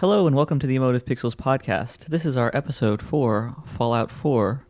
Hello 0.00 0.28
and 0.28 0.36
welcome 0.36 0.60
to 0.60 0.66
the 0.68 0.76
Emotive 0.76 1.04
Pixels 1.04 1.34
podcast. 1.34 2.06
This 2.06 2.24
is 2.24 2.36
our 2.36 2.52
episode 2.54 3.02
for 3.02 3.56
Fallout 3.64 4.12
4. 4.12 4.64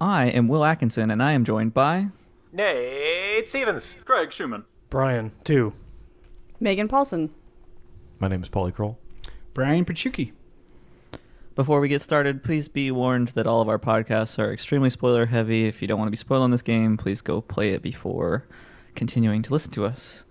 I 0.00 0.26
am 0.26 0.46
Will 0.46 0.64
Atkinson 0.64 1.10
and 1.10 1.20
I 1.20 1.32
am 1.32 1.44
joined 1.44 1.74
by 1.74 2.10
Nate 2.52 3.48
Stevens. 3.48 3.98
Greg 4.04 4.30
Schumann. 4.30 4.62
Brian, 4.90 5.32
two. 5.42 5.72
Megan 6.60 6.86
Paulson. 6.86 7.30
My 8.20 8.28
name 8.28 8.44
is 8.44 8.48
Paulie 8.48 8.72
Kroll. 8.72 8.96
Brian 9.54 9.84
Pachuki. 9.84 10.30
Before 11.56 11.80
we 11.80 11.88
get 11.88 12.00
started, 12.00 12.44
please 12.44 12.68
be 12.68 12.92
warned 12.92 13.30
that 13.30 13.48
all 13.48 13.60
of 13.60 13.68
our 13.68 13.80
podcasts 13.80 14.38
are 14.38 14.52
extremely 14.52 14.90
spoiler 14.90 15.26
heavy. 15.26 15.66
If 15.66 15.82
you 15.82 15.88
don't 15.88 15.98
want 15.98 16.06
to 16.06 16.12
be 16.12 16.16
spoiled 16.16 16.42
spoiling 16.42 16.52
this 16.52 16.62
game, 16.62 16.96
please 16.96 17.22
go 17.22 17.40
play 17.40 17.70
it 17.70 17.82
before 17.82 18.46
continuing 18.94 19.42
to 19.42 19.52
listen 19.52 19.72
to 19.72 19.84
us. 19.84 20.22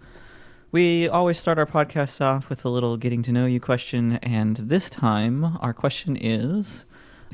We 0.71 1.07
always 1.07 1.39
start 1.39 1.57
our 1.57 1.65
podcasts 1.65 2.19
off 2.19 2.49
with 2.49 2.65
a 2.65 2.69
little 2.69 2.97
getting 2.97 3.23
to 3.23 3.31
know 3.31 3.45
you 3.45 3.59
question, 3.59 4.13
and 4.17 4.57
this 4.57 4.89
time 4.89 5.57
our 5.61 5.73
question 5.73 6.17
is 6.17 6.85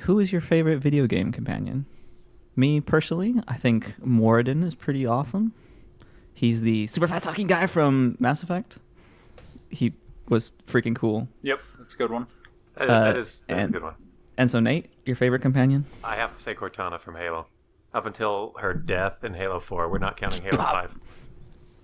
Who 0.02 0.20
is 0.20 0.32
your 0.32 0.42
favorite 0.42 0.78
video 0.80 1.08
game 1.08 1.32
companion? 1.32 1.86
Me 2.56 2.82
personally, 2.82 3.36
I 3.48 3.56
think 3.56 3.96
Mordin 4.06 4.64
is 4.64 4.76
pretty 4.76 5.06
awesome. 5.06 5.54
He's 6.34 6.62
the 6.62 6.88
super 6.88 7.08
fat 7.08 7.24
talking 7.24 7.48
guy 7.48 7.66
from 7.68 8.18
Mass 8.20 8.44
Effect. 8.44 8.78
He 9.70 9.94
was 10.28 10.54
freaking 10.68 10.96
cool. 10.96 11.28
Yep, 11.44 11.62
that's 11.80 11.94
a 11.94 11.98
good 11.98 12.12
one. 12.12 12.28
That, 12.76 12.90
Uh, 12.90 13.00
that 13.06 13.18
is 13.18 13.44
that's 13.48 13.60
and- 13.62 13.70
a 13.70 13.74
good 13.74 13.84
one. 13.84 13.96
And 14.38 14.50
so, 14.50 14.60
Nate, 14.60 14.90
your 15.06 15.16
favorite 15.16 15.42
companion? 15.42 15.86
I 16.04 16.16
have 16.16 16.34
to 16.34 16.42
say 16.42 16.56
Cortana 16.56 17.00
from 17.00 17.16
Halo. 17.16 17.48
Up 17.94 18.06
until 18.06 18.54
her 18.60 18.74
death 18.74 19.24
in 19.24 19.34
Halo 19.36 19.60
4, 19.60 19.90
we're 19.90 19.98
not 20.00 20.16
counting 20.18 20.42
Halo 20.44 20.58
5. 20.58 20.96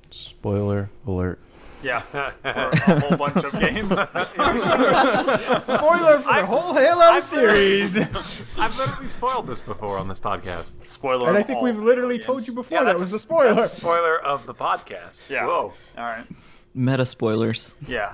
Spoiler 0.09 0.89
alert. 1.05 1.39
Yeah, 1.83 1.99
for 2.01 2.33
a 2.51 2.99
whole 2.99 3.17
bunch 3.17 3.35
of 3.43 3.51
games. 3.59 3.91
Spoiler 5.63 6.17
for 6.17 6.23
the 6.23 6.29
I've- 6.29 6.47
whole 6.47 6.73
Halo 6.73 7.01
I've 7.01 7.23
series. 7.23 7.97
I've 7.97 8.77
literally 8.77 9.07
spoiled 9.07 9.45
this 9.47 9.61
before 9.61 9.97
on 9.97 10.07
this 10.07 10.19
podcast. 10.19 10.71
Spoiler. 10.85 11.27
and 11.29 11.37
I 11.37 11.41
of 11.41 11.47
think 11.47 11.57
all 11.57 11.63
we've 11.63 11.77
literally 11.79 12.15
games. 12.15 12.25
told 12.25 12.47
you 12.47 12.53
before 12.53 12.77
Yeah, 12.79 12.83
that 12.83 12.91
that's 12.93 13.01
was 13.01 13.11
a- 13.11 13.15
the 13.15 13.19
spoiler. 13.19 13.53
That's 13.53 13.75
a 13.75 13.77
spoiler 13.77 14.19
of 14.19 14.45
the 14.47 14.55
podcast. 14.55 15.29
Yeah. 15.29 15.45
Whoa. 15.45 15.73
All 15.97 16.03
right. 16.03 16.25
Meta 16.73 17.05
spoilers. 17.05 17.75
Yeah. 17.87 18.13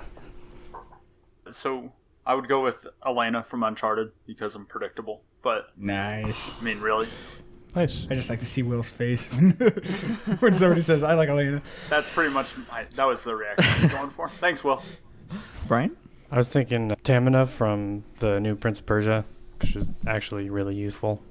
So 1.51 1.91
I 2.25 2.35
would 2.35 2.47
go 2.47 2.61
with 2.63 2.85
Elena 3.05 3.43
from 3.43 3.63
Uncharted 3.63 4.11
because 4.25 4.55
I'm 4.55 4.65
predictable. 4.65 5.21
But 5.41 5.69
Nice. 5.77 6.51
I 6.59 6.63
mean, 6.63 6.79
really, 6.79 7.07
Nice. 7.75 8.05
I 8.09 8.15
just 8.15 8.29
like 8.29 8.39
to 8.39 8.45
see 8.45 8.61
Will's 8.63 8.89
face 8.89 9.27
when, 9.33 9.51
when 10.39 10.53
somebody 10.53 10.81
says, 10.81 11.01
I 11.03 11.15
like 11.15 11.29
Elena. 11.29 11.61
that's 11.89 12.11
pretty 12.13 12.31
much 12.31 12.53
my, 12.69 12.85
that 12.95 13.05
was 13.05 13.23
the 13.23 13.35
reaction 13.35 13.65
I 13.65 13.83
was 13.83 13.91
going 13.93 14.09
for. 14.11 14.29
Thanks, 14.39 14.63
Will. 14.63 14.81
Brian? 15.67 15.95
I 16.31 16.37
was 16.37 16.49
thinking 16.49 16.89
Tamina 17.03 17.47
from 17.47 18.03
the 18.17 18.39
new 18.39 18.55
Prince 18.55 18.79
of 18.79 18.85
Persia, 18.85 19.25
which 19.59 19.75
is 19.75 19.91
actually 20.05 20.49
really 20.49 20.75
useful. 20.75 21.21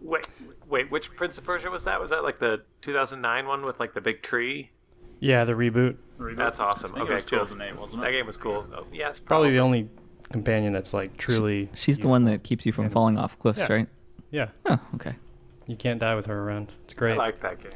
Wait, 0.00 0.26
wait, 0.68 0.90
which 0.90 1.14
Prince 1.16 1.38
of 1.38 1.44
Persia 1.44 1.70
was 1.70 1.84
that? 1.84 2.00
Was 2.00 2.10
that 2.10 2.22
like 2.22 2.38
the 2.38 2.62
2009 2.82 3.46
one 3.46 3.62
with 3.62 3.80
like 3.80 3.94
the 3.94 4.00
big 4.00 4.22
tree? 4.22 4.70
Yeah, 5.18 5.44
the 5.44 5.54
reboot. 5.54 5.96
That's 6.20 6.60
awesome. 6.60 6.92
I 6.92 6.98
think 6.98 7.04
Okay, 7.04 7.12
it 7.12 7.14
was 7.16 7.24
cool. 7.24 7.38
2008, 7.40 7.80
wasn't 7.80 8.02
That 8.02 8.10
game 8.12 8.26
was 8.26 8.36
cool. 8.36 8.66
Oh, 8.76 8.84
yes, 8.92 9.18
Probably 9.18 9.50
the 9.50 9.60
only 9.60 9.88
companion 10.30 10.72
that's 10.72 10.92
like 10.92 11.16
truly. 11.16 11.68
She's 11.74 11.98
the 11.98 12.08
one 12.08 12.24
that 12.24 12.42
keeps 12.44 12.66
you 12.66 12.72
from 12.72 12.84
Yeah. 12.84 12.90
falling 12.90 13.18
off 13.18 13.38
cliffs, 13.38 13.58
Yeah. 13.58 13.72
right? 13.72 13.88
Yeah, 14.30 14.48
Oh, 14.66 14.78
okay. 14.94 15.14
you 15.66 15.76
can't 15.76 16.00
die 16.00 16.14
with 16.14 16.26
her 16.26 16.38
around. 16.42 16.72
It's 16.84 16.94
great. 16.94 17.14
I 17.14 17.16
like 17.16 17.38
that 17.40 17.58
game. 17.62 17.72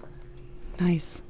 Nice. 0.78 1.22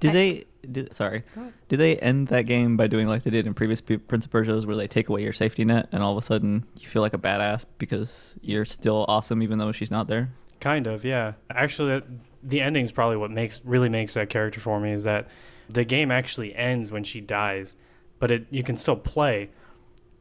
Do 0.00 0.08
I- 0.10 0.12
they? 0.12 0.44
Do, 0.70 0.86
sorry. 0.90 1.22
Do 1.68 1.76
they 1.76 1.96
end 1.98 2.28
that 2.28 2.42
game 2.42 2.76
by 2.76 2.88
doing 2.88 3.06
like 3.06 3.22
they 3.22 3.30
did 3.30 3.46
in 3.46 3.54
previous 3.54 3.80
P- 3.80 3.96
Prince 3.96 4.24
of 4.26 4.32
Persia's, 4.32 4.66
where 4.66 4.76
they 4.76 4.88
take 4.88 5.08
away 5.08 5.22
your 5.22 5.32
safety 5.32 5.64
net, 5.64 5.88
and 5.92 6.02
all 6.02 6.12
of 6.12 6.18
a 6.18 6.22
sudden 6.22 6.64
you 6.80 6.88
feel 6.88 7.00
like 7.00 7.14
a 7.14 7.18
badass 7.18 7.64
because 7.78 8.34
you're 8.42 8.64
still 8.64 9.04
awesome 9.08 9.42
even 9.42 9.58
though 9.58 9.70
she's 9.72 9.90
not 9.90 10.08
there? 10.08 10.30
Kind 10.60 10.86
of, 10.88 11.04
yeah. 11.04 11.34
Actually, 11.50 11.90
that- 12.00 12.04
the 12.42 12.60
ending's 12.60 12.92
probably 12.92 13.16
what 13.16 13.30
makes 13.30 13.62
really 13.64 13.88
makes 13.88 14.14
that 14.14 14.28
character 14.30 14.60
for 14.60 14.78
me 14.80 14.92
is 14.92 15.04
that 15.04 15.28
the 15.68 15.84
game 15.84 16.10
actually 16.10 16.54
ends 16.54 16.90
when 16.92 17.02
she 17.04 17.20
dies, 17.20 17.74
but 18.18 18.30
it 18.30 18.46
you 18.50 18.62
can 18.62 18.76
still 18.76 18.96
play, 18.96 19.50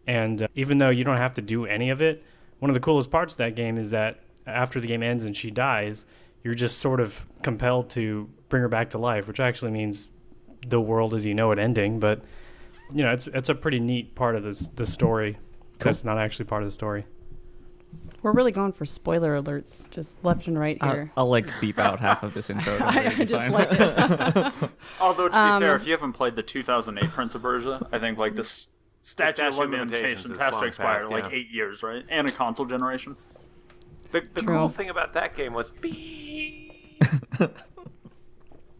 and 0.07 0.43
uh, 0.43 0.47
even 0.55 0.77
though 0.77 0.89
you 0.89 1.03
don't 1.03 1.17
have 1.17 1.33
to 1.33 1.41
do 1.41 1.65
any 1.65 1.89
of 1.89 2.01
it, 2.01 2.23
one 2.59 2.69
of 2.69 2.73
the 2.73 2.79
coolest 2.79 3.11
parts 3.11 3.33
of 3.33 3.37
that 3.37 3.55
game 3.55 3.77
is 3.77 3.91
that 3.91 4.19
after 4.45 4.79
the 4.79 4.87
game 4.87 5.03
ends 5.03 5.23
and 5.25 5.35
she 5.35 5.51
dies, 5.51 6.05
you're 6.43 6.53
just 6.53 6.79
sort 6.79 6.99
of 6.99 7.25
compelled 7.43 7.89
to 7.91 8.29
bring 8.49 8.61
her 8.61 8.69
back 8.69 8.89
to 8.91 8.97
life, 8.97 9.27
which 9.27 9.39
actually 9.39 9.71
means 9.71 10.07
the 10.67 10.79
world 10.81 11.13
as 11.13 11.25
you 11.25 11.33
know 11.33 11.51
it 11.51 11.59
ending. 11.59 11.99
But 11.99 12.21
you 12.93 13.03
know, 13.03 13.11
it's 13.11 13.27
it's 13.27 13.49
a 13.49 13.55
pretty 13.55 13.79
neat 13.79 14.15
part 14.15 14.35
of 14.35 14.43
this 14.43 14.67
the 14.69 14.85
story. 14.85 15.37
That's 15.79 16.03
not 16.03 16.17
actually 16.17 16.45
part 16.45 16.63
of 16.63 16.67
the 16.67 16.71
story. 16.71 17.05
We're 18.23 18.31
really 18.31 18.51
going 18.51 18.71
for 18.73 18.83
spoiler 18.85 19.39
alerts, 19.39 19.89
just 19.91 20.17
left 20.23 20.47
and 20.47 20.57
right 20.57 20.77
I'll, 20.81 20.91
here. 20.91 21.11
I'll 21.15 21.29
like 21.29 21.47
beep 21.61 21.77
out 21.77 21.99
half 21.99 22.23
of 22.23 22.33
this 22.33 22.49
intro. 22.49 22.77
Don't 22.79 22.87
I 22.97 23.23
just 23.25 23.51
like 23.51 23.69
it. 23.71 24.69
Although 24.99 25.27
to 25.27 25.33
be 25.33 25.37
Um, 25.37 25.61
fair, 25.61 25.75
if 25.75 25.85
you 25.85 25.91
haven't 25.91 26.13
played 26.13 26.35
the 26.35 26.43
2008 26.43 27.11
Prince 27.11 27.35
of 27.35 27.43
Persia, 27.43 27.87
I 27.91 27.99
think 27.99 28.17
like 28.17 28.35
this 28.35 28.67
statute 29.07 29.37
statute 29.37 29.47
of 29.47 29.53
of 29.53 29.59
limitations 29.69 30.25
limitations 30.25 30.37
has 30.37 30.55
to 30.57 30.65
expire 30.65 30.99
past, 30.99 31.09
like 31.09 31.23
yeah. 31.25 31.37
eight 31.37 31.49
years, 31.49 31.81
right? 31.81 32.03
And 32.09 32.27
a 32.27 32.31
console 32.31 32.65
generation. 32.65 33.15
The, 34.11 34.21
the 34.33 34.41
cool 34.43 34.69
thing 34.69 34.89
about 34.89 35.13
that 35.13 35.35
game 35.35 35.53
was 35.53 35.71
beep. 35.71 37.01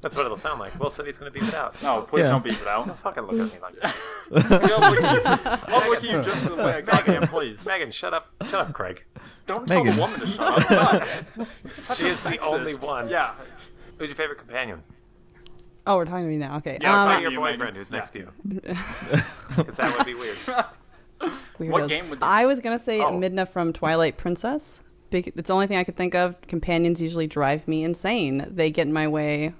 That's 0.02 0.16
what 0.16 0.26
it'll 0.26 0.38
sound 0.38 0.60
like. 0.60 0.78
Will 0.80 0.90
said 0.90 1.08
he's 1.08 1.18
going 1.18 1.32
to 1.32 1.40
beep 1.40 1.48
it 1.48 1.56
out. 1.56 1.82
No, 1.82 2.02
please 2.02 2.24
Yeah. 2.24 2.32
don't 2.32 2.44
beep 2.44 2.62
it 2.62 2.68
out. 2.68 2.88
Don't 2.88 3.00
fucking 3.00 3.24
look 3.24 3.40
at 3.40 3.54
me 3.54 3.60
like 3.60 3.80
that. 3.82 3.96
I'll 4.72 4.92
look 4.92 5.04
at 5.04 5.16
you, 5.16 5.74
I'll 5.74 5.90
look 5.90 5.98
at 5.98 6.04
you 6.04 6.22
just 6.22 6.46
the 6.46 6.56
way 6.56 6.74
I 6.74 6.82
goddamn 6.82 7.24
please. 7.28 7.66
Megan, 7.66 7.92
shut 7.92 8.14
up. 8.14 8.28
Shut 8.44 8.68
up, 8.68 8.74
Craig. 8.74 9.06
Don't 9.48 9.66
tell 9.68 9.84
Megan. 9.84 9.96
the 9.96 10.02
woman 10.02 10.20
to 10.20 10.28
shut 10.28 10.60
up. 10.62 10.70
God. 10.70 11.48
Such 11.76 11.98
She 11.98 12.06
a 12.06 12.10
is 12.10 12.24
the 12.24 12.38
only 12.40 12.76
one. 12.76 13.10
Yeah. 13.10 13.34
Who's 13.98 14.10
your 14.10 14.16
favorite 14.16 14.38
companion? 14.40 14.84
Oh, 15.88 15.96
we're 15.96 16.06
talking 16.06 16.26
to 16.26 16.30
me 16.30 16.38
now. 16.38 16.58
Okay. 16.58 16.72
Yeah, 16.72 16.76
It's 16.76 16.86
I'm 16.86 17.00
um, 17.00 17.08
not 17.08 17.22
your 17.24 17.32
boyfriend 17.42 17.60
Megan. 17.60 17.76
who's 17.76 17.90
Yeah. 17.92 17.98
next 17.98 18.12
to 18.12 18.20
you. 18.20 18.32
Because 19.56 19.76
that 19.78 19.98
would 19.98 20.06
be 20.06 20.14
weird. 20.14 20.38
weirdos. 21.20 21.70
What 21.72 21.88
game 21.90 22.10
would- 22.10 22.20
I 22.22 22.46
was 22.46 22.60
gonna 22.60 22.78
say 22.80 23.00
Oh. 23.02 23.12
Midna 23.12 23.48
from 23.48 23.74
Twilight 23.74 24.18
Princess. 24.18 24.82
Bec- 25.10 25.28
It's 25.36 25.48
the 25.48 25.54
only 25.54 25.68
thing 25.68 25.78
I 25.78 25.84
could 25.84 25.96
think 25.96 26.14
of. 26.16 26.40
Companions 26.42 27.02
usually 27.02 27.28
drive 27.28 27.68
me 27.68 27.84
insane. 27.84 28.46
They 28.50 28.70
get 28.70 28.88
in 28.88 28.94
my 28.94 29.08
way. 29.08 29.54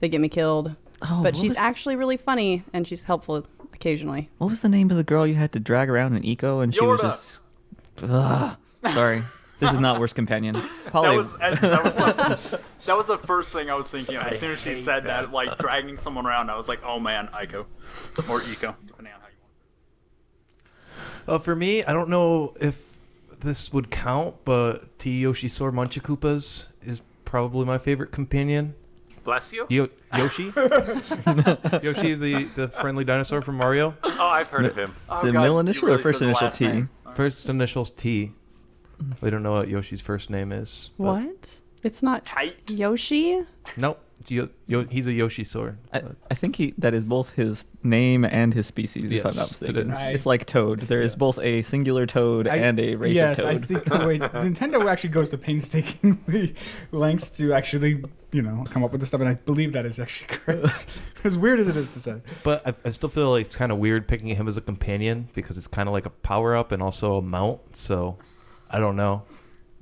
They 0.00 0.08
get 0.08 0.20
me 0.20 0.28
killed. 0.28 0.76
Oh, 1.02 1.22
but 1.22 1.34
what 1.34 1.36
she's 1.36 1.50
was, 1.52 1.58
actually 1.58 1.96
really 1.96 2.16
funny 2.16 2.62
and 2.72 2.86
she's 2.86 3.04
helpful 3.04 3.44
occasionally. 3.72 4.30
What 4.38 4.50
was 4.50 4.60
the 4.60 4.68
name 4.68 4.90
of 4.90 4.96
the 4.96 5.04
girl 5.04 5.26
you 5.26 5.34
had 5.34 5.52
to 5.52 5.60
drag 5.60 5.88
around 5.90 6.14
in 6.14 6.24
Eco 6.24 6.60
and 6.60 6.74
she 6.74 6.84
was 6.84 7.00
Yorda. 7.00 7.02
just. 7.02 7.38
Ugh. 8.02 8.56
Sorry, 8.92 9.22
this 9.60 9.72
is 9.72 9.78
not 9.78 9.98
worst 10.00 10.14
companion. 10.14 10.56
That 10.94 11.16
was, 11.16 11.36
that, 11.38 11.60
was 11.84 12.50
that 12.86 12.96
was 12.96 13.06
the 13.06 13.18
first 13.18 13.50
thing 13.50 13.68
I 13.68 13.74
was 13.74 13.88
thinking 13.90 14.14
of. 14.16 14.22
I 14.22 14.28
As 14.28 14.38
soon 14.38 14.52
as 14.52 14.60
she 14.60 14.76
said 14.76 15.04
that. 15.04 15.22
that. 15.22 15.32
like 15.32 15.58
dragging 15.58 15.98
someone 15.98 16.24
around, 16.24 16.50
I 16.50 16.56
was 16.56 16.68
like, 16.68 16.84
oh 16.84 17.00
man, 17.00 17.28
Ico. 17.34 17.66
Or 18.30 18.40
Eco, 18.42 18.76
depending 18.86 19.12
on 19.12 19.20
how 19.20 19.26
you 19.26 19.40
want 21.26 21.28
Uh, 21.28 21.38
for 21.42 21.56
me, 21.56 21.82
I 21.82 21.92
don't 21.92 22.08
know 22.08 22.54
if 22.60 22.80
this 23.40 23.72
would 23.72 23.90
count, 23.90 24.36
but 24.44 24.96
T. 25.00 25.20
Yoshisaur 25.22 25.72
Munchakoopas 25.72 26.66
is 26.82 27.02
probably 27.24 27.64
my 27.64 27.78
favorite 27.78 28.12
companion. 28.12 28.74
Bless 29.24 29.52
you. 29.52 29.66
Yo- 29.70 29.88
Yoshi? 30.16 30.44
Yoshi, 31.82 32.14
the, 32.14 32.48
the 32.56 32.68
friendly 32.80 33.04
dinosaur 33.04 33.42
from 33.42 33.56
Mario. 33.56 33.94
Oh, 34.04 34.26
I've 34.28 34.48
heard 34.48 34.66
of 34.66 34.76
him. 34.76 34.94
Oh, 35.08 35.18
is 35.18 35.24
it 35.24 35.32
God, 35.32 35.40
middle 35.40 35.58
initial 35.60 35.88
really 35.88 35.98
or 35.98 36.02
first 36.02 36.22
initial 36.22 36.50
T? 36.50 36.66
name. 36.68 36.90
First 37.14 37.48
initials 37.48 37.90
T. 37.90 38.32
We 39.20 39.30
don't 39.30 39.42
know 39.42 39.52
what 39.52 39.68
Yoshi's 39.68 40.00
first 40.00 40.30
name 40.30 40.52
is. 40.52 40.90
but- 40.98 41.04
What? 41.04 41.60
It's 41.82 42.02
not 42.02 42.24
Tight. 42.24 42.70
Yoshi? 42.70 43.42
Nope. 43.76 44.00
Yo- 44.28 44.48
Yo- 44.66 44.84
he's 44.86 45.06
a 45.06 45.10
Yoshisaur. 45.10 45.76
I, 45.92 46.02
I 46.30 46.34
think 46.34 46.56
he 46.56 46.72
that 46.78 46.94
is 46.94 47.04
both 47.04 47.32
his 47.32 47.66
name 47.82 48.24
and 48.24 48.54
his 48.54 48.66
species, 48.66 49.10
if 49.12 49.18
I'm 49.26 49.32
Yes, 49.34 49.36
not 49.36 49.68
it 49.68 49.74
mistaken. 49.74 49.90
is. 49.90 50.14
It's 50.14 50.24
like 50.24 50.46
Toad. 50.46 50.80
There 50.80 51.02
is 51.02 51.14
both 51.14 51.38
a 51.40 51.60
singular 51.60 52.06
Toad 52.06 52.48
I- 52.48 52.56
and 52.56 52.80
a 52.80 52.94
race 52.94 53.16
yes, 53.16 53.38
of 53.38 53.44
I 53.44 53.52
Toad. 53.54 53.66
think 53.66 53.84
the 53.84 54.06
way 54.06 54.18
Nintendo 54.20 54.90
actually 54.90 55.10
goes 55.10 55.28
to 55.30 55.36
painstakingly 55.36 56.54
lengths 56.92 57.28
to 57.30 57.52
actually, 57.52 58.02
you 58.32 58.40
know, 58.40 58.64
come 58.70 58.82
up 58.82 58.92
with 58.92 59.00
this 59.02 59.08
stuff, 59.08 59.20
and 59.20 59.28
I 59.28 59.34
believe 59.34 59.74
that 59.74 59.84
is 59.84 59.98
actually 59.98 60.28
correct. 60.38 60.86
as 61.24 61.36
weird 61.36 61.60
as 61.60 61.68
it 61.68 61.76
is 61.76 61.88
to 61.88 62.00
say. 62.00 62.22
But 62.44 62.66
I, 62.66 62.74
I 62.86 62.90
still 62.92 63.10
feel 63.10 63.30
like 63.30 63.44
it's 63.46 63.56
kind 63.56 63.72
of 63.72 63.76
weird 63.78 64.08
picking 64.08 64.28
him 64.28 64.48
as 64.48 64.56
a 64.56 64.62
companion 64.62 65.28
because 65.34 65.58
it's 65.58 65.66
kind 65.66 65.86
of 65.88 65.92
like 65.92 66.06
a 66.06 66.10
power 66.10 66.56
up 66.56 66.72
and 66.72 66.82
also 66.82 67.16
a 67.16 67.22
mount. 67.22 67.76
So 67.76 68.16
I 68.74 68.80
don't 68.80 68.96
know. 68.96 69.22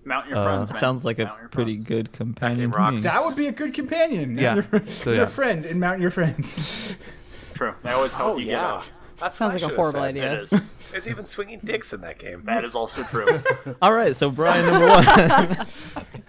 Mount 0.04 0.28
your 0.28 0.38
Uh, 0.38 0.44
friends, 0.44 0.70
It 0.70 0.72
man. 0.74 0.80
sounds 0.80 1.04
like 1.04 1.18
a 1.20 1.24
Mount 1.26 1.40
your 1.40 1.48
pretty 1.48 1.74
friends. 1.76 1.88
good 1.88 2.12
companion 2.12 2.70
to 2.72 2.76
rocks. 2.76 3.02
That 3.04 3.24
would 3.24 3.36
be 3.36 3.46
a 3.46 3.52
good 3.52 3.72
companion. 3.72 4.36
Yeah, 4.36 4.54
Your, 4.56 4.82
so 4.88 5.12
your 5.12 5.26
friend 5.28 5.64
and 5.64 5.78
mount 5.80 6.00
your 6.00 6.10
friends. 6.10 6.96
True. 7.54 7.74
They 7.82 7.90
always 7.90 8.12
help 8.14 8.34
Oh, 8.34 8.38
you 8.38 8.46
yeah. 8.46 8.52
get 8.52 8.60
out. 8.64 8.84
That's 9.20 9.36
Sounds 9.36 9.54
like 9.62 9.70
a 9.70 9.74
horrible 9.76 10.00
said. 10.00 10.08
idea. 10.16 10.32
It 10.32 10.38
is. 10.52 10.60
There's 10.90 11.06
even 11.06 11.24
swinging 11.24 11.60
dicks 11.62 11.92
in 11.92 12.00
that 12.00 12.18
game. 12.18 12.42
That 12.44 12.64
is 12.64 12.74
also 12.74 13.04
true. 13.04 13.40
All 13.82 13.92
right, 13.92 14.16
so 14.16 14.30
Brian 14.32 14.66
number 14.66 14.88
one. 14.88 15.66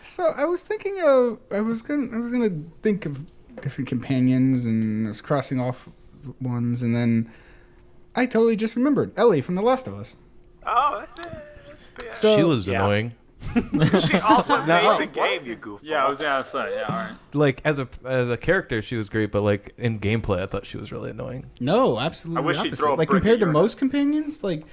So 0.06 0.28
I 0.38 0.46
was 0.46 0.62
thinking 0.62 1.02
of 1.02 1.40
I 1.52 1.62
was 1.62 1.82
gonna 1.82 2.16
I 2.16 2.20
was 2.20 2.32
gonna 2.32 2.52
think 2.84 3.08
of 3.08 3.26
different 3.62 3.88
companions 3.90 4.66
and 4.66 5.08
I 5.08 5.10
was 5.10 5.22
crossing 5.22 5.60
off 5.60 5.90
ones 6.40 6.84
and 6.84 6.96
then 6.96 7.32
I 8.16 8.28
totally 8.28 8.56
just 8.56 8.76
remembered 8.76 9.12
Ellie 9.18 9.42
from 9.42 9.56
The 9.56 9.62
Last 9.64 9.88
of 9.88 9.96
Us. 9.96 10.16
Oh, 10.68 11.04
yeah. 11.18 11.40
So 12.16 12.38
she 12.38 12.44
was 12.44 12.68
yeah. 12.68 12.76
annoying. 12.76 13.14
she 13.54 14.18
also 14.20 14.64
No. 14.66 14.98
made 14.98 15.10
the 15.10 15.12
game. 15.14 15.46
You 15.46 15.58
goofball. 15.58 15.80
Yeah, 15.84 16.06
I 16.06 16.10
was 16.10 16.20
gonna 16.22 16.44
say. 16.44 16.76
Yeah, 16.76 16.84
all 16.88 16.96
right. 16.96 17.12
Like 17.34 17.62
as 17.66 17.78
a 17.78 17.88
as 18.06 18.30
a 18.30 18.38
character, 18.38 18.82
she 18.82 18.96
was 18.96 19.10
great, 19.10 19.32
but 19.32 19.42
like 19.42 19.74
in 19.78 20.00
gameplay, 20.00 20.42
I 20.42 20.46
thought 20.46 20.66
she 20.66 20.78
was 20.78 20.92
really 20.92 21.12
annoying. 21.12 21.50
No, 21.60 22.00
absolutely. 22.00 22.42
I 22.42 22.46
wish 22.46 22.56
she'd 22.58 22.68
opposite. 22.68 22.80
throw 22.80 22.94
a 22.94 22.96
like 22.96 23.10
compared 23.10 23.40
to 23.42 23.46
your 23.46 23.52
most 23.54 23.78
companions, 23.78 24.44
like 24.44 24.64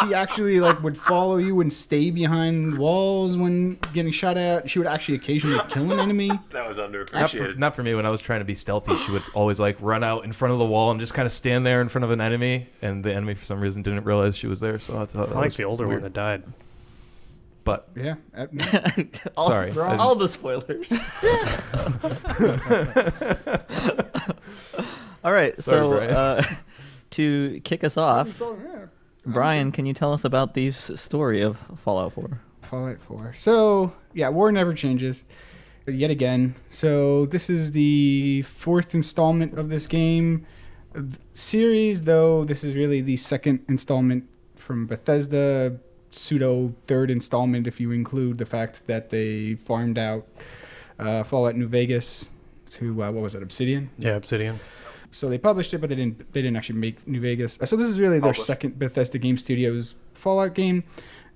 she 0.00 0.14
actually 0.14 0.60
like 0.60 0.82
would 0.82 0.96
follow 0.96 1.36
you 1.36 1.60
and 1.60 1.72
stay 1.72 2.10
behind 2.10 2.76
walls 2.78 3.36
when 3.36 3.74
getting 3.92 4.12
shot 4.12 4.36
at. 4.36 4.68
She 4.68 4.78
would 4.78 4.88
actually 4.88 5.16
occasionally 5.16 5.60
kill 5.68 5.90
an 5.92 6.00
enemy. 6.00 6.30
That 6.52 6.66
was 6.66 6.76
Not 6.78 6.90
for, 6.90 7.04
underappreciated. 7.04 7.58
not 7.58 7.76
for 7.76 7.82
me. 7.82 7.94
When 7.94 8.06
I 8.06 8.10
was 8.10 8.20
trying 8.20 8.40
to 8.40 8.44
be 8.44 8.54
stealthy, 8.54 8.96
she 8.96 9.12
would 9.12 9.22
always 9.34 9.60
like 9.60 9.76
run 9.80 10.02
out 10.04 10.24
in 10.24 10.32
front 10.32 10.52
of 10.52 10.58
the 10.58 10.66
wall 10.66 10.90
and 10.90 11.00
just 11.00 11.14
kind 11.14 11.26
of 11.26 11.32
stand 11.32 11.64
there 11.66 11.80
in 11.80 11.88
front 11.88 12.04
of 12.04 12.10
an 12.10 12.20
enemy, 12.20 12.66
and 12.82 13.04
the 13.04 13.12
enemy 13.14 13.34
for 13.34 13.44
some 13.44 13.60
reason 13.60 13.82
didn't 13.82 14.04
realize 14.04 14.36
she 14.36 14.46
was 14.46 14.60
there. 14.60 14.78
So 14.78 14.94
I 15.00 15.04
thought 15.06 15.28
that 15.28 15.36
I 15.36 15.40
like 15.40 15.44
was 15.46 15.56
the 15.56 15.64
older 15.64 15.86
weird. 15.86 16.02
one 16.02 16.12
that 16.12 16.14
died. 16.14 16.42
But 17.64 17.88
Yeah. 17.94 18.14
uh, 18.36 18.46
all, 19.36 19.48
Sorry. 19.48 19.72
all 19.98 20.14
the 20.14 20.28
spoilers. 20.28 20.90
all 25.24 25.32
right, 25.32 25.60
Sorry, 25.62 25.78
so 25.80 25.90
Brian. 25.90 26.10
uh, 26.14 26.42
to 27.10 27.60
kick 27.64 27.84
us 27.84 27.96
off, 27.96 28.32
so, 28.32 28.58
yeah. 28.64 28.86
Brian, 29.32 29.72
can 29.72 29.86
you 29.86 29.94
tell 29.94 30.12
us 30.12 30.24
about 30.24 30.54
the 30.54 30.68
s- 30.68 30.90
story 31.00 31.40
of 31.42 31.58
Fallout 31.76 32.12
4? 32.14 32.40
Fallout 32.62 33.00
4. 33.00 33.34
So, 33.36 33.92
yeah, 34.14 34.28
war 34.28 34.50
never 34.52 34.74
changes. 34.74 35.24
Yet 35.86 36.10
again. 36.10 36.54
So, 36.68 37.26
this 37.26 37.48
is 37.48 37.72
the 37.72 38.42
fourth 38.42 38.94
installment 38.94 39.58
of 39.58 39.68
this 39.70 39.86
game 39.86 40.46
series, 41.34 42.02
though 42.04 42.44
this 42.44 42.64
is 42.64 42.74
really 42.74 43.00
the 43.00 43.16
second 43.16 43.64
installment 43.68 44.24
from 44.56 44.86
Bethesda, 44.86 45.78
pseudo 46.10 46.74
third 46.86 47.10
installment 47.10 47.66
if 47.66 47.78
you 47.80 47.90
include 47.92 48.38
the 48.38 48.46
fact 48.46 48.86
that 48.86 49.10
they 49.10 49.54
farmed 49.54 49.98
out 49.98 50.26
uh, 50.98 51.22
Fallout 51.22 51.54
New 51.54 51.68
Vegas 51.68 52.28
to, 52.70 53.02
uh, 53.02 53.10
what 53.10 53.22
was 53.22 53.34
it, 53.34 53.42
Obsidian? 53.42 53.90
Yeah, 53.98 54.16
Obsidian. 54.16 54.58
So 55.10 55.28
they 55.28 55.38
published 55.38 55.72
it, 55.72 55.78
but 55.78 55.88
they 55.88 55.96
didn't. 55.96 56.32
They 56.32 56.42
didn't 56.42 56.56
actually 56.56 56.78
make 56.78 57.06
New 57.06 57.20
Vegas. 57.20 57.58
So 57.64 57.76
this 57.76 57.88
is 57.88 57.98
really 57.98 58.14
their 58.14 58.32
Published. 58.32 58.46
second 58.46 58.78
Bethesda 58.78 59.18
Game 59.18 59.38
Studios 59.38 59.94
Fallout 60.14 60.54
game, 60.54 60.84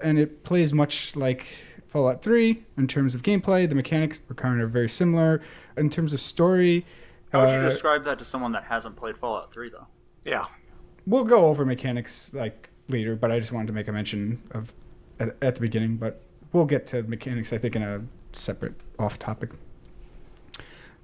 and 0.01 0.19
it 0.19 0.45
plays 0.45 0.73
much 0.73 1.17
like 1.17 1.47
Fallout 1.89 2.23
3 2.23 2.65
in 2.77 2.87
terms 2.87 3.15
of 3.15 3.23
gameplay. 3.23 3.69
The 3.69 3.75
mechanics 3.75 4.23
are 4.31 4.35
kind 4.35 4.61
of 4.61 4.71
very 4.71 4.89
similar 4.89 5.43
in 5.77 5.91
terms 5.91 6.13
of 6.13 6.21
story. 6.21 6.87
How 7.33 7.41
would 7.41 7.51
you 7.51 7.57
uh, 7.57 7.69
describe 7.69 8.05
that 8.05 8.19
to 8.19 8.25
someone 8.25 8.53
that 8.53 8.65
hasn't 8.65 8.97
played 8.97 9.17
Fallout 9.17 9.53
3 9.53 9.71
though? 9.71 9.87
Yeah. 10.25 10.45
We'll 11.07 11.25
go 11.25 11.47
over 11.47 11.65
mechanics 11.65 12.31
like 12.33 12.71
later, 12.89 13.17
but 13.17 13.31
I 13.31 13.39
just 13.39 13.53
wanted 13.53 13.69
to 13.69 13.73
make 13.73 13.89
a 13.89 13.93
mention 13.93 14.43
of 14.53 14.75
at, 15.19 15.37
at 15.43 15.55
the 15.55 15.61
beginning. 15.61 15.97
But 15.97 16.23
we'll 16.53 16.65
get 16.65 16.87
to 16.89 17.03
mechanics, 17.03 17.53
I 17.53 17.59
think, 17.59 17.77
in 17.77 17.83
a 17.83 18.03
separate 18.33 18.75
off-topic. 18.99 19.51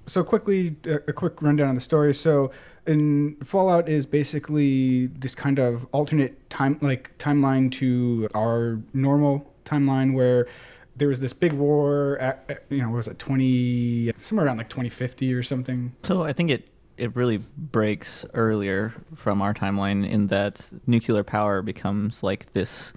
So 0.09 0.23
quickly, 0.23 0.75
a, 0.85 1.13
quick 1.13 1.41
rundown 1.41 1.69
of 1.69 1.75
the 1.75 1.81
story. 1.81 2.13
So, 2.13 2.51
in 2.87 3.35
Fallout 3.43 3.87
is 3.87 4.05
basically 4.05 5.07
this 5.07 5.35
kind 5.35 5.59
of 5.59 5.85
alternate 5.91 6.49
time, 6.49 6.79
like 6.81 7.15
timeline 7.19 7.71
to 7.73 8.27
our 8.35 8.79
normal 8.93 9.53
timeline, 9.65 10.13
where 10.15 10.47
there 10.97 11.07
was 11.07 11.19
this 11.19 11.31
big 11.33 11.53
war. 11.53 12.17
At, 12.19 12.63
you 12.69 12.79
know, 12.81 12.89
what 12.89 12.95
was 12.97 13.07
it 13.07 13.19
twenty 13.19 14.11
somewhere 14.17 14.47
around 14.47 14.57
like 14.57 14.69
twenty 14.69 14.89
fifty 14.89 15.33
or 15.33 15.43
something? 15.43 15.93
So 16.03 16.23
I 16.23 16.33
think 16.33 16.49
it 16.49 16.67
it 16.97 17.15
really 17.15 17.37
breaks 17.57 18.25
earlier 18.33 18.93
from 19.15 19.41
our 19.41 19.53
timeline 19.53 20.09
in 20.09 20.27
that 20.27 20.69
nuclear 20.87 21.23
power 21.23 21.61
becomes 21.61 22.23
like 22.23 22.51
this 22.53 22.91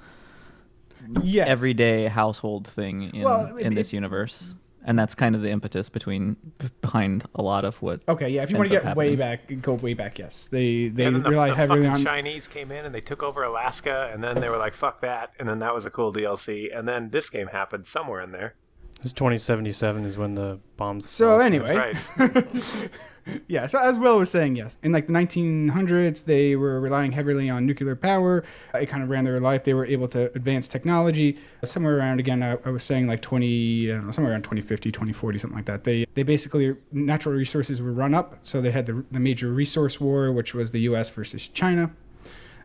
Yes. 1.22 1.48
everyday 1.48 2.06
household 2.06 2.66
thing 2.66 3.02
in 3.14 3.22
Well, 3.22 3.56
it- 3.56 3.66
in 3.66 3.74
this 3.74 3.92
it- 3.92 3.96
universe. 3.96 4.54
And 4.84 4.98
that's 4.98 5.14
kind 5.14 5.36
of 5.36 5.42
the 5.42 5.50
impetus 5.50 5.88
between 5.88 6.36
behind 6.80 7.24
a 7.36 7.42
lot 7.42 7.64
of 7.64 7.80
what 7.82 8.00
Okay, 8.08 8.28
yeah. 8.28 8.42
If 8.42 8.50
you 8.50 8.56
want 8.56 8.70
to 8.70 8.78
up 8.78 8.82
get 8.82 8.96
way 8.96 9.14
back, 9.14 9.40
go 9.60 9.74
way 9.74 9.94
back. 9.94 10.18
Yes, 10.18 10.48
they 10.48 10.88
they 10.88 11.04
and 11.04 11.16
then 11.16 11.22
the, 11.22 11.30
rely 11.30 11.50
the 11.50 11.54
heavily 11.56 11.82
fucking 11.82 11.94
on. 11.94 12.04
Chinese 12.04 12.48
came 12.48 12.72
in 12.72 12.84
and 12.84 12.92
they 12.92 13.00
took 13.00 13.22
over 13.22 13.44
Alaska, 13.44 14.10
and 14.12 14.24
then 14.24 14.40
they 14.40 14.48
were 14.48 14.58
like, 14.58 14.74
"Fuck 14.74 15.00
that!" 15.02 15.32
And 15.38 15.48
then 15.48 15.60
that 15.60 15.72
was 15.72 15.86
a 15.86 15.90
cool 15.90 16.12
DLC. 16.12 16.76
And 16.76 16.88
then 16.88 17.10
this 17.10 17.30
game 17.30 17.46
happened 17.46 17.86
somewhere 17.86 18.20
in 18.22 18.32
there. 18.32 18.54
This 19.00 19.12
2077 19.12 20.04
is 20.04 20.18
when 20.18 20.34
the 20.34 20.58
bombs. 20.76 21.08
So 21.08 21.38
fell. 21.38 21.42
anyway, 21.42 21.94
Right? 22.18 22.90
yeah. 23.48 23.66
So 23.66 23.78
as 23.78 23.98
Will 23.98 24.18
was 24.18 24.30
saying, 24.30 24.56
yes, 24.56 24.78
in 24.82 24.92
like 24.92 25.06
the 25.06 25.12
1900s, 25.12 26.24
they 26.24 26.56
were 26.56 26.80
relying 26.80 27.12
heavily 27.12 27.48
on 27.48 27.66
nuclear 27.66 27.96
power. 27.96 28.44
It 28.74 28.86
kind 28.86 29.02
of 29.02 29.10
ran 29.10 29.24
their 29.24 29.40
life. 29.40 29.64
They 29.64 29.74
were 29.74 29.86
able 29.86 30.08
to 30.08 30.32
advance 30.34 30.68
technology. 30.68 31.38
Somewhere 31.64 31.98
around 31.98 32.20
again, 32.20 32.42
I, 32.42 32.56
I 32.64 32.70
was 32.70 32.82
saying 32.82 33.06
like 33.06 33.22
20, 33.22 33.90
I 33.90 33.94
don't 33.94 34.06
know, 34.06 34.12
somewhere 34.12 34.32
around 34.32 34.42
2050, 34.42 34.90
2040, 34.90 35.38
something 35.38 35.56
like 35.56 35.66
that. 35.66 35.84
They 35.84 36.06
they 36.14 36.22
basically 36.22 36.76
natural 36.90 37.34
resources 37.34 37.80
were 37.80 37.92
run 37.92 38.14
up. 38.14 38.38
So 38.44 38.60
they 38.60 38.70
had 38.70 38.86
the 38.86 39.04
the 39.10 39.20
major 39.20 39.52
resource 39.52 40.00
war, 40.00 40.32
which 40.32 40.54
was 40.54 40.70
the 40.70 40.80
U.S. 40.80 41.10
versus 41.10 41.48
China. 41.48 41.90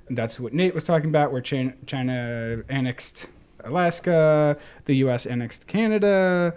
And 0.07 0.17
that's 0.17 0.39
what 0.39 0.53
Nate 0.53 0.73
was 0.73 0.85
talking 0.85 1.09
about, 1.09 1.31
where 1.31 1.41
China, 1.41 1.73
China 1.85 2.63
annexed 2.69 3.27
Alaska, 3.63 4.57
the 4.85 4.95
U.S. 4.97 5.25
annexed 5.25 5.67
Canada, 5.67 6.55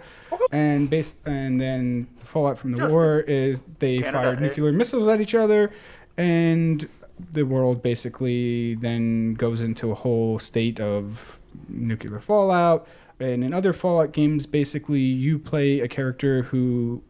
and 0.51 0.89
base, 0.89 1.15
and 1.25 1.59
then 1.59 2.07
the 2.19 2.25
fallout 2.25 2.57
from 2.57 2.71
the 2.71 2.77
Justin. 2.77 2.95
war 2.95 3.19
is 3.21 3.61
they 3.79 3.99
Canada, 3.99 4.11
fired 4.11 4.37
eh? 4.37 4.41
nuclear 4.41 4.71
missiles 4.71 5.07
at 5.07 5.21
each 5.21 5.35
other, 5.35 5.71
and 6.17 6.87
the 7.33 7.43
world 7.43 7.81
basically 7.81 8.75
then 8.75 9.33
goes 9.35 9.61
into 9.61 9.91
a 9.91 9.95
whole 9.95 10.39
state 10.39 10.79
of 10.79 11.41
nuclear 11.67 12.19
fallout. 12.19 12.87
And 13.19 13.43
in 13.43 13.53
other 13.53 13.71
Fallout 13.71 14.13
games, 14.13 14.47
basically 14.47 14.99
you 14.99 15.37
play 15.37 15.79
a 15.79 15.87
character 15.87 16.41
who 16.41 17.03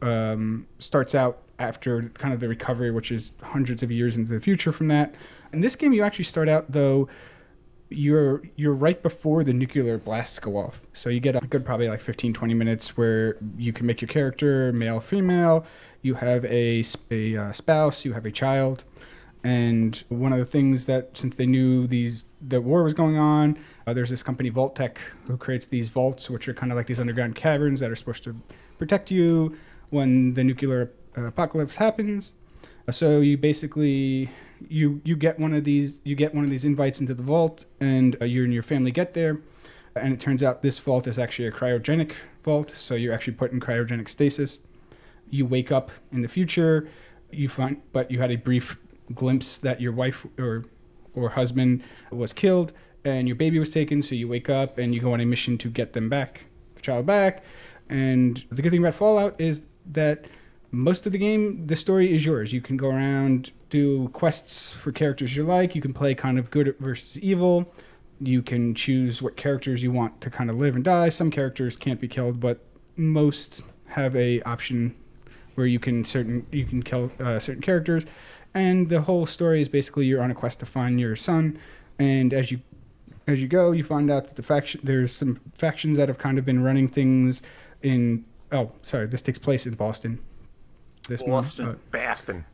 um, 0.00 0.66
starts 0.78 1.14
out 1.14 1.42
after 1.58 2.10
kind 2.14 2.32
of 2.32 2.40
the 2.40 2.48
recovery, 2.48 2.90
which 2.90 3.12
is 3.12 3.32
hundreds 3.42 3.82
of 3.82 3.90
years 3.90 4.16
into 4.16 4.32
the 4.32 4.40
future 4.40 4.72
from 4.72 4.88
that. 4.88 5.14
In 5.52 5.60
this 5.60 5.76
game, 5.76 5.92
you 5.92 6.02
actually 6.02 6.24
start 6.24 6.48
out 6.48 6.72
though 6.72 7.08
you're 7.90 8.42
you're 8.56 8.74
right 8.74 9.02
before 9.02 9.44
the 9.44 9.52
nuclear 9.52 9.98
blasts 9.98 10.38
go 10.38 10.56
off. 10.56 10.86
So 10.92 11.08
you 11.08 11.20
get 11.20 11.36
a 11.36 11.46
good 11.46 11.64
probably 11.64 11.88
like 11.88 12.00
15 12.00 12.32
20 12.32 12.54
minutes 12.54 12.96
where 12.96 13.36
you 13.56 13.72
can 13.72 13.86
make 13.86 14.00
your 14.00 14.08
character 14.08 14.72
male 14.72 15.00
female, 15.00 15.64
you 16.02 16.14
have 16.14 16.44
a, 16.44 16.84
a 17.10 17.36
uh, 17.36 17.52
spouse, 17.52 18.04
you 18.04 18.12
have 18.12 18.26
a 18.26 18.30
child. 18.30 18.84
And 19.44 20.02
one 20.08 20.32
of 20.32 20.38
the 20.38 20.44
things 20.44 20.86
that 20.86 21.16
since 21.16 21.36
they 21.36 21.46
knew 21.46 21.86
these 21.86 22.24
the 22.40 22.60
war 22.60 22.82
was 22.82 22.94
going 22.94 23.16
on, 23.16 23.58
uh, 23.86 23.94
there's 23.94 24.10
this 24.10 24.22
company 24.22 24.48
Vault-Tec 24.48 24.98
who 25.26 25.36
creates 25.36 25.66
these 25.66 25.88
vaults 25.88 26.28
which 26.28 26.48
are 26.48 26.54
kind 26.54 26.72
of 26.72 26.76
like 26.76 26.86
these 26.86 27.00
underground 27.00 27.36
caverns 27.36 27.80
that 27.80 27.90
are 27.90 27.96
supposed 27.96 28.24
to 28.24 28.36
protect 28.78 29.10
you 29.10 29.56
when 29.90 30.34
the 30.34 30.44
nuclear 30.44 30.90
uh, 31.16 31.22
apocalypse 31.22 31.76
happens. 31.76 32.32
So 32.90 33.20
you 33.20 33.36
basically 33.36 34.30
you 34.68 35.00
you 35.04 35.16
get 35.16 35.38
one 35.38 35.54
of 35.54 35.64
these 35.64 35.98
you 36.04 36.14
get 36.14 36.34
one 36.34 36.44
of 36.44 36.50
these 36.50 36.64
invites 36.64 37.00
into 37.00 37.14
the 37.14 37.22
vault, 37.22 37.64
and 37.80 38.16
uh, 38.20 38.24
you 38.24 38.44
and 38.44 38.52
your 38.52 38.62
family 38.62 38.90
get 38.90 39.14
there, 39.14 39.40
and 39.94 40.12
it 40.12 40.20
turns 40.20 40.42
out 40.42 40.62
this 40.62 40.78
vault 40.78 41.06
is 41.06 41.18
actually 41.18 41.46
a 41.46 41.52
cryogenic 41.52 42.12
vault. 42.42 42.70
So 42.70 42.94
you're 42.94 43.14
actually 43.14 43.34
put 43.34 43.52
in 43.52 43.60
cryogenic 43.60 44.08
stasis. 44.08 44.58
You 45.30 45.46
wake 45.46 45.70
up 45.70 45.90
in 46.10 46.22
the 46.22 46.28
future, 46.28 46.88
you 47.30 47.48
find, 47.48 47.82
but 47.92 48.10
you 48.10 48.20
had 48.20 48.30
a 48.30 48.36
brief 48.36 48.78
glimpse 49.14 49.58
that 49.58 49.80
your 49.80 49.92
wife 49.92 50.26
or 50.38 50.64
or 51.14 51.30
husband 51.30 51.82
was 52.10 52.32
killed, 52.32 52.72
and 53.04 53.28
your 53.28 53.36
baby 53.36 53.58
was 53.58 53.70
taken. 53.70 54.02
So 54.02 54.14
you 54.14 54.28
wake 54.28 54.48
up 54.48 54.78
and 54.78 54.94
you 54.94 55.00
go 55.00 55.12
on 55.12 55.20
a 55.20 55.26
mission 55.26 55.58
to 55.58 55.68
get 55.68 55.92
them 55.92 56.08
back, 56.08 56.44
the 56.74 56.80
child 56.80 57.06
back. 57.06 57.42
And 57.88 58.44
the 58.50 58.62
good 58.62 58.70
thing 58.70 58.80
about 58.80 58.94
Fallout 58.94 59.40
is 59.40 59.62
that 59.92 60.26
most 60.70 61.06
of 61.06 61.12
the 61.12 61.18
game, 61.18 61.66
the 61.66 61.76
story 61.76 62.14
is 62.14 62.26
yours. 62.26 62.52
You 62.52 62.60
can 62.60 62.76
go 62.76 62.88
around, 62.88 63.52
do 63.70 64.08
quests 64.08 64.72
for 64.72 64.92
characters 64.92 65.36
you 65.36 65.44
like. 65.44 65.74
You 65.74 65.80
can 65.80 65.94
play 65.94 66.14
kind 66.14 66.38
of 66.38 66.50
good 66.50 66.74
versus 66.78 67.18
evil. 67.20 67.72
You 68.20 68.42
can 68.42 68.74
choose 68.74 69.22
what 69.22 69.36
characters 69.36 69.82
you 69.82 69.92
want 69.92 70.20
to 70.20 70.30
kind 70.30 70.50
of 70.50 70.58
live 70.58 70.74
and 70.74 70.84
die. 70.84 71.08
Some 71.08 71.30
characters 71.30 71.76
can't 71.76 72.00
be 72.00 72.08
killed, 72.08 72.40
but 72.40 72.60
most 72.96 73.62
have 73.86 74.14
a 74.16 74.42
option 74.42 74.94
where 75.54 75.66
you 75.66 75.78
can 75.78 76.04
certain 76.04 76.46
you 76.50 76.64
can 76.64 76.82
kill 76.82 77.10
uh, 77.20 77.38
certain 77.38 77.62
characters. 77.62 78.04
And 78.54 78.88
the 78.88 79.02
whole 79.02 79.26
story 79.26 79.60
is 79.60 79.68
basically 79.68 80.06
you're 80.06 80.22
on 80.22 80.30
a 80.30 80.34
quest 80.34 80.60
to 80.60 80.66
find 80.66 80.98
your 80.98 81.16
son, 81.16 81.58
and 81.98 82.34
as 82.34 82.50
you 82.50 82.60
as 83.26 83.40
you 83.40 83.48
go, 83.48 83.72
you 83.72 83.84
find 83.84 84.10
out 84.10 84.26
that 84.26 84.36
the 84.36 84.42
faction 84.42 84.80
there's 84.82 85.14
some 85.14 85.40
factions 85.54 85.96
that 85.96 86.08
have 86.08 86.18
kind 86.18 86.38
of 86.38 86.44
been 86.44 86.62
running 86.62 86.88
things 86.88 87.42
in. 87.82 88.24
Oh, 88.50 88.72
sorry, 88.82 89.06
this 89.06 89.22
takes 89.22 89.38
place 89.38 89.66
in 89.66 89.74
Boston. 89.74 90.20
This 91.08 91.20
one, 91.20 91.30
Boston. 91.30 91.68
uh, 91.68 91.74
Bastin. 91.90 92.44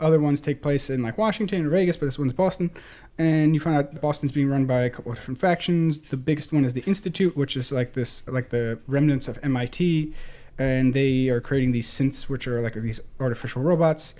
other 0.00 0.20
ones 0.20 0.40
take 0.40 0.60
place 0.60 0.90
in 0.90 1.02
like 1.02 1.16
Washington 1.16 1.64
or 1.64 1.70
Vegas, 1.70 1.96
but 1.96 2.06
this 2.06 2.18
one's 2.18 2.32
Boston. 2.32 2.70
And 3.18 3.54
you 3.54 3.60
find 3.60 3.76
out 3.76 4.00
Boston's 4.00 4.32
being 4.32 4.48
run 4.50 4.66
by 4.66 4.82
a 4.82 4.90
couple 4.90 5.12
of 5.12 5.18
different 5.18 5.38
factions. 5.40 5.98
The 5.98 6.16
biggest 6.16 6.52
one 6.52 6.64
is 6.64 6.74
the 6.74 6.82
Institute, 6.82 7.36
which 7.36 7.56
is 7.56 7.70
like 7.72 7.94
this, 7.94 8.26
like 8.26 8.50
the 8.50 8.78
remnants 8.86 9.28
of 9.28 9.38
MIT, 9.42 10.12
and 10.58 10.92
they 10.92 11.28
are 11.28 11.40
creating 11.40 11.72
these 11.72 11.88
synths, 11.88 12.24
which 12.28 12.46
are 12.46 12.60
like 12.60 12.74
these 12.74 13.00
artificial 13.20 13.62
robots 13.62 14.14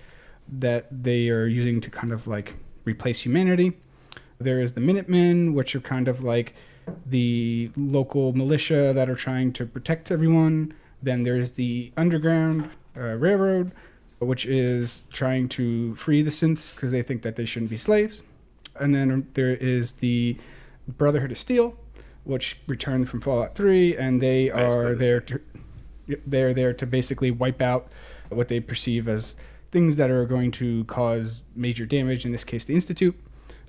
that 0.48 0.86
they 0.90 1.28
are 1.28 1.46
using 1.46 1.80
to 1.80 1.90
kind 1.90 2.12
of 2.12 2.26
like 2.26 2.56
replace 2.84 3.20
humanity. 3.20 3.72
There 4.38 4.60
is 4.60 4.72
the 4.72 4.80
Minutemen, 4.80 5.54
which 5.54 5.74
are 5.76 5.80
kind 5.80 6.08
of 6.08 6.22
like 6.24 6.54
the 7.06 7.70
local 7.76 8.32
militia 8.32 8.92
that 8.92 9.08
are 9.08 9.14
trying 9.14 9.52
to 9.54 9.66
protect 9.66 10.10
everyone. 10.10 10.74
Then 11.00 11.22
there's 11.22 11.52
the 11.52 11.92
Underground 11.96 12.70
uh, 12.96 13.16
Railroad, 13.16 13.72
which 14.18 14.46
is 14.46 15.02
trying 15.12 15.48
to 15.50 15.94
free 15.96 16.22
the 16.22 16.30
synths 16.30 16.74
because 16.74 16.90
they 16.90 17.02
think 17.02 17.22
that 17.22 17.36
they 17.36 17.44
shouldn't 17.44 17.70
be 17.70 17.76
slaves. 17.76 18.22
And 18.78 18.94
then 18.94 19.28
there 19.34 19.54
is 19.54 19.92
the 19.94 20.36
Brotherhood 20.88 21.32
of 21.32 21.38
Steel, 21.38 21.76
which 22.24 22.58
returned 22.66 23.08
from 23.08 23.20
Fallout 23.20 23.54
3, 23.54 23.96
and 23.96 24.20
they 24.20 24.50
are 24.50 24.94
there 24.94 25.20
to 25.20 25.40
they're 26.26 26.52
there 26.52 26.72
to 26.74 26.86
basically 26.86 27.30
wipe 27.30 27.62
out 27.62 27.90
what 28.28 28.48
they 28.48 28.60
perceive 28.60 29.08
as 29.08 29.36
things 29.70 29.96
that 29.96 30.10
are 30.10 30.26
going 30.26 30.50
to 30.50 30.84
cause 30.84 31.42
major 31.54 31.86
damage. 31.86 32.24
In 32.24 32.32
this 32.32 32.44
case, 32.44 32.64
the 32.64 32.74
Institute. 32.74 33.14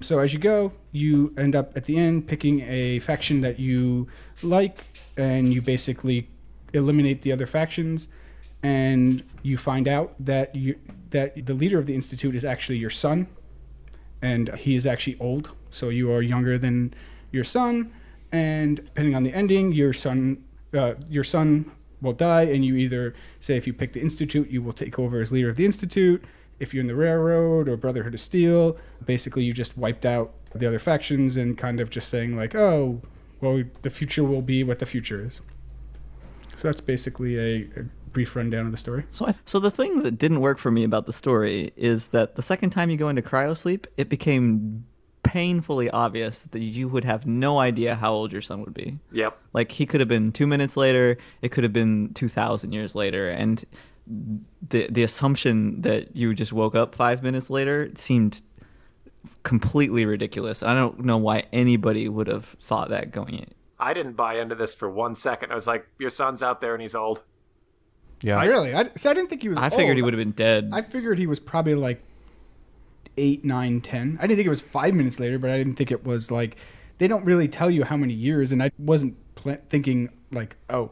So 0.01 0.19
as 0.19 0.33
you 0.33 0.39
go, 0.39 0.73
you 0.91 1.33
end 1.37 1.55
up 1.55 1.77
at 1.77 1.85
the 1.85 1.97
end 1.97 2.27
picking 2.27 2.61
a 2.61 2.99
faction 2.99 3.41
that 3.41 3.59
you 3.59 4.07
like, 4.41 4.85
and 5.15 5.53
you 5.53 5.61
basically 5.61 6.27
eliminate 6.73 7.21
the 7.21 7.31
other 7.31 7.47
factions, 7.47 8.07
and 8.63 9.23
you 9.43 9.57
find 9.57 9.87
out 9.87 10.15
that 10.19 10.55
you 10.55 10.79
that 11.11 11.45
the 11.45 11.53
leader 11.53 11.77
of 11.77 11.85
the 11.85 11.93
institute 11.93 12.33
is 12.33 12.43
actually 12.43 12.77
your 12.77 12.89
son, 12.89 13.27
and 14.21 14.55
he 14.55 14.75
is 14.75 14.85
actually 14.85 15.17
old. 15.19 15.51
So 15.69 15.89
you 15.89 16.11
are 16.11 16.21
younger 16.21 16.57
than 16.57 16.93
your 17.31 17.43
son, 17.43 17.93
and 18.31 18.77
depending 18.77 19.15
on 19.15 19.23
the 19.23 19.33
ending, 19.33 19.73
your 19.73 19.93
son 19.93 20.43
uh, 20.73 20.95
your 21.09 21.23
son 21.23 21.71
will 22.01 22.13
die, 22.13 22.43
and 22.43 22.65
you 22.65 22.75
either 22.75 23.13
say 23.39 23.57
if 23.57 23.67
you 23.67 23.73
pick 23.73 23.93
the 23.93 24.01
institute, 24.01 24.49
you 24.49 24.61
will 24.61 24.73
take 24.73 24.97
over 24.97 25.21
as 25.21 25.31
leader 25.31 25.49
of 25.49 25.57
the 25.57 25.65
institute. 25.65 26.23
If 26.59 26.73
you're 26.73 26.81
in 26.81 26.87
the 26.87 26.95
railroad 26.95 27.67
or 27.67 27.75
Brotherhood 27.75 28.13
of 28.13 28.19
Steel, 28.19 28.77
basically 29.05 29.43
you 29.43 29.53
just 29.53 29.77
wiped 29.77 30.05
out 30.05 30.33
the 30.53 30.67
other 30.67 30.79
factions 30.79 31.35
and 31.35 31.57
kind 31.57 31.79
of 31.79 31.89
just 31.89 32.09
saying 32.09 32.37
like, 32.37 32.55
oh, 32.55 33.01
well, 33.41 33.63
the 33.81 33.89
future 33.89 34.23
will 34.23 34.41
be 34.41 34.63
what 34.63 34.79
the 34.79 34.85
future 34.85 35.25
is. 35.25 35.41
So 36.57 36.67
that's 36.67 36.79
basically 36.79 37.37
a, 37.37 37.67
a 37.79 37.85
brief 38.13 38.35
rundown 38.35 38.65
of 38.65 38.71
the 38.71 38.77
story. 38.77 39.03
So, 39.11 39.25
I 39.25 39.31
th- 39.31 39.41
so 39.45 39.59
the 39.59 39.71
thing 39.71 40.03
that 40.03 40.17
didn't 40.17 40.39
work 40.41 40.57
for 40.57 40.71
me 40.71 40.83
about 40.83 41.05
the 41.05 41.13
story 41.13 41.71
is 41.75 42.07
that 42.07 42.35
the 42.35 42.41
second 42.41 42.69
time 42.69 42.89
you 42.89 42.97
go 42.97 43.09
into 43.09 43.21
cryosleep, 43.21 43.85
it 43.97 44.09
became 44.09 44.85
painfully 45.23 45.89
obvious 45.89 46.41
that 46.51 46.59
you 46.59 46.87
would 46.87 47.03
have 47.05 47.25
no 47.25 47.59
idea 47.59 47.95
how 47.95 48.13
old 48.13 48.31
your 48.31 48.41
son 48.41 48.61
would 48.61 48.73
be. 48.73 48.97
Yep. 49.11 49.37
Like 49.53 49.71
he 49.71 49.85
could 49.85 49.99
have 49.99 50.09
been 50.09 50.31
two 50.31 50.47
minutes 50.47 50.77
later, 50.77 51.17
it 51.41 51.49
could 51.49 51.63
have 51.63 51.73
been 51.73 52.13
two 52.13 52.27
thousand 52.27 52.71
years 52.73 52.93
later, 52.93 53.29
and 53.29 53.63
the 54.69 54.87
the 54.89 55.03
assumption 55.03 55.81
that 55.81 56.15
you 56.15 56.33
just 56.33 56.53
woke 56.53 56.75
up 56.75 56.93
five 56.93 57.23
minutes 57.23 57.49
later 57.49 57.89
seemed 57.95 58.41
completely 59.43 60.05
ridiculous. 60.05 60.61
I 60.61 60.73
don't 60.73 60.99
know 61.05 61.17
why 61.17 61.45
anybody 61.53 62.09
would 62.09 62.27
have 62.27 62.45
thought 62.45 62.89
that 62.89 63.11
going 63.11 63.35
in. 63.35 63.47
I 63.79 63.93
didn't 63.93 64.13
buy 64.13 64.39
into 64.39 64.55
this 64.55 64.75
for 64.75 64.89
one 64.89 65.15
second. 65.15 65.51
I 65.51 65.55
was 65.55 65.67
like, 65.67 65.87
your 65.99 66.09
son's 66.09 66.43
out 66.43 66.61
there 66.61 66.73
and 66.73 66.81
he's 66.81 66.95
old. 66.95 67.21
Yeah. 68.23 68.43
really? 68.45 68.73
I, 68.73 68.89
see, 68.95 69.09
I 69.09 69.13
didn't 69.13 69.29
think 69.29 69.41
he 69.43 69.49
was. 69.49 69.57
I 69.59 69.69
figured 69.69 69.89
old. 69.89 69.95
he 69.97 70.01
would 70.01 70.13
have 70.13 70.19
been 70.19 70.31
dead. 70.31 70.69
I 70.73 70.81
figured 70.81 71.19
he 71.19 71.27
was 71.27 71.39
probably 71.39 71.75
like 71.75 72.01
eight, 73.17 73.43
nine, 73.45 73.81
ten. 73.81 74.17
I 74.19 74.23
didn't 74.23 74.37
think 74.37 74.47
it 74.47 74.49
was 74.49 74.61
five 74.61 74.93
minutes 74.93 75.19
later, 75.19 75.37
but 75.37 75.49
I 75.49 75.57
didn't 75.57 75.75
think 75.75 75.91
it 75.91 76.03
was 76.05 76.31
like 76.31 76.55
they 76.97 77.07
don't 77.07 77.25
really 77.25 77.47
tell 77.47 77.69
you 77.69 77.83
how 77.83 77.97
many 77.97 78.13
years, 78.13 78.51
and 78.51 78.63
I 78.63 78.71
wasn't 78.77 79.15
pl- 79.35 79.57
thinking 79.69 80.09
like, 80.31 80.55
oh, 80.69 80.91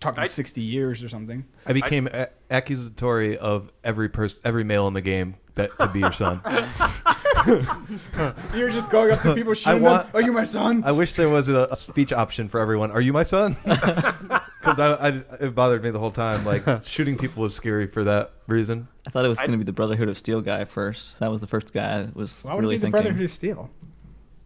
talking 0.00 0.22
I- 0.22 0.26
sixty 0.26 0.62
years 0.62 1.02
or 1.02 1.08
something. 1.08 1.44
I 1.66 1.72
became 1.72 2.08
a- 2.12 2.28
accusatory 2.50 3.36
of 3.38 3.70
every 3.84 4.08
person, 4.08 4.40
every 4.44 4.64
male 4.64 4.88
in 4.88 4.94
the 4.94 5.00
game 5.02 5.36
that 5.54 5.70
could 5.70 5.92
be 5.92 6.00
your 6.00 6.12
son. 6.12 6.40
You're 8.54 8.70
just 8.70 8.90
going 8.90 9.12
up 9.12 9.20
to 9.22 9.34
people, 9.36 9.54
shooting 9.54 9.82
want- 9.82 10.12
them. 10.12 10.22
Are 10.22 10.24
you 10.24 10.32
my 10.32 10.44
son? 10.44 10.82
I 10.84 10.92
wish 10.92 11.14
there 11.14 11.28
was 11.28 11.48
a, 11.48 11.68
a 11.70 11.76
speech 11.76 12.12
option 12.12 12.48
for 12.48 12.60
everyone. 12.60 12.90
Are 12.90 13.00
you 13.00 13.12
my 13.12 13.22
son? 13.22 13.56
Because 14.60 14.78
I, 14.78 14.92
I, 15.08 15.08
it 15.40 15.54
bothered 15.54 15.82
me 15.82 15.90
the 15.90 15.98
whole 15.98 16.10
time. 16.10 16.44
Like 16.44 16.84
shooting 16.84 17.16
people 17.16 17.42
was 17.42 17.54
scary 17.54 17.86
for 17.86 18.04
that 18.04 18.30
reason. 18.46 18.88
I 19.06 19.10
thought 19.10 19.24
it 19.24 19.28
was 19.28 19.38
going 19.38 19.52
to 19.52 19.56
be 19.56 19.64
the 19.64 19.72
Brotherhood 19.72 20.10
of 20.10 20.18
Steel 20.18 20.42
guy 20.42 20.66
first. 20.66 21.18
That 21.18 21.30
was 21.30 21.40
the 21.40 21.46
first 21.46 21.72
guy 21.72 22.00
I 22.00 22.08
was 22.12 22.42
Why 22.44 22.52
would 22.52 22.60
really 22.60 22.74
it 22.74 22.76
be 22.76 22.80
the 22.80 22.84
thinking. 22.88 22.90
Brotherhood 23.04 23.24
of 23.24 23.30
Steel? 23.30 23.70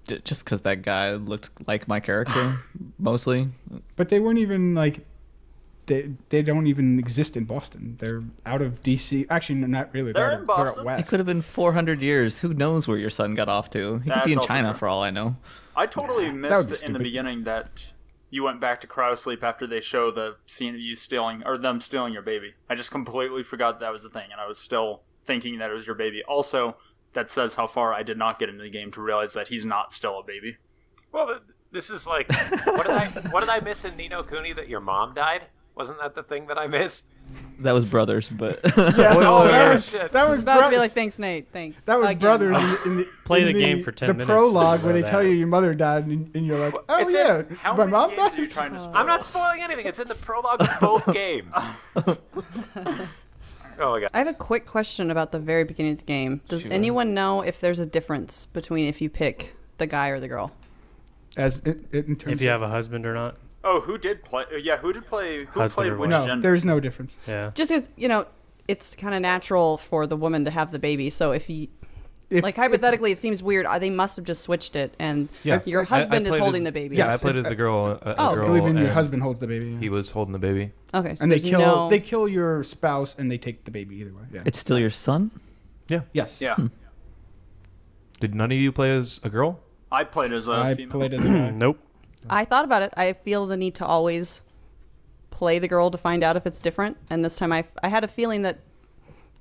J- 0.06 0.20
Just 0.24 0.44
because 0.44 0.60
that 0.60 0.82
guy 0.82 1.14
looked 1.14 1.50
like 1.66 1.88
my 1.88 1.98
character, 1.98 2.58
mostly. 2.96 3.48
But 3.96 4.08
they 4.08 4.20
weren't 4.20 4.38
even 4.38 4.76
like. 4.76 5.04
They, 5.86 6.12
they 6.30 6.42
don't 6.42 6.66
even 6.66 6.98
exist 6.98 7.36
in 7.36 7.44
Boston. 7.44 7.96
They're 8.00 8.22
out 8.46 8.62
of 8.62 8.80
DC. 8.80 9.26
Actually, 9.28 9.56
not 9.56 9.92
really. 9.92 10.12
They're 10.12 10.26
out- 10.26 10.32
in 10.32 10.38
They're 10.38 10.46
Boston. 10.46 10.88
out 10.88 10.98
It 11.00 11.06
could 11.06 11.18
have 11.20 11.26
been 11.26 11.42
400 11.42 12.00
years. 12.00 12.38
Who 12.40 12.54
knows 12.54 12.88
where 12.88 12.96
your 12.96 13.10
son 13.10 13.34
got 13.34 13.48
off 13.48 13.68
to? 13.70 13.98
He 13.98 14.10
could 14.10 14.24
be 14.24 14.32
in 14.32 14.40
China 14.40 14.68
true. 14.70 14.78
for 14.78 14.88
all 14.88 15.02
I 15.02 15.10
know. 15.10 15.36
I 15.76 15.86
totally 15.86 16.26
would 16.26 16.34
missed 16.36 16.80
be 16.80 16.86
in 16.86 16.92
the 16.92 16.98
beginning 17.00 17.44
that 17.44 17.92
you 18.30 18.42
went 18.44 18.60
back 18.60 18.80
to 18.80 18.86
cryosleep 18.86 19.42
after 19.42 19.66
they 19.66 19.80
show 19.80 20.10
the 20.10 20.36
scene 20.46 20.74
of 20.74 20.80
you 20.80 20.96
stealing 20.96 21.42
or 21.44 21.58
them 21.58 21.80
stealing 21.80 22.12
your 22.12 22.22
baby. 22.22 22.54
I 22.70 22.74
just 22.74 22.90
completely 22.90 23.42
forgot 23.42 23.80
that 23.80 23.92
was 23.92 24.04
a 24.04 24.10
thing, 24.10 24.28
and 24.32 24.40
I 24.40 24.46
was 24.46 24.58
still 24.58 25.02
thinking 25.24 25.58
that 25.58 25.70
it 25.70 25.74
was 25.74 25.86
your 25.86 25.96
baby. 25.96 26.22
Also, 26.26 26.76
that 27.12 27.30
says 27.30 27.54
how 27.54 27.66
far 27.66 27.92
I 27.92 28.02
did 28.02 28.16
not 28.18 28.38
get 28.38 28.48
into 28.48 28.62
the 28.62 28.70
game 28.70 28.90
to 28.92 29.00
realize 29.02 29.34
that 29.34 29.48
he's 29.48 29.64
not 29.64 29.92
still 29.92 30.18
a 30.18 30.24
baby. 30.24 30.56
Well, 31.12 31.26
th- 31.26 31.38
this 31.70 31.90
is 31.90 32.06
like, 32.06 32.28
what 32.66 32.86
did 32.86 32.94
I 32.96 33.06
what 33.30 33.40
did 33.40 33.50
I 33.50 33.60
miss 33.60 33.84
in 33.84 33.96
Ni 33.96 34.08
no 34.08 34.22
Kuni 34.22 34.52
that 34.54 34.68
your 34.68 34.80
mom 34.80 35.14
died? 35.14 35.46
Wasn't 35.76 35.99
that 35.99 36.14
the 36.14 36.23
thing 36.23 36.47
that 36.47 36.57
I 36.59 36.66
missed? 36.69 37.07
That 37.61 37.73
was 37.73 37.85
brothers, 37.85 38.28
but 38.28 38.61
Yeah, 38.76 39.14
Oh, 39.16 39.45
that 39.49 39.73
was 39.73 39.88
shit. 39.88 40.12
that 40.12 40.23
was 40.25 40.31
was 40.33 40.43
about 40.43 40.64
to 40.64 40.71
be 40.71 40.76
like, 40.78 40.95
thanks, 40.95 41.19
Nate. 41.19 41.49
Thanks. 41.52 41.85
That 41.85 41.99
was 41.99 42.11
Again. 42.11 42.21
brothers 42.21 42.59
in, 42.59 42.76
in 42.93 42.97
the 42.99 43.09
Play 43.25 43.40
in 43.40 43.47
the 43.47 43.52
game 43.54 43.83
for 43.83 43.90
10 43.90 44.07
the 44.09 44.14
minutes 44.14 44.26
prologue 44.28 44.83
where 44.85 44.93
they 44.93 45.00
know 45.02 45.09
tell 45.09 45.23
you 45.23 45.31
your 45.31 45.47
mother 45.49 45.75
died 45.75 46.07
and, 46.07 46.31
and 46.37 46.47
you're 46.47 46.59
like, 46.59 46.75
oh 46.88 47.00
It's 47.00 47.12
yeah, 47.14 47.40
in, 47.40 47.57
how 47.57 47.73
my 47.73 47.78
many 47.87 47.90
mom 47.93 48.11
games 48.11 48.21
died. 48.31 48.38
are 48.38 48.43
you 48.43 48.49
trying 48.49 48.73
to 48.75 48.78
spoil? 48.81 48.93
I'm 48.95 49.07
not 49.07 49.25
spoiling 49.25 49.62
anything. 49.62 49.87
It's 49.87 49.99
in 49.99 50.07
the 50.07 50.14
prologue 50.14 50.61
of 50.62 50.69
both 50.81 51.12
games. 51.12 51.52
oh 51.97 52.16
my 53.78 54.00
god. 54.00 54.11
I 54.14 54.19
have 54.19 54.26
a 54.28 54.35
quick 54.35 54.66
question 54.66 55.11
about 55.11 55.33
the 55.33 55.38
very 55.38 55.64
beginning 55.64 55.93
of 55.93 55.99
the 55.99 56.04
game. 56.04 56.40
Does 56.49 56.62
Sure. 56.62 56.73
anyone 56.73 57.14
know 57.14 57.43
if 57.43 57.61
there's 57.61 57.78
a 57.78 57.87
difference 57.87 58.47
between 58.47 58.87
if 58.87 59.00
you 59.00 59.11
pick 59.11 59.54
the 59.78 59.87
guy 59.87 60.09
or 60.11 60.21
the 60.21 60.28
girl? 60.28 60.52
As 61.37 61.59
in, 61.61 61.85
in 61.93 62.16
terms 62.16 62.37
If 62.37 62.43
you 62.43 62.49
of, 62.50 62.61
have 62.61 62.62
a 62.62 62.69
husband 62.73 63.07
or 63.07 63.14
not. 63.14 63.37
Oh, 63.64 63.80
who 63.80 63.97
did 63.99 64.23
play? 64.25 64.44
uh, 64.52 64.56
Yeah, 64.56 64.76
who 64.76 64.92
did 64.92 65.06
play? 65.06 65.44
Who 65.47 65.61
Husband 65.61 65.73
played 65.75 65.92
or 65.92 65.97
which 65.99 66.11
wife. 66.11 66.21
no, 66.21 66.26
gender? 66.26 66.42
there's 66.42 66.64
no 66.64 66.80
difference. 66.80 67.16
Yeah. 67.26 67.50
Just 67.54 67.71
because 67.71 67.88
you 67.97 68.09
know, 68.09 68.26
it's 68.68 68.94
kind 68.94 69.14
of 69.14 69.23
natural 69.23 69.78
for 69.78 70.06
the 70.06 70.16
woman 70.16 70.44
to 70.44 70.50
have 70.50 70.71
the 70.71 70.78
baby. 70.78 71.09
So 71.11 71.33
if 71.33 71.49
you 71.50 71.68
If, 72.30 72.42
like 72.42 72.56
hypothetically, 72.56 73.12
it 73.12 73.18
seems 73.18 73.42
weird. 73.42 73.66
uh, 73.66 73.78
They 73.78 73.90
must 73.90 74.16
have 74.16 74.25
just 74.25 74.42
switched 74.42 74.76
it, 74.76 74.94
and 74.99 75.28
Yeah. 75.44 75.61
your 75.66 75.83
I- 75.83 75.85
I 75.85 75.87
husband 75.87 76.26
is 76.26 76.30
played 76.33 76.40
holding 76.42 76.62
as- 76.62 76.64
the 76.66 76.73
baby. 76.73 76.97
Yeah, 76.97 77.06
I 77.06 77.11
Yes, 77.12 77.21
played 77.23 77.37
as 77.37 77.44
the 77.47 77.54
girl. 77.54 77.87
A, 78.02 78.11
a 78.11 78.14
Oh, 78.18 78.30
I 78.30 78.35
girl 78.35 78.47
believe 78.49 78.66
in 78.66 78.76
your 78.76 78.87
and 78.87 78.94
husband 78.94 79.23
holds 79.23 79.40
the 79.40 79.47
baby. 79.47 79.66
yeah. 79.73 79.78
He 79.78 79.88
was 79.88 80.11
holding 80.11 80.33
the 80.33 80.38
baby. 80.38 80.73
Okay, 80.94 81.14
so 81.14 81.23
and 81.23 81.30
they 81.30 81.37
there's 81.38 81.50
kill 81.50 81.61
no. 81.61 81.88
they 81.90 82.00
kill 82.00 82.26
your 82.28 82.62
spouse 82.64 83.14
and 83.18 83.30
they 83.30 83.38
take 83.38 83.64
the 83.64 83.71
baby 83.71 83.97
either 84.00 84.12
way. 84.12 84.23
Yeah. 84.33 84.40
it's 84.47 84.59
still 84.59 84.78
your 84.78 84.90
son. 84.90 85.30
Yeah. 85.88 86.00
Yes. 86.12 86.40
yeah, 86.40 86.56
Did 88.21 88.35
none 88.35 88.50
of 88.52 88.56
you 88.59 88.73
play 88.73 88.97
as 88.97 89.21
a 89.23 89.28
girl? 89.28 89.61
I 89.92 90.04
played 90.04 90.33
as 90.33 90.49
a 90.49 90.52
I 90.52 90.75
female. 90.75 90.99
played 90.99 91.14
as 91.14 91.25
a 91.25 91.28
guy. 91.28 91.50
Nope. 91.64 91.78
I 92.28 92.45
thought 92.45 92.64
about 92.64 92.83
it. 92.83 92.93
I 92.97 93.12
feel 93.12 93.47
the 93.47 93.57
need 93.57 93.75
to 93.76 93.87
always 93.87 94.40
play 95.31 95.59
the 95.59 95.69
girl 95.69 95.90
to 95.90 95.99
find 95.99 96.23
out 96.23 96.37
if 96.37 96.47
it's 96.47 96.59
different. 96.61 96.97
And 97.11 97.25
this 97.25 97.37
time, 97.37 97.52
I 97.52 97.64
I 97.83 97.88
had 97.88 98.04
a 98.04 98.09
feeling 98.09 98.43
that 98.43 98.59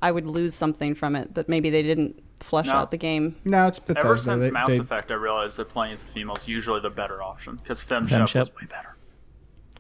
I 0.02 0.12
would 0.12 0.28
lose 0.28 0.54
something 0.56 0.96
from 0.96 1.16
it. 1.16 1.36
That 1.36 1.48
maybe 1.50 1.70
they 1.70 1.84
didn't 1.84 2.22
flesh 2.40 2.68
No. 2.68 2.74
out 2.74 2.92
the 2.92 2.98
game. 2.98 3.36
No, 3.46 3.68
it's 3.68 3.80
Bethesda. 3.80 4.00
Ever 4.08 4.18
since 4.18 4.46
they, 4.46 4.52
Mass 4.52 4.68
they- 4.70 4.78
Effect, 4.80 5.12
I 5.12 5.16
realized 5.16 5.58
that 5.58 5.70
playing 5.70 5.94
as 5.94 6.04
the 6.04 6.12
female 6.12 6.36
is 6.36 6.48
usually 6.48 6.82
the 6.82 6.90
better 6.90 7.22
option 7.24 7.56
because 7.56 7.82
Femshep 7.82 8.10
Femshep. 8.28 8.40
was 8.40 8.56
way 8.56 8.68
better. 8.70 8.96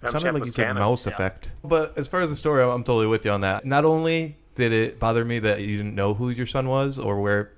It 0.02 0.10
sounded 0.10 0.34
like 0.34 0.46
you 0.46 0.52
said 0.52 0.66
canon. 0.68 0.82
mouse 0.82 1.06
Yeah. 1.06 1.14
effect. 1.14 1.50
But 1.64 1.98
as 1.98 2.08
far 2.08 2.22
as 2.22 2.30
the 2.30 2.36
story, 2.36 2.62
I'm, 2.64 2.70
I'm 2.70 2.84
totally 2.84 3.08
with 3.08 3.26
you 3.26 3.32
on 3.32 3.42
that. 3.42 3.66
Not 3.66 3.86
only 3.86 4.38
did 4.56 4.72
it 4.72 5.00
bother 5.00 5.26
me 5.26 5.40
that 5.40 5.62
you 5.62 5.78
didn't 5.78 5.96
know 5.96 6.14
who 6.14 6.30
your 6.30 6.46
son 6.46 6.68
was 6.68 7.00
or 7.00 7.20
where 7.22 7.52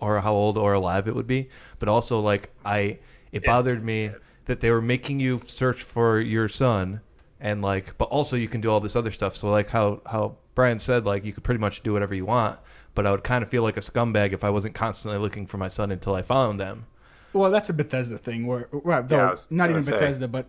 or 0.00 0.20
how 0.20 0.32
old 0.32 0.58
or 0.58 0.72
alive 0.74 1.06
it 1.08 1.14
would 1.14 1.26
be, 1.28 1.48
but 1.78 1.88
also 1.88 2.20
like 2.20 2.50
I 2.64 2.98
it 3.32 3.44
bothered 3.44 3.82
me 3.84 4.10
that 4.46 4.60
they 4.60 4.70
were 4.70 4.82
making 4.82 5.20
you 5.20 5.40
search 5.46 5.82
for 5.82 6.20
your 6.20 6.48
son 6.48 7.00
and 7.40 7.60
like 7.60 7.96
but 7.98 8.06
also 8.06 8.36
you 8.36 8.48
can 8.48 8.60
do 8.60 8.70
all 8.70 8.80
this 8.80 8.96
other 8.96 9.10
stuff. 9.10 9.36
So 9.36 9.50
like 9.50 9.70
how 9.70 10.00
how 10.06 10.36
Brian 10.54 10.78
said 10.78 11.04
like 11.04 11.24
you 11.24 11.32
could 11.32 11.44
pretty 11.44 11.60
much 11.60 11.82
do 11.82 11.92
whatever 11.92 12.14
you 12.14 12.24
want, 12.24 12.58
but 12.94 13.06
I 13.06 13.10
would 13.10 13.24
kind 13.24 13.42
of 13.42 13.50
feel 13.50 13.62
like 13.62 13.76
a 13.76 13.80
scumbag 13.80 14.32
if 14.32 14.44
I 14.44 14.50
wasn't 14.50 14.74
constantly 14.74 15.18
looking 15.18 15.46
for 15.46 15.58
my 15.58 15.68
son 15.68 15.90
until 15.90 16.14
I 16.14 16.22
found 16.22 16.60
them. 16.60 16.86
Well, 17.32 17.50
that's 17.50 17.70
a 17.70 17.72
Bethesda 17.72 18.18
thing 18.18 18.46
where, 18.46 18.68
well, 18.72 19.06
Yeah, 19.08 19.30
was 19.30 19.50
not 19.50 19.64
gonna 19.64 19.78
even 19.78 19.82
say. 19.82 19.92
Bethesda, 19.92 20.28
but 20.28 20.46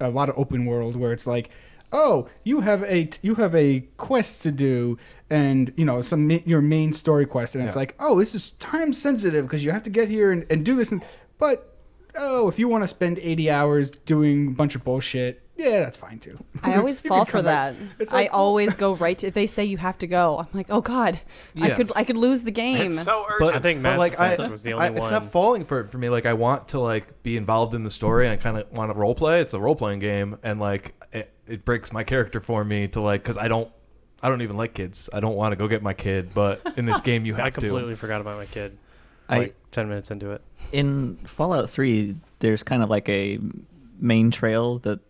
a 0.00 0.10
lot 0.10 0.28
of 0.28 0.38
open 0.38 0.64
world 0.66 0.94
where 0.96 1.12
it's 1.12 1.26
like, 1.26 1.50
oh, 1.92 2.28
you 2.44 2.60
have 2.60 2.82
a 2.84 3.10
you 3.22 3.34
have 3.36 3.54
a 3.54 3.80
quest 3.96 4.42
to 4.42 4.52
do, 4.52 4.98
and 5.30 5.72
you 5.76 5.84
know 5.84 6.00
some 6.02 6.30
your 6.30 6.62
main 6.62 6.92
story 6.92 7.26
quest, 7.26 7.54
and 7.54 7.64
it's 7.64 7.76
like, 7.76 7.94
oh, 7.98 8.18
this 8.18 8.34
is 8.34 8.52
time 8.52 8.92
sensitive 8.92 9.44
because 9.46 9.64
you 9.64 9.72
have 9.72 9.82
to 9.82 9.90
get 9.90 10.08
here 10.08 10.30
and, 10.30 10.46
and 10.50 10.64
do 10.64 10.76
this, 10.76 10.92
and 10.92 11.02
but 11.38 11.75
oh, 12.18 12.48
if 12.48 12.58
you 12.58 12.68
want 12.68 12.84
to 12.84 12.88
spend 12.88 13.18
eighty 13.18 13.50
hours 13.50 13.90
doing 13.90 14.48
a 14.48 14.50
bunch 14.50 14.74
of 14.74 14.84
bullshit, 14.84 15.42
yeah, 15.56 15.80
that's 15.80 15.96
fine 15.96 16.18
too. 16.18 16.38
I 16.62 16.74
always 16.76 17.00
fall 17.00 17.24
for 17.24 17.40
that. 17.42 17.74
It's 17.98 18.12
I 18.12 18.26
always 18.32 18.76
go 18.76 18.94
right 18.94 19.16
to 19.18 19.28
if 19.28 19.34
they 19.34 19.46
say 19.46 19.64
you 19.64 19.78
have 19.78 19.96
to 19.98 20.06
go. 20.06 20.38
I'm 20.38 20.48
like, 20.52 20.66
oh 20.70 20.80
god, 20.80 21.18
I 21.60 21.70
could 21.70 21.92
I 21.96 22.04
could 22.04 22.16
lose 22.16 22.44
the 22.44 22.50
game. 22.50 22.90
It's 22.90 23.02
so 23.02 23.24
urgent. 23.28 23.56
I 23.56 23.58
think 23.60 23.80
Mass 23.80 23.98
like 23.98 24.20
I, 24.20 24.32
Effect 24.32 24.50
was 24.50 24.62
the 24.62 24.74
only 24.74 24.86
I- 24.86 24.90
it's 24.90 24.98
not 24.98 25.30
falling 25.30 25.64
for 25.64 25.80
it 25.80 25.90
for 25.90 25.98
me. 25.98 26.08
Like 26.08 26.26
I 26.26 26.34
want 26.34 26.68
to 26.68 26.80
like 26.80 27.22
be 27.22 27.36
involved 27.36 27.74
in 27.74 27.84
the 27.84 27.90
story 27.90 28.26
and 28.26 28.32
I 28.32 28.36
kind 28.36 28.58
of 28.58 28.70
want 28.72 28.92
to 28.92 28.98
role 28.98 29.14
play. 29.14 29.40
It's 29.40 29.54
a 29.54 29.60
role 29.60 29.76
playing 29.76 30.00
game, 30.00 30.38
and 30.42 30.60
like 30.60 30.94
it, 31.12 31.32
it 31.46 31.64
breaks 31.64 31.92
my 31.92 32.04
character 32.04 32.40
for 32.40 32.64
me 32.64 32.88
to 32.88 33.00
like 33.00 33.22
because 33.22 33.38
I 33.38 33.48
don't 33.48 33.70
I 34.22 34.28
don't 34.28 34.42
even 34.42 34.56
like 34.56 34.74
kids. 34.74 35.08
I 35.12 35.20
don't 35.20 35.36
want 35.36 35.52
to 35.52 35.56
go 35.56 35.68
get 35.68 35.82
my 35.82 35.94
kid, 35.94 36.34
but 36.34 36.60
in 36.76 36.84
this 36.84 37.00
game 37.02 37.24
you 37.24 37.34
have 37.34 37.44
to. 37.44 37.46
I 37.46 37.50
completely 37.50 37.94
to. 37.94 37.96
forgot 37.96 38.20
about 38.20 38.36
my 38.36 38.46
kid. 38.46 38.76
I 39.28 39.38
Like 39.38 39.56
ten 39.70 39.88
minutes 39.88 40.10
into 40.10 40.30
it. 40.32 40.42
in 40.72 41.16
Fallout 41.24 41.68
3, 41.70 42.16
there's 42.40 42.62
kind 42.62 42.82
of 42.82 42.90
like 42.90 43.08
a 43.08 43.38
main 43.98 44.30
trail 44.30 44.78
that 44.80 45.00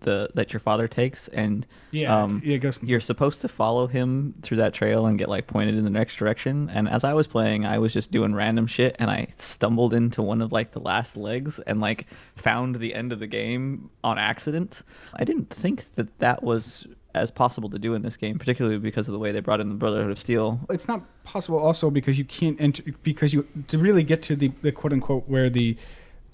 the 0.00 0.28
that 0.34 0.52
your 0.52 0.60
father 0.60 0.86
takes, 0.86 1.28
and 1.28 1.66
Yeah, 1.90 2.14
um, 2.24 2.42
yeah, 2.44 2.56
it 2.56 2.58
goes. 2.58 2.78
you're 2.82 3.00
supposed 3.00 3.40
to 3.40 3.48
follow 3.48 3.86
him 3.86 4.34
through 4.42 4.58
that 4.58 4.74
trail 4.74 5.06
and 5.06 5.18
get 5.18 5.30
like 5.30 5.46
pointed 5.46 5.76
in 5.76 5.84
the 5.84 5.88
next 5.90 6.16
direction. 6.16 6.68
And 6.68 6.90
as 6.90 7.04
I 7.04 7.14
was 7.14 7.26
playing, 7.26 7.64
I 7.64 7.78
was 7.78 7.94
just 7.94 8.10
doing 8.10 8.34
random 8.34 8.66
shit, 8.66 8.96
and 8.98 9.10
I 9.10 9.28
stumbled 9.38 9.94
into 9.94 10.20
one 10.20 10.42
of 10.42 10.52
like 10.52 10.72
the 10.72 10.80
last 10.80 11.16
legs 11.16 11.58
and 11.60 11.80
like 11.80 12.06
found 12.36 12.76
the 12.76 12.92
end 12.94 13.12
of 13.14 13.18
the 13.18 13.26
game 13.26 13.88
on 14.02 14.18
accident. 14.18 14.82
I 15.14 15.24
didn't 15.24 15.48
think 15.48 15.94
that 15.94 16.18
that 16.18 16.42
was 16.42 16.86
as 17.14 17.30
possible 17.30 17.70
to 17.70 17.78
do 17.78 17.94
in 17.94 18.02
this 18.02 18.16
game, 18.16 18.38
particularly 18.38 18.78
because 18.78 19.08
of 19.08 19.12
the 19.12 19.18
way 19.18 19.30
they 19.32 19.40
brought 19.40 19.60
in 19.60 19.68
the 19.68 19.74
Brotherhood 19.74 20.10
of 20.10 20.18
Steel. 20.18 20.60
it's 20.70 20.88
not 20.88 21.02
possible 21.24 21.58
also 21.58 21.90
because 21.90 22.18
you 22.18 22.24
can't 22.24 22.60
enter 22.60 22.82
because 23.02 23.32
you 23.32 23.46
to 23.68 23.78
really 23.78 24.02
get 24.02 24.22
to 24.22 24.36
the, 24.36 24.48
the 24.62 24.72
quote 24.72 24.92
unquote 24.92 25.28
where 25.28 25.48
the 25.48 25.76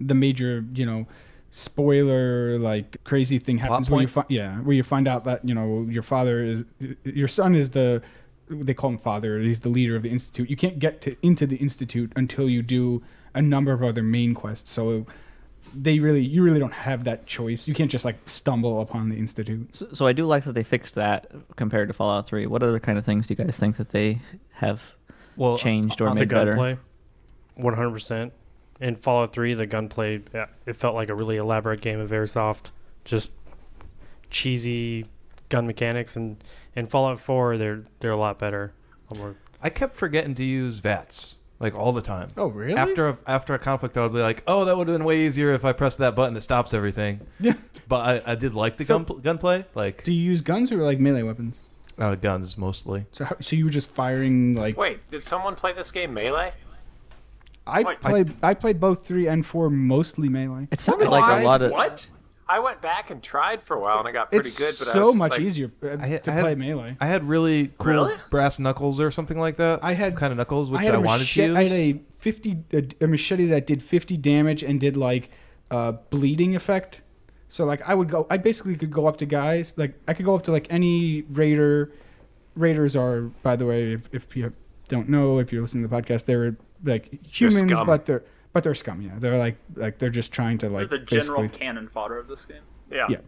the 0.00 0.14
major 0.14 0.64
you 0.72 0.86
know 0.86 1.06
spoiler 1.50 2.58
like 2.58 3.02
crazy 3.04 3.38
thing 3.38 3.58
happens 3.58 3.90
where 3.90 4.02
you 4.02 4.08
find 4.08 4.26
yeah 4.30 4.56
where 4.58 4.74
you 4.74 4.82
find 4.84 5.08
out 5.08 5.24
that 5.24 5.44
you 5.44 5.54
know 5.54 5.84
your 5.90 6.02
father 6.02 6.42
is 6.42 6.64
your 7.04 7.28
son 7.28 7.54
is 7.54 7.70
the 7.70 8.00
they 8.50 8.74
call 8.74 8.90
him 8.90 8.98
father 8.98 9.38
he's 9.40 9.60
the 9.60 9.68
leader 9.68 9.96
of 9.96 10.02
the 10.02 10.10
institute. 10.10 10.50
You 10.50 10.56
can't 10.56 10.78
get 10.78 11.00
to 11.02 11.16
into 11.22 11.46
the 11.46 11.56
institute 11.56 12.12
until 12.16 12.48
you 12.48 12.62
do 12.62 13.02
a 13.34 13.40
number 13.40 13.72
of 13.72 13.82
other 13.82 14.02
main 14.02 14.34
quests. 14.34 14.70
So 14.70 15.06
they 15.74 15.98
really 16.00 16.22
you 16.24 16.42
really 16.42 16.58
don't 16.58 16.72
have 16.72 17.04
that 17.04 17.26
choice 17.26 17.68
you 17.68 17.74
can't 17.74 17.90
just 17.90 18.04
like 18.04 18.16
stumble 18.28 18.80
upon 18.80 19.08
the 19.08 19.16
institute 19.16 19.68
So, 19.76 19.88
so 19.92 20.06
I 20.06 20.12
do 20.12 20.26
like 20.26 20.44
that 20.44 20.52
they 20.54 20.64
fixed 20.64 20.94
that 20.96 21.30
compared 21.56 21.88
to 21.88 21.94
Fallout 21.94 22.26
3. 22.26 22.46
What 22.46 22.62
other 22.62 22.80
kind 22.80 22.98
of 22.98 23.04
things 23.04 23.26
do 23.26 23.34
you 23.34 23.44
guys 23.44 23.58
think 23.58 23.76
that 23.76 23.90
they 23.90 24.20
have 24.54 24.94
Well, 25.36 25.56
changed 25.58 26.00
or 26.00 26.08
on 26.08 26.16
the 26.16 26.22
made 26.22 26.28
better? 26.30 26.52
gunplay, 26.52 26.78
one 27.54 27.74
hundred 27.74 27.90
percent. 27.92 28.32
In 28.80 28.96
Fallout 28.96 29.32
Three, 29.34 29.52
the 29.54 29.66
gunplay 29.66 30.22
yeah, 30.34 30.46
it 30.66 30.74
felt 30.76 30.94
like 30.94 31.08
a 31.10 31.14
really 31.14 31.36
elaborate 31.36 31.82
game 31.82 32.00
of 32.00 32.10
airsoft, 32.10 32.70
just 33.04 33.32
cheesy 34.30 35.06
gun 35.50 35.66
mechanics. 35.66 36.16
And 36.16 36.42
in 36.74 36.86
Fallout 36.86 37.20
Four, 37.20 37.58
they're 37.58 37.84
they're 38.00 38.12
a 38.12 38.16
lot 38.16 38.38
better. 38.38 38.72
A 39.10 39.14
lot 39.14 39.20
more- 39.20 39.36
I 39.62 39.68
kept 39.68 39.92
forgetting 39.92 40.34
to 40.36 40.44
use 40.44 40.78
VATS 40.78 41.36
like 41.60 41.74
all 41.74 41.92
the 41.92 42.02
time. 42.02 42.30
oh 42.36 42.48
really 42.48 42.74
After 42.74 43.08
a, 43.10 43.18
after 43.26 43.54
a 43.54 43.58
conflict, 43.58 43.96
I 43.96 44.02
would 44.02 44.12
be 44.12 44.18
like, 44.20 44.42
"Oh, 44.46 44.64
that 44.64 44.76
would 44.76 44.88
have 44.88 44.96
been 44.98 45.04
way 45.04 45.20
easier 45.26 45.52
if 45.52 45.64
I 45.64 45.72
pressed 45.72 45.98
that 45.98 46.16
button 46.16 46.34
that 46.34 46.40
stops 46.40 46.74
everything." 46.74 47.20
Yeah. 47.40 47.54
But 47.86 48.24
I, 48.26 48.32
I 48.32 48.34
did 48.34 48.54
like 48.54 48.76
the 48.76 48.84
So- 48.84 48.98
gun 49.00 49.20
gunplay, 49.20 49.64
like 49.74 50.02
do 50.04 50.12
you 50.12 50.22
use 50.22 50.40
guns 50.40 50.72
or 50.72 50.78
like 50.78 50.98
melee 50.98 51.22
weapons 51.22 51.60
uh, 51.98 52.14
guns 52.14 52.56
mostly. 52.56 53.04
so 53.12 53.24
how, 53.26 53.36
so 53.40 53.54
you 53.56 53.64
were 53.64 53.70
just 53.70 53.88
firing 53.90 54.54
like 54.56 54.76
Wait, 54.76 55.08
did 55.10 55.22
someone 55.22 55.54
play 55.54 55.72
this 55.72 55.92
game 55.92 56.14
melee? 56.14 56.52
I 57.66 57.82
What? 57.82 58.00
played 58.00 58.34
I 58.42 58.54
played 58.54 58.80
both 58.80 59.04
three 59.06 59.26
and 59.28 59.44
four 59.44 59.68
mostly 59.70 60.28
melee. 60.28 60.66
It 60.70 60.80
sounded 60.80 61.08
like 61.10 61.42
a 61.42 61.44
lot 61.46 61.62
of. 61.62 61.70
What? 61.72 62.06
I 62.50 62.58
went 62.58 62.80
back 62.82 63.10
and 63.10 63.22
tried 63.22 63.62
for 63.62 63.76
a 63.76 63.80
while 63.80 63.98
and 64.00 64.08
I 64.08 64.12
got 64.12 64.30
pretty 64.30 64.48
It's 64.48 64.58
good, 64.58 64.74
but 64.78 64.88
I 64.88 64.92
so 64.94 65.06
was 65.06 65.14
much 65.14 65.30
like, 65.32 65.40
easier 65.40 65.70
uh, 65.82 65.96
I 66.00 66.06
had- 66.06 66.24
to 66.24 66.30
I 66.30 66.34
had- 66.34 66.42
play 66.42 66.54
melee. 66.56 66.96
I 67.00 67.06
had 67.06 67.22
really 67.28 67.70
cool 67.78 67.92
Really? 67.92 68.14
brass 68.30 68.58
knuckles 68.58 68.98
or 69.00 69.10
something 69.10 69.38
like 69.38 69.56
that. 69.58 69.80
I 69.82 69.92
had- 69.92 70.16
kind 70.16 70.32
of 70.32 70.36
knuckles 70.38 70.70
which 70.70 70.80
I 70.80 70.84
had 70.84 70.94
I, 70.94 70.98
a 70.98 71.00
wanted 71.00 71.20
machete. 71.20 71.46
to 71.46 71.48
use. 71.48 71.56
I 71.56 71.62
had 71.62 71.72
a 71.72 72.00
fifty 72.18 72.58
a, 72.72 73.04
a 73.04 73.06
machete 73.06 73.46
that 73.46 73.66
did 73.66 73.82
fifty 73.82 74.16
damage 74.16 74.62
and 74.62 74.80
did 74.80 74.96
like 74.96 75.30
uh, 75.70 75.92
bleeding 76.10 76.56
effect. 76.56 77.00
So 77.48 77.64
like 77.64 77.88
I 77.88 77.94
would 77.94 78.08
go. 78.08 78.26
I 78.30 78.36
basically 78.36 78.76
could 78.76 78.90
go 78.90 79.06
up 79.06 79.16
to 79.18 79.26
guys. 79.26 79.74
Like 79.76 79.94
I 80.08 80.14
could 80.14 80.24
go 80.24 80.34
up 80.34 80.42
to 80.44 80.50
like 80.52 80.66
any 80.70 81.22
raider. 81.30 81.92
Raiders 82.56 82.96
are, 82.96 83.22
by 83.42 83.54
the 83.56 83.64
way, 83.64 83.92
if, 83.92 84.08
if 84.12 84.36
you 84.36 84.52
don't 84.88 85.08
know, 85.08 85.38
if 85.38 85.52
you're 85.52 85.62
listening 85.62 85.84
to 85.84 85.88
the 85.88 85.96
podcast, 86.02 86.24
they're 86.26 86.56
like 86.84 87.24
humans, 87.24 87.70
scum. 87.72 87.86
but 87.86 88.06
they're 88.06 88.24
but 88.52 88.64
they're 88.64 88.74
scum. 88.74 89.00
Yeah, 89.02 89.12
they're 89.18 89.38
like 89.38 89.56
like 89.76 89.98
they're 89.98 90.10
just 90.10 90.32
trying 90.32 90.58
to 90.58 90.68
like 90.68 90.88
They're 90.88 90.98
like 90.98 91.08
the 91.08 91.20
general 91.20 91.48
cannon 91.48 91.88
fodder 91.88 92.18
of 92.18 92.28
this 92.28 92.44
game. 92.44 92.62
Yeah. 92.90 93.06
Yeah. 93.08 93.18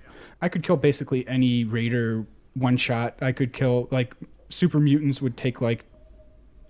I 0.41 0.49
could 0.49 0.63
kill 0.63 0.77
basically 0.77 1.27
any 1.29 1.65
raider 1.65 2.27
one 2.55 2.77
shot. 2.77 3.17
I 3.23 3.33
could 3.33 3.53
kill 3.53 3.89
like 3.91 4.15
super 4.49 4.81
mutants 4.81 5.23
would 5.23 5.37
take 5.37 5.61
like 5.61 5.85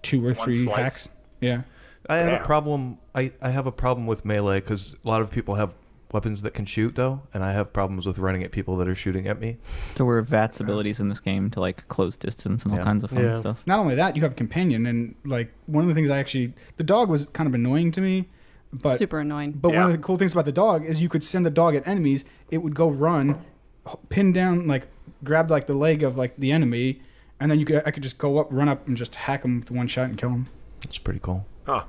two 0.02 0.20
or 0.26 0.32
One 0.34 0.44
three 0.44 0.64
slice. 0.64 0.76
hacks. 0.76 1.08
Yeah. 1.40 1.62
I 2.08 2.16
have 2.16 2.32
Damn. 2.32 2.42
a 2.42 2.44
problem. 2.44 2.98
I, 3.14 3.32
I 3.40 3.50
have 3.50 3.66
a 3.66 3.72
problem 3.72 4.06
with 4.06 4.24
melee 4.24 4.60
because 4.60 4.96
a 5.04 5.08
lot 5.08 5.22
of 5.22 5.30
people 5.30 5.54
have 5.54 5.74
weapons 6.12 6.42
that 6.42 6.52
can 6.52 6.66
shoot 6.66 6.94
though, 6.96 7.22
and 7.32 7.42
I 7.42 7.52
have 7.52 7.72
problems 7.72 8.06
with 8.06 8.18
running 8.18 8.42
at 8.42 8.50
people 8.52 8.76
that 8.76 8.88
are 8.88 8.94
shooting 8.94 9.28
at 9.28 9.40
me. 9.40 9.56
There 9.94 10.04
were 10.04 10.20
VATS 10.20 10.60
abilities 10.60 11.00
in 11.00 11.08
this 11.08 11.20
game 11.20 11.48
to 11.52 11.60
like 11.60 11.86
close 11.88 12.16
distance 12.18 12.64
and 12.64 12.72
all 12.72 12.78
Yeah. 12.80 12.84
kinds 12.84 13.04
of 13.04 13.10
fun 13.10 13.22
Yeah. 13.24 13.34
stuff. 13.34 13.62
Not 13.66 13.78
only 13.78 13.94
that, 13.94 14.16
you 14.16 14.22
have 14.22 14.32
a 14.32 14.34
companion 14.34 14.84
and 14.86 15.14
like 15.24 15.52
one 15.66 15.82
of 15.84 15.88
the 15.88 15.94
things 15.94 16.10
I 16.10 16.18
actually 16.18 16.52
the 16.76 16.84
dog 16.84 17.08
was 17.08 17.24
kind 17.26 17.46
of 17.48 17.54
annoying 17.54 17.92
to 17.92 18.00
me, 18.02 18.28
but 18.72 18.96
Super 18.98 19.20
annoying. 19.20 19.52
but 19.52 19.70
one 19.70 19.82
of 19.82 19.92
the 19.92 19.98
cool 19.98 20.16
things 20.16 20.32
about 20.32 20.44
the 20.46 20.52
dog 20.52 20.84
is 20.84 21.02
you 21.02 21.08
could 21.08 21.22
send 21.24 21.44
the 21.44 21.50
dog 21.50 21.74
at 21.74 21.86
enemies, 21.86 22.24
it 22.50 22.58
would 22.58 22.74
go 22.74 22.88
run, 22.88 23.44
pin 24.08 24.32
down 24.32 24.66
like 24.66 24.88
grab 25.24 25.50
like 25.50 25.66
the 25.66 25.74
leg 25.74 26.02
of 26.02 26.16
like 26.16 26.36
the 26.36 26.50
enemy, 26.52 27.02
and 27.38 27.50
then 27.50 27.58
you 27.58 27.66
could 27.66 27.82
I 27.86 27.90
could 27.90 28.02
just 28.02 28.18
go 28.18 28.38
up, 28.38 28.48
run 28.50 28.68
up 28.68 28.86
and 28.86 28.96
just 28.96 29.14
hack 29.14 29.44
him 29.44 29.60
with 29.60 29.70
one 29.70 29.86
shot 29.88 30.06
and 30.06 30.16
kill 30.18 30.30
him. 30.30 30.46
It's 30.84 30.98
pretty 30.98 31.20
cool. 31.20 31.46
Huh. 31.66 31.84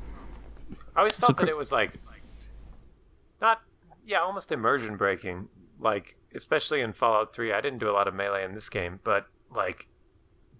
I 0.95 0.99
always 0.99 1.15
felt 1.15 1.37
cr- 1.37 1.45
that 1.45 1.51
it 1.51 1.57
was 1.57 1.71
like, 1.71 1.93
like 2.07 2.21
not 3.41 3.61
yeah, 4.05 4.19
almost 4.19 4.51
immersion 4.51 4.97
breaking. 4.97 5.47
Like 5.79 6.15
especially 6.35 6.81
in 6.81 6.93
Fallout 6.93 7.33
3, 7.33 7.53
I 7.53 7.61
didn't 7.61 7.79
do 7.79 7.89
a 7.89 7.93
lot 7.93 8.07
of 8.07 8.13
melee 8.13 8.43
in 8.43 8.53
this 8.53 8.69
game, 8.69 8.99
but 9.03 9.27
like 9.55 9.87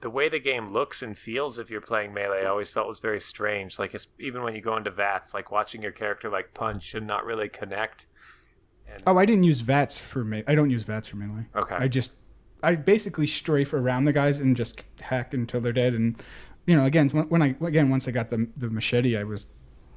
the 0.04 0.10
way 0.10 0.28
the 0.28 0.40
game 0.40 0.74
looks 0.74 1.02
and 1.02 1.18
feels 1.18 1.58
if 1.58 1.72
you're 1.72 1.80
playing 1.80 2.14
melee, 2.14 2.44
I 2.44 2.48
always 2.48 2.70
felt 2.70 2.90
was 2.90 3.00
very 3.00 3.22
strange. 3.22 3.80
Like 3.80 3.94
it's, 3.96 4.08
even 4.20 4.44
when 4.44 4.54
you 4.54 4.60
go 4.60 4.76
into 4.76 4.92
VATS, 4.92 5.34
like 5.34 5.50
watching 5.50 5.82
your 5.82 5.94
character 5.94 6.30
like 6.30 6.54
punch 6.54 6.94
and 6.94 7.08
not 7.08 7.26
really 7.26 7.48
connect. 7.48 8.08
Oh, 9.08 9.18
I 9.18 9.26
didn't 9.26 9.46
use 9.46 9.62
VATS 9.62 9.98
for 9.98 10.26
me. 10.26 10.44
I 10.46 10.56
don't 10.56 10.70
use 10.70 10.84
VATS 10.84 11.08
for 11.08 11.16
melee. 11.16 11.46
Okay. 11.56 11.76
I 11.76 11.88
just 11.88 12.12
I 12.62 12.76
basically 12.76 13.26
strafe 13.26 13.74
around 13.74 14.04
the 14.04 14.12
guys 14.12 14.40
and 14.40 14.58
just 14.58 14.84
hack 15.00 15.34
until 15.34 15.62
they're 15.62 15.72
dead. 15.72 15.94
And 15.94 16.22
you 16.66 16.76
know, 16.76 16.84
again, 16.84 17.08
when 17.10 17.30
when 17.30 17.42
I 17.42 17.56
again 17.66 17.90
once 17.90 18.06
I 18.06 18.12
got 18.12 18.30
the 18.30 18.50
the 18.58 18.70
machete, 18.70 19.16
I 19.16 19.24
was 19.24 19.48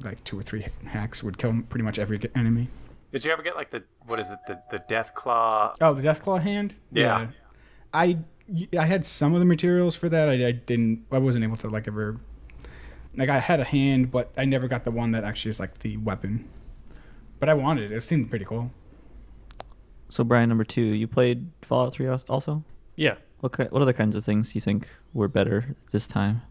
like 0.04 0.22
two 0.22 0.38
or 0.38 0.42
three 0.42 0.66
hacks 0.86 1.24
would 1.24 1.36
kill 1.36 1.62
pretty 1.68 1.84
much 1.84 1.98
every 1.98 2.20
enemy. 2.36 2.68
Did 3.10 3.24
you 3.24 3.32
ever 3.32 3.42
get 3.42 3.56
like 3.56 3.72
the 3.72 3.82
what 4.06 4.20
is 4.20 4.30
it 4.30 4.38
the 4.46 4.62
the 4.70 4.78
death 4.88 5.14
claw? 5.14 5.74
Oh, 5.80 5.94
the 5.94 6.02
death 6.02 6.22
claw 6.22 6.38
hand. 6.38 6.76
Yeah. 6.92 7.26
I 7.92 8.18
I 8.78 8.86
had 8.86 9.04
some 9.06 9.34
of 9.34 9.40
the 9.40 9.44
materials 9.46 9.96
for 9.96 10.08
that. 10.08 10.28
I, 10.28 10.46
I 10.48 10.52
didn't. 10.52 11.04
I 11.10 11.18
wasn't 11.18 11.44
able 11.44 11.56
to 11.58 11.68
like 11.68 11.88
ever. 11.88 12.18
Like 13.16 13.28
I 13.28 13.38
had 13.40 13.60
a 13.60 13.64
hand, 13.64 14.10
but 14.10 14.32
I 14.36 14.44
never 14.44 14.68
got 14.68 14.84
the 14.84 14.90
one 14.90 15.12
that 15.12 15.24
actually 15.24 15.50
is 15.50 15.58
like 15.60 15.78
the 15.80 15.96
weapon. 15.96 16.48
But 17.40 17.48
I 17.48 17.54
wanted 17.54 17.90
it. 17.90 17.94
It 17.96 18.00
seemed 18.02 18.30
pretty 18.30 18.44
cool. 18.44 18.70
So 20.08 20.22
Brian, 20.22 20.48
number 20.48 20.64
two, 20.64 20.82
you 20.82 21.08
played 21.08 21.50
Fallout 21.62 21.94
3 21.94 22.06
also. 22.28 22.62
Yeah, 22.94 23.16
What 23.40 23.56
ki- 23.56 23.64
what 23.70 23.82
other 23.82 23.92
kinds 23.92 24.14
of 24.16 24.24
things 24.24 24.52
do 24.52 24.56
you 24.56 24.60
think 24.60 24.88
were 25.12 25.28
better 25.28 25.74
this 25.90 26.06
time? 26.06 26.42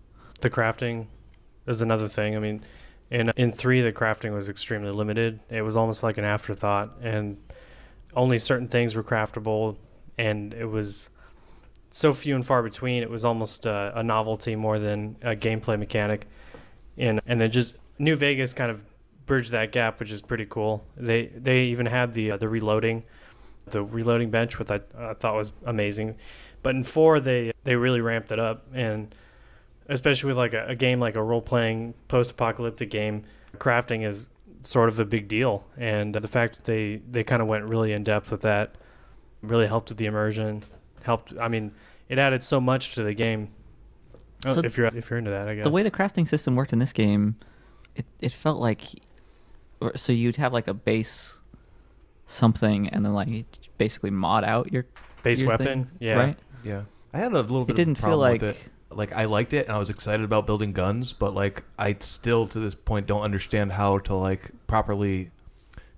the 0.41 0.49
crafting 0.49 1.07
is 1.65 1.81
another 1.81 2.07
thing. 2.09 2.35
I 2.35 2.39
mean, 2.39 2.61
in 3.09 3.29
in 3.37 3.51
three, 3.53 3.81
the 3.81 3.93
crafting 3.93 4.33
was 4.33 4.49
extremely 4.49 4.91
limited. 4.91 5.39
It 5.49 5.61
was 5.61 5.77
almost 5.77 6.03
like 6.03 6.17
an 6.17 6.25
afterthought, 6.25 6.97
and 7.01 7.37
only 8.15 8.37
certain 8.37 8.67
things 8.67 8.95
were 8.95 9.03
craftable, 9.03 9.77
and 10.17 10.53
it 10.53 10.65
was 10.65 11.09
so 11.95 12.11
few 12.13 12.35
and 12.35 12.45
far 12.45 12.61
between. 12.61 13.01
It 13.01 13.09
was 13.09 13.23
almost 13.23 13.65
uh, 13.65 13.93
a 13.95 14.03
novelty 14.03 14.53
more 14.57 14.79
than 14.79 15.15
a 15.21 15.33
gameplay 15.33 15.79
mechanic. 15.79 16.27
And 16.97 17.21
and 17.25 17.39
then 17.39 17.51
just 17.51 17.75
New 17.97 18.15
Vegas 18.17 18.53
kind 18.53 18.69
of 18.69 18.83
bridged 19.25 19.51
that 19.51 19.71
gap, 19.71 19.99
which 20.01 20.11
is 20.11 20.21
pretty 20.21 20.45
cool. 20.45 20.85
They 20.97 21.27
they 21.27 21.63
even 21.65 21.85
had 21.85 22.13
the 22.13 22.31
uh, 22.31 22.37
the 22.37 22.49
reloading, 22.49 23.03
the 23.67 23.81
reloading 23.81 24.29
bench, 24.29 24.59
which 24.59 24.69
I, 24.69 24.81
I 24.97 25.13
thought 25.13 25.35
was 25.35 25.53
amazing. 25.65 26.17
But 26.63 26.75
in 26.75 26.83
four, 26.83 27.21
they 27.21 27.53
they 27.63 27.77
really 27.77 28.01
ramped 28.01 28.31
it 28.33 28.39
up, 28.39 28.65
and 28.73 29.15
especially 29.87 30.27
with 30.27 30.37
like 30.37 30.53
a, 30.53 30.67
a 30.67 30.75
game 30.75 30.99
like 30.99 31.15
a 31.15 31.23
role 31.23 31.41
playing 31.41 31.93
post 32.09 32.31
apocalyptic 32.31 32.89
game, 32.89 33.23
crafting 33.57 34.05
is 34.05 34.29
sort 34.63 34.89
of 34.89 34.99
a 34.99 35.05
big 35.05 35.29
deal. 35.29 35.65
And 35.77 36.13
the 36.13 36.27
fact 36.27 36.57
that 36.57 36.65
they 36.65 36.97
they 37.09 37.23
kind 37.23 37.41
of 37.41 37.47
went 37.47 37.63
really 37.63 37.93
in 37.93 38.03
depth 38.03 38.31
with 38.31 38.41
that 38.41 38.75
really 39.41 39.67
helped 39.67 39.89
with 39.89 39.97
the 39.97 40.07
immersion. 40.07 40.63
Helped. 41.05 41.33
I 41.39 41.47
mean, 41.47 41.71
it 42.09 42.17
added 42.17 42.43
so 42.43 42.59
much 42.59 42.95
to 42.95 43.03
the 43.03 43.13
game. 43.13 43.49
Oh, 44.45 44.53
So 44.53 44.59
if 44.61 44.77
you're 44.77 44.87
if 44.87 45.09
you're 45.09 45.19
into 45.19 45.31
that, 45.31 45.47
I 45.47 45.55
guess 45.55 45.63
The 45.63 45.69
way 45.69 45.83
the 45.83 45.91
crafting 45.91 46.27
system 46.27 46.55
worked 46.55 46.73
in 46.73 46.79
this 46.79 46.93
game, 46.93 47.35
it, 47.95 48.05
it 48.19 48.31
felt 48.31 48.59
like, 48.59 48.81
or, 49.79 49.95
so 49.95 50.11
you'd 50.11 50.35
have 50.37 50.51
like 50.51 50.67
a 50.67 50.73
base 50.73 51.39
something, 52.25 52.89
and 52.89 53.05
then 53.05 53.13
like 53.13 53.45
basically 53.77 54.09
mod 54.09 54.43
out 54.43 54.71
your 54.71 54.85
Base 55.23 55.41
your 55.41 55.49
weapon, 55.49 55.65
thing, 55.65 55.87
yeah. 55.99 56.17
right? 56.17 56.39
Yeah, 56.63 56.83
I 57.11 57.17
had 57.17 57.33
a 57.33 57.41
little 57.41 57.65
bit. 57.65 57.73
It 57.73 57.77
didn't 57.77 57.97
of 57.97 58.05
feel 58.09 58.17
like 58.17 58.43
it. 58.43 58.63
like 58.91 59.11
I 59.13 59.25
liked 59.25 59.53
it 59.53 59.65
and 59.65 59.75
I 59.75 59.79
was 59.79 59.89
excited 59.89 60.23
about 60.23 60.45
building 60.45 60.71
guns, 60.71 61.13
but 61.13 61.33
like 61.33 61.63
I 61.79 61.95
still 61.99 62.45
to 62.47 62.59
this 62.59 62.75
point 62.75 63.07
don't 63.07 63.21
understand 63.23 63.71
how 63.71 63.97
to 63.99 64.13
like 64.13 64.51
properly 64.67 65.31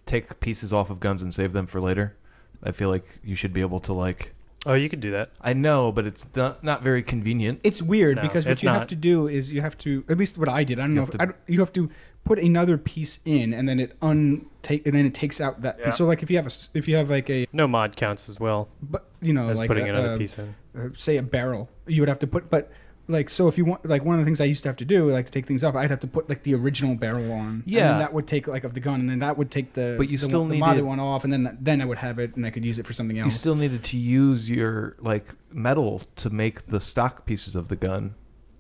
take 0.06 0.40
pieces 0.40 0.72
off 0.72 0.90
of 0.90 1.02
guns 1.02 1.22
and 1.22 1.34
save 1.34 1.52
them 1.52 1.68
for 1.68 1.82
later. 1.82 2.16
I 2.64 2.72
feel 2.72 2.90
like 2.90 3.20
you 3.24 3.36
should 3.36 3.54
be 3.54 3.62
able 3.62 3.82
to 3.82 3.94
like. 3.94 4.34
Oh, 4.68 4.74
you 4.74 4.90
could 4.90 5.00
do 5.00 5.12
that. 5.12 5.32
I 5.42 5.54
know, 5.54 5.92
but 5.94 6.06
it's 6.06 6.28
not 6.36 6.64
not 6.64 6.84
very 6.84 7.02
convenient. 7.02 7.62
It's 7.64 7.82
weird 7.82 8.18
No, 8.18 8.22
because 8.24 8.46
what 8.46 8.52
it's 8.52 8.64
you 8.64 8.70
have 8.70 8.82
not. 8.82 8.90
to 8.90 8.96
do 8.96 9.28
is 9.28 9.52
you 9.52 9.62
have 9.62 9.78
to 9.80 10.04
at 10.10 10.18
least 10.18 10.38
what 10.38 10.50
I 10.50 10.64
did. 10.66 10.78
I 10.78 10.82
don't 10.84 10.90
You 10.92 10.96
know. 10.96 11.02
have 11.02 11.10
If, 11.10 11.16
to- 11.18 11.22
I 11.22 11.26
don't- 11.28 11.38
you 11.48 11.60
have 11.62 11.74
to 11.74 11.90
put 12.26 12.38
another 12.40 12.78
piece 12.78 13.20
in, 13.24 13.54
and 13.54 13.70
then 13.70 13.80
it 13.80 13.98
untake, 14.02 14.86
and 14.86 14.94
then 14.94 15.06
it 15.06 15.14
takes 15.14 15.40
out 15.40 15.62
that. 15.62 15.78
Yeah. 15.80 15.86
piece. 15.86 15.96
So 15.98 16.06
like 16.06 16.22
if 16.22 16.30
you 16.30 16.36
have 16.36 16.46
a 16.46 16.54
s- 16.58 16.70
if 16.74 16.86
you 16.88 16.98
have 16.98 17.10
like 17.10 17.30
a 17.30 17.48
No 17.54 17.66
mod 17.68 17.96
counts 17.96 18.28
as 18.28 18.40
well 18.40 18.68
but 18.82 19.06
you 19.22 19.34
know 19.34 19.48
as 19.50 19.58
like 19.60 19.70
putting 19.70 19.88
a, 19.88 19.94
another 19.94 20.12
a- 20.14 20.18
piece 20.18 20.38
in. 20.38 20.54
uh, 20.78 20.90
say 20.96 21.16
a 21.18 21.24
barrel, 21.24 21.70
you 21.88 22.02
would 22.02 22.10
have 22.10 22.20
to 22.20 22.28
put 22.28 22.50
but. 22.50 22.70
Like 23.10 23.30
so, 23.30 23.48
if 23.48 23.58
you 23.58 23.64
want, 23.64 23.86
like 23.86 24.04
one 24.04 24.16
of 24.16 24.20
the 24.20 24.26
things 24.26 24.42
I 24.42 24.46
used 24.46 24.64
to 24.64 24.70
have 24.70 24.76
to 24.78 24.86
do, 24.86 25.10
like 25.10 25.28
to 25.28 25.32
take 25.32 25.46
things 25.46 25.64
off, 25.64 25.76
I'd 25.76 25.90
have 25.90 26.02
to 26.02 26.08
put 26.08 26.28
like 26.28 26.44
the 26.44 26.54
original 26.56 26.94
barrel 26.96 27.32
on. 27.32 27.48
and 27.48 27.64
Yeah. 27.66 27.88
then 27.90 28.00
that 28.00 28.14
would 28.14 28.28
take 28.28 28.48
like 28.48 28.64
of 28.66 28.74
the 28.74 28.82
gun, 28.82 29.00
and 29.00 29.10
then 29.10 29.20
that 29.20 29.38
would 29.38 29.50
take 29.50 29.74
the 29.74 29.96
But 29.98 30.10
you 30.10 30.18
the, 30.18 30.26
still 30.28 30.42
one, 30.42 30.50
the 30.50 30.60
modded 30.60 30.70
needed- 30.72 30.86
one 30.86 31.00
off, 31.00 31.24
and 31.24 31.32
then 31.32 31.58
then 31.62 31.82
I 31.82 31.86
would 31.86 32.00
have 32.00 32.20
it, 32.20 32.36
and 32.36 32.46
I 32.46 32.50
could 32.50 32.66
use 32.66 32.80
it 32.80 32.86
for 32.86 32.94
something 32.94 33.18
else. 33.18 33.28
You 33.28 33.38
still 33.38 33.56
needed 33.56 33.84
to 33.86 33.98
use 33.98 34.50
your 34.50 34.98
like 35.00 35.34
metal 35.54 36.02
to 36.18 36.30
make 36.30 36.66
the 36.66 36.80
stock 36.82 37.26
pieces 37.26 37.56
of 37.56 37.70
the 37.70 37.76
gun 37.78 38.14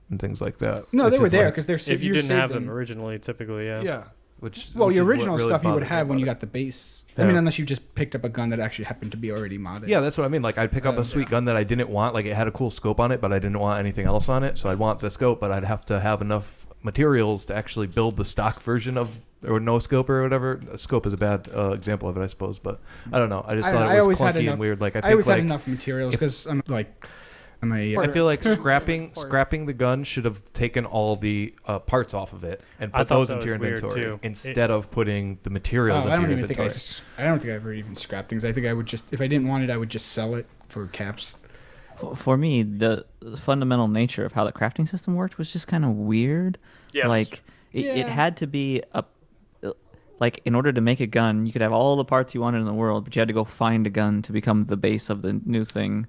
and 0.10 0.17
things 0.19 0.39
like 0.39 0.60
that. 0.60 0.86
no, 0.93 1.10
they 1.10 1.17
were 1.19 1.25
just 1.25 1.31
there 1.33 1.45
like- 1.45 1.53
because 1.53 1.65
they're 1.65 1.75
If 1.93 2.01
you 2.01 2.13
didn't 2.13 2.29
have 2.31 2.51
saved 2.51 2.62
them 2.62 2.69
originally, 2.69 3.19
typically, 3.19 3.65
yeah. 3.65 3.81
yeah. 3.81 4.03
Which 4.39 4.69
Well, 4.76 4.88
which 4.89 4.97
your 4.97 5.06
original 5.06 5.36
really 5.36 5.50
stuff 5.50 5.63
you 5.63 5.71
would 5.73 5.84
have 5.84 6.08
when 6.08 6.19
you 6.19 6.26
got 6.26 6.39
the 6.39 6.45
base. 6.47 7.06
I 7.17 7.23
mean, 7.23 7.36
unless 7.36 7.58
you 7.58 7.65
just 7.65 7.95
picked 7.95 8.13
up 8.13 8.23
a 8.23 8.30
gun 8.30 8.50
that 8.52 8.60
actually 8.60 8.86
happened 8.86 9.12
to 9.13 9.17
be 9.17 9.32
already 9.32 9.58
modded. 9.58 9.88
Yeah, 9.88 10.00
that's 10.02 10.15
what 10.19 10.26
I 10.26 10.28
mean. 10.28 10.43
Like 10.43 10.60
I'd 10.60 10.71
pick 10.71 10.86
up 10.86 10.95
Um, 10.95 11.02
a 11.02 11.06
sweet 11.06 11.30
gun 11.30 11.45
that 11.45 11.56
I 11.58 11.63
didn't 11.63 11.89
want. 11.89 12.13
Like 12.13 12.26
it 12.28 12.36
had 12.36 12.47
a 12.47 12.52
cool 12.52 12.69
scope 12.69 13.00
on 13.00 13.12
it, 13.12 13.19
but 13.19 13.34
I 13.34 13.39
didn't 13.39 13.58
want 13.60 13.80
anything 13.80 14.06
else 14.06 14.30
on 14.30 14.43
it. 14.43 14.58
So 14.60 14.69
I'd 14.69 14.78
want 14.78 15.00
the 15.00 15.10
scope, 15.10 15.39
but 15.39 15.52
I'd 15.52 15.63
have 15.63 15.84
to 15.86 16.00
have 16.00 16.21
enough 16.21 16.67
materials 16.84 17.47
to 17.47 17.56
actually 17.56 17.88
build 17.88 18.17
the 18.17 18.26
stock 18.26 18.62
version 18.62 18.97
of 18.97 19.19
or 19.43 19.60
no 19.60 19.80
scope 19.80 20.08
or 20.12 20.21
whatever. 20.21 20.62
A 20.71 20.78
scope 20.78 21.08
is 21.08 21.13
a 21.13 21.17
bad 21.17 21.47
uh, 21.56 21.71
example 21.71 22.08
of 22.08 22.15
it, 22.17 22.21
I 22.21 22.28
suppose. 22.28 22.60
But 22.60 22.80
I 23.12 23.17
don't 23.17 23.30
know. 23.30 23.43
I 23.47 23.56
just 23.56 23.67
I- 23.67 23.71
thought 23.71 23.95
it 23.95 24.06
was 24.08 24.19
clunky 24.19 24.36
enough- 24.41 24.52
and 24.54 24.60
weird. 24.60 24.80
Like 24.82 24.95
I 24.95 25.00
I, 25.00 25.12
always 25.13 25.26
like 25.26 25.38
had 25.38 25.45
enough 25.45 25.65
materials 25.65 26.12
because 26.12 26.45
I'm 26.45 26.62
like, 26.67 27.08
I'm 27.62 27.72
a. 27.74 27.98
I 27.98 28.08
feel 28.10 28.26
like 28.26 28.43
scrapping 28.43 29.12
Or- 29.15 29.22
scrapping 29.26 29.65
the 29.65 29.74
gun 29.74 30.04
should 30.04 30.26
have 30.26 30.41
taken 30.54 30.86
all 30.86 31.15
the 31.15 31.54
uh, 31.65 31.80
parts 31.80 32.13
off 32.13 32.34
of 32.34 32.43
it 32.43 32.63
and 32.80 32.91
I 32.93 33.00
put 33.00 33.08
thought 33.08 33.15
those 33.17 33.28
that 33.30 33.34
into 33.36 33.48
your 33.48 33.56
was 33.58 33.62
weird, 33.62 33.74
inventory 33.84 34.06
too. 34.06 34.20
instead 34.24 34.70
of 34.72 34.91
putting 34.91 35.39
the 35.43 35.50
materials 35.50 36.06
Oh, 36.06 36.10
materials 36.10 36.12
I 36.12 36.15
into 36.15 36.22
don't 36.22 36.30
your 36.30 36.38
even 36.38 36.48
think 36.48 36.60
I. 36.60 36.63
inventory. 36.63 36.76
s- 36.76 37.02
I 37.17 37.24
don't 37.24 37.39
think 37.39 37.52
I 37.52 37.56
ever 37.56 37.74
even 37.74 37.96
scrapped 37.96 38.30
things. 38.30 38.46
I 38.46 38.52
think 38.52 38.67
I 38.67 38.74
would 38.74 38.86
just, 38.86 39.06
if 39.12 39.22
I 39.22 39.28
didn't 39.28 39.48
want 39.48 39.63
it, 39.63 39.70
I 39.70 39.78
would 39.78 39.89
just 39.89 40.08
sell 40.08 40.36
it 40.36 40.46
for 40.70 40.86
caps. 40.88 41.36
For, 41.98 42.15
for 42.15 42.38
me, 42.38 42.62
the, 42.62 43.06
the 43.22 43.38
fundamental 43.38 43.88
nature 43.88 44.24
of 44.24 44.34
how 44.34 44.43
the 44.43 44.52
crafting 44.52 44.88
system 44.88 45.15
worked 45.15 45.39
was 45.39 45.52
just 45.52 45.67
kind 45.67 45.84
of 45.84 45.91
weird. 45.91 46.60
Yes. 46.93 47.08
Like 47.08 47.41
it, 47.74 47.86
it 47.86 47.98
Yeah. 47.98 48.08
had 48.10 48.38
to 48.38 48.48
be 48.48 48.84
a 48.93 49.04
like 50.20 50.41
in 50.46 50.56
order 50.56 50.72
to 50.72 50.82
make 50.82 51.00
a 51.00 51.06
gun, 51.08 51.46
you 51.46 51.52
could 51.52 51.62
have 51.62 51.72
all 51.74 51.96
the 51.96 52.06
parts 52.06 52.34
you 52.34 52.41
wanted 52.41 52.58
in 52.60 52.65
the 52.65 52.74
world, 52.74 53.04
but 53.04 53.15
you 53.15 53.20
had 53.20 53.28
to 53.28 53.34
go 53.36 53.43
find 53.43 53.86
a 53.86 53.89
gun 53.89 54.22
to 54.24 54.32
become 54.32 54.65
the 54.65 54.78
base 54.78 55.10
of 55.12 55.22
the 55.22 55.39
new 55.46 55.63
thing. 55.63 56.08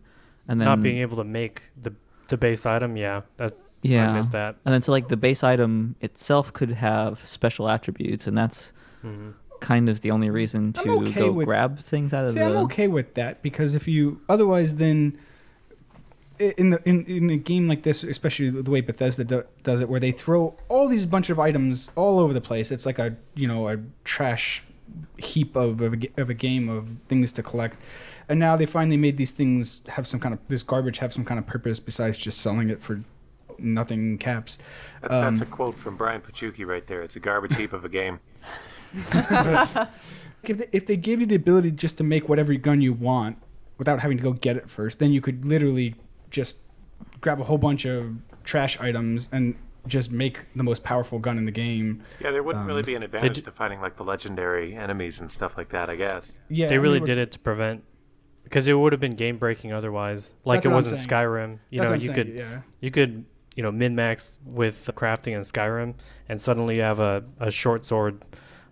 And 0.48 0.60
then 0.60 0.66
Not 0.66 0.80
being 0.80 0.98
able 0.98 1.16
to 1.18 1.24
make 1.24 1.62
the 1.80 1.92
the 2.28 2.36
base 2.36 2.64
item, 2.66 2.96
yeah, 2.96 3.22
that 3.36 3.52
yeah, 3.82 4.10
I 4.10 4.14
missed 4.14 4.32
that. 4.32 4.56
and 4.64 4.72
then 4.74 4.82
so 4.82 4.92
like 4.92 5.08
the 5.08 5.16
base 5.16 5.42
item 5.44 5.94
itself 6.00 6.52
could 6.52 6.70
have 6.70 7.24
special 7.26 7.68
attributes, 7.68 8.26
and 8.26 8.36
that's 8.36 8.72
Mhm. 9.04 9.34
kind 9.60 9.88
of 9.88 10.00
the 10.00 10.10
only 10.10 10.30
reason 10.30 10.72
to 10.74 10.90
okay 10.90 11.12
go 11.12 11.32
with- 11.32 11.46
grab 11.46 11.78
things 11.78 12.12
out 12.12 12.24
of 12.24 12.32
See, 12.32 12.38
the. 12.38 12.44
I'm 12.46 12.56
okay 12.64 12.88
with 12.88 13.14
that 13.14 13.42
because 13.42 13.74
if 13.74 13.86
you 13.86 14.20
otherwise 14.28 14.76
then 14.76 15.18
in 16.38 16.70
the 16.70 16.80
in, 16.88 17.04
in 17.06 17.30
a 17.30 17.36
game 17.36 17.66
like 17.66 17.82
this, 17.82 18.04
especially 18.04 18.48
the 18.50 18.70
way 18.70 18.80
Bethesda 18.80 19.24
do, 19.24 19.42
does 19.64 19.80
it, 19.80 19.88
where 19.88 19.98
they 20.00 20.12
throw 20.12 20.54
all 20.68 20.86
these 20.88 21.04
bunch 21.04 21.30
of 21.30 21.38
items 21.40 21.90
all 21.96 22.20
over 22.20 22.32
the 22.32 22.40
place, 22.40 22.70
it's 22.70 22.86
like 22.86 22.98
a 22.98 23.16
you 23.34 23.48
know 23.48 23.68
a 23.68 23.78
trash 24.04 24.62
heap 25.18 25.56
of 25.56 25.80
of 25.80 25.94
a, 25.94 26.20
of 26.20 26.30
a 26.30 26.34
game 26.34 26.68
of 26.68 26.88
things 27.08 27.32
to 27.32 27.42
collect. 27.42 27.76
And 28.28 28.38
now 28.38 28.56
they 28.56 28.66
finally 28.66 28.96
made 28.96 29.16
these 29.16 29.30
things 29.30 29.86
have 29.88 30.06
some 30.06 30.20
kind 30.20 30.34
of 30.34 30.40
this 30.48 30.62
garbage 30.62 30.98
have 30.98 31.12
some 31.12 31.24
kind 31.24 31.38
of 31.38 31.46
purpose 31.46 31.80
besides 31.80 32.18
just 32.18 32.40
selling 32.40 32.68
it 32.70 32.82
for 32.82 33.00
nothing 33.58 34.18
caps. 34.18 34.58
That, 35.00 35.10
that's 35.10 35.40
a 35.40 35.44
Um, 35.44 35.50
quote 35.50 35.74
from 35.76 35.96
Brian 35.96 36.20
Pachuki 36.20 36.66
right 36.66 36.86
there. 36.86 37.02
It's 37.02 37.16
a 37.16 37.20
garbage 37.20 37.56
heap 37.56 37.72
of 37.72 37.84
a 37.84 37.88
game. 37.88 38.20
If 40.44 40.56
they, 40.58 40.66
if 40.70 40.86
they 40.86 40.96
gave 40.96 41.18
you 41.20 41.26
the 41.26 41.34
ability 41.34 41.72
just 41.72 41.98
to 41.98 42.04
make 42.04 42.28
whatever 42.28 42.54
gun 42.54 42.80
you 42.80 42.92
want 42.92 43.38
without 43.76 43.98
having 43.98 44.16
to 44.18 44.22
go 44.22 44.32
get 44.32 44.56
it 44.56 44.70
first, 44.70 45.00
then 45.00 45.12
you 45.12 45.20
could 45.20 45.44
literally 45.44 45.96
just 46.30 46.58
grab 47.20 47.40
a 47.40 47.44
whole 47.44 47.58
bunch 47.58 47.84
of 47.84 48.14
trash 48.44 48.78
items 48.78 49.28
and 49.32 49.56
just 49.88 50.12
make 50.12 50.44
the 50.54 50.62
most 50.62 50.84
powerful 50.84 51.18
gun 51.18 51.38
in 51.38 51.44
the 51.44 51.50
game. 51.50 52.04
Yeah, 52.20 52.30
there 52.30 52.44
wouldn't 52.44 52.66
really 52.66 52.82
Um, 52.82 52.86
be 52.86 52.94
an 52.94 53.02
advantage 53.02 53.34
d- 53.34 53.42
to 53.42 53.50
fighting 53.50 53.80
like 53.80 53.96
the 53.96 54.04
legendary 54.04 54.76
enemies 54.76 55.20
and 55.20 55.28
stuff 55.28 55.56
like 55.56 55.70
that. 55.70 55.90
I 55.90 55.96
guess. 55.96 56.38
Yeah, 56.48 56.68
they 56.68 56.76
I 56.76 56.78
really 56.78 57.00
mean, 57.00 57.06
did 57.06 57.18
it 57.18 57.32
to 57.32 57.38
prevent 57.40 57.82
because 58.48 58.66
it 58.66 58.72
would 58.72 58.92
have 58.92 59.00
been 59.00 59.14
game 59.14 59.36
breaking 59.38 59.72
otherwise. 59.72 60.34
Like 60.44 60.58
That's 60.58 60.66
it 60.66 60.68
what 60.68 60.72
I'm 60.72 60.76
wasn't 60.76 60.96
saying. 60.96 61.08
Skyrim. 61.08 61.58
You 61.70 61.80
that's 61.80 61.90
know, 61.90 61.92
what 61.92 61.94
I'm 61.94 62.00
you 62.00 62.14
saying, 62.14 62.26
could 62.26 62.34
yeah. 62.34 62.60
you 62.80 62.90
could 62.90 63.24
you 63.56 63.62
know 63.62 63.70
min 63.70 63.94
max 63.94 64.38
with 64.44 64.84
the 64.86 64.92
crafting 64.92 65.32
in 65.34 65.40
Skyrim, 65.40 65.94
and 66.28 66.40
suddenly 66.40 66.76
you 66.76 66.82
have 66.82 67.00
a, 67.00 67.24
a 67.40 67.50
short 67.50 67.84
sword 67.84 68.24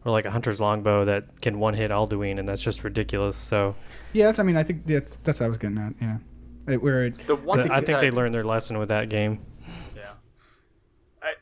or 0.04 0.12
like 0.12 0.24
a 0.24 0.30
hunter's 0.30 0.60
longbow 0.60 1.04
that 1.04 1.40
can 1.40 1.58
one 1.58 1.74
hit 1.74 1.90
Alduin, 1.90 2.38
and 2.38 2.48
that's 2.48 2.62
just 2.62 2.84
ridiculous. 2.84 3.36
So 3.36 3.74
Yeah, 4.12 4.26
that's 4.26 4.38
I 4.38 4.42
mean 4.44 4.56
I 4.56 4.62
think 4.62 4.86
that's 4.86 5.16
that's 5.24 5.40
what 5.40 5.46
I 5.46 5.48
was 5.48 5.58
getting 5.58 5.78
at. 5.78 5.92
Yeah, 6.00 6.18
It- 6.68 6.82
where 6.82 7.04
it, 7.06 7.26
The 7.26 7.36
one 7.36 7.62
thing 7.62 7.70
I 7.70 7.76
think 7.76 7.86
that 7.86 8.00
they 8.00 8.10
learned 8.10 8.32
their 8.34 8.44
lesson 8.44 8.78
with 8.78 8.88
that 8.88 9.08
game. 9.08 9.40
Yeah. 9.94 10.12
I, 11.22 11.34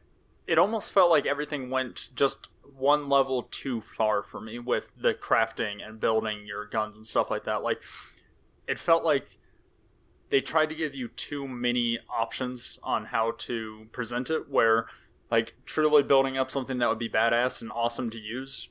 it 0.46 0.58
almost 0.58 0.92
felt 0.92 1.10
like 1.10 1.26
everything 1.26 1.70
went 1.70 2.08
just 2.14 2.48
one 2.76 3.08
level 3.08 3.46
too 3.50 3.80
far 3.80 4.22
for 4.22 4.40
me 4.40 4.58
with 4.58 4.90
the 5.00 5.14
crafting 5.14 5.86
and 5.86 6.00
building 6.00 6.46
your 6.46 6.66
guns 6.66 6.96
and 6.96 7.06
stuff 7.06 7.30
like 7.30 7.44
that. 7.44 7.62
Like, 7.62 7.80
it 8.66 8.78
felt 8.78 9.04
like 9.04 9.38
they 10.30 10.40
tried 10.40 10.68
to 10.70 10.74
give 10.74 10.94
you 10.94 11.08
too 11.08 11.46
many 11.46 11.98
options 12.08 12.78
on 12.82 13.06
how 13.06 13.32
to 13.38 13.86
present 13.92 14.30
it, 14.30 14.50
where, 14.50 14.86
like, 15.30 15.54
truly 15.64 16.02
building 16.02 16.36
up 16.38 16.50
something 16.50 16.78
that 16.78 16.88
would 16.88 16.98
be 16.98 17.08
badass 17.08 17.60
and 17.60 17.70
awesome 17.72 18.10
to 18.10 18.18
use 18.18 18.70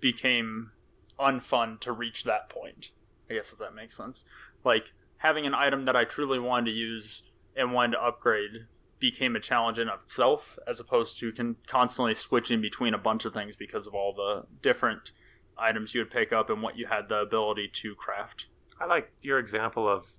became 0.00 0.72
unfun 1.18 1.80
to 1.80 1.92
reach 1.92 2.24
that 2.24 2.48
point. 2.48 2.90
I 3.30 3.34
guess 3.34 3.52
if 3.52 3.58
that 3.58 3.74
makes 3.74 3.96
sense. 3.96 4.24
Like, 4.64 4.92
having 5.18 5.46
an 5.46 5.54
item 5.54 5.84
that 5.84 5.96
I 5.96 6.04
truly 6.04 6.38
wanted 6.38 6.70
to 6.70 6.76
use 6.76 7.22
and 7.56 7.72
wanted 7.72 7.92
to 7.92 8.04
upgrade 8.04 8.66
became 8.98 9.34
a 9.34 9.40
challenge 9.40 9.78
in 9.78 9.88
of 9.88 10.02
itself 10.02 10.58
as 10.66 10.78
opposed 10.78 11.18
to 11.18 11.32
con- 11.32 11.56
constantly 11.66 12.14
switching 12.14 12.60
between 12.60 12.94
a 12.94 12.98
bunch 12.98 13.24
of 13.24 13.34
things 13.34 13.56
because 13.56 13.86
of 13.86 13.94
all 13.94 14.12
the 14.14 14.44
different 14.60 15.12
items 15.58 15.94
you 15.94 16.00
would 16.00 16.10
pick 16.10 16.32
up 16.32 16.48
and 16.48 16.62
what 16.62 16.78
you 16.78 16.86
had 16.86 17.08
the 17.08 17.20
ability 17.20 17.68
to 17.72 17.94
craft. 17.94 18.46
I 18.82 18.86
like 18.86 19.12
your 19.22 19.38
example 19.38 19.88
of 19.88 20.10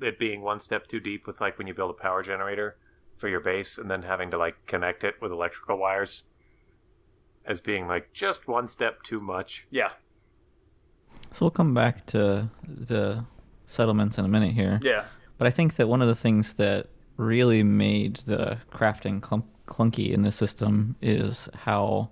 it 0.00 0.16
being 0.16 0.42
one 0.42 0.60
step 0.60 0.86
too 0.86 1.00
deep 1.00 1.26
with 1.26 1.40
like 1.40 1.58
when 1.58 1.66
you 1.66 1.74
build 1.74 1.90
a 1.90 1.94
power 1.94 2.22
generator 2.22 2.76
for 3.16 3.28
your 3.28 3.40
base 3.40 3.78
and 3.78 3.90
then 3.90 4.02
having 4.02 4.30
to 4.30 4.38
like 4.38 4.64
connect 4.66 5.02
it 5.02 5.16
with 5.20 5.32
electrical 5.32 5.76
wires 5.76 6.22
as 7.44 7.60
being 7.60 7.88
like 7.88 8.12
just 8.12 8.46
one 8.46 8.68
step 8.68 9.02
too 9.02 9.18
much. 9.18 9.66
Yeah. 9.70 9.90
So 11.32 11.46
we'll 11.46 11.50
come 11.50 11.74
back 11.74 12.06
to 12.06 12.48
the 12.66 13.24
settlements 13.66 14.18
in 14.18 14.24
a 14.24 14.28
minute 14.28 14.54
here. 14.54 14.78
Yeah. 14.82 15.06
But 15.38 15.48
I 15.48 15.50
think 15.50 15.74
that 15.74 15.88
one 15.88 16.00
of 16.00 16.06
the 16.06 16.14
things 16.14 16.54
that 16.54 16.86
really 17.16 17.64
made 17.64 18.16
the 18.18 18.58
crafting 18.70 19.20
clump- 19.20 19.48
clunky 19.66 20.12
in 20.12 20.22
this 20.22 20.36
system 20.36 20.94
is 21.02 21.48
how 21.54 22.10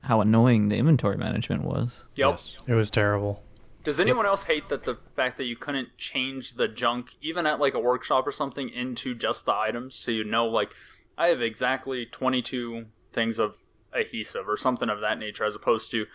how 0.00 0.20
annoying 0.20 0.68
the 0.68 0.76
inventory 0.76 1.18
management 1.18 1.62
was. 1.62 2.04
Yep. 2.14 2.30
Yes. 2.30 2.56
It 2.66 2.74
was 2.74 2.90
terrible. 2.90 3.42
Does 3.86 4.00
anyone 4.00 4.26
else 4.26 4.44
hate 4.44 4.68
that 4.68 4.82
the 4.82 4.96
fact 4.96 5.38
that 5.38 5.44
you 5.44 5.54
couldn't 5.54 5.96
change 5.96 6.54
the 6.54 6.66
junk 6.66 7.14
even 7.22 7.46
at 7.46 7.60
like 7.60 7.72
a 7.72 7.78
workshop 7.78 8.26
or 8.26 8.32
something 8.32 8.68
into 8.68 9.14
just 9.14 9.46
the 9.46 9.54
items 9.54 9.94
so 9.94 10.10
you 10.10 10.24
know 10.24 10.44
like 10.44 10.74
I 11.16 11.28
have 11.28 11.40
exactly 11.40 12.04
22 12.04 12.86
things 13.12 13.38
of 13.38 13.58
adhesive 13.92 14.48
or 14.48 14.56
something 14.56 14.88
of 14.88 15.00
that 15.02 15.20
nature 15.20 15.44
as 15.44 15.54
opposed 15.54 15.92
to 15.92 16.06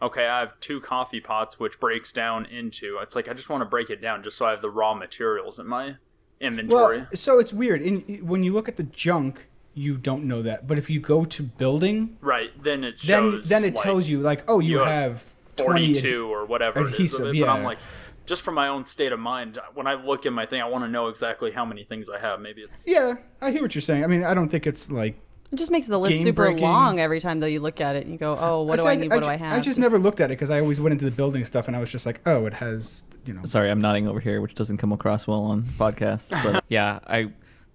okay, 0.00 0.26
I 0.26 0.40
have 0.40 0.58
two 0.60 0.80
coffee 0.80 1.20
pots 1.20 1.58
which 1.58 1.78
breaks 1.78 2.12
down 2.12 2.46
into 2.46 2.98
it's 3.02 3.14
like 3.14 3.28
I 3.28 3.34
just 3.34 3.50
want 3.50 3.60
to 3.60 3.66
break 3.66 3.90
it 3.90 4.00
down 4.00 4.22
just 4.22 4.38
so 4.38 4.46
I 4.46 4.52
have 4.52 4.62
the 4.62 4.70
raw 4.70 4.94
materials 4.94 5.58
in 5.58 5.66
my 5.66 5.96
inventory. 6.40 7.00
well, 7.00 7.08
so 7.12 7.38
it's 7.38 7.52
weird. 7.52 7.82
In 7.82 8.26
when 8.26 8.42
you 8.42 8.54
look 8.54 8.68
at 8.68 8.78
the 8.78 8.84
junk, 8.84 9.48
you 9.74 9.98
don't 9.98 10.24
know 10.24 10.40
that, 10.40 10.66
but 10.66 10.78
if 10.78 10.88
you 10.88 10.98
go 10.98 11.26
to 11.26 11.42
building, 11.42 12.16
right, 12.22 12.50
then 12.62 12.84
it 12.84 12.98
shows 12.98 13.48
then 13.50 13.64
it 13.64 13.74
like, 13.74 13.84
tells 13.84 14.08
you 14.08 14.20
like, 14.20 14.44
oh, 14.48 14.60
you, 14.60 14.78
you 14.78 14.78
have 14.78 15.12
have 15.12 15.24
20 15.24 15.37
42 15.64 16.32
or 16.32 16.44
whatever 16.46 16.80
it 16.80 16.86
is 16.86 16.92
adhesive, 16.92 17.26
of 17.28 17.34
it, 17.34 17.40
but 17.40 17.48
I'm 17.48 17.62
like 17.64 17.78
just 18.26 18.42
from 18.42 18.54
my 18.54 18.68
own 18.68 18.84
state 18.84 19.12
of 19.12 19.18
mind 19.18 19.58
when 19.74 19.86
I 19.86 19.94
look 19.94 20.26
at 20.26 20.32
my 20.32 20.44
thing 20.46 20.60
I 20.60 20.66
want 20.66 20.84
to 20.84 20.88
know 20.90 21.08
exactly 21.08 21.50
how 21.50 21.64
many 21.64 21.84
things 21.84 22.08
I 22.10 22.18
have. 22.18 22.40
Maybe 22.40 22.62
it's 22.62 22.82
Yeah, 22.86 23.14
I 23.40 23.50
hear 23.50 23.62
what 23.62 23.74
you're 23.74 23.82
saying. 23.82 24.04
I 24.04 24.06
mean, 24.06 24.22
I 24.24 24.34
don't 24.34 24.48
think 24.50 24.66
it's 24.66 24.90
like 24.90 25.18
It 25.50 25.56
just 25.56 25.70
makes 25.70 25.86
the 25.86 25.98
list 25.98 26.22
super 26.22 26.44
breaking. 26.44 26.62
long 26.62 27.00
every 27.00 27.20
time 27.20 27.40
that 27.40 27.50
you 27.50 27.60
look 27.60 27.80
at 27.80 27.96
it. 27.96 28.02
And 28.04 28.12
you 28.12 28.18
go, 28.18 28.36
oh, 28.38 28.62
what 28.62 28.76
do 28.76 28.82
said- 28.82 28.88
I 28.88 28.94
need? 28.96 29.10
What 29.10 29.18
ju- 29.20 29.24
do 29.24 29.30
I 29.30 29.36
have? 29.36 29.54
I 29.58 29.60
just 29.60 29.78
never 29.78 29.98
looked 29.98 30.20
at 30.20 30.26
it 30.30 30.34
because 30.36 30.50
I 30.50 30.60
always 30.60 30.78
went 30.80 30.92
into 30.92 31.06
the 31.06 31.10
building 31.10 31.44
stuff 31.46 31.68
and 31.68 31.76
I 31.76 31.80
was 31.80 31.90
just 31.90 32.04
like, 32.04 32.20
oh, 32.26 32.44
it 32.46 32.52
has 32.52 33.04
you 33.24 33.32
know. 33.34 33.44
Sorry, 33.44 33.70
I'm 33.70 33.80
nodding 33.80 34.06
over 34.08 34.20
here, 34.20 34.40
which 34.40 34.54
doesn't 34.54 34.76
come 34.78 34.92
across 34.92 35.26
well 35.26 35.44
on 35.44 35.62
podcasts. 35.62 36.30
But 36.42 36.64
yeah, 36.68 36.98
I 37.06 37.30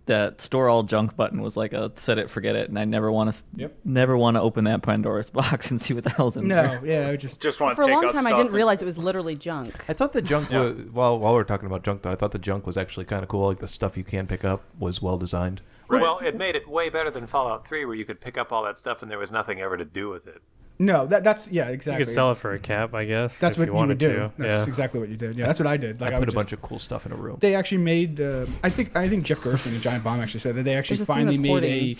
that 0.05 0.41
store 0.41 0.67
all 0.69 0.83
junk 0.83 1.15
button 1.15 1.41
was 1.41 1.55
like 1.55 1.71
a 1.73 1.91
set 1.95 2.17
it 2.17 2.29
forget 2.29 2.55
it, 2.55 2.67
and 2.69 2.77
I 2.77 2.83
never 2.85 3.11
want 3.11 3.31
to 3.31 3.43
Yep. 3.55 3.75
never 3.85 4.17
want 4.17 4.35
to 4.35 4.41
open 4.41 4.65
that 4.65 4.81
Pandora's 4.81 5.29
box 5.31 5.71
and 5.71 5.81
see 5.81 5.93
what 5.93 6.03
the 6.03 6.09
hell's 6.09 6.35
in 6.37 6.47
there. 6.49 6.79
No, 6.81 6.85
yeah, 6.85 7.09
I 7.09 7.15
just 7.15 7.39
Just 7.41 7.59
want 7.59 7.71
to 7.71 7.75
For 7.75 7.83
a 7.83 7.87
long 7.93 8.09
time, 8.09 8.27
I 8.27 8.31
didn't 8.31 8.47
and- 8.47 8.55
realize 8.55 8.81
it 8.81 8.85
was 8.85 8.97
literally 8.97 9.35
junk. 9.35 9.85
I 9.89 9.93
thought 9.93 10.13
the 10.13 10.21
junk 10.21 10.51
Yeah. 10.51 10.59
was 10.59 10.75
while 10.91 11.17
while 11.19 11.33
we're 11.33 11.43
talking 11.45 11.67
about 11.67 11.83
junk 11.83 12.01
though, 12.01 12.11
I 12.11 12.15
thought 12.15 12.31
the 12.31 12.39
junk 12.39 12.67
was 12.67 12.77
actually 12.77 13.05
kind 13.05 13.23
of 13.23 13.29
cool. 13.29 13.47
Like 13.47 13.59
the 13.59 13.67
stuff 13.67 13.97
you 13.97 14.03
can 14.03 14.27
pick 14.27 14.43
up 14.43 14.61
was 14.77 15.01
well 15.01 15.17
designed. 15.17 15.61
Right. 15.93 16.01
Well, 16.01 16.19
it 16.19 16.35
made 16.37 16.55
it 16.55 16.67
way 16.67 16.89
better 16.89 17.09
than 17.11 17.27
Fallout 17.27 17.67
3, 17.67 17.85
where 17.85 17.95
you 17.95 18.05
could 18.05 18.19
pick 18.21 18.37
up 18.37 18.51
all 18.51 18.63
that 18.63 18.77
stuff 18.79 19.01
and 19.01 19.09
there 19.11 19.19
was 19.19 19.31
nothing 19.31 19.61
ever 19.61 19.77
to 19.77 19.85
do 19.85 20.09
with 20.09 20.27
it. 20.27 20.41
no. 20.79 21.05
That 21.05 21.23
that's 21.23 21.49
yeah, 21.51 21.69
exactly. 21.69 21.99
You 22.01 22.05
could 22.05 22.13
sell 22.13 22.31
it 22.31 22.37
for 22.37 22.53
a 22.53 22.59
cap, 22.59 22.93
I 22.93 23.05
guess. 23.05 23.39
That's 23.39 23.57
if 23.57 23.59
what 23.59 23.67
you 23.67 23.73
you, 23.73 23.77
wanted 23.77 23.89
would 23.89 23.97
do. 23.99 24.15
to. 24.15 24.31
That's 24.37 24.65
yeah. 24.65 24.67
exactly 24.67 24.99
what 24.99 25.09
you 25.09 25.17
did. 25.17 25.35
Yeah, 25.35 25.45
that's 25.45 25.59
what 25.59 25.67
I 25.67 25.77
did. 25.77 26.01
Like 26.01 26.11
I 26.13 26.15
I, 26.15 26.19
put 26.19 26.27
would 26.27 26.33
a 26.33 26.37
bunch 26.37 26.51
of 26.53 26.61
cool 26.61 26.79
stuff 26.79 27.05
in 27.05 27.11
a 27.11 27.15
room. 27.15 27.37
They 27.39 27.55
actually 27.55 27.79
made. 27.83 28.19
Uh, 28.19 28.45
I 28.63 28.69
think 28.69 28.95
I 28.95 29.07
think 29.07 29.23
Jeff 29.25 29.39
Gerstmann 29.39 29.73
and 29.73 29.81
Giant 29.81 30.03
Bomb 30.03 30.19
actually 30.19 30.39
said 30.41 30.55
that 30.55 30.63
they 30.63 30.75
actually 30.75 30.97
There's 30.97 31.07
finally 31.07 31.35
of 31.35 31.41
made 31.41 31.49
hoarding. 31.49 31.71
a. 31.71 31.97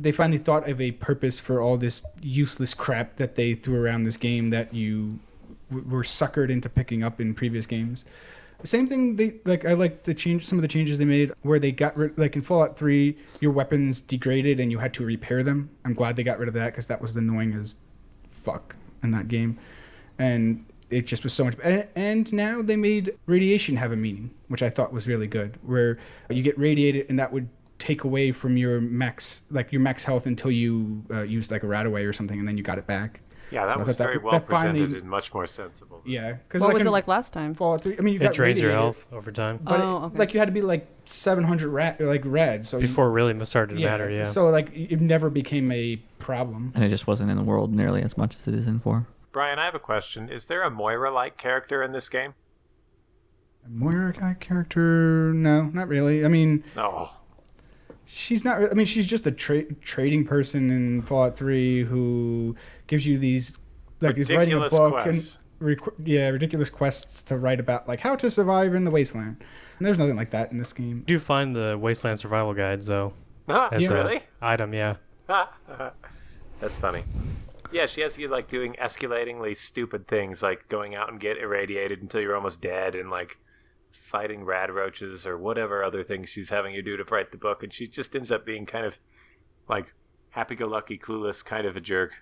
They 0.00 0.10
finally 0.12 0.38
thought 0.38 0.68
of 0.68 0.80
a 0.80 0.90
purpose 0.92 1.38
for 1.38 1.60
all 1.60 1.76
this 1.76 2.02
useless 2.20 2.74
crap 2.74 3.16
that 3.16 3.36
they 3.36 3.54
threw 3.54 3.80
around 3.80 4.02
this 4.04 4.16
game 4.16 4.50
that 4.50 4.74
you 4.74 5.20
w- 5.70 5.88
were 5.88 6.02
suckered 6.02 6.50
into 6.50 6.68
picking 6.68 7.04
up 7.04 7.20
in 7.20 7.32
previous 7.34 7.64
games. 7.66 8.04
Same 8.64 8.88
thing. 8.88 9.16
They 9.16 9.34
like. 9.44 9.64
I 9.64 9.74
like 9.74 10.02
the 10.04 10.14
change. 10.14 10.46
Some 10.46 10.58
of 10.58 10.62
the 10.62 10.68
changes 10.68 10.98
they 10.98 11.04
made 11.04 11.32
where 11.42 11.58
they 11.58 11.70
got 11.70 11.96
rid. 11.96 12.16
Like 12.18 12.34
in 12.34 12.42
Fallout 12.42 12.76
Three, 12.76 13.16
your 13.40 13.52
weapons 13.52 14.00
degraded 14.00 14.58
and 14.58 14.70
you 14.70 14.78
had 14.78 14.94
to 14.94 15.04
repair 15.04 15.42
them. 15.42 15.70
I'm 15.84 15.94
glad 15.94 16.16
they 16.16 16.22
got 16.22 16.38
rid 16.38 16.48
of 16.48 16.54
that 16.54 16.72
because 16.72 16.86
that 16.86 17.00
was 17.00 17.14
annoying 17.16 17.52
as 17.52 17.76
fuck 18.28 18.74
in 19.02 19.10
that 19.12 19.28
game, 19.28 19.58
and 20.18 20.64
it 20.90 21.06
just 21.06 21.24
was 21.24 21.32
so 21.32 21.44
much. 21.44 21.56
And, 21.62 21.86
and 21.94 22.32
now 22.32 22.62
they 22.62 22.76
made 22.76 23.16
radiation 23.26 23.76
have 23.76 23.92
a 23.92 23.96
meaning, 23.96 24.30
which 24.48 24.62
I 24.62 24.70
thought 24.70 24.92
was 24.92 25.06
really 25.08 25.26
good. 25.26 25.58
Where 25.62 25.98
you 26.30 26.42
get 26.42 26.58
radiated, 26.58 27.06
and 27.08 27.18
that 27.18 27.32
would 27.32 27.48
take 27.78 28.04
away 28.04 28.32
from 28.32 28.56
your 28.56 28.80
max, 28.80 29.42
like 29.50 29.72
your 29.72 29.80
max 29.80 30.04
health 30.04 30.26
until 30.26 30.50
you 30.50 31.04
uh, 31.10 31.22
used 31.22 31.50
like 31.50 31.64
a 31.64 31.66
RadAway 31.66 32.08
or 32.08 32.12
something, 32.12 32.38
and 32.38 32.48
then 32.48 32.56
you 32.56 32.62
got 32.62 32.78
it 32.78 32.86
back. 32.86 33.20
Yeah, 33.54 33.66
that 33.66 33.78
was 33.78 33.96
that- 33.96 34.04
very 34.04 34.18
well 34.18 34.32
that 34.32 34.48
finally- 34.48 34.80
presented 34.80 35.02
and 35.02 35.08
much 35.10 35.32
more 35.32 35.46
sensible. 35.46 36.02
Yeah, 36.04 36.32
because 36.32 36.60
What 36.60 36.68
like 36.68 36.74
was 36.74 36.80
in 36.82 36.88
it 36.88 36.90
like 36.90 37.06
last 37.08 37.32
time? 37.32 37.54
Fallout 37.54 37.82
Three? 37.82 37.96
I 37.96 38.00
mean, 38.02 38.14
you 38.14 38.20
It 38.20 38.24
got 38.24 38.32
drains 38.34 38.60
your 38.60 38.72
health 38.72 39.06
over 39.12 39.30
time. 39.30 39.60
But 39.62 39.80
it- 39.80 39.82
Oh, 39.84 40.04
okay. 40.06 40.18
like 40.18 40.34
you 40.34 40.40
had 40.40 40.46
to 40.46 40.52
be 40.52 40.60
like 40.62 40.86
700 41.04 41.68
rad, 41.68 42.00
like 42.00 42.22
red. 42.24 42.66
So 42.66 42.80
Before 42.80 43.06
it 43.06 43.12
really 43.12 43.44
started 43.46 43.76
to 43.76 43.80
matter, 43.84 44.10
yeah. 44.10 44.24
So 44.24 44.46
like 44.48 44.70
it 44.74 45.00
never 45.00 45.30
became 45.30 45.70
a 45.72 45.96
problem. 46.18 46.72
And 46.74 46.82
it 46.82 46.88
just 46.88 47.06
wasn't 47.06 47.30
in 47.30 47.36
the 47.36 47.44
world 47.44 47.72
nearly 47.72 48.02
as 48.02 48.18
much 48.18 48.34
as 48.36 48.48
it 48.48 48.54
is 48.54 48.66
in 48.66 48.78
four. 48.80 49.06
Brian, 49.32 49.58
I 49.58 49.64
have 49.64 49.74
a 49.74 49.78
question. 49.80 50.28
Is 50.28 50.46
there 50.46 50.62
a 50.62 50.70
Moira-like 50.70 51.36
character 51.36 51.82
in 51.82 51.92
this 51.92 52.08
game? 52.08 52.34
Moira 53.68 54.12
guy 54.12 54.36
character? 54.38 55.32
No, 55.32 55.62
not 55.62 55.88
really. 55.88 56.24
I 56.24 56.28
mean, 56.28 56.64
No. 56.76 57.08
She's 58.06 58.44
not. 58.44 58.70
I 58.70 58.74
mean, 58.74 58.86
she's 58.86 59.06
just 59.06 59.26
a 59.26 59.32
tra- 59.32 59.72
trading 59.80 60.24
person 60.24 60.70
in 60.70 61.02
Fallout 61.02 61.36
Three 61.36 61.82
who 61.84 62.54
gives 62.86 63.06
you 63.06 63.18
these 63.18 63.58
like 64.00 64.18
is 64.18 64.30
writing 64.30 64.54
a 64.54 64.68
book 64.68 64.92
quests. 64.92 65.38
and 65.60 65.68
requ- 65.78 65.94
yeah, 66.04 66.28
ridiculous 66.28 66.70
quests 66.70 67.22
to 67.22 67.38
write 67.38 67.60
about 67.60 67.88
like 67.88 68.00
how 68.00 68.16
to 68.16 68.30
survive 68.30 68.74
in 68.74 68.84
the 68.84 68.90
wasteland. 68.90 69.42
And 69.78 69.86
there's 69.86 69.98
nothing 69.98 70.16
like 70.16 70.30
that 70.30 70.52
in 70.52 70.58
this 70.58 70.72
game. 70.72 71.02
do 71.06 71.18
find 71.18 71.54
the 71.56 71.76
Wasteland 71.80 72.20
Survival 72.20 72.54
Guides, 72.54 72.86
though. 72.86 73.12
Huh, 73.48 73.68
As 73.72 73.90
a 73.90 73.94
really? 73.94 74.20
item, 74.40 74.72
yeah. 74.72 74.96
That's 76.60 76.78
funny. 76.78 77.04
Yeah, 77.72 77.86
she 77.86 78.00
has 78.02 78.16
you 78.16 78.28
like 78.28 78.48
doing 78.48 78.74
escalatingly 78.80 79.56
stupid 79.56 80.06
things, 80.06 80.42
like 80.42 80.68
going 80.68 80.94
out 80.94 81.10
and 81.10 81.18
get 81.20 81.38
irradiated 81.38 82.00
until 82.02 82.20
you're 82.20 82.36
almost 82.36 82.60
dead, 82.60 82.94
and 82.94 83.10
like 83.10 83.36
fighting 83.94 84.44
rad 84.44 84.70
roaches 84.70 85.26
or 85.26 85.38
whatever 85.38 85.82
other 85.84 86.02
things 86.04 86.28
she's 86.28 86.50
having 86.50 86.74
you 86.74 86.82
do 86.82 86.96
to 86.96 87.04
write 87.04 87.30
the 87.30 87.38
book, 87.38 87.62
and 87.62 87.72
she 87.72 87.86
just 87.86 88.14
ends 88.14 88.30
up 88.32 88.44
being 88.44 88.66
kind 88.66 88.84
of 88.84 88.98
like 89.68 89.94
happy-go-lucky, 90.30 90.98
clueless, 90.98 91.44
kind 91.44 91.66
of 91.66 91.76
a 91.76 91.80
jerk. 91.80 92.12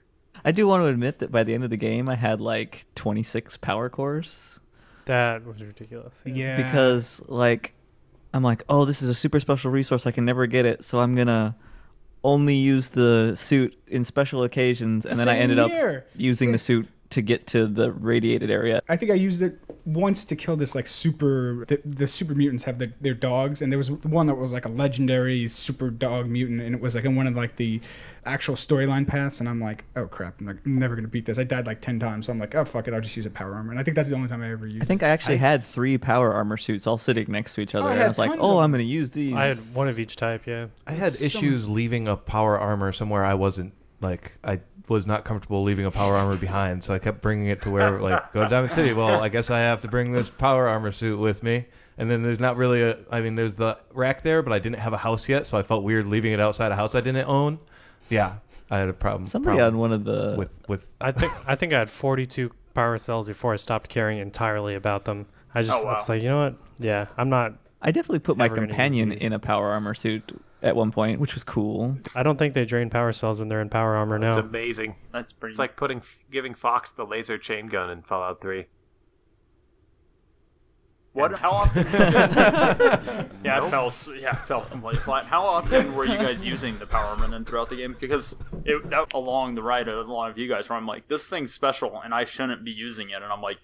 I 0.45 0.53
do 0.53 0.67
want 0.67 0.83
to 0.83 0.87
admit 0.87 1.19
that 1.19 1.31
by 1.33 1.45
the 1.45 1.55
end 1.55 1.65
of 1.65 1.71
the 1.71 1.77
game, 1.77 2.09
I 2.09 2.15
had 2.15 2.41
like 2.41 2.87
26 2.95 3.57
power 3.59 3.89
cores 3.91 4.59
That 5.07 5.45
was 5.45 5.63
ridiculous. 5.63 6.23
Yeah, 6.27 6.57
because 6.57 7.23
like 7.29 7.75
I'm 8.33 8.43
like, 8.43 8.65
oh, 8.69 8.85
this 8.85 9.03
is 9.03 9.09
a 9.09 9.15
super 9.15 9.41
special 9.41 9.71
resource. 9.71 10.07
I 10.07 10.11
can 10.11 10.25
never 10.25 10.47
get 10.47 10.65
it, 10.65 10.85
so 10.85 11.01
I'm 11.01 11.15
gonna 11.15 11.57
only 12.25 12.55
use 12.55 12.91
the 12.91 13.35
suit 13.35 13.77
in 13.89 14.05
special 14.05 14.43
occasions, 14.43 15.05
and 15.05 15.19
then 15.19 15.29
I 15.29 15.35
Same 15.35 15.43
ended 15.43 15.59
up 15.59 15.71
here. 15.71 16.07
using 16.17 16.53
the 16.53 16.59
suit 16.59 16.89
to 17.11 17.21
get 17.21 17.47
to 17.49 17.67
the 17.67 17.93
radiated 17.93 18.51
area. 18.51 18.81
I 18.89 18.97
think 18.97 19.11
I 19.11 19.15
used 19.15 19.43
it 19.43 19.59
once 19.85 20.25
to 20.25 20.37
kill 20.37 20.57
this 20.57 20.75
like 20.75 20.87
super. 20.87 21.65
The, 21.67 21.81
the 21.85 22.07
super 22.07 22.35
mutants 22.35 22.65
have 22.65 22.79
the, 22.79 22.93
their 23.01 23.15
dogs, 23.15 23.63
and 23.63 23.73
there 23.73 23.79
was 23.79 23.91
one 23.91 24.27
that 24.27 24.35
was 24.35 24.53
like 24.53 24.65
a 24.65 24.69
legendary 24.69 25.49
super 25.49 25.91
dog 25.91 26.29
mutant, 26.29 26.61
and 26.61 26.75
it 26.75 26.81
was 26.81 26.95
like 26.95 27.05
in 27.05 27.17
one 27.17 27.27
of 27.27 27.35
like 27.35 27.57
the 27.57 27.81
actual 28.25 28.55
storyline 28.55 29.07
paths. 29.07 29.41
And 29.41 29.49
I'm 29.49 29.61
like, 29.61 29.85
oh 29.97 30.07
crap, 30.07 30.41
I'm, 30.41 30.47
like, 30.47 30.57
I'm 30.65 30.79
never 30.79 30.95
gonna 30.95 31.09
beat 31.09 31.27
this. 31.27 31.39
I 31.39 31.45
died 31.45 31.67
like 31.67 31.81
ten 31.81 31.99
times, 31.99 32.27
so 32.27 32.33
I'm 32.33 32.39
like, 32.39 32.55
oh 32.55 32.65
fuck 32.65 32.89
it, 32.89 32.95
I'll 32.95 33.01
just 33.01 33.17
use 33.17 33.27
a 33.27 33.31
power 33.31 33.55
armor. 33.55 33.71
And 33.71 33.81
I 33.81 33.83
think 33.83 33.97
that's 33.97 34.09
the 34.09 34.17
only 34.17 34.29
time 34.29 34.43
I 34.43 34.53
ever 34.53 34.67
used. 34.67 34.83
I 34.83 34.85
think 34.85 35.03
I 35.03 35.09
actually 35.09 35.39
had 35.39 35.65
three 35.65 35.99
power 35.99 36.33
armor 36.33 36.57
suits 36.57 36.87
all 36.87 36.99
sitting 36.99 37.31
next 37.31 37.55
to 37.55 37.61
each 37.61 37.75
oh, 37.75 37.81
other. 37.81 37.89
I 37.89 37.93
and 37.93 37.99
had 37.99 38.05
I 38.07 38.09
was 38.09 38.19
like, 38.19 38.31
oh, 38.39 38.59
of 38.59 38.65
I'm 38.65 38.71
gonna 38.71 38.85
use 38.85 39.11
these. 39.11 39.35
I 39.35 39.47
had 39.47 39.59
one 39.75 39.89
of 39.89 39.99
each 39.99 40.17
type, 40.17 40.47
yeah. 40.47 40.67
I 40.87 40.93
had 40.93 41.15
So- 41.15 41.25
issues 41.25 41.69
leaving 41.69 42.09
a 42.09 42.17
power 42.17 42.59
armor 42.59 42.93
somewhere 42.93 43.25
I 43.25 43.35
wasn't 43.35 43.75
like 44.01 44.33
I 44.43 44.61
was 44.89 45.07
not 45.07 45.25
comfortable 45.25 45.63
leaving 45.63 45.85
a 45.87 45.91
power 45.91 46.17
armor 46.17 46.37
behind, 46.37 46.83
so 46.83 46.93
I 46.95 46.99
kept 46.99 47.23
bringing 47.23 47.47
it 47.49 47.63
to 47.63 47.71
where 47.71 48.01
like 48.01 48.33
go 48.33 48.43
to 48.43 48.49
Diamond 48.49 48.75
City. 48.75 48.93
Well, 48.93 49.23
I 49.23 49.29
guess 49.29 49.51
I 49.51 49.61
have 49.61 49.81
to 49.83 49.89
bring 49.89 50.13
this 50.13 50.29
power 50.29 50.69
armor 50.69 50.93
suit 50.93 51.19
with 51.19 51.43
me. 51.43 51.67
And 51.99 52.11
then 52.11 52.23
there's 52.23 52.41
not 52.41 52.57
really 52.57 52.83
a. 52.83 52.97
I 53.11 53.21
mean, 53.21 53.35
there's 53.35 53.55
the 53.55 53.79
rack 53.93 54.23
there, 54.23 54.43
but 54.43 54.53
I 54.53 54.59
didn't 54.59 54.79
have 54.79 54.93
a 54.93 54.99
house 54.99 55.29
yet, 55.29 55.47
so 55.47 55.59
I 55.59 55.63
felt 55.63 55.85
weird 55.85 56.07
leaving 56.07 56.33
it 56.33 56.41
outside 56.41 56.73
a 56.73 56.77
house 56.77 56.95
I 56.95 57.01
didn't 57.01 57.29
own. 57.29 57.59
Yeah, 58.09 58.37
I 58.71 58.79
had 58.79 58.89
a 58.89 58.95
problem. 58.95 59.27
Somebody 59.27 59.59
problem 59.59 59.75
on 59.75 59.81
one 59.81 59.93
of 59.93 60.05
the 60.05 60.35
with 60.39 60.59
with 60.69 60.91
I 61.01 61.13
think 61.13 61.33
I 61.47 61.55
think 61.55 61.75
I 61.75 61.79
had 61.79 61.91
42 61.91 62.51
power 62.75 62.97
cells 62.97 63.27
before 63.27 63.53
I 63.53 63.57
stopped 63.57 63.91
caring 63.91 64.19
entirely 64.19 64.75
about 64.75 65.05
them. 65.05 65.27
I 65.55 65.63
just 65.63 65.85
Oh, 65.85 65.89
wow. 65.89 65.95
it's 65.95 66.09
like, 66.09 66.23
you 66.23 66.31
know 66.31 66.43
what? 66.45 66.55
Yeah, 66.79 67.07
I'm 67.19 67.29
not 67.29 67.55
I 67.83 67.91
definitely 67.91 68.21
put 68.21 68.37
my 68.37 68.45
Never 68.45 68.55
gonna 68.55 68.67
use 68.69 68.77
companion 68.77 69.13
in 69.13 69.33
a 69.33 69.39
power 69.39 69.71
armor 69.71 69.93
suit 69.93 70.33
at 70.63 70.77
one 70.77 70.93
point, 70.93 71.19
which 71.19 71.35
was 71.35 71.43
cool. 71.43 71.99
I 72.15 72.23
don't 72.23 72.39
think 72.39 72.55
they 72.55 72.65
drain 72.65 72.89
power 72.89 73.11
cells 73.13 73.41
when 73.41 73.49
they're 73.49 73.61
in 73.61 73.69
power 73.69 73.97
armor 73.97 74.19
now. 74.19 74.29
It's 74.29 74.37
amazing. 74.37 74.95
That's 75.13 75.33
pretty. 75.33 75.53
It's 75.53 75.59
like 75.59 75.77
putting 75.77 76.03
giving 76.31 76.55
Fawkes 76.55 76.93
the 76.93 77.05
laser 77.05 77.39
chain 77.39 77.67
gun 77.67 77.91
in 77.91 78.03
Fallout 78.03 78.41
3. 78.41 78.67
What? 81.13 81.39
How 81.39 81.51
often? 81.53 81.87
yeah, 83.45 83.65
it 83.65 83.71
fell. 83.71 83.93
Yeah, 84.19 84.31
it 84.31 84.47
fell 84.47 84.63
completely 84.63 85.01
flat. 85.01 85.27
How 85.27 85.45
often 85.45 85.95
were 85.95 86.07
you 86.07 86.17
guys 86.17 86.45
using 86.45 86.79
the 86.79 86.87
power 86.87 87.07
armor 87.07 87.29
then 87.29 87.45
throughout 87.45 87.69
the 87.69 87.77
game? 87.77 87.97
Because 88.01 88.35
it, 88.65 88.89
that 88.91 89.13
along 89.13 89.57
the 89.57 89.63
ride 89.63 89.89
a 89.89 90.01
lot 90.03 90.31
of 90.31 90.39
you 90.39 90.49
guys, 90.49 90.69
where 90.69 90.79
I'm 90.79 90.87
like, 90.87 91.09
this 91.09 91.27
thing's 91.27 91.53
special, 91.53 92.01
and 92.03 92.15
I 92.15 92.25
shouldn't 92.25 92.65
be 92.65 92.71
using 92.71 93.11
it, 93.11 93.17
and 93.17 93.27
I'm 93.27 93.43
like, 93.43 93.59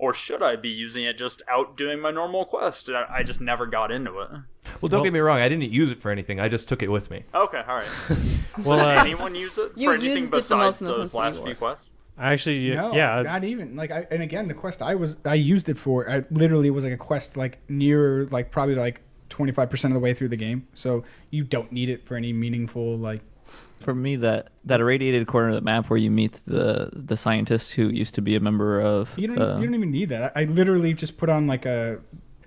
or 0.00 0.12
should 0.14 0.42
I 0.42 0.56
be 0.56 0.68
using 0.70 1.04
it 1.04 1.16
just 1.18 1.42
out 1.48 1.76
doing 1.76 2.00
my 2.00 2.10
normal 2.10 2.44
quest? 2.44 2.88
And 2.88 2.96
I, 2.96 3.06
I 3.18 3.22
just 3.22 3.40
never 3.40 3.66
got 3.66 3.90
into 3.92 4.10
it. 4.20 4.28
well, 4.30 4.42
don't 4.88 4.90
Well- 4.92 5.04
get 5.04 5.12
me 5.12 5.20
wrong, 5.20 5.38
I 5.40 5.48
didn't 5.48 5.70
use 5.70 5.90
it 5.90 6.00
for 6.00 6.10
anything. 6.10 6.40
I 6.40 6.48
just 6.48 6.68
took 6.68 6.82
it 6.82 6.90
with 6.90 7.10
me. 7.10 7.24
Okay, 7.34 7.62
all 7.68 7.76
right. 7.76 7.84
so 8.08 8.16
Well, 8.64 8.78
did 8.78 8.96
uh, 8.98 9.00
anyone 9.02 9.34
use 9.34 9.58
it 9.58 9.74
for 9.74 9.92
anything 9.92 10.10
used 10.16 10.28
it 10.28 10.30
the 10.32 10.36
besides 10.38 10.80
most 10.80 10.80
those 10.80 10.96
Twisted 11.12 11.18
last 11.18 11.36
War. 11.38 11.46
few 11.46 11.54
quests? 11.54 11.86
I 12.18 12.32
actually 12.32 12.74
No, 12.74 12.92
yeah, 12.92 13.22
not 13.22 13.44
even 13.44 13.76
like 13.76 13.90
I. 13.90 14.06
And 14.10 14.22
again, 14.22 14.46
the 14.48 14.52
quest 14.54 14.82
I 14.82 14.94
was 14.94 15.16
I 15.24 15.34
used 15.34 15.70
it 15.70 15.78
for. 15.78 16.10
I 16.10 16.24
literally 16.30 16.70
was 16.70 16.84
like 16.84 16.92
a 16.92 16.98
quest 16.98 17.36
like 17.38 17.58
near 17.70 18.26
like 18.26 18.50
probably 18.50 18.74
like 18.74 19.00
twenty 19.30 19.52
five 19.52 19.70
percent 19.70 19.92
of 19.92 19.94
the 19.94 20.00
way 20.04 20.12
through 20.12 20.28
the 20.28 20.36
game. 20.36 20.66
So 20.74 21.04
you 21.30 21.44
don't 21.44 21.72
need 21.72 21.88
it 21.88 22.04
for 22.04 22.16
any 22.16 22.32
meaningful 22.34 22.98
like. 22.98 23.22
For 23.80 23.94
me, 23.94 24.16
that 24.16 24.50
that 24.64 24.80
irradiated 24.80 25.26
corner 25.26 25.48
of 25.48 25.54
the 25.54 25.62
map 25.62 25.88
where 25.88 25.98
you 25.98 26.10
meet 26.10 26.32
the 26.44 26.90
the 26.92 27.16
scientist 27.16 27.72
who 27.72 27.88
used 27.88 28.14
to 28.14 28.22
be 28.22 28.36
a 28.36 28.40
member 28.40 28.78
of. 28.78 29.18
You 29.18 29.28
don't 29.28 29.38
uh, 29.40 29.56
you 29.58 29.64
don't 29.64 29.74
even 29.74 29.90
need 29.90 30.10
that. 30.10 30.32
I, 30.36 30.44
literally 30.44 30.92
just 30.92 31.16
put 31.16 31.28
on 31.28 31.46
like 31.46 31.64
a. 31.64 31.98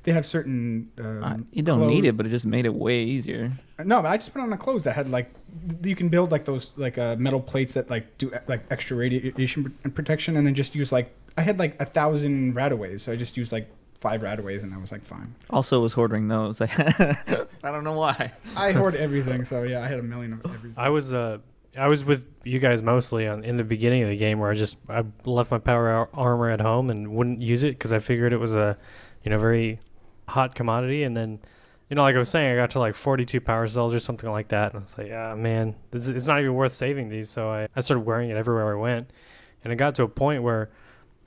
They 0.03 0.11
have 0.11 0.25
certain. 0.25 0.91
Um, 0.99 1.23
uh, 1.23 1.37
you 1.51 1.63
don't 1.63 1.79
clothes- 1.79 1.91
need 1.91 2.05
it, 2.05 2.15
but 2.17 2.25
it 2.25 2.29
just 2.29 2.45
made 2.45 2.65
it 2.65 2.73
way 2.73 3.03
easier. 3.03 3.51
No, 3.83 4.01
but 4.01 4.09
I 4.09 4.17
just 4.17 4.31
put 4.31 4.41
on 4.41 4.49
the 4.51 4.57
clothes 4.57 4.83
that 4.83 4.95
had 4.95 5.09
like 5.09 5.33
you 5.83 5.95
can 5.95 6.09
build 6.09 6.31
like 6.31 6.45
those 6.45 6.71
like 6.77 6.97
uh, 6.97 7.15
metal 7.17 7.39
plates 7.41 7.73
that 7.73 7.89
like 7.89 8.17
do 8.19 8.31
like 8.47 8.63
extra 8.69 8.95
radiation 8.95 9.73
protection, 9.95 10.37
and 10.37 10.45
then 10.45 10.53
just 10.53 10.75
use 10.75 10.91
like 10.91 11.15
I 11.35 11.41
had 11.41 11.57
like 11.57 11.81
a 11.81 11.85
thousand 11.85 12.53
RadAways, 12.53 12.99
so 12.99 13.11
I 13.11 13.15
just 13.15 13.37
used 13.37 13.51
like 13.51 13.71
five 14.03 14.21
RadAways, 14.21 14.63
and 14.63 14.73
I 14.73 14.77
was 14.77 14.91
like 14.91 15.05
fine. 15.05 15.33
Also, 15.49 15.79
was 15.79 15.93
hoarding 15.93 16.27
those. 16.27 16.59
I 16.61 17.15
don't 17.63 17.85
know 17.85 17.93
why. 17.93 18.33
I 18.57 18.73
hoard 18.73 18.95
everything, 18.95 19.45
so 19.45 19.63
yeah, 19.63 19.81
I 19.81 19.87
had 19.87 19.97
a 19.97 20.03
million 20.03 20.33
of 20.33 20.41
everything. 20.45 20.73
I 20.75 20.89
was 20.89 21.13
uh 21.13 21.37
I 21.77 21.87
was 21.87 22.03
with 22.03 22.27
you 22.43 22.59
guys 22.59 22.83
mostly 22.83 23.27
on, 23.27 23.45
in 23.45 23.55
the 23.55 23.63
beginning 23.63 24.03
of 24.03 24.09
the 24.09 24.17
game 24.17 24.39
where 24.39 24.51
I 24.51 24.55
just 24.55 24.77
I 24.89 25.05
left 25.23 25.51
my 25.51 25.57
power 25.57 26.09
armor 26.13 26.49
at 26.49 26.59
home 26.59 26.89
and 26.89 27.15
wouldn't 27.15 27.41
use 27.41 27.63
it 27.63 27.79
because 27.79 27.93
I 27.93 27.99
figured 27.99 28.33
it 28.33 28.37
was 28.37 28.55
a 28.55 28.77
you 29.23 29.31
know 29.31 29.37
very 29.37 29.79
hot 30.27 30.53
commodity 30.53 31.03
and 31.03 31.15
then 31.15 31.39
you 31.89 31.95
know 31.95 32.01
like 32.01 32.15
I 32.15 32.19
was 32.19 32.29
saying 32.29 32.51
I 32.51 32.55
got 32.57 32.71
to 32.71 32.79
like 32.79 32.95
42 32.95 33.39
power 33.39 33.65
cells 33.67 33.93
or 33.93 33.99
something 33.99 34.29
like 34.29 34.49
that 34.49 34.73
and 34.73 34.79
I 34.79 34.81
was 34.81 34.97
like 34.97 35.11
ah 35.13 35.35
man 35.35 35.75
this, 35.91 36.09
it's 36.09 36.27
not 36.27 36.41
even 36.41 36.53
worth 36.53 36.73
saving 36.73 37.09
these 37.09 37.29
so 37.29 37.49
I, 37.49 37.67
I 37.75 37.81
started 37.81 38.01
wearing 38.01 38.29
it 38.29 38.37
everywhere 38.37 38.77
I 38.77 38.79
went 38.79 39.11
and 39.63 39.73
it 39.73 39.77
got 39.77 39.95
to 39.95 40.03
a 40.03 40.07
point 40.07 40.43
where 40.43 40.69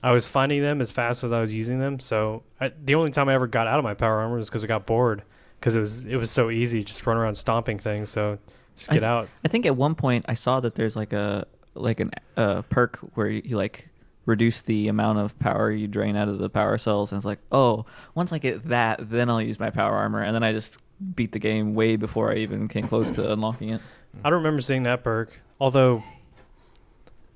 I 0.03 0.11
was 0.11 0.27
finding 0.27 0.61
them 0.61 0.81
as 0.81 0.91
fast 0.91 1.23
as 1.23 1.31
I 1.31 1.41
was 1.41 1.53
using 1.53 1.79
them. 1.79 1.99
So 1.99 2.43
I, 2.61 2.71
the 2.83 2.95
only 2.95 3.11
time 3.11 3.29
I 3.29 3.33
ever 3.33 3.47
got 3.47 3.67
out 3.67 3.79
of 3.79 3.83
my 3.83 3.93
power 3.93 4.19
armor 4.19 4.37
was 4.37 4.49
because 4.49 4.63
I 4.63 4.67
got 4.67 4.85
bored 4.85 5.23
because 5.59 5.75
it 5.75 5.79
was 5.79 6.05
it 6.05 6.15
was 6.15 6.31
so 6.31 6.49
easy 6.49 6.83
just 6.83 7.05
run 7.05 7.17
around 7.17 7.35
stomping 7.35 7.79
things. 7.79 8.09
So 8.09 8.37
just 8.75 8.91
I 8.91 8.95
get 8.95 8.99
th- 9.01 9.09
out. 9.09 9.29
I 9.43 9.47
think 9.47 9.65
at 9.65 9.75
one 9.75 9.95
point 9.95 10.25
I 10.27 10.33
saw 10.35 10.59
that 10.59 10.75
there's 10.75 10.95
like 10.95 11.13
a 11.13 11.47
like 11.73 11.99
an 11.99 12.11
uh, 12.35 12.61
perk 12.63 12.97
where 13.15 13.27
you, 13.27 13.41
you 13.43 13.57
like 13.57 13.89
reduce 14.25 14.61
the 14.61 14.89
amount 14.89 15.19
of 15.19 15.37
power 15.39 15.71
you 15.71 15.87
drain 15.87 16.15
out 16.15 16.27
of 16.27 16.37
the 16.37 16.49
power 16.49 16.77
cells, 16.77 17.11
and 17.11 17.17
it's 17.17 17.25
like, 17.25 17.39
oh, 17.51 17.85
once 18.13 18.33
I 18.33 18.39
get 18.39 18.67
that, 18.69 19.09
then 19.09 19.29
I'll 19.29 19.41
use 19.41 19.59
my 19.59 19.69
power 19.69 19.95
armor, 19.95 20.21
and 20.21 20.35
then 20.35 20.43
I 20.43 20.51
just 20.51 20.79
beat 21.15 21.31
the 21.31 21.39
game 21.39 21.75
way 21.75 21.95
before 21.95 22.31
I 22.31 22.35
even 22.37 22.67
came 22.67 22.87
close 22.87 23.11
to 23.11 23.31
unlocking 23.31 23.69
it. 23.69 23.81
I 24.23 24.29
don't 24.29 24.37
remember 24.37 24.61
seeing 24.61 24.83
that 24.83 25.03
perk. 25.03 25.39
Although 25.59 26.03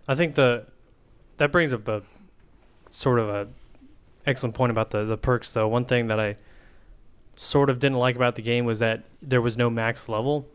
I 0.08 0.15
think 0.15 0.36
the 0.36 0.65
that 1.38 1.52
brings 1.52 1.74
up 1.74 1.88
a 1.88 2.04
sort 2.91 3.19
of 3.19 3.30
a 3.30 3.47
excellent 4.27 4.54
point 4.54 4.69
about 4.69 4.91
the 4.91 5.04
the 5.06 5.17
perks 5.17 5.51
though. 5.51 5.67
One 5.67 5.86
thing 5.86 6.08
that 6.08 6.19
I 6.19 6.36
sort 7.36 7.69
of 7.69 7.80
didn't 7.80 7.97
like 7.97 8.15
about 8.15 8.36
the 8.36 8.41
game 8.41 8.65
was 8.65 8.80
that 8.80 9.04
there 9.21 9.41
was 9.41 9.58
no 9.58 9.69
max 9.69 10.08
level, 10.08 10.47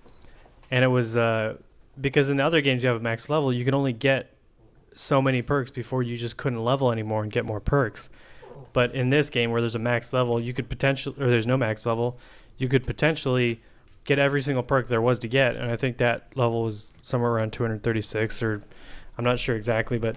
and 0.70 0.84
it 0.84 0.88
was 0.88 1.16
uh, 1.16 1.56
because 2.00 2.30
in 2.30 2.36
the 2.36 2.44
other 2.44 2.60
games 2.60 2.82
you 2.82 2.88
have 2.88 2.98
a 2.98 3.02
max 3.02 3.28
level, 3.28 3.52
you 3.52 3.64
can 3.64 3.74
only 3.74 3.92
get 3.92 4.32
so 4.94 5.20
many 5.20 5.42
perks 5.42 5.70
before 5.70 6.02
you 6.02 6.16
just 6.16 6.36
couldn't 6.36 6.62
level 6.62 6.92
anymore 6.92 7.22
and 7.22 7.32
get 7.32 7.44
more 7.44 7.60
perks. 7.60 8.08
But 8.72 8.94
in 8.94 9.08
this 9.08 9.30
game 9.30 9.50
where 9.50 9.60
there's 9.60 9.74
a 9.74 9.80
max 9.80 10.12
level, 10.12 10.40
you 10.40 10.52
could 10.52 10.68
potentially 10.68 11.16
or 11.22 11.28
there's 11.28 11.46
no 11.46 11.56
max 11.56 11.86
level, 11.86 12.18
you 12.58 12.68
could 12.68 12.86
potentially 12.86 13.60
get 14.04 14.18
every 14.18 14.40
single 14.40 14.62
perk 14.62 14.86
there 14.86 15.02
was 15.02 15.18
to 15.18 15.28
get, 15.28 15.56
and 15.56 15.70
I 15.70 15.76
think 15.76 15.98
that 15.98 16.28
level 16.36 16.62
was 16.62 16.92
somewhere 17.00 17.32
around 17.32 17.52
236 17.52 18.42
or 18.42 18.62
I'm 19.18 19.24
not 19.24 19.38
sure 19.38 19.56
exactly, 19.56 19.98
but 19.98 20.16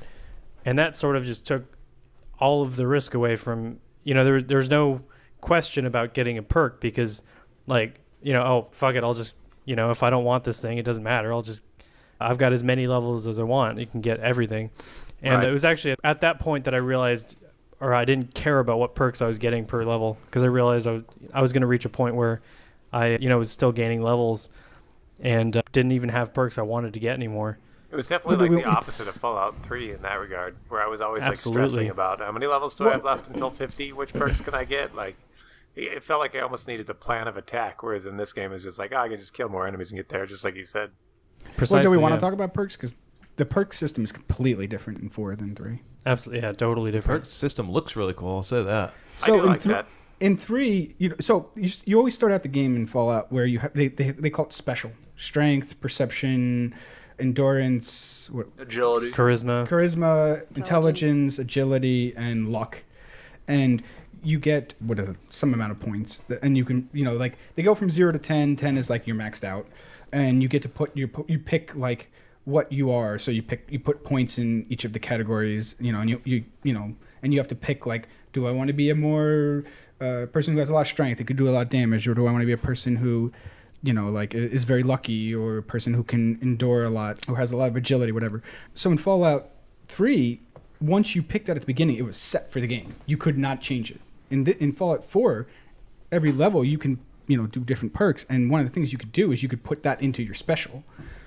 and 0.66 0.78
that 0.78 0.96
sort 0.96 1.16
of 1.16 1.26
just 1.26 1.46
took 1.46 1.66
all 2.40 2.62
of 2.62 2.76
the 2.76 2.88
risk 2.88 3.14
away 3.14 3.36
from 3.36 3.80
you 4.04 4.14
know 4.14 4.24
there 4.24 4.42
there's 4.42 4.70
no 4.70 5.02
question 5.42 5.86
about 5.86 6.14
getting 6.14 6.38
a 6.38 6.44
perk 6.44 6.80
because 6.82 7.24
like 7.68 8.00
you 8.22 8.34
know 8.34 8.42
oh 8.44 8.68
fuck 8.72 8.96
it 8.96 9.04
I'll 9.04 9.14
just 9.14 9.38
you 9.66 9.76
know 9.76 9.90
if 9.92 10.04
I 10.04 10.10
don't 10.10 10.24
want 10.24 10.44
this 10.44 10.62
thing 10.62 10.78
it 10.78 10.86
doesn't 10.86 11.04
matter 11.04 11.32
I'll 11.34 11.42
just 11.42 11.64
I've 12.20 12.38
got 12.38 12.52
as 12.54 12.64
many 12.64 12.88
levels 12.88 13.28
as 13.28 13.40
I 13.40 13.44
want 13.44 13.80
you 13.80 13.86
can 13.86 14.02
get 14.02 14.20
everything 14.20 14.70
and 15.22 15.36
Right. 15.36 15.48
it 15.48 15.52
was 15.52 15.66
actually 15.66 15.96
at 16.04 16.22
that 16.22 16.40
point 16.40 16.66
that 16.66 16.74
I 16.74 16.78
realized 16.78 17.36
or 17.82 17.94
I 17.94 18.04
didn't 18.04 18.34
care 18.34 18.60
about 18.60 18.80
what 18.80 18.96
perks 18.96 19.22
I 19.22 19.28
was 19.28 19.38
getting 19.38 19.66
per 19.66 19.84
level 19.86 20.18
because 20.26 20.44
I 20.44 20.48
realized 20.48 20.88
I 20.88 20.92
was 20.92 21.04
I 21.34 21.42
was 21.42 21.54
going 21.54 21.62
to 21.62 21.68
reach 21.68 21.86
a 21.86 21.90
point 21.90 22.16
where 22.16 22.42
I 22.92 23.18
you 23.18 23.30
know 23.30 23.38
was 23.38 23.52
still 23.52 23.72
gaining 23.72 24.02
levels 24.02 24.50
and 25.22 25.56
uh, 25.58 25.62
didn't 25.72 25.92
even 25.92 26.10
have 26.10 26.34
perks 26.34 26.58
I 26.58 26.62
wanted 26.64 26.94
to 26.94 27.00
get 27.00 27.14
anymore. 27.14 27.58
It 27.92 27.96
was 27.96 28.08
definitely 28.08 28.36
But 28.38 28.42
like 28.44 28.52
we- 28.52 28.64
the 28.64 28.70
opposite 28.70 29.04
it's- 29.04 29.16
of 29.16 29.22
Fallout 29.22 29.56
3 29.64 29.92
in 29.92 30.02
that 30.04 30.20
regard, 30.20 30.56
where 30.68 30.82
I 30.82 30.88
was 30.88 31.02
always 31.02 31.24
like 31.24 31.38
stressing 31.38 31.90
about 31.90 32.20
how 32.20 32.32
many 32.32 32.46
levels 32.46 32.76
do 32.76 32.88
I 32.88 32.92
have 32.92 33.04
left 33.04 33.28
until 33.28 33.50
50? 33.50 33.94
Which 33.94 34.14
perks 34.14 34.42
can 34.42 34.54
I 34.54 34.64
get? 34.64 34.96
Like, 34.96 35.16
it 35.76 35.94
it 35.94 36.04
felt 36.04 36.20
like 36.20 36.36
I 36.36 36.42
almost 36.42 36.68
needed 36.68 36.88
the 36.88 36.94
plan 36.94 37.28
of 37.28 37.36
attack, 37.38 37.82
whereas 37.82 38.06
in 38.06 38.18
this 38.18 38.32
game 38.34 38.52
it's 38.52 38.64
just 38.64 38.78
like, 38.78 38.92
oh, 38.94 38.98
I 38.98 39.08
can 39.08 39.18
just 39.18 39.34
kill 39.34 39.50
more 39.50 39.68
enemies 39.68 39.92
and 39.92 39.98
get 39.98 40.10
there, 40.10 40.26
just 40.26 40.44
like 40.46 40.56
you 40.56 40.64
said. 40.64 40.92
Precisely. 41.58 41.78
well, 41.78 41.84
do 41.86 41.92
we 41.92 41.98
want 41.98 42.12
yeah. 42.12 42.18
to 42.18 42.22
talk 42.22 42.34
about 42.34 42.54
perks? 42.54 42.76
Because 42.76 42.94
the 43.38 43.46
perk 43.46 43.74
system 43.74 44.04
is 44.04 44.12
completely 44.12 44.68
different 44.68 45.00
in 45.00 45.10
four 45.10 45.36
than 45.36 45.56
three. 45.56 45.82
Absolutely, 46.06 46.44
yeah, 46.46 46.52
totally 46.52 46.92
different. 46.92 47.24
Perk 47.24 47.30
system 47.32 47.72
looks 47.72 47.96
really 47.96 48.14
cool. 48.14 48.38
I'll 48.38 48.44
say 48.44 48.62
that. 48.64 48.94
I 49.24 49.28
do 49.28 49.40
in 49.42 49.46
like 49.46 49.62
thr- 49.62 49.70
that. 49.70 49.88
In 50.20 50.36
three, 50.36 50.96
you 50.98 51.10
know, 51.10 51.16
so 51.22 51.50
you, 51.56 51.72
you 51.86 51.98
always 51.98 52.14
start 52.14 52.34
out 52.34 52.44
the 52.44 52.50
game 52.50 52.76
in 52.76 52.86
Fallout 52.86 53.32
where 53.32 53.46
you 53.46 53.60
have 53.60 53.74
they, 53.74 53.88
they 53.88 54.12
they 54.12 54.30
call 54.30 54.46
it 54.46 54.54
special 54.54 54.92
strength, 55.16 55.80
perception, 55.80 56.76
endurance, 57.20 58.30
what, 58.32 58.48
Agility. 58.58 59.08
Charisma. 59.08 59.68
charisma, 59.68 60.46
intelligence, 60.58 61.40
agility, 61.40 62.14
and 62.16 62.52
luck. 62.52 62.84
And 63.48 63.82
you 64.24 64.38
get 64.40 64.74
what 64.80 65.00
is 65.00 65.10
it, 65.10 65.18
some 65.30 65.54
amount 65.54 65.72
of 65.72 65.80
points, 65.80 66.20
that- 66.28 66.44
and 66.44 66.58
you 66.58 66.66
can 66.66 66.90
you 66.94 67.04
know 67.06 67.14
like 67.14 67.38
they 67.56 67.64
go 67.64 67.74
from 67.76 67.90
zero 67.90 68.12
to 68.12 68.20
10. 68.20 68.56
10 68.56 68.78
is 68.78 68.90
like 68.90 69.08
you're 69.08 69.16
maxed 69.16 69.44
out, 69.44 69.68
and 70.12 70.42
you 70.44 70.50
get 70.50 70.62
to 70.64 70.70
put 70.70 70.96
your 70.96 71.10
you 71.28 71.40
pick 71.40 71.76
like 71.76 72.12
what 72.46 72.72
you 72.72 72.92
are. 72.92 73.18
So 73.18 73.32
you 73.32 73.42
pick 73.42 73.66
you 73.70 73.80
put 73.80 74.04
points 74.04 74.38
in 74.38 74.66
each 74.70 74.84
of 74.86 74.94
the 74.94 75.00
categories, 75.00 75.76
you 75.80 75.92
know, 75.92 76.02
and 76.02 76.10
you 76.10 76.22
you 76.26 76.44
you 76.64 76.74
know, 76.74 76.94
and 77.24 77.34
you 77.34 77.40
have 77.40 77.48
to 77.50 77.56
pick 77.56 77.86
like, 77.86 78.08
do 78.34 78.46
I 78.46 78.52
want 78.52 78.68
to 78.68 78.74
be 78.74 78.90
a 78.90 78.96
more 78.96 79.64
uh, 80.02 80.26
person 80.32 80.54
who 80.54 80.60
has 80.60 80.70
a 80.70 80.74
lot 80.74 80.82
of 80.82 80.88
strength, 80.88 81.20
who 81.20 81.26
could 81.26 81.38
do 81.38 81.48
a 81.50 81.52
lot 81.52 81.62
of 81.64 81.70
damage, 81.70 82.08
or 82.08 82.14
do 82.14 82.28
I 82.28 82.32
want 82.32 82.42
to 82.42 82.46
be 82.46 82.52
a 82.54 82.58
person 82.58 82.96
who 82.98 83.32
you 83.84 83.94
know, 83.94 84.10
like 84.10 84.34
is 84.34 84.64
very 84.64 84.84
lucky 84.84 85.34
or 85.34 85.58
a 85.58 85.64
person 85.64 85.94
who 85.94 86.04
can 86.04 86.40
endure 86.42 86.84
a 86.84 86.90
lot 86.90 87.18
or 87.28 87.38
has 87.38 87.52
a 87.52 87.58
lot 87.58 87.70
of 87.70 87.76
agility, 87.76 88.12
whatever. 88.12 88.44
So 88.76 88.92
in 88.92 88.98
Fallout 88.98 89.50
3, 89.88 90.40
once 90.82 91.16
you 91.16 91.24
picked 91.24 91.48
that 91.48 91.56
at 91.56 91.62
the 91.62 91.68
beginning, 91.68 91.98
it 91.98 92.06
was 92.06 92.18
set 92.18 92.52
for 92.52 92.60
the 92.60 92.68
game. 92.68 92.96
You 93.06 93.18
could 93.18 93.38
not 93.38 93.62
change 93.62 93.92
it. 93.92 94.02
In, 94.30 94.44
the, 94.44 94.62
in 94.62 94.72
Fallout 94.72 95.04
4, 95.06 95.48
every 96.12 96.32
level 96.32 96.64
you 96.64 96.78
can, 96.78 97.00
you 97.28 97.38
know, 97.38 97.48
do 97.48 97.62
different 97.62 97.94
perks. 97.94 98.26
And 98.30 98.50
one 98.50 98.62
of 98.62 98.68
the 98.68 98.74
things 98.74 98.92
you 98.92 98.98
could 98.98 99.12
do 99.12 99.32
is 99.32 99.42
you 99.42 99.50
could 99.50 99.64
put 99.64 99.84
that 99.84 100.02
into 100.02 100.24
your 100.24 100.36
special. 100.36 100.84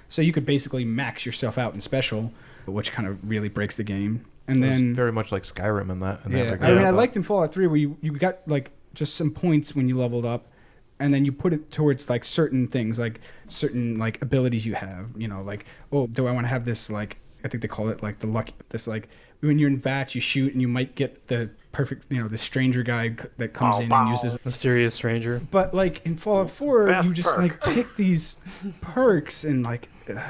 So 0.08 0.20
you 0.20 0.32
could 0.32 0.46
basically 0.46 0.84
max 0.84 1.24
yourself 1.24 1.56
out 1.56 1.74
in 1.74 1.80
special, 1.80 2.32
which 2.66 2.92
kind 2.92 3.08
of 3.08 3.28
really 3.28 3.48
breaks 3.48 3.76
the 3.76 3.84
game. 3.84 4.24
And 4.46 4.62
It 4.62 4.68
was 4.68 4.76
then 4.76 4.94
very 4.94 5.12
much 5.12 5.32
like 5.32 5.44
Skyrim 5.44 5.90
in 5.90 6.00
that. 6.00 6.24
In 6.26 6.32
yeah, 6.32 6.44
that 6.44 6.62
I 6.62 6.74
mean, 6.74 6.84
I 6.84 6.90
liked 6.90 7.16
in 7.16 7.22
Fallout 7.22 7.52
3 7.52 7.66
where 7.66 7.76
you, 7.76 7.96
you 8.02 8.12
got 8.12 8.46
like 8.46 8.70
just 8.94 9.14
some 9.14 9.30
points 9.30 9.74
when 9.74 9.88
you 9.88 9.96
leveled 9.96 10.26
up, 10.26 10.46
and 11.02 11.12
then 11.12 11.24
you 11.24 11.32
put 11.32 11.52
it 11.52 11.70
towards 11.70 12.08
like 12.08 12.24
certain 12.24 12.66
things, 12.68 12.98
like 12.98 13.20
certain 13.48 13.98
like 13.98 14.20
abilities 14.22 14.64
you 14.64 14.74
have. 14.74 15.08
You 15.16 15.28
know, 15.28 15.42
like 15.42 15.66
oh, 15.92 16.06
do 16.06 16.26
I 16.26 16.32
want 16.32 16.44
to 16.44 16.48
have 16.48 16.64
this 16.64 16.88
like 16.90 17.18
I 17.44 17.48
think 17.48 17.60
they 17.62 17.68
call 17.68 17.88
it 17.88 18.02
like 18.02 18.20
the 18.20 18.26
lucky 18.26 18.54
this 18.70 18.86
like 18.86 19.08
when 19.40 19.58
you're 19.58 19.68
in 19.68 19.78
VAT 19.78 20.14
you 20.14 20.20
shoot 20.20 20.52
and 20.52 20.60
you 20.62 20.68
might 20.68 20.94
get 20.94 21.26
the 21.26 21.50
perfect 21.72 22.06
you 22.12 22.22
know 22.22 22.28
the 22.28 22.36
stranger 22.38 22.82
guy 22.84 23.16
that 23.38 23.52
comes 23.52 23.76
Bow, 23.76 23.82
in 23.82 23.88
bow. 23.88 24.00
and 24.02 24.10
uses. 24.10 24.38
Mysterious 24.44 24.94
stranger. 24.94 25.40
But 25.50 25.74
like 25.74 26.04
in 26.06 26.16
Fallout 26.16 26.50
4, 26.50 26.86
Best 26.86 27.08
you 27.08 27.14
just 27.14 27.28
perk. 27.28 27.38
like 27.38 27.60
pick 27.74 27.96
these 27.96 28.38
perks 28.80 29.44
and 29.44 29.62
like. 29.62 29.88
Uh, 30.08 30.20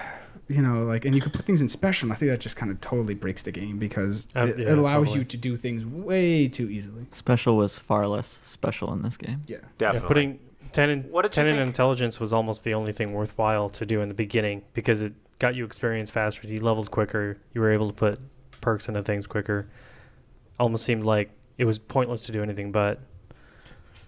you 0.49 0.61
know, 0.61 0.85
like, 0.85 1.07
and 1.07 1.15
you 1.15 1.21
could 1.23 1.33
put 1.33 1.47
things 1.47 1.63
in 1.63 1.69
special. 1.69 2.07
And 2.07 2.13
I 2.13 2.17
think 2.17 2.31
that 2.31 2.39
just 2.41 2.57
kind 2.57 2.71
of 2.71 2.79
totally 2.83 3.15
breaks 3.15 3.43
the 3.43 3.53
game 3.53 3.79
because 3.79 4.27
Uh, 4.37 4.41
it, 4.49 4.59
yeah, 4.59 4.73
it 4.73 4.79
allows 4.79 5.07
totally. 5.07 5.19
you 5.21 5.25
to 5.25 5.37
do 5.39 5.57
things 5.57 5.87
way 5.87 6.47
too 6.47 6.69
easily. 6.69 7.07
Special 7.11 7.57
was 7.57 7.79
far 7.79 8.07
less 8.07 8.27
special 8.27 8.93
in 8.93 9.01
this 9.01 9.17
game. 9.17 9.45
Yeah. 9.47 9.59
Definitely. 9.79 10.01
Yeah, 10.05 10.09
putting 10.09 10.39
ten 10.73 10.91
in, 10.91 11.03
What 11.05 11.23
did 11.23 11.29
you 11.37 11.43
ten 11.43 11.47
in 11.49 11.57
think? 11.57 11.67
intelligence 11.69 12.19
was 12.21 12.33
almost 12.33 12.65
the 12.65 12.75
only 12.75 12.93
thing 12.93 13.13
worthwhile 13.13 13.69
to 13.71 13.87
do 13.87 14.01
in 14.01 14.09
the 14.09 14.15
beginning 14.15 14.63
because 14.75 15.03
it 15.03 15.13
got 15.39 15.55
you 15.55 15.65
experience 15.65 16.11
faster. 16.11 16.47
You 16.47 16.61
leveled 16.61 16.91
quicker. 16.91 17.39
You 17.55 17.61
were 17.61 17.71
able 17.73 17.89
to 17.89 17.93
put 17.95 18.21
perks 18.61 18.89
into 18.89 19.03
things 19.03 19.27
quicker. 19.27 19.67
Almost 20.59 20.85
seemed 20.85 21.05
like 21.05 21.31
it 21.59 21.65
was 21.65 21.79
pointless 21.79 22.27
to 22.27 22.33
do 22.33 22.43
anything 22.43 22.73
but. 22.73 23.01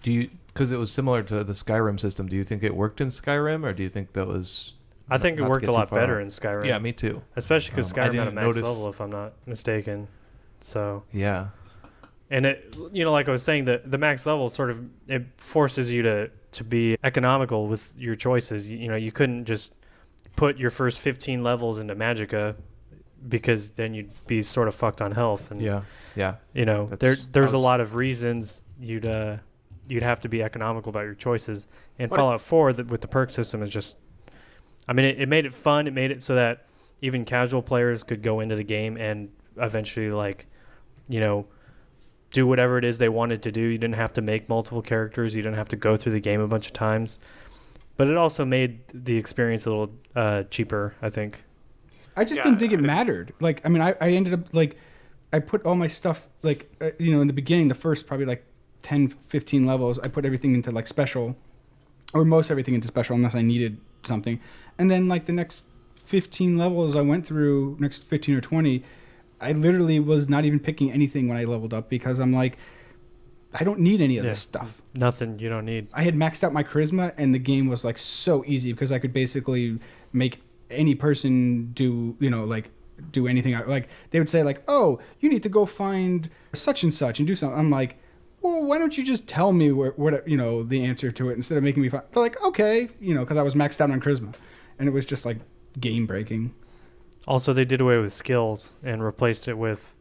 Do 0.03 0.11
you? 0.11 0.29
Because 0.47 0.71
it 0.71 0.77
was 0.77 0.91
similar 0.91 1.21
to 1.23 1.43
the 1.43 1.53
Skyrim 1.53 1.99
system. 1.99 2.27
Do 2.27 2.35
you 2.37 2.43
think 2.45 2.63
it 2.63 2.73
worked 2.75 3.01
in 3.01 3.07
Skyrim, 3.09 3.65
or 3.65 3.73
do 3.73 3.83
you 3.83 3.89
think 3.89 4.13
that 4.13 4.25
was? 4.27 4.73
I 5.09 5.17
think 5.17 5.37
it 5.37 5.43
worked 5.43 5.67
a 5.67 5.71
lot 5.71 5.89
better 5.91 6.19
in 6.21 6.27
Skyrim. 6.27 6.65
Yeah, 6.65 6.79
me 6.79 6.91
too. 6.93 7.21
especially 7.35 7.71
because 7.71 7.91
Um, 7.91 7.97
Skyrim 7.99 8.13
had 8.15 8.27
a 8.27 8.31
max 8.31 8.45
notice- 8.45 8.63
level, 8.63 8.89
if 8.89 9.01
I'm 9.01 9.09
not 9.11 9.33
mistaken. 9.45 10.07
So 10.61 11.03
Yeah. 11.11 11.47
and 12.31 12.45
it 12.47 12.75
you 12.91 13.03
know 13.03 13.11
like 13.11 13.27
i 13.27 13.31
was 13.31 13.43
saying 13.43 13.65
the 13.65 13.79
the 13.85 13.99
max 13.99 14.25
level 14.25 14.49
sort 14.49 14.71
of 14.71 14.81
it 15.07 15.23
forces 15.37 15.93
you 15.93 16.01
to 16.01 16.27
to 16.55 16.63
be 16.63 16.97
economical 17.03 17.67
with 17.67 17.93
your 17.97 18.15
choices 18.15 18.69
you, 18.69 18.77
you 18.77 18.87
know 18.87 18.95
you 18.95 19.11
couldn't 19.11 19.45
just 19.45 19.75
put 20.35 20.57
your 20.57 20.69
first 20.69 20.99
15 20.99 21.43
levels 21.43 21.79
into 21.79 21.95
magicka 21.95 22.55
because 23.29 23.71
then 23.71 23.93
you'd 23.93 24.11
be 24.27 24.41
sort 24.41 24.67
of 24.67 24.75
fucked 24.75 25.01
on 25.01 25.11
health 25.11 25.51
and 25.51 25.61
Yeah. 25.61 25.81
Yeah. 26.15 26.35
you 26.53 26.65
know 26.65 26.87
That's- 26.87 26.99
there 26.99 27.15
there's 27.31 27.53
I 27.53 27.57
a 27.57 27.59
was- 27.59 27.63
lot 27.63 27.79
of 27.81 27.95
reasons 27.95 28.61
you'd 28.79 29.07
uh 29.07 29.37
you'd 29.87 30.03
have 30.03 30.19
to 30.21 30.29
be 30.29 30.41
economical 30.43 30.89
about 30.89 31.05
your 31.05 31.13
choices 31.13 31.67
and 31.99 32.09
fallout 32.11 32.41
4 32.41 32.73
the, 32.73 32.83
with 32.85 33.01
the 33.01 33.07
perk 33.07 33.31
system 33.31 33.61
is 33.61 33.69
just 33.69 33.97
i 34.87 34.93
mean 34.93 35.05
it, 35.05 35.21
it 35.21 35.29
made 35.29 35.45
it 35.45 35.53
fun 35.53 35.87
it 35.87 35.93
made 35.93 36.11
it 36.11 36.21
so 36.23 36.35
that 36.35 36.65
even 37.01 37.23
casual 37.25 37.61
players 37.61 38.03
could 38.03 38.21
go 38.23 38.39
into 38.39 38.55
the 38.55 38.63
game 38.63 38.97
and 38.97 39.29
eventually 39.57 40.09
like 40.09 40.47
you 41.07 41.19
know 41.19 41.45
do 42.35 42.45
whatever 42.45 42.77
it 42.77 42.83
is 42.83 42.97
they 42.97 43.07
wanted 43.07 43.41
to 43.43 43.51
do. 43.51 43.61
You 43.61 43.77
didn't 43.77 43.95
have 43.95 44.11
to 44.13 44.21
make 44.21 44.49
multiple 44.49 44.81
characters. 44.81 45.35
You 45.35 45.41
didn't 45.41 45.55
have 45.55 45.69
to 45.69 45.77
go 45.77 45.95
through 45.95 46.11
the 46.11 46.19
game 46.19 46.41
a 46.41 46.47
bunch 46.47 46.67
of 46.67 46.73
times. 46.73 47.17
But 47.95 48.09
it 48.09 48.17
also 48.17 48.43
made 48.43 48.81
the 48.93 49.15
experience 49.15 49.65
a 49.65 49.69
little 49.69 49.91
uh, 50.17 50.43
cheaper 50.43 50.93
i 51.01 51.09
think. 51.09 51.45
I 52.17 52.25
just 52.25 52.39
Yeah, 52.39 52.43
didn't 52.43 52.59
think 52.59 52.73
it 52.73 52.81
mattered. 52.81 53.33
Like, 53.39 53.65
I 53.65 53.69
mean, 53.69 53.81
I, 53.81 53.95
I 54.01 54.09
ended 54.09 54.33
up 54.33 54.53
like, 54.53 54.77
I 55.31 55.39
put 55.39 55.65
all 55.65 55.75
my 55.75 55.87
stuff 55.87 56.27
like, 56.43 56.69
uh, 56.81 56.89
you 56.99 57.13
know, 57.13 57.21
in 57.21 57.27
the 57.27 57.33
beginning, 57.33 57.69
the 57.69 57.75
first 57.75 58.05
probably 58.05 58.25
like 58.25 58.43
10, 58.81 59.07
15 59.07 59.65
levels, 59.65 59.97
I 59.99 60.09
put 60.09 60.25
everything 60.25 60.53
into 60.55 60.71
like 60.71 60.87
special, 60.87 61.37
or 62.13 62.25
most 62.25 62.51
everything 62.51 62.75
into 62.75 62.87
special 62.87 63.15
unless 63.15 63.35
I 63.35 63.41
needed 63.41 63.79
something, 64.03 64.39
and 64.77 64.91
then 64.91 65.07
like 65.07 65.25
the 65.25 65.33
next 65.33 65.63
15 66.05 66.57
levels 66.57 66.95
I 66.95 67.01
went 67.01 67.25
through, 67.25 67.77
next 67.79 68.03
15 68.03 68.35
or 68.35 68.41
20, 68.41 68.83
I 69.41 69.51
literally 69.51 69.99
was 69.99 70.29
not 70.29 70.45
even 70.45 70.59
picking 70.59 70.91
anything 70.91 71.27
when 71.27 71.37
I 71.37 71.43
leveled 71.43 71.73
up 71.73 71.89
because 71.89 72.19
I'm 72.19 72.33
like, 72.33 72.57
I 73.53 73.63
don't 73.63 73.79
need 73.79 74.01
any 74.01 74.17
of 74.17 74.23
Yeah. 74.23 74.31
this 74.31 74.39
stuff. 74.39 74.81
nothing 74.97 75.39
you 75.39 75.49
don't 75.49 75.65
need 75.65 75.87
I 75.93 76.03
had 76.03 76.15
maxed 76.15 76.41
out 76.43 76.53
my 76.53 76.63
charisma, 76.63 77.13
and 77.17 77.33
the 77.35 77.39
game 77.39 77.67
was 77.67 77.83
like 77.83 77.97
so 77.97 78.43
easy 78.47 78.71
because 78.73 78.91
I 78.93 78.99
could 78.99 79.11
basically 79.13 79.77
make 80.13 80.41
any 80.69 80.95
person 80.95 81.71
do, 81.73 82.15
you 82.19 82.29
know, 82.29 82.43
like 82.45 82.69
do 83.11 83.27
anything. 83.27 83.53
Like 83.67 83.89
they 84.11 84.19
would 84.19 84.29
say 84.29 84.41
like, 84.43 84.63
"Oh, 84.69 84.99
you 85.19 85.29
need 85.29 85.43
to 85.43 85.49
go 85.49 85.65
find 85.65 86.29
such 86.53 86.81
and 86.83 86.93
such 86.93 87.19
and 87.19 87.27
do 87.27 87.35
something." 87.35 87.59
I'm 87.59 87.69
like, 87.69 87.97
"Well, 88.41 88.63
why 88.63 88.77
don't 88.77 88.97
you 88.97 89.03
just 89.03 89.27
tell 89.27 89.51
me 89.51 89.71
where, 89.73 89.91
what 89.97 90.25
you 90.27 90.37
know 90.37 90.63
the 90.63 90.83
answer 90.85 91.11
to 91.11 91.29
it 91.29 91.33
instead 91.33 91.57
of 91.57 91.63
making 91.63 91.83
me 91.83 91.89
find?" 91.89 92.03
They're 92.13 92.23
like, 92.23 92.41
"Okay," 92.41 92.87
you 93.01 93.13
know, 93.13 93.21
because 93.25 93.35
I 93.37 93.41
was 93.43 93.53
maxed 93.53 93.81
out 93.81 93.91
on 93.91 93.99
charisma, 93.99 94.33
and 94.79 94.87
it 94.87 94.91
was 94.91 95.05
just 95.05 95.25
like 95.25 95.39
game 95.79 96.05
breaking. 96.05 96.53
Also, 97.27 97.53
they 97.53 97.65
did 97.65 97.81
away 97.81 97.97
with 97.97 98.13
skills 98.13 98.75
and 98.83 99.03
replaced 99.03 99.47
it 99.47 99.57
with 99.57 99.95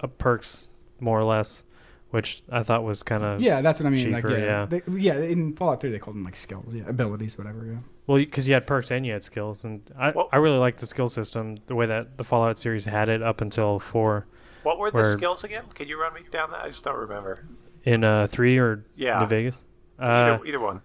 uh, 0.00 0.06
perks, 0.06 0.70
more 1.00 1.18
or 1.18 1.24
less, 1.24 1.64
which 2.10 2.42
I 2.50 2.62
thought 2.62 2.84
was 2.84 3.02
kind 3.02 3.22
of 3.24 3.40
Yeah, 3.40 3.60
that's 3.62 3.80
what 3.80 3.86
I 3.86 3.90
mean. 3.90 4.12
like, 4.12 4.22
cheaper, 4.24 4.38
yeah, 4.38 4.44
yeah. 4.44 4.66
They, 4.66 4.82
yeah. 4.96 5.14
In 5.18 5.54
Fallout 5.56 5.80
3, 5.80 5.90
they 5.90 5.98
called 5.98 6.16
them 6.16 6.24
like 6.24 6.36
skills, 6.36 6.72
yeah, 6.72 6.84
abilities, 6.86 7.36
whatever. 7.36 7.66
Yeah. 7.66 7.78
Well, 8.06 8.18
because 8.18 8.46
you 8.46 8.54
had 8.54 8.66
perks 8.66 8.92
and 8.92 9.04
you 9.04 9.12
had 9.12 9.24
skills, 9.24 9.64
and 9.64 9.82
I, 9.98 10.10
Well- 10.12 10.28
I 10.32 10.36
really 10.36 10.58
liked 10.58 10.78
the 10.78 10.86
skill 10.86 11.08
system, 11.08 11.56
the 11.66 11.74
way 11.74 11.86
that 11.86 12.16
the 12.16 12.24
Fallout 12.24 12.58
series 12.58 12.84
had 12.84 13.08
it 13.08 13.22
up 13.22 13.40
until 13.40 13.78
four. 13.80 14.26
What 14.62 14.78
were 14.78 14.90
the 14.90 15.04
skills 15.04 15.44
again? 15.44 15.64
Can 15.74 15.88
you 15.88 16.00
run 16.00 16.12
me 16.14 16.20
down 16.30 16.50
that? 16.52 16.60
I 16.64 16.68
just 16.68 16.84
don't 16.84 16.96
remember. 16.96 17.36
In 17.84 18.02
uh, 18.04 18.26
three 18.28 18.58
or 18.58 18.84
Yeah. 18.96 19.20
New 19.20 19.26
Vegas, 19.26 19.62
uh, 20.00 20.02
Either, 20.04 20.44
either 20.46 20.60
one. 20.60 20.80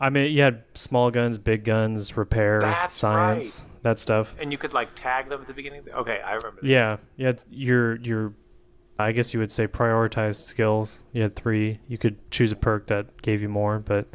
I 0.00 0.10
mean, 0.10 0.32
you 0.32 0.42
had 0.42 0.64
small 0.74 1.10
guns, 1.10 1.38
big 1.38 1.64
guns, 1.64 2.16
repair, 2.16 2.60
That's 2.60 2.94
science, 2.94 3.66
that 3.82 3.98
stuff. 3.98 4.34
And 4.40 4.50
you 4.50 4.58
could 4.58 4.72
like 4.72 4.94
tag 4.94 5.28
them 5.28 5.40
at 5.40 5.46
the 5.46 5.54
beginning. 5.54 5.82
Okay, 5.94 6.20
I 6.20 6.34
remember. 6.34 6.60
that. 6.62 6.68
Yeah, 6.68 6.96
you 7.16 7.26
had 7.26 7.44
your 7.50 7.96
your, 7.96 8.34
I 8.98 9.12
guess 9.12 9.32
you 9.32 9.40
would 9.40 9.52
say 9.52 9.66
prioritized 9.66 10.42
skills. 10.42 11.02
You 11.12 11.22
had 11.22 11.36
three. 11.36 11.78
You 11.88 11.98
could 11.98 12.16
choose 12.30 12.50
a 12.52 12.56
perk 12.56 12.88
that 12.88 13.22
gave 13.22 13.40
you 13.40 13.48
more, 13.48 13.78
but 13.78 14.06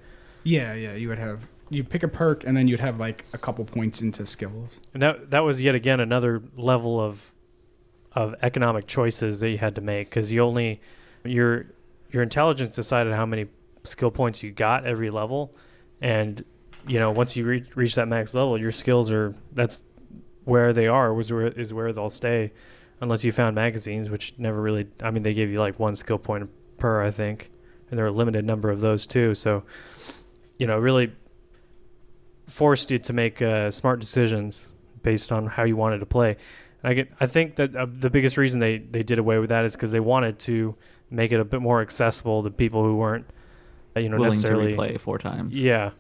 Yeah, 0.44 0.74
yeah. 0.74 0.94
You 0.94 1.08
would 1.10 1.20
have 1.20 1.48
you 1.70 1.84
pick 1.84 2.04
a 2.04 2.08
perk, 2.08 2.44
and 2.46 2.58
then 2.58 2.68
you'd 2.68 2.80
have 2.80 3.00
like 3.00 3.26
a 3.34 3.38
couple 3.38 3.64
points 3.64 4.02
into 4.02 4.26
skills. 4.26 4.70
And 4.94 5.02
that 5.02 5.32
that 5.32 5.40
was 5.44 5.62
yet 5.62 5.76
again 5.76 6.00
another 6.00 6.42
level 6.56 7.00
of 7.00 7.34
of 8.14 8.36
economic 8.42 8.88
choices 8.88 9.40
that 9.40 9.50
you 9.50 9.58
had 9.58 9.76
to 9.76 9.82
make 9.82 10.10
because 10.10 10.34
you 10.34 10.42
only 10.42 10.82
your 11.24 11.68
your 12.12 12.24
intelligence 12.24 12.76
decided 12.76 13.14
how 13.14 13.26
many 13.26 13.46
skill 13.84 14.12
points 14.12 14.42
you 14.44 14.52
got 14.52 14.86
every 14.86 15.10
level, 15.10 15.54
and 16.02 16.44
you 16.88 17.00
know 17.00 17.12
once 17.12 17.36
you 17.36 17.46
reach 17.46 17.76
reach 17.76 17.96
that 17.96 18.08
max 18.08 18.34
level, 18.34 18.58
your 18.58 18.72
skills 18.72 19.12
are 19.12 19.36
that's 19.54 19.82
where 20.46 20.74
they 20.74 20.88
are 20.88 21.14
was 21.14 21.32
where 21.32 21.48
is 21.48 21.74
where 21.74 21.92
they'll 21.94 22.10
stay, 22.10 22.52
unless 23.02 23.24
you 23.24 23.32
found 23.32 23.56
magazines, 23.56 24.10
which 24.10 24.34
never 24.38 24.62
really. 24.62 24.88
I 25.02 25.12
mean, 25.12 25.24
they 25.24 25.34
gave 25.34 25.50
you 25.50 25.60
like 25.60 25.80
one 25.80 25.96
skill 25.96 26.18
point 26.18 26.50
per, 26.78 27.04
I 27.04 27.12
think, 27.12 27.52
and 27.90 27.98
there 27.98 28.06
were 28.06 28.12
a 28.12 28.14
limited 28.14 28.46
number 28.46 28.70
of 28.70 28.82
those 28.82 29.06
too. 29.06 29.34
So, 29.34 29.64
you 30.58 30.68
know, 30.68 30.78
really 30.78 31.12
forced 32.48 32.92
you 32.92 33.00
to 33.00 33.14
make 33.14 33.42
uh, 33.42 33.72
smart 33.72 34.00
decisions 34.00 34.70
based 35.04 35.32
on 35.32 35.46
how 35.46 35.64
you 35.64 35.76
wanted 35.76 36.00
to 36.00 36.06
play. 36.06 36.36
And 36.82 36.92
I 36.92 36.94
get, 36.94 37.12
I 37.20 37.26
think 37.26 37.56
that 37.58 37.76
uh, 37.76 37.86
the 37.90 38.10
biggest 38.10 38.38
reason 38.38 38.60
they, 38.60 38.80
they 38.80 39.04
did 39.04 39.20
away 39.20 39.38
with 39.38 39.50
that 39.50 39.66
is 39.66 39.76
because 39.76 39.92
they 39.92 40.00
wanted 40.00 40.40
to 40.40 40.76
make 41.10 41.32
it 41.32 41.40
a 41.40 41.46
bit 41.46 41.62
more 41.62 41.82
accessible 41.82 42.44
to 42.44 42.50
people 42.50 42.84
who 42.84 42.96
weren't, 42.96 43.26
you 43.96 44.10
know, 44.10 44.18
willing 44.18 44.30
to 44.32 44.36
necessarily. 44.36 44.74
replay 44.76 45.00
four 45.00 45.18
times. 45.18 45.58
Yeah, 45.62 45.92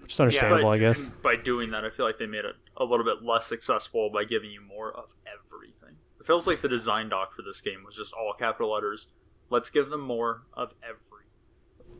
which 0.00 0.12
is 0.12 0.20
understandable, 0.20 0.68
I 0.70 0.78
guess. 0.78 1.08
by 1.08 1.36
doing 1.36 1.70
that, 1.70 1.84
I 1.84 1.90
feel 1.90 2.06
like 2.06 2.18
they 2.18 2.26
made 2.26 2.44
it 2.44 2.56
a 2.76 2.84
little 2.84 3.04
bit 3.04 3.22
less 3.22 3.46
successful 3.46 4.10
by 4.12 4.24
giving 4.24 4.50
you 4.50 4.60
more 4.60 4.92
of 4.92 5.06
everything. 5.26 5.96
It 6.20 6.26
feels 6.26 6.46
like 6.46 6.60
the 6.62 6.68
design 6.68 7.08
doc 7.08 7.32
for 7.34 7.42
this 7.42 7.60
game 7.60 7.84
was 7.84 7.96
just 7.96 8.12
all 8.12 8.32
capital 8.38 8.72
letters. 8.72 9.06
Let's 9.50 9.70
give 9.70 9.90
them 9.90 10.00
more 10.00 10.42
of 10.54 10.72
every. 10.82 11.00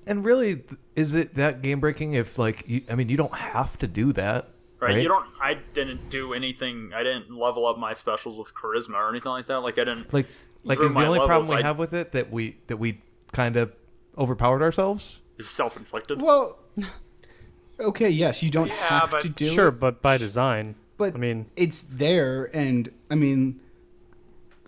And 0.06 0.24
really, 0.24 0.64
is 0.94 1.14
it 1.14 1.34
that 1.36 1.62
game 1.62 1.80
breaking? 1.80 2.12
If 2.14 2.38
like, 2.38 2.64
you, 2.66 2.82
I 2.90 2.94
mean, 2.94 3.08
you 3.08 3.16
don't 3.16 3.34
have 3.34 3.78
to 3.78 3.86
do 3.86 4.12
that, 4.14 4.48
Right? 4.80 4.94
right? 4.94 5.02
You 5.02 5.08
don't. 5.08 5.26
I 5.40 5.54
didn't 5.72 6.10
do 6.10 6.34
anything. 6.34 6.92
I 6.94 7.02
didn't 7.02 7.30
level 7.30 7.66
up 7.66 7.78
my 7.78 7.92
specials 7.94 8.38
with 8.38 8.52
charisma 8.54 8.94
or 8.96 9.08
anything 9.08 9.30
like 9.32 9.46
that. 9.46 9.60
Like 9.60 9.78
I 9.78 9.84
didn't. 9.84 10.12
like, 10.12 10.26
like 10.62 10.78
is 10.80 10.88
the 10.88 10.94
my 10.94 11.06
only 11.06 11.20
problem 11.20 11.48
we 11.48 11.62
I- 11.62 11.66
have 11.66 11.78
with 11.78 11.94
it 11.94 12.12
that 12.12 12.30
we 12.30 12.58
that 12.66 12.76
we 12.76 13.00
kind 13.32 13.56
of 13.56 13.72
overpowered 14.18 14.62
ourselves? 14.62 15.20
Is 15.38 15.48
self 15.48 15.76
inflicted. 15.76 16.20
Well, 16.22 16.58
okay, 17.80 18.10
yes, 18.10 18.42
you 18.42 18.50
don't 18.50 18.68
Yeah, 18.68 18.74
have 19.00 19.10
but- 19.10 19.22
to 19.22 19.28
do 19.28 19.44
it. 19.46 19.50
Sure, 19.52 19.68
it, 19.68 19.80
but 19.80 20.00
by 20.02 20.16
design. 20.16 20.74
but 20.96 21.14
I 21.14 21.18
mean, 21.18 21.46
it's 21.56 21.82
there, 21.82 22.44
and 22.56 22.90
I 23.10 23.14
mean, 23.16 23.60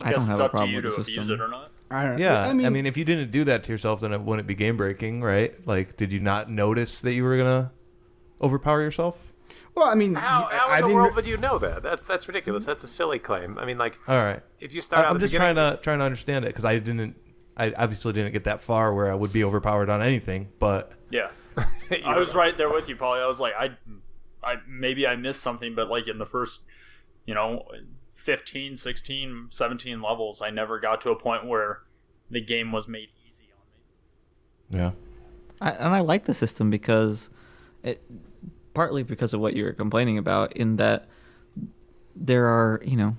I 0.02 0.10
guess 0.10 0.20
don't 0.20 0.30
it's 0.30 0.40
have 0.40 0.40
a 0.40 0.44
up 0.44 0.50
to 0.52 0.56
problem 0.56 0.70
you 0.70 0.76
with 0.82 0.84
to 0.84 0.90
the 0.90 1.02
abuse 1.02 1.16
system. 1.16 1.40
it 1.40 1.40
or 1.44 1.48
not. 1.48 1.70
I 1.90 2.04
don't. 2.06 2.18
Yeah, 2.18 2.48
I 2.48 2.52
mean, 2.52 2.84
if 2.84 2.96
you 2.96 3.04
didn't 3.04 3.30
do 3.30 3.44
that 3.44 3.62
to 3.64 3.72
yourself, 3.72 4.00
then 4.00 4.12
it 4.12 4.20
wouldn't 4.20 4.48
be 4.48 4.54
game 4.54 4.76
breaking, 4.76 5.22
right? 5.22 5.54
Like, 5.66 5.96
did 5.96 6.12
you 6.12 6.18
not 6.18 6.50
notice 6.50 7.00
that 7.00 7.12
you 7.12 7.22
were 7.22 7.36
gonna 7.36 7.70
overpower 8.42 8.82
yourself? 8.82 9.16
well, 9.76 9.86
I 9.86 9.94
mean, 9.94 10.14
How, 10.14 10.48
you- 10.50 10.56
how 10.56 10.68
I 10.68 10.76
in 10.76 10.80
the 10.82 10.86
didn't. 10.88 10.96
world 11.02 11.14
would 11.14 11.26
you 11.26 11.36
know 11.36 11.58
that? 11.58 11.82
That's 11.84 12.06
that's 12.06 12.26
ridiculous. 12.26 12.64
That's 12.64 12.82
a 12.82 12.88
silly 12.88 13.20
claim. 13.20 13.56
I 13.58 13.64
mean, 13.66 13.78
like 13.78 13.98
All 14.08 14.16
right, 14.16 14.42
if 14.58 14.74
you 14.74 14.80
start 14.80 15.02
I, 15.02 15.04
out 15.04 15.10
I'm 15.10 15.14
the 15.14 15.20
just 15.20 15.32
beginning, 15.32 15.54
trying 15.54 15.76
to 15.76 15.82
trying 15.82 15.98
to 16.00 16.04
understand 16.04 16.44
it 16.44 16.48
because 16.48 16.64
I 16.64 16.78
didn't, 16.80 17.14
I 17.56 17.72
obviously 17.72 18.12
didn't 18.12 18.32
get 18.32 18.44
that 18.44 18.60
far 18.60 18.92
where 18.94 19.10
I 19.10 19.14
would 19.14 19.32
be 19.32 19.42
overpowered 19.42 19.88
on 19.88 20.02
anything, 20.02 20.48
but 20.58 20.92
Yeah. 21.10 21.30
I 22.04 22.18
was 22.18 22.34
right 22.34 22.56
there 22.56 22.70
with 22.70 22.88
you, 22.88 22.96
Polly. 22.96 23.20
I 23.20 23.26
was 23.26 23.40
like, 23.40 23.54
I, 23.58 23.70
I 24.42 24.56
maybe 24.68 25.06
I 25.06 25.16
missed 25.16 25.40
something, 25.40 25.74
but 25.74 25.88
like 25.88 26.06
in 26.06 26.18
the 26.18 26.26
first, 26.26 26.60
you 27.24 27.34
know, 27.34 27.64
15, 28.12 28.76
16, 28.76 29.46
17 29.50 30.02
levels, 30.02 30.42
I 30.42 30.50
never 30.50 30.78
got 30.78 31.00
to 31.02 31.10
a 31.10 31.16
point 31.16 31.46
where 31.46 31.82
the 32.30 32.40
game 32.40 32.72
was 32.72 32.86
made 32.88 33.08
easy 33.26 33.48
on 33.52 34.78
me. 34.78 34.78
yeah, 34.78 34.90
I, 35.60 35.70
and 35.70 35.94
I 35.94 36.00
like 36.00 36.24
the 36.24 36.34
system 36.34 36.70
because 36.70 37.30
it 37.82 38.02
partly 38.74 39.02
because 39.02 39.32
of 39.32 39.40
what 39.40 39.54
you 39.54 39.64
were 39.64 39.72
complaining 39.72 40.18
about 40.18 40.54
in 40.54 40.76
that 40.76 41.08
there 42.14 42.46
are 42.46 42.82
you 42.84 42.96
know 42.96 43.04
well, 43.04 43.16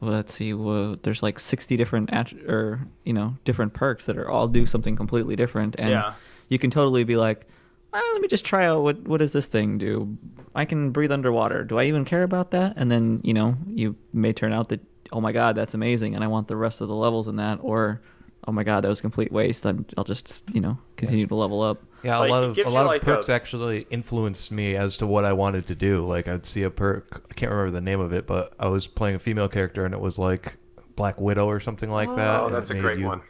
let's 0.00 0.34
see 0.34 0.52
well, 0.54 0.96
there's 1.02 1.22
like 1.22 1.38
60 1.38 1.76
different 1.76 2.10
attr 2.10 2.48
or 2.48 2.86
you 3.04 3.12
know 3.12 3.36
different 3.44 3.74
perks 3.74 4.06
that 4.06 4.16
are 4.16 4.28
all 4.30 4.48
do 4.48 4.66
something 4.66 4.96
completely 4.96 5.36
different. 5.36 5.76
And 5.78 5.90
Yeah. 5.90 6.14
you 6.48 6.58
can 6.58 6.70
totally 6.70 7.04
be 7.04 7.16
like 7.16 7.46
"Ah, 7.92 8.00
let 8.12 8.22
me 8.22 8.28
just 8.28 8.44
try 8.44 8.66
out 8.66 8.82
what 8.82 9.00
what 9.02 9.18
does 9.18 9.32
this 9.32 9.46
thing 9.46 9.78
do? 9.78 10.16
I 10.54 10.64
can 10.64 10.90
breathe 10.90 11.12
underwater. 11.12 11.64
Do 11.64 11.78
i 11.78 11.84
even 11.84 12.04
care 12.04 12.22
about 12.22 12.50
that? 12.52 12.74
And 12.76 12.90
then 12.90 13.20
you 13.24 13.34
know 13.34 13.56
you 13.66 13.96
may 14.12 14.32
turn 14.32 14.52
out 14.52 14.68
that 14.70 14.80
oh 15.12 15.20
my 15.20 15.32
god 15.32 15.56
that's 15.56 15.74
amazing 15.74 16.14
and 16.14 16.22
i 16.22 16.28
want 16.28 16.46
the 16.46 16.56
rest 16.56 16.80
of 16.80 16.88
the 16.88 16.94
levels 16.94 17.26
in 17.28 17.36
that. 17.36 17.58
Or 17.62 18.00
oh 18.48 18.52
my 18.52 18.64
god 18.64 18.82
that 18.82 18.88
was 18.88 18.98
a 19.00 19.02
complete 19.02 19.30
waste 19.32 19.66
I'm, 19.66 19.84
i'll 19.96 20.04
just 20.04 20.42
you 20.52 20.60
know 20.60 20.78
continue 20.96 21.26
to 21.26 21.34
level 21.34 21.62
up 21.62 21.82
yeah. 22.02 22.16
Like, 22.16 22.30
a 22.30 22.32
lot 22.32 22.44
of 22.44 22.56
a 22.56 22.60
you, 22.62 22.66
lot 22.70 22.86
like, 22.86 23.02
of 23.02 23.04
perks 23.06 23.28
a- 23.28 23.34
actually 23.34 23.86
influenced 23.90 24.50
me 24.50 24.74
as 24.74 24.96
to 24.96 25.06
what 25.06 25.26
I 25.26 25.34
wanted 25.34 25.66
to 25.66 25.74
do. 25.74 26.06
Like, 26.06 26.28
I'd 26.28 26.46
see 26.46 26.62
a 26.62 26.70
perk, 26.70 27.26
I 27.30 27.34
can't 27.34 27.52
remember 27.52 27.72
the 27.72 27.82
name 27.82 28.00
of 28.00 28.14
it, 28.14 28.26
but 28.26 28.54
I 28.58 28.68
was 28.68 28.86
playing 28.86 29.16
a 29.16 29.18
female 29.18 29.48
character 29.50 29.84
and 29.84 29.92
it 29.92 30.00
was 30.00 30.18
like 30.18 30.56
Black 30.96 31.20
Widow 31.20 31.46
or 31.46 31.60
something 31.60 31.90
like 31.90 32.08
that. 32.16 32.40
Oh, 32.40 32.48
that's 32.48 32.70
a 32.70 32.74
made 32.74 32.80
great 32.80 32.98
you- 33.00 33.06
one. 33.06 33.20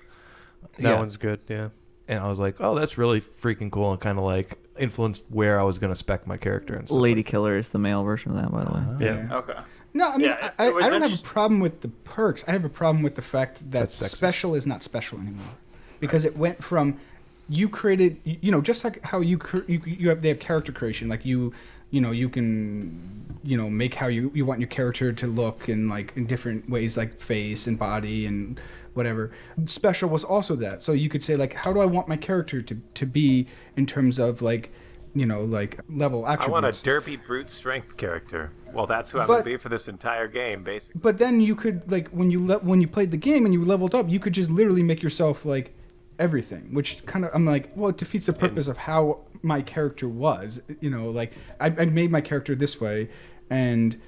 that 0.79 0.83
Yeah. 0.85 0.99
one's 1.01 1.17
good. 1.17 1.41
Yeah. 1.49 1.71
and 2.07 2.21
I 2.21 2.29
was 2.29 2.39
like, 2.39 2.61
oh, 2.61 2.77
that's 2.77 2.97
really 2.97 3.21
freaking 3.21 3.73
cool, 3.73 3.91
and 3.91 4.01
kind 4.01 4.19
of 4.19 4.25
like 4.25 4.57
influenced 4.79 5.25
where 5.31 5.59
I 5.59 5.65
was 5.65 5.79
gonna 5.81 5.97
spec 5.97 6.29
my 6.29 6.37
character 6.37 6.75
and 6.77 6.87
stuff. 6.87 6.97
Lady 7.01 7.25
Killer 7.25 7.57
is 7.57 7.71
the 7.71 7.81
male 7.81 8.05
version 8.05 8.31
of 8.31 8.37
that, 8.41 8.53
by 8.53 8.63
the 8.63 8.71
way. 8.73 8.79
Uh-huh. 8.81 8.97
Yeah. 9.01 9.37
Okay. 9.37 9.59
No, 9.93 10.09
I 10.09 10.17
mean, 10.17 10.27
Yeah, 10.29 10.51
I, 10.59 10.69
it 10.69 10.75
was 10.75 10.85
I 10.85 10.91
don't 10.91 11.03
have 11.03 11.19
a 11.19 11.23
problem 11.23 11.61
with 11.61 11.81
the 11.81 11.89
perks. 11.89 12.45
I 12.49 12.53
have 12.53 12.65
a 12.65 12.69
problem 12.69 13.03
with 13.03 13.17
the 13.17 13.23
fact 13.23 13.71
that 13.71 13.91
special 13.93 14.55
is 14.55 14.67
not 14.67 14.83
special 14.83 15.19
anymore, 15.19 15.55
because 15.99 16.25
it 16.25 16.37
went 16.37 16.63
from 16.63 17.01
you 17.49 17.69
created, 17.69 18.19
you 18.25 18.37
you 18.43 18.53
know, 18.53 18.61
just 18.61 18.85
like 18.85 19.05
how 19.05 19.21
you 19.21 19.37
cr- 19.39 19.67
you, 19.67 19.83
you 19.85 20.09
have 20.09 20.23
they 20.23 20.29
have 20.29 20.39
character 20.39 20.71
creation, 20.73 21.09
like 21.09 21.25
you, 21.25 21.53
you 21.91 22.01
know, 22.01 22.13
you 22.13 22.29
can, 22.29 23.27
you 23.43 23.57
know, 23.57 23.69
make 23.69 23.95
how 23.95 24.07
you 24.07 24.31
you 24.35 24.47
want 24.47 24.61
your 24.61 24.69
character 24.69 25.13
to 25.13 25.27
look 25.27 25.69
in 25.69 25.89
like 25.89 26.13
in 26.17 26.27
different 26.27 26.71
ways, 26.71 26.97
like 26.97 27.19
face 27.21 27.67
and 27.67 27.77
body 27.79 28.27
and 28.27 28.61
whatever. 28.95 29.33
Special 29.65 30.09
was 30.09 30.23
also 30.23 30.55
that, 30.57 30.83
so 30.83 30.93
you 30.93 31.09
could 31.09 31.23
say 31.23 31.35
like, 31.35 31.53
how 31.55 31.73
do 31.73 31.81
I 31.81 31.87
want 31.87 32.07
my 32.07 32.17
character 32.17 32.63
to 32.63 32.81
to 32.95 33.07
be 33.07 33.49
in 33.77 33.87
terms 33.87 34.21
of 34.21 34.41
like, 34.43 34.73
you 35.15 35.27
know, 35.27 35.43
like 35.43 35.81
level 35.89 36.25
I 36.25 36.37
want 36.47 36.67
a 36.67 36.71
derpy 36.71 37.19
brute 37.25 37.51
strength 37.51 37.97
character. 37.97 38.53
Well, 38.73 38.87
that's 38.87 39.11
who 39.11 39.19
I'm 39.19 39.27
gonna 39.27 39.43
be 39.43 39.57
for 39.57 39.69
this 39.69 39.89
entire 39.89 40.29
game, 40.29 40.63
basically. 40.63 41.01
But 41.01 41.19
then 41.19 41.41
you 41.41 41.57
could 41.57 41.91
like 41.91 42.09
when 42.11 42.31
you 42.31 42.45
le- 42.45 42.61
when 42.61 42.81
you 42.81 42.87
played 42.87 43.11
the 43.11 43.17
game 43.17 43.45
and 43.45 43.53
you 43.53 43.65
leveled 43.65 43.95
up, 43.95 44.09
you 44.09 44.21
could 44.21 44.33
just 44.33 44.51
literally 44.51 44.83
make 44.83 45.03
yourself 45.03 45.45
like 45.45 45.75
everything, 46.19 46.73
which 46.73 47.05
kind 47.07 47.25
of 47.25 47.31
I'm 47.35 47.45
like, 47.47 47.71
well, 47.75 47.91
it 47.91 47.97
defeats 47.97 48.27
the 48.27 48.33
purpose 48.33 48.69
of 48.69 48.77
how 48.77 49.21
my 49.43 49.63
character 49.63 50.09
was. 50.09 50.63
You 50.81 50.91
know, 50.91 51.11
like 51.11 51.33
I, 51.59 51.67
I 51.67 51.87
made 51.87 52.11
my 52.13 52.21
character 52.21 52.55
this 52.55 52.81
way, 52.81 53.09
and 53.49 54.01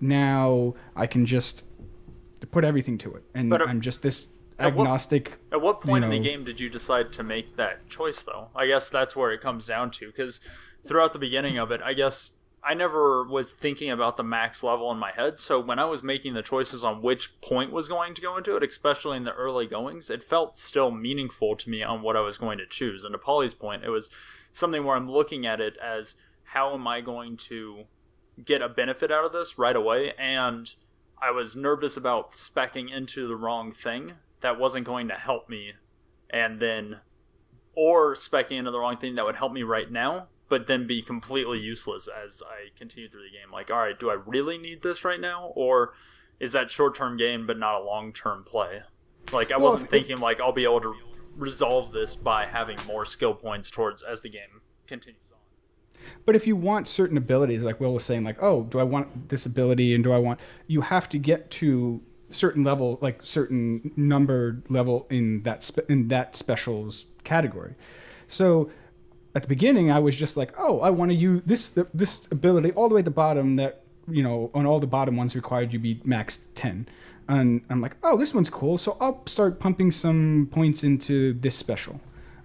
now 0.00 0.74
I 0.94 1.06
can 1.06 1.24
just 1.24 1.64
put 2.50 2.64
everything 2.64 2.98
to 2.98 3.14
it, 3.14 3.22
and 3.34 3.48
But, 3.48 3.62
uh, 3.62 3.66
I'm 3.66 3.80
just 3.80 4.02
this 4.02 4.32
at 4.68 4.74
what- 4.74 4.84
At 5.50 5.60
what 5.60 5.80
point 5.80 6.04
in 6.04 6.10
know- 6.10 6.16
the 6.16 6.22
game 6.22 6.44
did 6.44 6.60
you 6.60 6.68
decide 6.68 7.12
to 7.14 7.22
make 7.22 7.56
that 7.56 7.88
choice, 7.88 8.22
though? 8.22 8.48
I 8.54 8.66
guess 8.66 8.88
that's 8.88 9.14
where 9.16 9.30
it 9.30 9.40
comes 9.40 9.66
down 9.66 9.90
to. 9.92 10.06
Because 10.06 10.40
throughout 10.86 11.12
the 11.12 11.18
beginning 11.18 11.58
of 11.58 11.70
it, 11.70 11.80
I 11.82 11.92
guess 11.92 12.32
I 12.64 12.74
never 12.74 13.24
was 13.24 13.52
thinking 13.52 13.90
about 13.90 14.16
the 14.16 14.22
max 14.22 14.62
level 14.62 14.90
in 14.92 14.98
my 14.98 15.10
head. 15.10 15.38
So 15.38 15.58
when 15.58 15.78
I 15.80 15.84
was 15.84 16.02
making 16.04 16.34
the 16.34 16.42
choices 16.42 16.84
on 16.84 17.02
which 17.02 17.40
point 17.40 17.72
was 17.72 17.88
going 17.88 18.14
to 18.14 18.22
go 18.22 18.36
into 18.36 18.54
it, 18.54 18.62
especially 18.62 19.16
in 19.16 19.24
the 19.24 19.32
early 19.32 19.66
goings, 19.66 20.10
it 20.10 20.22
felt 20.22 20.56
still 20.56 20.90
meaningful 20.92 21.56
to 21.56 21.68
me 21.68 21.82
on 21.82 22.02
what 22.02 22.16
I 22.16 22.20
was 22.20 22.38
going 22.38 22.58
to 22.58 22.66
choose. 22.66 23.04
And 23.04 23.12
to 23.14 23.18
Polly's 23.18 23.54
point, 23.54 23.84
it 23.84 23.90
was 23.90 24.10
something 24.52 24.84
where 24.84 24.96
I'm 24.96 25.10
looking 25.10 25.44
at 25.44 25.60
it 25.60 25.76
as 25.78 26.14
how 26.44 26.74
am 26.74 26.86
I 26.86 27.00
going 27.00 27.36
to 27.38 27.84
get 28.44 28.62
a 28.62 28.68
benefit 28.68 29.10
out 29.10 29.24
of 29.24 29.32
this 29.32 29.58
right 29.58 29.76
away 29.76 30.12
and 30.18 30.74
I 31.20 31.30
was 31.30 31.54
nervous 31.54 31.96
about 31.96 32.32
specking 32.32 32.90
into 32.90 33.28
the 33.28 33.36
wrong 33.36 33.72
thing 33.72 34.14
that 34.42 34.58
wasn't 34.58 34.84
going 34.84 35.08
to 35.08 35.14
help 35.14 35.48
me, 35.48 35.72
and 36.30 36.60
then, 36.60 37.00
or 37.74 38.14
specking 38.14 38.58
into 38.58 38.70
the 38.70 38.78
wrong 38.78 38.96
thing 38.96 39.14
that 39.14 39.24
would 39.24 39.36
help 39.36 39.52
me 39.52 39.62
right 39.62 39.90
now, 39.90 40.28
but 40.48 40.66
then 40.66 40.86
be 40.86 41.00
completely 41.02 41.58
useless 41.58 42.08
as 42.08 42.42
I 42.42 42.76
continue 42.76 43.08
through 43.08 43.22
the 43.22 43.30
game. 43.30 43.50
Like, 43.52 43.70
all 43.70 43.78
right, 43.78 43.98
do 43.98 44.10
I 44.10 44.14
really 44.14 44.58
need 44.58 44.82
this 44.82 45.04
right 45.04 45.20
now, 45.20 45.52
or 45.54 45.94
is 46.38 46.52
that 46.52 46.70
short 46.70 46.94
term 46.94 47.16
gain 47.16 47.46
but 47.46 47.58
not 47.58 47.80
a 47.80 47.84
long 47.84 48.12
term 48.12 48.44
play? 48.44 48.82
Like, 49.32 49.52
I 49.52 49.56
Well, 49.56 49.72
wasn't 49.72 49.90
thinking 49.90 50.18
like 50.18 50.40
I'll 50.40 50.52
be 50.52 50.64
able 50.64 50.80
to 50.82 50.94
resolve 51.36 51.92
this 51.92 52.16
by 52.16 52.46
having 52.46 52.76
more 52.86 53.04
skill 53.04 53.34
points 53.34 53.70
towards 53.70 54.02
as 54.02 54.20
the 54.20 54.28
game 54.28 54.60
continues 54.86 55.22
on. 55.32 55.38
But 56.26 56.36
if 56.36 56.46
you 56.46 56.56
want 56.56 56.88
certain 56.88 57.16
abilities, 57.16 57.62
like 57.62 57.80
Will 57.80 57.94
was 57.94 58.04
saying, 58.04 58.24
like, 58.24 58.36
oh, 58.42 58.64
do 58.64 58.78
I 58.78 58.82
want 58.82 59.28
this 59.28 59.46
ability 59.46 59.94
and 59.94 60.04
do 60.04 60.12
I 60.12 60.18
want, 60.18 60.40
you 60.66 60.82
have 60.82 61.08
to 61.10 61.18
get 61.18 61.50
to 61.52 62.02
certain 62.32 62.64
level, 62.64 62.98
like 63.00 63.20
certain 63.22 63.92
numbered 63.96 64.64
level 64.68 65.06
in 65.10 65.42
that 65.42 65.62
spe- 65.62 65.88
in 65.88 66.08
that 66.08 66.36
specials 66.36 67.06
category. 67.24 67.74
So 68.28 68.70
at 69.34 69.42
the 69.42 69.48
beginning, 69.48 69.90
I 69.90 69.98
was 69.98 70.16
just 70.16 70.36
like, 70.36 70.52
oh, 70.58 70.80
I 70.80 70.90
want 70.90 71.10
to 71.10 71.16
use 71.16 71.42
this 71.46 71.78
this 71.94 72.26
ability 72.30 72.72
all 72.72 72.88
the 72.88 72.94
way 72.94 73.00
at 73.00 73.04
the 73.04 73.10
bottom 73.10 73.56
that 73.56 73.82
you 74.08 74.22
know 74.22 74.50
on 74.54 74.66
all 74.66 74.80
the 74.80 74.86
bottom 74.86 75.16
ones 75.16 75.34
required 75.34 75.72
you 75.72 75.78
be 75.78 76.00
max 76.04 76.40
ten. 76.54 76.86
And 77.28 77.62
I'm 77.70 77.80
like, 77.80 77.96
oh, 78.02 78.16
this 78.16 78.34
one's 78.34 78.50
cool. 78.50 78.78
So 78.78 78.96
I'll 79.00 79.24
start 79.26 79.60
pumping 79.60 79.92
some 79.92 80.48
points 80.50 80.82
into 80.82 81.34
this 81.34 81.54
special. 81.54 82.00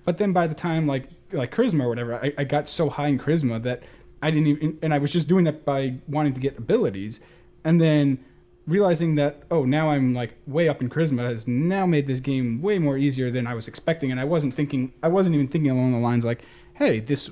But 0.06 0.18
then 0.18 0.34
by 0.34 0.48
the 0.48 0.56
time 0.56 0.88
like 0.88 1.10
like 1.32 1.54
charisma 1.54 1.84
or 1.84 1.90
whatever, 1.90 2.16
I, 2.16 2.34
I 2.38 2.44
got 2.44 2.70
so 2.70 2.90
high 2.90 3.08
in 3.08 3.20
charisma 3.20 3.62
that 3.64 3.84
I 4.22 4.32
didn't 4.32 4.48
even 4.48 4.80
and 4.82 4.94
I 4.94 4.98
was 4.98 5.12
just 5.12 5.28
doing 5.28 5.46
that 5.46 5.66
by 5.66 5.96
wanting 6.08 6.34
to 6.34 6.40
get 6.40 6.58
abilities. 6.58 7.20
And 7.64 7.82
then 7.82 8.24
realizing 8.68 9.16
that 9.16 9.42
oh 9.50 9.64
now 9.64 9.90
I'm 9.90 10.14
like 10.14 10.38
way 10.46 10.68
up 10.68 10.82
in 10.82 10.90
charisma 10.90 11.22
has 11.22 11.48
now 11.48 11.86
made 11.86 12.06
this 12.06 12.20
game 12.20 12.62
way 12.62 12.78
more 12.78 12.98
easier 12.98 13.32
than 13.32 13.48
I 13.48 13.54
was 13.54 13.68
expecting 13.68 14.12
and 14.12 14.20
I 14.20 14.26
wasn't 14.26 14.54
thinking 14.54 14.94
I 15.02 15.08
wasn't 15.08 15.36
even 15.36 15.48
thinking 15.48 15.72
along 15.72 15.94
the 15.94 16.00
lines 16.00 16.26
like 16.26 16.42
hey 16.74 17.00
this 17.00 17.30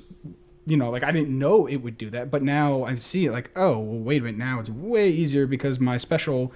you 0.64 0.76
know 0.76 0.90
like 0.90 1.04
I 1.04 1.12
didn't 1.12 1.38
know 1.38 1.66
it 1.66 1.76
would 1.76 1.98
do 1.98 2.08
that 2.10 2.30
but 2.30 2.42
now 2.42 2.84
I 2.84 2.94
see 2.96 3.26
it 3.26 3.32
like 3.32 3.50
oh 3.54 3.78
well, 3.78 3.98
wait 3.98 4.22
a 4.22 4.24
minute 4.24 4.38
now 4.38 4.60
it's 4.60 4.70
way 4.70 5.10
easier 5.10 5.46
because 5.46 5.78
my 5.78 5.98
special 5.98 6.52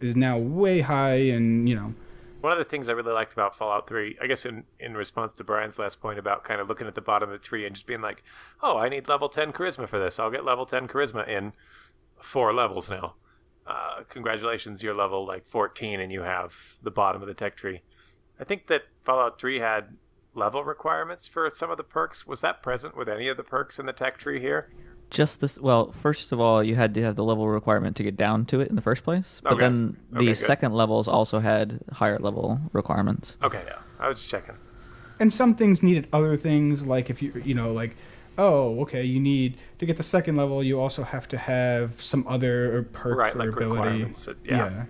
is 0.00 0.14
now 0.14 0.36
way 0.38 0.82
high 0.82 1.16
and 1.16 1.68
you 1.68 1.74
know 1.74 1.94
One 2.40 2.52
of 2.52 2.58
the 2.58 2.64
things 2.64 2.88
I 2.88 2.92
really 2.92 3.12
liked 3.12 3.32
about 3.32 3.56
Fallout 3.56 3.88
3, 3.88 4.18
I 4.22 4.26
guess 4.28 4.46
in, 4.46 4.62
in 4.78 4.94
response 4.94 5.32
to 5.34 5.44
Brian's 5.44 5.78
last 5.78 6.00
point 6.00 6.18
about 6.20 6.44
kind 6.44 6.60
of 6.60 6.68
looking 6.68 6.86
at 6.86 6.94
the 6.94 7.00
bottom 7.00 7.30
of 7.30 7.32
the 7.40 7.44
tree 7.44 7.66
and 7.66 7.74
just 7.74 7.86
being 7.86 8.00
like, 8.00 8.22
oh, 8.62 8.76
I 8.78 8.88
need 8.88 9.08
level 9.08 9.28
10 9.28 9.52
charisma 9.52 9.88
for 9.88 9.98
this. 9.98 10.20
I'll 10.20 10.30
get 10.30 10.44
level 10.44 10.64
10 10.64 10.86
charisma 10.86 11.26
in 11.26 11.52
four 12.22 12.52
levels 12.54 12.88
now. 12.88 13.14
Uh, 13.68 14.02
congratulations, 14.08 14.82
you're 14.82 14.94
level 14.94 15.26
like 15.26 15.46
14 15.46 16.00
and 16.00 16.10
you 16.10 16.22
have 16.22 16.76
the 16.82 16.90
bottom 16.90 17.20
of 17.20 17.28
the 17.28 17.34
tech 17.34 17.54
tree. 17.54 17.82
I 18.40 18.44
think 18.44 18.66
that 18.68 18.84
Fallout 19.04 19.38
3 19.38 19.58
had 19.58 19.96
level 20.34 20.64
requirements 20.64 21.28
for 21.28 21.50
some 21.50 21.70
of 21.70 21.76
the 21.76 21.84
perks. 21.84 22.26
Was 22.26 22.40
that 22.40 22.62
present 22.62 22.96
with 22.96 23.08
any 23.10 23.28
of 23.28 23.36
the 23.36 23.42
perks 23.44 23.78
in 23.78 23.84
the 23.86 23.92
tech 23.92 24.16
tree 24.16 24.40
here? 24.40 24.70
Just 25.10 25.40
this. 25.40 25.58
Well, 25.58 25.90
first 25.90 26.32
of 26.32 26.40
all, 26.40 26.62
you 26.62 26.76
had 26.76 26.94
to 26.94 27.02
have 27.02 27.14
the 27.16 27.24
level 27.24 27.46
requirement 27.48 27.96
to 27.96 28.02
get 28.02 28.16
down 28.16 28.44
to 28.46 28.60
it 28.60 28.68
in 28.68 28.76
the 28.76 28.82
first 28.82 29.04
place. 29.04 29.40
But 29.42 29.54
Okay. 29.54 29.60
then 29.64 29.96
the 30.10 30.18
Okay, 30.30 30.34
second 30.34 30.72
levels 30.72 31.06
also 31.08 31.38
had 31.40 31.80
higher 31.94 32.18
level 32.18 32.60
requirements. 32.72 33.36
Okay, 33.42 33.62
yeah. 33.66 33.78
I 33.98 34.08
was 34.08 34.26
checking. 34.26 34.56
and 35.20 35.32
some 35.32 35.54
things 35.54 35.82
needed 35.82 36.06
other 36.12 36.36
things 36.36 36.86
like 36.86 37.10
if 37.10 37.20
you 37.20 37.32
you 37.44 37.52
know 37.54 37.72
like 37.72 37.96
oh 38.38 38.80
okay 38.80 39.02
you 39.04 39.20
need 39.20 39.56
to 39.78 39.84
get 39.86 39.96
the 39.96 40.02
second 40.02 40.36
level 40.36 40.62
you 40.62 40.78
also 40.80 41.02
have 41.02 41.26
to 41.28 41.36
have 41.36 42.00
some 42.00 42.24
other 42.28 42.88
perk 42.92 43.18
Right, 43.18 43.34
or 43.34 43.38
like 43.38 43.48
ability 43.48 43.80
requirements 43.80 44.24
that- 44.26 44.36
yeah. 44.44 44.84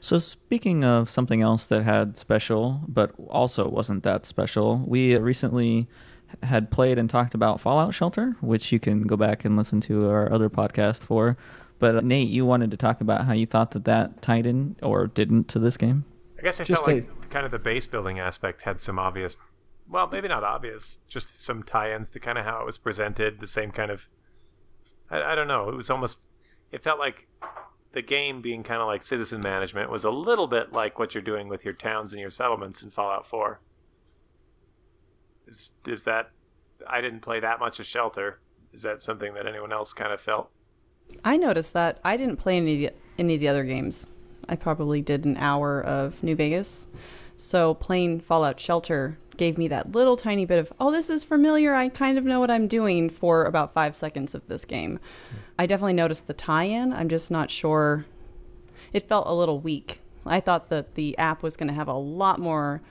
So 0.00 0.20
speaking 0.20 0.84
of 0.84 1.10
something 1.10 1.42
else 1.42 1.66
that 1.66 1.82
had 1.82 2.16
special, 2.16 2.82
but 2.86 3.12
also 3.28 3.68
wasn't 3.68 4.04
that 4.04 4.26
special, 4.26 4.80
we 4.86 5.16
recently 5.18 5.88
had 6.44 6.70
played 6.70 6.98
and 7.00 7.10
talked 7.10 7.34
about 7.34 7.60
Fallout 7.60 7.92
Shelter, 7.94 8.36
which 8.40 8.70
you 8.70 8.78
can 8.78 9.02
go 9.08 9.16
back 9.16 9.44
and 9.44 9.56
listen 9.56 9.80
to 9.82 10.08
our 10.08 10.30
other 10.32 10.48
podcast 10.48 11.00
for. 11.00 11.36
But 11.80 11.96
uh, 11.96 12.00
Nate, 12.02 12.28
you 12.28 12.46
wanted 12.46 12.70
to 12.70 12.76
talk 12.76 13.00
about 13.00 13.24
how 13.24 13.32
you 13.32 13.44
thought 13.44 13.72
that 13.72 13.86
that 13.86 14.22
tied 14.22 14.46
in 14.46 14.76
or 14.82 15.08
didn't 15.08 15.48
to 15.48 15.58
this 15.58 15.76
game. 15.76 16.04
I 16.38 16.42
guess 16.42 16.60
I 16.60 16.64
Just 16.64 16.84
felt 16.84 16.96
like 16.96 17.08
a- 17.24 17.26
kind 17.26 17.44
of 17.44 17.50
the 17.50 17.58
base 17.58 17.86
building 17.88 18.20
aspect 18.20 18.62
had 18.62 18.80
some 18.80 19.00
obvious, 19.00 19.36
well, 19.90 20.08
maybe 20.08 20.28
not 20.28 20.44
obvious, 20.44 20.98
just 21.08 21.42
some 21.42 21.62
tie-ins 21.62 22.10
to 22.10 22.20
kind 22.20 22.38
of 22.38 22.44
how 22.44 22.60
it 22.60 22.66
was 22.66 22.78
presented. 22.78 23.40
The 23.40 23.46
same 23.46 23.70
kind 23.70 23.90
of, 23.90 24.08
I, 25.10 25.22
I 25.22 25.34
don't 25.34 25.48
know. 25.48 25.68
It 25.68 25.74
was 25.74 25.90
almost, 25.90 26.28
it 26.70 26.82
felt 26.82 26.98
like 26.98 27.26
the 27.92 28.02
game 28.02 28.42
being 28.42 28.62
kind 28.62 28.80
of 28.80 28.86
like 28.86 29.02
citizen 29.02 29.40
management 29.42 29.90
was 29.90 30.04
a 30.04 30.10
little 30.10 30.46
bit 30.46 30.72
like 30.72 30.98
what 30.98 31.14
you're 31.14 31.22
doing 31.22 31.48
with 31.48 31.64
your 31.64 31.74
towns 31.74 32.12
and 32.12 32.20
your 32.20 32.30
settlements 32.30 32.82
in 32.82 32.90
Fallout 32.90 33.26
4. 33.26 33.60
Is 35.46 35.72
is 35.86 36.04
that? 36.04 36.30
I 36.86 37.00
didn't 37.00 37.20
play 37.20 37.40
that 37.40 37.58
much 37.58 37.80
of 37.80 37.86
Shelter. 37.86 38.40
Is 38.72 38.82
that 38.82 39.00
something 39.00 39.32
that 39.34 39.46
anyone 39.46 39.72
else 39.72 39.94
kind 39.94 40.12
of 40.12 40.20
felt? 40.20 40.50
I 41.24 41.38
noticed 41.38 41.72
that 41.72 41.98
I 42.04 42.18
didn't 42.18 42.36
play 42.36 42.58
any 42.58 42.84
of 42.84 42.92
the, 42.92 42.98
any 43.18 43.34
of 43.34 43.40
the 43.40 43.48
other 43.48 43.64
games. 43.64 44.08
I 44.48 44.56
probably 44.56 45.00
did 45.00 45.24
an 45.24 45.38
hour 45.38 45.82
of 45.82 46.22
New 46.22 46.36
Vegas. 46.36 46.86
So 47.36 47.74
playing 47.74 48.20
Fallout 48.20 48.60
Shelter 48.60 49.18
gave 49.38 49.56
me 49.56 49.68
that 49.68 49.92
little 49.92 50.16
tiny 50.16 50.44
bit 50.44 50.58
of, 50.58 50.72
oh, 50.78 50.90
this 50.92 51.08
is 51.08 51.24
familiar. 51.24 51.74
I 51.74 51.88
kind 51.88 52.18
of 52.18 52.24
know 52.24 52.40
what 52.40 52.50
I'm 52.50 52.68
doing 52.68 53.08
for 53.08 53.44
about 53.44 53.72
five 53.72 53.96
seconds 53.96 54.34
of 54.34 54.46
this 54.48 54.64
game. 54.64 55.00
I 55.58 55.64
definitely 55.66 55.94
noticed 55.94 56.26
the 56.26 56.34
tie 56.34 56.64
in. 56.64 56.92
I'm 56.92 57.08
just 57.08 57.30
not 57.30 57.50
sure. 57.50 58.04
It 58.92 59.08
felt 59.08 59.26
a 59.26 59.32
little 59.32 59.60
weak. 59.60 60.00
I 60.26 60.40
thought 60.40 60.68
that 60.68 60.94
the 60.94 61.16
app 61.16 61.42
was 61.42 61.56
going 61.56 61.68
to 61.68 61.74
have 61.74 61.88
a 61.88 61.94
lot 61.94 62.38
more 62.38 62.82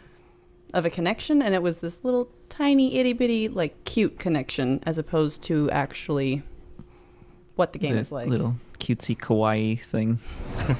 of 0.73 0.85
a 0.85 0.89
connection, 0.89 1.41
and 1.41 1.53
it 1.53 1.61
was 1.61 1.81
this 1.81 2.03
little 2.03 2.29
tiny 2.49 2.97
itty 2.97 3.13
bitty, 3.13 3.47
like 3.49 3.83
cute 3.85 4.17
connection 4.19 4.81
as 4.85 4.97
opposed 4.97 5.43
to 5.43 5.69
actually 5.71 6.41
what 7.55 7.73
the 7.73 7.79
game 7.79 7.93
The 7.95 8.01
is 8.01 8.11
like. 8.11 8.27
little 8.27 8.55
cutesy 8.79 9.17
kawaii 9.17 9.79
thing. 9.79 10.19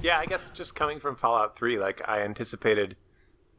Yeah, 0.00 0.20
I 0.20 0.26
guess 0.26 0.50
just 0.50 0.76
coming 0.76 1.00
from 1.00 1.16
Fallout 1.16 1.56
3, 1.56 1.76
like 1.80 2.08
I 2.08 2.20
anticipated, 2.20 2.94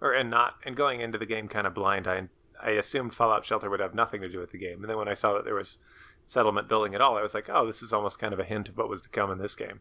or 0.02 0.14
and 0.14 0.30
not, 0.30 0.56
and 0.66 0.76
going 0.76 1.02
into 1.02 1.18
the 1.18 1.26
game 1.26 1.48
kind 1.48 1.68
of 1.68 1.74
blind, 1.74 2.08
I 2.08 2.28
I 2.62 2.72
assumed 2.72 3.14
Fallout 3.14 3.46
Shelter 3.46 3.70
would 3.70 3.80
have 3.80 3.94
nothing 3.96 4.22
to 4.22 4.30
do 4.30 4.40
with 4.40 4.52
the 4.52 4.58
game, 4.58 4.82
and 4.82 4.90
then 4.90 4.98
when 4.98 5.08
I 5.08 5.14
saw 5.14 5.34
that 5.34 5.46
there 5.46 5.56
was 5.56 5.78
settlement 6.26 6.68
building 6.68 6.94
at 6.94 7.02
all, 7.02 7.18
I 7.18 7.22
was 7.22 7.34
like, 7.34 7.50
oh, 7.50 7.66
this 7.66 7.82
is 7.82 7.92
almost 7.94 8.20
kind 8.20 8.34
of 8.34 8.40
a 8.40 8.44
hint 8.44 8.70
of 8.70 8.78
what 8.78 8.88
was 8.90 9.02
to 9.04 9.10
come 9.10 9.32
in 9.32 9.38
this 9.40 9.56
game. 9.56 9.80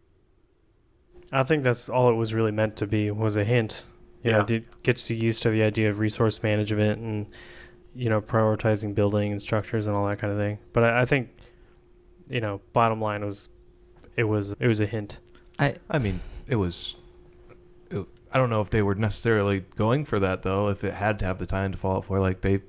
I 1.33 1.43
think 1.43 1.63
that's 1.63 1.89
all 1.91 2.09
it 2.11 2.15
was 2.15 2.33
really 2.33 2.53
meant 2.53 2.77
to 2.77 2.87
be 2.87 3.11
was 3.11 3.37
a 3.37 3.45
hint. 3.45 3.85
You 4.23 4.33
know, 4.33 4.45
Yeah. 4.49 4.57
it 4.57 4.83
gets 4.83 5.11
you 5.11 5.17
used 5.17 5.43
to 5.43 5.51
the 5.51 5.63
idea 5.63 5.89
of 5.91 5.99
resource 6.01 6.43
management 6.43 7.01
and 7.01 7.27
you 7.95 8.09
know 8.09 8.21
prioritizing 8.21 8.95
building 8.95 9.33
and 9.33 9.41
structures 9.43 9.87
and 9.89 9.97
all 9.97 10.07
that 10.07 10.19
kind 10.19 10.33
of 10.33 10.39
thing. 10.39 10.59
But 10.73 10.85
I, 10.85 11.03
I 11.03 11.05
think 11.05 11.29
you 12.31 12.41
know, 12.41 12.61
bottom 12.73 13.01
line 13.01 13.25
was 13.25 13.49
it 14.17 14.25
was 14.25 14.55
it 14.59 14.67
was 14.69 14.81
a 14.81 14.87
hint. 14.87 15.21
I 15.59 15.75
I 15.91 15.99
mean, 15.99 16.21
it 16.47 16.57
was. 16.57 16.97
It, 18.31 18.35
I 18.35 18.39
don't 18.39 18.51
know 18.51 18.61
if 18.61 18.71
they 18.71 18.83
were 18.83 18.95
necessarily 18.95 19.61
going 19.77 20.05
for 20.05 20.19
that 20.21 20.43
though. 20.43 20.69
If 20.69 20.85
it 20.85 20.95
had 20.95 21.19
to 21.21 21.25
have 21.25 21.39
the 21.39 21.47
time 21.47 21.73
to 21.73 21.79
Fallout 21.79 22.05
4, 22.05 22.21
like 22.21 22.41
they, 22.41 22.61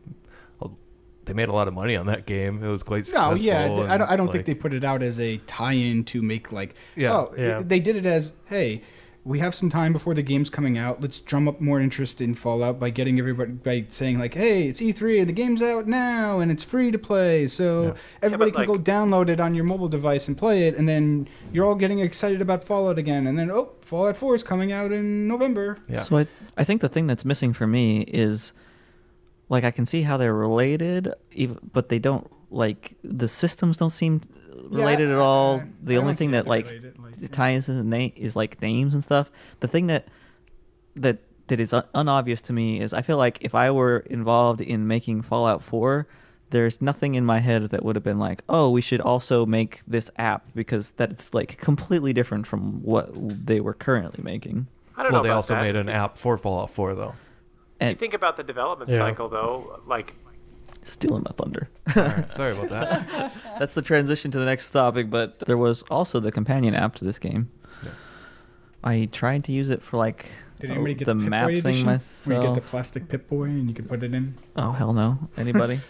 they 1.25 1.33
made 1.33 1.49
a 1.49 1.53
lot 1.53 1.67
of 1.67 1.73
money 1.73 1.95
on 1.95 2.07
that 2.07 2.25
game. 2.25 2.63
It 2.63 2.67
was 2.67 2.81
quite 2.81 2.99
No, 3.13 3.35
successful. 3.35 3.37
yeah, 3.37 3.67
th- 3.67 3.87
I 3.89 3.97
don't. 3.97 4.09
I 4.09 4.15
don't 4.15 4.25
like, 4.27 4.33
think 4.33 4.45
they 4.45 4.55
put 4.55 4.73
it 4.73 4.83
out 4.83 5.03
as 5.03 5.19
a 5.19 5.37
tie-in 5.45 6.03
to 6.05 6.21
make 6.21 6.51
like. 6.51 6.73
Yeah. 6.95 7.13
Oh, 7.13 7.33
Yeah. 7.37 7.61
They 7.63 7.79
did 7.79 7.95
it 7.95 8.05
as, 8.05 8.33
hey, 8.47 8.81
we 9.25 9.39
have 9.39 9.53
some 9.53 9.69
time 9.69 9.91
before 9.93 10.13
the 10.13 10.21
game's 10.21 10.49
coming 10.49 10.77
out. 10.77 11.01
Let's 11.01 11.19
drum 11.19 11.47
up 11.47 11.59
more 11.59 11.79
interest 11.79 12.21
in 12.21 12.33
Fallout 12.33 12.79
by 12.79 12.89
getting 12.89 13.19
everybody 13.19 13.51
by 13.51 13.85
saying 13.89 14.17
like, 14.17 14.33
hey, 14.33 14.67
it's 14.67 14.81
E3 14.81 15.19
and 15.19 15.29
the 15.29 15.33
game's 15.33 15.61
out 15.61 15.87
now 15.87 16.39
and 16.39 16.51
it's 16.51 16.63
free 16.63 16.89
to 16.89 16.97
play, 16.97 17.45
so 17.47 17.95
everybody 18.21 18.51
but, 18.51 18.61
can 18.65 18.69
like- 18.69 18.85
go 18.85 18.91
download 18.91 19.29
it 19.29 19.39
on 19.39 19.53
your 19.55 19.65
mobile 19.65 19.89
device 19.89 20.27
and 20.27 20.37
play 20.37 20.67
it, 20.67 20.75
and 20.75 20.87
then 20.87 21.27
you're 21.51 21.65
all 21.65 21.75
getting 21.75 21.99
excited 21.99 22.41
about 22.41 22.63
Fallout 22.63 22.97
again, 22.97 23.27
and 23.27 23.37
then 23.37 23.51
oh, 23.51 23.73
Fallout 23.81 24.17
4 24.17 24.35
is 24.35 24.43
coming 24.43 24.71
out 24.71 24.91
in 24.91 25.27
November. 25.27 25.77
Yeah. 25.87 26.01
So 26.01 26.17
I, 26.17 26.27
I 26.57 26.63
think 26.63 26.81
the 26.81 26.89
thing 26.89 27.07
that's 27.07 27.25
missing 27.25 27.53
for 27.53 27.67
me 27.67 28.01
is, 28.01 28.53
like, 29.49 29.63
I 29.63 29.71
can 29.71 29.85
see 29.85 30.03
how 30.03 30.17
they're 30.17 30.33
related, 30.33 31.11
even, 31.31 31.59
but 31.73 31.89
they 31.89 31.99
don't 31.99 32.29
like 32.51 32.95
the 33.03 33.27
systems 33.27 33.77
don't 33.77 33.89
seem 33.89 34.21
related 34.69 35.07
Yeah, 35.07 35.15
at 35.15 35.19
all. 35.19 35.63
The 35.81 35.95
I 35.95 35.97
only 35.99 36.13
thing 36.13 36.31
that 36.31 36.47
like 36.47 36.65
related, 36.65 36.98
like, 37.21 37.31
t- 37.31 37.35
ties 37.35 37.69
into 37.69 37.83
the 37.83 37.87
name 37.89 38.11
is 38.15 38.35
like 38.35 38.61
names 38.61 38.93
and 38.93 39.03
stuff. 39.03 39.31
The 39.59 39.67
thing 39.67 39.87
that 39.87 40.07
that 40.95 41.19
that 41.47 41.59
is 41.59 41.73
un- 41.73 41.83
unobvious 41.95 42.41
to 42.43 42.53
me 42.53 42.79
is 42.79 42.93
I 42.93 43.01
feel 43.01 43.17
like 43.17 43.37
if 43.41 43.55
I 43.55 43.71
were 43.71 43.99
involved 44.09 44.61
in 44.61 44.87
making 44.87 45.21
Fallout 45.23 45.63
4, 45.63 46.07
there's 46.51 46.81
nothing 46.81 47.15
in 47.15 47.25
my 47.25 47.39
head 47.39 47.63
that 47.63 47.83
would 47.83 47.95
have 47.95 48.03
been 48.03 48.19
like, 48.19 48.41
oh, 48.49 48.69
we 48.69 48.81
should 48.81 49.01
also 49.01 49.45
make 49.45 49.81
this 49.87 50.09
app 50.17 50.45
because 50.55 50.91
that's 50.91 51.33
like 51.33 51.57
completely 51.57 52.13
different 52.13 52.45
from 52.47 52.81
what 52.83 53.09
they 53.13 53.59
were 53.61 53.73
currently 53.73 54.23
making. 54.23 54.67
I 54.95 55.03
don't 55.03 55.11
Well, 55.11 55.11
know. 55.11 55.13
Well, 55.17 55.23
they 55.23 55.29
about 55.29 55.35
also 55.37 55.53
that. 55.55 55.61
made 55.61 55.75
an 55.75 55.89
app 55.89 56.17
for 56.17 56.37
Fallout 56.37 56.69
4 56.69 56.95
though. 56.95 57.15
If 57.81 57.89
you 57.89 57.95
think 57.95 58.13
about 58.13 58.35
the 58.35 58.43
development 58.43 58.91
Yeah. 58.91 58.97
cycle, 58.97 59.29
though, 59.29 59.79
like 59.87 60.13
stealing 60.89 61.23
my 61.23 61.31
thunder. 61.37 61.69
All 61.95 62.03
right, 62.03 62.33
sorry 62.33 62.51
about 62.57 62.69
that. 62.69 63.33
That's 63.59 63.73
the 63.73 63.81
transition 63.81 64.31
to 64.31 64.39
the 64.39 64.45
next 64.45 64.69
topic, 64.71 65.09
but 65.09 65.39
there 65.39 65.57
was 65.57 65.81
also 65.83 66.19
the 66.19 66.31
companion 66.31 66.75
app 66.75 66.95
to 66.95 67.05
this 67.05 67.19
game. 67.19 67.49
I 68.83 69.09
tried 69.11 69.43
to 69.45 69.51
use 69.51 69.69
it 69.69 69.81
for 69.83 69.97
like 69.97 70.27
Did 70.61 70.71
anybody 70.71 70.93
get 70.93 71.05
the 71.05 71.13
the, 71.13 71.19
Pip-Boy 71.19 71.29
map 71.29 71.47
thing 71.47 71.57
edition? 71.57 71.65
Where 71.65 71.73
you 71.79 71.85
myself. 71.85 72.43
get 72.45 72.55
the 72.63 72.69
plastic 72.69 73.07
Pip 73.09 73.27
Boy 73.27 73.43
and 73.45 73.67
you 73.67 73.75
can 73.75 73.85
put 73.85 74.03
it 74.03 74.13
in. 74.13 74.35
Oh 74.55 74.71
hell 74.71 74.93
no! 74.93 75.17
Anybody? 75.37 75.79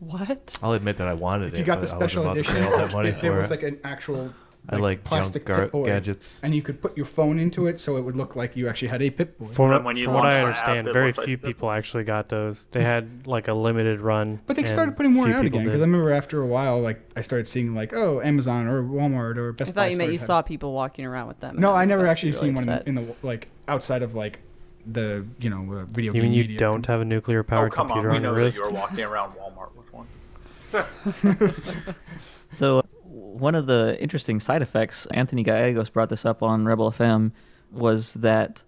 What? 0.00 0.58
I'll 0.62 0.72
admit 0.72 0.98
that 0.98 1.08
I 1.08 1.14
wanted 1.14 1.48
If 1.48 1.54
it. 1.54 1.58
you 1.60 1.64
got 1.64 1.80
the 1.80 1.86
but 1.86 1.94
I 1.94 1.98
wasn't 1.98 2.10
special 2.10 2.30
edition, 2.32 2.54
pay 2.56 2.64
all 2.64 2.76
that 2.76 2.92
money 2.92 3.08
if 3.08 3.20
there 3.22 3.32
was 3.32 3.50
it. 3.50 3.54
like 3.54 3.62
an 3.62 3.78
actual 3.84 4.34
I 4.68 4.76
like 4.76 5.04
plastic 5.04 5.46
junk 5.46 5.72
gar- 5.72 5.84
gadgets. 5.84 6.40
and 6.42 6.54
you 6.54 6.62
could 6.62 6.80
put 6.80 6.96
your 6.96 7.04
phone 7.04 7.38
into 7.38 7.66
it, 7.66 7.78
so 7.78 7.98
it 7.98 8.00
would 8.00 8.16
look 8.16 8.34
like 8.34 8.56
you 8.56 8.66
actually 8.68 8.88
had 8.88 9.02
a 9.02 9.10
Pip 9.10 9.38
Boy. 9.38 9.44
From, 9.46 9.72
And 9.72 9.84
when 9.84 9.96
you 9.96 10.06
from 10.06 10.14
what 10.14 10.24
I 10.26 10.42
launch 10.42 10.56
app, 10.56 10.68
understand, 10.68 10.92
very 10.94 11.06
looks 11.08 11.18
like 11.18 11.26
few 11.26 11.36
people 11.38 11.70
actually 11.70 12.04
got 12.04 12.28
those. 12.30 12.64
They 12.66 12.82
had 12.82 13.26
like 13.26 13.48
a 13.48 13.52
limited 13.54 14.00
run. 14.00 14.40
But 14.46 14.56
they 14.56 14.64
started 14.64 14.96
putting 14.96 15.12
more 15.12 15.28
out 15.28 15.44
again 15.44 15.64
because 15.66 15.82
I 15.82 15.84
remember 15.84 16.12
after 16.12 16.40
a 16.40 16.46
while, 16.46 16.80
like 16.80 16.98
I 17.14 17.20
started 17.20 17.46
seeing 17.46 17.74
like 17.74 17.92
oh 17.92 18.20
Amazon 18.22 18.66
or 18.66 18.82
Walmart 18.82 19.36
or 19.36 19.52
Best 19.52 19.74
Buy. 19.74 19.82
I 19.82 19.84
Buy. 19.84 19.88
thought 19.88 19.92
you 19.92 19.98
meant 19.98 20.12
you 20.12 20.18
started 20.18 20.26
saw 20.26 20.42
people 20.42 20.72
walking 20.72 21.04
around 21.04 21.28
with 21.28 21.40
them. 21.40 21.56
No, 21.58 21.74
I 21.74 21.84
never 21.84 22.06
actually 22.06 22.32
seen 22.32 22.54
really 22.54 22.54
one 22.54 22.64
in, 22.64 22.68
upset. 22.70 22.88
in 22.88 22.94
the 22.94 23.14
like 23.22 23.48
outside 23.68 24.02
of 24.02 24.14
like 24.14 24.40
the 24.86 25.26
you 25.38 25.50
know 25.50 25.74
uh, 25.76 25.84
video 25.86 26.12
You 26.14 26.20
game. 26.22 26.30
mean 26.30 26.32
you 26.38 26.42
media. 26.44 26.58
don't 26.58 26.86
have 26.86 27.00
a 27.02 27.04
nuclear 27.04 27.40
Oh 27.40 27.42
powered 27.42 27.72
come 27.72 27.90
on, 27.90 28.02
computer 28.02 28.10
we 28.10 28.16
on 28.16 28.22
know 28.22 28.28
your 28.30 28.38
that 28.38 28.44
wrist? 28.44 28.60
you 28.64 28.70
were 28.70 28.78
walking 28.78 29.04
around 29.04 29.34
Walmart 29.34 29.74
with 29.76 29.92
one. 29.92 30.06
So 32.52 32.82
one 33.34 33.54
of 33.54 33.66
the 33.66 33.96
interesting 34.00 34.38
side 34.38 34.62
effects, 34.62 35.06
Anthony 35.06 35.42
Gallegos 35.42 35.90
brought 35.90 36.08
this 36.08 36.24
up 36.24 36.42
on 36.42 36.64
Rebel 36.64 36.90
FM, 36.90 37.32
was 37.72 38.14
that 38.14 38.62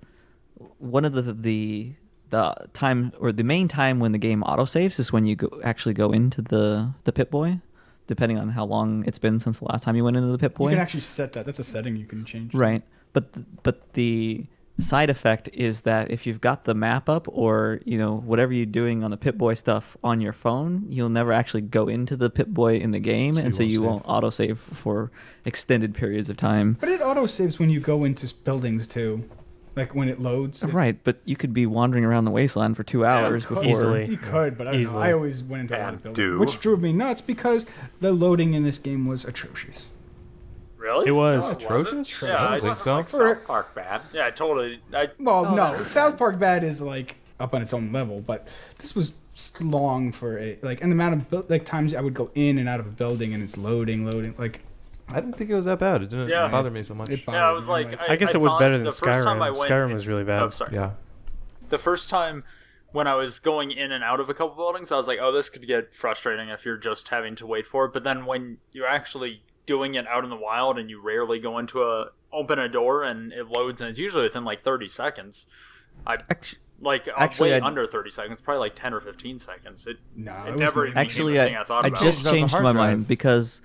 one 0.78 1.04
of 1.04 1.12
the 1.12 1.22
the 1.22 1.92
the 2.30 2.54
time 2.72 3.12
or 3.20 3.30
the 3.30 3.44
main 3.44 3.68
time 3.68 4.00
when 4.00 4.10
the 4.12 4.18
game 4.18 4.42
autosaves 4.42 4.98
is 4.98 5.12
when 5.12 5.24
you 5.24 5.36
go, 5.36 5.48
actually 5.62 5.94
go 5.94 6.10
into 6.10 6.42
the 6.42 6.92
the 7.04 7.12
Pip 7.12 7.30
Boy, 7.30 7.60
depending 8.06 8.38
on 8.38 8.50
how 8.50 8.64
long 8.64 9.04
it's 9.06 9.18
been 9.18 9.38
since 9.38 9.60
the 9.60 9.66
last 9.66 9.84
time 9.84 9.94
you 9.94 10.02
went 10.02 10.16
into 10.16 10.30
the 10.30 10.38
Pip 10.38 10.58
You 10.58 10.68
can 10.70 10.78
actually 10.78 11.00
set 11.00 11.32
that. 11.34 11.46
That's 11.46 11.60
a 11.60 11.64
setting 11.64 11.96
you 11.96 12.06
can 12.06 12.24
change. 12.24 12.52
Right. 12.52 12.82
But 13.12 13.62
but 13.62 13.92
the 13.92 14.46
side 14.78 15.08
effect 15.10 15.48
is 15.52 15.82
that 15.82 16.10
if 16.10 16.26
you've 16.26 16.40
got 16.40 16.64
the 16.64 16.74
map 16.74 17.08
up 17.08 17.26
or 17.28 17.80
you 17.84 17.96
know 17.98 18.16
whatever 18.16 18.52
you're 18.52 18.66
doing 18.66 19.02
on 19.02 19.10
the 19.10 19.16
Pip 19.16 19.36
Boy 19.38 19.54
stuff 19.54 19.96
on 20.04 20.20
your 20.20 20.32
phone, 20.32 20.86
you'll 20.90 21.08
never 21.08 21.32
actually 21.32 21.62
go 21.62 21.88
into 21.88 22.16
the 22.16 22.28
Pip 22.30 22.48
Boy 22.48 22.76
in 22.76 22.90
the 22.90 23.00
game, 23.00 23.34
So 23.36 23.40
and 23.40 23.46
you 23.48 23.52
so 23.52 23.62
won't 23.62 23.70
you 23.70 23.78
save. 23.78 23.86
won't 23.86 24.06
autosave 24.06 24.58
for 24.58 25.10
extended 25.44 25.94
periods 25.94 26.28
of 26.30 26.36
time. 26.36 26.76
But 26.80 26.90
it 26.90 27.00
auto 27.00 27.26
saves 27.26 27.58
when 27.58 27.70
you 27.70 27.80
go 27.80 28.04
into 28.04 28.32
buildings 28.44 28.86
too, 28.86 29.24
like 29.76 29.94
when 29.94 30.08
it 30.08 30.20
loads. 30.20 30.62
it- 30.62 30.66
Right, 30.72 30.98
but 31.04 31.20
you 31.24 31.36
could 31.36 31.52
be 31.52 31.64
wandering 31.66 32.04
around 32.04 32.24
the 32.26 32.30
wasteland 32.30 32.76
for 32.76 32.82
two 32.84 33.04
hours 33.06 33.46
could- 33.46 33.54
before. 33.56 33.70
Easily. 33.70 34.06
You 34.10 34.16
could, 34.18 34.58
but 34.58 34.66
I 34.68 34.72
don't 34.72 34.82
know. 34.92 34.98
I 34.98 35.12
always 35.12 35.42
went 35.42 35.62
into 35.62 35.78
a 35.78 35.80
lot 35.82 35.94
of 35.94 36.02
buildings, 36.02 36.16
do. 36.32 36.38
which 36.38 36.60
drove 36.60 36.80
me 36.82 36.92
nuts 36.92 37.20
because 37.20 37.64
the 38.00 38.12
loading 38.12 38.54
in 38.54 38.62
this 38.62 38.78
game 38.78 39.06
was 39.06 39.24
atrocious. 39.24 39.88
Really? 40.86 41.08
It 41.08 41.12
was. 41.12 41.52
Oh, 41.52 41.56
Atrocious? 41.56 42.22
Yeah, 42.22 42.36
I 42.36 42.46
I 42.56 42.60
don't 42.60 42.60
think 42.60 42.76
so. 42.76 42.94
Like 42.96 43.08
South 43.08 43.44
Park 43.46 43.74
bad. 43.74 44.02
Yeah, 44.12 44.26
I 44.26 44.30
totally. 44.30 44.80
I 44.94 45.08
Well, 45.18 45.46
Oh, 45.46 45.54
no, 45.54 45.76
South 45.82 46.16
Park 46.16 46.38
Bad 46.38 46.62
is 46.64 46.80
like 46.80 47.16
up 47.40 47.54
on 47.54 47.62
its 47.62 47.72
own 47.74 47.92
level, 47.92 48.20
but 48.20 48.46
this 48.78 48.94
was 48.94 49.14
long 49.60 50.12
for 50.12 50.38
a 50.38 50.58
like, 50.62 50.80
and 50.82 50.90
the 50.90 50.94
amount 50.94 51.14
of 51.14 51.28
bu- 51.28 51.44
like 51.48 51.64
times 51.66 51.92
I 51.94 52.00
would 52.00 52.14
go 52.14 52.30
in 52.34 52.58
and 52.58 52.68
out 52.68 52.80
of 52.80 52.86
a 52.86 52.90
building 52.90 53.34
and 53.34 53.42
it's 53.42 53.56
loading, 53.56 54.08
loading, 54.08 54.34
like 54.38 54.60
I 55.08 55.16
didn't 55.16 55.34
think 55.36 55.50
it 55.50 55.54
was 55.54 55.66
that 55.66 55.78
bad. 55.78 56.02
It 56.02 56.10
didn't 56.10 56.28
Yeah. 56.28 56.48
bother 56.48 56.70
me 56.70 56.82
so 56.82 56.94
much. 56.94 57.10
it 57.10 57.22
yeah, 57.28 57.48
I 57.48 57.52
was 57.52 57.68
me. 57.68 57.74
I'm 57.74 57.90
like, 57.90 58.08
I 58.10 58.16
guess 58.16 58.34
it 58.34 58.40
was 58.40 58.52
better 58.54 58.76
than 58.76 58.84
the 58.84 58.90
first 58.90 59.24
time 59.24 59.42
I 59.42 59.50
Skyrim. 59.50 59.58
went, 59.58 59.70
Skyrim 59.70 59.92
was 59.92 60.08
really 60.08 60.24
bad. 60.24 60.42
Oh, 60.42 60.50
sorry. 60.50 60.74
yeah. 60.74 60.92
The 61.68 61.78
first 61.78 62.08
time 62.08 62.44
when 62.92 63.06
I 63.06 63.14
was 63.14 63.38
going 63.40 63.72
in 63.72 63.92
and 63.92 64.02
out 64.02 64.20
of 64.20 64.30
a 64.30 64.34
couple 64.34 64.54
buildings, 64.56 64.90
I 64.90 64.96
was 64.96 65.06
like, 65.06 65.18
oh, 65.20 65.30
this 65.32 65.48
could 65.48 65.66
get 65.66 65.94
frustrating 65.94 66.48
if 66.48 66.64
you're 66.64 66.76
just 66.78 67.08
having 67.08 67.34
to 67.36 67.46
wait 67.46 67.66
for 67.66 67.84
it. 67.86 67.92
But 67.92 68.04
then 68.04 68.24
when 68.24 68.58
you're 68.72 68.86
actually 68.86 69.42
doing 69.66 69.94
it 69.94 70.06
out 70.06 70.24
in 70.24 70.30
the 70.30 70.36
wild 70.36 70.78
and 70.78 70.88
you 70.88 71.00
rarely 71.00 71.38
go 71.38 71.58
into 71.58 71.82
a 71.82 72.10
open 72.32 72.58
a 72.58 72.68
door 72.68 73.02
and 73.02 73.32
it 73.32 73.46
loads 73.48 73.80
and 73.80 73.90
it's 73.90 73.98
usually 73.98 74.22
within 74.24 74.44
like 74.44 74.62
30 74.62 74.88
seconds. 74.88 75.46
I 76.06 76.14
Actu- 76.30 76.56
like 76.80 77.08
Actually, 77.16 77.50
way 77.50 77.56
I'd- 77.56 77.64
under 77.66 77.86
30 77.86 78.10
seconds, 78.10 78.40
probably 78.40 78.60
like 78.60 78.74
10 78.74 78.92
or 78.94 79.00
15 79.00 79.38
seconds. 79.38 79.86
It 79.86 79.96
no, 80.14 80.32
it 80.46 80.50
it 80.54 80.56
never 80.58 80.86
even 80.86 80.98
Actually, 80.98 81.32
became 81.34 81.40
a 81.40 81.44
I, 81.44 81.48
thing 81.48 81.56
I 81.56 81.64
thought 81.64 81.84
I 81.84 81.88
about. 81.88 82.00
just 82.00 82.20
It's 82.20 82.28
on 82.28 82.34
the 82.34 82.38
changed 82.40 82.54
my 82.54 82.60
drive. 82.60 82.74
mind 82.74 83.08
because 83.08 83.60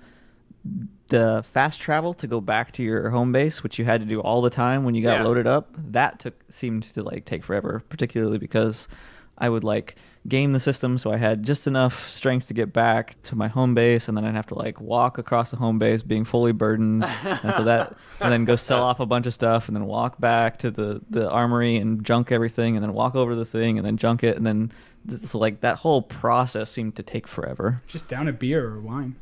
the 1.08 1.44
fast 1.52 1.80
travel 1.80 2.14
to 2.14 2.26
go 2.26 2.40
back 2.40 2.72
to 2.72 2.82
your 2.82 3.10
home 3.10 3.32
base, 3.32 3.62
which 3.62 3.78
you 3.78 3.84
had 3.84 4.00
to 4.00 4.06
do 4.06 4.20
all 4.20 4.40
the 4.40 4.50
time 4.50 4.84
when 4.84 4.94
you 4.94 5.02
got 5.02 5.18
Yeah. 5.18 5.24
loaded 5.24 5.46
up, 5.46 5.68
that 5.76 6.18
took 6.18 6.34
seemed 6.48 6.84
to 6.84 7.02
like 7.02 7.24
take 7.24 7.44
forever, 7.44 7.82
particularly 7.88 8.38
because 8.38 8.88
I 9.36 9.48
would 9.50 9.64
like 9.64 9.96
game 10.28 10.52
the 10.52 10.60
system 10.60 10.98
so 10.98 11.12
I 11.12 11.16
had 11.16 11.42
just 11.42 11.66
enough 11.66 12.08
strength 12.08 12.46
to 12.48 12.54
get 12.54 12.72
back 12.72 13.20
to 13.24 13.34
my 13.34 13.48
home 13.48 13.74
base 13.74 14.06
and 14.06 14.16
then 14.16 14.24
I'd 14.24 14.34
have 14.34 14.46
to 14.48 14.54
like 14.54 14.80
walk 14.80 15.18
across 15.18 15.50
the 15.50 15.56
home 15.56 15.78
base 15.80 16.02
being 16.02 16.24
fully 16.24 16.52
burdened 16.52 17.04
and 17.24 17.54
so 17.54 17.64
that 17.64 17.96
and 18.20 18.32
then 18.32 18.44
go 18.44 18.54
sell 18.54 18.84
off 18.84 19.00
a 19.00 19.06
bunch 19.06 19.26
of 19.26 19.34
stuff 19.34 19.68
and 19.68 19.76
then 19.76 19.86
walk 19.86 20.20
back 20.20 20.58
to 20.60 20.70
the 20.70 21.02
the 21.10 21.28
armory 21.28 21.76
and 21.76 22.04
junk 22.04 22.30
everything 22.30 22.76
and 22.76 22.84
then 22.84 22.92
walk 22.92 23.16
over 23.16 23.32
to 23.32 23.36
the 23.36 23.44
thing 23.44 23.78
and 23.78 23.86
then 23.86 23.96
junk 23.96 24.22
it 24.22 24.36
and 24.36 24.46
then 24.46 24.70
so 25.08 25.38
like 25.38 25.60
that 25.60 25.78
whole 25.78 26.02
process 26.02 26.70
seemed 26.70 26.94
to 26.96 27.02
take 27.02 27.26
forever. 27.26 27.82
just 27.86 28.08
down 28.08 28.28
a 28.28 28.32
beer 28.32 28.66
or 28.68 28.80
wine. 28.80 29.16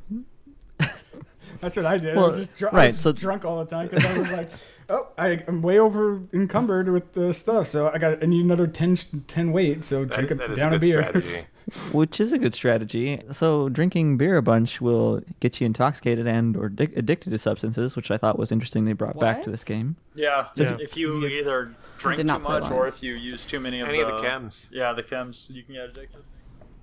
That's 1.60 1.76
what 1.76 1.86
I 1.86 1.98
did. 1.98 2.16
I 2.16 2.20
was 2.26 2.38
just 2.38 2.56
dr- 2.56 2.72
I 2.72 2.76
right, 2.76 2.86
was 2.92 3.00
so- 3.00 3.12
drunk 3.12 3.44
all 3.44 3.62
the 3.64 3.70
time 3.70 3.88
because 3.88 4.04
I 4.04 4.18
was 4.18 4.32
like, 4.32 4.50
oh, 4.88 5.08
I, 5.18 5.42
I'm 5.46 5.62
way 5.62 5.78
over 5.78 6.20
encumbered 6.32 6.88
with 6.88 7.12
the 7.12 7.32
stuff, 7.34 7.66
so 7.66 7.90
I 7.90 7.98
got 7.98 8.22
I 8.22 8.26
need 8.26 8.44
another 8.44 8.66
10, 8.66 8.96
10 9.28 9.52
weight. 9.52 9.84
So 9.84 10.04
That, 10.04 10.14
drink 10.14 10.30
a, 10.30 10.34
that 10.36 10.50
is 10.52 10.58
down 10.58 10.72
a 10.72 10.76
a, 10.76 10.78
beer. 10.78 11.02
strategy. 11.02 11.44
which 11.92 12.18
is 12.20 12.32
a 12.32 12.38
good 12.38 12.54
strategy. 12.54 13.20
So 13.30 13.68
drinking 13.68 14.16
beer 14.16 14.36
a 14.36 14.42
bunch 14.42 14.80
will 14.80 15.22
get 15.38 15.60
you 15.60 15.66
intoxicated 15.66 16.26
and 16.26 16.56
or 16.56 16.68
addic- 16.70 16.96
addicted 16.96 17.30
to 17.30 17.38
substances, 17.38 17.94
which 17.94 18.10
I 18.10 18.16
thought 18.16 18.38
was 18.38 18.50
interesting. 18.50 18.86
They 18.86 18.92
brought 18.92 19.18
back 19.20 19.42
to 19.44 19.50
this 19.50 19.62
game. 19.62 19.96
Yeah, 20.14 20.48
Yeah. 20.56 20.76
if 20.80 20.96
you 20.96 21.24
either 21.26 21.72
drink 21.98 22.18
too 22.26 22.38
much 22.38 22.70
or 22.72 22.88
if 22.88 23.02
you 23.02 23.14
use 23.14 23.44
too 23.44 23.60
many 23.60 23.80
of 23.80 23.88
Any 23.88 23.98
the, 23.98 24.06
of 24.08 24.20
the 24.22 24.26
chems. 24.26 24.66
Yeah, 24.72 24.92
the 24.94 25.02
chems, 25.02 25.48
you 25.50 25.62
can 25.62 25.74
get 25.74 25.84
addicted. 25.90 26.22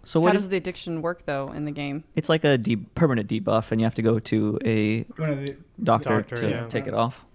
So 0.08 0.26
How 0.26 0.32
does 0.32 0.44
is? 0.44 0.50
the 0.50 0.56
addiction 0.58 1.02
work 1.02 1.26
though 1.26 1.52
in 1.52 1.66
the 1.66 1.72
game? 1.72 2.04
It's 2.16 2.30
like 2.30 2.46
a 2.46 2.58
de- 2.58 2.78
permanent 2.78 3.28
debuff, 3.30 3.72
and 3.72 3.82
you 3.82 3.86
have 3.86 3.96
to 3.96 4.02
go 4.02 4.20
to 4.20 4.58
a 4.64 5.04
One 5.18 5.30
of 5.32 5.40
the- 5.46 5.58
doctor, 5.84 6.22
Doctor, 6.22 6.36
to 6.38 6.50
yeah. 6.50 6.68
take 6.68 6.88
it 6.88 6.94
off. 6.94 7.26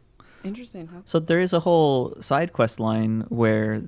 Interesting. 0.42 0.86
Huh? 0.88 1.00
So 1.04 1.18
there 1.18 1.38
is 1.40 1.52
a 1.52 1.60
whole 1.60 2.14
side 2.22 2.52
quest 2.54 2.80
line 2.80 3.26
where 3.28 3.82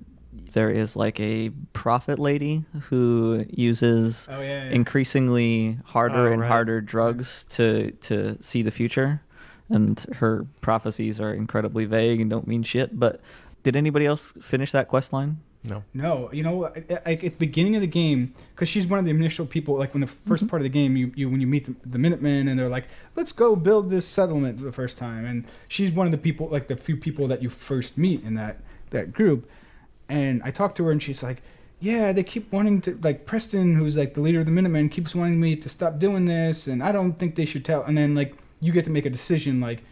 there 0.53 0.68
is 0.70 0.97
like 0.97 1.18
a 1.18 1.51
prophet 1.72 2.18
lady 2.18 2.64
who 2.91 3.45
uses 3.49 4.28
Oh 4.30 4.41
yeah, 4.43 4.64
yeah. 4.64 4.70
increasingly 4.70 5.78
harder 5.87 6.28
Oh, 6.28 6.32
and 6.32 6.43
right. 6.43 6.49
harder 6.49 6.80
drugs 6.82 7.47
to 7.57 7.91
to 8.09 8.37
see 8.43 8.61
the 8.62 8.70
future, 8.70 9.22
and 9.70 9.99
her 10.20 10.47
prophecies 10.61 11.20
are 11.20 11.32
incredibly 11.32 11.87
vague 11.87 12.20
and 12.20 12.28
don't 12.28 12.47
mean 12.47 12.62
shit. 12.62 12.99
But 13.01 13.20
did 13.62 13.76
anybody 13.76 14.05
else 14.05 14.35
finish 14.43 14.72
that 14.72 14.89
quest 14.89 15.12
line? 15.14 15.39
No. 15.67 15.83
No, 15.95 16.31
you 16.31 16.43
know, 16.43 16.71
like 17.07 17.25
at 17.25 17.33
the 17.33 17.39
beginning 17.39 17.75
of 17.75 17.81
the 17.81 17.87
game, 17.87 18.35
because 18.55 18.69
she's 18.69 18.87
one 18.87 18.99
of 18.99 19.07
the 19.07 19.11
initial 19.11 19.47
people. 19.47 19.79
Like 19.79 19.95
when 19.95 20.03
the 20.03 20.07
1st 20.07 20.12
mm-hmm. 20.27 20.47
part 20.49 20.61
of 20.61 20.65
the 20.65 20.69
game, 20.69 20.97
you, 20.97 21.11
you 21.17 21.31
when 21.31 21.41
you 21.41 21.47
meet 21.47 21.65
the, 21.65 21.75
the 21.89 21.99
Minutemen, 21.99 22.49
and 22.49 22.59
they're 22.59 22.69
like, 22.69 22.85
"Let's 23.17 23.33
go 23.33 23.57
build 23.57 23.89
this 23.89 24.07
settlement" 24.07 24.59
the 24.59 24.73
first 24.73 24.99
time, 24.99 25.25
and 25.25 25.47
she's 25.67 25.91
one 25.91 26.07
of 26.07 26.12
the 26.12 26.19
people, 26.19 26.49
like 26.49 26.69
the 26.69 26.77
few 26.77 26.99
people 26.99 27.27
that 27.29 27.43
you 27.43 27.49
first 27.49 27.97
meet 27.97 28.23
in 28.23 28.35
that 28.35 28.59
that 28.91 29.12
group. 29.12 29.49
And 30.07 30.43
I 30.43 30.51
talked 30.51 30.77
to 30.77 30.85
her, 30.85 30.93
and 30.93 31.03
she's 31.03 31.23
like, 31.23 31.41
"Yeah, 31.81 32.12
they 32.12 32.23
keep 32.23 32.53
wanting 32.53 32.83
to 32.83 32.99
like 33.03 33.25
Preston, 33.25 33.77
who's 33.77 33.97
like 33.97 34.12
the 34.12 34.21
leader 34.21 34.41
of 34.41 34.47
the 34.47 34.53
Minutemen, 34.53 34.91
keeps 34.91 35.15
wanting 35.15 35.41
me 35.41 35.57
to 35.57 35.69
stop 35.71 35.99
doing 35.99 36.27
this, 36.27 36.67
and 36.67 36.83
I 36.83 36.93
don't 36.93 37.19
think 37.19 37.37
they 37.37 37.47
should 37.47 37.65
tell." 37.65 37.83
And 37.85 37.97
then 37.97 38.15
like 38.15 38.35
you 38.61 38.71
get 38.71 38.85
to 38.85 38.91
make 38.91 39.07
a 39.07 39.11
decision, 39.11 39.61
like 39.61 39.83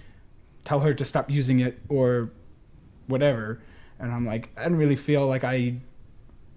tell 0.66 0.80
her 0.80 0.92
to 0.92 1.04
stop 1.04 1.30
using 1.30 1.60
it 1.60 1.78
or 1.88 2.30
whatever. 3.06 3.62
And 4.02 4.12
I'm 4.12 4.26
like, 4.26 4.50
I 4.58 4.64
didn't 4.64 4.78
really 4.78 4.96
feel 4.96 5.26
like 5.26 5.44
I 5.44 5.76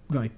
like 0.09 0.31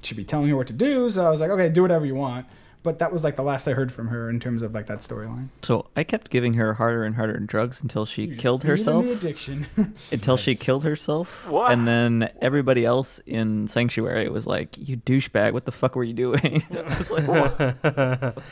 should 0.00 0.16
be 0.16 0.24
telling 0.24 0.48
her 0.48 0.56
what 0.56 0.68
to 0.68 0.72
do. 0.72 1.10
So 1.10 1.26
I 1.26 1.28
was 1.28 1.40
like, 1.40 1.50
okay, 1.50 1.68
do 1.68 1.82
whatever 1.82 2.06
you 2.06 2.14
want. 2.14 2.46
But 2.84 2.98
that 2.98 3.12
was 3.12 3.22
like 3.22 3.36
the 3.36 3.42
last 3.44 3.68
I 3.68 3.72
heard 3.72 3.92
from 3.92 4.08
her 4.08 4.28
in 4.28 4.40
terms 4.40 4.62
of 4.62 4.74
like 4.74 4.86
that 4.86 5.00
storyline. 5.00 5.48
So 5.62 5.86
I 5.94 6.02
kept 6.02 6.30
giving 6.30 6.54
her 6.54 6.74
harder 6.74 7.04
and 7.04 7.14
harder 7.14 7.38
drugs 7.38 7.80
until 7.80 8.06
she 8.06 8.22
You 8.22 8.28
just 8.28 8.40
killed 8.40 8.64
herself. 8.64 9.04
The 9.04 9.12
addiction. 9.12 9.66
Until 10.10 10.36
she 10.36 10.56
killed 10.56 10.82
herself. 10.82 11.46
What? 11.48 11.70
And 11.70 11.86
then 11.86 12.28
everybody 12.40 12.84
else 12.84 13.20
in 13.26 13.68
Sanctuary 13.68 14.28
was 14.28 14.46
like, 14.46 14.76
You 14.78 14.96
douchebag, 14.96 15.52
what 15.52 15.64
the 15.64 15.72
fuck 15.72 15.94
were 15.94 16.04
you 16.04 16.14
doing? 16.14 16.64
It's 16.70 17.10
like, 17.10 17.28
"What?" 17.28 18.42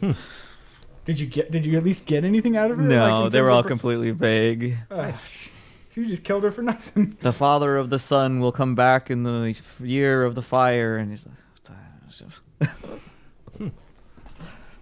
did 1.04 1.20
you 1.20 1.26
get? 1.26 1.50
Did 1.52 1.66
you 1.66 1.76
at 1.76 1.84
least 1.84 2.06
get 2.06 2.24
anything 2.24 2.56
out 2.56 2.70
of 2.72 2.78
her? 2.78 2.82
no, 2.82 3.22
Like, 3.22 3.32
they 3.32 3.42
were 3.42 3.50
all 3.50 3.60
of 3.60 3.66
completely 3.66 4.10
vague. 4.10 4.76
Uh, 4.90 5.12
so 5.96 6.02
you 6.02 6.08
just 6.08 6.24
killed 6.24 6.42
her 6.42 6.50
for 6.50 6.60
nothing. 6.74 7.16
The 7.22 7.32
father 7.32 7.78
of 7.78 7.88
the 7.88 7.98
sun 7.98 8.38
will 8.38 8.52
come 8.52 8.74
back 8.74 9.10
in 9.10 9.22
the 9.22 9.58
year 9.80 10.24
of 10.24 10.34
the 10.34 10.42
fire. 10.42 10.98
And 10.98 11.10
he's 11.10 11.26
like, 12.60 13.70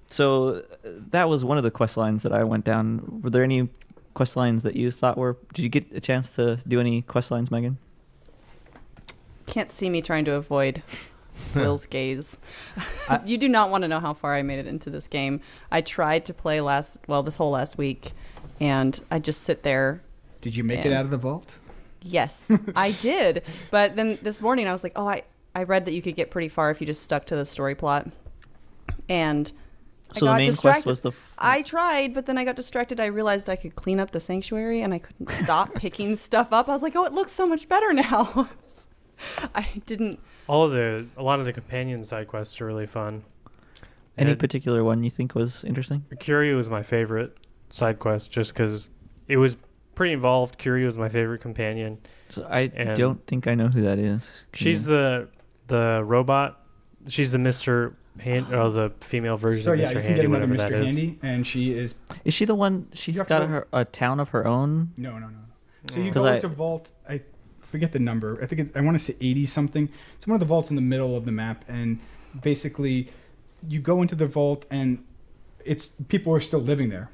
So 0.09 0.65
that 0.83 1.29
was 1.29 1.45
one 1.45 1.57
of 1.57 1.63
the 1.63 1.71
quest 1.71 1.97
lines 1.97 2.25
that 2.25 2.33
I 2.33 2.43
went 2.43 2.65
down. 2.65 3.21
Were 3.23 3.31
there 3.31 3.45
any 3.45 3.69
quest 4.15 4.35
lines 4.35 4.65
that 4.65 4.75
you 4.75 4.91
thought 4.91 5.17
were. 5.17 5.37
Did 5.53 5.63
you 5.63 5.69
get 5.69 5.93
a 5.93 6.01
chance 6.01 6.31
to 6.31 6.59
do 6.67 6.81
any 6.81 7.01
quest 7.03 7.31
lines, 7.31 7.49
Megan? 7.49 7.79
Can't 9.47 9.71
see 9.71 9.89
me 9.89 10.03
trying 10.03 10.25
to 10.25 10.33
avoid 10.35 10.83
Will's 11.55 11.87
gaze. 11.87 12.39
I- 13.09 13.21
you 13.27 13.39
do 13.39 13.49
not 13.49 13.71
want 13.71 13.83
to 13.83 13.89
know 13.89 14.01
how 14.01 14.15
far 14.15 14.35
I 14.35 14.43
made 14.43 14.59
it 14.59 14.67
into 14.67 14.91
this 14.91 15.07
game. 15.07 15.41
I 15.71 15.81
tried 15.81 16.25
to 16.25 16.35
play 16.35 16.61
last, 16.61 16.99
well, 17.07 17.23
this 17.23 17.37
whole 17.37 17.53
last 17.53 17.79
week, 17.79 18.11
and 18.59 19.01
I 19.13 19.21
just 19.21 19.43
sit 19.43 19.63
there 19.63 20.03
Did 20.45 20.55
you 20.55 20.63
make 20.63 20.85
it 20.85 20.93
out 20.93 21.05
of 21.07 21.11
the 21.11 21.17
vault? 21.17 21.53
Yes, 22.03 22.51
I 22.77 22.91
did. 22.93 23.43
But 23.71 23.97
then 23.97 24.19
this 24.23 24.43
morning 24.43 24.69
I 24.69 24.73
was 24.73 24.83
like, 24.85 24.93
oh, 24.95 25.09
I, 25.09 25.23
I 25.55 25.63
read 25.63 25.87
that 25.87 25.93
you 25.93 26.03
could 26.03 26.17
get 26.17 26.31
pretty 26.31 26.49
far 26.49 26.71
if 26.71 26.81
you 26.81 26.87
just 26.87 27.03
stuck 27.03 27.25
to 27.27 27.37
the 27.37 27.47
story 27.47 27.75
plot. 27.75 28.09
And 29.09 29.51
I 30.15 30.19
So 30.19 30.27
the 30.27 30.31
got 30.33 30.37
main 30.37 30.51
distracted. 30.51 30.83
quest 30.83 30.87
was 30.87 31.01
the. 31.01 31.11
f- 31.11 31.33
I 31.39 31.63
tried, 31.63 32.13
but 32.13 32.27
then 32.27 32.37
I 32.37 32.45
got 32.45 32.57
distracted. 32.57 33.01
I 33.01 33.07
realized 33.07 33.49
I 33.49 33.57
could 33.57 33.75
clean 33.75 33.99
up 34.01 34.11
the 34.11 34.21
sanctuary 34.21 34.83
and 34.83 34.93
I 34.93 34.99
couldn't 34.99 35.31
stop 35.31 35.75
picking 35.77 36.15
stuff 36.17 36.53
up. 36.53 36.69
I 36.69 36.73
was 36.73 36.83
like, 36.83 36.95
oh, 36.95 37.05
it 37.05 37.13
looks 37.15 37.33
so 37.33 37.47
much 37.47 37.69
better 37.69 37.93
now. 37.95 38.49
I 39.55 39.67
didn't. 39.87 40.21
All 40.47 40.65
of 40.67 40.73
the 40.73 41.07
a 41.17 41.23
lot 41.23 41.39
of 41.41 41.47
the 41.47 41.53
companion 41.55 42.05
side 42.05 42.29
quests 42.29 42.61
are 42.61 42.67
really 42.67 42.87
fun. 42.87 43.25
Any 44.19 44.33
And 44.33 44.39
particular 44.39 44.85
one 44.85 45.03
you 45.03 45.11
think 45.11 45.35
was 45.35 45.65
interesting? 45.65 46.05
Curie 46.21 46.55
was 46.55 46.69
my 46.69 46.83
favorite 46.83 47.35
side 47.71 47.99
quest 47.99 48.31
just 48.31 48.53
because 48.53 48.91
it 49.27 49.39
was 49.39 49.57
pretty 49.95 50.13
involved. 50.13 50.59
Curie 50.59 50.85
was 50.85 50.97
my 50.99 51.09
favorite 51.09 51.41
companion. 51.41 51.99
So 52.31 52.47
I 52.49 52.71
And- 52.75 52.97
don't 52.99 53.25
think 53.27 53.47
I 53.47 53.55
know 53.55 53.69
who 53.69 53.83
that 53.83 53.99
is. 53.99 54.31
Can 54.53 54.65
She's 54.65 54.85
you- 54.87 54.91
the 54.93 55.29
the 55.67 56.03
robot. 56.05 56.61
She's 57.09 57.33
the 57.33 57.39
Mister 57.39 57.95
Hand, 58.19 58.53
or 58.53 58.61
uh, 58.61 58.69
the 58.69 58.93
female 59.01 59.37
version 59.37 59.63
So 59.63 59.73
of 59.73 59.79
yeah, 59.79 59.83
Mister 59.83 59.99
you 59.99 60.03
can 60.03 60.09
Handy, 60.17 60.21
get 60.23 60.31
another 60.31 60.53
whatever 60.53 60.75
Mr. 60.75 60.79
that 60.81 60.85
is. 60.89 60.99
Handy, 60.99 61.19
and 61.23 61.47
she 61.47 61.73
is 61.77 61.95
Is 62.25 62.35
she 62.35 62.45
the 62.45 62.55
one? 62.55 62.87
She's 62.93 63.21
got 63.23 63.41
to- 63.41 63.47
her 63.47 63.69
a 63.73 63.85
town 63.85 64.21
of 64.21 64.31
her 64.31 64.47
own. 64.47 64.93
no, 64.97 65.13
no, 65.19 65.27
no. 65.29 65.39
So 65.91 65.97
mm. 65.97 66.05
you 66.07 66.11
go 66.13 66.25
I- 66.27 66.37
into 66.37 66.49
vault. 66.49 66.91
I 67.09 67.21
forget 67.61 67.93
the 67.93 67.99
number. 67.99 68.39
I 68.43 68.47
think 68.47 68.61
it, 68.61 68.77
I 68.77 68.81
want 68.81 68.95
to 68.99 69.03
say 69.05 69.15
eighty 69.21 69.47
something. 69.47 69.89
It's 70.17 70.27
one 70.27 70.35
of 70.35 70.41
the 70.41 70.47
vaults 70.47 70.71
in 70.71 70.77
the 70.77 70.83
middle 70.83 71.17
of 71.17 71.25
the 71.25 71.33
map, 71.33 71.65
and 71.69 71.99
basically, 72.43 73.11
you 73.69 73.81
go 73.81 74.01
into 74.03 74.15
the 74.15 74.27
vault, 74.27 74.67
and 74.71 75.05
it's 75.65 75.89
people 76.09 76.33
are 76.35 76.41
still 76.41 76.61
living 76.61 76.89
there, 76.91 77.11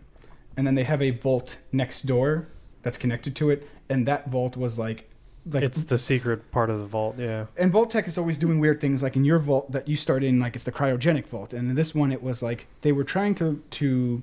and 0.56 0.66
then 0.66 0.74
they 0.76 0.84
have 0.84 1.02
a 1.02 1.10
vault 1.10 1.58
next 1.72 2.02
door 2.02 2.48
that's 2.82 2.98
connected 2.98 3.34
to 3.36 3.50
it, 3.50 3.68
and 3.88 4.06
that 4.06 4.28
vault 4.28 4.56
was 4.56 4.78
like, 4.78 5.08
like 5.50 5.62
It's 5.62 5.84
the 5.84 5.98
secret 5.98 6.50
part 6.50 6.70
of 6.70 6.78
the 6.78 6.84
vault. 6.84 7.16
Yeah. 7.18 7.46
and 7.58 7.72
Vault-Tec 7.72 8.06
is 8.06 8.18
always 8.18 8.36
doing 8.38 8.60
weird 8.60 8.80
things. 8.80 9.02
Like 9.02 9.16
in 9.16 9.24
your 9.24 9.38
vault 9.38 9.72
that 9.72 9.88
you 9.88 9.96
start 9.96 10.22
in, 10.22 10.38
like 10.40 10.54
it's 10.54 10.64
the 10.64 10.72
cryogenic 10.72 11.26
vault, 11.26 11.52
and 11.52 11.70
in 11.70 11.76
this 11.76 11.94
one, 11.94 12.12
it 12.12 12.22
was 12.22 12.42
like 12.42 12.66
they 12.82 12.92
were 12.92 13.04
trying 13.04 13.34
to 13.36 13.62
to 13.70 14.22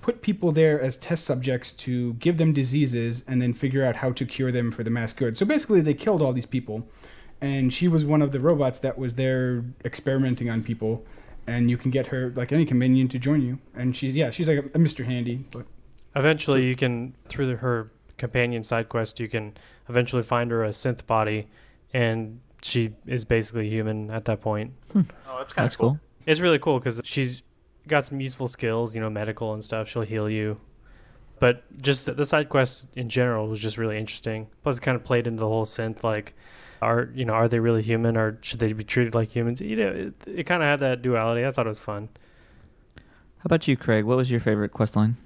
put 0.00 0.22
people 0.22 0.52
there 0.52 0.80
as 0.80 0.96
test 0.96 1.24
subjects 1.24 1.72
to 1.72 2.14
give 2.14 2.38
them 2.38 2.52
diseases 2.52 3.24
and 3.26 3.42
then 3.42 3.52
figure 3.52 3.84
out 3.84 3.96
how 3.96 4.12
to 4.12 4.24
cure 4.24 4.52
them 4.52 4.70
for 4.70 4.82
the 4.84 4.90
mass 4.90 5.12
good. 5.12 5.36
So 5.36 5.44
basically, 5.44 5.80
they 5.80 5.94
killed 5.94 6.22
all 6.22 6.32
these 6.32 6.46
people, 6.46 6.86
and 7.40 7.72
she 7.72 7.88
was 7.88 8.04
one 8.04 8.22
of 8.22 8.32
the 8.32 8.40
robots 8.40 8.78
that 8.78 8.96
was 8.96 9.14
there 9.14 9.64
experimenting 9.84 10.48
on 10.48 10.62
people. 10.62 11.04
And 11.46 11.70
you 11.70 11.78
can 11.78 11.90
get 11.90 12.08
her 12.08 12.30
like 12.36 12.52
any 12.52 12.66
companion 12.66 13.08
to 13.08 13.18
join 13.18 13.40
you, 13.42 13.58
and 13.74 13.96
she's 13.96 14.14
yeah, 14.14 14.28
she's 14.30 14.48
like 14.48 14.58
a, 14.58 14.66
a 14.68 14.78
Mr. 14.78 15.04
Handy, 15.06 15.46
but 15.50 15.64
Eventually, 16.16 16.64
you 16.64 16.76
can 16.76 17.14
through 17.28 17.46
the, 17.46 17.56
her 17.56 17.90
companion 18.16 18.64
side 18.64 18.88
quest, 18.88 19.20
you 19.20 19.28
can 19.28 19.56
eventually 19.88 20.22
find 20.22 20.50
her 20.50 20.64
a 20.64 20.70
synth 20.70 21.06
body, 21.06 21.46
and 21.94 22.40
she 22.62 22.92
is 23.06 23.24
basically 23.24 23.68
human 23.68 24.10
at 24.10 24.24
that 24.26 24.40
point. 24.40 24.72
Hmm. 24.92 25.02
Oh, 25.28 25.38
that's 25.38 25.52
kind 25.52 25.66
of 25.66 25.78
cool. 25.78 25.90
cool. 25.90 26.00
It's 26.26 26.40
really 26.40 26.58
cool 26.58 26.78
because 26.78 27.00
she's 27.04 27.42
got 27.86 28.04
some 28.04 28.20
useful 28.20 28.48
skills, 28.48 28.94
you 28.94 29.00
know, 29.00 29.08
medical 29.08 29.54
and 29.54 29.64
stuff. 29.64 29.88
She'll 29.88 30.02
heal 30.02 30.28
you. 30.28 30.60
But 31.40 31.62
just 31.80 32.06
the, 32.06 32.14
the 32.14 32.26
side 32.26 32.48
quest 32.48 32.88
in 32.96 33.08
general 33.08 33.48
was 33.48 33.60
just 33.60 33.78
really 33.78 33.96
interesting. 33.96 34.48
Plus, 34.62 34.78
it 34.78 34.80
kind 34.80 34.96
of 34.96 35.04
played 35.04 35.26
into 35.26 35.40
the 35.40 35.46
whole 35.46 35.64
synth, 35.64 36.02
like, 36.02 36.34
are 36.82 37.10
you 37.14 37.24
know, 37.24 37.32
are 37.32 37.48
they 37.48 37.58
really 37.58 37.82
human 37.82 38.16
or 38.16 38.38
should 38.40 38.60
they 38.60 38.72
be 38.72 38.84
treated 38.84 39.14
like 39.14 39.34
humans? 39.34 39.60
You 39.60 39.76
know, 39.76 39.88
it, 39.88 40.14
it 40.26 40.44
kind 40.44 40.62
of 40.62 40.68
had 40.68 40.80
that 40.80 41.02
duality. 41.02 41.44
I 41.44 41.50
thought 41.50 41.66
it 41.66 41.70
was 41.70 41.80
fun. 41.80 42.08
How 42.96 43.44
about 43.44 43.68
you, 43.68 43.76
Craig? 43.76 44.04
What 44.04 44.16
was 44.16 44.30
your 44.30 44.40
favorite 44.40 44.70
quest 44.70 44.96
line? 44.96 45.16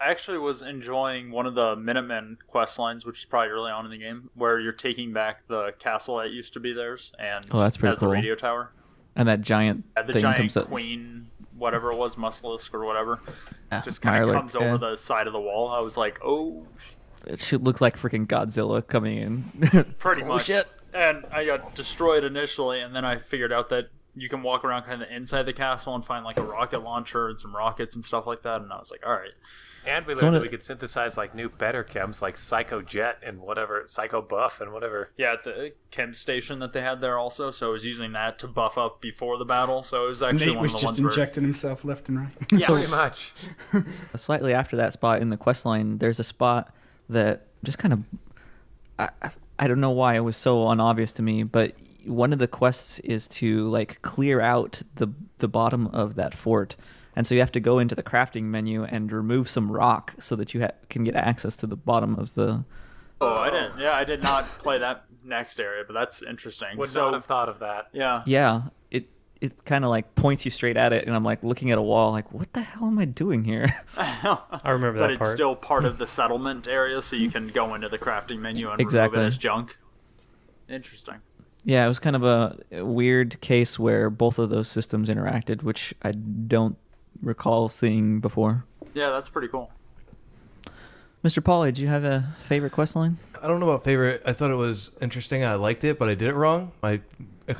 I 0.00 0.10
actually 0.10 0.38
was 0.38 0.62
enjoying 0.62 1.30
one 1.30 1.46
of 1.46 1.54
the 1.54 1.76
Minutemen 1.76 2.38
quest 2.46 2.78
lines, 2.78 3.04
which 3.04 3.18
is 3.20 3.24
probably 3.26 3.48
early 3.50 3.70
on 3.70 3.84
in 3.84 3.90
the 3.90 3.98
game, 3.98 4.30
where 4.34 4.58
you're 4.58 4.72
taking 4.72 5.12
back 5.12 5.46
the 5.46 5.72
castle 5.78 6.16
that 6.18 6.30
used 6.30 6.54
to 6.54 6.60
be 6.60 6.72
theirs 6.72 7.12
and 7.18 7.44
Oh, 7.50 7.58
that's 7.58 7.76
pretty 7.76 7.92
as 7.92 7.98
cool. 7.98 8.08
the 8.08 8.14
radio 8.14 8.34
tower. 8.34 8.72
And 9.14 9.28
that 9.28 9.42
giant 9.42 9.84
Yeah, 9.96 10.02
the 10.04 10.12
thing 10.14 10.22
giant 10.22 10.36
comes 10.38 10.56
up. 10.56 10.66
queen, 10.68 11.30
whatever 11.56 11.92
it 11.92 11.96
was, 11.98 12.16
Muscelisk 12.16 12.72
or 12.72 12.84
whatever, 12.86 13.20
Ah, 13.70 13.82
just 13.84 14.00
kind 14.00 14.24
of 14.24 14.30
comes 14.32 14.56
over 14.56 14.64
yeah. 14.70 14.76
the 14.78 14.96
side 14.96 15.26
of 15.26 15.32
the 15.34 15.40
wall. 15.40 15.68
I 15.68 15.80
was 15.80 15.96
like, 15.98 16.18
oh, 16.24 16.66
It 17.26 17.38
should 17.40 17.64
look 17.64 17.80
like 17.82 17.98
freaking 17.98 18.26
Godzilla 18.26 18.86
coming 18.86 19.18
in. 19.18 19.94
pretty 19.98 20.22
Oh, 20.22 20.26
much. 20.28 20.46
shit. 20.46 20.66
And 20.94 21.26
I 21.30 21.44
got 21.44 21.74
destroyed 21.74 22.24
initially, 22.24 22.80
and 22.80 22.96
then 22.96 23.04
I 23.04 23.18
figured 23.18 23.52
out 23.52 23.68
that 23.68 23.90
you 24.20 24.28
can 24.28 24.42
walk 24.42 24.64
around 24.64 24.82
kind 24.82 25.02
of 25.02 25.10
inside 25.10 25.44
the 25.44 25.52
castle 25.52 25.94
and 25.94 26.04
find 26.04 26.24
like 26.24 26.38
a 26.38 26.42
rocket 26.42 26.80
launcher 26.84 27.28
and 27.28 27.40
some 27.40 27.54
rockets 27.56 27.94
and 27.94 28.04
stuff 28.04 28.26
like 28.26 28.42
that. 28.42 28.60
And 28.60 28.72
I 28.72 28.78
was 28.78 28.90
like, 28.90 29.02
all 29.06 29.12
right, 29.12 29.32
And 29.86 30.04
we 30.06 30.14
Some 30.14 30.26
learned 30.26 30.36
that 30.36 30.42
we 30.42 30.48
could 30.48 30.62
synthesize 30.62 31.16
like 31.16 31.34
new 31.34 31.48
better 31.48 31.82
chems 31.82 32.20
like 32.20 32.36
Psycho 32.36 32.82
Jet 32.82 33.18
and 33.24 33.40
whatever, 33.40 33.82
Psycho 33.86 34.20
Buff 34.20 34.60
and 34.60 34.72
whatever. 34.72 35.10
yeah, 35.16 35.32
at 35.32 35.44
the 35.44 35.72
chem 35.90 36.12
station 36.12 36.58
that 36.58 36.72
they 36.74 36.82
had 36.82 37.00
there 37.00 37.18
also. 37.18 37.50
So 37.50 37.68
I 37.68 37.72
was 37.72 37.84
using 37.86 38.12
that 38.12 38.38
to 38.40 38.46
buff 38.46 38.76
up 38.76 39.00
before 39.00 39.38
the 39.38 39.44
battle. 39.46 39.82
So 39.82 40.04
it 40.04 40.08
was 40.08 40.22
actually 40.22 40.46
Nate 40.46 40.54
one 40.56 40.62
was 40.64 40.74
of 40.74 40.80
the 40.80 40.86
just 40.86 40.90
ones 40.92 41.00
where 41.00 41.10
injecting 41.10 41.42
himself 41.44 41.84
left 41.84 42.08
and 42.08 42.18
right. 42.18 42.32
yeah, 42.52 42.66
Pretty 42.68 42.90
much. 42.90 43.32
Slightly 44.16 44.52
after 44.52 44.76
that 44.76 44.92
spot 44.92 45.22
in 45.22 45.30
the 45.30 45.36
quest 45.38 45.64
line, 45.64 45.98
there's 45.98 46.20
a 46.20 46.24
spot 46.24 46.74
that 47.08 47.46
just 47.64 47.78
kind 47.78 47.92
of 47.94 48.02
I, 48.98 49.08
I- 49.22 49.30
I 49.62 49.66
don't 49.68 49.80
know 49.80 49.90
why 49.90 50.14
it 50.16 50.20
was 50.20 50.38
so 50.38 50.68
unobvious 50.68 51.12
to 51.14 51.22
me, 51.22 51.42
but 51.42 51.74
one 52.06 52.32
of 52.32 52.38
the 52.38 52.48
quests 52.48 52.98
is 53.00 53.26
to 53.28 53.68
like 53.68 54.00
clear 54.02 54.40
out 54.40 54.82
the 54.96 55.08
the 55.38 55.48
bottom 55.48 55.86
of 55.88 56.14
that 56.16 56.34
fort. 56.34 56.76
And 57.16 57.26
so 57.26 57.34
you 57.34 57.40
have 57.40 57.52
to 57.52 57.60
go 57.60 57.78
into 57.78 57.94
the 57.94 58.02
crafting 58.04 58.44
menu 58.44 58.84
and 58.84 59.10
remove 59.10 59.48
some 59.48 59.70
rock 59.72 60.14
so 60.20 60.36
that 60.36 60.54
you 60.54 60.62
ha- 60.62 60.70
can 60.88 61.02
get 61.04 61.16
access 61.16 61.56
to 61.56 61.66
the 61.66 61.76
bottom 61.76 62.14
of 62.16 62.34
the 62.34 62.64
Oh, 63.20 63.34
I 63.34 63.50
didn't. 63.50 63.78
Yeah, 63.78 63.92
I 63.92 64.04
did 64.04 64.22
not 64.22 64.46
play 64.46 64.78
that 64.78 65.04
next 65.24 65.60
area, 65.60 65.84
but 65.86 65.92
that's 65.92 66.22
interesting. 66.22 66.78
Would 66.78 66.88
so 66.88 67.06
not 67.06 67.14
have 67.14 67.24
thought 67.26 67.48
of 67.50 67.58
that. 67.58 67.88
yeah, 67.92 68.22
Yeah, 68.26 68.62
it 68.90 69.08
it 69.40 69.64
kind 69.64 69.84
of 69.84 69.90
like 69.90 70.14
points 70.14 70.44
you 70.44 70.50
straight 70.50 70.76
at 70.76 70.92
it 70.92 71.06
and 71.06 71.14
I'm 71.16 71.24
like 71.24 71.42
looking 71.42 71.70
at 71.70 71.78
a 71.78 71.82
wall 71.82 72.12
like 72.12 72.32
what 72.32 72.52
the 72.52 72.60
hell 72.62 72.84
am 72.86 72.98
I 72.98 73.06
doing 73.06 73.44
here? 73.44 73.66
I 73.96 74.40
remember 74.66 74.98
that. 74.98 75.00
but 75.00 75.06
that 75.08 75.10
it's 75.10 75.18
part. 75.18 75.36
still 75.36 75.56
part 75.56 75.84
of 75.84 75.98
the 75.98 76.06
settlement 76.06 76.68
area, 76.68 77.02
so 77.02 77.16
you 77.16 77.30
can 77.30 77.48
go 77.48 77.74
into 77.74 77.88
the 77.88 77.98
crafting 77.98 78.38
menu 78.38 78.70
and 78.70 78.80
Exactly. 78.80 79.16
remove 79.18 79.24
it 79.24 79.34
as 79.34 79.38
junk. 79.38 79.76
Interesting. 80.68 81.16
Yeah, 81.64 81.84
it 81.84 81.88
was 81.88 81.98
kind 81.98 82.16
of 82.16 82.24
a 82.24 82.84
weird 82.84 83.40
case 83.40 83.78
where 83.78 84.08
both 84.10 84.38
of 84.38 84.50
those 84.50 84.68
systems 84.68 85.08
interacted, 85.08 85.62
which 85.62 85.94
I 86.02 86.12
don't 86.12 86.76
recall 87.20 87.68
seeing 87.68 88.20
before. 88.20 88.64
Yeah, 88.94 89.10
that's 89.10 89.28
pretty 89.28 89.48
cool. 89.48 89.70
Mr. 91.22 91.42
Pauly, 91.42 91.72
do 91.74 91.82
you 91.82 91.88
have 91.88 92.02
a 92.04 92.34
favorite 92.38 92.72
quest 92.72 92.96
line? 92.96 93.18
I 93.42 93.46
don't 93.46 93.60
know 93.60 93.68
about 93.68 93.84
favorite. 93.84 94.22
I 94.24 94.32
thought 94.32 94.50
it 94.50 94.54
was 94.56 94.90
interesting. 95.02 95.44
I 95.44 95.54
liked 95.54 95.84
it, 95.84 95.98
but 95.98 96.08
I 96.08 96.14
did 96.14 96.28
it 96.28 96.34
wrong. 96.34 96.72
I 96.82 97.02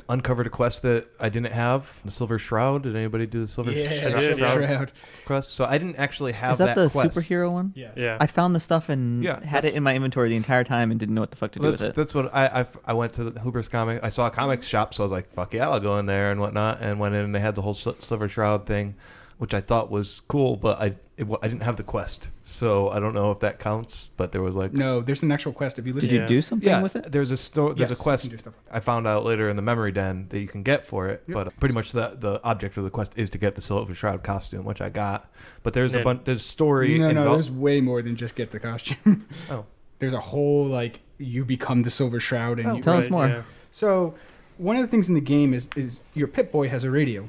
uncovered 0.09 0.47
a 0.47 0.49
quest 0.49 0.81
that 0.83 1.07
I 1.19 1.29
didn't 1.29 1.51
have. 1.51 1.91
The 2.05 2.11
Silver 2.11 2.37
Shroud. 2.37 2.83
Did 2.83 2.95
anybody 2.95 3.25
do 3.25 3.41
the 3.41 3.47
Silver 3.47 3.71
yeah, 3.71 4.11
Shroud 4.11 4.19
did, 4.19 4.39
yeah. 4.39 4.53
Shroud. 4.53 4.91
quest? 5.25 5.51
So 5.51 5.65
I 5.65 5.77
didn't 5.77 5.97
actually 5.97 6.31
have 6.33 6.53
Is 6.53 6.57
that, 6.59 6.75
the 6.75 6.89
quest. 6.89 7.17
superhero 7.17 7.51
one? 7.51 7.73
Yes. 7.75 7.93
yeah. 7.97 8.17
I 8.19 8.27
found 8.27 8.55
the 8.55 8.59
stuff 8.59 8.89
and 8.89 9.23
Yeah, 9.23 9.35
had 9.39 9.63
that's- 9.63 9.71
it 9.73 9.75
in 9.75 9.83
my 9.83 9.95
inventory 9.95 10.29
the 10.29 10.35
entire 10.35 10.63
time 10.63 10.91
and 10.91 10.99
didn't 10.99 11.15
know 11.15 11.21
what 11.21 11.31
the 11.31 11.37
fuck 11.37 11.51
to 11.53 11.59
do 11.59 11.69
That's, 11.69 11.81
with 11.81 11.89
it. 11.91 11.95
that's 11.95 12.13
what 12.15 12.33
I, 12.33 12.61
I 12.61 12.65
I 12.85 12.93
went 12.93 13.13
to 13.13 13.25
the 13.29 13.39
Hubris 13.41 13.67
comic. 13.67 13.99
I 14.03 14.09
saw 14.09 14.27
a 14.27 14.31
comic 14.31 14.63
shop, 14.63 14.93
so 14.93 15.03
I 15.03 15.05
was 15.05 15.11
like, 15.11 15.29
"Fuck 15.31 15.53
yeah, 15.53 15.69
I'll 15.69 15.79
go 15.79 15.97
in 15.99 16.05
there 16.05 16.31
and 16.31 16.39
whatnot." 16.39 16.79
And 16.81 16.99
went 16.99 17.15
in, 17.15 17.25
and 17.25 17.35
they 17.35 17.39
had 17.39 17.55
the 17.55 17.61
whole 17.61 17.73
Sil- 17.75 17.99
Silver 17.99 18.27
Shroud 18.27 18.65
thing, 18.65 18.95
which 19.41 19.55
I 19.55 19.59
thought 19.61 19.89
was 19.89 20.21
cool, 20.27 20.55
but 20.55 20.79
I 20.79 20.95
it, 21.17 21.27
I 21.41 21.47
didn't 21.47 21.63
have 21.63 21.77
the 21.77 21.83
quest, 21.83 22.29
so 22.43 22.89
I 22.89 22.99
don't 22.99 23.13
know 23.15 23.31
if 23.31 23.39
that 23.39 23.57
counts. 23.59 24.11
But 24.17 24.31
there 24.31 24.41
was 24.43 24.55
like, 24.55 24.71
No, 24.73 25.01
there's 25.01 25.23
an 25.23 25.31
actual 25.31 25.51
quest 25.51 25.79
if 25.79 25.85
you 25.87 25.93
listen. 25.93 26.09
Did 26.09 26.15
you 26.15 26.21
Yeah. 26.21 26.27
do 26.27 26.41
something 26.43 26.69
yeah, 26.69 26.81
with 26.81 26.95
it? 26.95 27.11
there's 27.11 27.31
a 27.31 27.37
sto- 27.37 27.73
there's 27.73 27.89
Yes, 27.89 27.99
a 27.99 28.01
quest 28.01 28.23
you 28.25 28.29
can 28.29 28.37
do 28.37 28.41
stuff 28.41 28.53
like 28.67 28.75
I 28.75 28.79
found 28.79 29.07
out 29.07 29.25
later 29.25 29.49
in 29.49 29.55
the 29.55 29.61
memory 29.63 29.91
den 29.91 30.27
that 30.29 30.39
you 30.39 30.47
can 30.47 30.61
get 30.61 30.85
for 30.85 31.07
it, 31.09 31.23
Yep. 31.27 31.33
but 31.35 31.59
pretty 31.59 31.73
much 31.73 31.91
the 31.91 32.15
the 32.19 32.39
object 32.43 32.77
of 32.77 32.83
the 32.83 32.91
quest 32.91 33.13
is 33.15 33.29
to 33.31 33.39
get 33.39 33.55
the 33.55 33.61
Silver 33.61 33.95
Shroud 33.95 34.21
costume, 34.23 34.63
which 34.63 34.79
I 34.81 34.89
got. 34.89 35.29
But 35.63 35.73
there's 35.73 35.95
a 35.95 36.03
bunch 36.03 36.21
there's 36.25 36.45
story. 36.45 36.97
No, 36.99 37.05
no, 37.05 37.09
involved- 37.09 37.33
there's 37.33 37.51
way 37.51 37.81
more 37.81 38.01
than 38.03 38.15
just 38.15 38.35
get 38.35 38.51
the 38.51 38.59
costume. 38.59 39.25
Oh. 39.49 39.65
There's 39.99 40.13
a 40.13 40.19
whole 40.19 40.65
like 40.65 40.99
you 41.17 41.45
become 41.45 41.81
the 41.81 41.89
Silver 41.91 42.19
Shroud, 42.19 42.59
and 42.59 42.67
Oh, 42.69 42.75
you, 42.75 42.81
Tell 42.83 42.97
us 42.97 43.09
more. 43.09 43.27
yeah. 43.27 43.41
so 43.71 44.13
one 44.57 44.75
of 44.75 44.81
the 44.83 44.87
things 44.87 45.07
in 45.09 45.15
the 45.15 45.21
game 45.21 45.53
is 45.53 45.67
is 45.75 45.99
your 46.13 46.27
Pit 46.27 46.51
Boy 46.51 46.69
has 46.69 46.83
a 46.83 46.89
radio, 46.91 47.27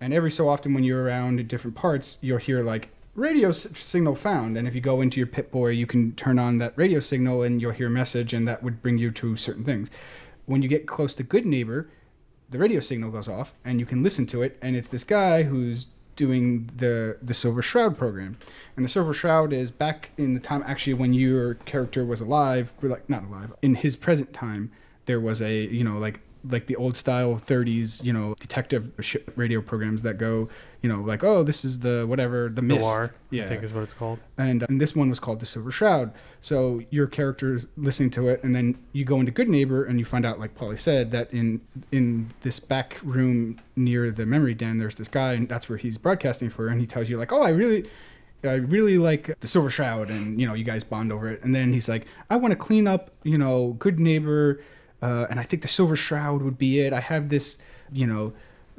and 0.00 0.12
every 0.12 0.30
so 0.30 0.48
often 0.48 0.74
when 0.74 0.84
you're 0.84 1.02
around 1.02 1.46
different 1.48 1.76
parts, 1.76 2.18
you'll 2.20 2.38
hear 2.38 2.60
like 2.60 2.90
radio 3.14 3.48
s- 3.48 3.66
signal 3.78 4.14
found, 4.14 4.56
and 4.56 4.68
if 4.68 4.74
you 4.74 4.80
go 4.80 5.00
into 5.00 5.18
your 5.18 5.26
Pip 5.26 5.50
Boy, 5.50 5.70
you 5.70 5.86
can 5.86 6.12
turn 6.12 6.38
on 6.38 6.58
that 6.58 6.74
radio 6.76 7.00
signal, 7.00 7.42
and 7.42 7.60
you'll 7.60 7.72
hear 7.72 7.86
a 7.86 7.90
message, 7.90 8.32
and 8.32 8.46
that 8.46 8.62
would 8.62 8.82
bring 8.82 8.98
you 8.98 9.10
to 9.12 9.36
certain 9.36 9.64
things. 9.64 9.90
When 10.44 10.62
you 10.62 10.68
get 10.68 10.86
close 10.86 11.14
to 11.14 11.22
Goodneighbor, 11.22 11.88
the 12.48 12.58
radio 12.58 12.80
signal 12.80 13.10
goes 13.10 13.28
off 13.28 13.54
and 13.64 13.80
you 13.80 13.86
can 13.86 14.02
listen 14.02 14.26
to 14.26 14.42
it. 14.42 14.56
And 14.62 14.76
it's 14.76 14.88
this 14.88 15.04
guy 15.04 15.44
who's 15.44 15.86
doing 16.14 16.70
the 16.74 17.18
the 17.20 17.34
silver 17.34 17.60
shroud 17.60 17.98
program. 17.98 18.38
And 18.76 18.84
the 18.84 18.88
silver 18.88 19.12
shroud 19.12 19.52
is 19.52 19.70
back 19.70 20.10
in 20.16 20.34
the 20.34 20.40
time 20.40 20.62
actually 20.66 20.94
when 20.94 21.12
your 21.12 21.54
character 21.54 22.04
was 22.04 22.20
alive 22.20 22.72
like 22.80 23.08
not 23.10 23.24
alive 23.24 23.52
in 23.62 23.74
his 23.74 23.96
present 23.96 24.32
time 24.32 24.70
there 25.04 25.20
was 25.20 25.42
a 25.42 25.66
you 25.66 25.84
know 25.84 25.98
like 25.98 26.20
like 26.48 26.66
the 26.66 26.76
old 26.76 26.96
style 26.96 27.34
30s, 27.36 28.04
you 28.04 28.12
know, 28.12 28.34
detective 28.40 28.92
sh- 29.00 29.16
radio 29.36 29.60
programs 29.60 30.02
that 30.02 30.18
go, 30.18 30.48
you 30.82 30.90
know, 30.90 31.00
like 31.00 31.24
oh, 31.24 31.42
this 31.42 31.64
is 31.64 31.80
the 31.80 32.04
whatever 32.06 32.48
the 32.48 32.62
mist. 32.62 32.80
Noir, 32.82 33.14
yeah, 33.30 33.44
I 33.44 33.46
think 33.46 33.62
is 33.62 33.74
what 33.74 33.82
it's 33.84 33.94
called. 33.94 34.18
and, 34.38 34.62
and 34.68 34.80
this 34.80 34.94
one 34.94 35.10
was 35.10 35.18
called 35.20 35.40
the 35.40 35.46
silver 35.46 35.70
shroud 35.70 36.12
so 36.40 36.80
your 36.90 37.06
character's 37.06 37.66
listening 37.76 38.10
to 38.10 38.28
it 38.28 38.42
and 38.44 38.54
then 38.54 38.78
you 38.92 39.04
go 39.04 39.18
into 39.18 39.32
Goodneighbor 39.32 39.88
and 39.88 39.98
you 39.98 40.04
find 40.04 40.24
out 40.24 40.38
like 40.38 40.54
polly 40.54 40.76
said 40.76 41.10
that 41.10 41.32
in 41.32 41.60
in 41.90 42.30
this 42.42 42.60
back 42.60 42.98
room 43.02 43.58
near 43.74 44.10
the 44.10 44.24
memory 44.26 44.54
den 44.54 44.78
there's 44.78 44.94
this 44.94 45.08
guy 45.08 45.32
and 45.32 45.48
that's 45.48 45.68
where 45.68 45.78
he's 45.78 45.98
broadcasting 45.98 46.50
for 46.50 46.68
and 46.68 46.80
he 46.80 46.86
tells 46.86 47.08
you 47.08 47.16
like 47.16 47.32
oh 47.32 47.42
i 47.42 47.48
really 47.48 47.88
I 48.44 48.54
really 48.54 48.98
like 48.98 49.40
the 49.40 49.48
Silver 49.48 49.70
Shroud, 49.70 50.08
and 50.08 50.40
you 50.40 50.46
know, 50.46 50.54
you 50.54 50.62
guys 50.62 50.84
bond 50.84 51.10
over 51.10 51.28
it. 51.28 51.42
And 51.42 51.52
then 51.54 51.72
he's 51.72 51.88
like, 51.88 52.06
I 52.30 52.36
want 52.36 52.52
to 52.52 52.56
clean 52.56 52.86
up, 52.86 53.10
you 53.24 53.38
know, 53.38 53.74
Goodneighbor, 53.80 54.62
uh, 55.02 55.26
and 55.30 55.38
I 55.38 55.42
think 55.42 55.62
the 55.62 55.68
Silver 55.68 55.96
Shroud 55.96 56.42
would 56.42 56.58
be 56.58 56.80
it. 56.80 56.92
I 56.92 57.00
have 57.00 57.28
this, 57.28 57.58
you 57.92 58.06
know, 58.06 58.32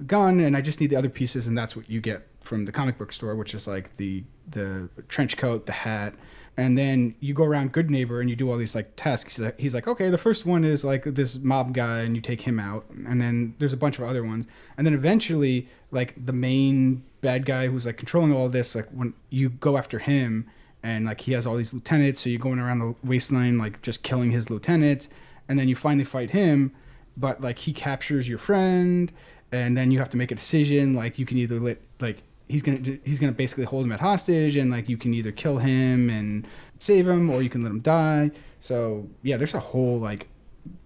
gun, 0.06 0.40
and 0.40 0.56
I 0.56 0.62
just 0.62 0.80
need 0.82 0.90
the 0.90 0.96
other 0.96 1.10
pieces, 1.10 1.48
and 1.48 1.58
that's 1.58 1.76
what 1.76 1.90
you 1.90 2.02
get 2.02 2.28
from 2.42 2.66
the 2.66 2.72
comic 2.72 2.98
book 2.98 3.12
store, 3.12 3.36
which 3.36 3.54
is 3.54 3.68
like 3.68 3.96
the 3.98 4.24
the 4.50 4.90
trench 5.10 5.38
coat, 5.38 5.66
the 5.66 5.72
hat, 5.74 6.14
and 6.56 6.78
then 6.78 7.16
you 7.20 7.34
go 7.34 7.44
around 7.44 7.74
Goodneighbor 7.74 8.20
and 8.20 8.30
you 8.30 8.36
do 8.36 8.50
all 8.50 8.58
these 8.58 8.74
like 8.74 8.96
tasks. 8.96 9.40
He's 9.58 9.74
like, 9.74 9.88
okay, 9.88 10.10
the 10.10 10.18
first 10.18 10.46
one 10.46 10.64
is 10.64 10.84
like 10.84 11.04
this 11.04 11.38
mob 11.40 11.74
guy, 11.74 12.00
and 12.00 12.16
you 12.16 12.22
take 12.22 12.42
him 12.42 12.60
out, 12.60 12.86
and 12.90 13.22
then 13.22 13.56
there's 13.60 13.74
a 13.74 13.78
bunch 13.78 14.00
of 14.00 14.06
other 14.06 14.24
ones, 14.24 14.46
and 14.78 14.88
then 14.88 14.94
eventually, 14.94 15.68
like 15.92 16.14
the 16.26 16.34
main 16.34 17.04
bad 17.22 17.46
guy 17.46 17.68
who's 17.68 17.86
like 17.86 17.98
controlling 17.98 18.34
all 18.34 18.50
this, 18.50 18.76
like 18.76 18.88
when 18.90 19.14
you 19.30 19.50
go 19.50 19.78
after 19.78 20.00
him, 20.00 20.50
and 20.84 21.06
like 21.06 21.22
he 21.22 21.34
has 21.34 21.46
all 21.46 21.58
these 21.58 21.74
lieutenants, 21.74 22.22
so 22.22 22.30
you're 22.30 22.40
going 22.40 22.60
around 22.60 22.80
the 22.80 22.96
wasteland 23.04 23.58
like 23.58 23.82
just 23.82 24.04
killing 24.04 24.32
his 24.32 24.50
lieutenants, 24.50 25.10
and 25.50 25.58
then 25.58 25.68
you 25.68 25.76
finally 25.76 26.04
fight 26.06 26.32
him, 26.32 26.74
but 27.16 27.42
like 27.42 27.60
he 27.60 27.74
captures 27.74 28.28
your 28.28 28.38
friend, 28.40 29.12
and 29.52 29.78
then 29.78 29.92
you 29.92 30.00
have 30.00 30.10
to 30.10 30.18
make 30.18 30.32
a 30.32 30.36
decision, 30.36 30.94
like 30.94 31.18
you 31.20 31.26
can 31.26 31.38
either 31.38 31.60
let 31.60 31.80
like 32.00 32.22
he's 32.48 32.62
gonna 32.62 32.80
he's 33.04 33.20
gonna 33.20 33.32
basically 33.32 33.66
hold 33.66 33.86
him 33.86 33.92
at 33.92 34.00
hostage 34.00 34.56
and 34.56 34.72
like 34.72 34.88
you 34.88 34.98
can 34.98 35.14
either 35.14 35.32
kill 35.32 35.58
him 35.58 36.10
and 36.10 36.48
save 36.80 37.06
him 37.08 37.30
or 37.30 37.42
you 37.42 37.50
can 37.50 37.62
let 37.62 37.70
him 37.70 37.82
die 37.82 38.32
so 38.62 39.06
yeah 39.22 39.36
there's 39.36 39.54
a 39.54 39.60
whole 39.60 40.00
like 40.00 40.28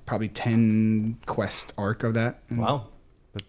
probably 0.07 0.27
10 0.29 1.17
quest 1.27 1.73
arc 1.77 2.03
of 2.03 2.15
that 2.15 2.39
Wow. 2.49 2.87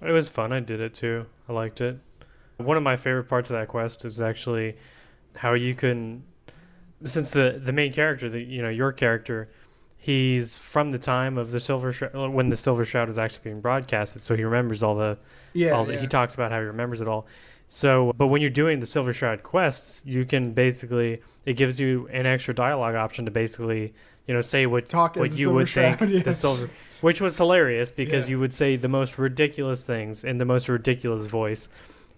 It 0.00 0.12
was 0.12 0.28
fun. 0.28 0.52
I 0.52 0.60
did 0.60 0.80
it 0.80 0.94
too. 0.94 1.26
I 1.48 1.52
liked 1.52 1.80
it. 1.80 1.98
One 2.58 2.76
of 2.76 2.82
my 2.82 2.96
favorite 2.96 3.24
parts 3.24 3.50
of 3.50 3.54
that 3.54 3.68
quest 3.68 4.04
is 4.04 4.20
actually 4.20 4.76
how 5.36 5.54
you 5.54 5.74
can, 5.74 6.22
since 7.04 7.30
the 7.30 7.58
the 7.60 7.72
main 7.72 7.92
character, 7.92 8.28
the 8.28 8.40
you 8.40 8.62
know 8.62 8.68
your 8.68 8.92
character, 8.92 9.48
he's 10.02 10.58
from 10.58 10.90
the 10.90 10.98
time 10.98 11.38
of 11.38 11.52
the 11.52 11.60
silver 11.60 11.92
Shroud 11.92 12.30
when 12.32 12.48
the 12.48 12.56
silver 12.56 12.84
shroud 12.84 13.06
was 13.06 13.18
actually 13.18 13.44
being 13.44 13.60
broadcasted, 13.60 14.24
so 14.24 14.36
he 14.36 14.42
remembers 14.42 14.82
all 14.82 14.96
the 14.96 15.16
yeah, 15.54 15.70
all 15.70 15.84
the, 15.84 15.94
yeah. 15.94 16.00
he 16.00 16.06
talks 16.08 16.34
about 16.34 16.50
how 16.50 16.58
he 16.58 16.66
remembers 16.66 17.00
it 17.00 17.08
all. 17.08 17.26
So, 17.68 18.12
but 18.18 18.26
when 18.26 18.42
you're 18.42 18.50
doing 18.50 18.80
the 18.80 18.86
Silver 18.86 19.14
Shroud 19.14 19.42
quests, 19.42 20.04
you 20.04 20.26
can 20.26 20.52
basically 20.52 21.22
it 21.46 21.54
gives 21.54 21.80
you 21.80 22.08
an 22.08 22.26
extra 22.26 22.52
dialogue 22.52 22.96
option 22.96 23.24
to 23.24 23.30
basically 23.30 23.94
you 24.26 24.34
know 24.34 24.40
say 24.40 24.66
what 24.66 24.88
Talk 24.88 25.16
what 25.16 25.32
you 25.32 25.52
would 25.52 25.68
think 25.68 26.00
yeah. 26.02 26.20
the 26.20 26.34
silver, 26.34 26.68
which 27.00 27.20
was 27.20 27.38
hilarious 27.38 27.90
because 27.90 28.28
you 28.28 28.40
would 28.40 28.52
say 28.52 28.76
the 28.76 28.88
most 28.88 29.18
ridiculous 29.18 29.84
things 29.84 30.24
in 30.24 30.36
the 30.36 30.44
most 30.44 30.68
ridiculous 30.68 31.26
voice, 31.26 31.68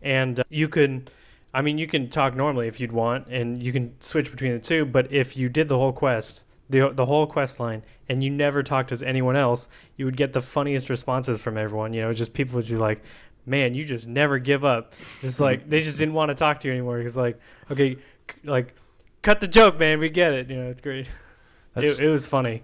and 0.02 0.40
uh, 0.40 0.44
you 0.48 0.68
can. 0.68 1.06
I 1.52 1.62
mean, 1.62 1.78
you 1.78 1.86
can 1.86 2.10
talk 2.10 2.34
normally 2.34 2.66
if 2.66 2.80
you'd 2.80 2.90
want, 2.90 3.28
and 3.28 3.62
you 3.62 3.72
can 3.72 3.94
switch 4.00 4.30
between 4.30 4.54
the 4.54 4.58
two. 4.58 4.84
But 4.84 5.12
if 5.12 5.36
you 5.36 5.48
did 5.48 5.68
the 5.68 5.78
whole 5.78 5.92
quest, 5.92 6.46
the 6.74 6.90
the 6.90 7.06
whole 7.06 7.26
quest 7.26 7.60
line, 7.60 7.82
and 8.08 8.22
you 8.22 8.30
never 8.30 8.62
talked 8.62 8.88
to 8.90 9.06
anyone 9.06 9.36
else, 9.36 9.68
you 9.96 10.04
would 10.04 10.16
get 10.16 10.32
the 10.32 10.40
funniest 10.40 10.90
responses 10.90 11.40
from 11.40 11.56
everyone. 11.56 11.94
You 11.94 12.02
know, 12.02 12.12
just 12.12 12.32
people 12.34 12.56
would 12.56 12.66
be 12.68 12.76
like, 12.76 13.02
"Man, 13.46 13.74
you 13.74 13.84
just 13.84 14.06
never 14.08 14.38
give 14.38 14.64
up." 14.64 14.92
It's 15.22 15.40
like 15.40 15.68
they 15.68 15.80
just 15.80 15.98
didn't 15.98 16.14
want 16.14 16.30
to 16.30 16.34
talk 16.34 16.60
to 16.60 16.68
you 16.68 16.74
anymore. 16.74 16.98
It's 17.00 17.16
like, 17.16 17.38
okay, 17.70 17.96
c- 18.30 18.38
like, 18.44 18.74
cut 19.22 19.40
the 19.40 19.48
joke, 19.48 19.78
man. 19.78 19.98
We 20.00 20.08
get 20.10 20.32
it. 20.32 20.50
You 20.50 20.56
know, 20.56 20.70
it's 20.70 20.80
great. 20.80 21.06
It, 21.76 21.98
it 21.98 22.08
was 22.08 22.28
funny. 22.28 22.62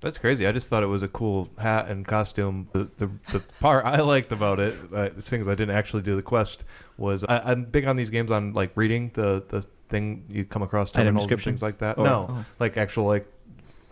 that's 0.00 0.16
crazy. 0.16 0.46
I 0.46 0.52
just 0.52 0.68
thought 0.68 0.84
it 0.84 0.86
was 0.86 1.02
a 1.02 1.08
cool 1.08 1.48
hat 1.58 1.88
and 1.88 2.06
costume. 2.06 2.68
The 2.72 2.88
the, 2.98 3.10
the 3.32 3.40
part 3.60 3.84
I 3.84 4.00
liked 4.00 4.30
about 4.30 4.60
it, 4.60 4.74
uh, 4.94 5.08
the 5.08 5.20
things 5.20 5.48
I 5.48 5.56
didn't 5.56 5.74
actually 5.74 6.02
do 6.02 6.14
the 6.14 6.22
quest, 6.22 6.62
was 6.98 7.24
I, 7.24 7.40
I'm 7.50 7.64
big 7.64 7.84
on 7.86 7.96
these 7.96 8.10
games 8.10 8.30
on 8.30 8.52
like 8.52 8.70
reading 8.76 9.10
the 9.14 9.42
the 9.48 9.66
thing 9.88 10.24
you 10.28 10.44
come 10.44 10.62
across 10.62 10.90
Item 10.90 11.14
terminals 11.14 11.30
and 11.30 11.42
things 11.42 11.62
like 11.62 11.78
that. 11.78 11.98
Or- 11.98 12.04
no, 12.04 12.26
oh. 12.30 12.44
like 12.58 12.76
actual 12.76 13.06
like 13.06 13.26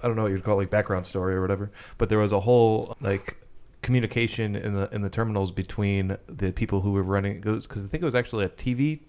I 0.03 0.07
don't 0.07 0.16
know 0.16 0.24
what 0.24 0.32
you'd 0.32 0.44
call 0.44 0.55
it, 0.55 0.64
like 0.64 0.70
background 0.70 1.07
story 1.07 1.34
or 1.34 1.40
whatever. 1.40 1.70
But 1.99 2.09
there 2.09 2.18
was 2.18 2.32
a 2.32 2.40
whole 2.40 2.97
like 3.01 3.36
communication 3.82 4.57
in 4.57 4.74
the 4.74 4.88
in 4.92 5.03
the 5.03 5.11
terminals 5.11 5.51
between 5.51 6.16
the 6.28 6.53
people 6.53 6.80
who 6.80 6.92
were 6.92 7.03
running 7.03 7.36
it. 7.36 7.42
because 7.42 7.84
I 7.84 7.88
think 7.88 8.03
it 8.03 8.07
was 8.07 8.14
actually 8.14 8.44
a 8.44 8.49
TV 8.49 9.01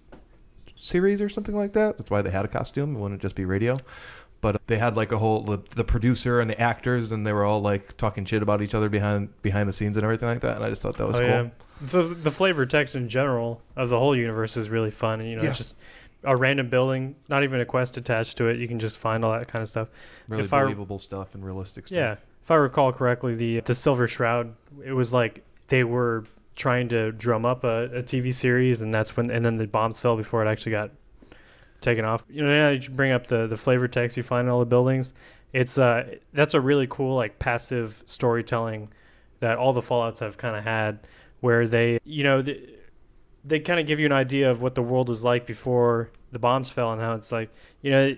series 0.75 1.21
or 1.21 1.29
something 1.29 1.55
like 1.55 1.73
that. 1.73 1.97
That's 1.97 2.09
why 2.09 2.21
they 2.21 2.29
had 2.29 2.45
a 2.45 2.47
costume. 2.47 2.95
It 2.95 2.99
wouldn't 2.99 3.21
just 3.21 3.35
be 3.35 3.45
radio. 3.45 3.77
But 4.39 4.61
they 4.67 4.77
had 4.77 4.95
like 4.95 5.11
a 5.11 5.17
whole 5.17 5.41
the, 5.41 5.57
the 5.75 5.83
producer 5.83 6.39
and 6.39 6.49
the 6.49 6.59
actors, 6.61 7.11
and 7.11 7.25
they 7.25 7.33
were 7.33 7.43
all 7.43 7.59
like 7.59 7.97
talking 7.97 8.23
shit 8.23 8.43
about 8.43 8.61
each 8.61 8.75
other 8.75 8.87
behind 8.87 9.29
behind 9.41 9.67
the 9.67 9.73
scenes 9.73 9.97
and 9.97 10.03
everything 10.03 10.29
like 10.29 10.41
that. 10.41 10.57
And 10.57 10.63
I 10.63 10.69
just 10.69 10.83
thought 10.83 10.95
that 10.97 11.07
was 11.07 11.17
oh 11.17 11.19
cool. 11.19 11.27
yeah. 11.27 11.47
So 11.87 12.01
the 12.07 12.31
flavor 12.31 12.65
text 12.65 12.95
in 12.95 13.09
general 13.09 13.61
of 13.75 13.89
the 13.89 13.99
whole 13.99 14.15
universe 14.15 14.57
is 14.57 14.69
really 14.69 14.91
fun. 14.91 15.19
And, 15.19 15.29
you 15.29 15.35
know, 15.35 15.43
Yeah. 15.43 15.49
it's 15.49 15.57
just 15.59 15.75
a 16.27 16.35
random 16.35 16.69
building, 16.69 17.15
not 17.29 17.43
even 17.43 17.59
a 17.61 17.65
quest 17.65 17.97
attached 17.97 18.37
to 18.37 18.47
it. 18.47 18.59
You 18.59 18.67
can 18.67 18.79
just 18.79 18.99
find 18.99 19.23
all 19.25 19.31
that 19.31 19.47
kind 19.47 19.61
of 19.61 19.67
stuff. 19.69 19.89
Really 20.27 20.43
If 20.43 20.53
I- 20.53 20.63
believable 20.63 20.99
stuff 20.99 21.33
and 21.35 21.43
realistic 21.45 21.87
stuff. 21.87 21.95
Yeah, 21.95 22.15
if 22.43 22.51
I 22.51 22.55
recall 22.55 22.91
correctly, 22.91 23.35
the 23.35 23.61
the 23.61 23.73
Silver 23.75 24.07
Shroud, 24.07 24.53
it 24.85 24.93
was 24.93 25.13
like 25.13 25.43
they 25.67 25.83
were 25.83 26.25
trying 26.55 26.89
to 26.89 27.11
drum 27.11 27.45
up 27.45 27.63
a, 27.63 27.85
a 27.99 28.03
TV 28.03 28.33
series, 28.33 28.81
and 28.81 28.93
that's 28.93 29.15
when, 29.15 29.29
and 29.31 29.45
then 29.45 29.57
the 29.57 29.67
bombs 29.67 29.99
fell 29.99 30.15
before 30.17 30.43
it 30.45 30.49
actually 30.49 30.71
got 30.71 30.91
taken 31.81 32.03
off. 32.05 32.23
You 32.29 32.43
know, 32.43 32.55
now 32.55 32.69
you 32.69 32.89
bring 32.89 33.11
up 33.11 33.27
the 33.27 33.47
the 33.47 33.57
flavor 33.57 33.87
text 33.87 34.17
you 34.17 34.23
find 34.23 34.47
in 34.47 34.51
all 34.51 34.59
the 34.59 34.65
buildings, 34.65 35.13
it's 35.53 35.77
uh 35.77 36.15
that's 36.33 36.53
a 36.53 36.61
really 36.61 36.87
cool 36.89 37.15
like 37.15 37.39
passive 37.39 38.01
storytelling 38.05 38.89
that 39.39 39.57
all 39.57 39.71
the 39.73 39.81
Fallout's 39.81 40.19
have 40.19 40.37
kind 40.37 40.55
of 40.55 40.63
had, 40.63 40.99
where 41.41 41.67
they 41.67 41.99
you 42.03 42.23
know. 42.23 42.41
The, 42.41 42.73
they 43.45 43.61
kind 43.61 43.79
of 43.79 43.85
give 43.85 43.97
you 43.97 44.05
an 44.05 44.11
idea 44.11 44.51
of 44.51 44.61
what 44.61 44.75
the 44.75 44.81
world 44.81 45.07
was 45.07 45.23
like 45.23 45.45
before 45.45 46.09
the 46.31 46.39
bombs 46.39 46.69
fell 46.69 46.91
and 46.91 47.01
how 47.01 47.13
it's 47.13 47.31
like 47.31 47.49
you 47.81 47.91
know 47.91 48.15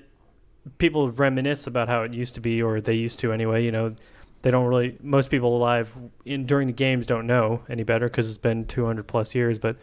people 0.78 1.12
reminisce 1.12 1.68
about 1.68 1.88
how 1.88 2.04
it 2.04 2.14
used 2.14 2.36
to 2.36 2.42
be 2.42 2.62
or 2.62 2.82
they 2.82 2.94
used 2.94 3.20
to 3.20 3.32
anyway 3.34 3.64
you 3.64 3.72
know. 3.72 3.94
They 4.42 4.52
don't 4.52 4.68
really 4.68 4.98
most 5.04 5.32
people 5.32 5.58
alive 5.58 5.94
in 6.24 6.46
during 6.46 6.68
the 6.68 6.74
games 6.74 7.06
don't 7.06 7.28
know 7.28 7.62
any 7.68 7.84
better 7.84 8.08
because 8.08 8.30
it's 8.30 8.38
been 8.38 8.64
200 8.68 9.06
plus 9.06 9.36
years 9.36 9.60
but 9.60 9.76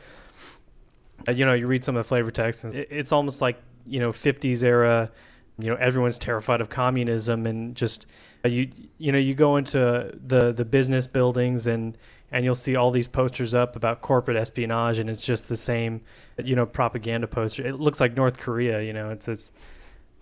uh, 1.29 1.33
you 1.33 1.45
know 1.45 1.53
you 1.53 1.67
read 1.67 1.85
some 1.85 1.95
of 1.95 2.05
the 2.05 2.09
flavor 2.09 2.31
text 2.31 2.65
and 2.65 2.75
it, 2.75 2.89
it's 2.91 3.13
almost 3.13 3.43
like 3.43 3.61
you 3.85 4.01
know 4.01 4.13
50s 4.13 4.63
era 4.63 5.11
you 5.59 5.69
know 5.69 5.77
everyone's 5.77 6.19
terrified 6.19 6.61
of 6.61 6.69
communism 6.69 7.47
and 7.47 7.75
just 7.75 8.07
uh, 8.45 8.49
you 8.49 8.71
you 8.99 9.13
know 9.13 9.19
you 9.19 9.35
go 9.35 9.57
into 9.57 10.11
the 10.27 10.53
the 10.53 10.65
business 10.65 11.07
buildings 11.07 11.67
and 11.67 11.97
and 12.33 12.45
you'll 12.45 12.55
see 12.55 12.77
all 12.77 12.91
these 12.91 13.09
posters 13.09 13.55
up 13.55 13.77
about 13.77 14.01
corporate 14.01 14.37
espionage 14.37 14.99
and 14.99 15.09
it's 15.09 15.25
just 15.25 15.49
the 15.49 15.57
same 15.57 16.01
you 16.43 16.57
know 16.57 16.67
propaganda 16.67 17.27
poster 17.27 17.67
it 17.67 17.79
looks 17.79 18.01
like 18.01 18.17
north 18.17 18.39
korea 18.39 18.83
you 18.83 18.93
know 18.93 19.11
it's 19.11 19.29
it's 19.29 19.53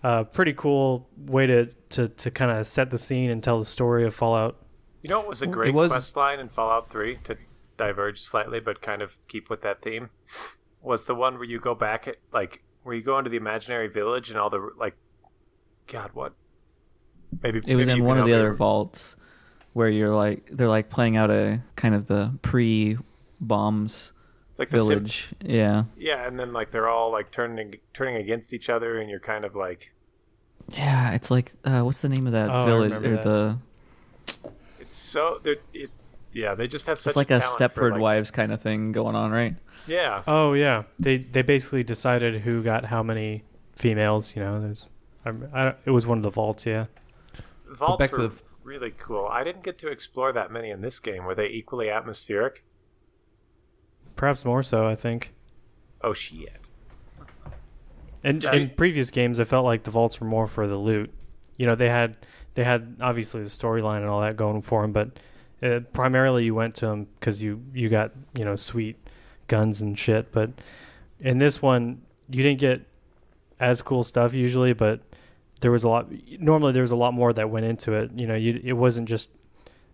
uh, 0.03 0.23
pretty 0.23 0.53
cool 0.53 1.09
way 1.17 1.47
to 1.47 1.65
to, 1.89 2.07
to 2.09 2.29
kind 2.29 2.51
of 2.51 2.67
set 2.67 2.91
the 2.91 2.97
scene 2.97 3.31
and 3.31 3.43
tell 3.43 3.57
the 3.57 3.65
story 3.65 4.03
of 4.03 4.13
fallout 4.13 4.55
You 5.01 5.09
know 5.09 5.19
it 5.21 5.27
was 5.27 5.41
a 5.41 5.47
great 5.47 5.73
was- 5.73 5.89
quest 5.91 6.15
line 6.15 6.39
in 6.39 6.49
Fallout 6.49 6.89
3 6.91 7.17
to 7.23 7.37
diverge 7.77 8.21
slightly 8.21 8.59
but 8.59 8.81
kind 8.81 9.01
of 9.01 9.17
keep 9.27 9.49
with 9.49 9.61
that 9.61 9.81
theme? 9.81 10.09
Was 10.81 11.05
the 11.05 11.15
one 11.15 11.35
where 11.35 11.43
you 11.45 11.59
go 11.59 11.73
back 11.73 12.07
at 12.07 12.17
like 12.31 12.63
where 12.83 12.95
you 12.95 13.01
go 13.01 13.17
into 13.17 13.29
the 13.31 13.37
imaginary 13.37 13.87
village 13.87 14.29
and 14.29 14.37
all 14.37 14.49
the 14.51 14.69
like 14.77 14.95
God, 15.87 16.11
what? 16.13 16.33
Maybe 17.41 17.61
It 17.65 17.75
was 17.75 17.87
maybe 17.87 17.99
in 17.99 18.05
one 18.05 18.17
of 18.17 18.25
the 18.25 18.31
help 18.31 18.39
other 18.41 18.53
vaults 18.53 19.15
where 19.75 19.89
you're 19.89 20.15
like 20.15 20.47
they're 20.49 20.69
like 20.69 20.89
playing 20.89 21.17
out 21.17 21.29
a 21.29 21.59
kind 21.75 21.93
of 21.93 22.07
the 22.07 22.31
pre 22.41 22.97
bombs 23.41 24.13
like 24.57 24.69
the 24.69 24.77
sim- 24.79 24.87
village. 24.87 25.27
Yeah. 25.43 25.83
yeah, 25.97 26.25
and 26.25 26.39
then 26.39 26.53
like 26.53 26.71
they're 26.71 26.87
all 26.87 27.11
like 27.11 27.29
turning 27.29 27.75
turning 27.93 28.15
against 28.15 28.53
each 28.53 28.69
other, 28.69 28.97
and 28.99 29.09
you're 29.09 29.19
kind 29.19 29.43
of 29.43 29.53
like 29.53 29.91
Yeah, 30.71 31.11
it's 31.11 31.29
like 31.29 31.51
uh, 31.65 31.81
what's 31.81 32.01
the 32.01 32.07
name 32.07 32.25
of 32.25 32.31
that 32.31 32.49
Oh, 32.49 32.65
village 32.65 32.93
remember 32.93 33.19
or 33.19 33.23
the 33.23 33.57
it's 34.79 34.97
so 34.97 35.39
they're 35.43 35.57
it's 35.73 35.97
yeah 36.31 36.55
they 36.55 36.67
just 36.67 36.87
have 36.87 36.97
such 36.97 37.11
it's 37.11 37.17
like 37.17 37.31
a 37.31 37.39
talent 37.39 37.73
for, 37.73 37.89
Stepford 37.89 37.91
like- 37.91 38.01
Wives 38.01 38.31
kind 38.31 38.53
of 38.53 38.61
thing 38.61 38.93
going 38.93 39.15
on, 39.15 39.31
right? 39.31 39.55
Yeah, 39.87 40.23
oh 40.25 40.53
yeah 40.53 40.83
they 40.99 41.17
they 41.17 41.41
basically 41.41 41.83
decided 41.83 42.37
who 42.37 42.63
got 42.63 42.85
how 42.85 43.03
many 43.03 43.43
females 43.75 44.37
you 44.37 44.41
know 44.41 44.61
there's 44.61 44.89
I, 45.25 45.31
I, 45.53 45.73
it 45.85 45.91
was 45.91 46.07
one 46.07 46.17
of 46.17 46.23
the 46.23 46.29
vaults 46.31 46.65
yeah 46.65 46.85
the 47.67 47.75
vaults 47.75 47.99
back 47.99 48.11
to 48.11 48.17
the 48.21 48.27
f- 48.27 48.43
really 48.65 48.91
cool. 48.97 49.27
I 49.31 49.43
didn't 49.43 49.63
get 49.63 49.77
to 49.79 49.87
explore 49.89 50.31
that 50.33 50.51
many 50.51 50.71
in 50.71 50.81
this 50.81 50.99
game. 50.99 51.23
Were 51.23 51.35
they 51.35 51.47
equally 51.47 51.89
atmospheric? 51.89 52.63
perhaps 54.15 54.45
more 54.45 54.63
so 54.63 54.87
i 54.87 54.95
think 54.95 55.33
Oh 56.01 56.13
shit! 56.13 56.69
And 58.23 58.43
Yeah. 58.43 58.55
in 58.55 58.69
previous 58.69 59.09
games, 59.11 59.39
I 59.39 59.43
felt 59.43 59.65
like 59.65 59.83
the 59.83 59.91
vaults 59.91 60.21
were 60.21 60.27
more 60.27 60.45
for 60.47 60.67
the 60.67 60.77
loot. 60.77 61.11
You 61.57 61.65
know, 61.65 61.73
they 61.75 61.89
had 61.89 62.15
they 62.53 62.63
had 62.63 62.97
obviously 63.01 63.41
the 63.41 63.49
storyline 63.49 63.97
and 64.01 64.05
all 64.07 64.21
that 64.21 64.35
going 64.35 64.61
for 64.61 64.81
them, 64.81 64.91
but 64.91 65.19
Uh, 65.63 65.79
primarily, 65.93 66.43
you 66.45 66.53
went 66.53 66.75
to 66.75 66.85
them 66.85 67.07
because 67.19 67.41
you 67.41 67.61
you 67.73 67.89
got 67.89 68.11
you 68.37 68.45
know 68.45 68.55
sweet 68.55 68.97
guns 69.47 69.81
and 69.81 69.97
shit. 69.97 70.31
But 70.31 70.51
in 71.19 71.39
this 71.39 71.61
one, 71.61 72.01
you 72.29 72.43
didn't 72.43 72.59
get 72.59 72.81
as 73.59 73.81
cool 73.81 74.03
stuff 74.03 74.33
usually, 74.33 74.73
but 74.73 74.99
there 75.65 75.71
was 75.71 75.83
a 75.83 75.89
lot. 75.89 76.11
Normally, 76.39 76.73
there 76.73 76.83
was 76.83 76.91
a 76.91 76.95
lot 76.95 77.15
more 77.15 77.33
that 77.33 77.49
went 77.49 77.65
into 77.65 77.93
it. 77.93 78.11
You 78.15 78.27
know, 78.27 78.35
you 78.35 78.61
it 78.63 78.73
wasn't 78.73 79.09
just 79.09 79.31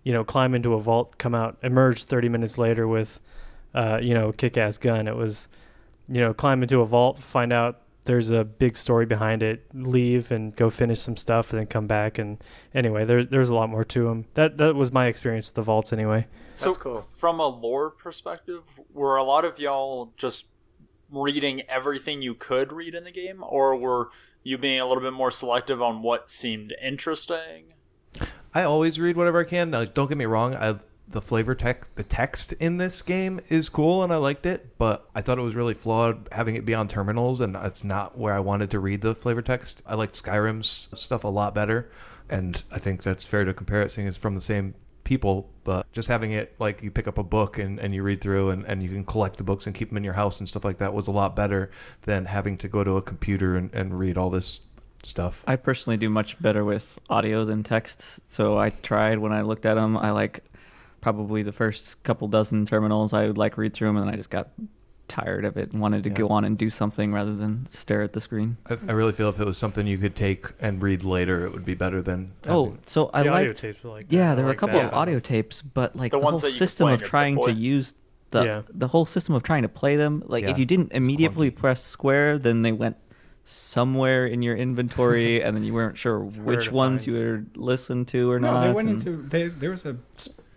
you 0.03 0.11
know 0.11 0.25
climb 0.25 0.53
into 0.53 0.73
a 0.73 0.81
vault, 0.81 1.17
come 1.17 1.33
out, 1.33 1.59
emerge 1.63 2.03
30 2.03 2.27
minutes 2.27 2.57
later 2.57 2.89
with 2.89 3.21
uh, 3.73 3.97
you 4.01 4.13
know 4.13 4.33
kick 4.33 4.57
ass 4.57 4.77
gun. 4.77 5.07
It 5.07 5.15
was 5.15 5.47
you 6.09 6.19
know 6.19 6.33
climb 6.33 6.61
into 6.61 6.81
a 6.81 6.85
vault, 6.85 7.19
find 7.19 7.53
out 7.53 7.83
there's 8.03 8.31
a 8.31 8.43
big 8.43 8.75
story 8.75 9.05
behind 9.05 9.43
it, 9.43 9.63
leave 9.73 10.33
and 10.33 10.53
go 10.57 10.69
finish 10.69 10.99
some 10.99 11.15
stuff, 11.15 11.51
and 11.51 11.59
then 11.61 11.67
come 11.67 11.87
back. 11.87 12.17
And 12.17 12.43
anyway, 12.75 13.05
there's 13.05 13.29
there's 13.29 13.47
a 13.47 13.55
lot 13.55 13.69
more 13.69 13.85
to 13.85 14.03
them. 14.03 14.25
That 14.33 14.57
that 14.57 14.75
was 14.75 14.91
my 14.91 15.05
experience 15.05 15.47
with 15.47 15.55
the 15.55 15.61
vaults 15.61 15.93
anyway. 15.93 16.27
That's 16.49 16.63
so 16.63 16.73
cool. 16.73 17.07
from 17.13 17.39
a 17.39 17.47
lore 17.47 17.91
perspective, 17.91 18.63
were 18.93 19.15
a 19.15 19.23
lot 19.23 19.45
of 19.45 19.57
y'all 19.57 20.11
just 20.17 20.47
reading 21.09 21.61
everything 21.69 22.21
you 22.21 22.33
could 22.33 22.73
read 22.73 22.93
in 22.93 23.05
the 23.05 23.11
game, 23.11 23.41
or 23.41 23.77
were 23.77 24.09
you 24.43 24.57
being 24.57 24.79
a 24.79 24.85
little 24.85 25.03
bit 25.03 25.13
more 25.13 25.31
selective 25.31 25.81
on 25.81 26.01
what 26.01 26.29
seemed 26.29 26.73
interesting? 26.83 27.73
I 28.53 28.63
always 28.63 28.99
read 28.99 29.15
whatever 29.15 29.41
I 29.41 29.45
can. 29.45 29.69
Now, 29.69 29.85
don't 29.85 30.07
get 30.07 30.17
me 30.17 30.25
wrong. 30.25 30.55
I 30.55 30.77
the 31.11 31.21
flavor 31.21 31.55
text, 31.55 31.95
the 31.95 32.03
text 32.03 32.53
in 32.53 32.77
this 32.77 33.01
game 33.01 33.39
is 33.49 33.69
cool, 33.69 34.03
and 34.03 34.13
I 34.13 34.17
liked 34.17 34.45
it. 34.45 34.77
But 34.77 35.09
I 35.13 35.21
thought 35.21 35.37
it 35.37 35.43
was 35.43 35.55
really 35.55 35.73
flawed 35.73 36.27
having 36.31 36.55
it 36.55 36.65
be 36.65 36.73
on 36.73 36.87
terminals, 36.87 37.41
and 37.41 37.55
it's 37.55 37.83
not 37.83 38.17
where 38.17 38.33
I 38.33 38.39
wanted 38.39 38.71
to 38.71 38.79
read 38.79 39.01
the 39.01 39.15
flavor 39.15 39.41
text. 39.41 39.81
I 39.85 39.95
liked 39.95 40.21
Skyrim's 40.21 40.89
stuff 40.93 41.23
a 41.23 41.29
lot 41.29 41.53
better, 41.53 41.91
and 42.29 42.61
I 42.71 42.79
think 42.79 43.03
that's 43.03 43.25
fair 43.25 43.45
to 43.45 43.53
compare 43.53 43.81
it, 43.81 43.91
seeing 43.91 44.07
it's 44.07 44.17
from 44.17 44.35
the 44.35 44.41
same 44.41 44.75
people. 45.03 45.49
But 45.63 45.91
just 45.91 46.07
having 46.07 46.31
it 46.31 46.55
like 46.59 46.81
you 46.81 46.91
pick 46.91 47.07
up 47.07 47.17
a 47.17 47.23
book 47.23 47.59
and, 47.59 47.79
and 47.79 47.93
you 47.93 48.03
read 48.03 48.21
through, 48.21 48.49
and, 48.49 48.65
and 48.65 48.81
you 48.81 48.89
can 48.89 49.05
collect 49.05 49.37
the 49.37 49.43
books 49.43 49.67
and 49.67 49.75
keep 49.75 49.89
them 49.89 49.97
in 49.97 50.03
your 50.03 50.13
house 50.13 50.39
and 50.39 50.49
stuff 50.49 50.65
like 50.65 50.79
that 50.79 50.93
was 50.93 51.07
a 51.07 51.11
lot 51.11 51.35
better 51.35 51.71
than 52.03 52.25
having 52.25 52.57
to 52.57 52.67
go 52.67 52.83
to 52.83 52.97
a 52.97 53.01
computer 53.01 53.55
and, 53.55 53.73
and 53.73 53.99
read 53.99 54.17
all 54.17 54.29
this 54.29 54.61
stuff. 55.03 55.43
I 55.47 55.55
personally 55.55 55.97
do 55.97 56.09
much 56.09 56.41
better 56.41 56.63
with 56.63 56.99
audio 57.09 57.45
than 57.45 57.63
text. 57.63 58.31
So 58.31 58.57
I 58.57 58.69
tried 58.69 59.19
when 59.19 59.31
I 59.31 59.41
looked 59.41 59.65
at 59.65 59.75
them. 59.75 59.97
I 59.97 60.11
like 60.11 60.43
probably 60.99 61.43
the 61.43 61.51
first 61.51 62.03
couple 62.03 62.27
dozen 62.27 62.65
terminals. 62.65 63.13
I 63.13 63.27
would 63.27 63.37
like 63.37 63.57
read 63.57 63.73
through 63.73 63.89
them, 63.89 63.97
and 63.97 64.09
I 64.09 64.15
just 64.15 64.29
got 64.29 64.49
tired 65.11 65.43
of 65.45 65.57
it 65.57 65.71
and 65.73 65.81
wanted 65.81 66.03
to 66.05 66.09
Yeah. 66.09 66.15
go 66.15 66.27
on 66.29 66.45
and 66.45 66.57
do 66.57 66.69
something 66.69 67.11
rather 67.13 67.35
than 67.35 67.65
stare 67.67 68.01
at 68.01 68.13
the 68.13 68.21
screen. 68.21 68.55
I, 68.69 68.77
I 68.87 68.91
really 68.93 69.11
feel 69.11 69.27
if 69.29 69.39
it 69.39 69.45
was 69.45 69.57
something 69.57 69.85
you 69.85 69.97
could 69.97 70.15
take 70.15 70.47
and 70.61 70.81
read 70.81 71.03
later, 71.03 71.45
it 71.45 71.51
would 71.53 71.65
be 71.65 71.73
better 71.75 72.01
than. 72.01 72.31
Oh, 72.47 72.65
having- 72.65 72.79
so 72.85 73.09
I 73.13 73.23
the 73.23 73.29
audio 73.29 73.47
liked. 73.49 73.59
tapes 73.59 73.83
were 73.83 73.89
like 73.91 74.05
Yeah, 74.09 74.27
that. 74.27 74.31
I 74.31 74.35
there 74.35 74.45
were 74.45 74.51
a 74.51 74.55
couple 74.55 74.79
that. 74.79 74.87
of 74.87 74.93
audio 74.93 75.19
tapes, 75.19 75.61
but 75.61 75.95
like 75.95 76.11
The 76.11 76.19
the, 76.19 76.23
whole 76.25 76.39
that 76.39 76.47
you 76.47 76.51
could 76.53 76.57
system 76.57 76.87
of 76.87 76.93
on 76.93 76.99
your 76.99 77.07
trying 77.07 77.41
to 77.43 77.51
use 77.51 77.95
the 78.31 78.43
Yeah. 78.45 78.61
the 78.73 78.87
whole 78.87 79.05
system 79.05 79.35
of 79.35 79.43
trying 79.43 79.63
to 79.63 79.69
play 79.69 79.97
them, 79.97 80.23
like 80.27 80.43
Yeah. 80.45 80.51
if 80.51 80.57
you 80.57 80.65
didn't 80.65 80.93
immediately 80.93 81.49
press 81.51 81.83
square, 81.83 82.37
then 82.39 82.61
they 82.61 82.71
went 82.71 82.95
somewhere 83.43 84.25
in 84.25 84.41
your 84.41 84.55
inventory, 84.55 85.41
and 85.43 85.55
then 85.57 85.63
you 85.63 85.73
weren't 85.73 85.97
sure 85.97 86.19
harder 86.19 86.41
which 86.43 86.71
ones 86.71 87.03
find. 87.05 87.17
you 87.17 87.23
would 87.23 87.57
listen 87.57 88.05
to 88.05 88.31
or 88.31 88.39
No, 88.39 88.51
not. 88.53 88.61
they 88.67 88.71
went 88.73 88.87
and- 88.89 89.05
into 89.05 89.21
they 89.27 89.47
there 89.49 89.71
was 89.71 89.85
a 89.85 89.97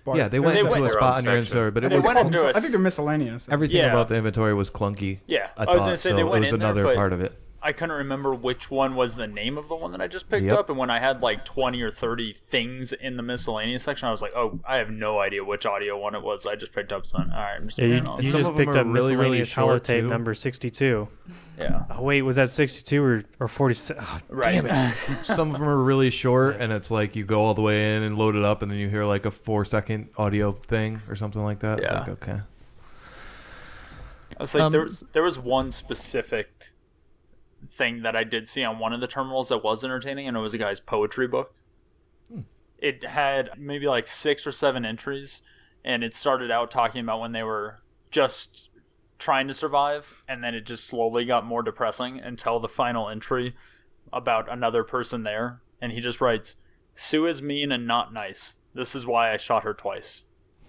spot, 0.04 0.16
yeah, 0.16 0.28
they 0.28 0.38
went 0.40 0.46
was 0.46 0.54
They 0.54 0.60
into 0.60 0.70
went 0.72 0.86
a 0.86 0.90
spot 0.90 1.02
own 1.02 1.08
on 1.08 1.14
your 1.14 1.42
section. 1.42 1.58
inventory, 1.58 1.70
but 1.70 1.84
it 1.84 1.88
They 1.90 1.96
was 1.96 2.04
went 2.04 2.18
into 2.18 2.30
mis- 2.32 2.42
a 2.42 2.48
I 2.48 2.60
think 2.60 2.70
they're 2.72 2.78
miscellaneous. 2.80 3.48
everything 3.50 3.76
Yeah. 3.78 3.90
about 3.90 4.08
the 4.08 4.16
inventory 4.16 4.54
was 4.54 4.70
clunky. 4.70 5.18
Yeah, 5.26 5.48
I, 5.56 5.62
I, 5.62 5.64
thought 5.64 5.74
was 5.76 5.84
gonna 5.84 5.96
say 5.96 6.10
so. 6.10 6.16
they 6.16 6.24
went 6.24 6.36
it 6.36 6.40
was 6.46 6.52
in 6.54 6.60
another 6.62 6.82
there, 6.82 6.90
but 6.92 6.96
part 6.96 7.12
of 7.12 7.20
it. 7.20 7.32
I 7.66 7.72
couldn't 7.72 7.96
remember 7.96 8.34
which 8.34 8.70
one 8.70 8.94
was 8.94 9.16
the 9.16 9.26
name 9.26 9.56
of 9.56 9.68
the 9.68 9.74
one 9.74 9.92
that 9.92 10.00
I 10.02 10.06
just 10.06 10.28
picked 10.28 10.44
Yep. 10.44 10.58
up, 10.58 10.68
and 10.68 10.76
when 10.78 10.90
I 10.90 10.98
had 10.98 11.22
like 11.22 11.46
twenty 11.46 11.80
or 11.80 11.90
thirty 11.90 12.34
things 12.34 12.92
in 12.92 13.16
the 13.16 13.22
miscellaneous 13.22 13.82
section, 13.82 14.06
I 14.06 14.10
was 14.10 14.20
like, 14.20 14.36
"Oh, 14.36 14.60
I 14.68 14.76
have 14.76 14.90
no 14.90 15.18
idea 15.18 15.42
which 15.42 15.64
audio 15.64 15.98
one 15.98 16.14
it 16.14 16.22
was." 16.22 16.44
I 16.44 16.56
just 16.56 16.74
picked 16.74 16.92
up 16.92 17.06
some. 17.06 17.30
All 17.32 17.40
right, 17.40 17.54
I'm 17.56 17.68
just 17.68 17.78
Yeah, 17.78 17.86
you, 17.86 17.92
putting 17.94 18.08
on. 18.08 18.20
you 18.22 18.28
some 18.28 18.38
just 18.40 18.50
of 18.50 18.56
them 18.56 18.66
picked 18.66 18.76
are 18.76 18.80
up 18.80 18.86
really, 18.88 19.16
really 19.16 19.38
miscellaneous 19.38 19.48
short, 19.48 19.82
holotape 19.82 20.00
too. 20.02 20.08
number 20.08 20.34
62. 20.34 21.08
Yeah, 21.58 21.84
Oh, 21.90 22.02
wait, 22.02 22.22
was 22.22 22.36
that 22.36 22.48
62 22.50 23.02
or, 23.02 23.22
or 23.40 23.48
47? 23.48 24.02
Oh, 24.04 24.18
right. 24.28 24.94
Some 25.22 25.52
of 25.54 25.60
them 25.60 25.68
are 25.68 25.76
really 25.82 26.10
short, 26.10 26.56
and 26.58 26.72
it's 26.72 26.90
like 26.90 27.14
you 27.16 27.24
go 27.24 27.42
all 27.44 27.54
the 27.54 27.62
way 27.62 27.96
in 27.96 28.02
and 28.02 28.16
load 28.16 28.34
it 28.36 28.44
up, 28.44 28.62
and 28.62 28.70
then 28.70 28.78
you 28.78 28.88
hear 28.88 29.04
like 29.04 29.24
a 29.26 29.30
four 29.30 29.64
second 29.64 30.08
audio 30.16 30.52
thing 30.52 31.00
or 31.08 31.14
something 31.16 31.42
like 31.42 31.60
that. 31.60 31.78
It's 31.80 31.90
Yeah. 31.92 31.98
like, 32.00 32.08
okay. 32.08 32.40
I 34.38 34.42
was 34.42 34.54
like, 34.54 34.62
Um, 34.64 34.72
there 34.72 34.82
was 34.82 35.04
there 35.12 35.22
was 35.22 35.38
one 35.38 35.70
specific 35.70 36.70
thing 37.70 38.02
that 38.02 38.14
I 38.16 38.24
did 38.24 38.48
see 38.48 38.64
on 38.64 38.78
one 38.78 38.92
of 38.92 39.00
the 39.00 39.06
terminals 39.06 39.48
that 39.48 39.58
was 39.62 39.84
entertaining, 39.84 40.26
and 40.28 40.36
it 40.36 40.40
was 40.40 40.54
a 40.54 40.58
guy's 40.58 40.80
poetry 40.80 41.28
book. 41.28 41.54
It 42.78 43.04
had 43.04 43.50
maybe 43.56 43.86
like 43.86 44.06
six 44.08 44.46
or 44.46 44.52
seven 44.52 44.84
entries, 44.84 45.40
and 45.84 46.02
it 46.04 46.14
started 46.14 46.50
out 46.50 46.70
talking 46.70 47.00
about 47.00 47.20
when 47.20 47.32
they 47.32 47.42
were 47.42 47.78
just 48.10 48.68
trying 49.18 49.48
to 49.48 49.54
survive, 49.54 50.22
and 50.28 50.42
then 50.42 50.54
it 50.54 50.66
just 50.66 50.84
slowly 50.86 51.24
got 51.24 51.44
more 51.44 51.62
depressing 51.62 52.18
until 52.20 52.60
the 52.60 52.68
final 52.68 53.08
entry 53.08 53.54
about 54.12 54.50
another 54.50 54.84
person 54.84 55.22
there, 55.22 55.60
and 55.80 55.92
he 55.92 56.00
just 56.00 56.20
writes, 56.20 56.56
"Sue 56.94 57.26
is 57.26 57.42
mean 57.42 57.72
and 57.72 57.86
not 57.86 58.12
nice. 58.12 58.56
This 58.74 58.94
is 58.94 59.06
why 59.06 59.32
I 59.32 59.36
shot 59.36 59.62
her 59.64 59.74
twice." 59.74 60.22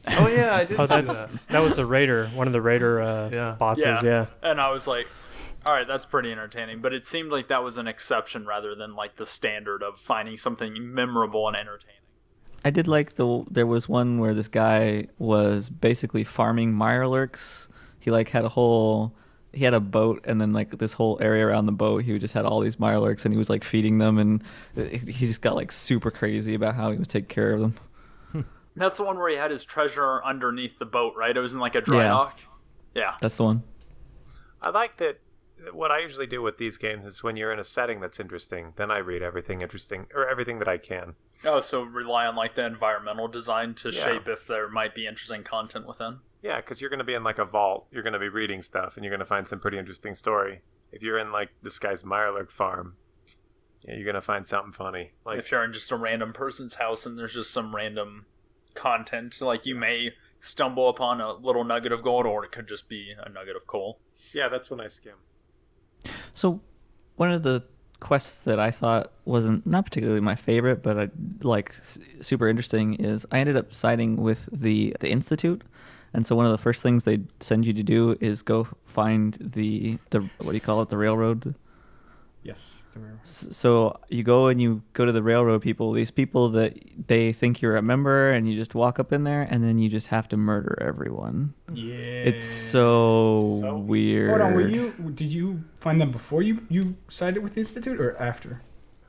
Oh 0.07 0.27
yeah, 0.27 0.55
I 0.55 0.65
did. 0.65 0.79
Oh, 0.79 0.85
that's 0.85 1.21
that. 1.21 1.29
that 1.49 1.59
was 1.63 1.73
the 1.75 1.85
raider, 1.85 2.27
one 2.27 2.47
of 2.47 2.53
the 2.53 2.61
raider 2.61 3.01
uh, 3.01 3.29
Yeah. 3.31 3.55
bosses. 3.57 4.03
Yeah. 4.03 4.27
And 4.43 4.61
I 4.61 4.69
was 4.69 4.85
like, 4.85 5.07
all 5.65 5.73
right, 5.73 5.87
that's 5.87 6.05
pretty 6.05 6.31
entertaining. 6.31 6.79
But 6.79 6.93
it 6.93 7.07
seemed 7.07 7.31
like 7.31 7.47
that 7.47 7.63
was 7.63 7.79
an 7.79 7.87
exception 7.87 8.45
rather 8.45 8.75
than 8.75 8.95
like 8.95 9.15
the 9.15 9.25
standard 9.25 9.81
of 9.81 9.97
finding 9.97 10.37
something 10.37 10.93
memorable 10.93 11.47
and 11.47 11.57
entertaining. 11.57 11.95
I 12.63 12.69
did 12.69 12.87
like 12.87 13.15
the 13.15 13.43
there 13.49 13.65
was 13.65 13.89
one 13.89 14.19
where 14.19 14.35
this 14.35 14.47
guy 14.47 15.07
was 15.17 15.69
basically 15.71 16.23
farming 16.23 16.73
mirelurks. 16.73 17.67
He 18.05 18.11
like 18.11 18.29
had 18.29 18.45
a 18.45 18.49
whole 18.49 19.15
he 19.51 19.63
had 19.63 19.73
a 19.73 19.79
boat 19.79 20.23
and 20.27 20.39
then 20.39 20.53
like 20.53 20.77
this 20.77 20.93
whole 20.93 21.17
area 21.19 21.47
around 21.47 21.65
the 21.65 21.71
boat 21.71 22.03
he 22.03 22.19
just 22.19 22.35
had 22.35 22.45
all 22.45 22.59
these 22.59 22.75
mirelurks 22.75 23.25
and 23.25 23.33
he 23.33 23.37
was 23.37 23.49
like 23.49 23.63
feeding 23.63 23.97
them 23.97 24.19
and 24.19 24.43
he 24.75 25.25
just 25.25 25.41
got 25.41 25.55
like 25.55 25.71
super 25.71 26.11
crazy 26.11 26.53
about 26.53 26.75
how 26.75 26.91
he 26.91 26.97
would 26.99 27.09
take 27.09 27.29
care 27.29 27.51
of 27.53 27.61
them. 27.61 28.45
That's 28.75 28.97
the 28.97 29.03
one 29.05 29.17
where 29.17 29.29
he 29.29 29.37
had 29.37 29.49
his 29.49 29.65
treasure 29.65 30.23
underneath 30.23 30.77
the 30.77 30.85
boat, 30.85 31.15
right? 31.17 31.35
It 31.35 31.39
was 31.39 31.53
in 31.55 31.59
like 31.59 31.73
a 31.73 31.81
dry 31.81 32.03
Yeah. 32.03 32.09
dock. 32.09 32.39
Yeah. 32.93 33.15
That's 33.21 33.37
the 33.37 33.43
one. 33.45 33.63
I 34.61 34.69
like 34.69 34.97
that. 34.97 35.19
What 35.71 35.89
I 35.89 35.97
usually 35.99 36.27
do 36.27 36.43
with 36.43 36.59
these 36.59 36.77
games 36.77 37.05
is 37.05 37.23
when 37.23 37.35
you're 37.37 37.51
in 37.51 37.57
a 37.57 37.63
setting 37.63 38.01
that's 38.01 38.19
interesting, 38.19 38.73
then 38.75 38.91
I 38.91 38.99
read 38.99 39.23
everything 39.23 39.61
interesting 39.61 40.05
or 40.13 40.27
everything 40.29 40.59
that 40.59 40.67
I 40.67 40.77
can. 40.77 41.15
Oh, 41.43 41.59
so 41.61 41.81
rely 41.81 42.27
on 42.27 42.35
like 42.35 42.53
the 42.53 42.65
environmental 42.67 43.27
design 43.27 43.73
to 43.75 43.89
Yeah. 43.89 44.03
shape 44.03 44.27
if 44.27 44.45
there 44.45 44.67
might 44.69 44.93
be 44.93 45.07
interesting 45.07 45.43
content 45.43 45.87
within. 45.87 46.19
Yeah, 46.45 46.57
because 46.57 46.79
you're 46.79 46.91
going 46.91 46.99
to 46.99 47.03
be 47.05 47.15
in 47.15 47.23
like 47.23 47.39
a 47.39 47.45
vault. 47.45 47.87
You're 47.89 48.03
going 48.03 48.13
to 48.13 48.19
be 48.19 48.29
reading 48.29 48.61
stuff, 48.61 48.95
and 48.95 49.03
you're 49.03 49.09
going 49.09 49.19
to 49.19 49.25
find 49.25 49.47
some 49.47 49.59
pretty 49.59 49.79
interesting 49.79 50.13
story. 50.13 50.61
If 50.91 51.01
you're 51.01 51.17
in 51.17 51.31
like 51.31 51.49
this 51.63 51.79
guy's 51.79 52.03
Mirelurk 52.03 52.51
farm, 52.51 52.97
yeah, 53.87 53.95
you're 53.95 54.03
going 54.03 54.13
to 54.13 54.21
find 54.21 54.47
something 54.47 54.71
funny. 54.71 55.13
Like 55.25 55.39
if 55.39 55.49
you're 55.49 55.63
in 55.63 55.73
just 55.73 55.89
a 55.91 55.95
random 55.95 56.33
person's 56.33 56.75
house 56.75 57.07
and 57.07 57.17
there's 57.17 57.33
just 57.33 57.49
some 57.49 57.75
random 57.75 58.27
content, 58.75 59.41
like 59.41 59.65
you 59.65 59.73
may 59.73 60.11
stumble 60.39 60.87
upon 60.87 61.19
a 61.19 61.33
little 61.33 61.63
nugget 61.63 61.91
of 61.91 62.03
gold, 62.03 62.27
or 62.27 62.45
it 62.45 62.51
could 62.51 62.67
just 62.67 62.87
be 62.87 63.15
a 63.17 63.27
nugget 63.27 63.55
of 63.55 63.65
coal. 63.65 63.97
yeah, 64.31 64.47
that's 64.47 64.69
when 64.69 64.79
I 64.79 64.87
skim. 64.87 65.15
So, 66.35 66.61
one 67.15 67.31
of 67.31 67.41
the 67.41 67.63
quests 67.99 68.43
that 68.43 68.59
I 68.59 68.69
thought 68.69 69.13
wasn't 69.23 69.65
not 69.65 69.85
particularly 69.85 70.21
my 70.21 70.35
favorite, 70.35 70.83
but 70.83 70.99
I 70.99 71.09
like 71.41 71.71
s- 71.71 71.97
super 72.21 72.47
interesting 72.47 72.93
is 72.95 73.25
I 73.31 73.39
ended 73.39 73.57
up 73.57 73.73
siding 73.73 74.17
with 74.17 74.47
the 74.51 74.95
the 74.99 75.09
institute, 75.09 75.63
and 76.15 76.25
so 76.25 76.35
one 76.35 76.45
of 76.47 76.51
the 76.51 76.57
first 76.57 76.81
things 76.81 77.03
they 77.03 77.19
send 77.39 77.65
you 77.67 77.73
to 77.73 77.83
do 77.83 78.17
is 78.19 78.41
go 78.41 78.67
find 78.85 79.37
the 79.39 79.99
the 80.09 80.21
what 80.39 80.51
do 80.51 80.53
you 80.53 80.61
call 80.61 80.81
it 80.81 80.89
the 80.89 80.97
railroad. 80.97 81.53
Yes. 82.43 82.83
the 82.93 82.99
railroad. 82.99 83.19
So 83.25 83.99
you 84.09 84.21
go 84.23 84.47
and 84.47 84.61
you 84.61 84.83
go 84.93 85.03
to 85.05 85.11
the 85.11 85.23
railroad 85.23 85.61
people, 85.63 85.91
these 85.93 86.11
people 86.11 86.49
that 86.49 86.77
they 87.07 87.33
think 87.33 87.59
you're 87.61 87.75
a 87.75 87.81
member, 87.81 88.29
and 88.31 88.47
you 88.47 88.55
just 88.55 88.75
walk 88.75 88.99
up 88.99 89.11
in 89.11 89.23
there, 89.23 89.47
and 89.49 89.63
then 89.63 89.79
you 89.79 89.89
just 89.89 90.07
have 90.07 90.27
to 90.29 90.37
murder 90.37 90.77
everyone. 90.79 91.55
Yeah. 91.73 91.95
It's 92.29 92.45
so, 92.45 93.57
So- 93.61 93.77
weird. 93.77 94.29
Hold 94.29 94.41
on. 94.41 94.53
Were 94.53 94.67
you? 94.67 94.91
Did 95.15 95.33
you 95.33 95.63
find 95.79 95.99
them 95.99 96.11
before 96.11 96.41
you 96.43 96.61
you 96.69 96.95
sided 97.09 97.41
with 97.41 97.55
the 97.55 97.61
institute 97.61 97.99
or 97.99 98.15
after? 98.17 98.61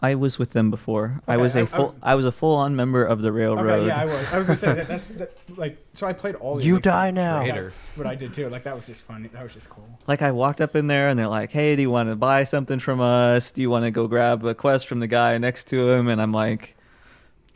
I 0.02 0.14
was 0.14 0.38
with 0.38 0.50
them 0.50 0.70
before. 0.70 1.22
I 1.26 1.38
was 1.38 1.56
I- 1.56 1.60
a 1.60 1.62
I 1.62 1.66
full. 1.66 1.86
was- 1.86 1.94
I 2.02 2.14
was 2.16 2.26
a 2.26 2.32
full-on 2.32 2.76
member 2.76 3.02
of 3.04 3.22
the 3.22 3.32
railroad. 3.32 3.66
Okay, 3.80 3.86
yeah, 3.86 4.00
I 4.00 4.04
was. 4.04 4.32
I 4.34 4.38
was 4.38 4.46
gonna 4.46 4.56
say 4.58 4.74
that, 4.74 4.88
that, 4.88 5.18
that. 5.18 5.58
Like, 5.58 5.78
so 5.94 6.06
I 6.06 6.12
played 6.12 6.34
all. 6.34 6.56
the 6.56 6.64
You 6.64 6.74
like, 6.74 6.82
die 6.82 7.10
now. 7.10 7.42
That's 7.46 7.86
what 7.96 8.06
I 8.06 8.14
did 8.14 8.34
too. 8.34 8.48
Like 8.50 8.64
that 8.64 8.76
was 8.76 8.86
just 8.86 9.04
funny. 9.04 9.28
That 9.28 9.42
was 9.42 9.54
just 9.54 9.70
cool. 9.70 9.88
like 10.06 10.20
I 10.22 10.32
walked 10.32 10.60
up 10.60 10.76
in 10.76 10.86
there 10.86 11.08
and 11.08 11.18
they're 11.18 11.28
like, 11.28 11.50
"Hey, 11.50 11.74
do 11.76 11.82
you 11.82 11.90
want 11.90 12.10
to 12.10 12.14
buy 12.16 12.44
something 12.44 12.78
from 12.78 13.00
us? 13.00 13.50
Do 13.50 13.62
you 13.62 13.70
want 13.70 13.84
to 13.86 13.90
go 13.90 14.06
grab 14.06 14.44
a 14.44 14.54
quest 14.54 14.86
from 14.86 15.00
the 15.00 15.06
guy 15.06 15.38
next 15.38 15.64
to 15.68 15.90
him?" 15.90 16.08
And 16.08 16.20
I'm 16.20 16.32
like, 16.32 16.76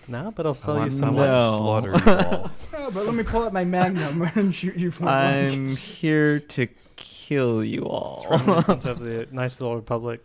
No, 0.08 0.32
but 0.34 0.46
I'll 0.46 0.52
I 0.52 0.54
sell 0.54 0.74
you 0.76 0.80
want, 0.80 0.92
some. 0.94 1.10
I 1.10 1.12
want 1.12 1.30
No. 1.30 1.50
to 1.50 1.56
slaughter 1.58 2.10
you 2.32 2.38
all. 2.38 2.50
Oh, 2.82 2.90
but 2.90 3.04
let 3.04 3.14
me 3.14 3.22
pull 3.22 3.42
out 3.44 3.52
my 3.52 3.62
magnum 3.64 4.22
and 4.34 4.54
shoot 4.54 4.76
you. 4.76 4.90
From 4.90 5.08
"I'm 5.08 5.76
here 5.76 6.40
to 6.40 6.66
kill 6.96 7.62
you 7.62 7.82
all." 7.82 8.14
It's 8.16 8.26
reminiscent 8.46 8.86
of 8.86 9.00
the 9.00 9.28
nice 9.30 9.60
little 9.60 9.76
Republic 9.76 10.24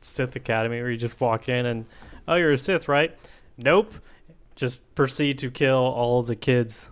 Sith 0.00 0.36
Academy 0.36 0.80
where 0.80 0.90
you 0.90 0.96
just 0.96 1.20
walk 1.20 1.48
in 1.48 1.66
and, 1.66 1.86
oh, 2.28 2.34
you're 2.36 2.52
a 2.52 2.56
Sith, 2.58 2.88
right? 2.88 3.16
Nope. 3.56 3.94
just 4.56 4.94
proceed 4.94 5.38
to 5.38 5.50
kill 5.50 5.76
all 5.78 6.22
the 6.22 6.36
kids. 6.36 6.90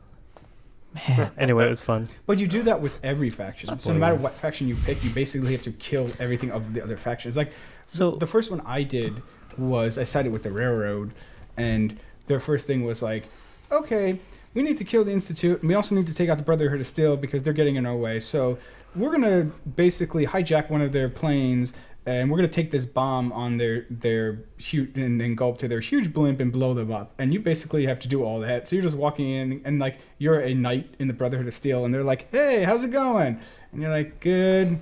anyway, 1.38 1.66
it 1.66 1.68
was 1.68 1.82
fun. 1.82 2.08
But 2.26 2.38
you 2.38 2.46
do 2.46 2.62
that 2.62 2.80
with 2.80 2.98
every 3.04 3.30
faction. 3.30 3.78
So 3.78 3.92
no 3.92 3.98
matter 3.98 4.14
what 4.14 4.34
faction 4.34 4.68
you 4.68 4.76
pick, 4.76 5.02
you 5.04 5.10
basically 5.10 5.52
have 5.52 5.62
to 5.62 5.72
kill 5.72 6.10
everything 6.18 6.50
of 6.50 6.72
the 6.74 6.82
other 6.82 6.96
factions. 6.96 7.36
Like 7.36 7.52
So- 7.86 8.12
the 8.12 8.26
first 8.26 8.50
one 8.50 8.60
I 8.64 8.82
did 8.82 9.22
was 9.56 9.98
I 9.98 10.04
sided 10.04 10.32
with 10.32 10.42
the 10.44 10.50
railroad, 10.52 11.12
and 11.56 11.98
their 12.26 12.40
first 12.40 12.66
thing 12.66 12.84
was 12.84 13.02
like, 13.02 13.24
okay, 13.72 14.18
we 14.54 14.62
need 14.62 14.78
to 14.78 14.84
kill 14.84 15.04
the 15.04 15.12
institute, 15.12 15.60
and 15.60 15.68
we 15.68 15.74
also 15.74 15.94
need 15.94 16.06
to 16.06 16.14
take 16.14 16.28
out 16.28 16.38
the 16.38 16.44
Brotherhood 16.44 16.80
of 16.80 16.86
Steel 16.86 17.16
because 17.16 17.42
they're 17.42 17.52
getting 17.52 17.76
in 17.76 17.84
our 17.84 17.96
way. 17.96 18.18
So 18.20 18.58
we're 18.96 19.10
gonna 19.10 19.50
basically 19.76 20.26
hijack 20.26 20.70
one 20.70 20.80
of 20.80 20.92
their 20.92 21.08
planes. 21.08 21.74
And 22.08 22.30
we're 22.30 22.38
gonna 22.38 22.48
take 22.48 22.70
this 22.70 22.86
bomb 22.86 23.32
on 23.32 23.58
their 23.58 23.84
their 23.90 24.38
huge 24.56 24.96
and 24.96 25.20
then 25.20 25.34
go 25.34 25.50
up 25.50 25.58
to 25.58 25.68
their 25.68 25.80
huge 25.80 26.10
blimp 26.10 26.40
and 26.40 26.50
blow 26.50 26.72
them 26.72 26.90
up. 26.90 27.12
And 27.18 27.34
you 27.34 27.40
basically 27.40 27.84
have 27.84 27.98
to 27.98 28.08
do 28.08 28.24
all 28.24 28.40
that. 28.40 28.66
So 28.66 28.76
you're 28.76 28.82
just 28.82 28.96
walking 28.96 29.28
in 29.28 29.60
and 29.66 29.78
like 29.78 29.98
you're 30.16 30.40
a 30.40 30.54
knight 30.54 30.94
in 30.98 31.06
the 31.06 31.12
Brotherhood 31.12 31.46
of 31.46 31.52
Steel, 31.52 31.84
and 31.84 31.92
they're 31.92 32.02
like, 32.02 32.30
"Hey, 32.32 32.64
how's 32.64 32.82
it 32.82 32.92
going?" 32.92 33.38
And 33.72 33.82
you're 33.82 33.90
like, 33.90 34.20
"Good." 34.20 34.78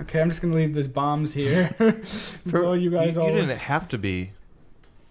Okay, 0.00 0.20
I'm 0.20 0.28
just 0.30 0.42
gonna 0.42 0.56
leave 0.56 0.74
these 0.74 0.88
bombs 0.88 1.32
here. 1.32 1.74
blow 2.46 2.72
you 2.72 2.90
guys 2.90 3.14
you, 3.14 3.22
all. 3.22 3.30
you 3.30 3.36
didn't 3.36 3.58
have 3.58 3.86
to 3.88 3.98
be. 3.98 4.32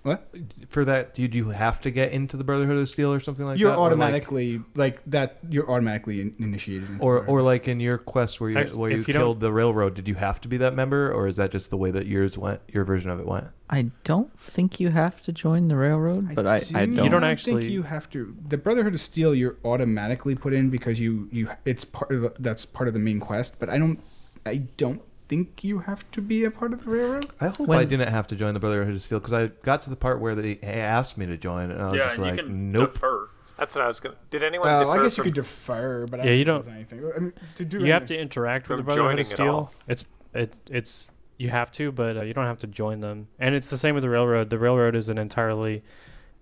What? 0.08 0.34
For 0.70 0.86
that, 0.86 1.16
did 1.16 1.36
you 1.36 1.50
have 1.50 1.82
to 1.82 1.92
get 1.92 2.14
into 2.14 2.38
the 2.38 2.46
Brotherhood 2.46 2.78
of 2.78 2.88
Steel 2.88 3.12
or 3.12 3.20
something 3.20 3.46
like 3.46 3.60
you're 3.60 3.72
that? 3.72 3.78
Or, 3.78 3.82
like- 3.82 3.92
automatically 3.92 4.62
like, 4.74 5.02
that. 5.08 5.40
You're 5.50 5.70
automatically 5.70 6.22
in- 6.22 6.34
initiated. 6.40 6.90
into 6.90 7.04
Or, 7.04 7.26
or 7.26 7.42
like 7.42 7.68
in 7.68 7.82
your 7.82 7.98
quest 7.98 8.40
where 8.40 8.50
you 8.50 8.58
Actually, 8.58 8.80
where 8.80 8.92
you, 8.92 8.98
you 9.00 9.04
killed 9.04 9.42
the 9.42 9.52
railroad, 9.52 9.96
did 9.96 10.08
you 10.08 10.16
have 10.16 10.40
to 10.42 10.48
be 10.48 10.56
that 10.58 10.74
member, 10.76 11.12
or 11.12 11.28
is 11.28 11.36
that 11.36 11.52
just 11.52 11.72
the 11.72 11.78
way 11.78 11.92
that 11.92 12.08
yours 12.08 12.38
went? 12.38 12.62
Your 12.70 12.86
version 12.86 13.12
of 13.12 13.20
it 13.20 13.26
went. 13.26 13.48
I 13.70 13.92
don't 14.06 14.34
think 14.40 14.80
you 14.80 14.92
have 14.92 15.22
to 15.24 15.34
join 15.34 15.68
the 15.68 15.76
railroad, 15.76 16.34
but 16.36 16.48
I, 16.48 16.56
I 16.56 16.60
do 16.60 16.96
don't. 16.96 17.04
You 17.04 17.12
don't 17.12 17.22
not 17.22 17.24
actually- 17.26 17.64
think 17.64 17.74
you 17.74 17.84
have 17.84 18.10
to. 18.12 18.34
The 18.48 18.58
Brotherhood 18.58 18.96
of 18.96 19.02
Steel, 19.02 19.36
you're 19.36 19.58
automatically 19.66 20.36
put 20.36 20.54
in 20.54 20.70
because 20.70 21.02
you 21.02 21.28
you 21.34 21.50
it's 21.66 21.84
part 21.84 22.12
of 22.14 22.22
the, 22.22 22.34
that's 22.40 22.66
part 22.66 22.88
of 22.88 22.94
the 22.94 23.02
main 23.02 23.20
quest. 23.20 23.60
But 23.60 23.70
I 23.70 23.78
don't 23.78 24.00
I 24.46 24.56
don't 24.78 25.02
think 25.28 25.64
you 25.64 25.80
have 25.80 26.10
to 26.12 26.22
be 26.22 26.44
a 26.46 26.52
part 26.52 26.74
of 26.74 26.84
the 26.86 26.90
railroad. 26.92 27.30
I 27.42 27.48
hope 27.48 27.68
When- 27.68 27.80
I 27.80 27.86
didn't 27.86 28.10
have 28.10 28.28
to 28.28 28.36
join 28.36 28.54
the 28.54 28.60
Brotherhood 28.60 28.96
of 28.96 29.02
Steel 29.02 29.20
because 29.20 29.34
I 29.34 29.48
got 29.64 29.82
to 29.82 29.90
the 29.90 29.96
part 29.96 30.20
where 30.22 30.36
they 30.36 30.60
asked 30.64 31.18
me 31.18 31.26
to 31.26 31.38
join, 31.38 31.72
and 31.72 31.82
I 31.82 31.86
was 31.86 31.94
yeah, 31.96 32.08
just 32.08 32.20
like, 32.20 32.32
you 32.38 32.44
can 32.44 32.72
nope. 32.72 32.94
defer. 32.94 33.30
That's 33.58 33.76
what 33.76 33.84
I 33.84 33.88
was 33.88 34.00
gonna. 34.00 34.16
Did 34.30 34.44
anyone 34.44 34.68
Well, 34.68 34.86
defer 34.86 35.00
I 35.00 35.04
guess 35.04 35.18
you 35.18 35.24
could 35.24 35.34
defer, 35.34 36.06
but 36.12 36.20
I 36.20 36.24
Yeah, 36.24 36.30
don't 36.30 36.38
you 36.40 36.46
don't- 36.46 36.68
anything. 36.70 37.12
I 37.16 37.20
mean, 37.20 37.34
to 37.56 37.66
do 37.66 37.80
You 37.86 37.92
have 37.94 38.06
to 38.06 38.18
interact 38.18 38.70
with 38.70 38.78
the 38.80 38.84
From 38.84 38.94
Brotherhood 38.94 39.20
of 39.20 39.26
Steel. 39.26 39.48
all. 39.54 39.74
It's 39.88 40.06
it's 40.34 40.62
it's 40.70 41.10
you 41.38 41.50
have 41.50 41.72
to, 41.72 41.92
but 41.92 42.18
uh, 42.18 42.22
you 42.24 42.34
don't 42.34 42.46
have 42.46 42.60
to 42.60 42.68
join 42.68 43.00
them. 43.00 43.28
And 43.40 43.56
it's 43.56 43.70
the 43.70 43.78
same 43.78 43.96
with 43.96 44.04
the 44.04 44.10
railroad. 44.10 44.50
The 44.52 44.60
railroad 44.60 44.96
is 44.96 45.10
an 45.10 45.18
entirely 45.18 45.84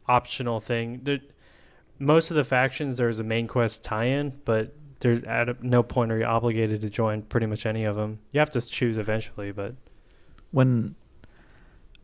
optional 0.08 0.60
thing. 0.60 1.00
There, 1.04 1.20
most 2.00 2.32
of 2.32 2.36
the 2.36 2.44
factions 2.44 2.98
there's 2.98 3.20
a 3.20 3.24
main 3.24 3.48
quest 3.48 3.84
tie-in, 3.84 4.34
but 4.46 4.74
there's 5.06 5.22
at 5.24 5.64
no 5.64 5.84
point 5.84 6.12
are 6.12 6.18
you 6.18 6.26
obligated 6.26 6.82
to 6.82 6.90
join 6.90 7.22
pretty 7.22 7.46
much 7.46 7.66
any 7.66 7.84
of 7.86 7.96
them. 7.96 8.18
You 8.32 8.40
have 8.40 8.50
to 8.52 8.62
choose 8.62 8.98
eventually, 8.98 9.52
but 9.52 9.76
when 10.52 10.96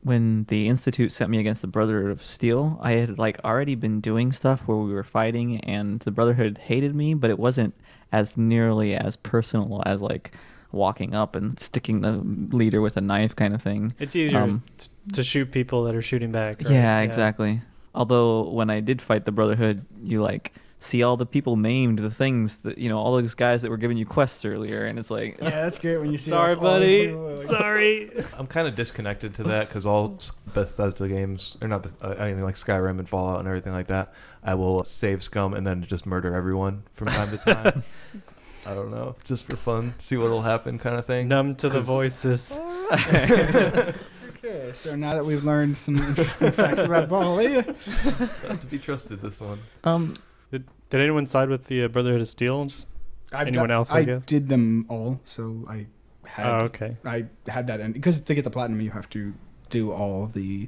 when 0.04 0.46
the 0.46 0.68
institute 0.68 1.12
sent 1.12 1.30
me 1.30 1.38
against 1.40 1.62
the 1.62 1.68
brotherhood 1.68 2.10
of 2.12 2.24
steel 2.24 2.80
i 2.82 2.94
had 2.94 3.20
like 3.20 3.38
already 3.46 3.76
been 3.76 4.02
doing 4.02 4.32
stuff 4.32 4.68
where 4.68 4.78
we 4.78 4.92
were 4.92 5.04
fighting 5.04 5.60
and 5.62 6.00
the 6.02 6.10
brotherhood 6.12 6.58
hated 6.58 6.96
me 6.96 7.14
but 7.14 7.30
it 7.30 7.38
wasn't 7.38 7.74
as 8.12 8.36
nearly 8.36 8.96
as 8.96 9.16
personal 9.16 9.84
as 9.86 10.02
like 10.02 10.36
walking 10.72 11.14
up 11.14 11.36
and 11.36 11.60
sticking 11.60 12.02
the 12.02 12.14
leader 12.56 12.82
with 12.82 12.98
a 12.98 13.02
knife 13.02 13.36
kind 13.36 13.54
of 13.54 13.62
thing 13.62 13.92
it's 14.00 14.16
easier 14.16 14.40
Um, 14.42 14.64
t- 14.78 14.88
to 15.14 15.22
shoot 15.22 15.52
people 15.52 15.84
that 15.84 15.94
are 15.96 16.02
shooting 16.02 16.32
back. 16.32 16.62
right? 16.64 16.72
yeah 16.72 17.02
exactly 17.02 17.62
although 17.94 18.50
when 18.50 18.72
i 18.72 18.80
did 18.80 19.04
fight 19.04 19.26
the 19.26 19.32
brotherhood 19.32 19.86
you 20.02 20.20
like 20.22 20.54
see 20.84 21.04
all 21.04 21.16
the 21.16 21.28
people 21.28 21.56
named 21.58 22.00
the 22.00 22.10
things 22.10 22.58
that 22.58 22.80
you 22.80 22.90
know 22.90 22.98
all 22.98 23.16
those 23.16 23.36
guys 23.36 23.62
that 23.62 23.70
were 23.70 23.78
giving 23.78 23.98
you 23.98 24.06
quests 24.06 24.44
earlier 24.44 24.84
and 24.86 24.98
it's 24.98 25.12
like 25.12 25.38
Yeah, 25.40 25.50
that's 25.52 25.78
great 25.78 25.98
when 25.98 26.12
you 26.12 26.18
see. 26.18 26.32
Sorry, 26.32 26.56
like, 26.56 26.62
buddy. 26.62 27.06
people, 27.08 27.30
like- 27.30 27.38
Sorry. 27.38 28.12
I'm 28.38 28.48
kind 28.48 28.68
of 28.68 28.74
disconnected 28.76 29.36
to 29.36 29.44
that 29.44 29.68
because 29.70 29.86
all 29.86 30.18
Bethesda 30.56 31.08
games, 31.08 31.56
or 31.62 31.68
not, 31.68 31.84
Beth- 31.84 32.04
uh, 32.04 32.16
I 32.18 32.34
mean 32.34 32.44
like 32.44 32.56
Skyrim 32.56 32.98
and 32.98 33.08
Fallout 33.08 33.40
and 33.40 33.48
everything 33.48 33.74
like 33.74 33.88
that, 33.88 34.12
I 34.44 34.56
will 34.56 34.84
save 34.84 35.22
scum 35.22 35.54
and 35.54 35.68
then 35.68 35.84
just 35.84 36.08
murder 36.08 36.34
everyone 36.34 36.82
from 36.96 37.10
time 37.10 37.30
to 37.30 37.38
time. 37.38 37.84
I 38.66 38.74
don't 38.74 38.90
know, 38.92 39.16
just 39.24 39.44
for 39.46 39.56
fun, 39.56 39.94
see 40.00 40.18
what'll 40.18 40.42
happen, 40.44 40.78
kind 40.80 40.96
of 40.98 41.06
thing. 41.06 41.28
Numb 41.28 41.56
to 41.58 41.70
the 41.70 41.82
voices. 41.82 42.60
Okay, 44.44 44.72
so 44.74 44.96
now 44.96 45.14
that 45.14 45.24
we've 45.24 45.44
learned 45.44 45.78
some 45.78 45.98
interesting 45.98 46.52
facts 46.52 46.80
about 46.80 47.08
Bali, 47.10 47.54
Not 47.58 48.60
to 48.62 48.68
be 48.72 48.80
trusted. 48.80 49.22
This 49.22 49.40
one. 49.40 49.60
um 49.84 50.16
Did, 50.92 50.98
did 50.98 51.04
anyone 51.04 51.26
side 51.26 51.50
with 51.50 51.66
the 51.66 51.86
uh, 51.86 51.88
Brotherhood 51.88 52.22
of 52.22 52.28
Steel? 52.28 52.66
Just, 52.66 52.88
I've 53.34 53.48
Anyone 53.48 53.70
done- 53.70 53.78
else, 53.78 53.92
I 53.92 53.98
I 54.00 54.04
guess? 54.04 54.26
did 54.28 54.48
them 54.50 54.86
all, 54.90 55.20
so 55.24 55.66
I 55.68 55.88
had 56.26 56.46
oh, 56.46 56.66
okay. 56.66 56.98
I 57.04 57.26
had 57.48 57.66
that 57.68 57.80
end 57.82 57.94
because 57.96 58.20
to 58.20 58.36
get 58.36 58.44
the 58.44 58.52
platinum, 58.52 58.80
you 58.82 58.92
have 58.92 59.10
to 59.12 59.34
do 59.70 59.92
all 59.92 60.28
the, 60.28 60.68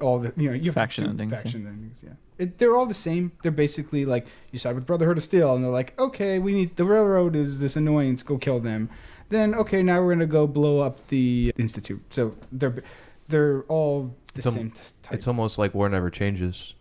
all 0.00 0.18
the 0.18 0.32
you 0.36 0.48
know 0.48 0.54
you 0.54 0.64
have 0.66 0.74
Faction 0.74 1.04
to 1.04 1.08
do 1.10 1.10
endings, 1.12 1.32
yeah. 1.32 1.36
Faction 1.42 1.66
endings, 1.66 2.00
yeah. 2.02 2.12
It, 2.38 2.58
they're 2.58 2.74
all 2.76 2.86
the 2.86 2.94
same. 2.94 3.32
They're 3.42 3.52
basically 3.52 4.04
like 4.06 4.26
you 4.52 4.58
side 4.58 4.74
with 4.74 4.86
Brotherhood 4.86 5.18
of 5.18 5.24
Steel, 5.24 5.54
and 5.54 5.62
they're 5.62 5.70
like, 5.70 5.98
okay, 6.00 6.38
we 6.38 6.52
need 6.52 6.76
the 6.76 6.84
railroad 6.84 7.36
is 7.36 7.60
this 7.60 7.76
annoyance, 7.76 8.22
go 8.22 8.38
kill 8.38 8.60
them. 8.60 8.88
Then 9.28 9.54
okay, 9.54 9.82
now 9.82 10.02
we're 10.02 10.14
gonna 10.14 10.26
go 10.26 10.46
blow 10.46 10.78
up 10.80 11.06
the 11.08 11.52
institute. 11.58 12.00
So 12.10 12.34
they're 12.50 12.82
they're 13.28 13.62
all 13.64 14.14
the 14.32 14.38
It's 14.38 14.46
al- 14.46 14.52
same 14.52 14.70
type. 15.02 15.12
It's 15.14 15.28
almost 15.28 15.58
like 15.58 15.74
war 15.74 15.88
never 15.90 16.08
changes. 16.08 16.72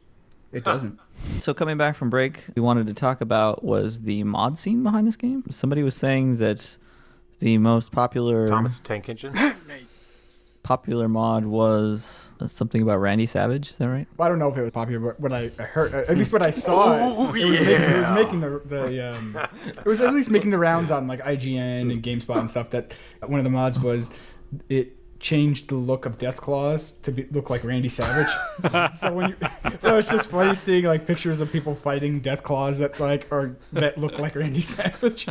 It 0.57 0.63
doesn't. 0.63 0.99
So 1.39 1.51
coming 1.51 1.77
back 1.77 1.95
from 1.95 2.11
break, 2.11 2.43
we 2.55 2.61
wanted 2.61 2.85
to 2.87 2.93
talk 2.93 3.21
about 3.21 3.63
was 3.63 4.01
the 4.01 4.23
mod 4.23 4.59
scene 4.59 4.83
behind 4.83 5.07
this 5.07 5.15
game. 5.15 5.43
Somebody 5.49 5.81
was 5.81 5.95
saying 5.95 6.37
that 6.37 6.77
the 7.39 7.57
most 7.57 7.91
popular 7.91 8.47
Thomas 8.47 8.77
the 8.77 8.83
Tank 8.83 9.09
Engine. 9.09 9.33
popular 10.67 11.07
mod 11.07 11.45
was 11.45 12.29
something 12.45 12.81
about 12.81 12.97
Randy 12.97 13.25
Savage. 13.25 13.71
Is 13.71 13.77
that 13.77 13.89
right? 13.89 14.05
Well, 14.17 14.25
I 14.25 14.29
don't 14.29 14.37
know 14.37 14.51
if 14.51 14.57
it 14.57 14.61
was 14.61 14.71
popular, 14.71 14.99
but 14.99 15.19
when 15.19 15.33
I, 15.33 15.49
I 15.59 15.63
heard, 15.63 15.93
at 15.93 16.17
least 16.17 16.33
when 16.33 16.43
I 16.43 16.51
saw, 16.51 16.93
it, 16.93 17.39
it, 17.39 17.45
was 17.45 17.59
making, 17.59 17.67
it 17.67 17.97
was 17.97 18.11
making 18.11 18.39
the 18.41 18.61
the 18.65 19.11
um, 19.11 19.37
it 19.65 19.85
was 19.85 20.01
at 20.01 20.13
least 20.13 20.29
making 20.29 20.51
the 20.51 20.57
rounds 20.57 20.91
on 20.91 21.07
like 21.07 21.21
IGN 21.21 21.91
and 21.91 22.03
GameSpot 22.03 22.37
and 22.37 22.49
stuff. 22.49 22.69
That 22.69 22.93
one 23.25 23.39
of 23.39 23.43
the 23.43 23.49
mods 23.49 23.79
was 23.79 24.11
it 24.69 24.96
changed 25.19 25.69
the 25.69 25.75
look 25.75 26.05
of 26.05 26.17
Death 26.17 26.41
Claws 26.41 26.91
to 27.03 27.11
be, 27.11 27.23
look 27.31 27.49
like 27.49 27.63
Randy 27.63 27.89
Savage. 27.89 28.31
so 28.97 29.13
when 29.13 29.29
you, 29.29 29.35
so 29.79 29.97
it's 29.97 30.09
just 30.09 30.29
funny 30.29 30.53
seeing 30.55 30.85
like 30.85 31.05
pictures 31.07 31.41
of 31.41 31.51
people 31.51 31.73
fighting 31.75 32.19
Death 32.19 32.43
Claws 32.43 32.77
that 32.79 32.99
like 32.99 33.31
are 33.31 33.55
that 33.73 33.97
look 33.97 34.17
like 34.19 34.35
Randy 34.35 34.61
Savage. 34.61 35.27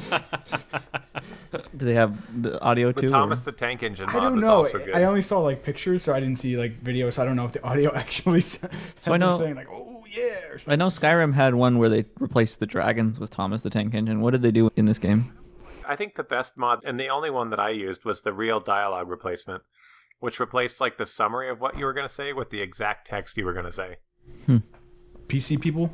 Do 1.76 1.86
they 1.86 1.94
have 1.94 2.42
the 2.42 2.60
audio 2.60 2.92
The 2.92 3.02
too? 3.02 3.06
or- 3.06 3.10
Thomas 3.10 3.44
the 3.44 3.52
Tank 3.52 3.82
Engine 3.82 4.08
I 4.10 4.14
don't 4.14 4.36
was 4.36 4.44
know. 4.44 4.56
also 4.56 4.78
good. 4.78 4.94
I 4.94 5.04
only 5.04 5.22
saw 5.22 5.38
like 5.40 5.62
pictures, 5.62 6.02
so 6.02 6.12
I 6.14 6.20
didn't 6.20 6.36
see 6.36 6.56
like 6.56 6.80
video. 6.82 7.08
So 7.10 7.22
I 7.22 7.24
don't 7.24 7.36
know 7.36 7.44
if 7.44 7.52
the 7.52 7.62
audio 7.62 7.92
actually. 7.94 8.40
So 8.42 8.68
I 9.06 9.16
know- 9.16 9.38
saying 9.38 9.54
like, 9.54 9.68
"Oh 9.70 10.04
yeah," 10.08 10.56
I 10.66 10.76
know 10.76 10.88
Skyrim 10.88 11.34
had 11.34 11.54
one 11.54 11.78
where 11.78 11.88
they 11.88 12.04
replaced 12.18 12.60
the 12.60 12.66
dragons 12.66 13.18
with 13.18 13.30
Thomas 13.30 13.62
the 13.62 13.70
Tank 13.70 13.94
Engine. 13.94 14.20
What 14.20 14.32
did 14.32 14.42
they 14.42 14.50
do 14.50 14.70
in 14.76 14.84
this 14.86 14.98
game? 14.98 15.32
I 15.86 15.96
think 15.96 16.14
the 16.14 16.24
best 16.24 16.56
mod, 16.56 16.84
and 16.84 16.98
the 16.98 17.08
only 17.08 17.30
one 17.30 17.50
that 17.50 17.60
I 17.60 17.70
used, 17.70 18.04
was 18.04 18.22
the 18.22 18.32
real 18.32 18.60
dialogue 18.60 19.08
replacement, 19.08 19.62
which 20.20 20.40
replaced 20.40 20.80
like 20.80 20.98
the 20.98 21.06
summary 21.06 21.48
of 21.48 21.60
what 21.60 21.78
you 21.78 21.84
were 21.84 21.92
going 21.92 22.06
to 22.06 22.12
say 22.12 22.32
with 22.32 22.50
the 22.50 22.60
exact 22.60 23.06
text 23.06 23.36
you 23.36 23.44
were 23.44 23.52
going 23.52 23.66
to 23.66 23.72
say. 23.72 23.96
Hmm. 24.46 24.58
PC 25.28 25.60
people. 25.60 25.92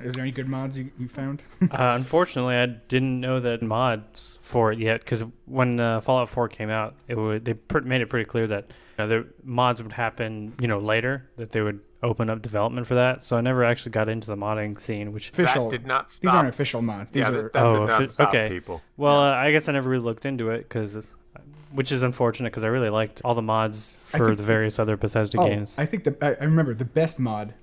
Is 0.00 0.14
there 0.14 0.22
any 0.22 0.32
good 0.32 0.48
mods 0.48 0.76
you, 0.76 0.90
you 0.98 1.08
found? 1.08 1.42
uh, 1.62 1.66
unfortunately, 1.70 2.56
I 2.56 2.66
didn't 2.66 3.20
know 3.20 3.40
that 3.40 3.62
mods 3.62 4.38
for 4.42 4.72
it 4.72 4.78
yet 4.78 5.00
because 5.00 5.24
when 5.46 5.78
uh, 5.78 6.00
Fallout 6.00 6.28
4 6.28 6.48
came 6.48 6.70
out, 6.70 6.94
it 7.08 7.16
would 7.16 7.44
they 7.44 7.54
pr- 7.54 7.80
made 7.80 8.00
it 8.00 8.08
pretty 8.08 8.24
clear 8.24 8.46
that 8.48 8.70
you 8.98 9.04
know, 9.04 9.08
the 9.08 9.28
mods 9.44 9.82
would 9.82 9.92
happen, 9.92 10.54
you 10.60 10.66
know, 10.66 10.78
later 10.78 11.30
that 11.36 11.52
they 11.52 11.60
would 11.60 11.80
open 12.02 12.28
up 12.28 12.42
development 12.42 12.86
for 12.86 12.94
that. 12.96 13.22
So 13.22 13.36
I 13.36 13.40
never 13.40 13.64
actually 13.64 13.92
got 13.92 14.08
into 14.08 14.26
the 14.26 14.36
modding 14.36 14.78
scene, 14.80 15.12
which 15.12 15.30
official. 15.30 15.70
That 15.70 15.78
did 15.78 15.86
not 15.86 16.10
These 16.10 16.30
aren't 16.30 16.48
official 16.48 16.82
mods. 16.82 17.10
These 17.10 17.22
yeah, 17.22 17.28
are 17.28 17.42
that, 17.42 17.52
that 17.52 17.62
Oh, 17.62 17.80
did 17.80 17.88
not 17.88 18.02
if 18.02 18.10
stop 18.10 18.28
okay. 18.28 18.48
people. 18.48 18.82
well, 18.96 19.20
uh, 19.20 19.34
I 19.34 19.52
guess 19.52 19.68
I 19.68 19.72
never 19.72 19.88
really 19.88 20.04
looked 20.04 20.26
into 20.26 20.50
it 20.50 20.68
because, 20.68 21.14
which 21.70 21.92
is 21.92 22.02
unfortunate 22.02 22.50
because 22.50 22.64
I 22.64 22.68
really 22.68 22.90
liked 22.90 23.22
all 23.24 23.34
the 23.34 23.42
mods 23.42 23.96
for 24.04 24.34
the 24.34 24.42
various 24.42 24.78
other 24.78 24.96
Bethesda 24.96 25.40
oh, 25.40 25.46
games. 25.46 25.78
I 25.78 25.86
think 25.86 26.04
the 26.04 26.16
I, 26.20 26.34
I 26.40 26.44
remember 26.44 26.74
the 26.74 26.84
best 26.84 27.18
mod. 27.18 27.54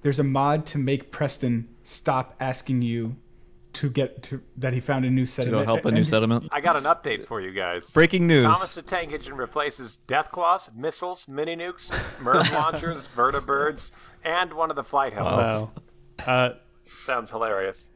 There's 0.00 0.18
a 0.18 0.24
mod 0.24 0.66
to 0.66 0.78
make 0.78 1.12
Preston 1.12 1.68
stop 1.84 2.34
asking 2.40 2.82
you 2.82 3.16
to 3.74 3.88
get 3.90 4.22
to 4.24 4.42
that 4.56 4.72
he 4.74 4.80
found 4.80 5.04
a 5.04 5.10
new 5.10 5.24
To 5.26 5.30
settlement. 5.32 5.62
go 5.66 5.74
help 5.74 5.84
a 5.86 5.90
new 5.90 5.98
you- 5.98 6.04
settlement. 6.04 6.48
I 6.52 6.60
got 6.60 6.76
an 6.76 6.84
update 6.84 7.24
for 7.26 7.40
you 7.40 7.52
guys. 7.52 7.90
Breaking 7.92 8.26
news. 8.26 8.44
Thomas 8.44 8.74
the 8.74 8.82
Tank 8.82 9.12
Engine 9.12 9.34
replaces 9.36 9.96
Death 9.96 10.30
Claws, 10.30 10.70
missiles, 10.76 11.26
mini 11.28 11.56
nukes, 11.56 11.90
MIRV 12.22 12.52
launchers, 12.54 13.08
vertibirds, 13.16 13.90
and 14.24 14.52
one 14.52 14.70
of 14.70 14.76
the 14.76 14.84
flight 14.84 15.12
helmets. 15.12 15.62
wow. 15.62 15.70
Uh, 16.26 16.54
Sounds 16.84 17.30
hilarious. 17.30 17.88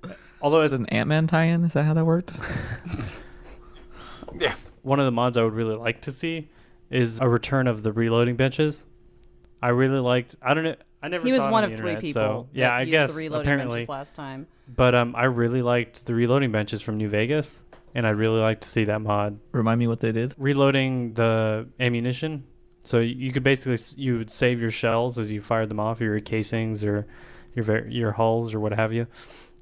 although 0.42 0.62
Is 0.62 0.72
as 0.72 0.72
an 0.80 0.86
Ant 0.86 1.08
Man 1.08 1.26
tie-in? 1.28 1.62
Is 1.64 1.74
that 1.74 1.84
how 1.84 1.94
that 1.94 2.04
worked? 2.04 2.32
Yeah. 4.38 4.54
one 4.82 4.98
of 4.98 5.04
the 5.06 5.12
mods 5.12 5.36
I 5.36 5.42
would 5.42 5.54
really 5.54 5.76
like 5.76 6.02
to 6.02 6.12
see 6.12 6.48
is 6.90 7.20
a 7.20 7.28
return 7.28 7.66
of 7.66 7.82
the 7.82 7.92
reloading 7.92 8.36
benches. 8.36 8.84
I 9.62 9.68
really 9.68 9.98
liked. 10.00 10.36
I 10.42 10.54
don't 10.54 10.64
know. 10.64 10.76
I 11.02 11.08
never 11.08 11.26
He 11.26 11.32
was 11.32 11.44
it 11.44 11.50
one 11.50 11.62
on 11.62 11.64
of 11.64 11.70
the 11.70 11.76
three 11.76 11.96
people. 11.96 12.12
So, 12.12 12.48
yeah, 12.52 12.70
I 12.74 12.80
used 12.80 12.90
guess 12.90 13.14
the 13.14 13.18
reloading 13.18 13.46
apparently. 13.46 13.76
benches 13.76 13.88
last 13.88 14.14
time. 14.16 14.46
But 14.74 14.94
um, 14.94 15.14
I 15.16 15.24
really 15.24 15.62
liked 15.62 16.06
the 16.06 16.14
reloading 16.14 16.50
benches 16.52 16.82
from 16.82 16.96
New 16.96 17.08
Vegas, 17.08 17.62
and 17.94 18.06
I'd 18.06 18.10
really 18.16 18.40
like 18.40 18.60
to 18.62 18.68
see 18.68 18.84
that 18.84 19.00
mod 19.00 19.38
Remind 19.52 19.78
me 19.78 19.86
what 19.86 20.00
they 20.00 20.12
did. 20.12 20.34
reloading 20.38 21.14
the 21.14 21.68
ammunition. 21.78 22.44
So 22.84 22.98
you 23.00 23.14
you 23.14 23.32
could 23.32 23.42
basically 23.42 23.78
you 24.02 24.18
would 24.18 24.30
save 24.30 24.60
your 24.60 24.70
shells 24.70 25.18
as 25.18 25.30
you 25.32 25.40
fired 25.40 25.68
them 25.68 25.80
off, 25.80 26.00
your 26.00 26.18
casings 26.20 26.82
or 26.84 27.06
your 27.54 27.86
your 27.88 28.12
hulls 28.12 28.54
or 28.54 28.60
what 28.60 28.72
have 28.72 28.92
you, 28.92 29.06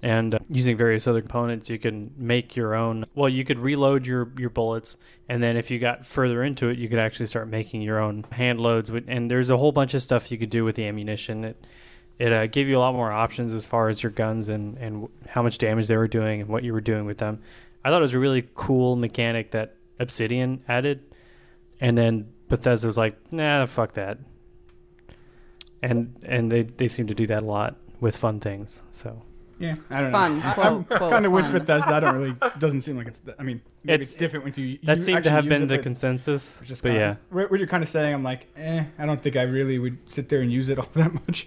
and 0.05 0.35
uh, 0.35 0.39
using 0.51 0.77
various 0.77 1.07
other 1.07 1.23
components, 1.23 1.71
you 1.71 1.79
can 1.79 2.13
make 2.19 2.55
your 2.57 2.75
own. 2.75 3.07
Well, 3.15 3.31
you 3.31 3.43
could 3.43 3.59
reload 3.59 4.07
your 4.07 4.31
your 4.37 4.51
bullets, 4.51 4.99
and 5.31 5.43
then 5.43 5.57
if 5.57 5.71
you 5.71 5.79
got 5.79 6.05
further 6.05 6.43
into 6.45 6.69
it, 6.69 6.77
you 6.77 6.91
could 6.91 6.99
actually 6.99 7.27
start 7.27 7.49
making 7.49 7.81
your 7.81 7.99
own 7.99 8.27
hand 8.31 8.61
loads. 8.61 8.91
And 8.91 9.31
there's 9.31 9.49
a 9.49 9.57
whole 9.57 9.73
bunch 9.73 9.95
of 9.95 10.03
stuff 10.03 10.31
you 10.31 10.37
could 10.37 10.51
do 10.51 10.63
with 10.63 10.77
the 10.77 10.87
ammunition. 10.87 11.45
It 11.45 11.67
it 12.19 12.33
uh, 12.35 12.47
gave 12.47 12.69
you 12.69 12.77
a 12.77 12.81
lot 12.81 12.95
more 12.95 13.11
options 13.11 13.55
as 13.55 13.65
far 13.65 13.89
as 13.89 14.03
your 14.03 14.13
guns 14.13 14.51
and 14.51 14.77
and 14.77 15.09
how 15.27 15.43
much 15.43 15.57
damage 15.57 15.87
they 15.87 15.97
were 15.97 16.07
doing 16.07 16.43
and 16.43 16.51
what 16.51 16.65
you 16.65 16.75
were 16.75 16.83
doing 16.83 17.07
with 17.07 17.17
them. 17.17 17.41
I 17.83 17.89
thought 17.89 18.03
it 18.03 18.03
was 18.03 18.15
a 18.15 18.19
really 18.19 18.47
cool 18.55 18.97
mechanic 18.97 19.53
that 19.53 19.75
Obsidian 19.99 20.63
added, 20.69 21.03
and 21.81 21.97
then 21.97 22.31
Bethesda 22.49 22.87
was 22.87 22.99
like, 22.99 23.33
"Nah, 23.33 23.65
fuck 23.65 23.95
that," 23.95 24.19
and 25.81 26.15
and 26.27 26.53
they 26.53 26.65
they 26.65 26.89
seem 26.89 27.07
to 27.07 27.15
do 27.15 27.27
that 27.29 27.43
a 27.43 27.47
lot 27.47 27.77
with 28.01 28.15
fun 28.19 28.39
things. 28.39 28.83
So 28.91 29.23
Yeah, 29.59 29.77
I 29.91 30.01
don't 30.01 30.13
Fun, 30.13 30.39
know. 30.41 30.47
I, 30.47 30.53
quote, 30.55 30.67
I'm 30.67 30.85
quote, 30.85 31.11
kind 31.13 31.27
of 31.27 31.33
with 31.33 31.45
fun. 31.45 31.53
Bethesda. 31.53 31.95
I 31.95 32.01
don't 32.01 32.15
really. 32.17 32.37
Doesn't 32.59 32.81
seem 32.81 32.97
like 32.97 33.07
it's. 33.07 33.21
th- 33.21 33.37
I 33.39 33.43
mean, 33.45 33.61
maybe 33.85 33.95
It's- 33.95 34.09
it's, 34.11 34.17
different 34.19 34.45
when 34.45 34.55
you. 34.57 34.79
that 34.85 34.97
you 34.97 35.03
seemed 35.03 35.25
to 35.25 35.31
have 35.31 35.45
been 35.49 35.63
it, 35.63 35.67
the 35.67 35.77
but 35.77 35.83
consensus. 35.85 36.61
just 36.65 36.83
But 36.83 36.89
kinda- 36.91 37.01
yeah, 37.01 37.17
what, 37.37 37.51
what 37.51 37.61
you're 37.61 37.69
kind 37.69 37.83
of 37.83 37.89
saying, 37.89 38.13
I'm 38.15 38.25
like, 38.25 38.49
eh, 38.57 38.85
I 38.99 39.07
don't 39.07 39.23
think 39.23 39.37
I 39.37 39.43
really 39.43 39.79
would 39.79 39.99
sit 40.07 40.29
there 40.29 40.41
and 40.41 40.51
use 40.53 40.69
it 40.69 40.79
all 40.81 40.89
that 40.95 41.13
much. 41.15 41.47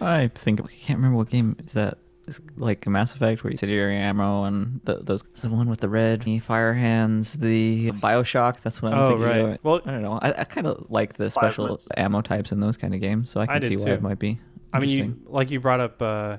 I 0.00 0.28
think 0.34 0.60
I 0.60 0.66
can't 0.66 0.98
remember 0.98 1.16
what 1.18 1.30
game 1.30 1.56
is 1.66 1.74
that. 1.74 1.98
It's 2.26 2.40
like 2.56 2.86
Mass 2.88 3.14
Effect, 3.14 3.44
where 3.44 3.50
you 3.50 3.52
incendiary 3.52 3.96
ammo 3.98 4.44
and 4.44 4.80
the, 4.84 4.94
those. 4.96 5.22
The 5.42 5.50
one 5.50 5.68
with 5.68 5.80
the 5.80 5.90
red 5.90 6.24
fire 6.42 6.72
hands, 6.72 7.34
the 7.34 7.90
Bioshock. 7.92 8.60
That's 8.62 8.80
what 8.80 8.94
I'm 8.94 8.98
Oh, 8.98 9.08
thinking. 9.10 9.26
right. 9.26 9.38
Of. 9.56 9.58
Well- 9.64 9.82
I 9.84 9.90
don't 9.90 10.00
know. 10.02 10.18
I, 10.22 10.32
I 10.40 10.44
kind 10.44 10.66
of 10.66 10.86
like 10.88 11.14
the 11.14 11.30
special 11.30 11.78
ammo 11.98 12.22
types 12.22 12.50
in 12.50 12.60
those 12.60 12.78
kind 12.78 12.94
of 12.94 13.00
games, 13.02 13.30
so 13.30 13.40
I 13.42 13.46
can 13.46 13.62
I 13.62 13.68
see 13.68 13.76
why 13.76 13.84
too. 13.84 13.90
it 13.92 14.02
might 14.02 14.18
be. 14.18 14.40
I 14.72 14.80
mean, 14.80 14.88
you 14.88 15.20
like 15.26 15.50
you 15.50 15.60
brought 15.60 15.80
up 15.80 16.00
uh, 16.00 16.38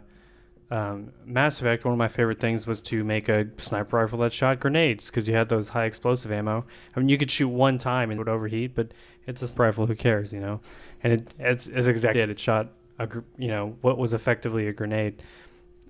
um, 0.72 1.12
Mass 1.26 1.60
Effect. 1.60 1.86
One 1.86 1.94
of 1.94 1.98
my 1.98 2.08
favorite 2.08 2.40
things 2.40 2.66
was 2.66 2.82
to 2.84 3.04
make 3.04 3.30
a 3.30 3.48
sniper 3.58 3.98
rifle 3.98 4.20
that 4.20 4.34
shot 4.34 4.60
grenades 4.60 5.10
because 5.10 5.28
you 5.28 5.36
had 5.36 5.50
those 5.50 5.70
high 5.70 5.86
explosive 5.86 6.32
ammo. 6.32 6.66
I 6.96 7.00
mean, 7.00 7.10
you 7.10 7.18
could 7.18 7.32
shoot 7.32 7.50
one 7.50 7.78
time 7.78 8.12
and 8.12 8.18
it 8.18 8.22
would 8.22 8.30
overheat, 8.30 8.76
but 8.76 8.94
it's 9.28 9.42
a 9.42 9.56
rifle. 9.58 9.86
Who 9.86 9.96
cares, 9.96 10.34
you 10.34 10.40
know? 10.40 10.62
And 11.04 11.14
it, 11.14 11.36
it's, 11.40 11.68
it's 11.68 11.88
exactly 11.88 12.22
it. 12.22 12.30
It 12.30 12.40
shot 12.40 12.70
a 13.00 13.10
you 13.38 13.50
know 13.50 13.76
what 13.82 13.98
was 13.98 14.14
effectively 14.14 14.68
a 14.68 14.74
grenade. 14.74 15.22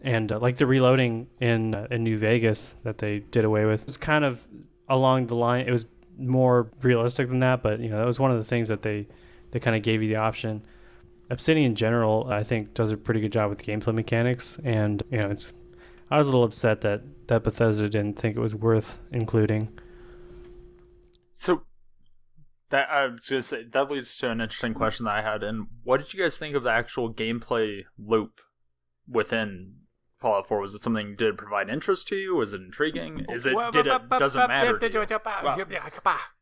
And 0.02 0.32
uh, 0.32 0.40
like 0.40 0.58
the 0.58 0.66
reloading 0.66 1.28
in 1.40 1.76
uh, 1.76 1.88
in 1.92 2.04
New 2.04 2.18
Vegas 2.18 2.78
that 2.84 2.98
they 2.98 3.20
did 3.20 3.46
away 3.46 3.66
with 3.66 3.86
was 3.86 3.98
kind 3.98 4.26
of 4.26 4.46
along 4.90 5.28
the 5.28 5.36
line. 5.36 5.68
It 5.68 5.72
was 5.72 5.86
more 6.18 6.70
realistic 6.82 7.30
than 7.30 7.40
that, 7.40 7.62
but 7.62 7.80
you 7.80 7.90
know 7.90 7.98
that 7.98 8.06
was 8.06 8.20
one 8.20 8.32
of 8.32 8.38
the 8.38 8.44
things 8.44 8.68
that 8.70 8.82
they 8.82 9.08
they 9.52 9.60
kind 9.60 9.76
of 9.76 9.84
gave 9.84 10.02
you 10.02 10.10
the 10.10 10.18
option. 10.18 10.64
Obsidian 11.30 11.66
in 11.72 11.76
general, 11.76 12.28
I 12.30 12.44
think, 12.44 12.74
does 12.74 12.92
a 12.92 12.98
pretty 12.98 13.20
good 13.20 13.32
job 13.32 13.50
with 13.50 13.64
gameplay 13.66 13.94
mechanics, 13.94 14.60
and 14.64 15.02
you 15.12 15.18
know, 15.18 15.30
it's. 15.30 15.54
I 16.12 16.18
was 16.20 16.28
a 16.28 16.30
little 16.32 16.44
upset 16.44 16.82
that 16.82 17.02
that 17.28 17.44
Bethesda 17.44 17.90
didn't 17.90 18.20
think 18.20 18.36
it 18.38 18.40
was 18.40 18.54
worth 18.54 19.00
including. 19.12 19.70
So 21.34 21.64
that 22.70 22.90
I 22.90 23.08
was 23.08 23.28
gonna 23.30 23.44
say 23.44 23.64
that 23.72 23.90
leads 23.92 24.16
to 24.18 24.30
an 24.30 24.42
interesting 24.42 24.74
question 24.74 25.06
that 25.06 25.16
I 25.16 25.22
had. 25.22 25.44
And 25.44 25.68
what 25.84 26.00
did 26.00 26.14
you 26.14 26.22
guys 26.22 26.38
think 26.38 26.56
of 26.56 26.64
the 26.64 26.72
actual 26.72 27.14
gameplay 27.14 27.84
loop 27.98 28.40
within 29.08 29.76
Fallout 30.18 30.48
4? 30.48 30.60
Was 30.60 30.76
it 30.76 30.84
something 30.84 31.16
did 31.16 31.30
it 31.30 31.38
provide 31.38 31.70
interest 31.70 32.08
to 32.10 32.16
you? 32.16 32.36
Was 32.36 32.54
it 32.54 32.62
intriguing? 32.62 33.26
Is 33.30 33.46
it 33.46 33.54
did 33.72 33.88
it 33.88 34.10
doesn't 34.20 34.40
matter? 34.48 34.68
to 34.80 34.86
you? 34.94 35.00
Wow. 35.44 35.56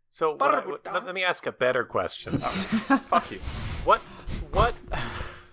So 0.10 0.36
what- 0.52 0.68
what- 0.68 0.94
let 0.94 1.06
let 1.06 1.16
me 1.16 1.24
ask 1.24 1.48
a 1.48 1.52
better 1.52 1.84
question. 1.84 2.40
Fuck 3.10 3.32
you. 3.32 3.40
What 3.86 4.02
what 4.54 4.74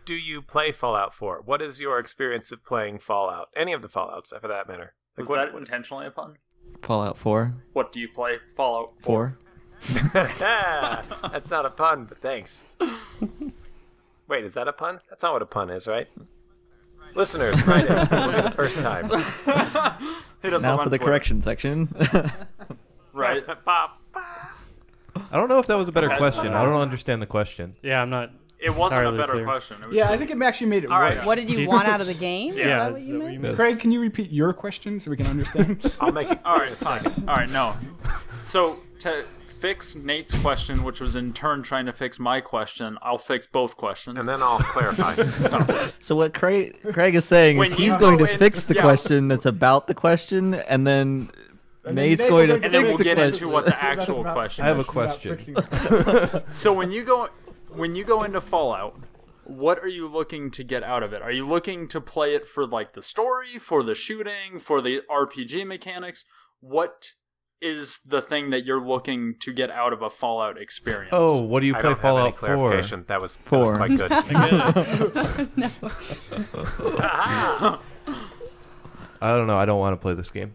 do 0.05 0.15
you 0.15 0.43
play 0.43 0.73
Fallout 0.73 1.15
for? 1.15 1.41
What 1.45 1.61
is 1.63 1.81
your 1.81 1.99
experience 1.99 2.53
of 2.53 2.65
playing 2.65 2.99
Fallout? 2.99 3.49
Any 3.57 3.73
of 3.73 3.83
the 3.83 3.89
Fallouts, 3.89 4.39
for 4.41 4.49
that 4.49 4.69
matter. 4.69 4.95
Was 5.17 5.29
what, 5.29 5.37
that 5.37 5.59
intentionally 5.59 6.07
a 6.07 6.11
pun? 6.11 6.37
Fallout 6.83 7.17
4. 7.19 7.55
What 7.73 7.93
do 7.93 8.01
you 8.01 8.09
play 8.09 8.39
Fallout 8.57 8.93
4. 9.03 9.37
That's 10.13 11.51
not 11.51 11.65
a 11.67 11.71
pun, 11.71 12.05
but 12.05 12.21
thanks. 12.21 12.65
Wait, 14.29 14.45
is 14.45 14.55
that 14.55 14.69
a 14.69 14.73
pun? 14.73 15.01
That's 15.09 15.23
not 15.23 15.33
what 15.33 15.43
a 15.43 15.47
pun 15.47 15.71
is, 15.71 15.87
right? 15.87 16.07
Listeners, 17.15 17.67
write 17.67 17.87
in 17.87 18.07
for 18.07 18.43
the 18.43 18.53
first 18.55 18.77
time. 18.77 19.09
Hit 20.43 20.53
us 20.55 20.63
Now 20.63 20.77
for 20.77 20.85
the 20.89 20.97
Twitter. 20.97 21.05
correction 21.05 21.43
section. 21.43 21.95
Right. 23.13 23.45
Bop. 23.65 24.01
I 24.15 25.33
don't 25.33 25.49
know 25.49 25.59
if 25.59 25.67
that 25.67 25.75
was 25.75 25.89
a 25.89 25.93
better 25.93 26.07
Okay. 26.07 26.17
question. 26.17 26.55
I 26.55 26.63
don't 26.63 26.81
understand 26.81 27.21
the 27.21 27.27
question. 27.27 27.75
Yeah, 27.83 28.01
I'm 28.01 28.09
not. 28.09 28.31
It 28.62 28.74
wasn't 28.77 29.07
a 29.07 29.12
better 29.12 29.32
clear. 29.35 29.45
question. 29.45 29.77
Yeah, 29.91 30.03
just- 30.03 30.12
I 30.12 30.16
think 30.19 30.31
it 30.31 30.43
actually 30.43 30.66
made 30.69 30.85
it 30.85 30.91
All 30.91 31.01
right. 31.01 31.16
worse. 31.16 31.27
What 31.27 31.37
did 31.37 31.49
you 31.51 31.61
you- 31.61 31.69
want 31.69 31.89
out 31.89 32.01
of 32.01 32.07
the 32.07 32.15
game? 32.15 32.53
Yeah, 32.55 32.61
is 32.61 32.66
that 32.66 32.89
is 32.89 32.93
what 32.93 33.03
you 33.03 33.07
that 33.12 33.12
what 33.19 33.23
meant? 33.24 33.35
you 33.35 33.41
meant? 33.41 33.57
Craig, 33.57 33.81
can 33.81 33.91
you 33.93 34.01
repeat 34.01 34.31
your 34.31 34.53
question 34.53 35.01
so 35.01 35.11
we 35.11 35.16
can 35.16 35.27
understand? 35.27 35.95
I'll 36.01 36.12
make 36.12 36.31
it. 36.31 36.39
All 36.45 36.57
right, 36.57 36.69
fine. 36.77 37.07
All 37.27 37.37
right, 37.37 37.49
no. 37.51 37.77
So 38.45 38.78
to 39.01 39.24
fix 39.61 39.95
Nate's 39.95 40.39
question, 40.41 40.82
which 40.82 41.01
was 41.01 41.16
in 41.16 41.32
turn 41.32 41.62
trying 41.62 41.85
to 41.87 41.93
fix 41.93 42.19
my 42.19 42.41
question, 42.41 42.97
I'll 43.03 43.19
fix 43.19 43.47
both 43.47 43.77
questions. 43.77 44.19
And 44.19 44.27
then 44.28 44.43
I'll 44.43 44.59
clarify. 44.59 45.15
Stop. 45.27 45.70
so 45.99 46.16
what 46.16 46.32
Craig 46.35 46.77
Craig 46.93 47.15
is 47.15 47.24
saying 47.24 47.57
When 47.59 47.66
is 47.69 47.78
you 47.78 47.87
he's 47.87 47.97
going 47.97 48.19
to 48.19 48.24
in- 48.24 48.39
fix 48.39 48.65
the 48.65 48.74
yeah. 48.74 48.82
question 48.82 49.28
that's 49.28 49.47
about 49.47 49.87
the 49.87 49.95
question, 49.95 50.55
and 50.55 50.87
then 50.87 51.31
And 51.85 51.97
then 51.97 52.07
Nate's 52.07 52.23
Nate 52.23 52.31
going 52.31 52.49
to 52.49 52.59
go 52.59 52.65
And 52.66 52.74
then 52.74 52.82
fix 52.82 52.89
we'll 52.91 52.99
the 52.99 53.05
get 53.05 53.16
question. 53.16 53.35
into 53.45 53.49
what 53.49 53.65
the 53.65 53.70
That's 53.73 53.82
actual 54.01 54.20
about- 54.20 54.35
question 54.35 54.65
I 54.65 54.69
have 54.69 54.77
a 54.77 54.81
is. 54.81 54.87
question. 54.87 55.39
So 56.53 56.73
when 56.73 56.91
you 56.91 57.05
go 57.05 57.28
when 57.75 57.95
you 57.95 58.05
go 58.05 58.23
into 58.23 58.41
Fallout, 58.41 58.99
what 59.45 59.79
are 59.81 59.89
you 59.89 60.09
looking 60.09 60.51
to 60.53 60.65
get 60.65 60.83
out 60.83 61.03
of 61.03 61.13
it? 61.13 61.21
Are 61.23 61.33
you 61.33 61.47
looking 61.47 61.87
to 61.89 62.01
play 62.01 62.35
it 62.35 62.49
for 62.49 62.67
like 62.67 62.95
the 62.95 63.03
story, 63.03 63.59
for 63.59 63.83
the 63.83 63.95
shooting, 63.95 64.59
for 64.59 64.81
the 64.81 65.03
RPG 65.11 65.67
mechanics? 65.67 66.25
What 66.61 67.13
is 67.61 68.01
the 68.07 68.23
thing 68.23 68.51
that 68.51 68.65
you're 68.65 68.81
looking 68.81 69.35
to 69.41 69.53
get 69.53 69.71
out 69.71 69.93
of 69.93 70.01
a 70.03 70.11
Fallout 70.11 70.57
experience? 70.59 71.11
Oh, 71.13 71.41
what 71.41 71.61
do 71.61 71.67
you 71.67 71.75
I 71.75 71.81
play 71.81 71.91
don't 71.91 71.99
have 71.99 72.05
any 72.05 72.13
Fallout 72.33 72.37
4? 72.37 72.57
clarification. 72.57 73.05
That 73.09 73.21
was, 73.21 73.37
that 73.37 73.49
Four. 73.49 73.61
was 73.61 73.71
quite 73.79 73.97
good. 73.97 74.13
I 79.23 79.37
don't 79.37 79.47
know. 79.47 79.59
I 79.59 79.67
don't 79.67 79.79
want 79.79 79.93
to 79.95 80.01
play 80.01 80.15
this 80.15 80.31
game. 80.31 80.55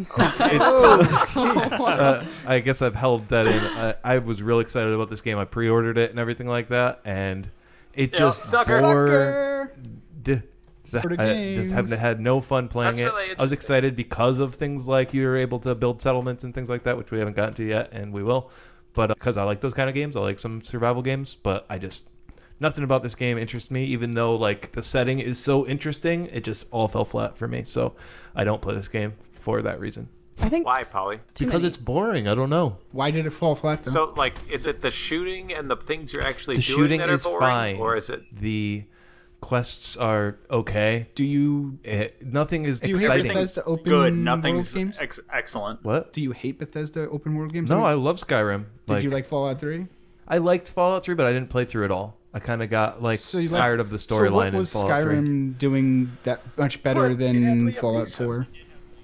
It's- 0.00 0.40
uh, 1.36 2.24
I 2.46 2.60
guess 2.60 2.82
I've 2.82 2.94
held 2.94 3.28
that 3.28 3.46
in. 3.46 3.52
I, 3.78 3.94
I 4.04 4.18
was 4.18 4.42
really 4.42 4.62
excited 4.62 4.92
about 4.92 5.08
this 5.08 5.20
game. 5.20 5.38
I 5.38 5.44
pre-ordered 5.44 5.98
it 5.98 6.10
and 6.10 6.18
everything 6.18 6.46
like 6.46 6.68
that, 6.68 7.00
and 7.04 7.48
it 7.94 8.12
Yeah, 8.12 8.18
just 8.18 8.44
sucker. 8.44 8.80
bore. 8.80 9.72
D- 10.22 10.40
For 10.84 11.16
the 11.16 11.22
I 11.22 11.54
just 11.54 11.72
haven't 11.72 11.98
had 11.98 12.20
no 12.20 12.40
fun 12.40 12.68
playing 12.68 12.92
That's 12.96 13.00
it. 13.00 13.04
really 13.04 13.22
I 13.22 13.22
was 13.22 13.30
interesting. 13.52 13.56
excited 13.56 13.96
because 13.96 14.38
of 14.40 14.54
things 14.56 14.88
like 14.88 15.14
you 15.14 15.26
were 15.26 15.36
able 15.36 15.58
to 15.60 15.74
build 15.74 16.02
settlements 16.02 16.44
and 16.44 16.54
things 16.54 16.68
like 16.68 16.84
that, 16.84 16.96
which 16.96 17.10
we 17.10 17.18
haven't 17.18 17.36
gotten 17.36 17.54
to 17.54 17.64
yet, 17.64 17.92
and 17.92 18.12
we 18.12 18.22
will. 18.22 18.50
But 18.94 19.08
because 19.08 19.36
I 19.36 19.44
like 19.44 19.60
those 19.60 19.74
kind 19.74 19.88
of 19.88 19.94
games, 19.94 20.16
I 20.16 20.20
like 20.20 20.38
some 20.38 20.60
survival 20.62 21.02
games. 21.02 21.34
But 21.34 21.64
I 21.70 21.78
just 21.78 22.08
nothing 22.60 22.84
about 22.84 23.02
this 23.02 23.14
game 23.14 23.38
interests 23.38 23.70
me, 23.70 23.84
even 23.86 24.14
though 24.14 24.36
like 24.36 24.72
the 24.72 24.82
setting 24.82 25.18
is 25.18 25.38
so 25.38 25.66
interesting. 25.66 26.26
It 26.26 26.44
just 26.44 26.66
all 26.70 26.88
fell 26.88 27.04
flat 27.04 27.34
for 27.36 27.48
me, 27.48 27.64
so 27.64 27.94
I 28.34 28.44
don't 28.44 28.60
play 28.60 28.74
this 28.74 28.88
game 28.88 29.14
for 29.42 29.60
that 29.62 29.80
reason. 29.80 30.08
I 30.40 30.48
think 30.48 30.64
Why, 30.66 30.82
Polly? 30.84 31.20
because 31.38 31.52
many. 31.62 31.66
it's 31.68 31.76
boring. 31.76 32.26
I 32.26 32.34
don't 32.34 32.48
know. 32.50 32.78
Why 32.92 33.10
did 33.10 33.26
it 33.26 33.30
fall 33.30 33.54
flat 33.54 33.84
though? 33.84 33.90
So, 33.90 34.14
like, 34.16 34.34
is 34.50 34.66
it 34.66 34.80
the 34.80 34.90
shooting 34.90 35.52
and 35.52 35.68
the 35.70 35.76
things 35.76 36.12
you're 36.12 36.22
actually 36.22 36.56
The 36.56 36.62
doing 36.62 36.76
shooting 36.78 36.98
that 37.00 37.10
are 37.10 37.14
is 37.14 37.24
boring, 37.24 37.40
fine. 37.40 37.76
or 37.76 37.96
is 37.96 38.08
it? 38.08 38.22
The 38.34 38.84
quests 39.40 39.96
are 39.96 40.38
okay. 40.50 41.08
Do 41.14 41.24
you? 41.24 41.78
Eh, 41.84 42.08
nothing 42.22 42.64
is 42.64 42.80
Do 42.80 42.88
you 42.88 42.96
hate 42.96 43.04
exciting. 43.04 43.26
Bethesda 43.28 43.64
open 43.64 43.84
good. 43.84 43.92
world 43.92 44.14
Nothing's 44.14 44.72
games? 44.72 44.98
ex- 45.00 45.20
excellent. 45.32 45.84
What? 45.84 46.12
Do 46.12 46.20
you 46.22 46.32
hate 46.32 46.58
Bethesda 46.58 47.08
open 47.10 47.34
world 47.34 47.52
games? 47.52 47.68
No, 47.68 47.84
I 47.84 47.94
love 47.94 48.16
Skyrim. 48.20 48.64
did 48.86 49.02
you 49.04 49.10
like 49.10 49.26
Fallout 49.26 49.60
Three? 49.60 49.86
I 50.26 50.38
liked 50.38 50.68
Fallout 50.70 51.04
3, 51.04 51.14
but 51.14 51.26
I 51.26 51.32
didn't 51.32 51.50
play 51.50 51.64
through 51.66 51.84
it 51.84 51.90
all. 51.90 52.16
I 52.32 52.38
kind 52.38 52.62
of 52.62 52.70
got 52.70 53.02
like 53.02 53.18
So 53.18 53.36
you 53.38 53.48
like- 53.48 53.60
tired 53.60 53.80
of 53.80 53.90
the 53.90 53.98
So 53.98 54.14
what 54.16 54.22
storyline 54.32 54.48
in 54.52 54.56
was 54.56 54.72
Fallout 54.72 55.02
3. 55.02 55.16
Skyrim 55.16 55.58
doing 55.58 56.12
that 56.22 56.40
much 56.56 56.82
better 56.82 57.14
than 57.14 57.70
Fallout 57.72 58.08
Four? 58.08 58.46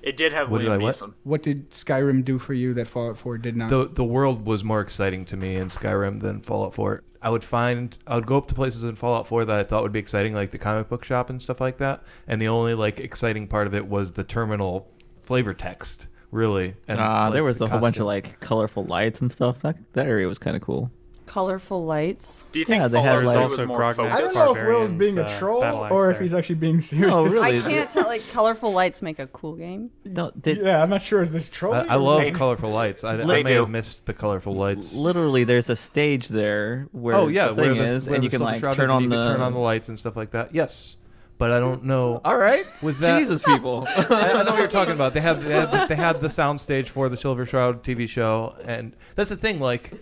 It 0.03 0.16
did 0.16 0.33
have 0.33 0.51
What 0.51 0.61
did 0.61 0.70
I 0.70 0.77
what? 0.79 0.95
Neeson. 0.95 1.15
What 1.25 1.43
did 1.43 1.70
Skyrim 1.70 2.25
do 2.25 2.39
for 2.39 2.55
you 2.55 2.75
that 2.75 2.87
Fallout 2.87 3.19
Four 3.19 3.39
did 3.39 3.57
not? 3.57 3.70
The 3.70 3.85
the 3.87 4.05
world 4.05 4.47
was 4.47 4.65
more 4.65 4.81
exciting 4.81 5.25
to 5.27 5.37
me 5.37 5.57
in 5.57 5.69
Skyrim 5.69 6.20
than 6.20 6.41
Fallout 6.41 6.75
4. 6.75 7.03
I 7.20 7.31
would 7.31 7.43
find 7.45 7.97
I 8.07 8.15
would 8.15 8.27
go 8.27 8.37
up 8.37 8.47
to 8.49 8.55
places 8.55 8.85
in 8.85 8.95
Fallout 8.95 9.27
4 9.27 9.45
that 9.47 9.59
I 9.59 9.62
thought 9.65 9.83
would 9.83 9.93
be 9.93 9.99
exciting, 9.99 10.35
like 10.35 10.51
the 10.53 10.59
comic 10.59 10.89
book 10.89 11.05
shop 11.05 11.31
and 11.31 11.41
stuff 11.43 11.61
like 11.61 11.79
that. 11.79 12.03
And 12.29 12.41
the 12.41 12.49
only 12.49 12.75
like 12.75 13.01
exciting 13.01 13.49
part 13.49 13.66
of 13.66 13.75
it 13.75 13.87
was 13.87 14.12
the 14.12 14.25
terminal 14.25 14.89
flavor 15.20 15.53
text, 15.53 16.07
really. 16.31 16.75
And 16.87 17.01
Ah, 17.01 17.25
like, 17.25 17.35
there 17.35 17.45
was 17.45 17.59
the 17.59 17.65
a 17.65 17.69
whole 17.69 17.81
bunch 17.81 17.99
of 17.99 18.07
like 18.07 18.39
colorful 18.41 18.85
lights 18.85 19.20
and 19.20 19.31
stuff. 19.33 19.61
That 19.61 19.77
that 19.95 20.07
area 20.07 20.29
was 20.29 20.39
kind 20.39 20.55
of 20.57 20.62
cool. 20.62 20.91
Colorful 21.28 21.84
lights. 21.84 22.48
Do 22.52 22.59
you 22.59 22.64
think 22.64 22.80
Yeah, 22.82 22.88
they 22.88 23.00
had, 23.00 23.10
Fallout 23.20 23.26
like- 23.26 23.36
Also 23.36 23.66
more 23.66 23.94
focused? 23.94 24.16
I 24.16 24.20
don't 24.20 24.34
know 24.34 24.40
if 24.56 24.66
Will's 24.66 24.90
Barbarians, 24.90 24.92
being 24.92 25.18
a 25.18 25.22
uh, 25.22 25.38
troll 25.38 25.60
battle 25.60 25.86
or 25.90 26.10
if 26.10 26.14
there. 26.16 26.22
he's 26.22 26.34
actually 26.34 26.55
being 26.56 26.80
serious. 26.90 27.12
Oh, 27.12 27.24
really? 27.24 27.59
I 27.59 27.60
can't 27.60 27.90
tell. 27.90 28.05
Like 28.06 28.28
colorful 28.32 28.72
lights 28.72 29.02
make 29.02 29.18
a 29.18 29.26
cool 29.28 29.55
game. 29.56 29.90
No, 30.05 30.30
did, 30.40 30.59
Yeah, 30.59 30.82
I'm 30.82 30.90
not 30.90 31.02
sure. 31.02 31.20
Is 31.22 31.30
this 31.30 31.48
I, 31.48 31.52
trolling? 31.52 31.90
I 31.90 31.94
love 31.96 32.22
is 32.22 32.36
colorful 32.36 32.70
lights. 32.70 33.05
I, 33.05 33.14
I 33.20 33.42
may 33.42 33.52
have 33.52 33.68
missed 33.70 34.06
the 34.06 34.14
colorful 34.14 34.55
lights. 34.55 34.92
literally 34.94 35.44
there's 35.44 35.68
a 35.68 35.76
stage 35.76 36.28
there 36.28 36.88
where 36.92 37.14
oh 37.16 37.28
yeah, 37.28 37.48
the 37.48 37.55
where 37.55 37.70
thing 37.74 37.78
the, 37.78 37.84
is, 37.84 38.09
and 38.09 38.24
you 38.24 38.30
can 38.30 38.40
like 38.40 38.60
turn 38.72 38.90
on 38.90 39.09
the 39.09 39.22
turn 39.22 39.40
on 39.40 39.52
the 39.52 39.59
lights 39.59 39.88
and 39.88 39.98
stuff 39.98 40.16
like 40.16 40.30
that. 40.30 40.55
Yes, 40.55 40.96
but 41.36 41.52
I 41.52 41.60
don't 41.60 41.84
know. 41.84 42.20
All 42.24 42.36
right, 42.36 42.64
Was 42.82 42.98
that 43.00 43.18
Jesus, 43.20 43.42
people. 43.42 43.86
I, 43.96 44.32
I 44.32 44.42
know 44.42 44.52
what 44.52 44.59
you're 44.59 44.66
talking 44.68 44.94
about. 44.94 45.14
They 45.14 45.20
had, 45.20 45.40
they 45.42 45.52
had 45.52 45.88
they 45.88 45.94
had 45.96 46.20
the 46.20 46.28
soundstage 46.28 46.88
for 46.88 47.09
the 47.09 47.16
Silver 47.16 47.44
Shroud 47.46 47.84
TV 47.84 48.09
show, 48.09 48.56
and 48.64 48.96
that's 49.14 49.30
the 49.30 49.36
thing. 49.36 49.60
Like, 49.60 49.92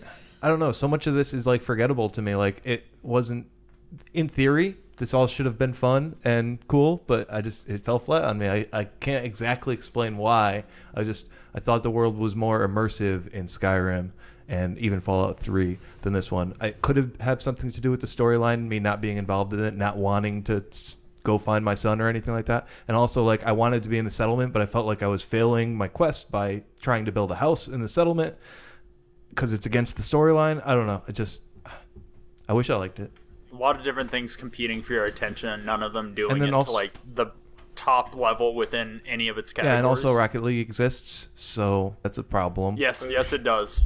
I 0.47 0.49
don't 0.49 0.59
know. 0.59 0.71
So 0.71 0.87
much 0.87 1.07
of 1.07 1.13
this 1.13 1.33
is 1.33 1.45
like 1.45 1.61
forgettable 1.61 2.09
to 2.11 2.21
me. 2.21 2.33
Like, 2.33 2.61
it 2.63 2.85
wasn't. 3.03 3.47
In 4.13 4.29
theory, 4.29 4.77
this 4.95 5.13
all 5.13 5.27
should 5.27 5.45
have 5.45 5.57
been 5.57 5.73
fun 5.73 6.15
and 6.23 6.65
cool, 6.69 7.03
but 7.05 7.27
I 7.33 7.41
just 7.41 7.67
it 7.67 7.83
fell 7.83 7.99
flat 7.99 8.23
on 8.23 8.37
me. 8.37 8.47
I, 8.47 8.65
I 8.71 8.85
can't 8.85 9.25
exactly 9.25 9.73
explain 9.73 10.15
why. 10.15 10.63
I 10.95 11.03
just 11.03 11.27
I 11.53 11.59
thought 11.59 11.83
the 11.83 11.91
world 11.91 12.17
was 12.17 12.33
more 12.33 12.65
immersive 12.65 13.27
in 13.33 13.43
Skyrim 13.47 14.11
and 14.47 14.77
even 14.77 15.01
Fallout 15.01 15.37
3 15.37 15.77
than 16.03 16.13
this 16.13 16.31
one. 16.31 16.55
I 16.61 16.69
could 16.69 16.95
have 16.95 17.19
had 17.19 17.41
something 17.41 17.69
to 17.73 17.81
do 17.81 17.91
with 17.91 17.99
the 17.99 18.07
storyline, 18.07 18.69
me 18.69 18.79
not 18.79 19.01
being 19.01 19.17
involved 19.17 19.53
in 19.53 19.61
it, 19.61 19.75
not 19.75 19.97
wanting 19.97 20.43
to 20.43 20.63
go 21.23 21.37
find 21.37 21.65
my 21.65 21.75
son 21.75 21.99
or 21.99 22.07
anything 22.07 22.33
like 22.33 22.45
that. 22.45 22.69
And 22.87 22.95
also 22.95 23.25
like 23.25 23.43
I 23.43 23.51
wanted 23.51 23.83
to 23.83 23.89
be 23.89 23.97
in 23.97 24.05
the 24.05 24.11
settlement, 24.11 24.53
but 24.53 24.61
I 24.61 24.65
felt 24.65 24.85
like 24.85 25.03
I 25.03 25.07
was 25.07 25.23
failing 25.23 25.75
my 25.75 25.89
quest 25.89 26.31
by 26.31 26.63
trying 26.81 27.03
to 27.03 27.11
build 27.11 27.31
a 27.31 27.35
house 27.35 27.67
in 27.67 27.81
the 27.81 27.89
settlement 27.89 28.37
because 29.37 29.53
it's 29.53 29.67
against 29.67 29.95
the 29.95 30.01
storyline. 30.01 30.59
I 30.65 30.73
don't 30.73 30.87
know. 30.87 31.03
It 31.07 31.13
just 31.13 31.43
I 32.49 32.53
wish 32.53 32.69
I 32.71 32.75
liked 32.75 32.99
it. 32.99 33.11
a 33.53 33.55
lot 33.55 33.75
of 33.77 33.83
different 33.83 34.09
things 34.09 34.35
competing 34.35 34.81
for 34.81 34.93
your 34.93 35.05
attention, 35.05 35.63
none 35.63 35.83
of 35.83 35.93
them 35.93 36.13
doing 36.15 36.31
And 36.31 36.41
then 36.41 36.49
it 36.49 36.53
also- 36.53 36.71
to 36.71 36.75
like 36.75 36.93
the 37.15 37.27
top 37.75 38.15
level 38.15 38.55
within 38.55 39.01
any 39.05 39.27
of 39.27 39.37
its 39.37 39.53
categories. 39.53 39.73
Yeah, 39.75 39.77
and 39.77 39.85
also 39.85 40.11
Rocket 40.13 40.41
League 40.41 40.59
exists, 40.59 41.29
so 41.35 41.95
that's 42.01 42.17
a 42.17 42.23
problem. 42.23 42.77
Yes, 42.77 43.05
yes, 43.07 43.31
it 43.31 43.43
does. 43.43 43.83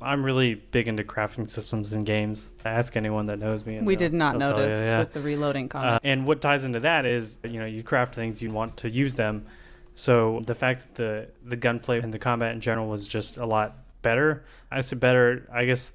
I'm 0.00 0.24
really 0.24 0.54
big 0.54 0.88
into 0.88 1.04
crafting 1.04 1.48
systems 1.48 1.92
in 1.92 2.00
games. 2.04 2.54
Ask 2.64 2.96
anyone 2.96 3.26
that 3.26 3.38
knows 3.38 3.66
me. 3.66 3.76
and 3.76 3.86
We 3.86 3.94
did 3.96 4.12
not 4.14 4.38
they'll 4.38 4.48
you, 4.48 4.56
notice 4.56 4.86
yeah. 4.86 4.98
with 5.00 5.12
the 5.12 5.20
reloading 5.20 5.70
Uh, 5.72 5.98
and 6.02 6.26
what 6.26 6.40
ties 6.40 6.64
into 6.64 6.80
that 6.80 7.04
is, 7.04 7.38
you 7.44 7.60
know, 7.60 7.66
you 7.66 7.82
craft 7.82 8.14
things, 8.14 8.40
you 8.42 8.50
want 8.50 8.78
to 8.78 8.90
use 8.90 9.14
them. 9.14 9.46
So 9.94 10.40
the 10.46 10.54
fact 10.54 10.80
that 10.82 10.94
the 10.94 11.28
the 11.48 11.56
gunplay 11.56 12.00
and 12.00 12.12
the 12.12 12.18
combat 12.18 12.52
in 12.54 12.60
general 12.60 12.88
was 12.88 13.06
just 13.06 13.36
a 13.36 13.44
lot 13.46 13.81
better. 14.02 14.44
I 14.70 14.80
say 14.80 14.96
better. 14.96 15.48
I 15.52 15.64
guess 15.64 15.92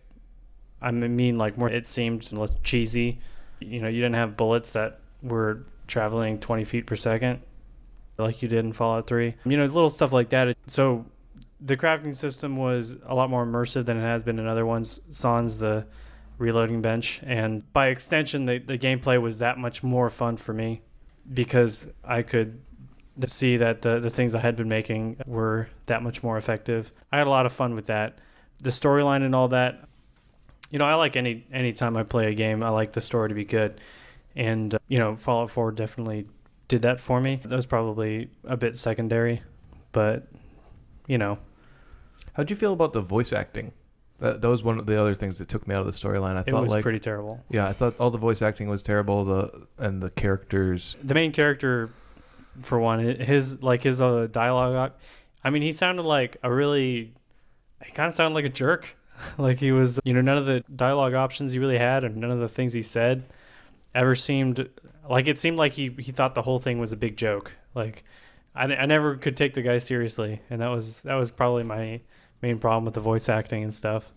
I 0.82 0.92
mean 0.92 1.38
like 1.38 1.58
more. 1.58 1.70
It 1.70 1.86
seemed 1.86 2.32
less 2.32 2.54
cheesy. 2.64 3.20
You 3.60 3.82
know, 3.82 3.88
you 3.88 4.02
didn't 4.02 4.16
have 4.16 4.38
bullets 4.38 4.72
that 4.72 5.00
were 5.24 5.66
traveling 5.88 6.40
20 6.40 6.64
feet 6.64 6.86
per 6.86 6.96
second 6.96 7.42
like 8.18 8.42
you 8.42 8.48
did 8.48 8.60
in 8.60 8.74
Fallout 8.74 9.08
3. 9.08 9.36
You 9.46 9.58
know, 9.58 9.66
little 9.66 9.90
stuff 9.90 10.12
like 10.12 10.30
that. 10.30 10.58
So 10.68 11.06
the 11.62 11.78
crafting 11.78 12.16
system 12.16 12.58
was 12.58 12.98
a 13.06 13.16
lot 13.16 13.30
more 13.30 13.46
immersive 13.46 13.86
than 13.86 13.98
it 13.98 14.02
has 14.02 14.24
been 14.24 14.40
in 14.40 14.48
other 14.48 14.66
ones. 14.66 15.00
Sans 15.10 15.58
the 15.58 15.86
reloading 16.38 16.82
bench, 16.82 17.22
and 17.24 17.72
by 17.74 17.88
extension, 17.88 18.46
the, 18.46 18.60
the 18.60 18.78
gameplay 18.78 19.20
was 19.20 19.40
that 19.40 19.58
much 19.58 19.82
more 19.82 20.08
fun 20.10 20.38
for 20.38 20.54
me 20.54 20.82
because 21.34 21.88
I 22.04 22.22
could 22.22 22.62
see 23.28 23.58
that 23.58 23.82
the, 23.82 24.00
the 24.00 24.10
things 24.10 24.36
I 24.36 24.40
had 24.40 24.56
been 24.56 24.70
making 24.70 25.18
were 25.26 25.68
that 25.88 26.04
much 26.04 26.24
more 26.24 26.38
effective. 26.38 26.92
I 27.12 27.18
had 27.18 27.28
a 27.28 27.30
lot 27.30 27.46
of 27.46 27.54
fun 27.54 27.74
with 27.76 27.88
that. 27.88 28.20
The 28.62 28.70
storyline 28.70 29.24
and 29.24 29.34
all 29.34 29.48
that. 29.50 29.88
You 30.70 30.80
know, 30.80 30.86
I 30.86 30.96
like 30.96 31.16
any 31.16 31.46
any 31.52 31.74
time 31.74 31.96
I 31.98 32.04
play 32.04 32.30
a 32.30 32.34
game, 32.34 32.62
I 32.62 32.70
like 32.70 32.92
the 32.92 33.02
story 33.02 33.30
to 33.30 33.36
be 33.36 33.46
good. 33.46 33.80
And 34.36 34.76
uh, 34.76 34.80
you 34.88 35.00
know, 35.00 35.16
Fallout 35.16 35.50
4 35.50 35.72
definitely 35.72 36.28
did 36.68 36.82
that 36.82 37.00
for 37.00 37.22
me. 37.22 37.42
That 37.44 37.56
was 37.56 37.66
probably 37.66 38.30
a 38.44 38.58
bit 38.58 38.78
secondary, 38.78 39.42
but 39.94 40.28
you 41.08 41.18
know, 41.18 41.40
How'd 42.38 42.52
you 42.52 42.56
feel 42.56 42.72
about 42.72 42.94
the 42.94 43.02
voice 43.02 43.34
acting? 43.34 43.72
That, 44.20 44.42
that 44.42 44.48
was 44.48 44.62
one 44.62 44.78
of 44.78 44.86
the 44.86 45.02
other 45.02 45.16
things 45.16 45.40
that 45.40 45.50
took 45.50 45.68
me 45.68 45.74
out 45.74 45.82
of 45.82 45.88
the 45.88 45.92
storyline. 45.92 46.38
I 46.38 46.44
thought 46.44 46.60
it 46.60 46.62
was 46.62 46.72
like 46.72 46.84
pretty 46.84 47.00
terrible. 47.00 47.44
yeah, 47.50 47.68
I 47.68 47.74
thought 47.74 48.00
all 48.00 48.12
the 48.12 48.20
voice 48.20 48.44
acting 48.44 48.70
was 48.70 48.84
terrible. 48.84 49.24
The 49.24 49.68
and 49.80 50.04
the 50.04 50.12
characters. 50.12 50.98
The 51.04 51.16
main 51.16 51.32
character, 51.32 51.90
for 52.62 52.80
one, 52.80 53.00
his 53.00 53.62
like 53.62 53.84
his 53.84 54.02
uh, 54.02 54.28
dialogue. 54.32 54.94
I 55.44 55.50
mean, 55.50 55.62
he 55.62 55.72
sounded 55.72 56.04
like 56.04 56.38
a 56.44 56.52
really. 56.52 57.14
He 57.86 57.92
kind 57.92 58.08
of 58.08 58.14
sounded 58.14 58.36
like 58.36 58.46
a 58.46 58.50
jerk. 58.50 58.96
like 59.38 59.58
he 59.58 59.72
was, 59.72 60.00
you 60.04 60.14
know, 60.14 60.22
none 60.22 60.38
of 60.38 60.46
the 60.46 60.64
dialogue 60.76 61.14
options 61.14 61.54
he 61.54 61.60
really 61.60 61.78
had, 61.78 62.04
and 62.04 62.18
none 62.18 62.32
of 62.32 62.40
the 62.40 62.50
things 62.50 62.74
he 62.74 62.82
said, 62.82 63.24
ever 63.96 64.16
seemed 64.16 64.70
like 65.10 65.28
it 65.28 65.40
seemed 65.40 65.58
like 65.58 65.74
he 65.74 65.96
he 66.00 66.12
thought 66.12 66.36
the 66.36 66.42
whole 66.42 66.60
thing 66.60 66.80
was 66.80 66.92
a 66.92 66.98
big 66.98 67.18
joke. 67.18 67.56
Like, 67.74 68.04
I, 68.56 68.66
I 68.66 68.86
never 68.86 69.16
could 69.16 69.38
take 69.38 69.54
the 69.54 69.62
guy 69.62 69.78
seriously, 69.78 70.42
and 70.50 70.62
that 70.62 70.70
was 70.70 71.02
that 71.04 71.16
was 71.16 71.32
probably 71.32 71.64
my 71.64 72.02
main 72.42 72.60
problem 72.60 72.86
with 72.86 72.94
the 72.94 73.02
voice 73.02 73.30
acting 73.30 73.64
and 73.64 73.74
stuff. 73.74 74.12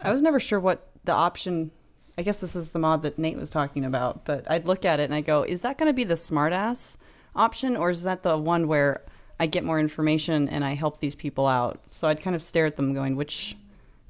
I 0.00 0.10
was 0.10 0.22
never 0.22 0.40
sure 0.40 0.60
what 0.60 0.88
the 1.04 1.12
option. 1.12 1.70
I 2.18 2.22
guess 2.22 2.38
this 2.38 2.54
is 2.54 2.70
the 2.70 2.78
mod 2.78 3.02
that 3.02 3.18
Nate 3.18 3.38
was 3.38 3.48
talking 3.48 3.84
about, 3.86 4.26
but 4.26 4.50
I'd 4.50 4.66
look 4.66 4.84
at 4.84 5.00
it 5.00 5.04
and 5.04 5.14
I 5.14 5.22
go, 5.22 5.44
"Is 5.44 5.62
that 5.62 5.78
going 5.78 5.88
to 5.88 5.94
be 5.94 6.04
the 6.04 6.14
smartass 6.14 6.98
option, 7.34 7.76
or 7.76 7.90
is 7.90 8.02
that 8.04 8.22
the 8.22 8.36
one 8.36 8.66
where 8.68 9.02
I 9.40 9.46
get 9.46 9.64
more 9.64 9.80
information 9.80 10.48
and 10.48 10.64
I 10.64 10.74
help 10.74 11.00
these 11.00 11.14
people 11.14 11.46
out?" 11.46 11.80
So 11.88 12.08
I'd 12.08 12.20
kind 12.20 12.36
of 12.36 12.42
stare 12.42 12.66
at 12.66 12.76
them, 12.76 12.92
going, 12.94 13.16
"Which 13.16 13.56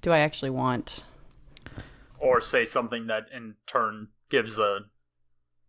do 0.01 0.11
I 0.13 0.19
actually 0.19 0.51
want?" 0.51 1.05
Or 2.19 2.41
say 2.41 2.65
something 2.65 3.07
that 3.09 3.27
in 3.35 3.55
turn 3.67 4.09
gives 4.29 4.59
a 4.59 4.81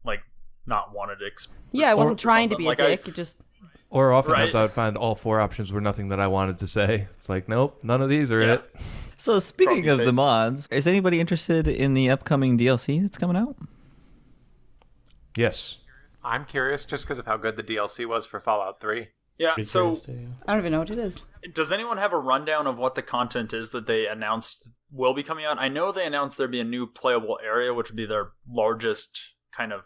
like 0.03 0.21
not 0.65 0.93
wanted 0.93 1.17
ex- 1.25 1.47
Yeah, 1.71 1.89
I 1.89 1.93
wasn't 1.95 2.19
trying 2.19 2.49
to 2.49 2.53
something. 2.53 2.63
be 2.63 2.67
Like, 2.69 2.79
a 2.79 2.85
I- 2.85 2.87
dick. 2.89 3.07
It 3.07 3.15
just 3.15 3.39
Or 3.89 4.11
oftentimes 4.11 4.53
Right. 4.55 4.59
I 4.59 4.63
would 4.63 4.71
find 4.71 4.97
all 4.97 5.13
four 5.13 5.39
options 5.39 5.71
were 5.71 5.79
nothing 5.81 6.09
that 6.09 6.19
I 6.19 6.25
wanted 6.25 6.57
to 6.59 6.67
say. 6.67 7.07
It's 7.15 7.29
like, 7.29 7.47
nope, 7.47 7.79
none 7.83 8.01
of 8.01 8.09
these 8.09 8.31
are 8.31 8.41
Yeah. 8.41 8.53
it. 8.53 8.75
So 9.17 9.37
speaking 9.37 9.83
Froggy 9.83 9.89
of 9.89 10.05
the 10.05 10.11
mods, 10.11 10.67
is 10.71 10.87
anybody 10.87 11.19
interested 11.19 11.67
in 11.67 11.93
the 11.93 12.09
upcoming 12.09 12.57
DLC 12.57 12.99
that's 13.01 13.19
coming 13.19 13.37
out? 13.37 13.55
Yes. 15.37 15.77
I'm 16.23 16.45
curious 16.45 16.85
just 16.85 17.03
because 17.03 17.19
of 17.19 17.25
how 17.25 17.37
good 17.37 17.55
the 17.57 17.63
DLC 17.63 18.05
was 18.07 18.25
for 18.25 18.39
Fallout 18.39 18.79
3. 18.79 19.07
Yeah. 19.37 19.53
Pretty 19.53 19.67
So, 19.67 19.95
curious 19.95 20.05
yeah. 20.07 20.27
I 20.47 20.51
don't 20.53 20.61
even 20.61 20.71
know 20.71 20.79
what 20.79 20.89
it 20.91 20.99
is. 20.99 21.25
does 21.53 21.71
anyone 21.71 21.97
have 21.97 22.13
a 22.13 22.17
rundown 22.19 22.67
of 22.67 22.77
what 22.77 22.95
the 22.95 23.01
content 23.01 23.51
is 23.53 23.71
that 23.71 23.87
they 23.87 24.07
announced 24.07 24.69
will 24.91 25.13
be 25.13 25.23
coming 25.23 25.43
out? 25.45 25.57
I 25.59 25.67
know 25.69 25.91
they 25.91 26.05
announced 26.05 26.37
there'd 26.37 26.51
be 26.51 26.59
a 26.59 26.63
new 26.63 26.85
playable 26.87 27.39
area, 27.43 27.73
which 27.73 27.89
would 27.89 27.97
be 27.97 28.05
their 28.05 28.29
largest 28.47 29.33
kind 29.51 29.73
of 29.73 29.85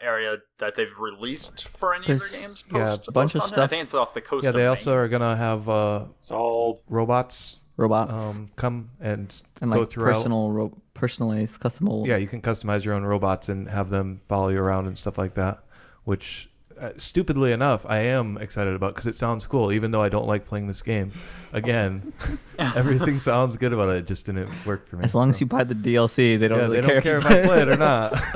area 0.00 0.38
that 0.58 0.74
they've 0.74 0.98
released 0.98 1.68
for 1.76 1.94
any 1.94 2.10
of 2.12 2.18
their 2.18 2.28
games. 2.28 2.64
yeah, 2.74 2.96
a 3.06 3.12
bunch 3.12 3.34
of 3.34 3.42
post-content. 3.42 3.42
I 3.44 3.46
stuff. 3.54 3.70
think 3.70 3.82
it's 3.84 3.94
off 3.94 4.14
the 4.14 4.20
coast. 4.20 4.44
Yeah, 4.44 4.48
of 4.50 4.54
they 4.56 4.62
Maine. 4.62 4.68
also 4.70 4.94
are 4.94 5.06
gonna 5.08 5.36
have 5.36 5.68
uh, 5.68 6.04
Sold. 6.20 6.80
robots 6.88 7.60
Robots 7.76 8.36
um, 8.36 8.50
come 8.56 8.90
and, 9.00 9.32
and 9.60 9.72
go 9.72 9.80
like 9.80 9.90
throughout. 9.90 10.14
personal, 10.16 10.50
ro- 10.50 10.81
personalized, 11.02 11.58
customable. 11.58 12.06
Yeah, 12.06 12.16
you 12.16 12.28
can 12.28 12.40
customize 12.40 12.84
your 12.84 12.94
own 12.94 13.02
robots 13.02 13.48
and 13.48 13.68
have 13.68 13.90
them 13.90 14.20
follow 14.28 14.50
you 14.50 14.60
around 14.60 14.86
and 14.86 14.96
stuff 14.96 15.18
like 15.18 15.34
that. 15.34 15.64
Which, 16.04 16.48
uh, 16.80 16.90
stupidly 16.96 17.50
enough, 17.50 17.84
I 17.88 17.98
am 18.02 18.38
excited 18.38 18.72
about 18.72 18.94
because 18.94 19.08
it 19.08 19.16
sounds 19.16 19.44
cool, 19.44 19.72
even 19.72 19.90
though 19.90 20.00
I 20.00 20.08
don't 20.08 20.28
like 20.28 20.46
playing 20.46 20.68
this 20.68 20.80
game. 20.80 21.10
Again, 21.52 22.12
everything 22.58 23.18
sounds 23.18 23.56
good 23.56 23.72
about 23.72 23.88
it. 23.88 23.96
It 23.96 24.06
just 24.06 24.26
didn't 24.26 24.48
work 24.64 24.86
for 24.86 24.94
me. 24.94 25.02
As 25.02 25.12
long 25.12 25.28
as 25.28 25.40
you 25.40 25.46
buy 25.48 25.64
the 25.64 25.74
DLC, 25.74 26.38
they 26.38 26.46
don't 26.46 26.58
yeah, 26.58 26.64
really 26.66 26.80
they 26.80 26.86
don't 26.86 27.02
care 27.02 27.16
if 27.16 27.26
if 27.26 27.32
I 27.32 27.46
play 27.46 27.62
it 27.62 27.68
or 27.68 27.76
not. 27.76 28.14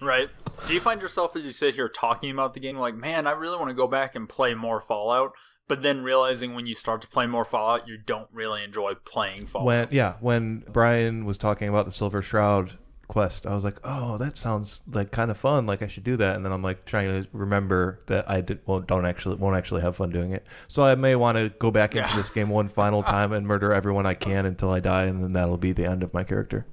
Right. 0.00 0.28
Do 0.66 0.74
you 0.74 0.80
find 0.80 1.00
yourself 1.00 1.34
as 1.34 1.44
you 1.44 1.52
sit 1.52 1.74
here 1.74 1.88
talking 1.88 2.30
about 2.30 2.52
the 2.52 2.60
game 2.60 2.76
like, 2.76 2.94
man, 2.94 3.26
I 3.26 3.30
really 3.30 3.56
want 3.56 3.68
to 3.68 3.74
go 3.74 3.86
back 3.86 4.14
and 4.14 4.28
play 4.28 4.52
more 4.52 4.82
Fallout, 4.82 5.32
but 5.68 5.82
then 5.82 6.02
realizing 6.02 6.54
when 6.54 6.66
you 6.66 6.74
start 6.74 7.00
to 7.02 7.08
play 7.08 7.26
more 7.26 7.44
Fallout, 7.44 7.88
you 7.88 7.96
don't 7.96 8.28
really 8.32 8.62
enjoy 8.62 8.94
playing 8.94 9.46
Fallout. 9.46 9.66
when 9.66 9.88
yeah, 9.90 10.14
when 10.20 10.64
Brian 10.70 11.24
was 11.24 11.38
talking 11.38 11.68
about 11.68 11.84
the 11.86 11.90
Silver 11.90 12.20
Shroud 12.22 12.78
quest, 13.08 13.46
I 13.46 13.54
was 13.54 13.64
like, 13.64 13.78
oh, 13.84 14.16
that 14.18 14.36
sounds 14.36 14.82
like 14.92 15.10
kind 15.10 15.30
of 15.30 15.36
fun. 15.36 15.66
Like 15.66 15.82
I 15.82 15.86
should 15.86 16.04
do 16.04 16.16
that. 16.18 16.36
And 16.36 16.44
then 16.44 16.52
I'm 16.52 16.62
like 16.62 16.84
trying 16.84 17.22
to 17.22 17.28
remember 17.32 18.00
that 18.06 18.28
I 18.30 18.40
did 18.40 18.60
well, 18.66 18.80
don't 18.80 19.06
actually 19.06 19.36
won't 19.36 19.56
actually 19.56 19.82
have 19.82 19.96
fun 19.96 20.10
doing 20.10 20.32
it. 20.32 20.46
So 20.68 20.84
I 20.84 20.94
may 20.94 21.14
want 21.14 21.36
to 21.38 21.50
go 21.58 21.70
back 21.70 21.94
into 21.94 22.08
Yeah. 22.08 22.16
this 22.16 22.30
game 22.30 22.48
one 22.48 22.68
final 22.68 23.02
time 23.14 23.32
and 23.32 23.46
murder 23.46 23.72
everyone 23.72 24.06
I 24.06 24.14
can 24.14 24.46
until 24.46 24.70
I 24.70 24.80
die, 24.80 25.04
and 25.04 25.22
then 25.22 25.32
that'll 25.34 25.56
be 25.58 25.72
the 25.72 25.84
end 25.86 26.02
of 26.02 26.12
my 26.14 26.24
character. 26.24 26.66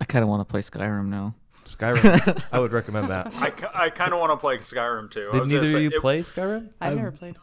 I 0.00 0.04
kind 0.04 0.22
of 0.22 0.28
want 0.28 0.40
to 0.46 0.50
play 0.50 0.60
Skyrim 0.60 1.06
now. 1.06 1.34
Skyrim, 1.64 2.44
I 2.52 2.60
would 2.60 2.72
recommend 2.72 3.08
that. 3.10 3.28
I, 3.34 3.52
I 3.74 3.90
kind 3.90 4.12
of 4.12 4.20
want 4.20 4.30
to 4.32 4.36
play 4.36 4.58
Skyrim 4.58 5.10
too. 5.10 5.26
I 5.32 5.38
Did 5.40 5.48
neither 5.48 5.76
of 5.76 5.82
you 5.82 5.88
it- 5.88 6.00
play 6.00 6.20
Skyrim? 6.20 6.68
I've 6.80 6.88
I'm- 6.90 6.96
never 6.96 7.10
played. 7.10 7.36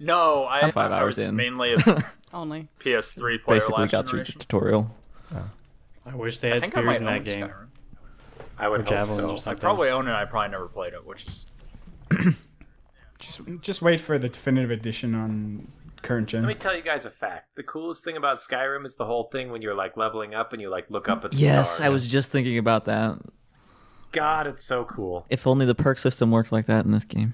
No, 0.00 0.44
I, 0.44 0.60
I'm 0.62 0.70
five 0.72 0.92
I 0.92 0.98
hours 1.00 1.16
was 1.16 1.24
in. 1.26 1.36
mainly 1.36 1.76
Only. 2.34 2.68
PS3 2.80 3.42
player 3.42 3.58
Basically 3.60 3.80
last 3.82 3.90
got 3.92 4.08
through 4.08 4.20
the 4.20 4.24
generation. 4.24 4.40
tutorial. 4.40 4.90
Oh. 5.34 5.50
I 6.06 6.14
wish 6.16 6.38
they 6.38 6.50
had 6.50 6.66
spears 6.66 6.98
in 6.98 7.04
that 7.06 7.24
game. 7.24 7.46
Skyrim. 7.48 7.66
I 8.58 8.68
would 8.68 8.80
Or 8.80 8.82
hope 8.84 8.88
javelins 8.90 9.42
so. 9.42 9.50
or 9.50 9.52
I 9.52 9.56
probably 9.56 9.88
own 9.90 10.08
it. 10.08 10.12
I 10.12 10.24
probably 10.24 10.50
never 10.50 10.68
played 10.68 10.92
it, 10.94 11.06
which 11.06 11.26
is 11.26 11.46
Just 13.18 13.40
just 13.60 13.82
wait 13.82 14.00
for 14.00 14.18
the 14.18 14.28
definitive 14.28 14.70
edition 14.72 15.14
on 15.14 15.68
current 16.02 16.28
gen. 16.28 16.42
Let 16.42 16.48
me 16.48 16.54
tell 16.54 16.74
you 16.76 16.82
guys 16.82 17.04
a 17.04 17.10
fact. 17.10 17.54
The 17.54 17.62
coolest 17.62 18.04
thing 18.04 18.16
about 18.16 18.38
Skyrim 18.38 18.84
is 18.84 18.96
the 18.96 19.04
whole 19.04 19.24
thing 19.30 19.52
when 19.52 19.62
you're 19.62 19.76
like 19.76 19.96
leveling 19.96 20.34
up 20.34 20.52
and 20.52 20.60
you 20.60 20.68
like 20.68 20.90
look 20.90 21.08
up 21.08 21.24
at 21.24 21.30
the 21.30 21.36
Yes, 21.36 21.74
stars. 21.76 21.86
I 21.86 21.90
was 21.90 22.08
just 22.08 22.32
thinking 22.32 22.58
about 22.58 22.86
that. 22.86 23.18
God, 24.10 24.48
it's 24.48 24.64
so 24.64 24.84
cool. 24.84 25.24
If 25.30 25.46
only 25.46 25.64
the 25.66 25.74
perk 25.76 25.98
system 25.98 26.32
worked 26.32 26.50
like 26.50 26.66
that 26.66 26.84
in 26.84 26.90
this 26.90 27.04
game. 27.04 27.32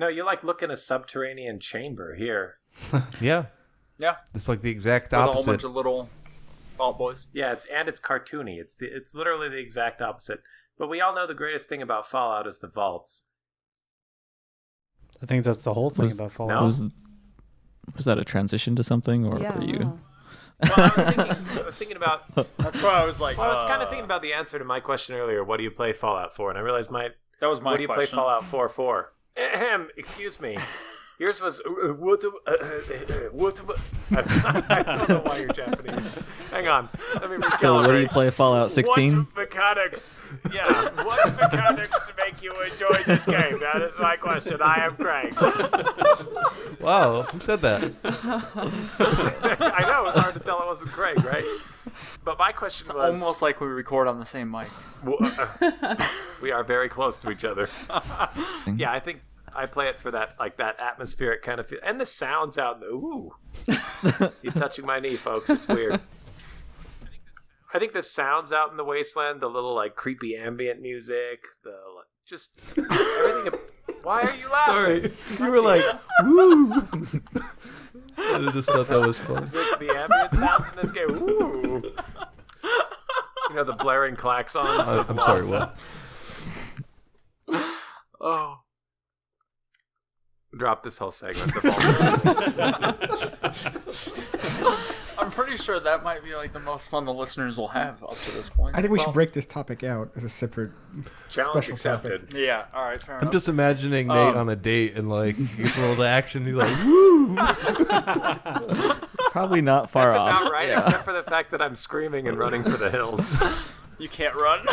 No, 0.00 0.08
you 0.08 0.24
like 0.24 0.42
look 0.42 0.62
in 0.62 0.70
a 0.70 0.76
subterranean 0.78 1.60
chamber 1.60 2.14
here. 2.14 2.56
Yeah, 3.20 3.44
Yeah, 3.98 4.16
it's 4.34 4.48
like 4.48 4.62
the 4.62 4.70
exact 4.70 5.12
with 5.12 5.12
a 5.12 5.22
whole 5.24 5.34
bunch 5.34 5.48
opposite. 5.48 5.66
of 5.66 5.74
little 5.74 6.08
Vault 6.78 6.96
Boys. 6.96 7.26
Yeah, 7.34 7.52
it's 7.52 7.66
and 7.66 7.86
it's 7.86 8.00
cartoony. 8.00 8.58
It's 8.58 8.74
the 8.76 8.86
it's 8.86 9.14
literally 9.14 9.50
the 9.50 9.58
exact 9.58 10.00
opposite. 10.00 10.40
But 10.78 10.88
we 10.88 11.02
all 11.02 11.14
know 11.14 11.26
the 11.26 11.34
greatest 11.34 11.68
thing 11.68 11.82
about 11.82 12.08
Fallout 12.08 12.46
is 12.46 12.60
the 12.60 12.66
vaults. 12.68 13.24
I 15.22 15.26
think 15.26 15.44
that's 15.44 15.64
the 15.64 15.74
whole 15.74 15.90
thing 15.90 16.06
Was- 16.06 16.14
about 16.14 16.32
Fallout. 16.32 16.60
No. 16.60 16.64
Was 16.64 16.80
was 17.94 18.04
that 18.06 18.18
a 18.18 18.24
transition 18.24 18.74
to 18.76 18.82
something, 18.82 19.26
or 19.26 19.38
yeah. 19.38 19.58
were 19.58 19.64
you? 19.64 19.98
Well, 20.62 20.72
I 20.76 20.82
was 20.86 20.92
thinking, 20.94 21.58
I 21.58 21.62
was 21.66 21.76
thinking 21.76 21.96
about. 21.96 22.34
That's 22.58 22.80
why 22.82 22.90
I 23.02 23.04
was 23.04 23.20
like, 23.20 23.38
I 23.38 23.48
was 23.48 23.64
kind 23.64 23.82
of 23.82 23.88
uh, 23.88 23.90
thinking 23.90 24.04
about 24.04 24.20
the 24.22 24.32
answer 24.34 24.58
to 24.58 24.64
my 24.64 24.78
question 24.80 25.14
earlier. 25.16 25.42
What 25.42 25.56
do 25.56 25.62
you 25.64 25.70
play 25.70 25.92
Fallout 25.92 26.34
for? 26.36 26.50
And 26.50 26.58
I 26.58 26.62
realized 26.62 26.90
my 26.90 27.08
That 27.40 27.48
was 27.48 27.60
my 27.60 27.70
what 27.72 27.76
do 27.78 27.82
you 27.82 27.88
question. 27.88 28.08
play 28.10 28.16
Fallout 28.16 28.44
4 28.44 28.68
for? 28.68 29.12
Excuse 29.96 30.40
me. 30.40 30.56
Yours 31.20 31.38
was 31.42 31.60
uh, 31.60 31.68
uh, 31.68 31.92
what? 31.92 32.24
uh, 32.24 32.30
what? 33.32 33.60
I 34.10 34.82
don't 34.82 35.08
know 35.10 35.20
why 35.20 35.40
you're 35.40 35.52
Japanese. 35.52 36.22
Hang 36.50 36.66
on, 36.66 36.88
let 37.12 37.30
me 37.30 37.36
recalibrate. 37.36 37.58
So 37.58 37.74
what 37.74 37.88
do 37.88 37.98
you 37.98 38.08
play 38.08 38.30
Fallout 38.30 38.70
16? 38.70 39.16
What 39.16 39.36
mechanics? 39.36 40.18
Yeah, 40.50 40.88
what 41.04 41.26
mechanics 41.38 42.10
make 42.16 42.42
you 42.42 42.58
enjoy 42.62 43.02
this 43.04 43.26
game? 43.26 43.60
That 43.60 43.82
is 43.82 43.98
my 43.98 44.16
question. 44.16 44.62
I 44.62 44.86
am 44.86 44.96
Craig. 44.96 45.34
Wow, 46.80 47.24
who 47.24 47.38
said 47.40 47.60
that? 47.60 47.82
I 48.02 49.82
know 49.86 50.06
it's 50.06 50.16
hard 50.16 50.32
to 50.32 50.40
tell 50.40 50.62
it 50.62 50.66
wasn't 50.66 50.92
Craig, 50.92 51.22
right? 51.22 51.44
But 52.24 52.38
my 52.38 52.52
question 52.52 52.86
It's 52.86 52.94
was 52.94 53.20
almost 53.20 53.42
like 53.42 53.60
we 53.60 53.66
record 53.66 54.08
on 54.08 54.18
the 54.18 54.24
same 54.24 54.50
mic. 54.50 54.68
we 56.40 56.50
are 56.50 56.64
very 56.64 56.88
close 56.88 57.18
to 57.18 57.30
each 57.30 57.44
other. 57.44 57.68
yeah, 58.74 58.90
I 58.92 58.98
think 58.98 59.20
I 59.54 59.66
play 59.66 59.88
it 59.88 60.00
for 60.00 60.10
that 60.10 60.36
like 60.38 60.56
that 60.58 60.78
atmospheric 60.80 61.42
kind 61.42 61.60
of 61.60 61.66
feel, 61.66 61.80
and 61.84 62.00
the 62.00 62.06
sounds 62.06 62.58
out. 62.58 62.76
in 62.76 62.80
the 62.80 62.86
Ooh, 62.86 63.32
he's 64.42 64.54
touching 64.54 64.86
my 64.86 65.00
knee, 65.00 65.16
folks. 65.16 65.50
It's 65.50 65.66
weird. 65.68 66.00
I 67.72 67.78
think 67.78 67.92
the 67.92 68.02
sounds 68.02 68.52
out 68.52 68.70
in 68.70 68.76
the 68.76 68.84
wasteland, 68.84 69.40
the 69.40 69.48
little 69.48 69.74
like 69.74 69.94
creepy 69.94 70.36
ambient 70.36 70.80
music, 70.80 71.44
the 71.62 71.70
like, 71.70 72.06
just 72.26 72.60
everything. 72.78 73.60
Why 74.02 74.22
are 74.22 74.34
you 74.34 74.50
laughing? 74.50 75.12
Sorry, 75.12 75.46
you 75.46 75.50
were 75.50 75.60
like, 75.60 75.84
woo. 76.22 76.72
I 78.16 78.50
just 78.52 78.68
thought 78.68 78.88
that 78.88 79.00
was 79.06 79.18
fun. 79.18 79.44
The, 79.46 79.76
the 79.78 79.96
ambient 79.96 80.34
sounds 80.36 80.68
in 80.68 80.76
this 80.76 80.90
game. 80.90 81.10
Ooh. 81.10 81.82
You 83.50 83.56
know 83.56 83.64
the 83.64 83.72
blaring 83.72 84.14
klaxons. 84.16 84.86
Uh, 84.86 85.04
I'm 85.08 85.18
sorry, 85.18 85.44
what? 85.44 85.76
Oh, 88.20 88.60
Drop 90.56 90.82
this 90.82 90.98
whole 90.98 91.12
segment. 91.12 91.52
I'm 95.18 95.30
pretty 95.30 95.56
sure 95.56 95.78
that 95.78 96.02
might 96.02 96.24
be 96.24 96.34
like 96.34 96.52
the 96.52 96.58
most 96.60 96.88
fun 96.88 97.04
the 97.04 97.12
listeners 97.14 97.56
will 97.56 97.68
have 97.68 98.02
up 98.02 98.16
to 98.24 98.30
this 98.32 98.48
point. 98.48 98.74
I 98.74 98.80
think 98.80 98.90
we 98.90 98.98
Well, 98.98 99.06
should 99.06 99.14
break 99.14 99.32
this 99.32 99.46
topic 99.46 99.84
out 99.84 100.10
as 100.16 100.24
a 100.24 100.28
separate. 100.28 100.72
challenge 101.28 101.66
Special 101.66 101.74
accepted. 101.74 102.32
Yeah. 102.34 102.64
All 102.74 102.82
right. 102.84 103.00
Fair 103.00 103.16
I'm 103.16 103.22
enough. 103.22 103.32
just 103.32 103.48
imagining 103.48 104.08
Nate 104.08 104.16
Um, 104.16 104.36
on 104.38 104.48
a 104.48 104.56
date 104.56 104.96
and 104.96 105.08
like 105.08 105.36
he 105.56 105.62
gets 105.62 105.78
a 105.78 105.82
little 105.86 106.02
action. 106.04 106.44
He's 106.44 106.54
like, 106.56 106.76
woo. 106.84 107.36
Probably 109.30 109.60
not 109.62 109.88
far 109.90 110.06
That's 110.06 110.16
off. 110.16 110.40
about 110.40 110.50
right, 110.52 110.70
except 110.70 111.04
for 111.04 111.12
the 111.12 111.22
fact 111.22 111.52
that 111.52 111.62
I'm 111.62 111.76
screaming 111.76 112.26
and 112.26 112.36
running 112.36 112.64
for 112.64 112.76
the 112.76 112.90
hills. 112.90 113.36
you 113.98 114.08
can't 114.08 114.34
run. 114.34 114.66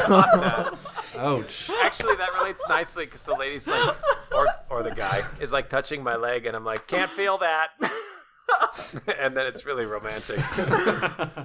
Oh! 0.00 0.78
Ouch. 1.18 1.70
Actually, 1.82 2.16
that 2.16 2.32
relates 2.34 2.62
nicely 2.68 3.04
because 3.04 3.22
the 3.22 3.34
lady's 3.34 3.66
like, 3.66 3.96
or 4.32 4.46
or 4.70 4.82
the 4.82 4.94
guy 4.94 5.22
is 5.40 5.52
like 5.52 5.68
touching 5.68 6.02
my 6.02 6.16
leg, 6.16 6.46
and 6.46 6.54
I'm 6.56 6.64
like, 6.64 6.86
can't 6.86 7.10
feel 7.10 7.38
that. 7.38 7.68
and 9.18 9.36
then 9.36 9.46
it's 9.46 9.66
really 9.66 9.84
romantic. 9.84 10.38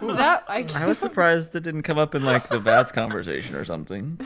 That 0.00 0.44
I, 0.48 0.64
I 0.74 0.86
was 0.86 0.98
surprised 0.98 1.52
that 1.52 1.62
didn't 1.62 1.82
come 1.82 1.98
up 1.98 2.14
in 2.14 2.24
like 2.24 2.48
the 2.48 2.60
VATS 2.60 2.92
conversation 2.92 3.56
or 3.56 3.64
something. 3.64 4.20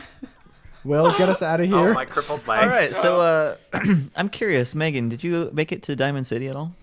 Well, 0.83 1.17
get 1.17 1.29
us 1.29 1.41
out 1.41 1.61
of 1.61 1.71
oh, 1.73 1.83
here. 1.83 1.93
my 1.93 2.05
crippled 2.05 2.47
leg. 2.47 2.59
All 2.59 2.67
right, 2.67 2.93
so 2.95 3.21
uh, 3.21 3.55
I'm 4.15 4.29
curious, 4.29 4.75
Megan, 4.75 5.09
did 5.09 5.23
you 5.23 5.49
make 5.53 5.71
it 5.71 5.81
to 5.83 5.95
Diamond 5.95 6.27
City 6.27 6.47
at 6.47 6.55
all? 6.55 6.75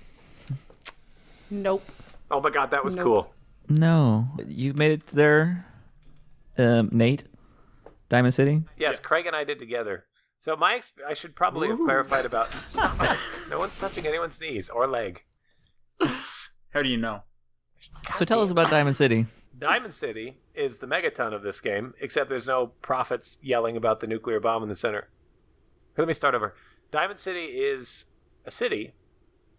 nope. 1.50 1.84
Oh 2.30 2.40
my 2.40 2.50
god, 2.50 2.70
that 2.72 2.84
was 2.84 2.96
Nope. 2.96 3.04
cool. 3.04 3.34
No, 3.68 4.28
you 4.46 4.72
made 4.72 4.92
it 4.92 5.06
there, 5.08 5.66
um, 6.58 6.88
Nate. 6.92 7.24
Diamond 8.10 8.34
City. 8.34 8.62
Yes, 8.76 8.98
Craig 8.98 9.24
and 9.26 9.34
I 9.34 9.44
did 9.44 9.58
together. 9.58 10.04
So 10.40 10.56
my, 10.56 10.74
exp- 10.74 10.92
I 11.06 11.14
should 11.14 11.34
probably 11.34 11.68
have 11.68 11.78
clarified 11.78 12.26
about. 12.26 12.54
no 13.50 13.58
one's 13.58 13.76
touching 13.78 14.06
anyone's 14.06 14.40
knees 14.40 14.68
or 14.68 14.86
leg. 14.86 15.22
How 16.00 16.82
do 16.82 16.88
you 16.88 16.96
know? 16.96 17.22
So 18.14 18.24
tell 18.24 18.40
us 18.42 18.50
about 18.50 18.70
Diamond 18.70 18.96
City. 18.96 19.26
Diamond 19.58 19.94
City 19.94 20.38
is 20.54 20.78
the 20.78 20.86
megaton 20.86 21.34
of 21.34 21.42
this 21.42 21.60
game, 21.60 21.94
except 22.00 22.28
there's 22.28 22.46
no 22.46 22.68
prophets 22.82 23.38
yelling 23.42 23.76
about 23.76 24.00
the 24.00 24.06
nuclear 24.06 24.40
bomb 24.40 24.62
in 24.62 24.68
the 24.68 24.76
center. 24.76 25.08
Let 25.96 26.08
me 26.08 26.14
start 26.14 26.34
over. 26.34 26.54
Diamond 26.90 27.20
City 27.20 27.44
is 27.44 28.06
a 28.46 28.50
city 28.50 28.92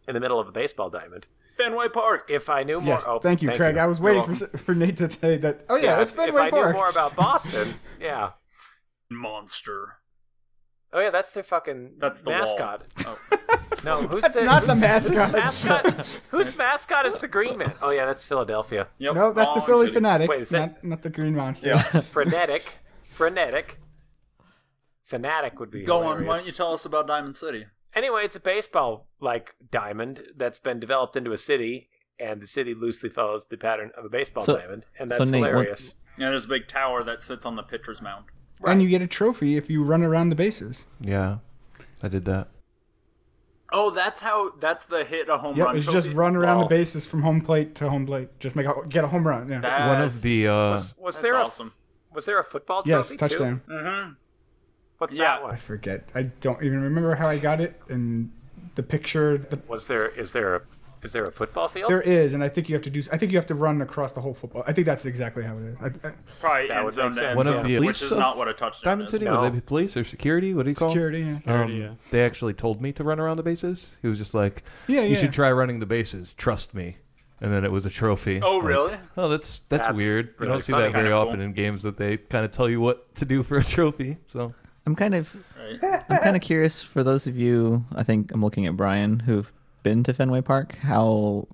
in 0.08 0.14
the 0.14 0.20
middle 0.20 0.40
of 0.40 0.48
a 0.48 0.52
baseball 0.52 0.90
diamond. 0.90 1.28
Fenway 1.58 1.90
Park. 1.90 2.30
If 2.30 2.50
I 2.50 2.64
knew 2.64 2.82
more, 2.82 2.96
yes, 2.96 3.06
oh, 3.08 3.20
thank 3.20 3.42
you, 3.42 3.52
Craig. 3.52 3.78
I 3.78 3.86
was 3.86 4.00
You're 4.00 4.16
waiting 4.16 4.34
for, 4.34 4.58
for 4.58 4.74
Nate 4.74 4.98
to 4.98 5.12
say 5.12 5.38
that. 5.38 5.66
Oh 5.70 5.76
yeah, 5.76 6.02
it's 6.02 6.12
if, 6.12 6.18
Fenway 6.18 6.42
if 6.42 6.48
I 6.48 6.50
Park. 6.50 6.68
knew 6.68 6.74
more 6.74 6.90
about 6.90 7.16
Boston, 7.16 7.76
yeah. 8.00 8.32
Monster. 9.12 9.98
Oh 10.94 11.00
yeah, 11.00 11.10
that's 11.10 11.32
their 11.32 11.44
fucking 11.44 11.92
That's 12.00 12.22
the 12.22 12.32
mascot. 12.32 12.84
Wall. 13.06 13.18
Oh. 13.32 13.38
No, 13.84 14.04
who's 14.04 14.22
That's 14.22 14.36
the, 14.36 14.44
not 14.44 14.68
the 14.68 14.76
mascot. 14.76 15.32
Whose 15.32 15.34
mascot? 15.34 16.08
whose 16.30 16.56
mascot 16.56 17.06
is 17.08 17.18
the 17.18 17.28
Green 17.28 17.58
Man? 17.58 17.74
Oh 17.82 17.90
yeah, 17.90 18.06
that's 18.06 18.24
Philadelphia. 18.24 18.88
Yep. 19.00 19.16
no, 19.16 19.34
that's 19.34 19.56
the 19.56 19.62
Philly 19.62 19.86
city. 19.88 19.96
Fanatic, 19.96 20.30
Wait, 20.30 20.42
is 20.42 20.50
that- 20.50 20.84
not 20.84 20.84
not 20.84 21.02
the 21.02 21.10
Green 21.10 21.36
Monster. 21.36 21.70
Yeah. 21.70 21.82
Frenetic, 22.02 22.64
frenetic. 23.04 23.80
Fanatic 25.04 25.60
would 25.60 25.72
be 25.72 25.84
Go 25.84 26.04
on. 26.04 26.26
Why 26.26 26.38
don't 26.38 26.46
you 26.46 26.52
tell 26.52 26.74
us 26.74 26.86
about 26.86 27.08
Diamond 27.08 27.36
City? 27.36 27.66
Anyway, 27.96 28.22
it's 28.24 28.36
a 28.36 28.40
baseball 28.40 29.08
like 29.20 29.56
diamond 29.72 30.22
that's 30.38 30.60
been 30.60 30.80
developed 30.80 31.16
into 31.16 31.32
a 31.32 31.38
city, 31.38 31.90
and 32.20 32.40
the 32.40 32.48
city 32.48 32.76
loosely 32.76 33.10
follows 33.10 33.48
the 33.48 33.58
pattern 33.58 33.90
of 33.98 34.06
a 34.06 34.10
baseball 34.10 34.44
So- 34.44 34.58
diamond, 34.58 34.86
and 35.00 35.10
so 35.12 35.18
that's 35.18 35.30
Nate, 35.32 35.42
what- 35.42 35.50
hilarious. 35.50 35.96
Yeah, 36.20 36.30
there's 36.30 36.46
a 36.46 36.50
big 36.50 36.68
tower 36.68 37.04
that 37.04 37.22
sits 37.24 37.46
on 37.48 37.56
the 37.56 37.64
pitcher's 37.64 38.02
mound. 38.02 38.26
And 38.66 38.82
you 38.82 38.90
get 38.90 39.02
a 39.02 39.08
trophy 39.08 39.58
if 39.58 39.70
you 39.70 39.84
run 39.84 40.04
around 40.04 40.30
the 40.30 40.36
bases. 40.36 40.88
Yeah, 41.02 41.38
I 42.04 42.08
did 42.08 42.26
that. 42.26 42.50
Oh, 43.74 43.90
that's 43.90 44.20
how. 44.20 44.52
That's 44.60 44.86
the 44.86 45.04
hit 45.06 45.30
a 45.30 45.38
home 45.38 45.56
Yep, 45.56 45.66
run. 45.68 45.78
it's 45.78 45.88
just 45.88 46.10
run 46.10 46.36
around 46.36 46.58
Wow. 46.58 46.64
the 46.64 46.70
bases 46.70 47.06
from 47.06 47.22
home 47.22 47.40
plate 47.42 47.74
to 47.76 47.90
home 47.90 48.06
plate. 48.06 48.30
Just 48.40 48.56
make 48.56 48.66
a, 48.68 48.74
get 48.90 49.04
a 49.04 49.08
home 49.08 49.26
run. 49.26 49.48
Yeah. 49.50 49.62
That- 49.62 49.88
One 49.88 50.02
of 50.02 50.22
the 50.22 50.48
uh, 50.48 50.72
Was, 50.72 50.96
was 50.98 51.16
That's 51.16 51.22
there 51.22 51.36
a, 51.40 51.44
awesome. 51.46 51.74
was 52.14 52.26
there 52.26 52.40
a 52.40 52.44
football 52.44 52.84
yes, 52.86 53.08
trophy 53.08 53.18
touchdown. 53.18 53.62
too? 53.68 53.74
Mm-hmm. 53.74 54.12
What's 54.98 55.14
Yeah. 55.14 55.24
that 55.24 55.44
one? 55.44 55.54
I 55.54 55.58
forget. 55.58 56.10
I 56.14 56.24
don't 56.24 56.62
even 56.64 56.82
remember 56.84 57.16
how 57.16 57.28
I 57.28 57.38
got 57.38 57.62
it. 57.62 57.80
And 57.88 58.32
the 58.76 58.84
picture, 58.84 59.38
the, 59.38 59.58
Was 59.68 59.88
there 59.88 60.10
is 60.10 60.32
there 60.34 60.56
a 60.58 60.62
is 61.04 61.12
there 61.14 61.24
a 61.26 61.32
football 61.32 61.68
field? 61.68 61.90
there 61.90 62.02
is, 62.02 62.34
and 62.34 62.44
I 62.44 62.50
think 62.50 62.70
you 62.70 62.76
have 62.76 62.84
to 62.84 62.90
do. 62.90 63.02
I 63.12 63.18
think 63.18 63.32
you 63.32 63.38
have 63.38 63.46
to 63.48 63.56
run 63.56 63.82
across 63.82 64.14
the 64.14 64.22
whole 64.22 64.34
football. 64.34 64.64
I 64.68 64.74
think 64.74 64.86
that's 64.86 65.06
exactly 65.06 65.44
how 65.44 65.58
it 65.58 65.64
is. 65.64 65.78
I, 65.82 65.86
I, 66.08 66.12
Probably 66.40 66.68
That 66.68 66.78
end 66.78 66.86
would 66.86 66.94
zone 66.94 67.06
make 67.06 67.14
to 67.14 67.20
sense, 67.20 67.28
end 67.30 67.38
One 67.38 67.48
of 67.48 67.54
zone, 67.56 67.68
the 67.68 67.80
which 67.80 68.02
is 68.02 68.12
of 68.12 68.18
not 68.20 68.38
what 68.38 68.48
a 68.48 68.54
touchdown 68.54 68.92
Diamond 68.92 69.06
is. 69.06 69.12
City. 69.12 69.26
No. 69.26 69.42
Would 69.42 69.52
they 69.52 69.56
be 69.56 69.62
police 69.62 69.98
or 69.98 70.04
security? 70.04 70.54
What 70.54 70.64
do 70.64 70.70
you 70.70 70.76
call 70.76 70.90
security. 70.92 71.22
Yeah. 71.22 71.28
Security, 71.28 71.74
Um, 71.76 71.82
yeah. 71.82 71.94
They 72.12 72.24
actually 72.24 72.54
told 72.54 72.82
me 72.82 72.92
to 72.94 73.04
run 73.04 73.20
around 73.20 73.38
the 73.38 73.44
bases. 73.44 73.96
He 74.02 74.08
was 74.08 74.18
just 74.18 74.34
like, 74.34 74.64
Yeah, 74.88 75.02
"You 75.02 75.16
yeah. 75.16 75.20
should 75.22 75.34
try 75.34 75.52
running 75.52 75.80
the 75.80 75.86
bases. 75.86 76.34
Trust 76.34 76.74
me." 76.74 76.98
And 77.44 77.52
then 77.52 77.66
it 77.66 77.72
was 77.72 77.88
a 77.88 77.90
trophy. 77.90 78.40
Oh, 78.44 78.58
Like, 78.58 78.68
really? 78.68 78.96
oh, 79.18 79.28
that's, 79.28 79.60
that's 79.62 79.88
That's 79.88 79.98
weird. 79.98 80.36
You 80.40 80.46
don't 80.46 80.62
see 80.62 80.74
that 80.74 80.92
very 80.92 81.08
of 81.12 81.18
often 81.18 81.38
cool. 81.38 81.46
in 81.46 81.54
games 81.54 81.82
that 81.82 81.98
they 81.98 82.18
kind 82.18 82.46
of 82.46 82.52
tell 82.52 82.70
you 82.70 82.80
what 82.80 83.16
to 83.16 83.26
do 83.26 83.42
for 83.42 83.58
a 83.58 83.64
trophy. 83.64 84.18
So 84.28 84.54
I'm 84.86 84.96
kind 84.96 85.16
of 85.16 85.36
Right. 85.82 86.04
I'm 86.10 86.20
kind 86.20 86.36
of 86.36 86.42
curious 86.44 86.84
for 86.84 87.04
those 87.04 87.26
of 87.28 87.36
you. 87.38 87.84
I 87.96 88.04
think 88.04 88.32
I'm 88.32 88.44
looking 88.44 88.68
at 88.68 88.76
Brian 88.78 89.20
who've 89.22 89.52
been 89.84 90.04
to 90.04 90.14
Fenway 90.14 90.42
Park. 90.42 90.76
How 90.78 91.48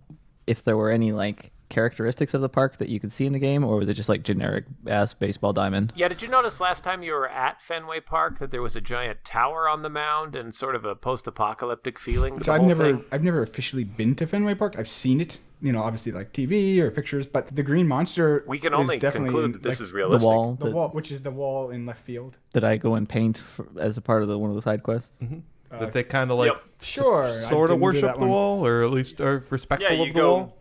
if 0.45 0.63
there 0.63 0.77
were 0.77 0.89
any 0.89 1.11
like 1.11 1.51
characteristics 1.69 2.33
of 2.33 2.41
the 2.41 2.49
park 2.49 2.77
that 2.77 2.89
you 2.89 2.99
could 2.99 3.11
see 3.11 3.25
in 3.25 3.33
the 3.33 3.39
game, 3.39 3.63
or 3.63 3.77
was 3.77 3.89
it 3.89 3.93
just 3.93 4.09
like 4.09 4.23
generic 4.23 4.65
ass 4.87 5.13
baseball 5.13 5.53
diamond? 5.53 5.93
Yeah, 5.95 6.07
did 6.07 6.21
you 6.21 6.27
notice 6.27 6.61
last 6.61 6.83
time 6.83 7.03
you 7.03 7.11
were 7.11 7.27
at 7.27 7.61
Fenway 7.61 7.99
Park 7.99 8.39
that 8.39 8.51
there 8.51 8.61
was 8.61 8.75
a 8.75 8.81
giant 8.81 9.23
tower 9.23 9.67
on 9.67 9.81
the 9.81 9.89
mound 9.89 10.35
and 10.35 10.53
sort 10.55 10.75
of 10.75 10.85
a 10.85 10.95
post-apocalyptic 10.95 11.99
feeling? 11.99 12.37
to 12.39 12.45
So 12.45 12.53
I've 12.53 12.63
never, 12.63 12.93
thing? 12.93 13.05
I've 13.11 13.23
never 13.23 13.41
officially 13.41 13.83
been 13.83 14.15
to 14.15 14.27
Fenway 14.27 14.55
Park. 14.55 14.75
I've 14.77 14.89
seen 14.89 15.19
it 15.21 15.39
you 15.61 15.71
know, 15.71 15.81
obviously 15.81 16.11
like 16.11 16.33
TV 16.33 16.77
or 16.79 16.91
pictures, 16.91 17.25
but 17.25 17.55
the 17.55 17.63
green 17.63 17.87
monster. 17.87 18.43
We 18.47 18.59
can 18.59 18.73
is 18.73 18.79
only 18.79 18.99
definitely 18.99 19.29
conclude 19.29 19.53
that 19.53 19.63
this 19.63 19.79
like, 19.79 19.85
is 19.85 19.89
The 19.89 19.95
realistic. 19.95 20.29
wall 20.29 20.53
the 20.53 20.65
that, 20.65 20.73
wall, 20.75 20.89
which 20.89 21.11
is 21.11 21.21
the 21.21 21.31
wall 21.31 21.71
in 21.71 21.85
left 21.85 22.03
field. 22.03 22.37
that 22.53 22.63
I 22.63 22.77
go 22.77 22.93
and 22.95 23.09
paint 23.09 23.37
for, 23.37 23.67
as 23.79 23.97
a 23.97 24.01
part 24.01 24.21
of 24.21 24.27
the 24.27 24.37
one 24.37 24.51
of 24.51 24.55
the 24.55 24.61
side 24.61 24.83
quests. 24.83 25.17
Mm-hmm. 25.19 25.39
Uh, 25.71 25.79
that 25.79 25.93
they 25.93 26.03
kind 26.03 26.31
of 26.31 26.37
like 26.37 26.51
Yep. 26.51 26.63
Sure, 26.81 27.39
sort 27.49 27.71
of 27.71 27.79
worship 27.79 28.13
the 28.13 28.19
one. 28.19 28.29
wall, 28.29 28.65
or 28.65 28.83
at 28.83 28.91
least 28.91 29.19
are 29.19 29.43
respectful 29.49 29.89
Yeah, 29.91 29.95
you 29.97 30.07
of 30.09 30.13
the 30.13 30.19
go. 30.19 30.35
wall. 30.35 30.57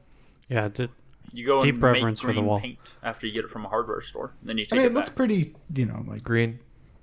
Yeah, 0.48 0.68
d- 0.68 0.88
You 1.32 1.44
go 1.46 1.60
Deep 1.60 1.74
and 1.74 1.82
make 1.82 1.92
reverence 1.94 2.20
for 2.20 2.32
the 2.32 2.40
wall. 2.40 2.60
paint 2.60 2.78
after 3.02 3.26
you 3.26 3.32
get 3.32 3.44
it 3.44 3.50
from 3.50 3.64
a 3.64 3.68
hardware 3.68 4.00
store. 4.00 4.32
Then 4.42 4.56
you 4.58 4.64
take 4.64 4.72
I 4.72 4.76
take 4.76 4.78
mean, 4.78 4.86
it 4.86 4.90
it 4.90 4.94
looks 4.94 5.08
back. 5.10 5.16
pretty, 5.16 5.54
you 5.74 5.84
know, 5.86 6.04
like 6.08 6.22
Green. 6.24 6.58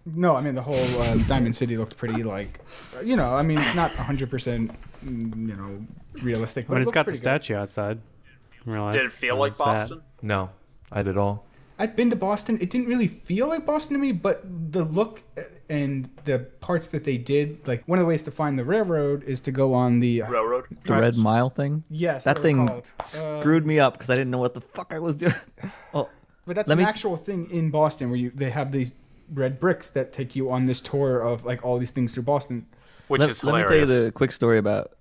no, 0.06 0.36
I 0.36 0.42
mean 0.42 0.56
the 0.56 0.64
whole 0.64 0.76
uh, 1.02 1.16
Diamond 1.28 1.56
City 1.56 1.78
looked 1.78 1.96
pretty 1.96 2.24
like, 2.24 2.60
you 3.04 3.16
know, 3.16 3.34
I 3.36 3.42
mean 3.44 3.60
it's 3.60 3.76
not 3.76 3.92
100 3.96 4.30
percent, 4.30 4.72
mm, 5.06 5.48
you 5.48 5.56
know, 5.56 5.86
realistic, 6.24 6.66
but 6.68 6.74
when 6.74 6.78
it 6.80 6.82
it's 6.82 6.88
looked 6.88 6.96
got 6.96 7.06
the 7.06 7.12
pretty 7.12 7.20
good. 7.20 7.44
statue 7.44 7.56
outside. 7.56 8.00
in 8.66 8.72
real 8.74 8.84
life, 8.84 8.94
Did 8.94 9.06
it 9.06 9.12
feel 9.12 9.38
like 9.38 9.56
sad. 9.56 9.64
Boston? 9.66 10.02
No, 10.22 10.50
I 10.92 11.04
did 11.04 11.18
all. 11.18 11.46
I've 11.80 11.96
been 11.96 12.10
to 12.10 12.16
Boston. 12.16 12.58
It 12.62 12.70
didn't 12.70 12.88
really 12.88 13.08
feel 13.08 13.48
like 13.48 13.66
Boston 13.66 13.94
to 13.96 14.00
me, 14.02 14.12
but 14.12 14.42
the 14.72 14.84
look 14.86 15.22
uh, 15.38 15.42
and 15.74 16.10
the 16.26 16.40
parts 16.62 16.88
that 16.88 17.04
they 17.04 17.18
did, 17.18 17.68
like 17.68 17.84
one 17.88 17.98
of 18.00 18.04
the 18.04 18.08
ways 18.08 18.22
to 18.24 18.32
find 18.32 18.58
the 18.60 18.64
railroad 18.64 19.24
is 19.24 19.42
to 19.42 19.52
go 19.52 19.74
on 19.74 20.00
the 20.00 20.22
uh, 20.22 20.30
Railroad. 20.30 20.66
The 20.84 20.94
red 20.96 21.16
mile 21.18 21.50
thing. 21.50 21.84
Yes, 21.90 22.24
That 22.26 22.32
what 22.36 22.38
are 22.38 22.42
they 22.44 22.50
thing 22.50 22.68
called? 22.68 22.92
Uh, 23.00 23.40
screwed 23.40 23.66
me 23.66 23.80
up 23.80 23.94
because 23.94 24.10
I 24.10 24.16
didn't 24.16 24.32
know 24.32 24.38
what 24.38 24.54
the 24.54 24.62
fuck 24.62 24.94
I 24.94 25.00
was 25.00 25.16
doing. 25.16 25.34
Oh, 25.96 26.10
But 26.46 26.56
that's 26.56 26.68
Let 26.70 26.78
an 26.78 26.84
me- 26.84 26.90
actual 26.90 27.18
thing 27.18 27.50
in 27.52 27.72
Boston 27.72 28.10
where 28.10 28.20
you 28.20 28.32
they 28.34 28.50
have 28.52 28.72
these 28.72 28.94
red 29.34 29.60
bricks 29.60 29.90
that 29.92 30.14
take 30.14 30.36
you 30.36 30.52
on 30.52 30.66
this 30.68 30.80
tour 30.80 31.20
of 31.22 31.44
like 31.46 31.64
all 31.66 31.78
these 31.80 31.92
things 31.92 32.14
through 32.14 32.24
Boston. 32.24 32.66
which 33.08 33.20
let, 33.22 33.30
is 33.30 33.44
let 33.44 33.56
me 33.56 33.64
tell 33.68 33.78
you 33.78 33.86
the 33.86 34.12
quick 34.12 34.32
story 34.32 34.58
about 34.60 34.92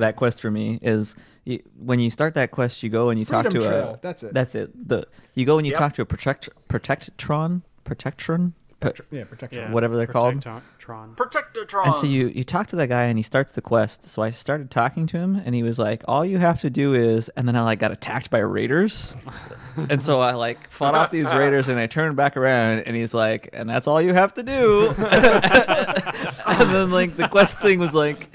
that 0.00 0.16
quest 0.16 0.40
for 0.40 0.50
me 0.50 0.78
is 0.82 1.14
you, 1.44 1.62
when 1.78 2.00
you 2.00 2.10
start 2.10 2.34
that 2.34 2.50
quest 2.50 2.82
you 2.82 2.88
go 2.90 3.08
and 3.10 3.18
you 3.20 3.24
talk 3.24 3.44
to 3.48 3.58
Trail, 3.60 3.94
a 3.94 3.98
that's 4.02 4.22
it. 4.24 4.34
that's 4.34 4.54
it 4.56 4.88
the 4.88 5.06
you 5.34 5.46
go 5.46 5.56
and 5.58 5.66
you 5.66 5.70
Yep. 5.70 5.78
talk 5.78 5.92
to 5.94 6.02
a 6.02 6.04
protect 6.04 6.48
protectron 6.68 7.62
protectron 7.84 8.52
Pe- 8.80 8.92
Yeah, 9.10 9.24
protection. 9.24 9.62
Yeah, 9.62 9.72
Whatever 9.72 9.96
they're 9.96 10.06
called. 10.06 10.34
Protectron. 10.34 11.16
Protectotron. 11.16 11.86
and 11.86 11.96
so 11.96 12.06
you 12.06 12.28
you 12.28 12.44
talk 12.44 12.66
to 12.68 12.76
that 12.76 12.88
guy 12.88 13.04
and 13.04 13.18
he 13.18 13.22
starts 13.22 13.52
the 13.52 13.62
quest 13.62 14.06
so 14.06 14.22
i 14.22 14.30
started 14.30 14.70
talking 14.70 15.06
to 15.06 15.16
him 15.16 15.34
and 15.44 15.54
he 15.54 15.62
was 15.62 15.78
like 15.78 16.02
all 16.06 16.24
you 16.24 16.36
have 16.38 16.60
to 16.60 16.68
do 16.70 16.92
is 16.94 17.30
and 17.30 17.48
then 17.48 17.56
i 17.56 17.62
like 17.62 17.78
got 17.78 17.90
attacked 17.90 18.30
by 18.30 18.38
raiders 18.38 19.14
and 19.90 20.02
so 20.02 20.20
i 20.20 20.32
like 20.34 20.70
fought 20.70 20.94
off 20.94 21.10
these 21.10 21.32
raiders 21.34 21.68
and 21.68 21.78
i 21.80 21.86
turned 21.86 22.16
back 22.16 22.36
around 22.36 22.80
and 22.80 22.94
he's 22.94 23.14
like 23.14 23.48
and 23.54 23.68
that's 23.68 23.88
all 23.88 24.00
you 24.00 24.12
have 24.12 24.34
to 24.34 24.42
do 24.42 24.88
and 24.98 26.70
then 26.70 26.90
like 26.90 27.16
the 27.16 27.28
quest 27.28 27.58
thing 27.58 27.78
was 27.78 27.94
like 27.94 28.28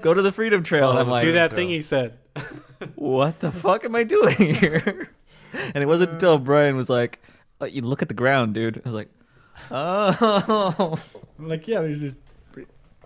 go 0.00 0.12
to 0.12 0.22
the 0.22 0.32
freedom 0.32 0.62
trail 0.62 0.90
and 0.90 0.98
i'm 0.98 1.08
like 1.08 1.22
Do 1.22 1.32
that 1.32 1.52
thing 1.52 1.68
he 1.68 1.80
said. 1.80 2.18
what 2.94 3.40
the 3.40 3.50
fuck 3.52 3.84
am 3.84 3.94
I 3.96 4.04
doing 4.04 4.36
here? 4.36 5.10
And 5.52 5.82
it 5.82 5.86
wasn't 5.86 6.12
until 6.12 6.38
Brian 6.38 6.76
was 6.76 6.88
like, 6.88 7.20
oh, 7.60 7.64
"You 7.64 7.82
look 7.82 8.00
at 8.02 8.06
the 8.08 8.14
ground, 8.14 8.54
dude." 8.54 8.76
I 8.76 8.88
was 8.88 8.92
like, 8.94 9.08
"Oh." 9.70 10.98
Like 11.38 11.68
yeah, 11.68 11.80
there's 11.82 12.00
this. 12.00 12.16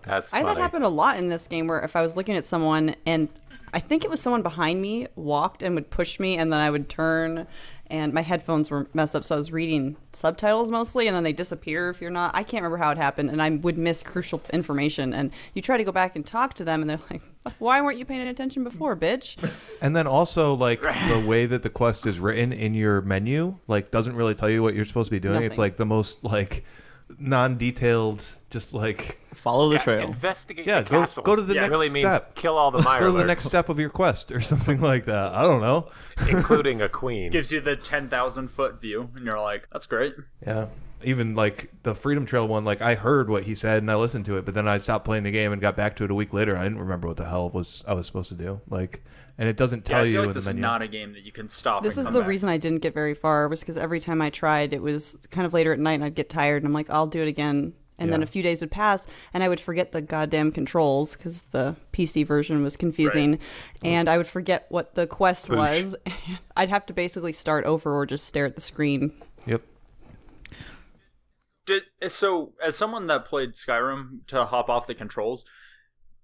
That's 0.03 0.33
I 0.33 0.37
had 0.37 0.47
funny. 0.47 0.55
that 0.55 0.61
happen 0.61 0.83
a 0.83 0.89
lot 0.89 1.17
in 1.17 1.29
this 1.29 1.47
game 1.47 1.67
where 1.67 1.81
if 1.81 1.95
I 1.95 2.01
was 2.01 2.17
looking 2.17 2.35
at 2.35 2.43
someone 2.43 2.95
and 3.05 3.29
I 3.73 3.79
think 3.79 4.03
it 4.03 4.09
was 4.09 4.19
someone 4.19 4.41
behind 4.41 4.81
me 4.81 5.07
walked 5.15 5.63
and 5.63 5.75
would 5.75 5.89
push 5.89 6.19
me 6.19 6.35
and 6.37 6.51
then 6.51 6.59
I 6.59 6.69
would 6.69 6.89
turn 6.89 7.47
and 7.87 8.13
my 8.13 8.21
headphones 8.21 8.71
were 8.71 8.87
messed 8.93 9.15
up 9.15 9.25
so 9.25 9.35
I 9.35 9.37
was 9.37 9.51
reading 9.51 9.97
subtitles 10.13 10.71
mostly 10.71 11.07
and 11.07 11.15
then 11.15 11.23
they 11.23 11.33
disappear 11.33 11.89
if 11.89 12.01
you're 12.01 12.11
not. 12.11 12.31
I 12.33 12.43
can't 12.43 12.63
remember 12.63 12.77
how 12.77 12.91
it 12.91 12.97
happened 12.97 13.29
and 13.29 13.41
I 13.41 13.49
would 13.49 13.77
miss 13.77 14.03
crucial 14.03 14.41
information 14.51 15.13
and 15.13 15.31
you 15.53 15.61
try 15.61 15.77
to 15.77 15.83
go 15.83 15.91
back 15.91 16.15
and 16.15 16.25
talk 16.25 16.53
to 16.55 16.63
them 16.63 16.81
and 16.81 16.89
they're 16.89 16.99
like 17.11 17.21
why 17.59 17.81
weren't 17.81 17.97
you 17.97 18.05
paying 18.05 18.27
attention 18.27 18.63
before 18.63 18.95
bitch? 18.95 19.37
And 19.81 19.95
then 19.95 20.07
also 20.07 20.53
like 20.53 20.81
the 20.81 21.23
way 21.27 21.45
that 21.45 21.63
the 21.63 21.69
quest 21.69 22.07
is 22.07 22.19
written 22.19 22.53
in 22.53 22.73
your 22.73 23.01
menu, 23.01 23.57
like 23.67 23.91
doesn't 23.91 24.15
really 24.15 24.33
tell 24.33 24.49
you 24.49 24.63
what 24.63 24.75
you're 24.75 24.85
supposed 24.85 25.07
to 25.07 25.11
be 25.11 25.19
doing. 25.19 25.43
It's 25.43 25.57
like 25.57 25.77
the 25.77 25.85
most 25.85 26.23
like 26.23 26.63
non-detailed, 27.19 28.25
just 28.53 28.73
like 28.73 29.17
Follow 29.33 29.67
the 29.67 29.75
Yeah, 29.75 29.81
trail. 29.83 30.07
Investigate 30.07 30.65
Yeah, 30.65 30.81
the 30.81 30.89
go- 30.91 30.99
castle. 31.01 31.23
go 31.23 31.35
to 31.35 31.41
the 31.41 31.53
It 31.53 31.57
next 31.61 31.69
really 31.71 31.89
means 31.89 32.05
step. 32.05 32.35
kill 32.35 32.57
all 32.57 32.71
the 32.71 32.81
go 32.99 33.11
to 33.11 33.17
the 33.17 33.25
next 33.25 33.45
step 33.45 33.67
of 33.67 33.79
your 33.79 33.89
quest 33.89 34.31
or 34.31 34.39
something 34.51 34.79
like 34.79 35.05
that. 35.05 35.33
I 35.33 35.41
don't 35.41 35.59
know. 35.59 35.89
including 36.29 36.81
a 36.81 36.87
queen. 37.01 37.31
gives 37.31 37.51
you 37.51 37.59
the 37.59 37.75
10,000 37.75 38.47
foot 38.49 38.79
view, 38.79 39.09
and 39.15 39.25
you're 39.25 39.41
like, 39.41 39.67
that's 39.71 39.87
great. 39.87 40.13
Yeah. 40.45 40.67
Even 41.03 41.35
like 41.35 41.69
the 41.83 41.93
Freedom 41.95 42.25
Trail 42.25 42.47
one, 42.47 42.63
like 42.63 42.81
I 42.81 42.95
heard 42.95 43.27
what 43.29 43.43
he 43.43 43.55
said 43.55 43.79
and 43.79 43.91
I 43.91 43.95
listened 43.95 44.23
to 44.27 44.37
it, 44.37 44.45
but 44.45 44.53
then 44.53 44.69
I 44.69 44.77
stopped 44.77 45.03
playing 45.03 45.23
the 45.23 45.31
game 45.31 45.51
and 45.51 45.61
got 45.61 45.75
back 45.75 45.97
to 45.97 46.05
it 46.05 46.11
a 46.11 46.15
week 46.15 46.31
later. 46.31 46.55
I 46.55 46.63
didn't 46.63 46.79
remember 46.79 47.09
what 47.09 47.17
the 47.17 47.25
hell 47.25 47.49
was 47.49 47.83
I 47.85 47.93
was 47.93 48.05
supposed 48.07 48.29
to 48.29 48.35
do. 48.35 48.61
Like, 48.69 49.03
and 49.37 49.49
it 49.49 49.57
doesn't 49.57 49.79
Yeah, 49.89 49.95
tell 49.95 50.03
I 50.03 50.07
you 50.07 50.11
feel 50.13 50.21
in 50.21 50.27
like 50.29 50.35
this 50.35 50.47
is 50.47 50.53
not 50.53 50.81
a 50.81 50.87
game 50.87 51.11
that 51.13 51.23
you 51.23 51.33
can 51.33 51.49
stop. 51.49 51.83
this 51.83 51.95
and 51.97 52.01
is 52.01 52.05
come 52.05 52.13
the 52.13 52.19
back. 52.21 52.29
reason 52.29 52.49
I 52.49 52.55
didn't 52.57 52.79
get 52.83 52.93
very 52.93 53.15
far 53.15 53.49
was 53.49 53.59
because 53.59 53.77
every 53.77 53.99
time 53.99 54.21
I 54.21 54.29
tried 54.29 54.71
it 54.73 54.81
was 54.81 55.17
kind 55.31 55.45
of 55.45 55.53
later 55.53 55.73
at 55.73 55.79
night 55.79 55.93
and 55.95 56.05
I'd 56.05 56.15
get 56.15 56.29
tired 56.29 56.61
and 56.63 56.67
I'm 56.67 56.73
like 56.73 56.89
I'll 56.89 57.07
do 57.07 57.21
it 57.21 57.27
again 57.27 57.73
and 57.99 58.11
then 58.11 58.23
a 58.23 58.25
few 58.25 58.43
days 58.43 58.61
would 58.61 58.71
pass 58.71 59.07
and 59.33 59.43
I 59.43 59.49
would 59.49 59.59
forget 59.59 59.91
the 59.91 60.01
goddamn 60.01 60.51
controls 60.51 61.15
because 61.15 61.41
the 61.51 61.75
PC 61.91 62.25
version 62.25 62.63
was 62.63 62.75
confusing 62.75 63.39
and 63.83 64.09
I 64.09 64.17
would 64.17 64.27
forget 64.27 64.65
what 64.69 64.95
the 64.95 65.07
quest 65.07 65.49
was. 65.49 65.95
I'd 66.57 66.69
have 66.69 66.85
to 66.87 66.93
basically 66.93 67.33
start 67.33 67.65
over 67.65 67.95
or 67.95 68.05
just 68.05 68.25
stare 68.25 68.45
at 68.45 68.55
the 68.55 68.61
screen. 68.61 69.13
Yep. 69.45 69.61
Did 71.65 71.83
so 72.09 72.53
as 72.61 72.75
someone 72.75 73.07
that 73.07 73.25
played 73.25 73.53
Skyrim 73.53 74.27
to 74.27 74.45
hop 74.45 74.69
off 74.69 74.87
the 74.87 74.95
controls, 74.95 75.45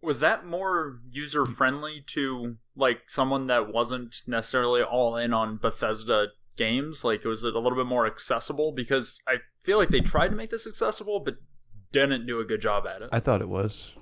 was 0.01 0.19
that 0.19 0.45
more 0.45 0.99
user 1.09 1.45
friendly 1.45 2.03
to 2.07 2.57
like 2.75 3.03
someone 3.07 3.47
that 3.47 3.71
wasn't 3.71 4.17
necessarily 4.27 4.81
all 4.81 5.15
in 5.15 5.33
on 5.33 5.57
Bethesda 5.57 6.27
games? 6.57 7.03
Like 7.03 7.23
was 7.23 7.43
it 7.43 7.55
a 7.55 7.59
little 7.59 7.77
bit 7.77 7.85
more 7.85 8.05
accessible? 8.05 8.73
Because 8.73 9.21
I 9.27 9.37
feel 9.61 9.77
like 9.77 9.89
they 9.89 10.01
tried 10.01 10.29
to 10.29 10.35
make 10.35 10.49
this 10.49 10.67
accessible, 10.67 11.21
but 11.21 11.35
didn't 11.91 12.25
do 12.25 12.39
a 12.39 12.45
good 12.45 12.61
job 12.61 12.85
at 12.87 13.01
it. 13.01 13.09
I 13.11 13.19
thought 13.19 13.41
it 13.41 13.49
was. 13.49 13.93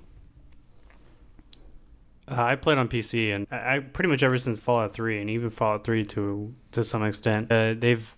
Uh, 2.30 2.42
I 2.42 2.56
played 2.56 2.78
on 2.78 2.88
PC, 2.88 3.34
and 3.34 3.46
I, 3.50 3.76
I 3.76 3.78
pretty 3.80 4.08
much 4.08 4.22
ever 4.22 4.36
since 4.38 4.58
Fallout 4.58 4.92
3, 4.92 5.20
and 5.20 5.30
even 5.30 5.50
Fallout 5.50 5.84
3 5.84 6.04
to 6.06 6.54
to 6.72 6.84
some 6.84 7.02
extent, 7.04 7.50
uh, 7.50 7.74
they've 7.76 8.16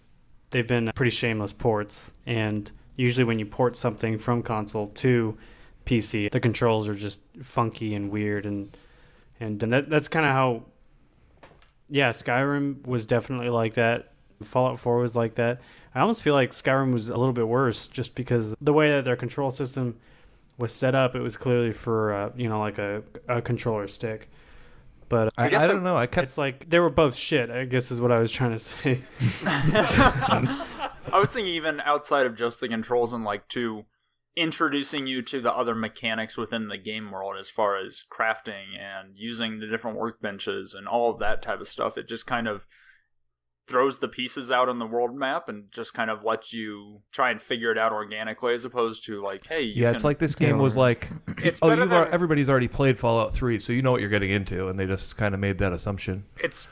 they've 0.51 0.67
been 0.67 0.91
pretty 0.95 1.11
shameless 1.11 1.53
ports. 1.53 2.13
And 2.27 2.71
usually, 2.97 3.25
when 3.25 3.39
you 3.39 3.47
port 3.47 3.77
something 3.77 4.19
from 4.19 4.43
console 4.43 4.89
to 4.89 5.39
PC, 5.87 6.31
the 6.31 6.41
controls 6.41 6.89
are 6.89 6.95
just 6.95 7.21
funky 7.43 7.95
and 7.95 8.11
weird, 8.11 8.47
and 8.47 8.77
and, 9.39 9.63
and 9.63 9.73
that 9.73 9.89
that's 9.89 10.09
kind 10.09 10.27
of 10.27 10.33
how. 10.33 10.65
Yeah, 11.93 12.11
Skyrim 12.11 12.87
was 12.87 13.05
definitely 13.05 13.49
like 13.49 13.75
that. 13.75 14.10
Fallout 14.43 14.79
4 14.79 14.99
was 14.99 15.17
like 15.17 15.35
that. 15.37 15.61
I 15.95 16.01
almost 16.01 16.23
feel 16.23 16.35
like 16.35 16.51
Skyrim 16.51 16.93
was 16.93 17.09
a 17.09 17.17
little 17.17 17.33
bit 17.33 17.49
worse, 17.49 17.89
just 17.89 18.15
because 18.15 18.55
the 18.61 18.73
way 18.73 18.91
that 18.91 19.05
their 19.05 19.17
control 19.17 19.51
system 19.51 19.97
was 20.59 20.73
set 20.73 20.95
up, 20.95 21.15
it 21.15 21.21
was 21.21 21.37
clearly 21.37 21.73
for 21.73 22.13
uh, 22.13 22.31
you 22.37 22.49
know 22.49 22.61
like 22.61 22.79
a, 22.79 23.03
a 23.29 23.43
controller 23.43 23.89
stick. 23.89 24.31
But 25.09 25.33
I, 25.37 25.47
I, 25.47 25.49
guess 25.49 25.67
don't 25.67 25.83
know. 25.83 25.97
I 25.97 26.07
kept 26.07 26.27
it's 26.27 26.39
like 26.39 26.71
they 26.71 26.79
were 26.79 26.91
both 26.91 27.17
shit. 27.17 27.51
I 27.51 27.65
guess 27.65 27.91
is 27.91 28.01
what 28.01 28.13
I 28.13 28.19
was 28.19 28.31
trying 28.31 28.53
to 28.53 28.59
say. 28.59 29.01
I 29.45 31.19
was 31.19 31.31
thinking 31.31 31.53
even 31.55 31.81
outside 31.81 32.27
of 32.27 32.37
just 32.37 32.61
the 32.61 32.69
controls 32.69 33.13
and 33.13 33.25
like 33.25 33.49
to 33.49 33.87
introducing 34.37 35.07
you 35.07 35.23
to 35.23 35.41
the 35.41 35.53
other 35.53 35.75
mechanics 35.75 36.37
within 36.37 36.69
the 36.69 36.79
game 36.79 37.11
world 37.11 37.37
as 37.37 37.51
far 37.51 37.77
as 37.77 38.05
crafting 38.17 38.79
and 38.79 39.19
using 39.19 39.59
the 39.59 39.67
different 39.67 39.99
workbenches 39.99 40.77
and 40.77 40.87
all 40.87 41.11
of 41.11 41.19
that 41.19 41.43
type 41.43 41.61
of 41.61 41.67
stuff. 41.67 41.99
It 41.99 42.07
just 42.07 42.27
kind 42.27 42.47
of 42.47 42.65
throws 43.71 44.01
the 44.01 44.09
pieces 44.09 44.51
out 44.51 44.69
on 44.69 44.79
the 44.79 44.87
world 44.87 45.15
map 45.17 45.49
and 45.49 45.71
just 45.71 45.95
kind 45.95 46.11
of 46.11 46.25
lets 46.25 46.53
you 46.53 47.01
try 47.13 47.31
and 47.31 47.41
figure 47.41 47.71
it 47.71 47.79
out 47.79 47.93
organically 47.93 48.53
as 48.53 48.65
opposed 48.65 49.05
to 49.07 49.23
like, 49.23 49.47
hey, 49.47 49.63
you 49.63 49.83
yeah, 49.85 49.91
it's 49.93 50.05
like 50.05 50.19
this 50.19 50.35
game 50.35 50.59
was 50.59 50.77
like, 50.77 51.09
It's 51.43 51.61
oh, 51.63 51.71
you've 51.71 51.79
than- 51.79 51.93
al- 51.93 52.09
everybody's 52.13 52.49
already 52.49 52.69
played 52.69 52.99
Fallout 52.99 53.33
3, 53.33 53.59
so 53.59 53.73
you 53.73 53.81
know 53.83 53.93
what 53.93 54.01
you're 54.01 54.11
getting 54.11 54.31
into, 54.31 54.69
and 54.69 54.79
they 54.79 54.87
just 54.87 55.17
kind 55.17 55.35
of 55.35 55.41
made 55.41 55.59
that 55.59 55.73
assumption 55.73 56.25
It's 56.39 56.67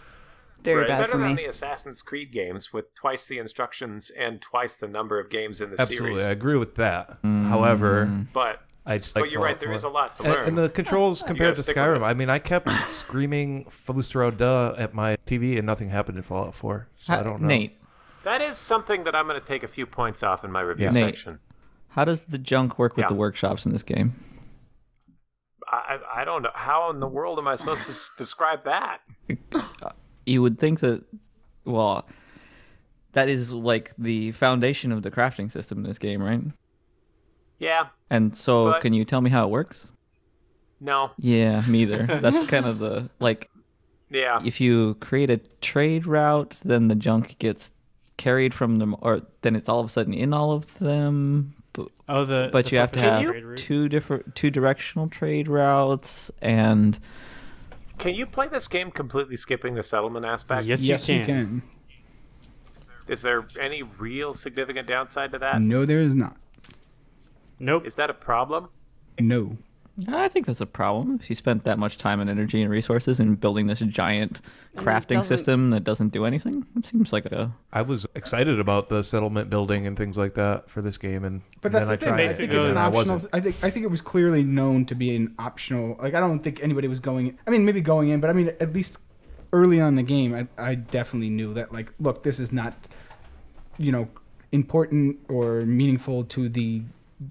Very 0.63 0.81
Right. 0.81 0.89
bad 0.89 0.99
better 1.03 1.13
for 1.13 1.19
than 1.19 1.37
me. 1.37 1.43
the 1.45 1.49
Assassin's 1.49 2.03
Creed 2.03 2.33
games 2.33 2.73
with 2.73 2.93
twice 2.95 3.27
the 3.27 3.39
instructions 3.39 4.11
and 4.11 4.43
twice 4.43 4.77
the 4.77 4.89
number 4.89 5.21
of 5.21 5.31
games 5.31 5.61
in 5.61 5.71
the 5.71 5.77
series. 5.77 5.91
Absolutely, 6.01 6.25
I 6.25 6.31
agree 6.31 6.57
with 6.57 6.75
that. 6.75 7.23
Mm. 7.23 7.49
However, 7.49 8.27
But 8.33 8.61
I 8.91 8.97
just 8.99 9.15
like 9.15 9.25
but 9.25 9.31
you're 9.31 9.43
right. 9.43 9.51
Fallout 9.57 9.61
There 9.61 9.69
4. 9.69 9.75
is 9.77 9.85
a 9.85 9.89
lot 9.89 10.13
to 10.15 10.23
And, 10.23 10.33
learn. 10.33 10.49
and 10.49 10.59
the 10.59 10.69
controls 10.71 11.23
compared 11.27 11.55
to 11.57 11.63
Skyrim. 11.63 12.03
I 12.03 12.15
mean, 12.15 12.31
I 12.31 12.39
kept 12.39 12.71
screaming 12.89 13.67
Fus 13.69 14.15
Ro 14.15 14.31
Dah 14.31 14.73
at 14.79 14.95
my 14.95 15.17
TV, 15.27 15.57
and 15.59 15.67
nothing 15.67 15.91
happened 15.91 16.17
in 16.17 16.23
Fallout 16.23 16.55
4. 16.55 16.89
So 16.99 17.13
I 17.13 17.23
don't 17.23 17.43
know. 17.43 17.49
Nate, 17.49 17.77
that 18.25 18.41
is 18.41 18.57
something 18.57 19.05
that 19.05 19.15
I'm 19.15 19.29
going 19.29 19.39
to 19.39 19.47
take 19.47 19.63
a 19.63 19.69
few 19.69 19.85
points 19.87 20.23
off 20.23 20.43
in 20.45 20.51
my 20.51 20.63
review 20.63 20.87
Yeah. 20.87 20.93
Nate. 20.93 21.25
how 21.91 22.05
does 22.07 22.25
the 22.25 22.39
junk 22.39 22.79
work 22.79 22.97
with 22.97 23.05
Yeah. 23.05 23.09
the 23.09 23.15
workshops 23.15 23.67
in 23.67 23.73
this 23.73 23.83
game? 23.83 24.15
I, 25.71 25.99
I 26.17 26.23
I 26.23 26.25
don't 26.25 26.43
know 26.43 26.51
how 26.55 26.89
in 26.91 26.99
the 27.01 27.07
world 27.07 27.39
am 27.39 27.47
I 27.47 27.57
supposed 27.57 27.85
to 27.85 27.91
s- 27.93 28.11
describe 28.17 28.65
that. 28.65 29.01
You 30.25 30.41
would 30.43 30.59
think 30.59 30.81
that, 30.81 31.05
well, 31.67 32.07
that 33.13 33.29
is 33.29 33.53
like 33.53 33.93
the 33.99 34.33
foundation 34.33 34.93
of 34.93 35.03
the 35.03 35.11
crafting 35.11 35.51
system 35.53 35.79
in 35.79 35.85
this 35.85 35.99
game, 35.99 36.23
right? 36.23 36.41
Yeah, 37.59 37.89
And 38.11 38.37
so, 38.37 38.73
But- 38.73 38.83
can 38.83 38.93
you 38.93 39.05
tell 39.05 39.21
me 39.21 39.31
how 39.31 39.45
it 39.47 39.51
works? 39.51 39.93
no. 40.81 41.11
Yeah, 41.19 41.63
me 41.67 41.83
either. 41.83 42.07
That's 42.23 42.43
kind 42.45 42.67
of 42.67 42.79
the 42.79 43.11
like. 43.19 43.51
Yeah. 44.11 44.39
if 44.45 44.59
you 44.61 44.95
create 45.01 45.29
a 45.29 45.37
trade 45.61 46.07
route, 46.07 46.59
then 46.65 46.89
the 46.89 46.95
junk 46.95 47.39
gets 47.39 47.73
carried 48.17 48.55
from 48.55 48.79
them, 48.79 48.97
or 49.03 49.21
then 49.43 49.55
it's 49.55 49.69
all 49.69 49.81
of 49.81 49.87
a 49.87 49.89
sudden 49.91 50.15
in 50.15 50.33
all 50.33 50.53
of 50.53 50.79
them. 50.79 51.55
But, 51.75 51.89
Oh, 52.09 52.25
the 52.25 52.49
but 52.53 52.65
the 52.67 52.71
you 52.73 52.79
have 52.79 52.93
to 52.93 53.01
have 53.01 53.23
trade 53.23 53.57
two 53.59 53.89
different 53.89 54.35
two 54.35 54.51
directional 54.51 55.09
trade 55.11 55.47
routes, 55.49 56.31
and 56.41 56.99
Can 57.99 58.15
you 58.15 58.25
play 58.25 58.49
this 58.49 58.67
game 58.69 58.91
completely 58.91 59.37
skipping 59.37 59.75
the 59.75 59.83
settlement 59.83 60.25
aspect? 60.25 60.65
Yes, 60.65 60.83
yes, 60.87 61.07
you 61.09 61.17
you 61.17 61.25
can. 61.27 61.61
can. 61.61 61.63
Is 63.09 63.21
there 63.23 63.47
any 63.61 63.83
real 63.83 64.33
significant 64.33 64.87
downside 64.89 65.33
to 65.33 65.39
that? 65.41 65.61
No, 65.61 65.85
there 65.85 66.01
is 66.01 66.15
not. 66.15 66.37
Nope. 67.59 67.87
Is 67.87 67.95
that 67.97 68.11
a 68.11 68.15
problem? 68.15 68.69
No. 69.19 69.57
I 70.07 70.29
think 70.29 70.47
that's 70.47 70.61
a 70.61 70.67
problem. 70.67 71.17
If 71.21 71.29
you 71.29 71.35
spent 71.35 71.65
that 71.65 71.77
much 71.77 71.99
time 71.99 72.21
and 72.21 72.31
energy 72.31 72.63
and 72.63 72.71
resources 72.71 73.19
in 73.19 73.35
building 73.35 73.67
this 73.67 73.81
giant 73.81 74.41
crafting 74.77 75.25
system 75.25 75.71
that 75.71 75.83
doesn't 75.83 76.13
do 76.13 76.25
anything, 76.25 76.65
it 76.77 76.87
seems 76.87 77.13
like 77.13 77.27
a 77.27 77.53
I 77.73 77.83
was 77.83 78.07
excited 78.15 78.61
about 78.61 78.91
the 78.91 79.03
settlement 79.03 79.51
building 79.51 79.89
and 79.89 79.97
things 79.97 80.17
like 80.17 80.35
that 80.35 80.71
for 80.71 80.83
this 80.83 80.99
game, 80.99 81.25
and 81.25 81.43
But 81.63 81.73
that's 81.73 81.89
then 81.89 81.99
the 81.99 82.07
I 82.07 82.07
thing. 82.07 82.09
tried 82.11 82.31
I 82.31 82.33
think 82.33 82.53
it's 82.53 82.65
an 82.67 82.71
and 82.71 82.79
I 82.79 82.87
optional. 82.87 83.23
I 83.33 83.41
think 83.41 83.57
I 83.65 83.71
think 83.71 83.85
it 83.85 83.91
was 83.91 84.01
clearly 84.01 84.45
known 84.45 84.87
to 84.87 84.95
be 84.95 85.17
an 85.17 85.35
optional. 85.37 85.97
Like 86.01 86.15
I 86.15 86.21
don't 86.21 86.45
think 86.45 86.63
anybody 86.63 86.87
was 86.87 87.01
going. 87.01 87.37
I 87.45 87.51
mean, 87.51 87.65
maybe 87.65 87.81
going 87.81 88.11
in, 88.11 88.21
but 88.21 88.31
I 88.31 88.35
mean, 88.35 88.53
at 88.61 88.73
least 88.73 89.01
early 89.53 89.81
on 89.81 89.89
in 89.89 89.95
the 89.97 90.03
game, 90.05 90.33
I, 90.33 90.47
I 90.63 90.75
definitely 90.77 91.31
knew 91.31 91.55
that. 91.55 91.73
Like, 91.73 91.93
look, 91.99 92.23
this 92.23 92.39
is 92.39 92.53
not, 92.53 92.75
you 93.79 93.91
know, 93.91 94.09
important 94.53 95.19
or 95.29 95.63
meaningful 95.63 96.25
to 96.25 96.49
the, 96.49 96.83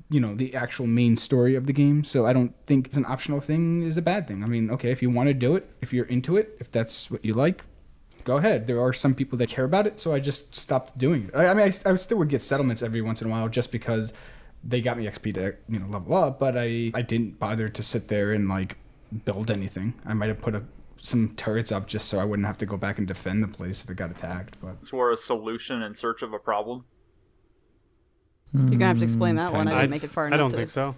you 0.09 0.19
know, 0.19 0.35
the 0.35 0.53
actual 0.55 0.87
main 0.87 1.15
story 1.15 1.55
of 1.55 1.65
the 1.65 1.73
game. 1.73 2.03
So 2.03 2.25
I 2.25 2.33
don't 2.33 2.53
think 2.65 2.87
it's 2.87 2.97
an 2.97 3.05
optional 3.05 3.39
thing 3.39 3.83
is 3.83 3.97
a 3.97 4.01
bad 4.01 4.27
thing. 4.27 4.43
I 4.43 4.47
mean, 4.47 4.69
okay, 4.71 4.91
if 4.91 5.01
you 5.01 5.09
want 5.09 5.27
to 5.27 5.33
do 5.33 5.55
it, 5.55 5.69
if 5.81 5.93
you're 5.93 6.05
into 6.05 6.37
it, 6.37 6.57
if 6.59 6.71
that's 6.71 7.09
what 7.09 7.23
you 7.23 7.33
like, 7.33 7.63
go 8.23 8.37
ahead. 8.37 8.67
There 8.67 8.81
are 8.81 8.91
some 8.91 9.15
people 9.15 9.37
that 9.37 9.49
care 9.49 9.65
about 9.65 9.87
it, 9.87 9.99
so 9.99 10.13
I 10.13 10.19
just 10.19 10.53
stopped 10.53 10.97
doing 10.97 11.29
it. 11.29 11.35
I, 11.35 11.47
I 11.47 11.53
mean, 11.53 11.71
I, 11.85 11.89
I 11.89 11.95
still 11.95 12.17
would 12.17 12.29
get 12.29 12.41
settlements 12.41 12.83
every 12.83 13.01
once 13.01 13.21
in 13.21 13.27
a 13.27 13.31
while 13.31 13.47
just 13.47 13.71
because 13.71 14.13
they 14.63 14.81
got 14.81 14.97
me 14.97 15.05
XP 15.05 15.33
to 15.35 15.55
you 15.69 15.79
know 15.79 15.87
level 15.87 16.15
up, 16.15 16.39
but 16.39 16.57
I 16.57 16.91
I 16.93 17.01
didn't 17.01 17.39
bother 17.39 17.69
to 17.69 17.83
sit 17.83 18.09
there 18.09 18.33
and 18.33 18.49
like 18.49 18.77
build 19.23 19.49
anything. 19.49 19.93
I 20.05 20.13
might 20.13 20.27
have 20.27 20.41
put 20.41 20.55
a, 20.55 20.63
some 20.99 21.33
turrets 21.35 21.71
up 21.71 21.87
just 21.87 22.09
so 22.09 22.19
I 22.19 22.25
wouldn't 22.25 22.47
have 22.47 22.57
to 22.57 22.65
go 22.65 22.75
back 22.75 22.97
and 22.97 23.07
defend 23.07 23.41
the 23.41 23.47
place 23.47 23.83
if 23.83 23.89
it 23.89 23.95
got 23.95 24.11
attacked. 24.11 24.59
But 24.61 24.77
It's 24.81 24.89
for 24.89 25.11
a 25.11 25.17
solution 25.17 25.81
in 25.81 25.93
search 25.93 26.21
of 26.21 26.33
a 26.33 26.39
problem. 26.39 26.85
You're 28.53 28.69
gonna 28.71 28.85
have 28.87 28.97
to 28.99 29.03
explain 29.03 29.35
that 29.35 29.51
one. 29.53 29.67
I 29.67 29.81
didn't 29.81 29.89
make 29.91 30.03
it 30.03 30.11
far 30.11 30.27
enough. 30.27 30.35
I 30.35 30.39
don't 30.39 30.51
to, 30.51 30.57
think 30.57 30.69
so. 30.69 30.95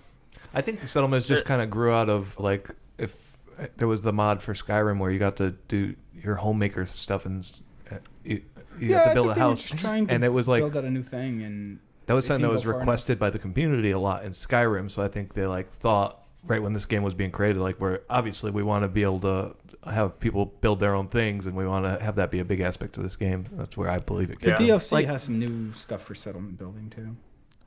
I 0.54 0.62
think 0.62 0.82
the 0.82 0.88
settlements 0.88 1.28
just 1.28 1.46
kind 1.46 1.62
of 1.62 1.70
grew 1.70 1.92
out 1.92 2.10
of 2.10 2.40
like 2.40 2.70
if 2.98 3.38
uh, 3.60 3.68
there 3.78 3.88
was 3.88 4.02
the 4.02 4.14
mod 4.14 4.42
for 4.42 4.54
Skyrim 4.54 5.00
where 5.00 5.12
you 5.12 5.20
got 5.20 5.36
to 5.38 5.52
do 5.68 5.96
your 6.14 6.36
homemaker 6.36 6.86
stuff 6.86 7.26
and 7.26 7.40
s- 7.40 7.64
uh, 7.92 7.98
you, 8.24 8.42
you 8.80 8.90
got 8.90 9.04
to 9.06 9.10
I 9.12 9.14
build 9.14 9.28
think 9.28 9.38
a 9.38 9.40
house, 9.40 9.62
just 9.64 9.78
trying 9.80 10.08
to 10.08 10.14
and 10.14 10.24
it 10.24 10.30
was 10.30 10.48
like 10.48 10.62
build 10.62 10.78
out 10.78 10.86
a 10.86 10.90
new 10.90 11.04
thing, 11.04 11.42
and 11.44 11.80
that 12.06 12.14
was 12.14 12.26
it 12.26 12.28
something 12.28 12.42
that 12.44 12.48
didn't 12.48 12.54
was 12.54 12.62
go 12.64 12.66
far 12.72 12.74
enough. 12.76 12.88
requested 12.88 13.20
by 13.20 13.30
the 13.30 13.40
community 13.40 13.92
a 13.92 14.00
lot 14.00 14.24
in 14.24 14.32
Skyrim. 14.32 14.90
So 14.90 15.02
I 15.04 15.08
think 15.08 15.34
they 15.34 15.46
like 15.46 15.70
thought 15.72 16.24
right 16.46 16.62
when 16.64 16.74
this 16.74 16.86
game 16.86 17.04
was 17.04 17.14
being 17.14 17.32
created, 17.32 17.60
like 17.62 17.80
we're 17.80 18.00
obviously 18.10 18.52
we 18.52 18.64
want 18.64 18.84
to 18.84 18.88
be 18.88 19.04
able 19.04 19.20
to 19.22 19.56
have 19.92 20.20
people 20.20 20.46
build 20.62 20.80
their 20.80 20.94
own 20.96 21.08
things, 21.08 21.46
and 21.46 21.56
we 21.56 21.66
want 21.68 21.86
to 21.86 22.04
have 22.04 22.16
that 22.16 22.32
be 22.32 22.40
a 22.40 22.46
big 22.46 22.60
aspect 22.62 22.98
of 22.98 23.04
this 23.04 23.16
game. 23.16 23.46
That's 23.54 23.76
where 23.76 23.90
I 23.90 24.00
believe 24.00 24.30
it. 24.30 24.40
the 24.40 24.46
came 24.46 24.50
Yeah. 24.52 24.56
from. 24.58 24.66
DLC 24.66 24.92
Like- 24.94 25.06
has 25.08 25.24
some 25.24 25.40
new 25.40 25.74
stuff 25.74 26.02
for 26.04 26.16
settlement 26.16 26.58
building 26.58 26.92
too. 26.96 27.16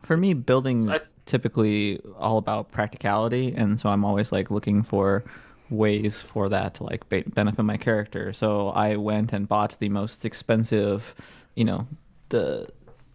For 0.02 0.16
me, 0.16 0.34
building 0.34 0.88
I 0.88 0.98
th- 0.98 1.08
typically 1.26 2.00
all 2.18 2.38
about 2.38 2.72
practicality, 2.72 3.54
and 3.56 3.78
so 3.78 3.88
I'm 3.88 4.04
always 4.04 4.32
like 4.32 4.50
looking 4.50 4.82
for 4.82 5.24
ways 5.70 6.20
for 6.20 6.48
that 6.50 6.74
to 6.74 6.84
like 6.84 7.08
be- 7.08 7.22
benefit 7.22 7.62
my 7.62 7.76
character. 7.76 8.32
So 8.32 8.68
I 8.70 8.96
went 8.96 9.32
and 9.32 9.48
bought 9.48 9.78
the 9.78 9.88
most 9.88 10.24
expensive, 10.24 11.14
you 11.54 11.64
know, 11.64 11.86
the 12.30 12.68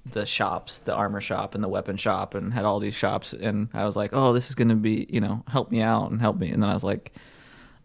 the 0.09 0.25
shops, 0.25 0.79
the 0.79 0.93
armor 0.93 1.19
shop 1.19 1.53
and 1.53 1.61
the 1.63 1.67
weapon 1.67 1.97
shop, 1.97 2.33
and 2.33 2.53
had 2.53 2.63
all 2.63 2.79
these 2.79 2.95
shops, 2.95 3.33
and 3.33 3.67
I 3.73 3.83
was 3.83 3.97
like, 3.97 4.11
oh, 4.13 4.31
this 4.31 4.47
is 4.49 4.55
gonna 4.55 4.75
be, 4.75 5.05
you 5.09 5.19
know, 5.19 5.43
help 5.49 5.69
me 5.69 5.81
out 5.81 6.11
and 6.11 6.21
help 6.21 6.37
me, 6.37 6.49
and 6.49 6.63
then 6.63 6.69
I 6.69 6.73
was 6.73 6.83
like. 6.83 7.13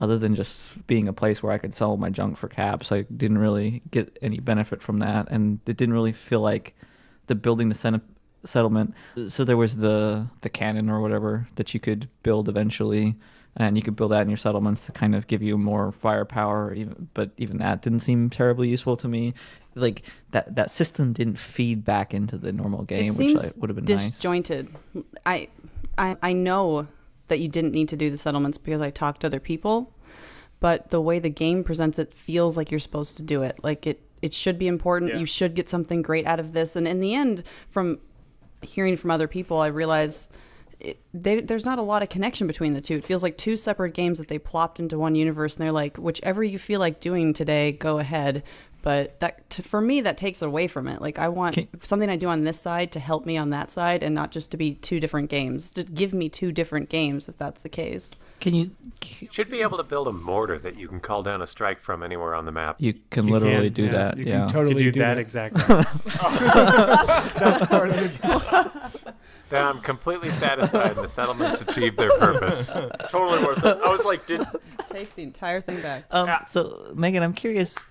Other 0.01 0.19
than 0.19 0.35
just 0.35 0.85
being 0.89 1.07
a 1.07 1.13
place 1.13 1.45
where 1.45 1.53
I 1.53 1.59
could 1.59 1.73
sell 1.73 1.97
my 1.97 2.11
junk 2.11 2.37
for 2.37 2.49
caps, 2.49 2.91
I 2.91 3.03
didn't 3.03 3.39
really 3.39 3.83
get 3.93 4.19
any 4.21 4.41
benefit 4.41 4.83
from 4.83 4.99
that, 4.99 5.29
and 5.31 5.61
it 5.65 5.77
didn't 5.77 5.95
really 5.95 6.11
feel 6.11 6.41
like 6.41 6.75
the 7.29 7.37
building 7.37 7.69
the 7.69 7.77
sen- 7.77 8.03
settlement. 8.45 8.95
So 9.29 9.45
there 9.45 9.57
was 9.57 9.77
the 9.77 10.27
the 10.41 10.49
cannon 10.49 10.91
or 10.91 11.01
whatever 11.01 11.49
that 11.57 11.75
you 11.75 11.81
could 11.81 12.09
build 12.23 12.49
eventually, 12.49 13.17
and 13.57 13.77
you 13.77 13.83
could 13.83 13.97
build 13.97 14.13
that 14.13 14.23
in 14.23 14.29
your 14.29 14.37
settlements 14.37 14.87
to 14.87 14.93
kind 14.93 15.15
of 15.15 15.27
give 15.27 15.43
you 15.43 15.59
more 15.59 15.93
firepower. 15.93 16.75
Even, 16.75 17.09
but 17.15 17.31
even 17.37 17.59
that 17.59 17.83
didn't 17.83 18.01
seem 18.01 18.31
terribly 18.31 18.69
useful 18.69 18.97
to 18.97 19.09
me. 19.09 19.35
Like 19.75 20.03
that 20.31 20.55
that 20.57 20.71
system 20.71 21.13
didn't 21.13 21.39
feed 21.39 21.85
back 21.85 22.15
into 22.15 22.37
the 22.37 22.53
normal 22.53 22.83
game, 22.83 23.15
which 23.15 23.35
like, 23.37 23.53
would 23.57 23.71
have 23.71 23.77
been 23.77 23.97
nice. 23.97 24.11
disjointed. 24.11 24.69
I, 25.25 25.49
I, 25.97 26.17
I 26.23 26.33
know 26.33 26.89
that 27.29 27.41
you 27.41 27.49
didn't 27.49 27.73
need 27.73 27.89
to 27.89 27.97
do 27.97 28.11
the 28.11 28.19
settlements 28.19 28.59
because 28.59 28.81
I 28.81 28.91
talked 28.91 29.23
to 29.23 29.27
other 29.27 29.41
people, 29.41 29.93
but 30.61 30.91
the 30.91 31.01
way 31.01 31.19
the 31.19 31.31
game 31.31 31.65
presents 31.65 31.99
it 31.99 32.13
feels 32.13 32.57
like 32.57 32.71
you're 32.71 32.81
supposed 32.81 33.17
to 33.17 33.23
do 33.23 33.43
it. 33.43 33.59
Like 33.63 33.87
it, 33.87 34.03
it 34.21 34.35
should 34.35 34.59
be 34.59 34.67
important. 34.67 35.13
Yeah. 35.13 35.19
You 35.19 35.27
should 35.27 35.55
get 35.55 35.69
something 35.69 36.03
great 36.03 36.27
out 36.27 36.39
of 36.39 36.53
this. 36.53 36.77
And 36.77 36.87
in 36.87 37.01
the 37.01 37.15
end, 37.15 37.43
from 37.71 38.01
hearing 38.65 38.97
from 38.97 39.11
other 39.11 39.29
people, 39.29 39.59
I 39.59 39.69
realize 39.69 40.29
it, 40.81 41.01
they, 41.15 41.41
there's 41.41 41.65
not 41.65 41.79
a 41.79 41.83
lot 41.83 42.03
of 42.03 42.09
connection 42.09 42.47
between 42.47 42.73
the 42.73 42.81
two. 42.81 42.97
It 42.97 43.05
feels 43.05 43.23
like 43.23 43.39
two 43.39 43.57
separate 43.57 43.95
games 43.95 44.19
that 44.19 44.29
they 44.29 44.39
plopped 44.39 44.81
into 44.81 44.99
one 44.99 45.15
universe, 45.15 45.57
and 45.57 45.65
they're 45.65 45.73
like, 45.73 45.97
whichever 45.97 46.43
you 46.43 46.59
feel 46.59 46.81
like 46.81 46.99
doing 47.01 47.33
today, 47.33 47.73
go 47.73 47.99
ahead. 47.99 48.43
But 48.83 49.21
that, 49.21 49.49
t- 49.49 49.63
for 49.63 49.81
me, 49.81 50.01
that 50.01 50.17
takes 50.17 50.43
away 50.43 50.67
from 50.67 50.89
it. 50.89 51.01
Like 51.01 51.19
I 51.19 51.29
want 51.29 51.55
Can- 51.55 51.69
something 51.83 52.11
I 52.11 52.17
do 52.17 52.29
on 52.29 52.43
this 52.43 52.61
side 52.61 52.93
to 52.93 53.01
help 53.01 53.25
me 53.25 53.37
on 53.37 53.51
that 53.51 53.71
side, 53.71 54.03
and 54.03 54.15
not 54.15 54.33
just 54.33 54.51
to 54.51 54.57
be 54.57 54.75
two 54.75 54.99
different 55.01 55.31
games. 55.31 55.71
Just 55.71 55.95
give 55.95 56.13
me 56.13 56.29
two 56.29 56.53
different 56.53 56.89
games 56.89 57.29
if 57.29 57.39
that's 57.39 57.63
the 57.63 57.69
case. 57.69 58.15
Can 58.41 58.55
you? 58.55 58.73
Should 59.31 59.49
be 59.49 59.63
able 59.63 59.77
to 59.77 59.85
build 59.85 60.09
a 60.09 60.13
mortar 60.13 60.59
that 60.59 60.77
you 60.77 60.89
can 60.89 60.99
call 60.99 61.23
down 61.23 61.43
a 61.43 61.47
strike 61.47 61.79
from 61.79 62.03
anywhere 62.03 62.35
on 62.35 62.45
the 62.45 62.51
map. 62.53 62.77
You 62.81 62.95
can 63.11 63.29
You 63.29 63.35
literally 63.35 63.71
can, 63.71 63.73
do 63.73 63.85
yeah. 63.85 63.91
that. 63.93 64.19
You 64.19 64.25
yeah. 64.25 64.39
can 64.41 64.49
totally 64.49 64.75
to 64.75 64.81
do, 64.81 64.91
do 64.93 64.99
that, 64.99 65.15
that. 65.15 65.19
exactly. 65.21 65.63
That's 67.39 67.67
part 67.67 67.91
of 67.91 67.97
the 67.97 68.09
game. 68.09 68.93
Then 69.49 69.63
I'm 69.67 69.81
completely 69.83 70.31
satisfied 70.31 70.93
and 70.93 71.05
the 71.05 71.09
settlements 71.09 71.61
achieved 71.61 71.99
their 71.99 72.09
purpose. 72.19 72.69
Totally 73.11 73.45
worth 73.45 73.59
it. 73.63 73.79
I 73.85 73.91
was 73.91 74.03
like, 74.07 74.27
did 74.27 74.41
Take 74.89 75.15
the 75.15 75.23
entire 75.23 75.61
thing 75.61 75.83
back. 75.83 76.05
Um, 76.11 76.31
so 76.47 76.91
Megan, 76.95 77.23
I'm 77.23 77.35
curious 77.35 77.85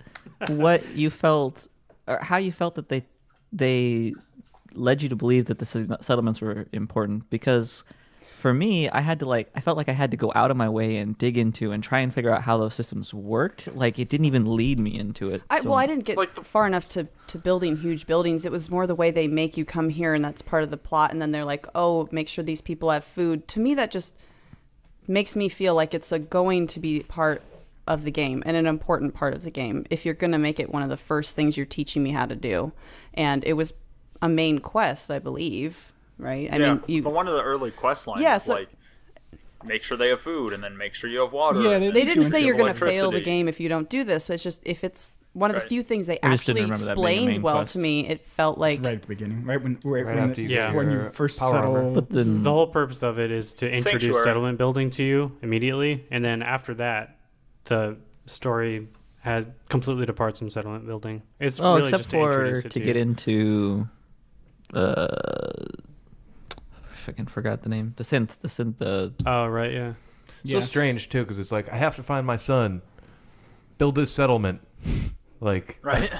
what 0.49 0.85
you 0.95 1.09
felt 1.09 1.68
or 2.07 2.19
how 2.19 2.38
you 2.38 2.51
felt 2.51 2.76
that 2.76 2.89
they 2.89 3.05
they 3.53 4.13
led 4.73 5.01
you 5.03 5.09
to 5.09 5.15
believe 5.15 5.45
that 5.45 5.59
the 5.59 5.65
settlements 6.01 6.39
were 6.41 6.65
important 6.72 7.30
because 7.30 7.84
for 8.38 8.53
me, 8.55 8.89
I 8.89 9.01
had 9.01 9.19
to 9.19 9.27
like 9.27 9.51
I 9.53 9.59
felt 9.61 9.77
like 9.77 9.88
I 9.88 9.91
had 9.91 10.09
to 10.11 10.18
go 10.18 10.31
out 10.34 10.49
of 10.49 10.57
my 10.57 10.68
way 10.68 10.97
and 10.97 11.15
dig 11.15 11.38
into 11.38 11.72
and 11.72 11.84
try 11.84 11.99
and 11.99 12.11
figure 12.11 12.34
out 12.34 12.41
how 12.41 12.57
those 12.57 12.73
systems 12.73 13.13
worked. 13.13 13.68
Like 13.76 13.99
it 13.99 14.09
didn't 14.09 14.26
even 14.26 14.55
lead 14.55 14.80
me 14.80 14.97
into 14.97 15.30
it. 15.30 15.43
I, 15.51 15.59
So- 15.61 15.69
well, 15.69 15.77
I 15.77 15.85
didn't 15.85 16.05
get 16.05 16.18
Like 16.18 16.34
the- 16.34 16.43
far 16.43 16.65
enough 16.65 16.88
to, 16.89 17.07
to 17.27 17.38
building 17.38 17.77
huge 17.77 18.07
buildings. 18.07 18.43
It 18.43 18.51
was 18.51 18.68
more 18.68 18.88
the 18.88 18.95
way 18.95 19.11
they 19.11 19.27
make 19.27 19.57
you 19.57 19.65
come 19.65 19.89
here, 19.89 20.15
and 20.15 20.26
that's 20.26 20.41
part 20.41 20.63
of 20.63 20.72
the 20.72 20.77
plot. 20.77 21.11
And 21.11 21.22
then 21.22 21.30
they're 21.31 21.45
like, 21.45 21.68
"Oh, 21.76 22.09
make 22.11 22.27
sure 22.27 22.43
these 22.43 22.61
people 22.61 22.89
have 22.89 23.03
food." 23.03 23.47
To 23.49 23.59
me, 23.59 23.76
that 23.76 23.91
just 23.91 24.15
makes 25.07 25.35
me 25.35 25.47
feel 25.47 25.76
like 25.76 25.93
it's 25.93 26.11
a 26.11 26.18
going 26.18 26.65
to 26.68 26.80
be 26.80 27.01
part 27.01 27.43
of 27.87 28.03
the 28.03 28.11
game 28.11 28.43
and 28.45 28.55
an 28.55 28.65
important 28.67 29.13
part 29.13 29.33
of 29.33 29.43
the 29.43 29.51
game. 29.51 29.85
If 29.89 30.05
you're 30.05 30.13
going 30.13 30.31
to 30.33 30.37
make 30.37 30.59
it 30.59 30.69
one 30.71 30.83
of 30.83 30.89
the 30.89 30.97
first 30.97 31.35
things 31.35 31.57
you're 31.57 31.65
teaching 31.65 32.03
me 32.03 32.11
how 32.11 32.25
to 32.25 32.35
do, 32.35 32.71
and 33.13 33.43
it 33.43 33.53
was 33.53 33.73
a 34.21 34.29
main 34.29 34.59
quest, 34.59 35.09
I 35.11 35.19
believe. 35.19 35.91
Right? 36.17 36.51
I 36.53 36.57
yeah, 36.57 36.73
mean, 36.75 36.83
you 36.87 37.01
the 37.01 37.09
one 37.09 37.27
of 37.27 37.33
the 37.33 37.41
early 37.41 37.71
quest 37.71 38.05
lines 38.07 38.21
Yeah, 38.21 38.37
so- 38.37 38.53
like, 38.53 38.69
make 39.63 39.83
sure 39.83 39.95
they 39.97 40.09
have 40.09 40.19
food, 40.19 40.53
and 40.53 40.63
then 40.63 40.75
make 40.77 40.93
sure 40.93 41.09
you 41.09 41.19
have 41.21 41.33
water. 41.33 41.61
Yeah, 41.61 41.77
they- 41.79 41.91
they 41.91 42.05
didn't 42.05 42.25
say 42.25 42.43
you're 42.43 42.55
going 42.55 42.73
to 42.73 42.79
fail 42.79 43.11
the 43.11 43.21
game 43.21 43.47
if 43.47 43.59
you 43.59 43.69
don't 43.69 43.89
do 43.89 44.03
this. 44.03 44.29
It's 44.29 44.41
just 44.43 44.61
if 44.65 44.83
it's 44.83 45.19
one 45.33 45.49
of 45.51 45.55
the 45.55 45.61
Right. 45.61 45.69
few 45.69 45.83
things 45.83 46.07
they 46.07 46.19
I 46.23 46.33
actually 46.33 46.61
remember 46.63 46.85
that 46.85 46.95
being 46.95 47.03
the 47.05 47.11
explained 47.11 47.43
well 47.43 47.55
quest. 47.57 47.73
to 47.73 47.79
me. 47.79 48.07
It 48.07 48.25
felt 48.27 48.57
like 48.57 48.81
right 48.83 48.95
at 48.95 49.01
the 49.03 49.07
beginning, 49.07 49.43
right 49.45 49.61
when 49.61 49.79
right, 49.83 50.05
Right 50.05 50.15
when, 50.15 50.29
after 50.31 50.41
you 50.41 50.47
the- 50.47 50.53
get 50.55 50.69
Yeah. 50.71 50.73
when 50.75 50.91
you 50.91 51.09
first 51.13 51.37
settle. 51.37 51.75
armor. 51.75 51.91
but 51.91 52.09
then 52.09 52.41
the 52.43 52.51
whole 52.51 52.67
purpose 52.67 53.01
of 53.03 53.17
it 53.19 53.31
is 53.31 53.53
to 53.55 53.67
introduce 53.67 54.01
Sanctuary. 54.01 54.23
settlement 54.23 54.57
building 54.57 54.89
to 54.91 55.03
you 55.03 55.31
immediately, 55.43 56.05
and 56.11 56.23
then 56.25 56.41
after 56.43 56.73
that, 56.75 57.17
the 57.65 57.97
story 58.25 58.88
has 59.21 59.47
completely 59.69 60.05
departs 60.05 60.39
from 60.39 60.49
settlement 60.49 60.85
building. 60.85 61.21
It's 61.39 61.59
oh, 61.59 61.75
really 61.75 61.83
except 61.83 62.01
just 62.01 62.09
to 62.11 62.17
for 62.17 62.61
to, 62.61 62.67
it 62.67 62.71
to, 62.71 62.79
get 62.79 62.97
into 62.97 63.88
uh 64.73 65.07
I 66.61 66.95
fucking 66.95 67.27
forgot 67.27 67.61
the 67.61 67.69
name. 67.69 67.93
The 67.97 68.03
synth, 68.03 68.39
the 68.39 68.47
synth, 68.47 68.77
the 68.77 69.13
Oh 69.25 69.47
right, 69.47 69.71
yeah. 69.71 69.93
So 70.43 70.57
Yes. 70.57 70.69
strange 70.69 71.09
too, 71.09 71.23
because 71.23 71.38
it's 71.38 71.51
like 71.51 71.69
I 71.69 71.77
have 71.77 71.95
to 71.97 72.03
find 72.03 72.25
my 72.25 72.38
son, 72.38 72.81
build 73.77 73.95
this 73.95 74.11
settlement, 74.11 74.61
like 75.39 75.77
right? 75.83 76.11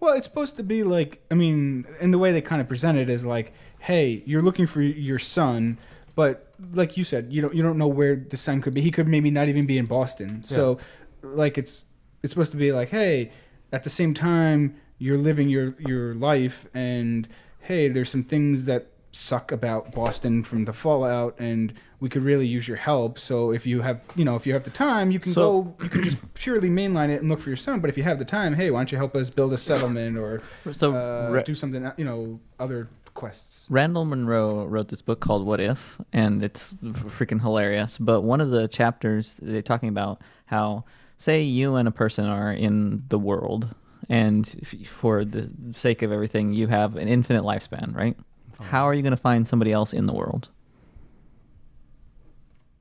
Well, 0.00 0.14
it's 0.14 0.26
supposed 0.26 0.56
to 0.56 0.62
be 0.62 0.82
like, 0.82 1.22
I 1.30 1.34
mean, 1.34 1.84
and 2.00 2.12
the 2.12 2.18
way 2.18 2.32
they 2.32 2.40
kind 2.40 2.60
of 2.60 2.68
present 2.68 2.96
it 2.96 3.10
is 3.10 3.26
like, 3.26 3.52
hey, 3.80 4.22
you're 4.26 4.42
looking 4.42 4.66
for 4.66 4.80
your 4.80 5.18
son, 5.18 5.78
but 6.14 6.47
like 6.72 6.96
you 6.96 7.04
said, 7.04 7.28
you 7.32 7.40
don't 7.42 7.54
you 7.54 7.62
don't 7.62 7.78
know 7.78 7.88
where 7.88 8.16
the 8.16 8.36
son 8.36 8.60
could 8.62 8.74
be. 8.74 8.80
He 8.80 8.90
could 8.90 9.08
maybe 9.08 9.30
not 9.30 9.48
even 9.48 9.66
be 9.66 9.78
in 9.78 9.86
Boston. 9.86 10.42
So, 10.44 10.78
like, 11.22 11.58
it's 11.58 11.84
it's 12.22 12.32
supposed 12.32 12.50
to 12.52 12.58
be 12.58 12.72
like, 12.72 12.88
hey, 12.90 13.30
at 13.72 13.84
the 13.84 13.90
same 13.90 14.14
time 14.14 14.76
you're 14.98 15.18
living 15.18 15.48
your 15.48 15.74
your 15.78 16.14
life, 16.14 16.66
and 16.74 17.28
hey, 17.60 17.88
there's 17.88 18.10
some 18.10 18.24
things 18.24 18.64
that 18.64 18.88
suck 19.12 19.50
about 19.52 19.92
Boston 19.92 20.42
from 20.44 20.64
the 20.64 20.72
fallout, 20.72 21.38
and 21.38 21.72
we 22.00 22.08
could 22.08 22.22
really 22.22 22.46
use 22.46 22.68
your 22.68 22.76
help. 22.76 23.18
So 23.18 23.50
if 23.52 23.66
you 23.66 23.80
have, 23.82 24.00
you 24.14 24.24
know, 24.24 24.36
if 24.36 24.46
you 24.46 24.52
have 24.52 24.62
the 24.64 24.70
time, 24.70 25.10
you 25.10 25.18
can 25.18 25.32
So- 25.32 25.62
go, 25.62 25.74
you 25.84 25.88
can 25.88 26.02
just 26.04 26.34
purely 26.34 26.68
mainline 26.70 27.08
it 27.08 27.20
and 27.20 27.28
look 27.28 27.40
for 27.40 27.48
your 27.50 27.56
son. 27.56 27.80
But 27.80 27.90
if 27.90 27.96
you 27.96 28.04
have 28.04 28.18
the 28.20 28.24
time, 28.24 28.54
hey, 28.54 28.70
why 28.70 28.78
don't 28.80 28.92
you 28.92 28.98
help 28.98 29.16
us 29.16 29.30
build 29.30 29.52
a 29.52 29.56
settlement 29.56 30.16
or 30.18 30.40
So 30.72 30.94
uh, 30.94 31.30
Ra- 31.32 31.42
do 31.42 31.54
something, 31.56 31.90
you 31.96 32.04
know, 32.04 32.38
other 32.60 32.88
quests. 33.18 33.66
Randall 33.68 34.04
Munroe 34.04 34.64
wrote 34.64 34.88
this 34.88 35.02
book 35.02 35.20
called 35.20 35.44
What 35.44 35.60
If, 35.60 36.00
and 36.12 36.42
it's 36.42 36.74
freaking 36.74 37.40
hilarious. 37.40 37.98
But 37.98 38.22
one 38.22 38.40
of 38.40 38.50
the 38.50 38.68
chapters 38.68 39.38
they're 39.42 39.60
talking 39.60 39.88
about 39.88 40.22
how, 40.46 40.84
say, 41.18 41.42
you 41.42 41.74
and 41.74 41.88
a 41.88 41.90
person 41.90 42.26
are 42.26 42.52
in 42.52 43.02
the 43.08 43.18
world, 43.18 43.74
and 44.08 44.48
f- 44.62 44.86
for 44.86 45.24
the 45.24 45.50
sake 45.72 46.02
of 46.02 46.12
everything, 46.12 46.54
you 46.54 46.68
have 46.68 46.94
an 46.94 47.08
infinite 47.08 47.42
lifespan, 47.42 47.94
right? 47.94 48.16
Oh. 48.60 48.64
How 48.64 48.84
are 48.84 48.94
you 48.94 49.02
going 49.02 49.10
to 49.10 49.16
find 49.16 49.46
somebody 49.46 49.72
else 49.72 49.92
in 49.92 50.06
the 50.06 50.14
world? 50.14 50.48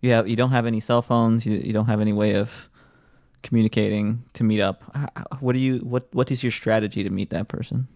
You 0.01 0.11
have 0.11 0.27
you 0.27 0.35
don't 0.35 0.51
have 0.51 0.67
any 0.67 0.79
cell 0.79 1.01
phones. 1.01 1.45
You 1.47 1.57
you 1.57 1.73
don't 1.73 1.87
have 1.87 1.99
any 1.99 2.13
way 2.13 2.35
of 2.35 2.69
communicating 3.41 4.23
to 4.33 4.43
meet 4.43 4.61
up. 4.61 4.83
What 5.39 5.53
do 5.53 5.59
you 5.59 5.79
what 5.79 6.07
what 6.13 6.29
is 6.29 6.43
your 6.43 6.51
strategy 6.51 7.03
to 7.03 7.09
meet 7.09 7.31
that 7.31 7.47
person? 7.47 7.87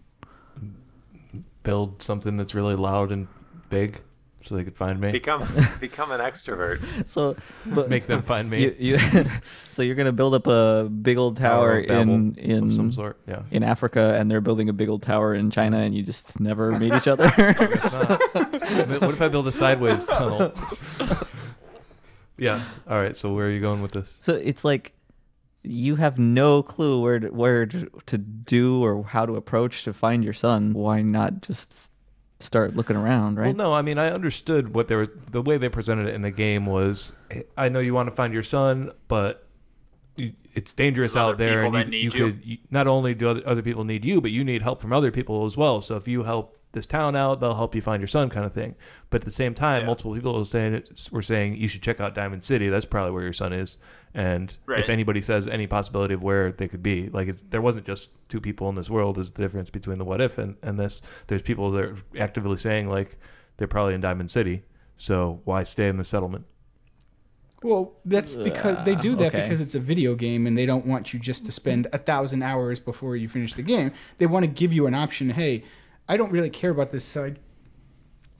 Build 1.62 2.02
something 2.02 2.36
that's 2.36 2.54
really 2.54 2.74
loud 2.74 3.12
and 3.12 3.28
big, 3.68 4.00
so 4.42 4.56
they 4.56 4.64
could 4.64 4.76
find 4.76 5.00
me. 5.00 5.12
Become 5.12 5.46
become 5.80 6.10
an 6.10 6.20
extrovert. 6.20 7.08
So, 7.08 7.36
but, 7.66 7.88
Make 7.88 8.06
them 8.06 8.22
find 8.22 8.50
me. 8.50 8.74
You, 8.78 8.98
you, 8.98 9.24
so 9.70 9.82
you're 9.82 9.94
gonna 9.94 10.12
build 10.12 10.34
up 10.34 10.46
a 10.46 10.88
big 10.88 11.18
old 11.18 11.36
tower, 11.36 11.78
of 11.78 11.86
Babel 11.86 12.14
in 12.14 12.28
of 12.30 12.38
in 12.38 12.70
some 12.72 12.92
sort. 12.92 13.18
Yeah. 13.28 13.42
in 13.50 13.62
Africa, 13.62 14.16
and 14.18 14.30
they're 14.30 14.40
building 14.40 14.68
a 14.68 14.72
big 14.72 14.88
old 14.88 15.02
tower 15.02 15.34
in 15.34 15.50
China, 15.50 15.78
and 15.78 15.94
you 15.94 16.02
just 16.02 16.40
never 16.40 16.72
meet 16.72 16.92
each 16.92 17.08
other. 17.08 17.28
What 17.30 19.14
if 19.14 19.20
I 19.20 19.28
build 19.28 19.46
a 19.46 19.52
sideways 19.52 20.04
tunnel? 20.04 20.52
yeah. 22.36 22.62
All 22.88 22.98
right. 23.00 23.16
So 23.16 23.32
where 23.34 23.46
are 23.46 23.50
you 23.50 23.60
going 23.60 23.82
with 23.82 23.92
this? 23.92 24.14
so 24.18 24.34
it's 24.34 24.64
like 24.64 24.92
you 25.64 25.96
have 25.96 26.18
no 26.18 26.62
clue 26.62 27.00
where 27.00 27.20
to, 27.20 27.28
where 27.28 27.66
to, 27.66 27.88
to 28.06 28.18
do 28.18 28.82
or 28.84 29.04
how 29.04 29.26
to 29.26 29.36
approach 29.36 29.84
to 29.84 29.92
find 29.92 30.24
your 30.24 30.32
son. 30.32 30.72
Why 30.72 31.02
not 31.02 31.40
just 31.42 31.90
start 32.40 32.74
looking 32.74 32.96
around, 32.96 33.36
right? 33.38 33.54
Well, 33.56 33.68
no. 33.70 33.72
I 33.72 33.82
mean, 33.82 33.98
I 33.98 34.10
understood 34.10 34.74
what 34.74 34.88
they 34.88 34.96
were. 34.96 35.06
The 35.30 35.40
way 35.42 35.58
they 35.58 35.68
presented 35.68 36.08
it 36.08 36.14
in 36.14 36.22
the 36.22 36.30
game 36.32 36.66
was, 36.66 37.12
I 37.56 37.68
know 37.68 37.78
you 37.78 37.94
want 37.94 38.08
to 38.10 38.14
find 38.16 38.32
your 38.34 38.42
son, 38.42 38.90
but 39.08 39.46
you- 40.16 40.32
it's 40.54 40.72
dangerous 40.74 41.14
There's 41.14 41.22
out 41.22 41.38
there, 41.38 41.62
and 41.64 41.94
you, 41.94 41.98
you 41.98 42.02
you. 42.04 42.10
could 42.10 42.40
you, 42.44 42.58
not 42.70 42.86
only 42.86 43.14
do 43.14 43.28
other, 43.30 43.42
other 43.46 43.62
people 43.62 43.84
need 43.84 44.04
you, 44.04 44.20
but 44.20 44.30
you 44.32 44.44
need 44.44 44.60
help 44.62 44.80
from 44.82 44.92
other 44.92 45.10
people 45.10 45.46
as 45.46 45.56
well. 45.56 45.80
So 45.80 45.96
if 45.96 46.06
you 46.06 46.24
help 46.24 46.58
this 46.72 46.84
town 46.84 47.14
out, 47.16 47.40
they'll 47.40 47.54
help 47.54 47.74
you 47.74 47.80
find 47.80 48.00
your 48.00 48.08
son, 48.08 48.28
kind 48.28 48.44
of 48.44 48.52
thing. 48.52 48.74
But 49.10 49.22
at 49.22 49.24
the 49.24 49.30
same 49.30 49.54
time, 49.54 49.82
Yeah. 49.82 49.86
multiple 49.86 50.14
people 50.14 50.36
were 50.38 50.44
saying 50.44 50.74
it, 50.74 51.08
were 51.12 51.22
saying 51.22 51.56
you 51.56 51.68
should 51.68 51.82
check 51.82 52.00
out 52.00 52.14
Diamond 52.14 52.44
City. 52.44 52.68
That's 52.68 52.84
probably 52.84 53.12
where 53.12 53.22
your 53.22 53.32
son 53.32 53.52
is. 53.54 53.78
And 54.14 54.54
Right. 54.66 54.80
if 54.80 54.90
anybody 54.90 55.20
says 55.20 55.48
any 55.48 55.66
possibility 55.66 56.12
of 56.12 56.22
where 56.22 56.52
they 56.52 56.68
could 56.68 56.82
be, 56.82 57.08
like 57.08 57.28
it's, 57.28 57.42
there 57.48 57.62
wasn't 57.62 57.86
just 57.86 58.10
two 58.28 58.40
people 58.40 58.68
in 58.68 58.74
this 58.74 58.90
world. 58.90 59.16
Is 59.18 59.30
the 59.30 59.42
difference 59.42 59.70
between 59.70 59.98
the 59.98 60.04
what 60.04 60.20
if 60.20 60.36
and, 60.38 60.56
and 60.62 60.78
this? 60.78 61.00
There's 61.28 61.42
people 61.42 61.70
that 61.72 61.84
are 61.84 61.96
actively 62.18 62.56
saying 62.56 62.88
like 62.88 63.16
they're 63.56 63.68
probably 63.68 63.94
in 63.94 64.00
Diamond 64.00 64.30
City. 64.30 64.64
So 64.96 65.40
why 65.44 65.62
stay 65.62 65.88
in 65.88 65.96
the 65.96 66.04
settlement? 66.04 66.44
Well, 67.62 67.92
that's 68.04 68.34
because 68.34 68.84
they 68.84 68.96
do 68.96 69.14
that 69.16 69.28
okay. 69.34 69.42
because 69.42 69.60
it's 69.60 69.76
a 69.76 69.78
video 69.78 70.16
game 70.16 70.46
and 70.48 70.58
they 70.58 70.66
don't 70.66 70.84
want 70.84 71.14
you 71.14 71.20
just 71.20 71.46
to 71.46 71.52
spend 71.52 71.86
a 71.92 71.98
thousand 71.98 72.42
hours 72.42 72.80
before 72.80 73.16
you 73.16 73.28
finish 73.28 73.54
the 73.54 73.62
game. 73.62 73.92
They 74.18 74.26
want 74.26 74.42
to 74.42 74.48
give 74.48 74.72
you 74.72 74.86
an 74.88 74.94
option. 74.94 75.30
Hey, 75.30 75.62
I 76.08 76.16
don't 76.16 76.32
really 76.32 76.50
care 76.50 76.70
about 76.70 76.90
this 76.90 77.04
side, 77.04 77.38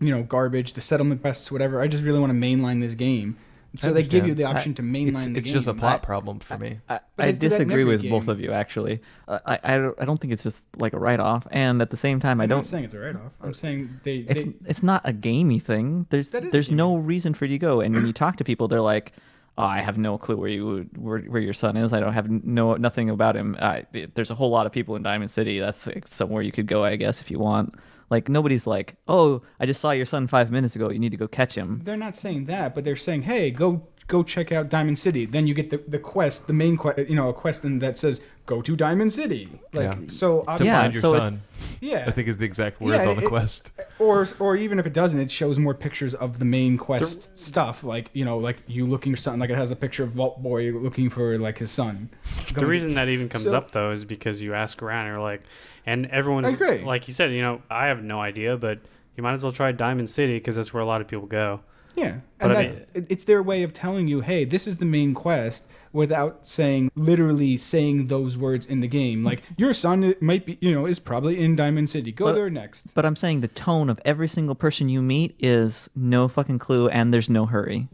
you 0.01 0.13
know, 0.13 0.25
garbage, 0.25 0.73
the 0.73 0.81
settlement 0.81 1.23
quests, 1.23 1.53
whatever. 1.53 1.81
I 1.81 1.87
just 1.87 2.03
really 2.03 2.19
want 2.19 2.33
to 2.33 2.39
mainline 2.39 2.81
this 2.81 2.95
game. 2.97 3.37
So 3.77 3.93
they 3.93 4.03
give 4.03 4.27
you 4.27 4.35
the 4.35 4.45
option 4.45 4.75
to 4.75 4.83
mainline 4.83 5.15
It's, 5.15 5.27
the 5.29 5.37
it's 5.37 5.45
game. 5.47 5.55
just 5.55 5.67
a 5.67 5.75
plot 5.75 6.01
I- 6.03 6.05
problem 6.05 6.41
for 6.41 6.59
me. 6.59 6.81
I, 6.89 7.01
But 7.17 7.25
I 7.25 7.33
they 7.33 7.39
do 7.39 7.49
that 7.49 7.61
in 7.63 7.69
disagree 7.69 7.83
every 7.83 7.85
with 7.97 8.11
both 8.11 8.29
of 8.29 8.39
you 8.39 8.53
actually. 8.53 9.01
Uh, 9.27 9.39
I, 9.47 9.59
I 9.65 9.77
don't 9.79 10.01
I 10.03 10.05
don't 10.05 10.21
think 10.21 10.33
it's 10.35 10.43
just 10.43 10.63
like 10.77 10.93
a 10.93 10.99
write 10.99 11.21
off, 11.21 11.47
and 11.51 11.81
at 11.81 11.89
the 11.91 11.97
same 11.97 12.21
time, 12.21 12.41
I 12.41 12.45
I'm 12.45 12.51
don't. 12.51 12.59
not 12.59 12.67
saying 12.67 12.85
it's 12.85 12.95
a 12.95 12.99
write 12.99 13.17
off. 13.17 13.33
I'm 13.43 13.55
saying 13.55 14.01
they. 14.05 14.17
It's 14.29 14.45
they 14.45 14.53
it's 14.67 14.83
not 14.83 15.01
a 15.05 15.13
gamey 15.13 15.59
thing. 15.59 16.07
There's 16.11 16.31
That 16.31 16.43
is 16.43 16.49
a 16.49 16.53
there's 16.53 16.71
no 16.71 16.97
reason 16.97 17.33
for 17.35 17.47
you 17.47 17.53
to 17.55 17.59
go. 17.59 17.81
And 17.81 17.95
when 17.95 18.07
you 18.07 18.13
talk 18.13 18.37
to 18.37 18.45
people, 18.45 18.69
they're 18.69 18.81
like, 18.83 19.13
oh, 19.57 19.63
"I 19.65 19.79
have 19.81 19.97
no 19.97 20.19
clue 20.19 20.37
where 20.37 20.51
you 20.51 20.89
where, 20.99 21.21
where 21.21 21.41
your 21.41 21.55
son 21.55 21.77
is. 21.79 21.95
I 21.95 22.01
don't 22.01 22.13
have 22.13 22.29
no 22.31 22.75
nothing 22.77 23.09
about 23.09 23.37
him. 23.37 23.57
I, 23.59 23.87
there's 24.15 24.31
a 24.31 24.35
whole 24.35 24.51
lot 24.51 24.67
of 24.67 24.73
people 24.73 24.97
in 24.97 25.03
Diamond 25.03 25.31
City. 25.31 25.59
That's 25.61 25.87
like, 25.87 26.09
somewhere 26.09 26.43
you 26.43 26.53
could 26.53 26.67
go, 26.67 26.85
I 26.85 26.97
guess, 26.97 27.21
if 27.23 27.31
you 27.31 27.39
want." 27.39 27.75
Like 28.13 28.29
nobody's 28.29 28.67
like, 28.67 28.97
"Oh, 29.09 29.41
I 29.59 29.65
just 29.65 29.81
saw 29.81 29.93
your 29.93 30.05
son 30.05 30.27
five 30.27 30.51
minutes 30.51 30.77
ago. 30.77 30.91
You 30.91 30.99
need 30.99 31.13
to 31.13 31.17
go 31.17 31.27
catch 31.27 31.55
him." 31.55 31.81
they're 31.83 31.97
not 31.97 32.15
saying 32.15 32.45
that, 32.45 32.75
but 32.75 32.85
they're 32.85 32.95
saying, 32.95 33.23
hey, 33.23 33.51
go 33.51 33.89
go 34.13 34.23
check 34.23 34.53
out 34.53 34.69
Diamond 34.69 34.99
City. 34.99 35.25
Then 35.25 35.47
you 35.49 35.55
get 35.55 35.71
the, 35.71 35.79
the 35.95 35.99
quest, 35.99 36.47
the 36.47 36.53
main 36.53 36.77
quest, 36.77 36.99
you 37.11 37.17
know, 37.17 37.29
a 37.31 37.33
quest 37.33 37.65
in 37.65 37.79
that 37.79 37.97
says 37.97 38.21
go 38.45 38.61
to 38.61 38.77
Diamond 38.77 39.11
City. 39.21 39.49
Like 39.73 39.85
Yeah. 39.85 40.09
so, 40.09 40.45
obviously, 40.47 40.67
Yeah, 40.67 40.81
find 40.83 40.93
your 40.95 41.01
so 41.01 41.15
it's- 41.15 41.29
son, 41.31 41.41
yeah. 41.81 42.05
I 42.07 42.11
think 42.11 42.29
is 42.29 42.37
the 42.37 42.45
exact 42.45 42.81
words 42.83 43.03
Yeah, 43.05 43.11
on 43.11 43.17
the 43.17 43.23
it- 43.25 43.29
quest. 43.29 43.71
or 43.99 44.27
or 44.39 44.55
even 44.65 44.79
if 44.79 44.87
it 44.87 44.93
doesn't, 44.93 45.19
it 45.27 45.31
shows 45.31 45.59
more 45.59 45.75
pictures 45.87 46.13
of 46.25 46.39
the 46.39 46.45
main 46.45 46.77
quest 46.77 47.39
stuff, 47.39 47.83
like 47.85 48.11
you 48.13 48.25
know, 48.27 48.37
like 48.49 48.59
you 48.67 48.87
looking 48.87 49.13
for 49.15 49.21
something. 49.25 49.41
Like 49.41 49.51
it 49.51 49.57
has 49.65 49.71
a 49.71 49.77
picture 49.85 50.05
of 50.05 50.11
Vault 50.11 50.43
Boy 50.43 50.71
looking 50.73 51.09
for 51.09 51.39
like 51.39 51.57
his 51.59 51.71
son. 51.71 52.11
The 52.55 52.67
reason 52.67 52.93
that 52.95 53.09
even 53.09 53.29
comes 53.31 53.49
So- 53.51 53.57
up 53.57 53.71
though 53.71 53.93
is 53.93 54.05
because 54.05 54.43
you 54.43 54.53
ask 54.55 54.83
around 54.83 55.07
and 55.07 55.15
you're 55.15 55.23
like, 55.33 55.43
and 55.87 56.07
everyone's 56.07 56.53
like 56.85 57.09
you 57.09 57.15
said, 57.15 57.33
you 57.33 57.41
know, 57.41 57.63
I 57.71 57.87
have 57.87 58.03
no 58.03 58.21
idea, 58.21 58.57
but 58.59 58.79
you 59.17 59.23
might 59.23 59.33
as 59.33 59.43
well 59.43 59.53
try 59.53 59.73
Diamond 59.73 60.11
City 60.11 60.35
because 60.35 60.57
that's 60.57 60.73
where 60.75 60.83
a 60.83 60.87
lot 60.87 61.01
of 61.01 61.09
people 61.09 61.27
go. 61.27 61.61
Yeah, 61.95 62.17
But 62.39 62.51
and 62.51 62.59
I 62.59 62.65
that's, 62.69 62.79
it- 62.95 63.07
it's 63.11 63.25
their 63.25 63.43
way 63.43 63.63
of 63.63 63.73
telling 63.75 64.09
you, 64.09 64.21
hey, 64.21 64.45
this 64.45 64.67
is 64.67 64.79
the 64.79 64.85
main 64.87 65.13
quest, 65.15 65.65
without 65.93 66.47
saying 66.49 66.91
literally 66.95 67.59
saying 67.59 68.07
those 68.07 68.35
words 68.37 68.65
in 68.65 68.81
the 68.81 68.89
game. 68.89 69.23
Like 69.23 69.43
your 69.59 69.75
son 69.75 70.15
might 70.23 70.47
be, 70.47 70.57
you 70.63 70.73
know, 70.73 70.87
is 70.87 70.99
probably 70.99 71.39
in 71.39 71.55
Diamond 71.55 71.91
City. 71.91 72.11
Go 72.13 72.27
But- 72.27 72.35
there 72.35 72.49
next. 72.51 72.95
But 72.95 73.05
I'm 73.05 73.15
saying 73.17 73.43
the 73.43 73.49
tone 73.49 73.91
of 73.91 74.01
every 74.05 74.29
single 74.29 74.55
person 74.55 74.89
you 74.89 75.03
meet 75.03 75.35
is 75.39 75.91
no 75.95 76.29
fucking 76.29 76.61
clue, 76.61 76.89
and 76.89 77.13
there's 77.13 77.29
no 77.29 77.45
hurry. 77.47 77.89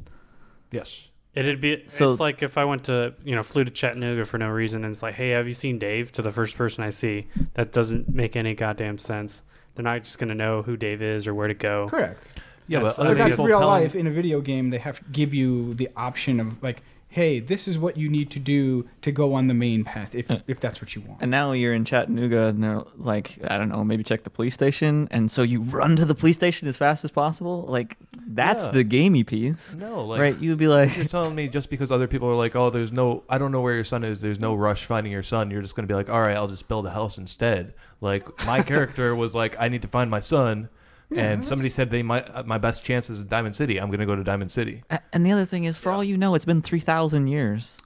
Yes. 0.71 1.07
It'd 1.35 1.61
be 1.61 1.83
So- 1.87 2.09
it's 2.09 2.21
like 2.21 2.43
if 2.43 2.57
I 2.59 2.65
went 2.65 2.85
to 2.85 3.15
you 3.25 3.35
know 3.35 3.43
flew 3.43 3.65
to 3.65 3.71
Chattanooga 3.71 4.25
for 4.25 4.39
no 4.39 4.49
reason 4.49 4.85
and 4.85 4.91
it's 4.93 5.03
like, 5.03 5.15
hey, 5.15 5.31
have 5.31 5.47
you 5.47 5.53
seen 5.55 5.79
Dave? 5.79 6.11
To 6.13 6.23
the 6.23 6.31
first 6.33 6.57
person 6.57 6.85
I 6.85 6.91
see, 6.91 7.27
that 7.55 7.73
doesn't 7.73 8.09
make 8.09 8.37
any 8.37 8.55
goddamn 8.55 8.99
sense. 8.99 9.43
They're 9.75 9.85
not 9.85 10.03
just 10.05 10.19
gonna 10.19 10.35
know 10.35 10.63
who 10.63 10.77
Dave 10.77 11.01
is 11.03 11.29
or 11.29 11.35
where 11.35 11.47
to 11.49 11.55
go. 11.55 11.87
Correct. 11.89 12.35
Yeah, 12.69 12.79
That's- 12.81 12.97
but 12.99 13.07
I 13.07 13.11
other 13.11 13.19
that's 13.19 13.39
real 13.39 13.59
telling- 13.61 13.67
life. 13.83 13.95
In 13.97 14.07
a 14.07 14.11
video 14.11 14.41
game, 14.41 14.71
they 14.71 14.79
have 14.79 14.99
to 14.99 15.05
give 15.11 15.33
you 15.35 15.75
the 15.75 15.89
option 15.97 16.39
of 16.39 16.63
like, 16.63 16.83
hey, 17.11 17.41
this 17.41 17.67
is 17.67 17.79
what 17.79 17.97
you 17.97 18.07
need 18.11 18.31
to 18.31 18.39
do 18.39 18.87
to 19.01 19.11
go 19.11 19.33
on 19.33 19.47
the 19.47 19.55
main 19.55 19.83
path 19.83 20.15
if 20.15 20.31
uh, 20.31 20.39
if 20.47 20.61
that's 20.61 20.79
what 20.83 20.95
you 20.95 21.01
want. 21.01 21.23
And 21.23 21.31
now 21.31 21.53
you're 21.53 21.73
in 21.73 21.87
Chattanooga, 21.87 22.49
and 22.49 22.63
they're 22.63 22.83
like, 22.99 23.39
I 23.51 23.57
don't 23.57 23.71
know, 23.71 23.83
maybe 23.83 24.05
check 24.05 24.25
the 24.25 24.31
police 24.31 24.53
station, 24.53 25.09
and 25.11 25.31
so 25.31 25.41
you 25.43 25.63
run 25.63 25.97
to 25.97 26.05
the 26.05 26.15
police 26.15 26.37
station 26.37 26.69
as 26.69 26.77
fast 26.77 27.05
as 27.05 27.11
possible. 27.11 27.65
Like 27.67 27.97
that's 28.31 28.67
Yeah. 28.67 28.73
the 28.73 28.85
gamey 28.85 29.25
piece, 29.25 29.75
No, 29.75 30.05
like 30.05 30.21
right? 30.21 30.39
You'd 30.39 30.59
be 30.59 30.69
like, 30.69 30.95
you're 30.99 31.07
telling 31.07 31.35
me 31.35 31.49
just 31.49 31.71
because 31.71 31.91
other 31.91 32.07
people 32.07 32.29
are 32.29 32.35
like, 32.37 32.55
oh, 32.55 32.69
there's 32.69 32.93
no, 32.93 33.25
I 33.31 33.39
don't 33.39 33.53
know 33.53 33.63
where 33.63 33.75
your 33.75 33.85
son 33.85 34.05
is. 34.05 34.21
There's 34.21 34.39
no 34.39 34.55
rush 34.55 34.85
finding 34.85 35.11
your 35.11 35.23
son. 35.23 35.51
You're 35.51 35.63
just 35.63 35.75
gonna 35.75 35.89
be 35.89 35.95
like, 35.95 36.11
all 36.11 36.21
right, 36.21 36.37
I'll 36.37 36.47
just 36.49 36.69
build 36.69 36.85
a 36.87 36.91
house 36.91 37.17
instead. 37.17 37.73
Like 38.03 38.45
my 38.47 38.63
character 38.73 39.17
was 39.17 39.35
like, 39.35 39.57
I 39.59 39.69
need 39.69 39.81
to 39.81 39.89
find 39.89 40.11
my 40.11 40.21
son, 40.21 40.69
and 41.15 41.45
somebody 41.45 41.71
said 41.71 41.91
they 41.91 42.03
might, 42.03 42.29
uh, 42.35 42.43
my 42.45 42.59
best 42.59 42.85
chance 42.85 43.09
is 43.11 43.25
Diamond 43.25 43.55
City. 43.57 43.79
I'm 43.81 43.91
gonna 43.91 44.07
go 44.07 44.15
to 44.17 44.25
Diamond 44.25 44.51
City. 44.51 44.83
A- 44.91 45.01
and 45.13 45.25
the 45.25 45.33
other 45.33 45.45
thing 45.45 45.65
is, 45.65 45.77
for 45.79 45.91
all 45.93 46.05
you 46.05 46.17
know, 46.19 46.35
it's 46.35 46.45
been 46.45 46.63
three 46.63 46.81
thousand 46.81 47.29
years. 47.29 47.79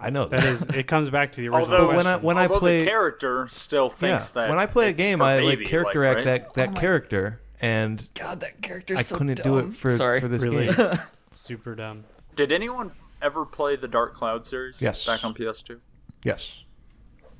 I 0.00 0.10
know 0.10 0.26
That 0.26 0.42
is, 0.44 0.62
it 0.62 0.88
comes 0.88 1.10
back 1.10 1.30
to 1.32 1.40
the 1.40 1.48
original 1.48 1.76
Although 1.76 1.86
But 1.86 1.96
when 1.96 2.06
I 2.06 2.10
question. 2.14 2.22
when 2.26 2.38
I 2.38 2.42
Although 2.48 2.58
play, 2.58 2.78
the 2.80 2.86
character 2.86 3.46
still 3.48 3.88
thinks 3.88 4.32
yeah, 4.34 4.42
that 4.42 4.48
when 4.50 4.58
I 4.58 4.66
play 4.66 4.86
a 4.86 4.88
it's 4.88 4.96
game, 4.96 5.20
her 5.20 5.24
I 5.24 5.38
baby, 5.40 5.62
like 5.62 5.66
character 5.70 6.00
like, 6.00 6.08
act 6.08 6.16
right? 6.16 6.24
that 6.24 6.54
that 6.54 6.68
Oh 6.76 6.80
character, 6.80 7.40
and 7.60 8.08
God, 8.14 8.40
that 8.40 8.60
character's 8.62 8.98
I 8.98 9.02
so 9.02 9.16
couldn't 9.16 9.40
do 9.44 9.58
it 9.58 9.74
for 9.74 9.96
Sorry. 9.96 10.20
for 10.20 10.26
this 10.26 10.42
Really? 10.42 10.74
game. 10.74 10.98
super 11.32 11.76
dumb. 11.76 12.02
Did 12.34 12.50
anyone 12.50 12.90
ever 13.20 13.44
play 13.44 13.76
the 13.76 13.86
Dark 13.86 14.14
Cloud 14.14 14.44
series? 14.44 14.82
Yes. 14.82 15.06
Back 15.06 15.24
on 15.24 15.34
PS2. 15.34 15.78
Yes. 16.24 16.64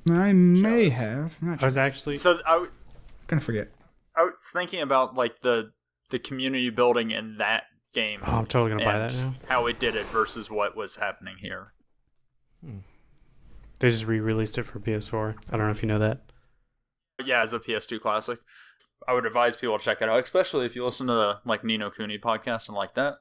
I 0.09 0.31
may 0.31 0.89
Jealous. 0.89 0.93
have. 0.93 1.33
I'm 1.41 1.47
not 1.49 1.53
I 1.55 1.57
sure. 1.59 1.67
was 1.67 1.77
actually 1.77 2.15
So 2.15 2.39
I, 2.47 2.51
w- 2.53 2.71
gonna 3.27 3.41
forget. 3.41 3.69
I 4.15 4.23
was 4.23 4.33
thinking 4.51 4.81
about 4.81 5.15
like 5.15 5.41
the 5.41 5.71
the 6.09 6.19
community 6.19 6.69
building 6.69 7.11
in 7.11 7.37
that 7.37 7.63
game. 7.93 8.21
oh, 8.25 8.37
I'm 8.37 8.45
totally 8.45 8.71
gonna 8.71 8.85
buy 8.85 8.99
and 8.99 9.09
that 9.09 9.15
now. 9.17 9.35
how 9.47 9.65
it 9.67 9.79
did 9.79 9.95
it 9.95 10.05
versus 10.07 10.49
what 10.49 10.75
was 10.75 10.97
happening 10.97 11.35
here. 11.39 11.73
Hmm. 12.63 12.79
They 13.79 13.89
just 13.89 14.05
re-released 14.05 14.57
it 14.57 14.63
for 14.63 14.79
PS4. 14.79 15.35
I 15.51 15.57
don't 15.57 15.65
know 15.65 15.71
if 15.71 15.81
you 15.81 15.89
know 15.89 15.99
that. 15.99 16.21
Yeah, 17.23 17.41
as 17.41 17.53
a 17.53 17.59
PS2 17.59 17.99
classic, 17.99 18.39
I 19.07 19.13
would 19.13 19.25
advise 19.25 19.55
people 19.57 19.77
to 19.77 19.83
check 19.83 20.01
it 20.01 20.09
out, 20.09 20.23
especially 20.23 20.65
if 20.65 20.75
you 20.75 20.85
listen 20.85 21.07
to 21.07 21.13
the 21.13 21.39
like 21.45 21.63
Ni 21.63 21.77
no 21.77 21.89
Kuni 21.89 22.17
podcast 22.17 22.67
and 22.67 22.77
like 22.77 22.93
that. 22.95 23.15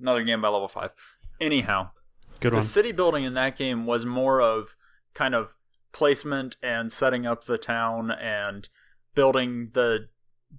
Another 0.00 0.22
game 0.22 0.42
by 0.42 0.48
Level 0.48 0.68
Five. 0.68 0.92
Anyhow, 1.40 1.90
Good 2.40 2.52
the 2.52 2.56
one. 2.56 2.64
city 2.64 2.92
building 2.92 3.24
in 3.24 3.34
that 3.34 3.56
game 3.56 3.86
was 3.86 4.04
more 4.04 4.40
of 4.40 4.76
kind 5.14 5.34
of 5.34 5.54
placement 5.92 6.56
and 6.62 6.90
setting 6.92 7.26
up 7.26 7.44
the 7.44 7.58
town 7.58 8.10
and 8.10 8.68
building 9.14 9.70
the 9.74 10.08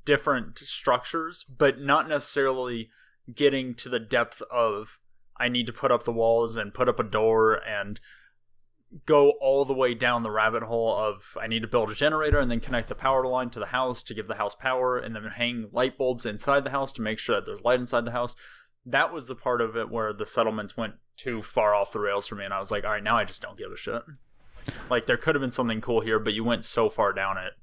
different 0.05 0.59
structures, 0.59 1.45
but 1.49 1.79
not 1.79 2.07
necessarily 2.07 2.89
getting 3.33 3.73
to 3.75 3.89
the 3.89 3.99
depth 3.99 4.41
of 4.51 4.99
I 5.37 5.49
need 5.49 5.65
to 5.67 5.73
put 5.73 5.91
up 5.91 6.03
the 6.03 6.11
walls 6.11 6.55
and 6.55 6.73
put 6.73 6.89
up 6.89 6.99
a 6.99 7.03
door 7.03 7.55
and 7.55 7.99
go 9.05 9.31
all 9.41 9.65
the 9.65 9.73
way 9.73 9.93
down 9.93 10.21
the 10.21 10.31
rabbit 10.31 10.63
hole 10.63 10.95
of 10.95 11.35
I 11.41 11.47
need 11.47 11.63
to 11.63 11.67
build 11.67 11.89
a 11.89 11.95
generator 11.95 12.39
and 12.39 12.49
then 12.51 12.59
connect 12.59 12.89
the 12.89 12.95
power 12.95 13.25
line 13.25 13.49
to 13.51 13.59
the 13.59 13.67
house 13.67 14.03
to 14.03 14.13
give 14.13 14.27
the 14.27 14.35
house 14.35 14.53
power 14.53 14.97
and 14.97 15.15
then 15.15 15.23
hang 15.23 15.69
light 15.71 15.97
bulbs 15.97 16.25
inside 16.25 16.63
the 16.63 16.69
house 16.69 16.91
to 16.93 17.01
make 17.01 17.17
sure 17.17 17.35
that 17.35 17.45
there's 17.45 17.63
light 17.63 17.79
inside 17.79 18.05
the 18.05 18.11
house. 18.11 18.35
That 18.85 19.11
was 19.11 19.27
the 19.27 19.35
part 19.35 19.61
of 19.61 19.75
it 19.75 19.89
where 19.89 20.13
the 20.13 20.25
settlements 20.25 20.77
went 20.77 20.95
too 21.17 21.41
far 21.41 21.73
off 21.73 21.91
the 21.91 21.99
rails 21.99 22.27
for 22.27 22.35
me 22.35 22.45
and 22.45 22.53
I 22.53 22.59
was 22.59 22.69
like, 22.69 22.83
all 22.83 22.91
right, 22.91 23.03
now 23.03 23.17
I 23.17 23.25
just 23.25 23.41
don't 23.41 23.57
give 23.57 23.71
a 23.71 23.77
shit. 23.77 24.03
Like 24.89 25.07
there 25.07 25.17
could 25.17 25.35
have 25.35 25.41
been 25.41 25.51
something 25.51 25.81
cool 25.81 26.01
here, 26.01 26.19
but 26.19 26.33
you 26.33 26.43
went 26.43 26.63
so 26.63 26.89
far 26.89 27.13
down 27.13 27.37
it, 27.37 27.53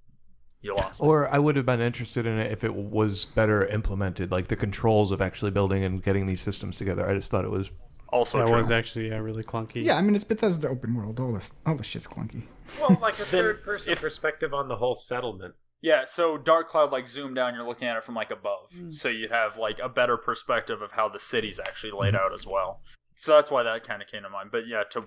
you 0.63 0.75
lost. 0.75 1.01
me. 1.01 1.07
Or 1.09 1.29
I 1.29 1.39
would 1.39 1.57
have 1.57 1.67
been 1.67 1.81
interested 1.81 2.27
in 2.27 2.39
it 2.39 2.53
if 2.53 2.65
it 2.65 2.75
was 2.75 3.25
better 3.25 3.67
implemented, 3.67 4.31
like 4.31 4.49
the 4.49 4.57
controls 4.57 5.11
of 5.13 5.21
actually 5.23 5.51
building 5.51 5.85
and 5.85 6.03
getting 6.03 6.27
these 6.27 6.41
systems 6.41 6.77
together. 6.77 7.09
I 7.09 7.15
just 7.15 7.31
thought 7.31 7.45
it 7.45 7.51
was 7.51 7.71
also 8.13 8.39
that 8.39 8.49
true. 8.49 8.57
was 8.59 8.71
actually 8.71 9.09
yeah, 9.09 9.19
really 9.19 9.43
clunky. 9.43 9.85
Yeah, 9.85 9.97
I 9.97 10.03
mean 10.03 10.15
it's 10.15 10.25
Bethesda 10.25 10.69
open 10.69 10.95
world. 10.95 11.19
All 11.21 11.33
this, 11.33 11.53
all 11.67 11.77
this 11.77 11.87
shit's 11.87 12.07
clunky. 12.07 12.43
Well, 12.81 12.99
like 13.01 13.15
a 13.15 13.25
third 13.25 13.63
person 13.65 13.93
if- 13.93 14.01
perspective 14.01 14.53
on 14.55 14.69
the 14.69 14.77
whole 14.77 14.95
settlement. 14.95 15.55
Yeah, 15.83 16.05
so 16.05 16.37
Dark 16.37 16.69
Cloud 16.69 16.93
like 16.93 17.09
zoom 17.09 17.33
down, 17.33 17.55
you're 17.55 17.67
looking 17.67 17.89
at 17.89 17.97
it 17.97 18.05
from 18.05 18.15
like 18.15 18.31
above, 18.31 18.69
Mm. 18.77 18.93
so 18.93 19.09
you 19.09 19.29
have 19.31 19.57
like 19.57 19.79
a 19.83 19.89
better 19.89 20.19
perspective 20.19 20.83
of 20.83 20.93
how 20.93 21.09
the 21.09 21.19
city's 21.19 21.59
actually 21.59 21.93
laid 21.93 22.15
out 22.15 22.35
as 22.35 22.47
well. 22.47 22.83
So 23.17 23.33
that's 23.33 23.51
why 23.51 23.63
that 23.63 23.83
kind 23.83 24.03
of 24.03 24.09
came 24.09 24.23
to 24.25 24.29
mind. 24.29 24.51
But 24.53 24.67
yeah, 24.67 24.83
to 24.91 25.05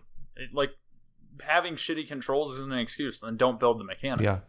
like 0.52 0.72
having 1.42 1.76
shitty 1.76 2.08
controls 2.08 2.54
isn't 2.54 2.72
an 2.72 2.80
excuse. 2.80 3.20
Then 3.20 3.38
don't 3.38 3.60
build 3.60 3.80
the 3.80 3.84
mechanic. 3.84 4.24
Yeah, 4.26 4.40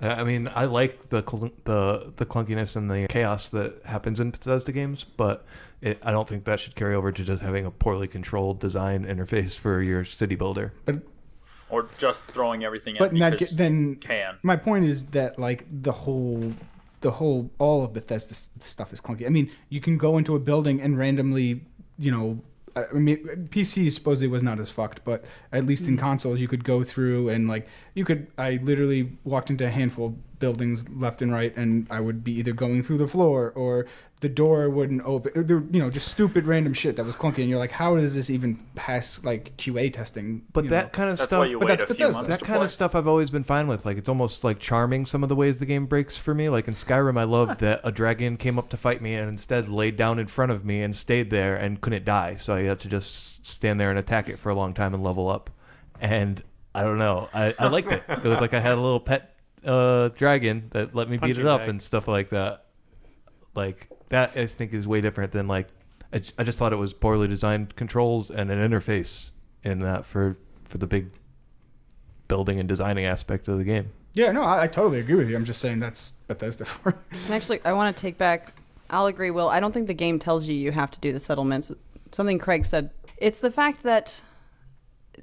I 0.00 0.08
I 0.20 0.24
mean, 0.24 0.50
I 0.54 0.64
like 0.66 1.08
the 1.10 1.22
cl- 1.28 1.52
the 1.64 2.12
the 2.16 2.26
clunkiness 2.26 2.76
and 2.76 2.90
the 2.90 3.06
chaos 3.08 3.48
that 3.50 3.82
happens 3.84 4.20
in 4.20 4.30
Bethesda 4.30 4.72
games, 4.72 5.04
but 5.16 5.44
it, 5.80 5.98
I 6.02 6.10
don't 6.10 6.28
think 6.28 6.44
that 6.44 6.60
should 6.60 6.74
carry 6.74 6.94
over 6.94 7.12
to 7.12 7.24
just 7.24 7.42
having 7.42 7.64
a 7.66 7.70
poorly 7.70 8.08
controlled 8.08 8.58
design 8.60 9.04
interface 9.04 9.56
for 9.56 9.82
your 9.82 10.04
city 10.04 10.34
builder. 10.34 10.72
But 10.84 11.02
Or 11.70 11.88
just 11.98 12.22
throwing 12.24 12.64
everything 12.64 12.96
but 12.98 13.12
in 13.12 13.18
not 13.18 13.32
because 13.32 13.50
get, 13.50 13.58
then 13.58 13.96
can. 13.96 14.38
my 14.42 14.56
point 14.56 14.84
is 14.86 15.04
that 15.06 15.38
like 15.38 15.64
the 15.70 15.92
whole 15.92 16.52
the 17.00 17.12
whole 17.12 17.50
all 17.58 17.84
of 17.84 17.92
Bethesda 17.92 18.34
stuff 18.60 18.92
is 18.92 19.00
clunky. 19.00 19.24
I 19.26 19.28
mean, 19.28 19.50
you 19.68 19.80
can 19.80 19.98
go 19.98 20.18
into 20.18 20.34
a 20.34 20.40
building 20.40 20.80
and 20.80 20.98
randomly, 20.98 21.64
you 21.98 22.10
know, 22.10 22.40
I 22.76 22.92
mean, 22.94 23.48
PC 23.50 23.90
supposedly 23.92 24.28
was 24.28 24.42
not 24.42 24.58
as 24.58 24.70
fucked, 24.70 25.04
but 25.04 25.24
at 25.52 25.66
least 25.66 25.88
in 25.88 25.94
hmm. 25.94 26.00
consoles, 26.00 26.40
you 26.40 26.48
could 26.48 26.64
go 26.64 26.84
through 26.84 27.28
and 27.28 27.48
like 27.48 27.66
you 27.94 28.04
could. 28.04 28.26
I 28.36 28.60
literally 28.62 29.16
walked 29.24 29.50
into 29.50 29.66
a 29.66 29.70
handful 29.70 30.06
of 30.06 30.14
buildings 30.38 30.88
left 30.88 31.22
and 31.22 31.32
right, 31.32 31.56
and 31.56 31.86
I 31.90 32.00
would 32.00 32.22
be 32.24 32.32
either 32.32 32.52
going 32.52 32.82
through 32.82 32.98
the 32.98 33.08
floor 33.08 33.50
or 33.54 33.86
the 34.20 34.28
door 34.28 34.68
wouldn't 34.68 35.02
open. 35.04 35.46
There, 35.46 35.62
you 35.70 35.78
know, 35.80 35.90
just 35.90 36.08
stupid 36.08 36.46
random 36.46 36.74
shit 36.74 36.96
that 36.96 37.04
was 37.06 37.14
clunky, 37.16 37.38
and 37.38 37.48
you're 37.48 37.58
like, 37.58 37.70
how 37.70 37.96
does 37.96 38.14
this 38.16 38.30
even 38.30 38.58
pass 38.74 39.22
like 39.24 39.56
QA 39.56 39.92
testing? 39.92 40.42
But 40.52 40.64
you 40.64 40.70
that 40.70 40.86
know? 40.86 40.88
kind 40.90 41.10
of 41.10 41.18
That's 41.18 41.28
stuff, 41.30 41.38
why 41.38 41.46
you 41.46 41.58
But 41.58 41.68
wait 41.68 41.78
that's 41.78 41.82
a 41.84 41.86
few 41.86 42.08
Bethesda. 42.08 42.12
months 42.12 42.28
that 42.28 42.38
to 42.38 42.44
kind 42.44 42.56
play. 42.58 42.64
of 42.64 42.70
stuff 42.72 42.94
I've 42.96 43.06
always 43.06 43.30
been 43.30 43.44
fine 43.44 43.68
with. 43.68 43.86
Like 43.86 43.96
it's 43.96 44.08
almost 44.08 44.42
like 44.42 44.58
charming 44.58 45.06
some 45.06 45.22
of 45.22 45.28
the 45.28 45.36
ways 45.36 45.58
the 45.58 45.66
game 45.66 45.86
breaks 45.86 46.16
for 46.16 46.34
me. 46.34 46.48
Like 46.48 46.66
in 46.66 46.74
Skyrim, 46.74 47.16
I 47.18 47.24
loved 47.24 47.60
that 47.60 47.80
a 47.84 47.92
dragon 47.92 48.36
came 48.36 48.58
up 48.58 48.68
to 48.70 48.76
fight 48.76 49.00
me 49.00 49.14
and 49.14 49.28
instead 49.28 49.68
laid 49.68 49.96
down 49.96 50.18
in 50.18 50.26
front 50.26 50.50
of 50.50 50.64
me 50.64 50.82
and 50.82 50.96
stayed 50.96 51.30
there 51.30 51.54
and 51.54 51.80
couldn't 51.80 52.04
die. 52.04 52.36
So 52.36 52.54
I 52.54 52.62
had 52.62 52.80
to 52.80 52.88
just 52.88 53.46
stand 53.46 53.78
there 53.78 53.90
and 53.90 53.98
attack 53.98 54.28
it 54.28 54.38
for 54.40 54.50
a 54.50 54.54
long 54.54 54.74
time 54.74 54.94
and 54.94 55.04
level 55.04 55.28
up. 55.28 55.48
And 56.00 56.42
I 56.74 56.82
don't 56.82 56.98
know, 56.98 57.28
I, 57.32 57.54
I 57.58 57.68
liked 57.68 57.92
it. 57.92 58.02
It 58.08 58.24
was 58.24 58.40
like 58.40 58.52
I 58.54 58.60
had 58.60 58.72
a 58.74 58.80
little 58.80 59.00
pet 59.00 59.34
uh, 59.64 60.08
dragon 60.10 60.68
that 60.70 60.94
let 60.94 61.08
me 61.08 61.16
beat 61.16 61.20
Punching 61.20 61.44
it 61.44 61.48
up 61.48 61.60
bag. 61.62 61.68
and 61.70 61.82
stuff 61.82 62.08
like 62.08 62.30
that. 62.30 62.64
Like 63.54 63.88
that, 64.10 64.36
I 64.36 64.46
think 64.46 64.72
is 64.72 64.86
way 64.86 65.00
different 65.00 65.32
than 65.32 65.48
like. 65.48 65.68
I, 66.12 66.20
j- 66.20 66.32
I 66.38 66.44
just 66.44 66.58
thought 66.58 66.72
it 66.72 66.76
was 66.76 66.94
poorly 66.94 67.28
designed 67.28 67.76
controls 67.76 68.30
and 68.30 68.50
an 68.50 68.58
interface 68.70 69.30
in 69.62 69.80
that 69.80 70.06
for 70.06 70.36
for 70.64 70.78
the 70.78 70.86
big 70.86 71.10
building 72.28 72.58
and 72.58 72.68
designing 72.68 73.04
aspect 73.04 73.48
of 73.48 73.58
the 73.58 73.64
game. 73.64 73.90
Yeah, 74.14 74.32
no, 74.32 74.42
I, 74.42 74.64
I 74.64 74.66
totally 74.68 75.00
agree 75.00 75.14
with 75.16 75.28
you. 75.28 75.36
I'm 75.36 75.44
just 75.44 75.60
saying 75.60 75.80
that's 75.80 76.12
Bethesda 76.26 76.64
for. 76.66 76.96
And 77.26 77.30
actually, 77.30 77.60
I 77.64 77.72
want 77.72 77.94
to 77.94 78.00
take 78.00 78.18
back. 78.18 78.52
I'll 78.90 79.06
agree, 79.06 79.30
Will. 79.30 79.48
I 79.48 79.60
don't 79.60 79.72
think 79.72 79.86
the 79.86 79.94
game 79.94 80.18
tells 80.18 80.48
you 80.48 80.54
you 80.54 80.72
have 80.72 80.90
to 80.92 81.00
do 81.00 81.12
the 81.12 81.20
settlements. 81.20 81.70
Something 82.12 82.38
Craig 82.38 82.64
said. 82.64 82.90
It's 83.18 83.40
the 83.40 83.50
fact 83.50 83.82
that 83.82 84.20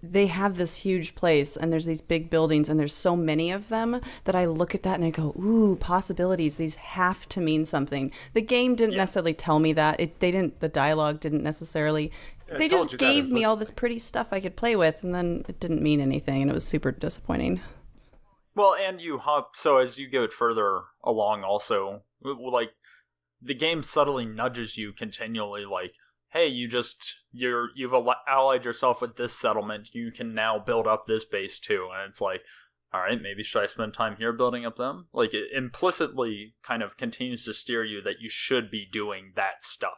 they 0.01 0.27
have 0.27 0.57
this 0.57 0.77
huge 0.77 1.15
place 1.15 1.55
and 1.55 1.71
there's 1.71 1.85
these 1.85 2.01
big 2.01 2.29
buildings 2.29 2.69
and 2.69 2.79
there's 2.79 2.93
so 2.93 3.15
many 3.15 3.51
of 3.51 3.69
them 3.69 4.01
that 4.25 4.35
I 4.35 4.45
look 4.45 4.75
at 4.75 4.83
that 4.83 4.95
and 4.95 5.05
I 5.05 5.09
go, 5.09 5.33
ooh, 5.39 5.75
possibilities. 5.75 6.57
These 6.57 6.75
have 6.75 7.27
to 7.29 7.41
mean 7.41 7.65
something. 7.65 8.11
The 8.33 8.41
game 8.41 8.75
didn't 8.75 8.97
necessarily 8.97 9.33
tell 9.33 9.59
me 9.59 9.73
that. 9.73 9.99
It 9.99 10.19
they 10.19 10.31
didn't. 10.31 10.59
The 10.59 10.69
dialogue 10.69 11.19
didn't 11.19 11.43
necessarily. 11.43 12.11
Yeah, 12.47 12.57
they 12.57 12.67
just 12.67 12.97
gave 12.97 13.29
me 13.29 13.43
all 13.43 13.55
this 13.55 13.71
pretty 13.71 13.97
stuff 13.99 14.27
I 14.31 14.39
could 14.39 14.55
play 14.55 14.75
with, 14.75 15.03
and 15.03 15.15
then 15.15 15.45
it 15.47 15.59
didn't 15.59 15.81
mean 15.81 15.99
anything, 15.99 16.43
and 16.43 16.51
it 16.51 16.53
was 16.53 16.65
super 16.65 16.91
disappointing. 16.91 17.61
Well, 18.53 18.75
and 18.75 19.01
you 19.01 19.17
hop 19.17 19.55
so 19.55 19.77
as 19.77 19.97
you 19.97 20.07
go 20.07 20.27
further 20.27 20.81
along, 21.03 21.43
also 21.43 22.03
like 22.21 22.71
the 23.41 23.53
game 23.53 23.83
subtly 23.83 24.25
nudges 24.25 24.77
you 24.77 24.93
continually, 24.93 25.65
like, 25.65 25.93
hey, 26.35 26.47
you 26.47 26.67
just 26.67 27.21
you're 27.31 27.69
you've 27.75 27.93
allied 28.27 28.65
yourself 28.65 29.01
with 29.01 29.15
this 29.15 29.33
settlement, 29.33 29.95
you 29.95 30.11
can 30.11 30.35
now 30.35 30.59
build 30.59 30.85
up 30.85 31.07
this 31.07 31.23
base 31.23 31.59
too, 31.59 31.87
and 31.93 32.09
it's 32.09 32.19
like, 32.19 32.41
all 32.93 32.99
right, 32.99 33.21
maybe 33.21 33.41
should 33.41 33.63
I 33.63 33.67
spend 33.67 33.93
time 33.93 34.17
here 34.17 34.33
building 34.33 34.65
up 34.65 34.75
them? 34.75 35.07
Like 35.13 35.33
it 35.33 35.47
implicitly 35.55 36.55
kind 36.61 36.83
of 36.83 36.97
continues 36.97 37.45
to 37.45 37.53
steer 37.53 37.85
you 37.85 38.01
that 38.01 38.19
you 38.19 38.29
should 38.29 38.69
be 38.69 38.85
doing 38.91 39.31
that 39.35 39.63
stuff. 39.63 39.93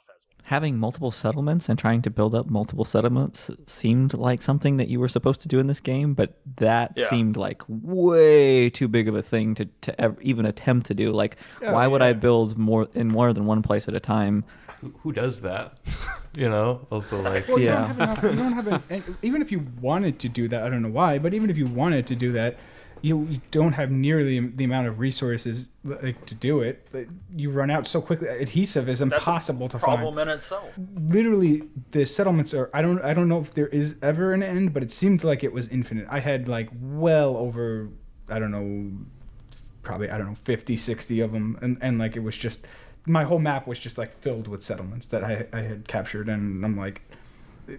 Having 0.48 0.78
multiple 0.78 1.12
settlements 1.12 1.68
and 1.68 1.78
trying 1.78 2.02
to 2.04 2.10
build 2.10 2.34
up 2.34 2.50
multiple 2.50 2.86
settlements 2.86 3.52
seemed 3.66 4.14
like 4.14 4.42
something 4.42 4.78
that 4.78 4.88
you 4.88 4.98
were 4.98 5.10
supposed 5.10 5.42
to 5.42 5.50
do 5.50 5.60
in 5.60 5.68
this 5.68 5.82
game, 5.82 6.14
but 6.14 6.38
that 6.56 6.94
Yeah. 6.96 7.08
seemed 7.10 7.36
like 7.36 7.62
way 7.68 8.70
too 8.70 8.88
big 8.88 9.10
of 9.10 9.16
a 9.16 9.22
thing 9.22 9.56
to, 9.56 9.66
to 9.82 10.00
ev- 10.02 10.18
even 10.22 10.46
attempt 10.46 10.86
to 10.88 10.94
do. 10.94 11.12
Like, 11.12 11.36
Oh, 11.62 11.74
why 11.74 11.86
would 11.86 12.02
I 12.02 12.14
build 12.14 12.58
more 12.58 12.88
in 12.96 13.10
more 13.10 13.34
than 13.34 13.46
one 13.46 13.62
place 13.62 13.90
at 13.90 13.94
a 13.94 14.00
time? 14.00 14.46
Who, 14.80 14.94
who 15.04 15.12
does 15.12 15.42
that? 15.42 15.82
you 16.34 16.48
know, 16.48 16.88
also 16.92 17.22
like 17.22 17.46
Well, 17.50 17.60
Yeah. 17.60 17.92
you 17.92 17.98
don't 17.98 18.08
have 18.08 18.24
enough. 18.24 18.24
You 18.24 18.36
don't 18.38 18.54
have 18.54 18.92
an, 19.08 19.18
even 19.24 19.42
if 19.42 19.52
you 19.52 19.68
wanted 19.82 20.18
to 20.20 20.30
do 20.30 20.48
that, 20.48 20.64
I 20.64 20.70
don't 20.70 20.82
know 20.82 20.88
why, 21.02 21.20
but 21.20 21.34
even 21.34 21.50
if 21.50 21.58
you 21.58 21.66
wanted 21.66 22.08
to 22.08 22.16
do 22.16 22.32
that, 22.32 22.56
you, 23.02 23.26
you 23.26 23.42
don't 23.52 23.74
have 23.74 23.92
nearly 23.92 24.40
the 24.40 24.64
amount 24.64 24.88
of 24.88 25.00
resources 25.00 25.70
like, 25.84 26.26
to 26.26 26.36
do 26.36 26.62
it. 26.62 26.88
You 27.36 27.50
run 27.50 27.70
out 27.70 27.88
so 27.88 28.02
quickly. 28.02 28.28
Adhesive 28.28 28.90
is 28.90 29.02
impossible 29.02 29.70
to 29.70 29.78
Problem 29.78 30.16
find. 30.16 30.30
in 30.30 30.36
itself. 30.36 30.72
Literally, 30.96 31.64
the 31.92 32.06
settlements 32.06 32.54
are. 32.54 32.70
I 32.74 32.82
don't. 32.82 33.02
I 33.02 33.14
don't 33.14 33.30
know 33.30 33.40
if 33.40 33.54
there 33.54 33.68
is 33.68 33.98
ever 34.02 34.34
an 34.34 34.44
end, 34.44 34.74
but 34.74 34.84
it 34.84 34.92
seemed 34.92 35.24
like 35.24 35.44
it 35.44 35.54
was 35.54 35.68
infinite. 35.68 36.08
I 36.10 36.20
had 36.20 36.48
like 36.48 36.70
well 36.82 37.38
over. 37.38 37.90
I 38.30 38.40
don't 38.40 38.52
know. 38.52 38.92
Probably 39.84 40.10
I 40.10 40.18
don't 40.18 40.28
know 40.28 40.38
50, 40.44 40.76
60 40.76 41.20
of 41.22 41.32
them, 41.32 41.58
and 41.62 41.78
and 41.82 41.98
like 41.98 42.16
it 42.16 42.22
was 42.22 42.38
just. 42.38 42.66
My 43.10 43.24
whole 43.24 43.40
map 43.40 43.68
was 43.68 43.80
just 43.80 43.98
like 43.98 44.14
filled 44.20 44.50
with 44.50 44.64
settlements 44.64 45.08
that 45.08 45.24
I, 45.24 45.46
I 45.54 45.62
had 45.62 45.88
captured, 45.88 46.28
and 46.28 46.66
I'm 46.66 46.76
like, 46.76 47.02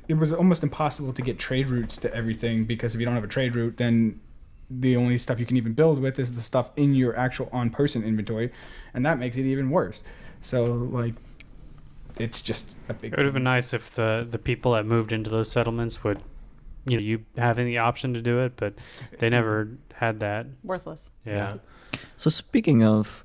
it 0.08 0.14
was 0.14 0.32
almost 0.32 0.62
impossible 0.62 1.12
to 1.12 1.22
get 1.22 1.38
trade 1.38 1.68
routes 1.68 1.96
to 1.98 2.14
everything 2.14 2.64
because 2.64 2.94
if 2.94 3.00
you 3.00 3.04
don't 3.04 3.14
have 3.14 3.24
a 3.24 3.28
trade 3.28 3.54
route, 3.54 3.76
then 3.76 4.20
the 4.70 4.96
only 4.96 5.18
stuff 5.18 5.40
you 5.40 5.46
can 5.46 5.56
even 5.56 5.72
build 5.72 5.98
with 6.00 6.18
is 6.18 6.32
the 6.32 6.42
stuff 6.42 6.70
in 6.76 6.94
your 6.94 7.16
actual 7.16 7.48
on 7.52 7.70
person 7.70 8.04
inventory, 8.04 8.52
and 8.94 9.04
that 9.06 9.18
makes 9.18 9.36
it 9.36 9.44
even 9.44 9.70
worse. 9.70 10.02
So 10.42 10.64
like, 10.64 11.14
it's 12.18 12.40
just 12.42 12.74
a 12.88 12.94
big. 12.94 13.12
It 13.12 13.16
would 13.16 13.26
have 13.26 13.34
been 13.34 13.44
nice 13.44 13.72
if 13.72 13.92
the 13.92 14.26
the 14.28 14.38
people 14.38 14.72
that 14.72 14.86
moved 14.86 15.12
into 15.12 15.30
those 15.30 15.50
settlements 15.50 16.04
would, 16.04 16.22
you 16.86 16.96
know, 16.96 17.02
you 17.02 17.24
having 17.36 17.66
the 17.66 17.78
option 17.78 18.14
to 18.14 18.22
do 18.22 18.40
it, 18.40 18.54
but 18.56 18.74
they 19.18 19.30
never 19.30 19.68
had 19.94 20.20
that. 20.20 20.46
Worthless. 20.62 21.10
Yeah. 21.24 21.56
So 22.16 22.28
speaking 22.30 22.84
of, 22.84 23.24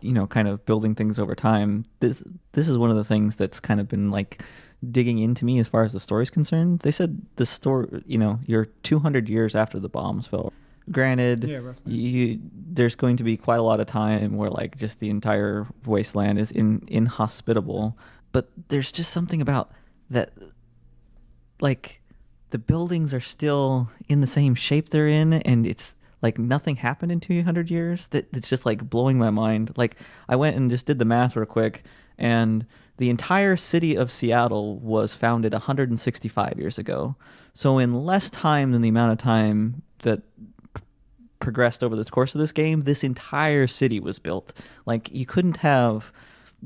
you 0.00 0.12
know, 0.12 0.26
kind 0.26 0.48
of 0.48 0.64
building 0.66 0.94
things 0.94 1.18
over 1.18 1.34
time, 1.34 1.84
this 2.00 2.22
this 2.52 2.68
is 2.68 2.76
one 2.76 2.90
of 2.90 2.96
the 2.96 3.04
things 3.04 3.36
that's 3.36 3.60
kind 3.60 3.80
of 3.80 3.88
been 3.88 4.10
like 4.10 4.42
digging 4.90 5.18
into 5.18 5.44
me 5.44 5.58
as 5.58 5.68
far 5.68 5.84
as 5.84 5.92
the 5.92 6.00
story's 6.00 6.30
concerned. 6.30 6.80
They 6.80 6.90
said 6.90 7.20
the 7.36 7.46
story, 7.46 8.02
you 8.06 8.18
know, 8.18 8.40
you're 8.46 8.64
200 8.82 9.28
years 9.28 9.54
after 9.54 9.78
the 9.78 9.88
bombs 9.88 10.26
fell. 10.26 10.52
Granted, 10.90 11.44
Yeah, 11.44 11.72
you 11.86 12.40
there's 12.52 12.94
going 12.94 13.16
to 13.16 13.24
be 13.24 13.36
quite 13.36 13.58
a 13.58 13.62
lot 13.62 13.80
of 13.80 13.86
time 13.86 14.36
where 14.36 14.50
like 14.50 14.76
just 14.76 15.00
the 15.00 15.10
entire 15.10 15.66
wasteland 15.86 16.38
is 16.38 16.50
in 16.50 16.82
inhospitable, 16.88 17.96
but 18.32 18.48
there's 18.68 18.92
just 18.92 19.12
something 19.12 19.40
about 19.40 19.70
that 20.10 20.32
like 21.60 22.00
the 22.50 22.58
buildings 22.58 23.14
are 23.14 23.20
still 23.20 23.90
in 24.08 24.20
the 24.20 24.26
same 24.26 24.54
shape 24.54 24.90
they're 24.90 25.08
in 25.08 25.34
and 25.34 25.66
it's 25.66 25.94
like 26.22 26.38
nothing 26.38 26.76
happened 26.76 27.10
in 27.12 27.20
200 27.20 27.70
years 27.70 28.08
that 28.08 28.28
it's 28.36 28.48
just 28.48 28.66
like 28.66 28.88
blowing 28.90 29.18
my 29.18 29.30
mind. 29.30 29.72
Like 29.76 29.96
i 30.28 30.36
went 30.36 30.56
and 30.56 30.70
just 30.70 30.86
did 30.86 30.98
the 30.98 31.04
math 31.04 31.36
real 31.36 31.46
quick 31.46 31.84
and 32.18 32.66
the 32.98 33.08
entire 33.08 33.56
city 33.56 33.96
of 33.96 34.10
seattle 34.10 34.78
was 34.78 35.14
founded 35.14 35.52
165 35.54 36.54
years 36.58 36.76
ago. 36.78 37.16
So 37.54 37.78
in 37.78 38.04
less 38.04 38.28
time 38.28 38.72
than 38.72 38.82
the 38.82 38.90
amount 38.90 39.12
of 39.12 39.18
time 39.18 39.82
that 40.02 40.22
progressed 41.40 41.82
over 41.82 41.96
the 41.96 42.04
course 42.04 42.34
of 42.34 42.40
this 42.40 42.52
game, 42.52 42.82
this 42.82 43.02
entire 43.02 43.66
city 43.66 43.98
was 43.98 44.18
built. 44.18 44.52
Like 44.86 45.10
you 45.10 45.26
couldn't 45.26 45.58
have 45.58 46.12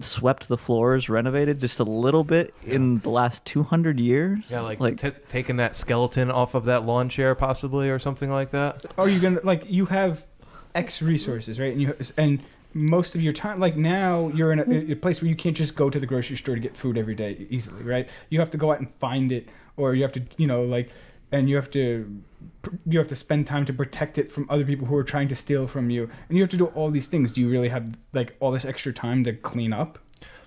swept 0.01 0.49
the 0.49 0.59
floors, 0.59 1.09
renovated 1.09 1.61
just 1.61 1.79
a 1.79 1.85
little 1.85 2.25
bit 2.25 2.53
in 2.65 2.99
the 2.99 3.11
last 3.11 3.45
200 3.45 4.01
years. 4.01 4.51
Yeah, 4.51 4.61
like, 4.61 4.81
like 4.81 4.99
t- 4.99 5.13
taking 5.29 5.57
that 5.57 5.77
skeleton 5.77 6.31
off 6.31 6.55
of 6.55 6.65
that 6.65 6.85
lawn 6.85 7.09
chair, 7.09 7.35
possibly, 7.35 7.89
or 7.89 7.99
something 7.99 8.31
like 8.31 8.51
that. 8.51 8.85
Are 8.99 9.09
you 9.09 9.21
gonna 9.21 9.41
like 9.45 9.71
you 9.71 9.87
have 9.87 10.27
X 10.75 11.01
resources, 11.01 11.59
right? 11.61 11.73
And 11.73 11.81
you 11.81 11.95
and 12.17 12.41
most 12.75 13.15
of 13.15 13.23
your 13.23 13.33
time, 13.33 13.61
like 13.61 13.77
now, 13.77 14.29
you're 14.35 14.53
in 14.53 14.59
a, 14.59 14.93
a 14.93 14.97
place 14.97 15.23
where 15.23 15.29
you 15.29 15.37
can't 15.37 15.57
just 15.57 15.77
go 15.77 15.89
to 15.89 16.01
the 16.01 16.07
grocery 16.07 16.37
store 16.37 16.57
to 16.57 16.61
get 16.61 16.77
food 16.77 16.99
every 16.99 17.15
day 17.15 17.47
easily, 17.49 17.85
right? 17.85 18.09
You 18.31 18.41
have 18.41 18.51
to 18.51 18.59
go 18.59 18.73
out 18.73 18.81
and 18.81 18.91
find 18.95 19.31
it, 19.31 19.49
or 19.77 19.95
you 19.95 20.03
have 20.03 20.13
to, 20.13 20.23
you 20.37 20.49
know, 20.49 20.65
like, 20.65 20.91
and 21.31 21.49
you 21.49 21.55
have 21.55 21.71
to 21.71 22.21
you 22.87 22.99
have 22.99 23.09
to 23.09 23.17
spend 23.17 23.47
time 23.47 23.65
to 23.67 23.73
protect 23.73 24.19
it 24.19 24.31
from 24.33 24.47
other 24.51 24.65
people 24.65 24.87
who 24.87 24.97
are 24.97 25.05
trying 25.05 25.29
to 25.29 25.35
steal 25.35 25.67
from 25.67 25.91
you, 25.91 26.09
and 26.29 26.37
you 26.37 26.43
have 26.43 26.51
to 26.51 26.57
do 26.57 26.67
all 26.67 26.91
these 26.91 27.07
things. 27.07 27.33
Do 27.33 27.41
you 27.41 27.49
really 27.51 27.69
have 27.69 27.97
like 28.13 28.37
all 28.41 28.51
this 28.53 28.65
extra 28.65 28.93
time 28.93 29.25
to 29.25 29.33
clean 29.33 29.73
up? 29.73 29.99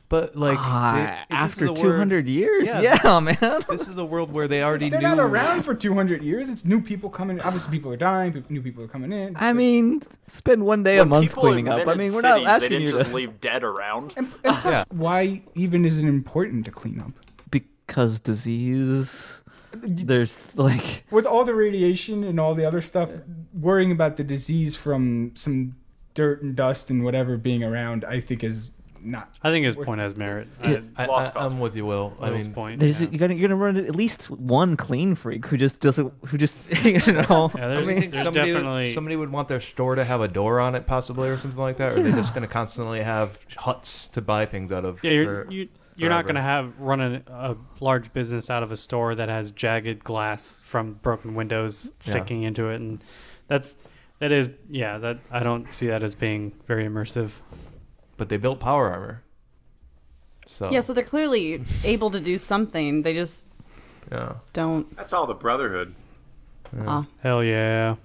But 0.09 0.37
like 0.37 0.57
ah, 0.57 1.21
it- 1.23 1.27
after 1.31 1.65
a 1.65 1.67
world- 1.67 1.77
200 1.79 2.27
years, 2.29 2.65
Yeah. 2.67 2.97
yeah, 3.03 3.19
man. 3.19 3.35
this 3.67 3.89
is 3.89 3.97
a 3.97 4.05
world 4.05 4.31
where 4.31 4.47
they 4.47 4.63
already 4.63 4.89
They're 4.89 5.01
knew. 5.01 5.07
not 5.15 5.19
around 5.19 5.63
for 5.63 5.75
200 5.75 6.23
years. 6.23 6.47
It's 6.47 6.63
new 6.63 6.79
people 6.79 7.09
coming. 7.09 7.41
Obviously, 7.41 7.71
people 7.77 7.91
are 7.91 7.97
dying. 7.97 8.31
People, 8.31 8.49
new 8.53 8.61
people 8.61 8.81
are 8.85 8.87
coming 8.87 9.11
in. 9.11 9.35
I 9.37 9.51
mean, 9.51 10.01
spend 10.27 10.65
one 10.65 10.83
day 10.83 10.99
a 10.99 11.03
month 11.05 11.33
cleaning 11.35 11.67
up. 11.67 11.85
I 11.85 11.95
mean, 11.95 12.13
we're 12.13 12.21
not 12.21 12.35
cities, 12.35 12.47
asking 12.47 12.69
they 12.69 12.75
you 12.79 12.85
didn't 12.85 12.97
just 12.99 13.09
to 13.09 13.15
leave 13.17 13.41
dead 13.41 13.65
around. 13.65 14.13
And, 14.15 14.31
and 14.45 14.55
Yeah. 14.63 14.83
why 14.91 15.43
even 15.55 15.83
is 15.83 15.97
it 15.97 16.05
important 16.05 16.63
to 16.65 16.71
clean 16.71 17.01
up? 17.01 17.11
because 17.51 18.19
disease. 18.19 19.41
There's 20.05 20.55
like 20.55 21.05
with 21.11 21.25
all 21.25 21.43
the 21.45 21.55
radiation 21.55 22.23
and 22.23 22.39
all 22.39 22.55
the 22.55 22.65
other 22.65 22.81
stuff, 22.81 23.11
worrying 23.53 23.91
about 23.91 24.17
the 24.17 24.23
disease 24.23 24.75
from 24.75 25.31
some 25.35 25.75
dirt 26.13 26.41
and 26.41 26.55
dust 26.55 26.89
and 26.89 27.03
whatever 27.03 27.37
being 27.37 27.63
around, 27.63 28.03
I 28.05 28.19
think 28.19 28.43
is 28.43 28.71
not. 29.01 29.29
I 29.43 29.51
think 29.51 29.65
his 29.65 29.75
point 29.75 29.99
has 29.99 30.15
merit. 30.15 30.47
It- 30.63 30.83
I, 30.95 31.03
I, 31.03 31.05
lost 31.05 31.35
I, 31.35 31.45
i'm 31.45 31.59
with 31.59 31.75
you, 31.75 31.85
Will. 31.85 32.15
I 32.19 32.31
mean, 32.31 32.53
point. 32.53 32.79
there's 32.79 32.99
yeah. 32.99 33.07
you're 33.09 33.19
gonna 33.19 33.35
you're 33.35 33.47
gonna 33.47 33.61
run 33.61 33.77
at 33.77 33.95
least 33.95 34.29
one 34.29 34.75
clean 34.75 35.15
freak 35.15 35.45
who 35.45 35.57
just 35.57 35.79
doesn't 35.79 36.13
who 36.25 36.37
just 36.37 36.71
you 36.83 36.93
know. 37.13 37.51
Yeah, 37.55 37.65
I 37.65 37.67
there's, 37.67 37.87
mean, 37.87 38.11
there's 38.11 38.23
somebody, 38.25 38.53
definitely. 38.53 38.93
somebody 38.93 39.15
would 39.15 39.31
want 39.31 39.47
their 39.47 39.61
store 39.61 39.95
to 39.95 40.03
have 40.03 40.21
a 40.21 40.27
door 40.27 40.59
on 40.59 40.75
it, 40.75 40.87
possibly, 40.87 41.29
or 41.29 41.37
something 41.37 41.59
like 41.59 41.77
that. 41.77 41.93
Or 41.93 41.99
are 41.99 42.03
they 42.03 42.11
just 42.11 42.33
going 42.33 42.41
to 42.41 42.51
constantly 42.51 43.01
have 43.01 43.39
huts 43.55 44.07
to 44.09 44.21
buy 44.21 44.45
things 44.45 44.71
out 44.71 44.85
of? 44.85 45.03
yeah, 45.03 45.11
you're 45.11 45.45
for- 45.45 45.51
you're 45.51 45.67
not 46.09 46.23
going 46.23 46.35
to 46.35 46.41
have 46.41 46.79
run 46.79 47.01
a, 47.01 47.23
a 47.27 47.57
large 47.79 48.13
business 48.13 48.49
out 48.49 48.63
of 48.63 48.71
a 48.71 48.77
store 48.77 49.15
that 49.15 49.29
has 49.29 49.51
jagged 49.51 50.03
glass 50.03 50.61
from 50.63 50.93
broken 50.95 51.35
windows 51.35 51.93
sticking 51.99 52.43
into 52.43 52.69
it, 52.69 52.75
and 52.79 53.03
that's 53.47 53.77
that 54.19 54.31
is 54.31 54.49
yeah 54.69 54.97
that 54.97 55.19
I 55.31 55.41
don't 55.41 55.73
see 55.73 55.87
that 55.87 56.03
as 56.03 56.15
being 56.15 56.53
very 56.65 56.85
immersive. 56.85 57.41
but 58.17 58.29
they 58.29 58.37
built 58.37 58.59
power 58.59 58.91
armor. 58.91 59.23
So 60.45 60.71
Yeah, 60.71 60.81
so 60.81 60.93
they're 60.93 61.03
clearly 61.03 61.63
able 61.83 62.09
to 62.11 62.19
do 62.19 62.37
something. 62.37 63.03
They 63.03 63.13
just 63.13 63.45
yeah. 64.11 64.35
don't. 64.53 64.95
That's 64.95 65.13
all 65.13 65.27
the 65.27 65.33
Brotherhood. 65.33 65.93
Ah. 66.85 67.05
Hell 67.21 67.43
yeah! 67.43 67.95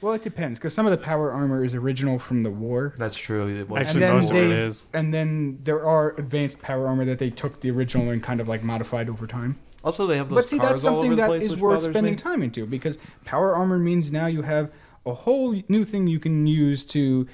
Well, 0.00 0.12
it 0.12 0.22
depends 0.22 0.58
because 0.58 0.74
some 0.74 0.86
of 0.86 0.92
the 0.92 0.98
power 0.98 1.32
armor 1.32 1.64
is 1.64 1.74
original 1.74 2.18
from 2.18 2.42
the 2.42 2.50
war. 2.50 2.94
That's 2.98 3.16
true. 3.16 3.48
It 3.48 3.68
was- 3.68 3.80
Actually, 3.80 4.02
and 4.02 4.10
then 4.10 4.14
most 4.14 4.30
of 4.30 4.36
it 4.36 4.40
they've- 4.48 4.58
is. 4.58 4.90
And 4.92 5.14
then 5.14 5.58
there 5.64 5.84
are 5.86 6.14
advanced 6.18 6.60
power 6.60 6.86
armor 6.86 7.04
that 7.04 7.18
they 7.18 7.30
took 7.30 7.60
the 7.60 7.70
original 7.70 8.10
and 8.10 8.22
kind 8.22 8.40
of 8.40 8.48
like 8.48 8.62
modified 8.62 9.08
over 9.08 9.26
time. 9.26 9.56
also, 9.82 10.06
they 10.06 10.16
have 10.16 10.28
those 10.30 10.36
But 10.36 10.48
see, 10.48 10.58
cars 10.58 10.70
that's 10.70 10.84
all 10.86 10.92
over 10.94 11.00
something 11.02 11.10
the 11.10 11.16
that 11.16 11.26
place, 11.28 11.42
is 11.44 11.50
which 11.52 11.60
worth 11.60 11.74
bothers 11.80 11.90
spending 11.92 12.12
me. 12.14 12.16
time 12.16 12.42
into 12.42 12.64
because 12.66 12.98
power 13.24 13.54
armor 13.54 13.78
means 13.78 14.10
now 14.10 14.26
you 14.26 14.40
have 14.42 14.70
a 15.06 15.12
whole 15.12 15.54
new 15.68 15.84
thing 15.84 16.06
you 16.06 16.18
can 16.18 16.46
use 16.46 16.84
to, 16.84 17.26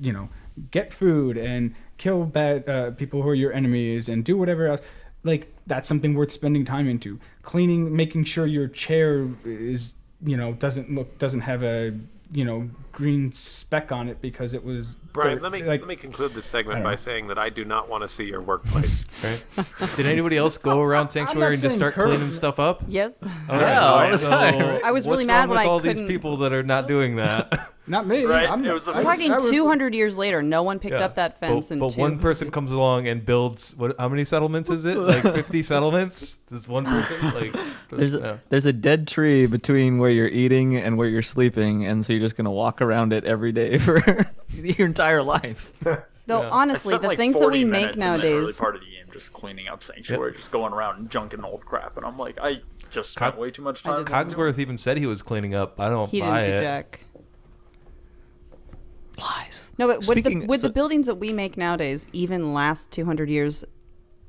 you 0.00 0.12
know, 0.12 0.28
get 0.72 0.92
food 0.92 1.38
and 1.38 1.74
kill 1.98 2.24
bad 2.24 2.68
uh, 2.68 2.90
people 2.90 3.22
who 3.22 3.28
are 3.28 3.34
your 3.36 3.52
enemies 3.52 4.08
and 4.08 4.24
do 4.24 4.36
whatever 4.36 4.66
else. 4.66 4.80
Like 5.22 5.54
that's 5.68 5.86
something 5.88 6.14
worth 6.14 6.32
spending 6.32 6.64
time 6.64 6.88
into. 6.88 7.20
Cleaning, 7.42 7.94
making 7.94 8.24
sure 8.24 8.46
your 8.46 8.66
chair 8.66 9.28
is, 9.44 9.94
you 10.24 10.36
know, 10.36 10.52
doesn't 10.52 10.94
look 10.94 11.18
doesn't 11.18 11.40
have 11.40 11.62
a, 11.62 11.92
you 12.32 12.44
know, 12.44 12.68
green 12.92 13.32
speck 13.32 13.90
on 13.92 14.08
it 14.08 14.20
because 14.22 14.54
it 14.54 14.64
was. 14.64 14.96
Brian, 15.12 15.34
dirt. 15.36 15.42
let 15.42 15.52
me 15.52 15.62
like, 15.62 15.80
let 15.80 15.88
me 15.88 15.96
conclude 15.96 16.32
this 16.32 16.46
segment 16.46 16.82
by 16.82 16.90
know. 16.92 16.96
saying 16.96 17.26
that 17.28 17.38
I 17.38 17.50
do 17.50 17.64
not 17.66 17.88
want 17.88 18.02
to 18.02 18.08
see 18.08 18.24
your 18.24 18.40
workplace. 18.40 19.04
Right? 19.22 19.44
Did 19.96 20.06
anybody 20.06 20.36
else 20.36 20.58
go 20.58 20.80
around 20.80 21.10
Sanctuary 21.10 21.52
and 21.54 21.62
just 21.62 21.76
start 21.76 21.94
current- 21.94 22.12
cleaning 22.16 22.32
stuff 22.32 22.58
up? 22.58 22.82
Yes. 22.88 23.12
Oh, 23.22 23.30
all 23.50 23.60
Yeah, 23.60 23.80
all 23.80 24.10
the 24.10 24.18
so 24.18 24.30
time, 24.30 24.58
right? 24.58 24.82
I 24.84 24.90
was 24.90 25.04
really 25.06 25.18
what's 25.18 25.26
mad 25.28 25.38
wrong 25.40 25.48
when 25.50 25.58
with 25.58 25.66
I 25.66 25.70
all 25.70 25.80
couldn't- 25.80 25.96
these 25.98 26.08
people 26.08 26.38
that 26.38 26.52
are 26.52 26.62
not 26.64 26.88
doing 26.88 27.16
that. 27.16 27.68
Not 27.86 28.06
me. 28.06 28.24
Right, 28.24 28.48
I'm, 28.48 28.64
it 28.64 28.72
was 28.72 28.84
the 28.84 28.92
I- 28.92 28.98
We're 28.98 29.02
talking 29.02 29.32
was- 29.32 29.50
200 29.50 29.92
years 29.94 30.16
later. 30.16 30.40
No 30.42 30.62
one 30.62 30.78
picked 30.78 30.98
Yeah. 31.00 31.04
up 31.06 31.16
that 31.16 31.40
fence 31.40 31.68
but, 31.68 31.74
in 31.74 31.80
but 31.80 31.90
two. 31.92 32.00
one 32.00 32.18
person 32.20 32.50
comes 32.50 32.70
along 32.70 33.08
and 33.08 33.26
builds 33.26 33.74
what? 33.76 33.96
How 33.98 34.08
many 34.08 34.24
settlements 34.24 34.70
is 34.70 34.84
it? 34.84 34.96
Like 34.96 35.22
fifty 35.22 35.62
settlements? 35.64 36.36
Does 36.46 36.68
one 36.68 36.84
person 36.84 37.34
like? 37.34 37.56
There's 37.90 38.14
yeah. 38.14 38.20
a, 38.20 38.38
there's 38.48 38.64
a 38.66 38.72
dead 38.72 39.06
tree 39.08 39.46
between 39.46 39.98
where 39.98 40.08
you're 40.10 40.28
eating 40.28 40.76
and 40.76 40.96
where 40.96 41.08
you're 41.08 41.20
sleeping, 41.22 41.84
and 41.84 42.04
so 42.06 42.12
you're 42.14 42.22
just 42.22 42.36
gonna 42.36 42.50
walk 42.52 42.80
around 42.80 43.12
it 43.12 43.24
every 43.24 43.52
day 43.52 43.76
for 43.78 43.98
your 44.52 44.86
entire 44.86 45.22
life. 45.22 45.72
Though 46.26 46.40
Yeah. 46.42 46.48
honestly, 46.50 46.96
the 46.96 47.08
like 47.08 47.18
things 47.18 47.38
that 47.38 47.50
we 47.50 47.64
make 47.64 47.80
minutes 47.80 47.96
in 47.96 48.00
the 48.00 48.06
early 48.06 48.30
nowadays. 48.38 48.56
part 48.56 48.76
of 48.76 48.80
the 48.80 48.86
game 48.86 49.04
just 49.12 49.32
cleaning 49.34 49.68
up 49.68 49.82
sanctuary, 49.82 50.32
just 50.32 50.50
going 50.50 50.72
around 50.72 51.00
and 51.00 51.10
junking 51.10 51.44
old 51.44 51.66
crap, 51.66 51.96
and 51.98 52.06
I'm 52.06 52.16
like, 52.16 52.38
I 52.40 52.60
just 52.90 53.10
spent 53.10 53.34
Co- 53.34 53.40
way 53.42 53.50
too 53.50 53.60
much 53.62 53.82
time. 53.82 54.04
Cogsworth 54.06 54.58
even 54.58 54.78
said 54.78 54.96
he 54.96 55.04
was 55.06 55.20
cleaning 55.20 55.54
up. 55.54 55.78
I 55.80 55.90
don't 55.90 56.08
He 56.08 56.20
buy 56.20 56.44
didn't 56.44 56.56
do 56.56 56.62
it. 56.62 56.64
jack. 56.64 57.00
Lies. 59.18 59.62
No, 59.78 59.86
but 59.86 59.98
with, 59.98 60.06
Speaking- 60.06 60.40
the, 60.40 60.46
with 60.46 60.60
so- 60.60 60.68
the 60.68 60.72
buildings 60.72 61.06
that 61.06 61.16
we 61.16 61.32
make 61.32 61.56
nowadays, 61.56 62.06
even 62.12 62.54
last 62.54 62.90
200 62.90 63.28
years, 63.28 63.64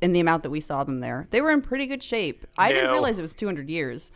in 0.02 0.12
the 0.14 0.20
amount 0.20 0.44
that 0.44 0.50
we 0.50 0.60
saw 0.60 0.84
them 0.84 1.00
there, 1.00 1.28
they 1.32 1.40
were 1.42 1.52
in 1.52 1.62
pretty 1.62 1.88
good 1.88 2.04
shape. 2.04 2.46
I 2.58 2.74
didn't 2.74 2.92
realize 2.92 3.18
it 3.20 3.22
was 3.22 3.34
200 3.34 3.70
years. 3.70 4.12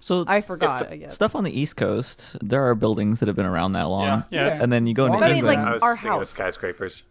So 0.00 0.24
I 0.28 0.40
forgot. 0.42 0.90
I 0.90 0.96
guess. 0.96 1.14
stuff 1.14 1.34
on 1.34 1.44
the 1.44 1.58
East 1.58 1.76
Coast, 1.76 2.36
there 2.42 2.64
are 2.68 2.74
buildings 2.74 3.20
that 3.20 3.26
have 3.26 3.34
been 3.36 3.46
around 3.46 3.72
that 3.72 3.84
long. 3.84 4.04
Yeah. 4.04 4.22
Yeah, 4.30 4.40
it's- 4.46 4.60
And 4.60 4.70
then 4.72 4.86
you 4.86 4.92
go 4.94 5.06
into 5.06 5.18
But 5.18 5.24
I 5.24 5.28
mean, 5.28 5.38
England. 5.38 5.62
like, 5.62 5.66
I 5.66 5.72
was 5.72 5.82
Our 5.82 5.94
just 5.94 6.04
of 6.04 6.10
house. 6.10 6.30
skyscrapers. 6.30 7.04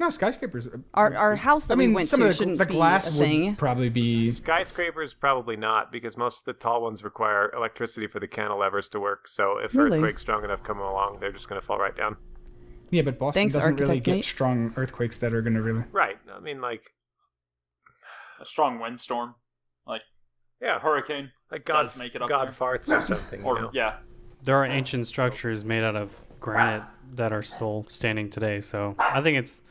No, 0.00 0.10
skyscrapers. 0.10 0.66
Uh, 0.68 0.78
our 0.94 1.14
our 1.16 1.36
house 1.36 1.66
that 1.66 1.74
I 1.74 1.76
mean, 1.76 1.90
we 1.90 1.96
went 1.96 2.08
some 2.08 2.20
to 2.20 2.26
of 2.26 2.30
the, 2.32 2.36
shouldn't 2.36 2.58
the 2.58 2.66
be 2.66 2.72
glass 2.74 3.16
a 3.20 3.24
thing. 3.24 3.46
would 3.46 3.58
probably 3.58 3.88
be. 3.88 4.30
Skyscrapers 4.30 5.12
probably 5.14 5.56
not 5.56 5.90
because 5.90 6.16
most 6.16 6.40
of 6.40 6.44
the 6.44 6.52
tall 6.52 6.82
ones 6.82 7.02
require 7.02 7.50
electricity 7.54 8.06
for 8.06 8.20
the 8.20 8.28
cantilevers 8.28 8.88
to 8.90 9.00
work. 9.00 9.26
So 9.26 9.58
if 9.58 9.74
Really? 9.74 9.98
earthquakes 9.98 10.20
strong 10.22 10.44
enough 10.44 10.62
come 10.62 10.78
along, 10.78 11.18
they're 11.20 11.32
just 11.32 11.48
going 11.48 11.60
to 11.60 11.66
fall 11.66 11.78
right 11.78 11.96
down. 11.96 12.16
Yeah, 12.90 13.02
but 13.02 13.18
Boston 13.18 13.42
Thanks, 13.42 13.54
doesn't 13.54 13.74
really 13.74 13.82
Architect 13.98 14.04
get 14.04 14.12
Nate. 14.14 14.24
strong 14.24 14.72
earthquakes 14.76 15.18
that 15.18 15.34
are 15.34 15.42
going 15.42 15.54
to 15.54 15.62
really. 15.62 15.84
Right. 15.92 16.16
I 16.32 16.38
mean, 16.40 16.60
like, 16.60 16.92
a 18.40 18.44
strong 18.44 18.78
windstorm, 18.78 19.34
like 19.86 20.02
yeah, 20.62 20.76
a 20.76 20.78
hurricane, 20.78 21.30
like 21.50 21.64
God, 21.64 21.82
does 21.82 21.96
make 21.96 22.14
it 22.14 22.22
up 22.22 22.28
God 22.28 22.48
there. 22.48 22.54
farts 22.54 22.88
or 22.88 23.02
something. 23.02 23.42
or 23.44 23.56
you 23.56 23.62
know? 23.62 23.70
yeah, 23.74 23.96
there 24.44 24.56
are 24.56 24.64
ancient 24.64 25.06
structures 25.08 25.64
made 25.64 25.82
out 25.82 25.96
of 25.96 26.16
granite 26.40 26.84
that 27.14 27.32
are 27.32 27.42
still 27.42 27.84
standing 27.88 28.30
today. 28.30 28.60
So 28.60 28.94
I 28.98 29.20
think 29.20 29.38
it's 29.38 29.62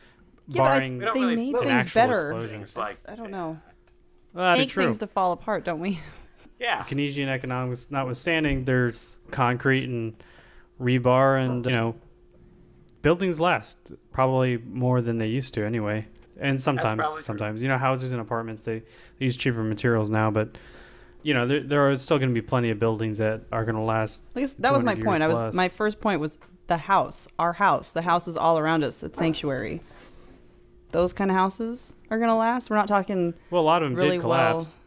Yeah, 0.48 0.62
but 0.62 0.64
I- 0.64 0.78
barring 0.80 0.98
We 1.00 1.06
don't 1.06 1.14
they 1.14 1.20
really- 1.22 1.36
made 1.54 1.60
things 1.62 1.94
better. 1.94 2.14
explosion. 2.14 2.58
Things 2.60 2.78
like 2.78 2.98
I 3.08 3.16
don't 3.16 3.32
know. 3.32 3.60
Well, 4.34 4.44
that'd 4.46 4.58
be 4.58 4.62
Make 4.64 4.70
true. 4.70 4.84
things 4.84 4.98
to 5.00 5.08
fall 5.08 5.32
apart, 5.32 5.66
don't 5.66 5.80
we? 5.80 6.00
yeah, 6.60 6.84
Keynesian 6.84 7.28
economics 7.28 7.90
notwithstanding, 7.92 8.66
there's 8.66 9.20
concrete 9.32 9.86
and 9.86 10.14
rebar, 10.80 11.44
and 11.44 11.66
you 11.66 11.72
know, 11.72 11.96
buildings 13.02 13.40
last 13.40 13.78
probably 14.12 14.58
more 14.58 15.02
than 15.02 15.18
they 15.18 15.28
used 15.28 15.54
to 15.56 15.66
anyway. 15.66 16.08
And 16.40 16.62
sometimes, 16.62 16.94
probably 16.94 17.16
true. 17.16 17.22
sometimes 17.24 17.64
you 17.64 17.70
know, 17.70 17.78
houses 17.78 18.12
and 18.12 18.22
apartments 18.22 18.64
they, 18.64 18.80
they 18.80 19.26
use 19.26 19.38
cheaper 19.38 19.64
materials 19.64 20.10
now, 20.10 20.30
but 20.30 20.56
you 21.24 21.34
know, 21.34 21.48
there 21.48 21.62
there 21.64 21.90
are 21.90 21.96
still 21.96 22.20
going 22.20 22.30
to 22.30 22.34
be 22.34 22.46
plenty 22.46 22.70
of 22.70 22.78
buildings 22.80 23.18
that 23.18 23.42
are 23.52 23.66
going 23.66 23.76
to 23.76 23.82
last. 23.82 24.24
I 24.36 24.42
guess 24.42 24.54
that 24.60 24.72
was 24.72 24.84
my 24.84 24.94
200 24.94 25.06
point. 25.06 25.24
I 25.24 25.28
was 25.28 25.56
my 25.56 25.68
first 25.70 26.00
point 26.00 26.22
was 26.22 26.38
the 26.68 26.78
house, 26.78 27.28
our 27.40 27.54
house, 27.54 27.92
the 27.92 28.04
houses 28.04 28.38
all 28.38 28.60
around 28.60 28.84
us 28.84 29.04
at 29.04 29.16
Sanctuary. 29.16 29.82
Those 30.92 31.14
kind 31.14 31.30
of 31.30 31.38
houses 31.38 31.96
are 32.10 32.18
gonna 32.18 32.38
last. 32.38 32.70
We're 32.70 32.78
not 32.78 32.88
talking 32.88 33.34
Well, 33.52 33.62
a 33.62 33.64
lot 33.64 33.84
of 33.84 33.90
them 33.90 33.98
really 33.98 34.12
did 34.18 34.22
collapse. 34.22 34.78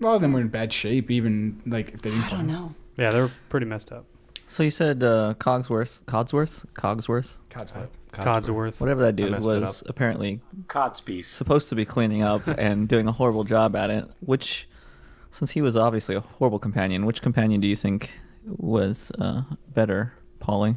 A 0.00 0.04
lot 0.04 0.16
of 0.16 0.20
them 0.20 0.32
were 0.32 0.40
in 0.40 0.48
bad 0.48 0.72
shape, 0.72 1.10
even 1.10 1.62
like 1.66 1.90
if 1.94 2.02
they 2.02 2.10
didn't. 2.10 2.24
well. 2.24 2.34
I 2.34 2.36
don't 2.38 2.46
know. 2.46 2.74
Yeah, 2.98 3.10
they're 3.10 3.30
pretty 3.48 3.66
messed 3.66 3.92
up. 3.92 4.04
So 4.48 4.62
you 4.62 4.70
said 4.70 5.02
uh, 5.02 5.34
Cogsworth, 5.38 6.02
Codsworth, 6.04 6.64
Cogsworth, 6.74 7.36
Codsworth. 7.50 7.88
Codsworth. 8.12 8.80
whatever 8.80 9.02
that 9.02 9.16
dude 9.16 9.42
was, 9.42 9.82
apparently 9.86 10.40
Cod's 10.68 11.00
piece. 11.00 11.28
supposed 11.28 11.68
to 11.70 11.74
be 11.74 11.84
cleaning 11.84 12.22
up 12.22 12.46
and 12.58 12.88
doing 12.88 13.08
a 13.08 13.12
horrible 13.12 13.44
job 13.44 13.74
at 13.74 13.90
it. 13.90 14.08
Which, 14.20 14.68
since 15.30 15.50
he 15.50 15.62
was 15.62 15.76
obviously 15.76 16.14
a 16.14 16.20
horrible 16.20 16.58
companion, 16.58 17.06
which 17.06 17.22
companion 17.22 17.60
do 17.60 17.66
you 17.68 17.76
think 17.76 18.12
was 18.46 19.10
uh, 19.18 19.42
better, 19.74 20.12
Polly? 20.38 20.76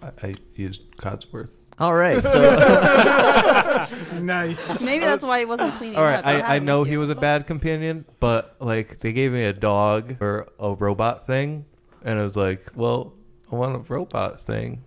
I, 0.00 0.10
I 0.22 0.34
used 0.54 0.82
Codsworth. 0.96 1.52
All 1.78 1.94
right. 1.94 2.22
So 2.24 2.40
nice. 4.20 4.80
Maybe 4.80 5.04
that's 5.04 5.24
why 5.24 5.40
he 5.40 5.44
wasn't 5.44 5.74
cleaning 5.74 5.98
All 5.98 6.04
right, 6.04 6.16
up. 6.18 6.24
What 6.24 6.34
I, 6.34 6.38
I 6.38 6.40
happened 6.40 6.66
know 6.66 6.80
with 6.80 6.88
he 6.88 6.96
was 6.96 7.10
a 7.10 7.14
bad 7.14 7.46
companion, 7.46 8.06
but 8.18 8.56
like 8.60 9.00
they 9.00 9.12
gave 9.12 9.32
me 9.32 9.44
a 9.44 9.52
dog 9.52 10.16
or 10.22 10.48
a 10.58 10.72
robot 10.72 11.26
thing, 11.26 11.66
and 12.02 12.18
I 12.18 12.22
was 12.22 12.34
like, 12.36 12.72
well, 12.74 13.12
I 13.52 13.56
want 13.56 13.76
a 13.76 13.80
robot 13.92 14.40
thing. 14.40 14.84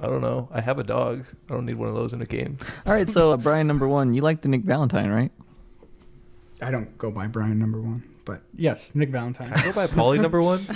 I 0.00 0.06
don't 0.06 0.20
know. 0.20 0.48
I 0.52 0.60
have 0.60 0.78
a 0.78 0.84
dog. 0.84 1.24
I 1.48 1.54
don't 1.54 1.64
need 1.66 1.74
one 1.76 1.88
of 1.88 1.94
those 1.94 2.12
in 2.12 2.20
a 2.22 2.26
game. 2.26 2.58
all 2.86 2.92
right. 2.92 3.08
So 3.08 3.32
uh, 3.32 3.36
Brian, 3.36 3.66
number 3.66 3.88
one, 3.88 4.12
you 4.14 4.20
like 4.20 4.42
the 4.42 4.48
Nick 4.48 4.62
Valentine, 4.62 5.10
right? 5.10 5.32
I 6.60 6.70
don't 6.70 6.96
go 6.98 7.10
by 7.10 7.26
Brian 7.26 7.58
number 7.58 7.80
one, 7.80 8.02
but 8.24 8.42
yes, 8.54 8.94
Nick 8.94 9.08
Valentine. 9.10 9.52
I 9.54 9.64
Go 9.64 9.72
by 9.72 9.86
Polly 9.86 10.18
number 10.18 10.42
one. 10.42 10.60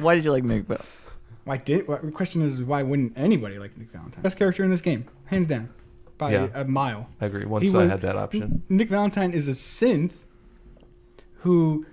Why 0.00 0.14
did 0.16 0.24
you 0.24 0.32
like 0.32 0.42
Nick? 0.44 0.64
Val- 0.64 0.80
Why 1.44 1.58
did? 1.58 1.86
The 1.86 2.10
question 2.10 2.42
is, 2.42 2.62
why 2.62 2.82
wouldn't 2.82 3.16
anybody 3.18 3.58
like 3.58 3.76
Nick 3.76 3.90
Valentine? 3.90 4.22
Best 4.22 4.38
character 4.38 4.64
in 4.64 4.70
this 4.70 4.80
game, 4.80 5.04
hands 5.26 5.46
down, 5.46 5.68
by 6.18 6.32
Yeah. 6.32 6.48
a 6.54 6.64
mile. 6.64 7.08
I 7.20 7.26
agree. 7.26 7.44
Once 7.44 7.64
He 7.64 7.70
I 7.74 7.78
was- 7.82 7.90
had 7.90 8.00
that 8.00 8.16
option. 8.16 8.62
Nick 8.68 8.88
Valentine 8.88 9.32
is 9.32 9.46
a 9.48 9.52
synth 9.52 10.12
who 11.38 11.84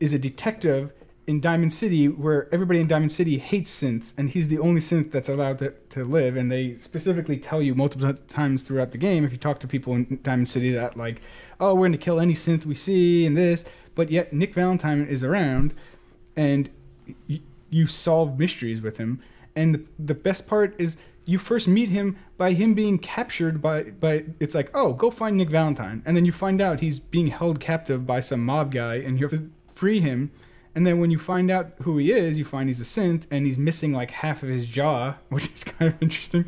is 0.00 0.12
a 0.12 0.18
detective 0.18 0.92
in 1.26 1.40
Diamond 1.40 1.72
City 1.72 2.08
where 2.08 2.52
everybody 2.52 2.80
in 2.80 2.86
Diamond 2.86 3.12
City 3.12 3.36
hates 3.38 3.82
synths 3.82 4.14
and 4.16 4.30
he's 4.30 4.48
the 4.48 4.58
only 4.58 4.80
synth 4.80 5.10
that's 5.12 5.28
allowed 5.28 5.58
to, 5.58 5.74
to 5.90 6.04
live 6.04 6.36
and 6.36 6.50
they 6.50 6.76
specifically 6.80 7.36
tell 7.36 7.60
you 7.60 7.74
multiple 7.74 8.12
times 8.28 8.62
throughout 8.62 8.92
the 8.92 8.98
game 8.98 9.24
if 9.24 9.32
you 9.32 9.36
talk 9.38 9.60
to 9.60 9.66
people 9.68 9.94
in 9.94 10.18
Diamond 10.22 10.48
City 10.48 10.70
that 10.72 10.96
like 10.96 11.20
oh 11.60 11.74
we're 11.74 11.80
going 11.82 11.92
to 11.92 11.98
kill 11.98 12.18
any 12.18 12.32
synth 12.32 12.64
we 12.64 12.74
see 12.74 13.26
and 13.26 13.36
this 13.36 13.64
but 13.94 14.10
yet 14.10 14.32
Nick 14.32 14.54
Valentine 14.54 15.06
is 15.06 15.22
around 15.22 15.74
and 16.34 16.70
you 17.70 17.86
solve 17.86 18.38
mysteries 18.38 18.80
with 18.80 18.98
him. 18.98 19.20
And 19.56 19.74
the, 19.74 19.84
the 19.98 20.14
best 20.14 20.46
part 20.46 20.74
is 20.78 20.96
you 21.24 21.38
first 21.38 21.68
meet 21.68 21.90
him 21.90 22.16
by 22.38 22.52
him 22.52 22.74
being 22.74 22.98
captured 22.98 23.60
by 23.60 23.82
by 23.82 24.24
it's 24.40 24.54
like 24.54 24.70
oh 24.74 24.94
go 24.94 25.10
find 25.10 25.36
nick 25.36 25.50
valentine. 25.50 26.02
And 26.06 26.16
then 26.16 26.24
you 26.24 26.32
find 26.32 26.60
out 26.60 26.80
he's 26.80 26.98
being 26.98 27.28
held 27.28 27.60
captive 27.60 28.06
by 28.06 28.20
some 28.20 28.44
mob 28.44 28.72
guy 28.72 28.96
and 28.96 29.18
you 29.18 29.28
have 29.28 29.38
to 29.38 29.50
free 29.74 30.00
him. 30.00 30.30
And 30.74 30.86
then 30.86 31.00
when 31.00 31.10
you 31.10 31.18
find 31.18 31.50
out 31.50 31.72
who 31.82 31.98
he 31.98 32.12
is 32.12 32.38
you 32.38 32.44
find 32.44 32.68
he's 32.68 32.80
a 32.80 32.84
synth 32.84 33.24
and 33.30 33.46
he's 33.46 33.58
missing 33.58 33.92
like 33.92 34.10
half 34.10 34.42
of 34.42 34.48
his 34.48 34.66
jaw 34.66 35.14
which 35.28 35.46
is 35.54 35.64
kind 35.64 35.92
of 35.92 36.02
interesting. 36.02 36.44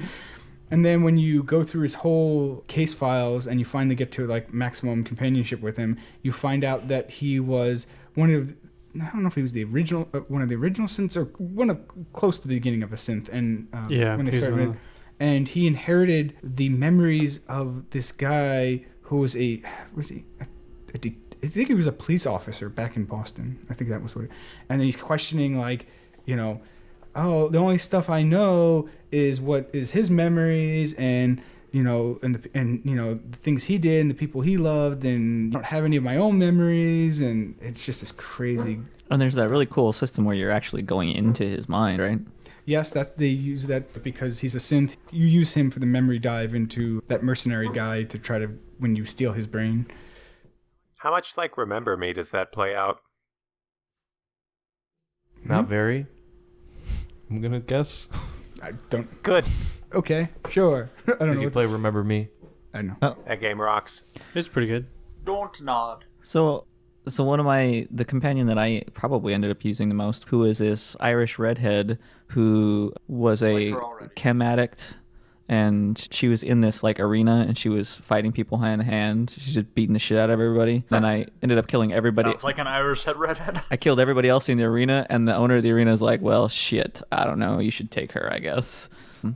And 0.70 0.84
then 0.84 1.02
when 1.02 1.18
you 1.18 1.42
go 1.42 1.64
through 1.64 1.82
his 1.82 1.94
whole 1.94 2.62
case 2.68 2.94
files 2.94 3.46
and 3.46 3.58
you 3.58 3.66
finally 3.66 3.96
get 3.96 4.12
to 4.12 4.26
like 4.26 4.54
maximum 4.54 5.02
companionship 5.02 5.60
with 5.60 5.76
him, 5.76 5.98
you 6.22 6.30
find 6.30 6.62
out 6.62 6.86
that 6.86 7.10
he 7.10 7.40
was 7.40 7.88
one 8.14 8.32
of 8.32 8.54
I 8.94 9.10
don't 9.12 9.22
know 9.22 9.28
if 9.28 9.34
he 9.34 9.42
was 9.42 9.52
the 9.52 9.64
original 9.64 10.08
uh, 10.14 10.20
one 10.20 10.42
of 10.42 10.48
the 10.48 10.54
original 10.56 10.88
synths 10.88 11.16
or 11.16 11.24
one 11.38 11.70
of 11.70 11.78
close 12.12 12.38
to 12.38 12.48
the 12.48 12.54
beginning 12.54 12.82
of 12.82 12.92
a 12.92 12.96
synth 12.96 13.28
and 13.28 13.68
um, 13.72 13.84
Yeah, 13.88 14.16
when 14.16 14.26
they 14.26 14.38
started 14.38 14.76
and 15.20 15.48
he 15.48 15.66
inherited 15.66 16.36
the 16.42 16.70
memories 16.70 17.40
of 17.46 17.90
this 17.90 18.10
guy 18.10 18.86
who 19.02 19.18
was 19.18 19.36
a 19.36 19.62
was 19.94 20.08
he 20.08 20.24
a, 20.40 20.46
a 20.94 20.98
de- 20.98 21.18
I 21.42 21.46
think 21.46 21.68
he 21.68 21.74
was 21.74 21.86
a 21.86 21.92
police 21.92 22.26
officer 22.26 22.68
back 22.68 22.96
in 22.96 23.04
Boston. 23.04 23.66
I 23.70 23.74
think 23.74 23.90
that 23.90 24.02
was 24.02 24.14
what. 24.14 24.26
It, 24.26 24.30
and 24.68 24.80
then 24.80 24.86
he's 24.86 24.96
questioning 24.96 25.58
like, 25.58 25.86
you 26.26 26.36
know, 26.36 26.60
oh, 27.14 27.48
the 27.48 27.58
only 27.58 27.78
stuff 27.78 28.10
I 28.10 28.22
know 28.22 28.88
is 29.10 29.40
what 29.40 29.70
is 29.72 29.92
his 29.92 30.10
memories 30.10 30.94
and 30.94 31.40
you 31.72 31.82
know 31.82 32.18
and 32.22 32.34
the 32.34 32.50
and 32.58 32.82
you 32.84 32.94
know 32.94 33.14
the 33.14 33.36
things 33.38 33.64
he 33.64 33.78
did 33.78 34.00
and 34.00 34.10
the 34.10 34.14
people 34.14 34.40
he 34.40 34.56
loved 34.56 35.04
and 35.04 35.52
I 35.52 35.54
don't 35.54 35.64
have 35.64 35.84
any 35.84 35.96
of 35.96 36.02
my 36.02 36.16
own 36.16 36.38
memories 36.38 37.20
and 37.20 37.56
it's 37.60 37.84
just 37.84 38.00
this 38.00 38.12
crazy. 38.12 38.80
And 39.10 39.20
there's 39.20 39.34
that 39.34 39.50
really 39.50 39.66
cool 39.66 39.92
system 39.92 40.24
where 40.24 40.34
you're 40.34 40.50
actually 40.50 40.82
going 40.82 41.12
into 41.12 41.44
his 41.44 41.68
mind, 41.68 42.00
right? 42.00 42.20
Yes, 42.64 42.92
that 42.92 43.18
they 43.18 43.26
use 43.26 43.66
that 43.66 44.02
because 44.02 44.40
he's 44.40 44.54
a 44.54 44.58
synth. 44.58 44.96
You 45.10 45.26
use 45.26 45.54
him 45.54 45.70
for 45.70 45.80
the 45.80 45.86
memory 45.86 46.18
dive 46.18 46.54
into 46.54 47.02
that 47.08 47.22
mercenary 47.22 47.68
guy 47.72 48.04
to 48.04 48.18
try 48.18 48.38
to 48.38 48.46
when 48.78 48.94
you 48.94 49.04
steal 49.06 49.32
his 49.32 49.46
brain. 49.46 49.86
How 50.96 51.10
much 51.10 51.36
like 51.36 51.56
Remember 51.56 51.96
Me 51.96 52.12
does 52.12 52.30
that 52.30 52.52
play 52.52 52.74
out? 52.76 53.00
Not 55.44 55.64
hmm? 55.64 55.70
very. 55.70 56.06
I'm 57.30 57.40
gonna 57.40 57.60
guess. 57.60 58.08
I 58.62 58.72
don't. 58.90 59.22
Good. 59.22 59.46
Okay, 59.94 60.28
sure. 60.50 60.88
I 61.06 61.10
don't 61.12 61.18
Did 61.20 61.26
know. 61.34 61.40
you 61.40 61.46
what- 61.46 61.52
play 61.52 61.66
Remember 61.66 62.04
Me? 62.04 62.28
I 62.72 62.82
know. 62.82 62.96
That 63.26 63.40
game 63.40 63.60
rocks. 63.60 64.02
It's 64.34 64.46
pretty 64.48 64.68
good. 64.68 64.86
Don't 65.24 65.60
nod. 65.60 66.04
So, 66.22 66.66
so 67.08 67.24
one 67.24 67.40
of 67.40 67.46
my 67.46 67.86
the 67.90 68.04
companion 68.04 68.46
that 68.46 68.58
I 68.58 68.82
probably 68.94 69.34
ended 69.34 69.50
up 69.50 69.64
using 69.64 69.88
the 69.88 69.94
most, 69.96 70.28
who 70.28 70.44
is 70.44 70.58
this 70.58 70.96
Irish 71.00 71.38
redhead 71.38 71.98
who 72.28 72.92
was 73.08 73.42
a 73.42 73.52
Like 73.70 73.74
her 73.74 73.82
already. 73.82 74.14
chem 74.14 74.40
addict, 74.40 74.94
and 75.48 76.06
she 76.12 76.28
was 76.28 76.44
in 76.44 76.60
this 76.60 76.84
like 76.84 77.00
arena 77.00 77.44
and 77.48 77.58
she 77.58 77.68
was 77.68 77.92
fighting 77.92 78.30
people 78.30 78.58
hand 78.58 78.82
to 78.82 78.86
hand. 78.86 79.34
She's 79.36 79.54
just 79.54 79.74
beating 79.74 79.94
the 79.94 79.98
shit 79.98 80.16
out 80.16 80.30
of 80.30 80.34
everybody. 80.34 80.84
Then 80.90 81.04
I 81.04 81.26
ended 81.42 81.58
up 81.58 81.66
killing 81.66 81.92
everybody. 81.92 82.30
Sounds 82.30 82.44
like 82.44 82.58
an 82.58 82.68
Irish 82.68 83.02
head 83.02 83.16
redhead. 83.16 83.60
I 83.72 83.76
killed 83.76 83.98
everybody 83.98 84.28
else 84.28 84.48
in 84.48 84.58
the 84.58 84.64
arena, 84.64 85.06
and 85.10 85.26
the 85.26 85.34
owner 85.34 85.56
of 85.56 85.64
the 85.64 85.72
arena 85.72 85.92
is 85.92 86.00
like, 86.02 86.20
"Well, 86.22 86.46
shit, 86.48 87.02
I 87.10 87.24
don't 87.24 87.40
know. 87.40 87.58
You 87.58 87.72
should 87.72 87.90
take 87.90 88.12
her, 88.12 88.32
I 88.32 88.38
guess." 88.38 88.88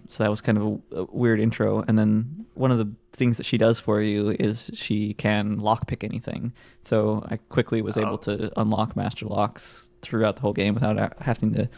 So 0.09 0.23
that 0.25 0.31
was 0.31 0.41
kind 0.41 0.59
of 0.59 0.81
a, 0.93 1.01
a 1.03 1.05
weird 1.11 1.41
intro. 1.41 1.85
And 1.87 1.99
then 1.99 2.47
one 2.55 2.71
of 2.71 2.79
the 2.79 2.91
things 3.13 3.37
that 3.37 3.45
she 3.47 3.59
does 3.59 3.79
for 3.79 4.01
you 4.01 4.31
is 4.41 4.71
she 4.75 5.15
can 5.15 5.59
lockpick 5.59 6.03
anything. 6.05 6.53
So 6.83 7.25
I 7.31 7.37
quickly 7.37 7.83
was 7.83 7.97
able 7.97 8.19
to 8.19 8.53
unlock 8.59 8.97
master 8.97 9.27
locks 9.27 9.91
throughout 10.03 10.37
the 10.37 10.43
whole 10.43 10.53
game 10.53 10.75
without 10.75 11.21
having 11.23 11.53
to. 11.55 11.69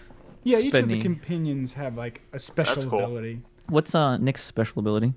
Yeah, 0.44 0.58
each 0.58 0.74
of 0.74 0.88
the 0.88 1.00
companions 1.02 1.72
have 1.74 1.96
like 1.96 2.20
a 2.32 2.38
special 2.38 2.74
That's 2.74 2.84
cool. 2.86 3.00
ability. 3.04 3.42
What's 3.68 3.94
uh, 3.94 4.16
Nick's 4.18 4.44
special 4.44 4.78
ability? 4.80 5.14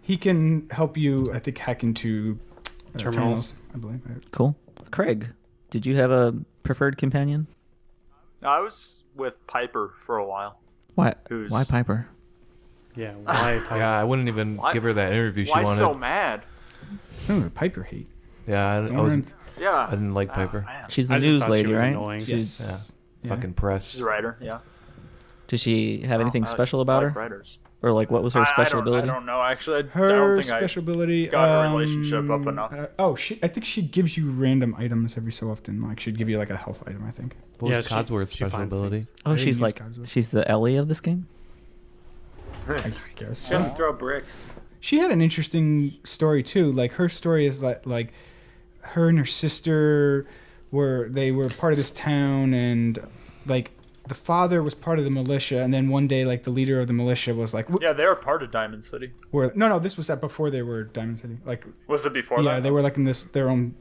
He 0.00 0.16
can 0.16 0.68
help 0.70 0.96
you, 0.96 1.30
I 1.34 1.38
think, 1.38 1.58
hack 1.58 1.82
into 1.82 2.38
uh, 2.94 2.98
Terminals. 2.98 3.54
I 3.74 3.78
believe. 3.78 4.00
Cool. 4.32 4.56
Craig, 4.90 5.28
did 5.68 5.84
you 5.86 5.96
have 5.96 6.10
a 6.10 6.34
preferred 6.62 6.96
companion? 6.96 7.46
I 8.42 8.60
was 8.60 9.02
with 9.14 9.34
Piper 9.46 9.92
for 10.06 10.16
a 10.16 10.26
while. 10.26 10.58
Why? 10.94 11.14
Who's- 11.28 11.50
Why 11.50 11.64
Piper? 11.64 12.08
Yeah. 12.96 13.12
Why? 13.14 13.60
Yeah, 13.70 13.98
I 14.00 14.04
wouldn't 14.04 14.28
even 14.28 14.56
Why- 14.56 14.72
give 14.72 14.82
her 14.82 14.92
that 14.94 15.12
interview 15.12 15.44
she 15.44 15.50
wanted. 15.50 15.62
Why 15.64 15.68
wanted. 15.68 15.78
so 15.78 15.94
mad? 15.94 16.42
Oh, 17.28 17.50
Piper 17.54 17.82
hate. 17.84 18.08
yeah, 18.46 18.66
I, 18.66 18.76
I, 18.86 19.00
wasn't, 19.00 19.32
Yeah. 19.58 19.86
I 19.86 19.90
didn't 19.90 20.14
like 20.14 20.30
Ah, 20.30 20.34
Piper. 20.34 20.60
man. 20.62 20.86
She's 20.88 21.08
the 21.08 21.14
I 21.14 21.18
just 21.18 21.26
news 21.28 21.40
thought 21.40 21.46
she 21.46 21.52
lady, 21.52 21.68
was 21.70 21.80
right? 21.80 21.86
annoying. 21.88 22.24
Yes. 22.26 22.60
Yeah. 22.60 22.78
Yeah. 23.28 23.34
Fucking 23.36 23.54
press. 23.54 23.90
She's 23.90 24.00
a 24.00 24.04
writer. 24.04 24.36
Yeah. 24.40 24.58
Does 25.48 25.60
she 25.60 26.00
have 26.02 26.18
Oh, 26.20 26.22
anything 26.22 26.44
I 26.44 26.46
like- 26.46 26.54
special 26.56 26.80
I 26.80 26.82
about 26.82 27.02
like 27.04 27.12
her? 27.12 27.20
Writers. 27.20 27.58
Or 27.82 27.92
like 27.92 28.10
what 28.10 28.22
was 28.22 28.34
her 28.34 28.40
I- 28.40 28.44
I 28.44 28.52
special 28.52 28.80
don't- 28.80 28.88
ability? 28.88 29.08
I 29.08 29.14
don't 29.14 29.26
know. 29.26 29.40
Actually, 29.42 29.76
I, 29.76 29.80
I 29.80 29.82
Her 29.82 30.08
don't 30.08 30.34
think 30.34 30.46
special 30.48 30.82
ability. 30.82 31.28
got 31.28 31.48
her 31.48 31.66
um, 31.68 31.72
relationship 31.74 32.28
up 32.30 32.46
enough. 32.46 32.72
uh, 32.72 32.86
oh, 32.98 33.14
she. 33.16 33.38
I 33.42 33.48
think 33.48 33.64
she 33.64 33.82
gives 33.82 34.16
you 34.18 34.30
random 34.30 34.74
items 34.78 35.16
every 35.16 35.32
so 35.32 35.50
often. 35.50 35.80
Like 35.82 35.98
she'd 36.00 36.18
give 36.18 36.28
you 36.28 36.36
like 36.38 36.50
a 36.50 36.56
health 36.56 36.82
item. 36.86 37.04
I 37.06 37.10
think. 37.10 37.36
What 37.58 37.70
yeah, 37.70 37.76
was 37.78 37.86
she- 37.88 37.94
Codsworth's 37.94 38.30
she 38.32 38.36
special 38.38 38.58
finds 38.58 38.74
ability? 38.74 38.96
things. 38.96 39.12
Oh, 39.24 39.32
I 39.32 39.36
she's 39.36 39.56
didn't 39.56 39.60
like 39.62 39.78
use 39.80 39.96
Codsworth. 39.98 40.08
she's 40.08 40.28
the 40.30 40.46
Ellie 40.50 40.76
of 40.76 40.88
this 40.88 41.00
game. 41.00 41.26
I 42.76 42.92
guess. 43.16 43.48
Shouldn't 43.48 43.76
throw 43.76 43.92
bricks. 43.92 44.48
she 44.80 44.98
had 44.98 45.10
an 45.10 45.20
interesting 45.20 45.92
story 46.04 46.42
too. 46.42 46.72
Like 46.72 46.92
her 46.94 47.08
story 47.08 47.46
is 47.46 47.60
that 47.60 47.86
like 47.86 48.12
her 48.80 49.08
and 49.08 49.18
her 49.18 49.24
sister 49.26 50.26
were 50.70 51.08
they 51.10 51.32
were 51.32 51.48
part 51.48 51.72
of 51.72 51.76
this 51.76 51.90
town 51.90 52.54
and 52.54 52.98
like 53.46 53.72
the 54.08 54.14
father 54.14 54.62
was 54.62 54.74
part 54.74 54.98
of 54.98 55.04
the 55.04 55.10
militia 55.10 55.60
and 55.60 55.72
then 55.74 55.88
one 55.88 56.08
day 56.08 56.24
like 56.24 56.42
the 56.44 56.50
leader 56.50 56.80
of 56.80 56.86
the 56.86 56.92
militia 56.92 57.34
was 57.34 57.52
like 57.54 57.66
Yeah, 57.80 57.92
they 57.92 58.06
were 58.06 58.14
part 58.16 58.42
of 58.42 58.50
Diamond 58.50 58.84
City. 58.84 59.12
were 59.32 59.52
no 59.54 59.68
no 59.68 59.78
this 59.78 59.96
was 59.96 60.08
at 60.10 60.20
before 60.20 60.50
they 60.50 60.62
were 60.62 60.84
Diamond 60.84 61.20
City 61.20 61.38
like 61.44 61.64
Was 61.86 62.06
it 62.06 62.12
before 62.12 62.40
yeah 62.42 62.54
that? 62.54 62.62
they 62.62 62.70
were 62.70 62.82
like 62.82 62.96
in 62.96 63.04
this 63.04 63.24
their 63.24 63.48
own 63.48 63.74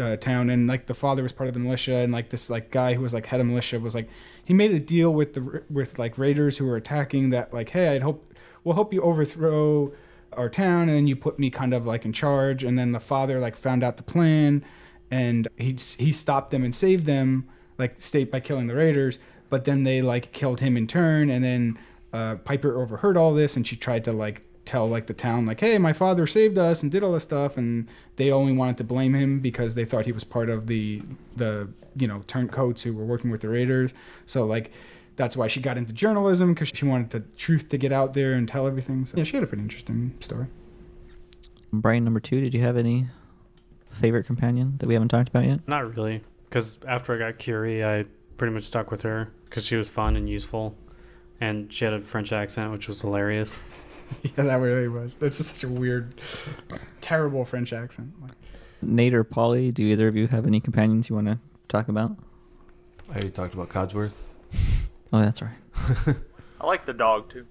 uh, 0.00 0.16
town 0.16 0.50
and 0.50 0.66
like 0.66 0.86
the 0.86 0.94
father 0.94 1.22
was 1.22 1.32
part 1.32 1.48
of 1.48 1.54
the 1.54 1.60
militia 1.60 1.96
and 1.96 2.12
like 2.12 2.30
this 2.30 2.50
like 2.50 2.70
guy 2.70 2.94
who 2.94 3.02
was 3.02 3.14
like 3.14 3.26
head 3.26 3.40
of 3.40 3.46
militia 3.46 3.78
was 3.78 3.94
like 3.94 4.08
he 4.44 4.54
made 4.54 4.72
a 4.72 4.80
deal 4.80 5.12
with 5.12 5.34
the 5.34 5.62
with 5.70 5.98
like 5.98 6.16
raiders 6.18 6.58
who 6.58 6.66
were 6.66 6.76
attacking 6.76 7.30
that 7.30 7.52
like 7.52 7.70
hey 7.70 7.94
I'd 7.94 8.02
hope 8.02 8.34
we'll 8.64 8.74
help 8.74 8.92
you 8.92 9.02
overthrow 9.02 9.92
our 10.34 10.48
town 10.48 10.82
and 10.82 10.90
then 10.90 11.06
you 11.06 11.16
put 11.16 11.38
me 11.38 11.50
kind 11.50 11.74
of 11.74 11.86
like 11.86 12.04
in 12.04 12.12
charge. 12.12 12.64
And 12.64 12.78
then 12.78 12.92
the 12.92 13.00
father 13.00 13.38
like 13.38 13.56
found 13.56 13.82
out 13.82 13.96
the 13.96 14.02
plan 14.02 14.64
and 15.10 15.48
he 15.56 15.76
he 15.98 16.12
stopped 16.12 16.50
them 16.50 16.64
and 16.64 16.74
saved 16.74 17.06
them 17.06 17.48
like 17.78 18.00
state 18.00 18.30
by 18.30 18.40
killing 18.40 18.66
the 18.66 18.74
raiders. 18.74 19.18
But 19.48 19.64
then 19.64 19.84
they 19.84 20.02
like 20.02 20.32
killed 20.32 20.60
him 20.60 20.76
in 20.76 20.86
turn 20.86 21.30
and 21.30 21.44
then 21.44 21.78
uh, 22.12 22.36
Piper 22.36 22.80
overheard 22.80 23.16
all 23.16 23.34
this 23.34 23.56
and 23.56 23.66
she 23.66 23.76
tried 23.76 24.04
to 24.04 24.12
like 24.12 24.42
tell 24.70 24.88
like 24.88 25.06
the 25.06 25.14
town 25.14 25.46
like 25.46 25.58
hey 25.58 25.78
my 25.78 25.92
father 25.92 26.26
saved 26.26 26.56
us 26.56 26.82
and 26.82 26.92
did 26.92 27.02
all 27.02 27.12
this 27.12 27.24
stuff 27.24 27.56
and 27.56 27.88
they 28.16 28.30
only 28.30 28.52
wanted 28.52 28.76
to 28.76 28.84
blame 28.84 29.14
him 29.14 29.40
because 29.40 29.74
they 29.74 29.84
thought 29.84 30.06
he 30.06 30.12
was 30.12 30.22
part 30.22 30.48
of 30.48 30.66
the 30.68 31.02
the 31.36 31.68
you 31.96 32.06
know 32.06 32.22
turncoats 32.28 32.82
who 32.82 32.92
were 32.92 33.04
working 33.04 33.30
with 33.30 33.40
the 33.40 33.48
raiders 33.48 33.90
so 34.26 34.44
like 34.44 34.70
that's 35.16 35.36
why 35.36 35.48
she 35.48 35.60
got 35.60 35.76
into 35.76 35.92
journalism 35.92 36.54
because 36.54 36.68
she 36.68 36.84
wanted 36.84 37.10
the 37.10 37.20
truth 37.36 37.68
to 37.68 37.76
get 37.76 37.90
out 37.90 38.14
there 38.14 38.32
and 38.32 38.48
tell 38.48 38.66
everything 38.66 39.04
so 39.04 39.16
yeah 39.16 39.24
she 39.24 39.36
had 39.36 39.42
a 39.42 39.46
pretty 39.46 39.62
interesting 39.62 40.14
story 40.20 40.46
Brian 41.72 42.04
number 42.04 42.20
two, 42.20 42.40
did 42.40 42.52
you 42.52 42.62
have 42.62 42.76
any 42.76 43.06
favorite 43.90 44.24
companion 44.24 44.74
that 44.78 44.86
we 44.86 44.94
haven't 44.94 45.08
talked 45.08 45.28
about 45.28 45.44
yet? 45.44 45.60
Not 45.68 45.94
really, 45.94 46.22
because 46.48 46.78
after 46.86 47.14
I 47.14 47.18
got 47.18 47.38
Curie, 47.38 47.84
I 47.84 48.06
pretty 48.36 48.52
much 48.52 48.64
stuck 48.64 48.90
with 48.90 49.02
her 49.02 49.30
because 49.44 49.64
she 49.64 49.76
was 49.76 49.88
fun 49.88 50.16
and 50.16 50.28
useful, 50.28 50.76
and 51.40 51.72
she 51.72 51.84
had 51.84 51.94
a 51.94 52.00
French 52.00 52.32
accent, 52.32 52.72
which 52.72 52.88
was 52.88 53.00
hilarious. 53.00 53.62
Yeah, 54.22 54.44
that 54.44 54.56
really 54.56 54.88
was. 54.88 55.14
That's 55.14 55.38
just 55.38 55.54
such 55.54 55.64
a 55.64 55.68
weird, 55.68 56.20
terrible 57.00 57.44
French 57.44 57.72
accent. 57.72 58.12
Nate 58.82 59.14
or 59.14 59.24
Polly, 59.24 59.72
do 59.72 59.82
either 59.82 60.08
of 60.08 60.16
you 60.16 60.26
have 60.28 60.46
any 60.46 60.60
companions 60.60 61.08
you 61.08 61.14
want 61.14 61.28
to 61.28 61.38
talk 61.68 61.88
about? 61.88 62.16
I 63.08 63.12
already 63.12 63.30
talked 63.30 63.54
about 63.54 63.68
Codsworth. 63.68 64.14
Oh, 65.12 65.20
that's 65.20 65.42
right. 65.42 65.56
I 66.60 66.66
like 66.66 66.86
the 66.86 66.92
dog 66.92 67.30
too. 67.30 67.46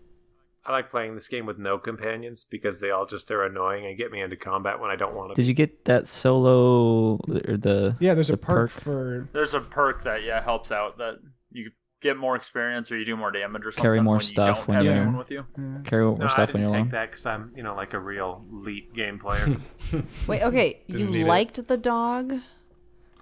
I 0.65 0.72
like 0.72 0.90
playing 0.90 1.15
this 1.15 1.27
game 1.27 1.45
with 1.45 1.57
no 1.57 1.77
companions 1.77 2.44
because 2.44 2.80
they 2.80 2.91
all 2.91 3.06
just 3.06 3.31
are 3.31 3.44
annoying 3.44 3.86
and 3.86 3.98
get 3.98 4.11
me 4.11 4.22
into 4.22 4.36
combat 4.36 4.80
when 4.80 4.91
I 4.91 4.95
don't 4.95 5.15
want 5.15 5.31
to. 5.31 5.36
Did 5.36 5.48
you 5.48 5.53
get 5.53 5.86
that 5.86 6.07
solo 6.07 7.15
or 7.15 7.57
the? 7.57 7.98
yeah, 7.99 8.14
there's 8.14 8.30
a 8.30 8.34
the 8.34 8.38
perk, 8.38 8.69
for. 8.69 9.27
There's 9.34 9.53
a 9.53 9.61
perk 9.61 10.03
that 10.03 10.23
yeah 10.23 10.44
helps 10.44 10.72
out 10.72 10.98
that 10.99 11.15
you 11.52 11.72
get 12.01 12.17
more 12.17 12.35
experience 12.35 12.91
or 12.91 12.97
you 12.97 13.05
do 13.05 13.15
more 13.17 13.31
damage 13.31 13.65
or 13.65 13.71
something. 13.71 13.84
Carry 13.84 14.01
more 14.01 14.15
when 14.17 14.26
stuff 14.26 14.47
you 14.47 14.53
don't 14.55 14.67
when 14.67 14.76
have 14.77 14.85
you're- 14.85 14.97
anyone 14.97 15.17
with 15.17 15.31
you. 15.31 15.45
Carry 15.85 16.05
more 16.05 16.17
No, 16.17 16.26
I 16.26 16.30
stuff 16.30 16.38
when 16.38 16.47
didn't 16.47 16.59
you're 16.61 16.67
take 16.69 16.76
alone. 16.76 16.89
that 16.91 17.11
because 17.11 17.26
I'm, 17.26 17.51
you 17.55 17.63
know, 17.63 17.76
like 17.76 17.93
a 17.93 17.99
real 17.99 18.43
elite 18.51 18.93
game 18.93 19.19
player. 19.19 19.57
Wait, 20.27 20.41
okay, 20.43 20.81
you 20.88 21.05
need 21.07 21.21
it. 21.21 21.27
liked 21.27 21.67
the 21.67 21.77
dog? 21.77 22.35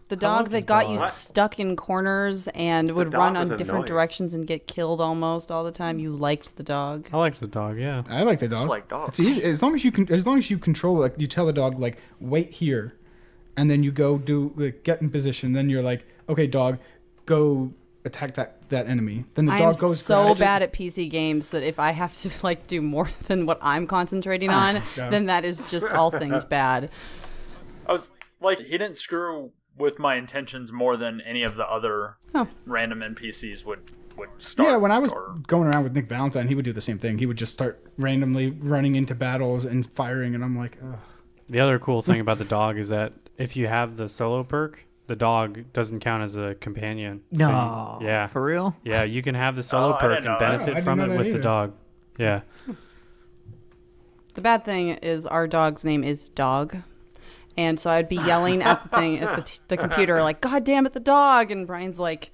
The 0.09 0.15
dog 0.15 0.45
that 0.45 0.51
the 0.51 0.61
got 0.61 0.83
dog. 0.83 0.91
you 0.93 0.97
What? 0.99 1.11
stuck 1.11 1.59
in 1.59 1.75
corners 1.75 2.47
and 2.55 2.91
would 2.95 3.09
dog 3.09 3.19
run 3.19 3.33
was 3.33 3.51
on 3.51 3.57
different 3.57 3.79
annoying. 3.79 3.87
directions 3.87 4.33
and 4.33 4.47
get 4.47 4.65
killed 4.65 5.01
almost 5.01 5.51
all 5.51 5.65
the 5.65 5.71
time. 5.71 5.99
You 5.99 6.15
liked 6.15 6.55
the 6.55 6.63
dog. 6.63 7.07
I 7.11 7.17
liked 7.17 7.41
the 7.41 7.47
dog. 7.47 7.77
Yeah. 7.77 8.03
I 8.09 8.23
like 8.23 8.39
the 8.39 8.47
dog. 8.47 8.59
Just 8.59 8.67
like 8.69 8.87
dogs. 8.87 9.19
It's 9.19 9.27
easy 9.29 9.43
as 9.43 9.61
long 9.61 9.75
as 9.75 9.83
you 9.83 9.91
can. 9.91 10.09
As 10.09 10.25
long 10.25 10.37
as 10.37 10.49
you 10.49 10.57
control, 10.59 10.95
like 10.95 11.15
you 11.17 11.27
tell 11.27 11.45
the 11.45 11.51
dog, 11.51 11.77
like 11.77 11.97
wait 12.21 12.53
here, 12.53 12.95
and 13.57 13.69
then 13.69 13.83
you 13.83 13.91
go 13.91 14.17
do 14.17 14.53
like, 14.55 14.83
get 14.85 15.01
in 15.01 15.09
position. 15.09 15.51
Then 15.51 15.67
you're 15.69 15.81
like, 15.81 16.05
okay, 16.29 16.47
dog, 16.47 16.77
go 17.25 17.73
attack 18.05 18.35
that 18.35 18.56
that 18.69 18.87
enemy. 18.87 19.25
Then 19.35 19.45
the 19.45 19.53
I 19.53 19.59
dog 19.59 19.75
am 19.75 19.81
goes. 19.81 20.01
so 20.01 20.23
grabs 20.23 20.37
it. 20.39 20.43
bad 20.43 20.61
at 20.63 20.73
PC 20.73 21.09
games 21.09 21.49
that 21.49 21.63
if 21.63 21.79
I 21.79 21.91
have 21.91 22.15
to 22.17 22.29
like 22.43 22.67
do 22.67 22.81
more 22.81 23.09
than 23.27 23.45
what 23.45 23.59
I'm 23.61 23.87
concentrating 23.87 24.49
on, 24.49 24.75
Yeah. 24.97 25.09
then 25.09 25.25
that 25.27 25.45
is 25.45 25.61
just 25.69 25.87
all 25.91 26.11
things 26.11 26.43
bad. 26.45 26.89
I 27.87 27.91
was 27.93 28.11
like, 28.41 28.59
he 28.59 28.77
didn't 28.77 28.97
screw 28.97 29.51
with 29.77 29.99
my 29.99 30.15
intentions 30.15 30.71
more 30.71 30.97
than 30.97 31.21
any 31.21 31.43
of 31.43 31.55
the 31.55 31.69
other 31.69 32.17
Oh. 32.35 32.47
random 32.65 33.01
NPCs 33.01 33.63
would 33.65 33.91
would 34.17 34.29
start. 34.39 34.69
Yeah, 34.69 34.77
when 34.77 34.91
I 34.91 34.97
was 34.97 35.11
or- 35.11 35.35
going 35.45 35.67
around 35.67 35.83
with 35.83 35.93
Nick 35.95 36.09
Valentine, 36.09 36.47
he 36.47 36.55
would 36.55 36.65
do 36.65 36.73
the 36.73 36.81
same 36.81 36.97
thing. 36.97 37.19
He 37.19 37.27
would 37.27 37.37
just 37.37 37.53
start 37.53 37.83
randomly 37.99 38.49
running 38.49 38.95
into 38.95 39.13
battles 39.13 39.63
and 39.63 39.85
firing, 39.93 40.33
and 40.33 40.43
I'm 40.43 40.57
like, 40.57 40.77
Ugh. 40.83 40.97
The 41.49 41.59
other 41.59 41.77
cool 41.79 42.01
thing 42.01 42.19
about 42.19 42.39
the 42.39 42.45
dog 42.45 42.77
is 42.79 42.89
that 42.89 43.13
if 43.37 43.55
you 43.55 43.67
have 43.67 43.95
the 43.95 44.09
solo 44.09 44.43
perk, 44.43 44.83
the 45.07 45.15
dog 45.15 45.63
doesn't 45.73 45.99
count 46.01 46.23
as 46.23 46.35
a 46.35 46.55
companion. 46.55 47.21
So 47.33 47.47
No. 47.49 47.97
you- 48.01 48.07
yeah. 48.07 48.27
For 48.27 48.41
real? 48.43 48.75
Yeah, 48.83 49.03
you 49.03 49.21
can 49.21 49.35
have 49.35 49.55
the 49.55 49.59
oh, 49.59 49.61
solo 49.63 49.91
Oh, 49.93 49.95
I 49.95 49.99
perk 49.99 50.11
didn't 50.17 50.25
know 50.25 50.31
and 50.33 50.39
that. 50.41 50.43
Oh, 50.43 50.45
I 50.45 50.49
benefit 50.57 50.73
didn't 50.75 50.83
from 50.83 50.97
know 50.99 51.05
it 51.05 51.07
that 51.09 51.17
with 51.17 51.25
the 51.27 51.33
either. 51.33 51.41
dog. 51.41 51.73
Yeah. 52.17 52.41
The 54.33 54.41
bad 54.41 54.65
thing 54.65 54.89
is 54.89 55.25
our 55.25 55.47
dog's 55.47 55.83
name 55.83 56.03
is 56.03 56.29
Dog. 56.29 56.77
And 57.57 57.79
so 57.79 57.89
I'd 57.89 58.07
be 58.07 58.17
yelling 58.17 58.61
at 58.61 58.83
the 58.83 58.89
thing 58.97 59.17
at 59.19 59.35
the, 59.35 59.41
t- 59.41 59.59
the 59.67 59.77
computer 59.77 60.21
like, 60.21 60.41
"God 60.41 60.63
damn 60.63 60.85
it, 60.85 60.93
the 60.93 60.99
dog!" 60.99 61.49
And 61.49 61.65
Brian's 61.65 61.97
like, 61.99 62.29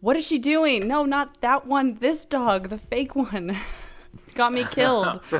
"What 0.00 0.16
is 0.16 0.24
she 0.24 0.38
doing? 0.38 0.86
No, 0.86 1.04
not 1.04 1.40
that 1.40 1.66
one. 1.66 1.94
This 1.94 2.24
dog, 2.24 2.68
the 2.68 2.78
fake 2.78 3.16
one, 3.16 3.56
got 4.34 4.52
me 4.52 4.64
killed." 4.70 5.20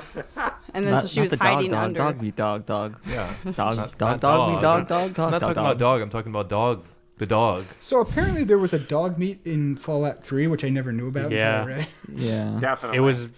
And 0.72 0.86
then 0.86 0.92
Not- 0.94 1.02
so 1.02 1.08
she 1.08 1.18
not 1.18 1.22
was 1.24 1.30
the 1.30 1.36
dog, 1.36 1.46
hiding 1.54 1.70
dog, 1.72 1.84
under. 1.84 1.98
Dog 1.98 2.22
me 2.22 2.30
dog 2.30 2.66
dog. 2.66 2.96
Yeah. 3.04 3.34
Dog 3.44 3.54
Not- 3.56 3.76
dog 3.76 3.98
not 3.98 4.20
dog 4.20 4.54
me 4.54 4.60
dog. 4.60 4.86
dog 4.86 4.88
dog 4.88 5.14
dog. 5.14 5.26
I'm 5.26 5.30
not 5.32 5.40
dog, 5.40 5.40
talking 5.40 5.54
dog. 5.54 5.64
about 5.66 5.78
dog. 5.78 6.00
I'm 6.02 6.10
talking 6.10 6.30
about 6.30 6.48
dog. 6.48 6.84
The 7.18 7.26
dog. 7.26 7.64
so 7.80 8.00
apparently 8.00 8.44
there 8.44 8.56
was 8.56 8.72
a 8.72 8.78
dog 8.78 9.18
meat 9.18 9.40
in 9.44 9.76
Fallout 9.76 10.24
3, 10.24 10.46
which 10.46 10.64
I 10.64 10.68
never 10.70 10.90
knew 10.92 11.08
about. 11.08 11.24
until 11.26 11.38
I 11.38 11.42
Yeah. 11.42 11.64
read. 11.66 11.86
Yeah. 12.14 12.58
Definitely. 12.60 12.98
It 12.98 13.00
was. 13.00 13.32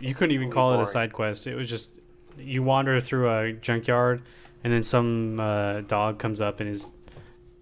You 0.00 0.14
couldn't 0.14 0.32
even 0.32 0.48
Totally 0.48 0.54
call 0.54 0.70
it 0.70 0.74
a 0.74 0.76
boring. 0.78 0.86
side 0.86 1.12
quest. 1.12 1.46
It 1.48 1.54
was 1.56 1.68
just 1.68 1.92
you 2.38 2.62
wander 2.62 3.00
through 3.00 3.28
a 3.30 3.52
junkyard, 3.52 4.22
and 4.62 4.72
then 4.72 4.82
some 4.84 5.38
uh, 5.40 5.80
dog 5.82 6.18
comes 6.20 6.40
up, 6.40 6.60
and 6.60 6.68
his 6.68 6.92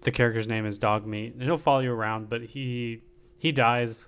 the 0.01 0.11
character's 0.11 0.47
name 0.47 0.65
is 0.67 0.77
Dog 0.79 1.05
Meat, 1.07 1.33
and 1.33 1.41
he'll 1.43 1.57
follow 1.57 1.79
you 1.79 1.91
around, 1.91 2.29
but 2.29 2.41
he 2.43 3.01
he 3.39 3.51
dies 3.51 4.07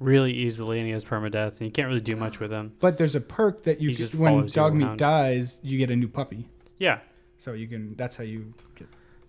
really 0.00 0.32
easily, 0.32 0.78
and 0.78 0.86
he 0.86 0.92
has 0.92 1.04
permadeath, 1.04 1.58
and 1.58 1.60
you 1.60 1.70
can't 1.70 1.88
really 1.88 2.00
do 2.00 2.16
much 2.16 2.40
with 2.40 2.50
him. 2.50 2.72
But 2.80 2.98
there's 2.98 3.14
a 3.14 3.20
perk 3.20 3.64
that 3.64 3.80
you 3.80 3.90
He 3.90 3.94
can, 3.94 4.04
just 4.04 4.14
when 4.16 4.32
follows 4.32 4.56
you 4.56 4.62
dog 4.62 4.74
meat 4.74 4.84
around. 4.84 4.98
dies, 4.98 5.60
you 5.62 5.78
get 5.78 5.90
a 5.90 5.96
new 5.96 6.08
puppy. 6.08 6.48
Yeah, 6.78 7.00
So 7.38 7.52
you 7.52 7.68
can. 7.68 7.94
That's 7.96 8.16
how 8.16 8.24
you 8.24 8.54
get 8.74 8.88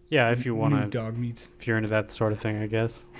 yeah. 0.09 0.31
If 0.31 0.45
you 0.45 0.55
want 0.55 0.73
to, 0.75 0.87
dog 0.87 1.17
meats. 1.17 1.49
if 1.59 1.67
you're 1.67 1.77
into 1.77 1.89
that 1.89 2.11
sort 2.11 2.31
of 2.31 2.39
thing, 2.39 2.61
I 2.61 2.67
guess. 2.67 3.05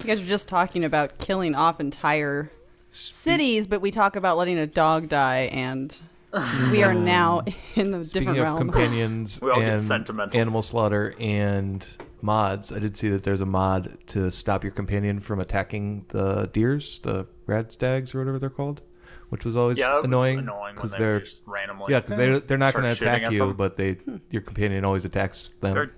You 0.00 0.06
guys 0.06 0.22
are 0.22 0.24
just 0.24 0.48
talking 0.48 0.82
about 0.84 1.18
killing 1.18 1.54
off 1.54 1.78
entire 1.78 2.50
cities, 2.90 3.66
but 3.66 3.82
we 3.82 3.90
talk 3.90 4.16
about 4.16 4.38
letting 4.38 4.58
a 4.58 4.66
dog 4.66 5.10
die, 5.10 5.50
and 5.52 5.94
we 6.32 6.82
are 6.82 6.94
mm-hmm. 6.94 7.04
now 7.04 7.42
in 7.74 7.90
the 7.90 8.02
Speaking 8.02 8.32
different 8.32 8.38
of 8.38 8.44
realm. 8.44 8.56
companions 8.56 9.38
We 9.42 9.50
all 9.50 9.60
get 9.60 9.68
and 9.68 9.82
sentimental. 9.82 10.40
animal 10.40 10.62
slaughter 10.62 11.14
and 11.20 11.86
mods, 12.22 12.72
I 12.72 12.78
did 12.78 12.96
see 12.96 13.08
that 13.10 13.22
there's 13.22 13.40
a 13.40 13.46
mod 13.46 13.98
to 14.08 14.30
stop 14.30 14.62
your 14.64 14.72
companion 14.72 15.20
from 15.20 15.40
attacking 15.40 16.04
the 16.08 16.48
deers, 16.52 17.00
the 17.00 17.26
rad 17.46 17.72
stags 17.72 18.14
or 18.14 18.18
whatever 18.18 18.38
they're 18.38 18.50
called, 18.50 18.82
which 19.28 19.44
was 19.44 19.56
always 19.56 19.78
yeah, 19.78 20.00
annoying 20.02 20.38
annoying 20.38 20.74
because 20.74 20.92
they 20.92 20.98
they're 20.98 21.14
were 21.14 21.20
just 21.20 21.42
randomly. 21.46 21.86
yeah, 21.92 22.00
because 22.00 22.16
they 22.16 22.38
they're 22.40 22.58
not 22.58 22.74
going 22.74 22.84
to 22.84 22.92
attack 22.92 23.30
you, 23.30 23.38
them. 23.38 23.56
but 23.56 23.76
they 23.76 23.98
your 24.30 24.42
companion 24.42 24.84
always 24.84 25.04
attacks 25.04 25.50
them. 25.60 25.72
They're 25.74 25.92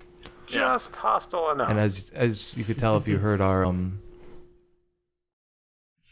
just 0.45 0.95
hostile 0.95 1.51
enough. 1.51 1.69
and 1.69 1.79
as 1.79 2.11
as 2.13 2.57
you 2.57 2.63
could 2.63 2.77
tell 2.77 2.97
if 2.97 3.07
you 3.07 3.17
heard 3.17 3.41
our 3.41 3.65
um, 3.65 3.99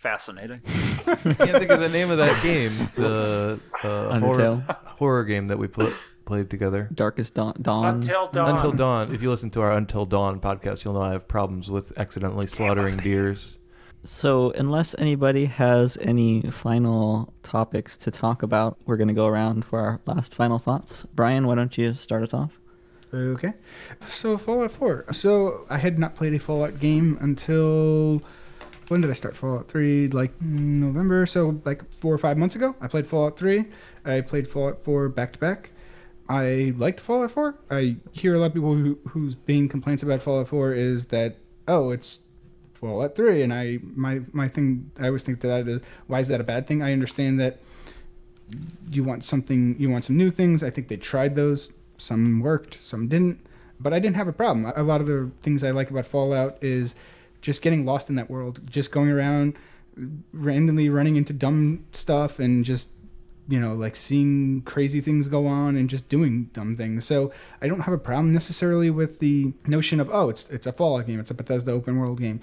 Fascinating. 0.01 0.61
I 1.05 1.15
can't 1.15 1.37
think 1.37 1.69
of 1.69 1.79
the 1.79 1.87
name 1.87 2.09
of 2.09 2.17
that 2.17 2.41
game, 2.41 2.73
the 2.95 3.59
uh, 3.83 4.19
horror, 4.19 4.65
horror 4.97 5.23
game 5.25 5.45
that 5.49 5.59
we 5.59 5.67
pl- 5.67 5.93
played 6.31 6.49
together. 6.49 6.87
Darkest 6.93 7.33
dawn. 7.33 7.53
dawn. 7.61 7.95
Until 7.95 8.25
dawn. 8.27 8.55
Until 8.55 8.71
Dawn. 8.71 9.13
If 9.13 9.21
you 9.21 9.29
listen 9.29 9.49
to 9.49 9.59
our 9.59 9.73
Until 9.73 10.05
Dawn 10.05 10.39
podcast, 10.39 10.85
you'll 10.85 10.93
know 10.93 11.01
I 11.01 11.11
have 11.11 11.27
problems 11.27 11.69
with 11.69 11.91
accidentally 11.99 12.47
slaughtering 12.47 12.95
deers. 12.95 13.57
So, 14.05 14.51
unless 14.51 14.95
anybody 14.97 15.45
has 15.45 15.97
any 15.99 16.41
final 16.43 17.33
topics 17.43 17.97
to 17.97 18.11
talk 18.11 18.43
about, 18.43 18.77
we're 18.85 18.95
going 18.95 19.09
to 19.09 19.13
go 19.13 19.27
around 19.27 19.65
for 19.65 19.81
our 19.81 19.99
last 20.05 20.33
final 20.33 20.57
thoughts. 20.57 21.05
Brian, 21.13 21.47
why 21.47 21.55
don't 21.55 21.77
you 21.77 21.93
start 21.95 22.23
us 22.23 22.33
off? 22.33 22.57
Okay. 23.13 23.51
So 24.07 24.37
Fallout 24.37 24.71
4. 24.71 25.07
So 25.11 25.65
I 25.69 25.79
had 25.79 25.99
not 25.99 26.15
played 26.15 26.33
a 26.33 26.39
Fallout 26.39 26.79
game 26.79 27.17
until 27.19 28.23
when 28.87 29.01
did 29.01 29.11
I 29.11 29.15
start 29.15 29.35
Fallout 29.35 29.67
3? 29.67 30.07
Like 30.07 30.31
November, 30.41 31.25
so 31.25 31.59
like 31.65 31.83
4 31.99 32.13
or 32.13 32.17
5 32.17 32.37
months 32.37 32.55
ago. 32.55 32.73
I 32.79 32.87
played 32.87 33.05
Fallout 33.05 33.37
3. 33.37 33.65
I 34.05 34.21
played 34.21 34.47
Fallout 34.47 34.81
4 34.85 35.09
back 35.09 35.33
to 35.33 35.39
back. 35.39 35.71
I 36.31 36.73
liked 36.77 37.01
Fallout 37.01 37.31
4. 37.31 37.55
I 37.69 37.97
hear 38.13 38.33
a 38.33 38.39
lot 38.39 38.47
of 38.47 38.53
people 38.53 38.73
who, 38.73 38.97
whose 39.09 39.35
main 39.47 39.67
complaints 39.67 40.01
about 40.01 40.21
Fallout 40.21 40.47
4 40.47 40.73
is 40.73 41.07
that 41.07 41.35
oh, 41.67 41.89
it's 41.91 42.19
Fallout 42.73 43.17
3 43.17 43.43
and 43.43 43.53
I 43.53 43.79
my 43.83 44.21
my 44.31 44.47
thing 44.47 44.91
I 44.97 45.07
always 45.07 45.23
think 45.23 45.41
to 45.41 45.47
that 45.47 45.67
is 45.67 45.81
why 46.07 46.21
is 46.21 46.29
that 46.29 46.39
a 46.39 46.45
bad 46.45 46.67
thing? 46.67 46.81
I 46.81 46.93
understand 46.93 47.37
that 47.41 47.59
you 48.89 49.03
want 49.03 49.25
something 49.25 49.75
you 49.77 49.89
want 49.89 50.05
some 50.05 50.15
new 50.15 50.31
things. 50.31 50.63
I 50.63 50.69
think 50.69 50.87
they 50.87 50.95
tried 50.95 51.35
those. 51.35 51.73
Some 51.97 52.39
worked, 52.39 52.81
some 52.81 53.09
didn't. 53.09 53.45
But 53.77 53.91
I 53.91 53.99
didn't 53.99 54.15
have 54.15 54.29
a 54.29 54.33
problem. 54.33 54.71
A 54.73 54.83
lot 54.83 55.01
of 55.01 55.07
the 55.07 55.31
things 55.41 55.65
I 55.65 55.71
like 55.71 55.91
about 55.91 56.05
Fallout 56.05 56.63
is 56.63 56.95
just 57.41 57.61
getting 57.61 57.85
lost 57.85 58.09
in 58.09 58.15
that 58.15 58.29
world, 58.29 58.61
just 58.69 58.91
going 58.91 59.09
around 59.09 59.57
randomly 60.31 60.87
running 60.87 61.17
into 61.17 61.33
dumb 61.33 61.83
stuff 61.91 62.39
and 62.39 62.63
just 62.63 62.89
you 63.47 63.59
know 63.59 63.73
like 63.73 63.95
seeing 63.95 64.61
crazy 64.61 65.01
things 65.01 65.27
go 65.27 65.47
on 65.47 65.75
and 65.75 65.89
just 65.89 66.07
doing 66.09 66.49
dumb 66.53 66.75
things. 66.75 67.05
So 67.05 67.31
I 67.61 67.67
don't 67.67 67.81
have 67.81 67.93
a 67.93 67.97
problem 67.97 68.33
necessarily 68.33 68.89
with 68.89 69.19
the 69.19 69.53
notion 69.67 69.99
of 69.99 70.09
oh 70.11 70.29
it's 70.29 70.49
it's 70.49 70.67
a 70.67 70.71
Fallout 70.71 71.07
game, 71.07 71.19
it's 71.19 71.31
a 71.31 71.33
Bethesda 71.35 71.71
open 71.71 71.99
world 71.99 72.19
game. 72.19 72.39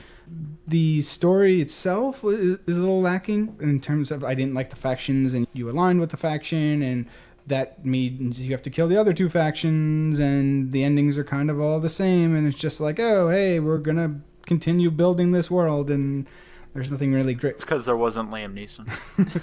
The 0.66 1.02
story 1.02 1.60
itself 1.60 2.22
is, 2.24 2.58
is 2.66 2.76
a 2.76 2.80
little 2.80 3.00
lacking 3.00 3.56
in 3.60 3.80
terms 3.80 4.10
of 4.10 4.24
I 4.24 4.34
didn't 4.34 4.54
like 4.54 4.70
the 4.70 4.76
factions 4.76 5.34
and 5.34 5.46
you 5.52 5.70
aligned 5.70 6.00
with 6.00 6.10
the 6.10 6.16
faction 6.16 6.82
and 6.82 7.06
that 7.46 7.84
means 7.84 8.42
you 8.42 8.52
have 8.52 8.62
to 8.62 8.70
kill 8.70 8.88
the 8.88 8.96
other 8.96 9.14
two 9.14 9.30
factions 9.30 10.18
and 10.18 10.70
the 10.70 10.84
endings 10.84 11.16
are 11.16 11.24
kind 11.24 11.50
of 11.50 11.58
all 11.58 11.80
the 11.80 11.88
same 11.88 12.36
and 12.36 12.46
it's 12.46 12.58
just 12.58 12.78
like 12.78 13.00
oh 13.00 13.30
hey 13.30 13.58
we're 13.58 13.78
gonna 13.78 14.20
continue 14.44 14.90
building 14.90 15.32
this 15.32 15.50
world 15.50 15.90
and 15.90 16.26
there's 16.74 16.90
nothing 16.90 17.12
really 17.12 17.34
great 17.34 17.54
It's 17.54 17.64
because 17.64 17.86
there 17.86 17.96
wasn't 17.96 18.30
Liam 18.30 18.54
Neeson. 18.54 18.88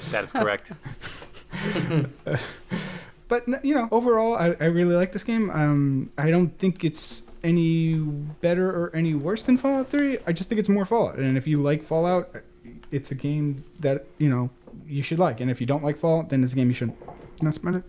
That 0.11 0.23
is 0.23 0.31
correct. 0.31 0.71
but 3.27 3.65
you 3.65 3.73
know 3.73 3.87
overall 3.91 4.35
I, 4.35 4.55
I 4.59 4.65
really 4.65 4.95
like 4.95 5.11
this 5.11 5.23
game. 5.23 5.49
Um 5.49 6.11
i 6.17 6.29
don't 6.29 6.57
think 6.59 6.83
it's 6.83 7.23
any 7.43 7.95
better 7.95 8.69
or 8.69 8.95
any 8.95 9.13
worse 9.13 9.43
than 9.43 9.57
fallout 9.57 9.89
3 9.89 10.17
i 10.25 10.33
just 10.33 10.49
think 10.49 10.59
it's 10.59 10.69
more 10.69 10.85
fallout. 10.85 11.17
And 11.17 11.37
if 11.37 11.47
you 11.47 11.61
like 11.61 11.83
fallout 11.83 12.29
it's 12.91 13.11
a 13.11 13.15
game 13.15 13.63
that 13.79 14.05
you 14.17 14.29
know 14.29 14.49
you 14.87 15.03
should 15.03 15.19
like. 15.19 15.39
And 15.39 15.49
if 15.49 15.59
you 15.61 15.67
don't 15.67 15.83
like 15.83 15.97
fallout 15.97 16.29
then 16.29 16.43
it's 16.43 16.53
a 16.53 16.55
game 16.55 16.69
you 16.69 16.75
shouldn't. 16.75 16.97
And 17.39 17.47
that's 17.47 17.57
about 17.57 17.75
it. 17.75 17.83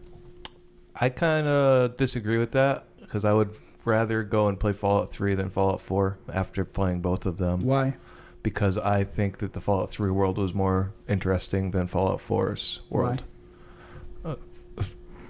I 0.98 1.10
kind 1.10 1.46
of 1.46 1.96
disagree 1.96 2.38
with 2.38 2.52
that 2.52 2.84
because 3.00 3.24
I 3.24 3.32
would 3.32 3.54
rather 3.84 4.22
go 4.22 4.48
and 4.48 4.58
play 4.58 4.72
Fallout 4.72 5.12
3 5.12 5.34
than 5.34 5.50
Fallout 5.50 5.80
4 5.80 6.18
after 6.32 6.64
playing 6.64 7.00
both 7.00 7.24
of 7.26 7.38
them. 7.38 7.60
why? 7.60 7.96
Because 8.42 8.78
I 8.78 9.04
think 9.04 9.38
that 9.38 9.52
the 9.54 9.60
Fallout 9.60 9.90
3 9.90 10.10
world 10.10 10.38
was 10.38 10.54
more 10.54 10.92
interesting 11.08 11.70
than 11.72 11.86
Fallout 11.86 12.20
4's 12.20 12.80
world. 12.90 13.20
Uh, 13.20 13.24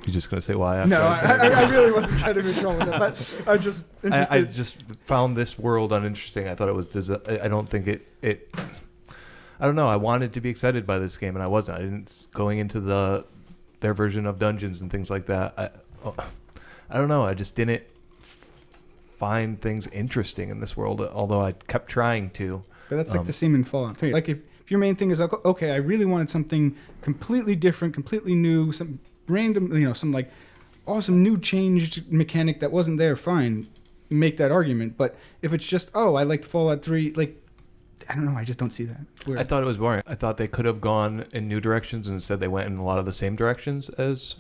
you 0.06 0.12
just 0.12 0.30
gonna 0.30 0.40
say 0.42 0.54
why? 0.54 0.84
No, 0.84 1.00
I 1.00 1.18
I, 1.20 1.36
I. 1.48 1.62
I 1.66 1.70
really 1.70 1.90
wasn't 1.92 2.18
trying 2.18 2.34
to 2.34 2.42
be 2.42 2.52
wrong 2.60 2.78
with 2.78 2.86
that, 2.88 2.98
but 2.98 3.42
I'm 3.48 3.60
just 3.60 3.82
interested. 4.02 4.34
I, 4.34 4.38
I 4.38 4.42
just 4.42 4.82
found 5.00 5.36
this 5.36 5.58
world 5.58 5.92
uninteresting. 5.92 6.48
I 6.48 6.54
thought 6.54 6.68
it 6.68 6.74
was. 6.74 6.86
desi- 6.86 7.40
I 7.40 7.44
I 7.44 7.48
don't 7.48 7.68
think 7.68 7.86
it. 7.86 8.06
It. 8.22 8.54
I 9.58 9.64
don't 9.66 9.76
know. 9.76 9.88
I 9.88 9.96
wanted 9.96 10.32
to 10.34 10.40
be 10.40 10.48
excited 10.50 10.86
by 10.86 10.98
this 10.98 11.16
game, 11.16 11.34
and 11.34 11.42
I 11.42 11.46
wasn't. 11.46 11.78
I 11.78 11.82
didn't 11.82 12.28
going 12.32 12.58
into 12.58 12.80
the 12.80 13.26
their 13.80 13.94
version 13.94 14.26
of 14.26 14.38
dungeons 14.38 14.82
and 14.82 14.90
things 14.90 15.10
like 15.10 15.26
that. 15.26 15.54
I, 15.58 15.70
oh, 16.04 16.14
I 16.90 16.98
don't 16.98 17.08
know. 17.08 17.24
I 17.24 17.34
just 17.34 17.54
didn't 17.54 17.82
find 19.18 19.60
things 19.60 19.86
interesting 19.88 20.50
in 20.50 20.60
this 20.60 20.76
world, 20.76 21.00
although 21.00 21.40
I 21.40 21.52
kept 21.52 21.88
trying 21.88 22.30
to. 22.30 22.62
But 22.88 22.96
that's 22.96 23.10
like 23.12 23.20
Um, 23.20 23.26
the 23.26 23.32
same 23.32 23.54
in 23.54 23.64
Fallout 23.64 23.96
3. 23.96 24.12
Like 24.12 24.28
if, 24.28 24.38
if 24.60 24.70
your 24.70 24.78
main 24.78 24.94
thing 24.94 25.10
is 25.10 25.18
like, 25.18 25.32
okay, 25.44 25.72
I 25.72 25.76
really 25.76 26.04
wanted 26.04 26.30
something 26.30 26.76
completely 27.02 27.56
different, 27.56 27.94
completely 27.94 28.34
new, 28.34 28.72
some 28.72 29.00
random, 29.28 29.72
you 29.72 29.86
know, 29.86 29.92
some 29.92 30.12
like 30.12 30.30
awesome 30.86 31.22
new 31.22 31.38
changed 31.38 32.10
mechanic 32.10 32.60
that 32.60 32.70
wasn't 32.72 32.98
there, 32.98 33.16
fine, 33.16 33.66
make 34.10 34.36
that 34.36 34.50
argument. 34.52 34.96
But 34.96 35.16
if 35.42 35.52
it's 35.52 35.66
just, 35.66 35.90
oh, 35.94 36.14
I 36.14 36.22
liked 36.22 36.44
Fallout 36.44 36.82
3, 36.82 37.12
like, 37.14 37.42
I 38.08 38.14
don't 38.14 38.24
know, 38.24 38.36
I 38.38 38.44
just 38.44 38.58
don't 38.58 38.70
see 38.72 38.84
that. 38.84 39.00
It's. 39.26 39.40
I 39.40 39.44
thought 39.44 39.62
it 39.62 39.66
was 39.66 39.78
boring. 39.78 40.02
I 40.06 40.14
thought 40.14 40.36
they 40.36 40.46
could 40.46 40.64
have 40.64 40.80
gone 40.80 41.26
in 41.32 41.48
new 41.48 41.60
directions, 41.60 42.06
and 42.06 42.14
instead 42.14 42.38
they 42.38 42.46
went 42.48 42.68
in 42.68 42.76
a 42.78 42.84
lot 42.84 42.98
of 42.98 43.04
the 43.04 43.12
same 43.12 43.34
directions 43.34 43.88
as 43.90 44.36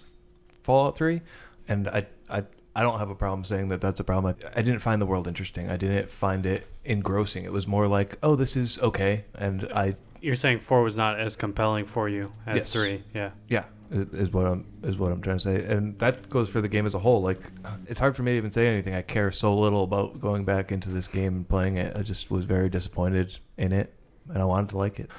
Fallout 0.62 0.96
3. 0.96 1.20
And 1.68 1.88
I, 1.88 2.06
I, 2.30 2.44
I 2.76 2.82
don't 2.82 3.00
have 3.00 3.10
a 3.10 3.14
problem 3.16 3.44
saying 3.44 3.68
that 3.68 3.80
that's 3.80 3.98
a 3.98 4.04
problem. 4.04 4.36
I, 4.40 4.60
I 4.60 4.62
didn't 4.62 4.78
find 4.80 5.02
the 5.02 5.06
world 5.06 5.26
interesting. 5.26 5.68
I 5.68 5.76
didn't 5.76 6.08
find 6.08 6.46
it 6.46 6.68
engrossing. 6.84 7.44
It 7.44 7.52
was 7.52 7.66
more 7.66 7.88
like, 7.88 8.16
oh, 8.22 8.36
this 8.36 8.56
is 8.56 8.78
okay, 8.78 9.24
and 9.34 9.64
I, 9.74 9.96
You're 10.20 10.36
saying 10.36 10.60
four 10.60 10.82
was 10.82 10.96
not 10.96 11.18
as 11.18 11.34
compelling 11.34 11.86
for 11.86 12.08
you 12.08 12.32
as 12.46 12.54
Yes. 12.56 12.72
three. 12.72 13.02
Yeah. 13.12 13.30
yeah, 13.48 13.64
is, 13.90 14.08
is 14.28 14.32
what 14.32 14.46
I'm 14.46 14.66
is 14.82 14.96
what 14.96 15.12
I'm 15.12 15.20
trying 15.20 15.38
to 15.38 15.42
say. 15.42 15.64
And 15.64 15.98
that 15.98 16.28
goes 16.28 16.48
for 16.48 16.60
the 16.60 16.68
game 16.68 16.86
as 16.86 16.94
a 16.94 16.98
whole. 16.98 17.22
Like, 17.22 17.40
it's 17.86 17.98
hard 17.98 18.16
for 18.16 18.22
me 18.22 18.32
to 18.32 18.36
even 18.38 18.50
say 18.50 18.66
anything. 18.66 18.94
I 18.94 19.02
care 19.02 19.30
so 19.30 19.56
little 19.56 19.84
about 19.84 20.20
going 20.20 20.44
back 20.44 20.72
into 20.72 20.90
this 20.90 21.08
game 21.08 21.34
and 21.36 21.48
playing 21.48 21.76
it. 21.76 21.96
I 21.96 22.02
just 22.02 22.30
was 22.30 22.44
very 22.44 22.68
disappointed 22.68 23.38
in 23.56 23.72
it, 23.72 23.92
and 24.28 24.38
I 24.38 24.44
wanted 24.44 24.70
to 24.70 24.78
like 24.78 24.98
it. 25.00 25.10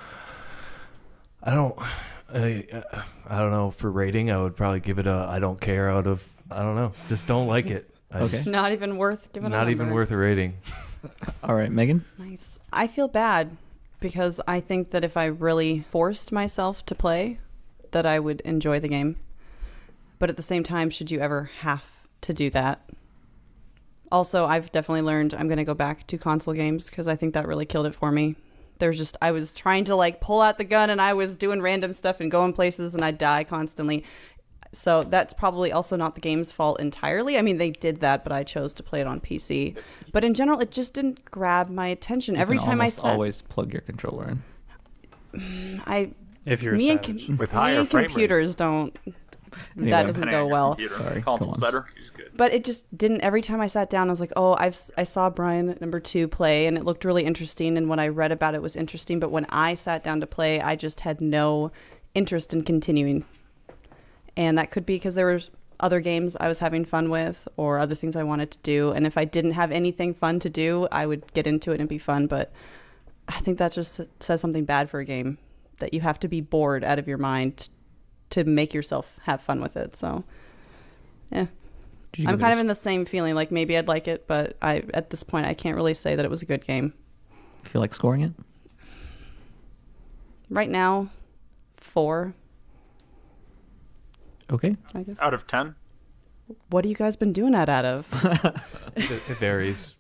I 1.44 1.54
don't. 1.54 1.78
I, 2.34 2.66
I 3.28 3.40
don't 3.40 3.52
know. 3.52 3.72
For 3.72 3.90
rating, 3.90 4.32
I 4.32 4.42
would 4.42 4.56
probably 4.58 4.82
give 4.82 5.00
it 5.00 5.08
a 5.08 5.28
I 5.30 5.40
don't 5.40 5.62
care 5.62 5.90
out 5.90 6.08
of 6.08 6.28
I 6.52 6.62
don't 6.62 6.76
know. 6.76 6.94
Just 7.08 7.26
don't 7.28 7.48
like 7.48 7.68
it. 7.68 7.90
I 8.12 8.20
Okay. 8.22 8.38
just- 8.38 8.50
Not 8.50 8.72
even 8.72 8.98
worth 8.98 9.32
giving. 9.34 9.48
a 9.48 9.50
not 9.50 9.70
even 9.70 9.92
worth 9.92 10.12
a 10.12 10.18
rating. 10.18 10.58
All 11.44 11.56
right, 11.56 11.72
Megan. 11.72 12.04
Nice. 12.18 12.60
I 12.74 12.88
feel 12.88 13.08
bad 13.08 13.56
because 14.00 14.42
I 14.48 14.60
think 14.60 14.92
that 14.92 15.04
if 15.04 15.16
I 15.18 15.26
really 15.26 15.86
forced 15.92 16.32
myself 16.32 16.86
to 16.88 16.96
play, 16.96 17.40
that 17.98 18.06
I 18.06 18.20
would 18.20 18.42
enjoy 18.42 18.80
the 18.80 18.88
game. 18.88 19.18
But 20.20 20.30
at 20.30 20.36
the 20.36 20.44
same 20.44 20.62
time, 20.62 20.92
should 20.92 21.10
you 21.10 21.20
ever 21.20 21.50
have 21.62 21.84
to 22.22 22.32
do 22.32 22.52
that? 22.52 22.88
Also, 24.12 24.46
I've 24.46 24.72
definitely 24.72 25.02
learned 25.02 25.34
I'm 25.34 25.48
going 25.48 25.58
to 25.58 25.64
go 25.64 25.74
back 25.74 26.06
to 26.08 26.18
console 26.20 26.54
games 26.54 26.92
because 26.92 27.08
I 27.08 27.16
think 27.16 27.34
that 27.34 27.48
really 27.48 27.66
killed 27.66 27.88
it 27.88 27.96
for 27.96 28.12
me. 28.12 28.36
There's 28.78 29.00
just 29.00 29.18
I 29.20 29.32
was 29.32 29.56
trying 29.56 29.86
to 29.86 29.96
like 29.96 30.22
pull 30.22 30.42
out 30.42 30.60
the 30.60 30.64
gun 30.64 30.92
and 30.92 31.02
I 31.02 31.14
was 31.14 31.38
doing 31.38 31.60
random 31.60 31.92
stuff 31.92 32.20
and 32.20 32.30
going 32.30 32.54
places 32.54 32.94
and 32.94 33.04
I 33.04 33.10
die 33.10 33.44
constantly. 33.44 34.04
So 34.72 35.04
that's 35.04 35.34
probably 35.34 35.72
also 35.72 35.96
not 35.96 36.14
the 36.14 36.22
game's 36.22 36.52
fault 36.52 36.80
entirely. 36.80 37.36
I 37.40 37.42
mean, 37.42 37.58
they 37.58 37.72
did 37.72 38.02
that, 38.02 38.24
but 38.24 38.32
I 38.32 38.44
chose 38.44 38.76
to 38.76 38.84
play 38.84 39.02
it 39.02 39.08
on 39.08 39.20
PC. 39.20 39.76
But 40.12 40.24
in 40.24 40.36
general, 40.36 40.60
it 40.60 40.70
just 40.70 40.94
didn't 40.94 41.26
grab 41.26 41.70
my 41.70 41.88
attention. 41.88 42.36
You 42.36 42.42
Every 42.42 42.60
time 42.60 42.80
I 42.80 42.90
sat, 42.90 43.14
always 43.14 43.42
plug 43.42 43.74
your 43.74 43.82
controller 43.82 44.30
in. 44.30 45.82
I 45.88 46.12
If 46.48 46.64
you're 46.64 46.76
a 46.76 46.78
me 46.78 46.90
and, 46.92 47.04
com- 47.04 47.38
With 47.38 47.52
me 47.52 47.58
higher 47.60 47.80
and 47.82 47.90
computers 47.90 48.46
rates. 48.48 48.56
don't. 48.56 48.98
Anyway. 49.76 49.90
That 49.92 50.06
doesn't 50.06 50.30
go 50.30 50.46
well. 50.46 50.76
computer. 50.76 50.96
Sorry, 50.96 51.22
Console's 51.22 51.58
go 51.58 51.66
on. 51.66 51.72
better. 51.72 51.86
But 52.36 52.54
it 52.54 52.64
just 52.64 52.86
didn't. 52.96 53.22
Every 53.22 53.42
time 53.42 53.60
I 53.62 53.68
sat 53.68 53.90
down, 53.90 54.08
I 54.08 54.12
was 54.12 54.20
like, 54.20 54.32
"Oh, 54.36 54.54
I've 54.60 54.74
s- 54.74 54.92
I 54.98 55.04
saw 55.04 55.30
Brian 55.30 55.76
number 55.82 56.00
two 56.00 56.28
play, 56.28 56.68
and 56.68 56.78
it 56.78 56.86
looked 56.86 57.06
really 57.06 57.24
interesting. 57.26 57.78
And 57.78 57.90
when 57.90 58.00
I 58.00 58.08
read 58.10 58.32
about 58.32 58.54
it, 58.56 58.62
was 58.62 58.76
interesting. 58.76 59.20
But 59.20 59.32
when 59.32 59.46
I 59.50 59.74
sat 59.74 60.04
down 60.04 60.20
to 60.22 60.28
play, 60.28 60.62
I 60.62 60.76
just 60.76 61.00
had 61.02 61.22
no 61.22 61.72
interest 62.14 62.54
in 62.54 62.64
continuing. 62.64 63.26
And 64.36 64.58
that 64.58 64.70
could 64.70 64.86
be 64.86 64.96
because 64.96 65.16
there 65.16 65.28
was 65.28 65.50
other 65.80 66.00
games 66.00 66.36
I 66.40 66.48
was 66.48 66.60
having 66.60 66.86
fun 66.86 67.10
with, 67.10 67.48
or 67.58 67.80
other 67.80 67.96
things 67.96 68.16
I 68.16 68.24
wanted 68.24 68.52
to 68.52 68.58
do. 68.60 68.92
And 68.92 69.08
if 69.08 69.18
I 69.18 69.26
didn't 69.26 69.52
have 69.52 69.72
anything 69.72 70.14
fun 70.14 70.40
to 70.40 70.50
do, 70.50 70.88
I 70.92 71.06
would 71.08 71.34
get 71.34 71.48
into 71.48 71.72
it 71.72 71.80
and 71.80 71.90
be 71.90 71.98
fun. 71.98 72.28
But 72.28 72.52
I 73.28 73.40
think 73.40 73.58
that 73.58 73.72
just 73.72 74.02
says 74.20 74.42
something 74.42 74.66
bad 74.66 74.90
for 74.90 75.00
a 75.00 75.06
game 75.06 75.38
that 75.80 75.94
you 75.94 76.02
have 76.02 76.20
to 76.20 76.28
be 76.28 76.42
bored 76.42 76.84
out 76.84 77.00
of 77.00 77.08
your 77.08 77.18
mind 77.18 77.70
to 78.32 78.44
make 78.44 78.74
yourself 78.74 79.18
have 79.24 79.42
fun 79.42 79.62
with 79.62 79.78
it. 79.78 79.96
So, 79.96 80.24
yeah. 81.32 81.48
I'm 82.20 82.40
kind 82.40 82.52
a 82.52 82.54
of 82.54 82.60
in 82.60 82.68
the 82.68 82.76
same 82.76 83.06
feeling. 83.06 83.36
Like 83.36 83.52
maybe 83.52 83.78
I'd 83.78 83.88
like 83.88 84.08
it, 84.08 84.28
but 84.28 84.58
I 84.62 84.84
at 84.94 85.10
this 85.12 85.24
point 85.24 85.46
I 85.46 85.54
can't 85.54 85.76
really 85.76 85.94
say 85.94 86.16
that 86.16 86.26
it 86.26 86.32
was 86.32 86.42
a 86.42 86.46
good 86.46 86.66
game. 86.66 86.94
s- 87.64 87.70
feel 87.70 87.82
like 87.82 87.94
scoring 87.94 88.22
it? 88.22 88.34
Right 90.50 90.70
now, 90.70 91.10
four. 91.76 92.34
Okay. 94.52 94.78
I 94.96 95.04
guess. 95.04 95.20
Out 95.20 95.34
of 95.34 95.46
10? 95.46 95.76
What 96.70 96.86
have 96.86 96.90
you 96.90 96.96
guys 96.96 97.18
been 97.18 97.34
doing 97.34 97.52
that 97.52 97.68
out 97.68 97.84
of? 97.86 98.08
it, 98.96 99.12
it 99.30 99.38
varies. 99.38 99.96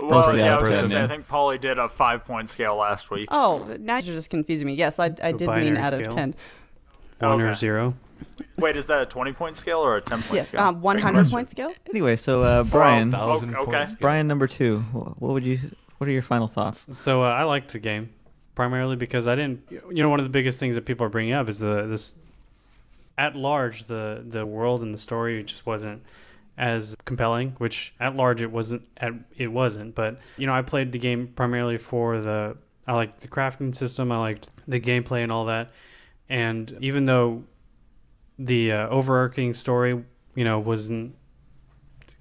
Well, 0.00 0.10
Mostly 0.20 0.40
yeah, 0.40 0.56
I 0.56 0.60
was 0.60 0.68
of 0.68 0.72
going 0.74 0.84
to 0.84 0.90
say, 0.90 0.96
yeah. 0.98 1.04
I 1.04 1.08
think 1.08 1.28
Paulie 1.28 1.60
did 1.60 1.78
a 1.78 1.88
five 1.88 2.24
point 2.24 2.48
scale 2.48 2.76
last 2.76 3.10
week. 3.10 3.28
oh, 3.30 3.76
now 3.80 3.98
you're 3.98 4.14
just 4.14 4.30
confusing 4.30 4.66
me. 4.66 4.74
Yes, 4.74 4.98
I, 4.98 5.06
I 5.06 5.32
did 5.32 5.40
mean 5.40 5.46
binary 5.46 5.78
out 5.78 5.92
of 5.92 5.98
scale? 6.00 6.10
ten. 6.12 6.34
One 7.18 7.40
or 7.40 7.48
Okay. 7.48 7.54
zero. 7.54 7.94
Wait, 8.58 8.76
is 8.76 8.86
that 8.86 9.00
a 9.02 9.06
20 9.06 9.32
point 9.32 9.56
scale 9.56 9.78
or 9.80 9.96
a 9.96 10.00
10 10.02 10.22
point 10.22 10.34
Yes, 10.34 10.48
scale? 10.48 10.60
um, 10.60 10.80
100 10.82 11.12
question. 11.14 11.30
point 11.32 11.50
scale. 11.50 11.70
Anyway, 11.88 12.16
so 12.16 12.42
uh, 12.42 12.62
Brian, 12.64 13.10
Well, 13.10 13.32
okay. 13.32 13.54
points. 13.64 13.94
Brian 14.00 14.26
number 14.26 14.46
two. 14.46 14.80
wh- 14.80 15.20
What 15.20 15.32
would 15.32 15.44
you? 15.44 15.58
What 15.98 16.08
are 16.08 16.12
your 16.12 16.22
final 16.22 16.48
thoughts? 16.48 16.86
So 16.92 17.22
uh, 17.22 17.26
I 17.28 17.44
liked 17.44 17.72
the 17.72 17.78
game 17.78 18.10
primarily 18.54 18.96
because 18.96 19.26
I 19.26 19.34
didn't. 19.34 19.62
You 19.70 20.02
know, 20.02 20.08
one 20.08 20.18
of 20.20 20.24
the 20.24 20.30
biggest 20.30 20.58
things 20.60 20.74
that 20.76 20.86
people 20.86 21.04
are 21.06 21.10
bringing 21.10 21.32
up 21.34 21.48
is 21.48 21.58
the 21.58 21.86
this 21.86 22.14
at 23.18 23.36
large 23.36 23.84
the 23.84 24.22
the 24.26 24.46
world 24.46 24.82
and 24.82 24.94
the 24.94 24.98
story 24.98 25.42
just 25.44 25.66
wasn't 25.66 26.02
as 26.58 26.96
compelling. 27.04 27.52
Which 27.58 27.94
at 28.00 28.16
large 28.16 28.42
it 28.42 28.50
wasn't. 28.50 28.88
It 29.36 29.48
wasn't. 29.48 29.94
But 29.94 30.20
you 30.36 30.46
know, 30.46 30.54
I 30.54 30.62
played 30.62 30.92
the 30.92 30.98
game 30.98 31.28
primarily 31.28 31.78
for 31.78 32.20
the. 32.20 32.56
I 32.86 32.94
liked 32.94 33.20
the 33.20 33.28
crafting 33.28 33.74
system. 33.74 34.10
I 34.10 34.18
liked 34.18 34.48
the 34.66 34.80
gameplay 34.80 35.22
and 35.22 35.30
all 35.30 35.44
that. 35.46 35.72
And 36.28 36.76
even 36.80 37.04
though 37.04 37.44
the 38.38 38.72
uh, 38.72 38.88
overarching 38.88 39.54
story, 39.54 40.02
you 40.34 40.44
know, 40.44 40.58
wasn't 40.58 41.14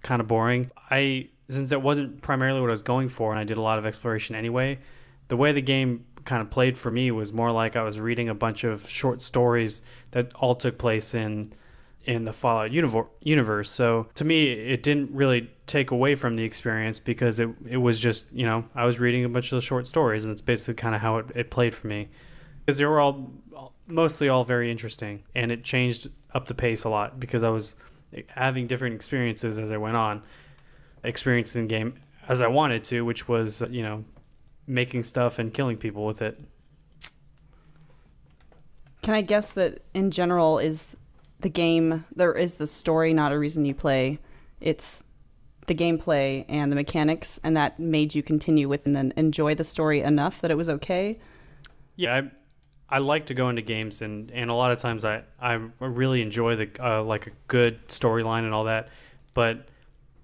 kind 0.03 0.21
of 0.21 0.27
boring. 0.27 0.69
I 0.89 1.29
since 1.49 1.69
that 1.69 1.81
wasn't 1.81 2.21
primarily 2.21 2.61
what 2.61 2.69
I 2.69 2.71
was 2.71 2.83
going 2.83 3.07
for, 3.07 3.31
and 3.31 3.39
I 3.39 3.43
did 3.43 3.57
a 3.57 3.61
lot 3.61 3.79
of 3.79 3.85
exploration 3.85 4.35
anyway. 4.35 4.79
The 5.29 5.37
way 5.37 5.51
the 5.51 5.61
game 5.61 6.05
kind 6.25 6.41
of 6.41 6.49
played 6.49 6.77
for 6.77 6.91
me 6.91 7.11
was 7.11 7.33
more 7.33 7.51
like 7.51 7.75
I 7.75 7.83
was 7.83 7.99
reading 7.99 8.29
a 8.29 8.35
bunch 8.35 8.63
of 8.63 8.87
short 8.87 9.21
stories 9.21 9.81
that 10.11 10.33
all 10.35 10.55
took 10.55 10.77
place 10.77 11.13
in 11.13 11.53
in 12.09 12.25
the 12.25 12.33
Fallout 12.33 12.71
universe. 12.71 13.69
So 13.69 14.07
to 14.15 14.25
me, 14.25 14.51
it 14.51 14.81
didn't 14.81 15.11
really 15.11 15.47
take 15.67 15.91
away 15.91 16.15
from 16.15 16.35
the 16.35 16.43
experience 16.43 16.99
because 16.99 17.39
it 17.39 17.49
it 17.67 17.77
was 17.77 17.99
just 17.99 18.33
you 18.33 18.47
know 18.47 18.65
I 18.73 18.85
was 18.85 18.99
reading 18.99 19.25
a 19.25 19.29
bunch 19.29 19.51
of 19.51 19.57
the 19.57 19.61
short 19.61 19.85
stories, 19.85 20.25
and 20.25 20.31
it's 20.31 20.41
basically 20.41 20.73
kind 20.73 20.95
of 20.95 21.01
how 21.01 21.17
it, 21.17 21.27
it 21.35 21.51
played 21.51 21.75
for 21.75 21.85
me 21.85 22.09
because 22.65 22.79
they 22.79 22.85
were 22.85 22.99
all 22.99 23.31
mostly 23.85 24.27
all 24.27 24.43
very 24.43 24.71
interesting, 24.71 25.21
and 25.35 25.51
it 25.51 25.63
changed 25.63 26.09
up 26.33 26.47
the 26.47 26.55
pace 26.55 26.83
a 26.83 26.89
lot 26.89 27.19
because 27.19 27.43
I 27.43 27.49
was 27.49 27.75
having 28.29 28.65
different 28.65 28.95
experiences 28.95 29.59
as 29.59 29.71
I 29.71 29.77
went 29.77 29.95
on, 29.95 30.23
experiencing 31.03 31.67
the 31.67 31.67
game 31.67 31.93
as 32.27 32.41
I 32.41 32.47
wanted 32.47 32.83
to, 32.85 33.05
which 33.05 33.27
was 33.27 33.61
you 33.69 33.83
know 33.83 34.03
making 34.65 35.03
stuff 35.03 35.37
and 35.37 35.53
killing 35.53 35.77
people 35.77 36.07
with 36.07 36.23
it. 36.23 36.39
Can 39.03 39.13
I 39.13 39.21
guess 39.21 39.51
that 39.51 39.83
in 39.93 40.09
general 40.09 40.57
is 40.57 40.97
the 41.39 41.49
game 41.49 42.05
there 42.15 42.33
is 42.33 42.55
the 42.55 42.67
story 42.67 43.13
not 43.13 43.31
a 43.31 43.39
reason 43.39 43.65
you 43.65 43.73
play. 43.73 44.19
It's 44.59 45.03
the 45.67 45.75
gameplay 45.75 46.45
and 46.49 46.71
the 46.71 46.75
mechanics 46.75 47.39
and 47.43 47.55
that 47.55 47.79
made 47.79 48.15
you 48.15 48.23
continue 48.23 48.67
with 48.67 48.85
and 48.85 48.95
then 48.95 49.13
enjoy 49.15 49.53
the 49.55 49.63
story 49.63 50.01
enough 50.01 50.41
that 50.41 50.51
it 50.51 50.57
was 50.57 50.67
okay. 50.67 51.19
Yeah, 51.95 52.15
I, 52.89 52.95
I 52.95 52.97
like 52.97 53.27
to 53.27 53.33
go 53.33 53.49
into 53.49 53.61
games 53.61 54.01
and, 54.01 54.31
and 54.31 54.49
a 54.49 54.53
lot 54.53 54.71
of 54.71 54.79
times 54.79 55.05
I, 55.05 55.23
I 55.39 55.53
really 55.79 56.21
enjoy 56.21 56.55
the 56.55 56.69
uh, 56.79 57.03
like 57.03 57.27
a 57.27 57.31
good 57.47 57.87
storyline 57.87 58.45
and 58.45 58.53
all 58.53 58.63
that, 58.63 58.89
but 59.33 59.67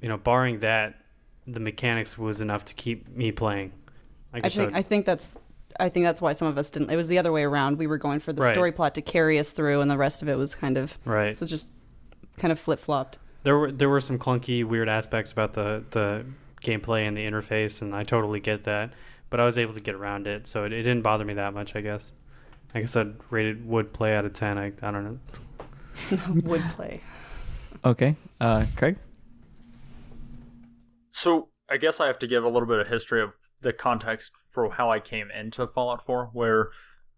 you 0.01 0.09
know, 0.09 0.17
barring 0.17 0.59
that, 0.59 1.01
the 1.47 1.59
mechanics 1.59 2.17
was 2.17 2.41
enough 2.41 2.65
to 2.65 2.73
keep 2.73 3.07
me 3.09 3.31
playing. 3.31 3.71
I 4.33 4.41
I 4.43 4.49
think 4.49 4.73
I 4.73 4.79
I 4.79 4.81
think 4.81 5.05
that's 5.05 5.29
I 5.79 5.89
think 5.89 6.05
that's 6.05 6.21
why 6.21 6.33
some 6.33 6.47
of 6.47 6.57
us 6.57 6.69
didn't. 6.69 6.89
It 6.89 6.95
was 6.95 7.07
the 7.07 7.17
other 7.17 7.31
way 7.31 7.43
around. 7.43 7.77
We 7.77 7.87
were 7.87 7.97
going 7.97 8.19
for 8.19 8.31
the 8.33 8.41
Right. 8.41 8.53
story 8.53 8.71
plot 8.71 8.95
to 8.95 9.01
carry 9.01 9.37
us 9.39 9.51
through, 9.51 9.81
and 9.81 9.89
the 9.91 9.97
rest 9.97 10.21
of 10.21 10.29
it 10.29 10.37
was 10.37 10.55
kind 10.55 10.77
of 10.77 10.97
right. 11.05 11.37
so 11.37 11.45
just 11.45 11.67
kind 12.37 12.51
of 12.51 12.59
flip 12.59 12.79
flopped. 12.79 13.17
There 13.43 13.57
were 13.57 13.71
there 13.71 13.89
were 13.89 13.99
some 14.01 14.17
clunky, 14.17 14.63
weird 14.63 14.89
aspects 14.89 15.31
about 15.31 15.53
the 15.53 15.83
the 15.91 16.25
gameplay 16.63 17.07
and 17.07 17.15
the 17.15 17.25
interface, 17.25 17.81
and 17.81 17.95
I 17.95 18.03
totally 18.03 18.39
get 18.39 18.63
that. 18.63 18.91
but 19.29 19.39
I 19.39 19.45
was 19.45 19.57
able 19.57 19.73
to 19.73 19.79
get 19.81 19.95
around 19.95 20.27
it, 20.27 20.47
so 20.47 20.63
it, 20.65 20.71
it 20.73 20.83
didn't 20.83 21.01
bother 21.01 21.25
me 21.25 21.33
that 21.33 21.53
much. 21.53 21.75
I 21.75 21.81
guess. 21.81 22.13
I 22.73 22.81
guess 22.81 22.95
I'd 22.95 23.15
rate 23.31 23.45
it 23.47 23.65
would 23.65 23.91
play 23.93 24.15
out 24.15 24.25
of 24.25 24.33
ten. 24.33 24.57
I 24.57 24.67
I 24.81 24.91
don't 24.91 25.03
know. 25.03 25.19
Would 26.43 26.61
play. 26.73 27.01
Okay, 27.85 28.15
uh, 28.41 28.65
Craig. 28.75 28.97
So 31.11 31.49
I 31.69 31.77
guess 31.77 31.99
I 31.99 32.07
have 32.07 32.19
to 32.19 32.27
give 32.27 32.43
a 32.43 32.49
little 32.49 32.67
bit 32.67 32.79
of 32.79 32.87
history 32.87 33.21
of 33.21 33.33
the 33.61 33.73
context 33.73 34.31
for 34.51 34.69
how 34.71 34.91
I 34.91 34.99
came 34.99 35.29
into 35.31 35.67
Fallout 35.67 36.05
4, 36.05 36.29
where 36.33 36.69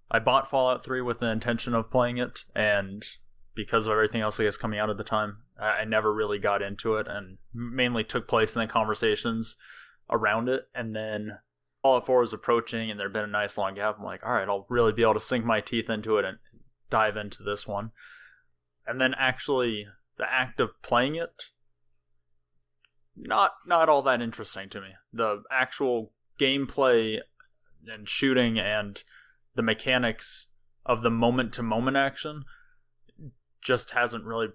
I 0.10 0.20
bought 0.20 0.50
Fallout 0.50 0.84
3 0.84 1.02
with 1.02 1.20
the 1.20 1.30
intention 1.30 1.74
of 1.74 1.92
playing 1.92 2.18
it, 2.18 2.46
and 2.56 3.04
because 3.56 3.88
of 3.88 3.94
everything 3.94 4.22
else 4.22 4.38
that 4.38 4.46
was 4.46 4.58
coming 4.58 4.80
out 4.80 4.90
at 4.90 4.98
the 4.98 5.04
time, 5.04 5.40
I 5.60 5.86
never 5.86 6.14
really 6.14 6.40
got 6.40 6.62
into 6.62 6.96
it, 6.96 7.08
and 7.08 7.38
mainly 7.54 8.04
took 8.04 8.28
place 8.28 8.56
in 8.56 8.62
the 8.62 8.68
conversations 8.68 9.58
around 10.10 10.48
it. 10.50 10.68
And 10.74 10.96
then 10.96 11.40
Fallout 11.82 12.06
4 12.06 12.20
was 12.20 12.34
approaching, 12.34 12.90
and 12.90 13.00
there'd 13.00 13.14
been 13.14 13.24
a 13.24 13.28
nice 13.28 13.58
long 13.58 13.74
gap. 13.74 13.98
I'm 13.98 14.06
like, 14.06 14.26
all 14.26 14.34
right, 14.34 14.48
I'll 14.48 14.68
really 14.70 14.94
be 14.94 15.02
able 15.02 15.16
to 15.16 15.20
sink 15.20 15.44
my 15.44 15.62
teeth 15.62 15.90
into 15.90 16.18
it 16.18 16.26
and 16.26 16.38
dive 16.90 17.18
into 17.18 17.44
this 17.44 17.68
one. 17.68 17.92
And 18.86 19.02
then 19.02 19.14
actually, 19.18 19.88
the 20.18 20.32
act 20.32 20.60
of 20.60 20.82
playing 20.82 21.16
it 21.16 21.50
not 23.18 23.54
not 23.66 23.90
all 23.90 24.02
that 24.04 24.22
interesting 24.22 24.70
to 24.70 24.82
me. 24.82 24.90
The 25.12 25.44
actual 25.52 26.12
gameplay 26.40 27.20
and 27.88 28.08
shooting 28.08 28.60
and 28.60 29.04
the 29.56 29.62
mechanics 29.62 30.48
of 30.86 31.02
the 31.02 31.10
moment 31.10 31.54
to 31.54 31.64
moment 31.64 31.98
action 31.98 32.44
just 33.62 33.92
hasn't 33.92 34.24
really 34.24 34.48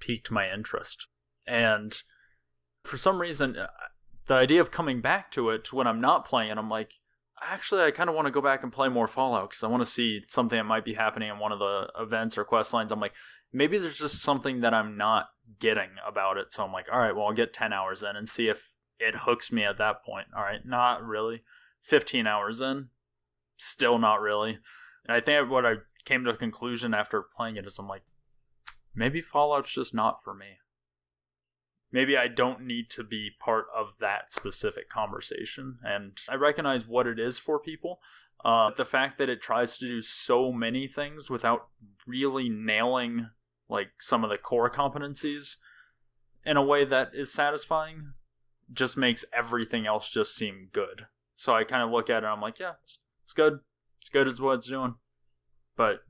piqued 0.00 0.30
my 0.30 0.52
interest. 0.52 1.06
And 1.46 2.02
for 2.84 2.96
some 2.96 3.20
reason 3.20 3.56
uh, 3.56 3.68
the 4.26 4.34
idea 4.34 4.60
of 4.60 4.70
coming 4.70 5.00
back 5.00 5.30
to 5.32 5.50
it 5.50 5.72
when 5.72 5.86
I'm 5.86 6.00
not 6.00 6.24
playing 6.24 6.52
I'm 6.52 6.68
like 6.68 6.94
actually 7.40 7.82
I 7.82 7.90
kind 7.90 8.10
of 8.10 8.16
want 8.16 8.26
to 8.26 8.32
go 8.32 8.40
back 8.40 8.62
and 8.62 8.72
play 8.72 8.88
more 8.88 9.08
Fallout 9.08 9.50
cuz 9.50 9.62
I 9.62 9.68
want 9.68 9.82
to 9.82 9.90
see 9.90 10.22
something 10.26 10.56
that 10.56 10.64
might 10.64 10.84
be 10.84 10.94
happening 10.94 11.30
in 11.30 11.38
one 11.38 11.52
of 11.52 11.58
the 11.58 11.90
events 11.98 12.36
or 12.36 12.44
quest 12.44 12.72
lines. 12.72 12.92
I'm 12.92 13.00
like 13.00 13.14
maybe 13.52 13.78
there's 13.78 13.98
just 13.98 14.22
something 14.22 14.60
that 14.60 14.74
I'm 14.74 14.96
not 14.96 15.28
getting 15.58 15.90
about 16.06 16.38
it. 16.38 16.52
So 16.52 16.64
I'm 16.64 16.72
like, 16.72 16.86
all 16.90 16.98
right, 16.98 17.14
well, 17.14 17.26
I'll 17.26 17.32
get 17.32 17.52
10 17.52 17.72
hours 17.72 18.02
in 18.02 18.16
and 18.16 18.28
see 18.28 18.48
if 18.48 18.71
it 19.02 19.16
hooks 19.16 19.52
me 19.52 19.64
at 19.64 19.78
that 19.78 20.04
point. 20.04 20.28
All 20.36 20.42
right, 20.42 20.64
not 20.64 21.04
really. 21.04 21.42
15 21.82 22.26
hours 22.26 22.60
in, 22.60 22.88
still 23.56 23.98
not 23.98 24.20
really. 24.20 24.58
And 25.06 25.16
I 25.16 25.20
think 25.20 25.50
what 25.50 25.66
I 25.66 25.76
came 26.04 26.24
to 26.24 26.30
a 26.30 26.36
conclusion 26.36 26.94
after 26.94 27.22
playing 27.22 27.56
it 27.56 27.66
is 27.66 27.78
I'm 27.78 27.88
like, 27.88 28.02
maybe 28.94 29.20
Fallout's 29.20 29.72
just 29.72 29.92
not 29.92 30.22
for 30.22 30.34
me. 30.34 30.58
Maybe 31.90 32.16
I 32.16 32.28
don't 32.28 32.62
need 32.62 32.88
to 32.90 33.04
be 33.04 33.30
part 33.38 33.66
of 33.76 33.94
that 34.00 34.32
specific 34.32 34.88
conversation. 34.88 35.78
And 35.82 36.16
I 36.28 36.36
recognize 36.36 36.86
what 36.86 37.06
it 37.06 37.18
is 37.18 37.38
for 37.38 37.58
people. 37.58 38.00
Uh, 38.44 38.70
the 38.76 38.84
fact 38.84 39.18
that 39.18 39.28
it 39.28 39.42
tries 39.42 39.76
to 39.78 39.86
do 39.86 40.00
so 40.00 40.52
many 40.52 40.86
things 40.86 41.28
without 41.28 41.68
really 42.06 42.48
nailing 42.48 43.28
like 43.68 43.90
some 44.00 44.24
of 44.24 44.30
the 44.30 44.38
core 44.38 44.70
competencies 44.70 45.56
in 46.44 46.56
a 46.56 46.64
way 46.64 46.84
that 46.84 47.10
is 47.14 47.32
satisfying 47.32 48.14
just 48.72 48.96
makes 48.96 49.24
everything 49.32 49.86
else 49.86 50.10
just 50.10 50.34
seem 50.34 50.68
good. 50.72 51.06
So 51.36 51.54
I 51.54 51.64
kind 51.64 51.82
of 51.82 51.90
look 51.90 52.10
at 52.10 52.16
it 52.16 52.24
and 52.24 52.26
I'm 52.26 52.40
like, 52.40 52.58
yeah, 52.58 52.72
it's, 52.82 52.98
it's 53.24 53.32
good. 53.32 53.60
It's 53.98 54.08
good 54.08 54.28
as 54.28 54.40
what 54.40 54.54
it's 54.54 54.68
doing. 54.68 54.96
But 55.76 56.00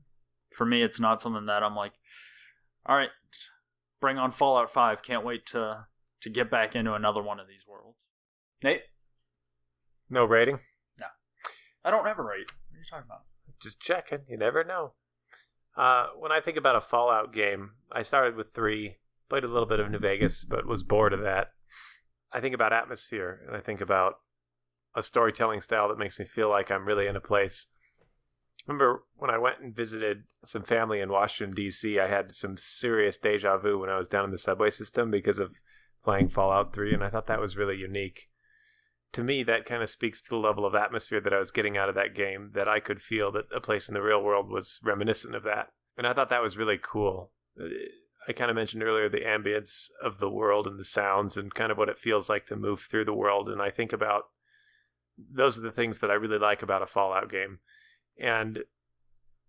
for 0.55 0.65
me, 0.65 0.81
it's 0.81 0.99
not 0.99 1.21
something 1.21 1.45
that 1.45 1.63
I'm 1.63 1.75
like, 1.75 1.93
all 2.85 2.95
right, 2.95 3.09
bring 3.99 4.17
on 4.17 4.31
Fallout 4.31 4.69
5. 4.71 5.01
Can't 5.01 5.25
wait 5.25 5.45
to 5.47 5.87
to 6.21 6.29
get 6.29 6.49
back 6.49 6.73
into 6.75 6.93
another 6.93 7.21
one 7.21 7.39
of 7.39 7.47
these 7.47 7.65
worlds. 7.67 7.99
Nate, 8.63 8.83
No 10.09 10.23
rating? 10.23 10.59
No. 10.97 11.07
I 11.83 11.91
don't 11.91 12.07
ever 12.07 12.23
rate. 12.23 12.49
What 12.69 12.77
are 12.77 12.79
you 12.79 12.85
talking 12.89 13.05
about? 13.05 13.23
Just 13.61 13.81
checking. 13.81 14.19
You 14.29 14.37
never 14.37 14.63
know. 14.63 14.93
Uh, 15.75 16.07
when 16.17 16.31
I 16.31 16.39
think 16.39 16.55
about 16.55 16.77
a 16.77 16.81
Fallout 16.81 17.33
game, 17.33 17.71
I 17.91 18.03
started 18.03 18.37
with 18.37 18.51
three, 18.51 18.97
played 19.29 19.43
a 19.43 19.49
little 19.49 19.67
bit 19.67 19.81
of 19.81 19.91
New 19.91 19.99
Vegas, 19.99 20.45
but 20.45 20.65
was 20.65 20.83
bored 20.83 21.11
of 21.11 21.21
that. 21.21 21.49
I 22.33 22.41
think 22.41 22.55
about 22.55 22.73
atmosphere, 22.73 23.41
and 23.47 23.55
I 23.55 23.59
think 23.59 23.79
about 23.79 24.15
a 24.95 25.03
storytelling 25.03 25.61
style 25.61 25.87
that 25.89 25.97
makes 25.97 26.19
me 26.19 26.25
feel 26.25 26.49
like 26.49 26.71
I'm 26.71 26.85
really 26.85 27.07
in 27.07 27.15
a 27.15 27.21
place. 27.21 27.67
Remember 28.67 29.03
when 29.15 29.29
I 29.29 29.37
went 29.37 29.59
and 29.59 29.75
visited 29.75 30.23
some 30.45 30.63
family 30.63 30.99
in 30.99 31.11
Washington 31.11 31.53
D.C. 31.53 31.99
I 31.99 32.07
had 32.07 32.33
some 32.33 32.55
serious 32.57 33.17
deja 33.17 33.57
vu 33.57 33.79
when 33.79 33.89
I 33.89 33.97
was 33.97 34.07
down 34.07 34.25
in 34.25 34.31
the 34.31 34.37
subway 34.37 34.69
system 34.69 35.11
because 35.11 35.37
of 35.37 35.61
playing 36.03 36.29
Fallout 36.29 36.73
3, 36.73 36.93
and 36.93 37.03
I 37.03 37.09
thought 37.09 37.27
that 37.27 37.41
was 37.41 37.57
really 37.57 37.77
unique. 37.77 38.29
To 39.13 39.23
me, 39.23 39.43
that 39.43 39.65
kind 39.65 39.83
of 39.83 39.89
speaks 39.89 40.21
to 40.21 40.29
the 40.29 40.37
level 40.37 40.65
of 40.65 40.73
atmosphere 40.73 41.21
that 41.21 41.33
I 41.33 41.39
was 41.39 41.51
getting 41.51 41.77
out 41.77 41.89
of 41.89 41.95
that 41.95 42.15
game. 42.15 42.51
That 42.53 42.67
I 42.67 42.79
could 42.79 43.01
feel 43.01 43.31
that 43.33 43.45
a 43.55 43.61
place 43.61 43.87
in 43.87 43.93
the 43.93 44.01
real 44.01 44.23
world 44.23 44.49
was 44.49 44.79
reminiscent 44.83 45.35
of 45.35 45.43
that, 45.43 45.69
and 45.97 46.07
I 46.07 46.13
thought 46.13 46.29
that 46.29 46.41
was 46.41 46.57
really 46.57 46.79
cool. 46.81 47.31
Uh, 47.59 47.65
I 48.27 48.33
kind 48.33 48.49
of 48.49 48.55
mentioned 48.55 48.83
earlier 48.83 49.09
the 49.09 49.21
ambience 49.21 49.89
of 50.01 50.19
the 50.19 50.29
world 50.29 50.67
and 50.67 50.79
the 50.79 50.85
sounds 50.85 51.37
and 51.37 51.53
kind 51.53 51.71
of 51.71 51.77
what 51.77 51.89
it 51.89 51.97
feels 51.97 52.29
like 52.29 52.45
to 52.47 52.55
move 52.55 52.81
through 52.81 53.05
the 53.05 53.13
world. 53.13 53.49
And 53.49 53.61
I 53.61 53.69
think 53.69 53.91
about 53.93 54.23
those 55.17 55.57
are 55.57 55.61
the 55.61 55.71
things 55.71 55.99
that 55.99 56.09
I 56.09 56.15
really 56.15 56.39
like 56.39 56.63
about 56.63 56.81
a 56.81 56.87
Fallout 56.87 57.29
game. 57.29 57.59
And, 58.19 58.63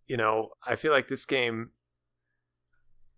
you 0.07 0.17
know, 0.17 0.51
I 0.67 0.77
feel 0.77 0.93
like 0.93 1.09
this 1.09 1.25
game, 1.25 1.71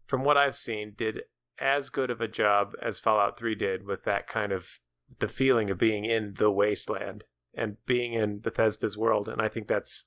from 0.06 0.24
what 0.24 0.36
I've 0.36 0.54
seen, 0.54 0.92
did 0.96 1.22
as 1.58 1.88
good 1.90 2.10
of 2.10 2.20
a 2.20 2.28
job 2.28 2.74
as 2.82 3.00
Fallout 3.00 3.38
3 3.38 3.54
did 3.54 3.86
with 3.86 4.04
that 4.04 4.26
kind 4.26 4.52
of 4.52 4.78
the 5.18 5.28
feeling 5.28 5.70
of 5.70 5.78
being 5.78 6.04
in 6.04 6.34
the 6.34 6.50
wasteland 6.50 7.24
and 7.54 7.76
being 7.86 8.12
in 8.12 8.40
Bethesda's 8.40 8.98
world. 8.98 9.28
And 9.28 9.40
I 9.40 9.48
think 9.48 9.66
that's 9.66 10.04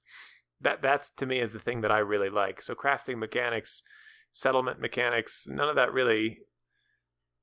that 0.61 0.81
that's 0.81 1.09
to 1.11 1.25
me 1.25 1.39
is 1.39 1.53
the 1.53 1.59
thing 1.59 1.81
that 1.81 1.91
I 1.91 1.99
really 1.99 2.29
like. 2.29 2.61
So 2.61 2.75
crafting 2.75 3.17
mechanics, 3.17 3.83
settlement 4.33 4.79
mechanics, 4.79 5.47
none 5.47 5.69
of 5.69 5.75
that 5.75 5.93
really 5.93 6.39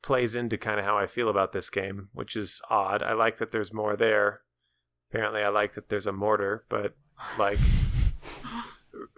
plays 0.03 0.37
into 0.37 0.57
kind 0.57 0.79
of 0.79 0.85
how 0.85 0.97
I 0.97 1.07
feel 1.07 1.29
about 1.29 1.53
this 1.53 1.71
game, 1.71 2.09
which 2.13 2.37
is 2.37 2.61
odd. 2.71 3.03
I 3.03 3.13
like 3.13 3.39
that 3.39 3.51
there's 3.51 3.73
more 3.73 3.97
there. 3.97 4.39
Apparently 5.11 5.43
I 5.43 5.49
like 5.49 5.75
that 5.75 5.89
there's 5.89 6.07
a 6.07 6.13
mortar, 6.13 6.65
but 6.69 6.95
like 7.39 7.59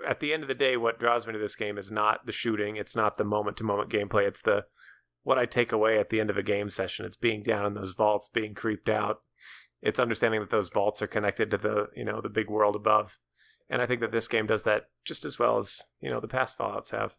at 0.07 0.21
the 0.21 0.33
end 0.33 0.43
of 0.43 0.49
the 0.49 0.55
day 0.55 0.77
what 0.77 0.99
draws 0.99 1.27
me 1.27 1.33
to 1.33 1.39
this 1.39 1.57
game 1.57 1.79
is 1.79 1.91
not 1.91 2.27
the 2.27 2.33
shooting, 2.33 2.77
it's 2.77 2.97
not 2.97 3.19
the 3.19 3.25
moment 3.25 3.57
to 3.59 3.65
moment 3.65 3.91
gameplay, 3.91 4.27
it's 4.27 4.43
the 4.43 4.65
what 5.23 5.39
I 5.39 5.45
take 5.45 5.73
away 5.73 5.99
at 5.99 6.09
the 6.09 6.21
end 6.21 6.31
of 6.31 6.39
a 6.39 6.43
game 6.43 6.71
session. 6.71 7.05
It's 7.05 7.17
being 7.17 7.43
down 7.43 7.67
in 7.67 7.75
those 7.75 7.93
vaults, 7.93 8.31
being 8.31 8.55
creeped 8.55 8.89
out. 8.89 9.19
It's 9.83 10.01
understanding 10.01 10.41
that 10.41 10.49
those 10.49 10.71
vaults 10.71 11.03
are 11.03 11.07
connected 11.07 11.51
to 11.51 11.59
the, 11.59 11.89
you 11.95 12.05
know, 12.05 12.23
the 12.23 12.31
big 12.31 12.49
world 12.49 12.75
above. 12.75 13.19
And 13.69 13.83
I 13.83 13.87
think 13.87 14.01
that 14.01 14.11
this 14.11 14.27
game 14.27 14.47
does 14.47 14.63
that 14.63 14.85
just 15.05 15.27
as 15.27 15.39
well 15.39 15.59
as, 15.59 15.83
you 16.01 16.09
know, 16.09 16.19
the 16.21 16.29
past 16.29 16.57
Fallouts 16.57 16.93
have. 16.93 17.17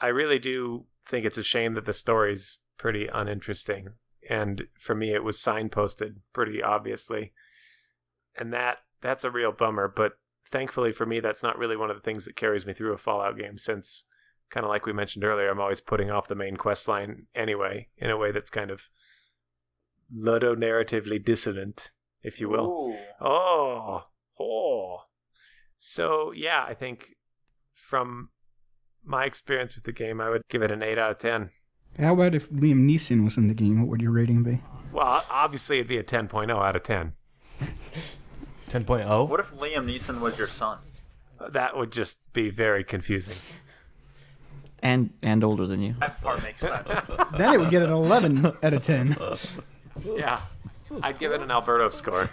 I 0.00 0.08
really 0.08 0.38
do 0.38 0.86
think 1.04 1.24
it's 1.24 1.38
a 1.38 1.42
shame 1.42 1.74
that 1.74 1.84
the 1.84 1.92
story's 1.92 2.60
pretty 2.78 3.08
uninteresting. 3.08 3.90
And 4.28 4.64
for 4.78 4.94
me 4.94 5.12
it 5.12 5.24
was 5.24 5.38
signposted 5.38 6.16
pretty 6.32 6.62
obviously. 6.62 7.32
And 8.36 8.52
that 8.52 8.78
that's 9.00 9.24
a 9.24 9.30
real 9.30 9.52
bummer, 9.52 9.86
but 9.86 10.12
thankfully 10.46 10.92
for 10.92 11.06
me 11.06 11.20
that's 11.20 11.42
not 11.42 11.58
really 11.58 11.76
one 11.76 11.90
of 11.90 11.96
the 11.96 12.02
things 12.02 12.24
that 12.24 12.36
carries 12.36 12.66
me 12.66 12.72
through 12.72 12.92
a 12.92 12.98
Fallout 12.98 13.38
game 13.38 13.58
since 13.58 14.06
kind 14.50 14.64
of 14.64 14.70
like 14.70 14.86
we 14.86 14.92
mentioned 14.92 15.24
earlier, 15.24 15.50
I'm 15.50 15.60
always 15.60 15.80
putting 15.80 16.10
off 16.10 16.28
the 16.28 16.34
main 16.34 16.56
quest 16.56 16.86
line 16.88 17.26
anyway, 17.34 17.88
in 17.96 18.10
a 18.10 18.16
way 18.16 18.30
that's 18.30 18.50
kind 18.50 18.70
of 18.70 18.88
ludo 20.12 20.54
narratively 20.54 21.22
dissonant, 21.22 21.90
if 22.22 22.40
you 22.40 22.48
will. 22.48 22.96
Oh, 23.20 24.02
oh. 24.38 24.98
So 25.78 26.32
yeah, 26.32 26.64
I 26.66 26.74
think 26.74 27.16
from 27.72 28.30
my 29.04 29.24
experience 29.24 29.74
with 29.74 29.84
the 29.84 29.92
game, 29.92 30.20
I 30.20 30.28
would 30.30 30.42
give 30.48 30.62
it 30.62 30.70
an 30.70 30.82
eight 30.82 30.98
out 30.98 31.10
of 31.10 31.18
ten. 31.18 31.50
How 31.98 32.14
about 32.14 32.34
if 32.34 32.50
Liam 32.50 32.88
Neeson 32.88 33.22
was 33.24 33.36
in 33.36 33.46
the 33.48 33.54
game? 33.54 33.80
What 33.80 33.88
would 33.88 34.02
your 34.02 34.10
rating 34.10 34.42
be? 34.42 34.60
Well, 34.92 35.24
obviously 35.30 35.76
it'd 35.76 35.88
be 35.88 35.98
a 35.98 36.02
10.0 36.04 36.50
out 36.50 36.76
of 36.76 36.82
10. 36.82 37.12
10.0. 38.70 39.28
What 39.28 39.40
if 39.40 39.52
Liam 39.52 39.86
Neeson 39.86 40.20
was 40.20 40.36
your 40.38 40.46
son? 40.46 40.78
That 41.50 41.76
would 41.76 41.92
just 41.92 42.18
be 42.32 42.50
very 42.50 42.82
confusing. 42.84 43.36
And 44.82 45.10
and 45.22 45.42
older 45.42 45.66
than 45.66 45.82
you. 45.82 45.94
That 46.00 46.20
part 46.20 46.42
makes 46.42 46.60
sense. 46.60 46.88
Then 47.36 47.54
it 47.54 47.58
would 47.58 47.70
get 47.70 47.82
an 47.82 47.90
11 47.90 48.46
out 48.46 48.72
of 48.74 48.82
10. 48.82 49.16
Yeah, 50.16 50.40
I'd 51.02 51.18
give 51.18 51.32
it 51.32 51.40
an 51.40 51.50
Alberto 51.50 51.88
score. 51.88 52.30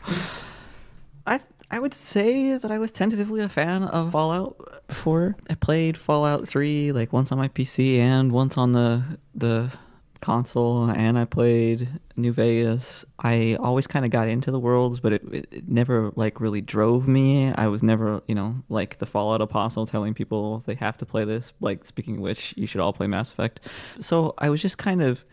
I 1.26 1.38
th- 1.38 1.50
I 1.72 1.80
would 1.80 1.94
say 1.94 2.58
that 2.58 2.70
I 2.70 2.78
was 2.78 2.92
tentatively 2.92 3.42
a 3.42 3.48
fan 3.48 3.84
of 3.84 4.12
Fallout 4.12 4.84
4. 4.90 5.38
I 5.50 5.56
played 5.56 5.98
Fallout 5.98 6.46
3 6.46 6.92
like 6.92 7.14
once 7.14 7.32
on 7.32 7.38
my 7.38 7.48
PC 7.48 7.98
and 7.98 8.32
once 8.34 8.58
on 8.58 8.74
the 8.74 9.04
the 9.34 9.72
console 10.20 10.90
and 10.90 11.18
I 11.18 11.24
played 11.24 11.88
New 12.18 12.34
Vegas. 12.34 13.06
I 13.20 13.58
always 13.60 13.88
kind 13.88 14.04
of 14.04 14.12
got 14.12 14.28
into 14.28 14.52
the 14.52 14.60
worlds, 14.60 15.00
but 15.00 15.14
it, 15.14 15.22
it, 15.32 15.68
never 15.68 16.12
like 16.18 16.42
really 16.42 16.60
drove 16.60 17.08
me. 17.08 17.54
I 17.54 17.68
was 17.68 17.82
never, 17.82 18.22
you 18.28 18.36
know, 18.36 18.64
like 18.68 19.00
the 19.00 19.06
Fallout 19.06 19.42
apostle 19.42 19.86
telling 19.86 20.14
people 20.14 20.60
they 20.60 20.76
have 20.76 20.98
to 20.98 21.06
play 21.06 21.24
this. 21.24 21.54
Like 21.62 21.86
speaking 21.86 22.16
of 22.16 22.22
which, 22.22 22.54
you 22.58 22.68
should 22.68 22.82
all 22.82 22.92
play 22.92 23.08
Mass 23.08 23.32
Effect. 23.32 23.62
So 24.02 24.34
I 24.38 24.50
was 24.50 24.62
just 24.62 24.78
kind 24.78 25.02
of 25.02 25.24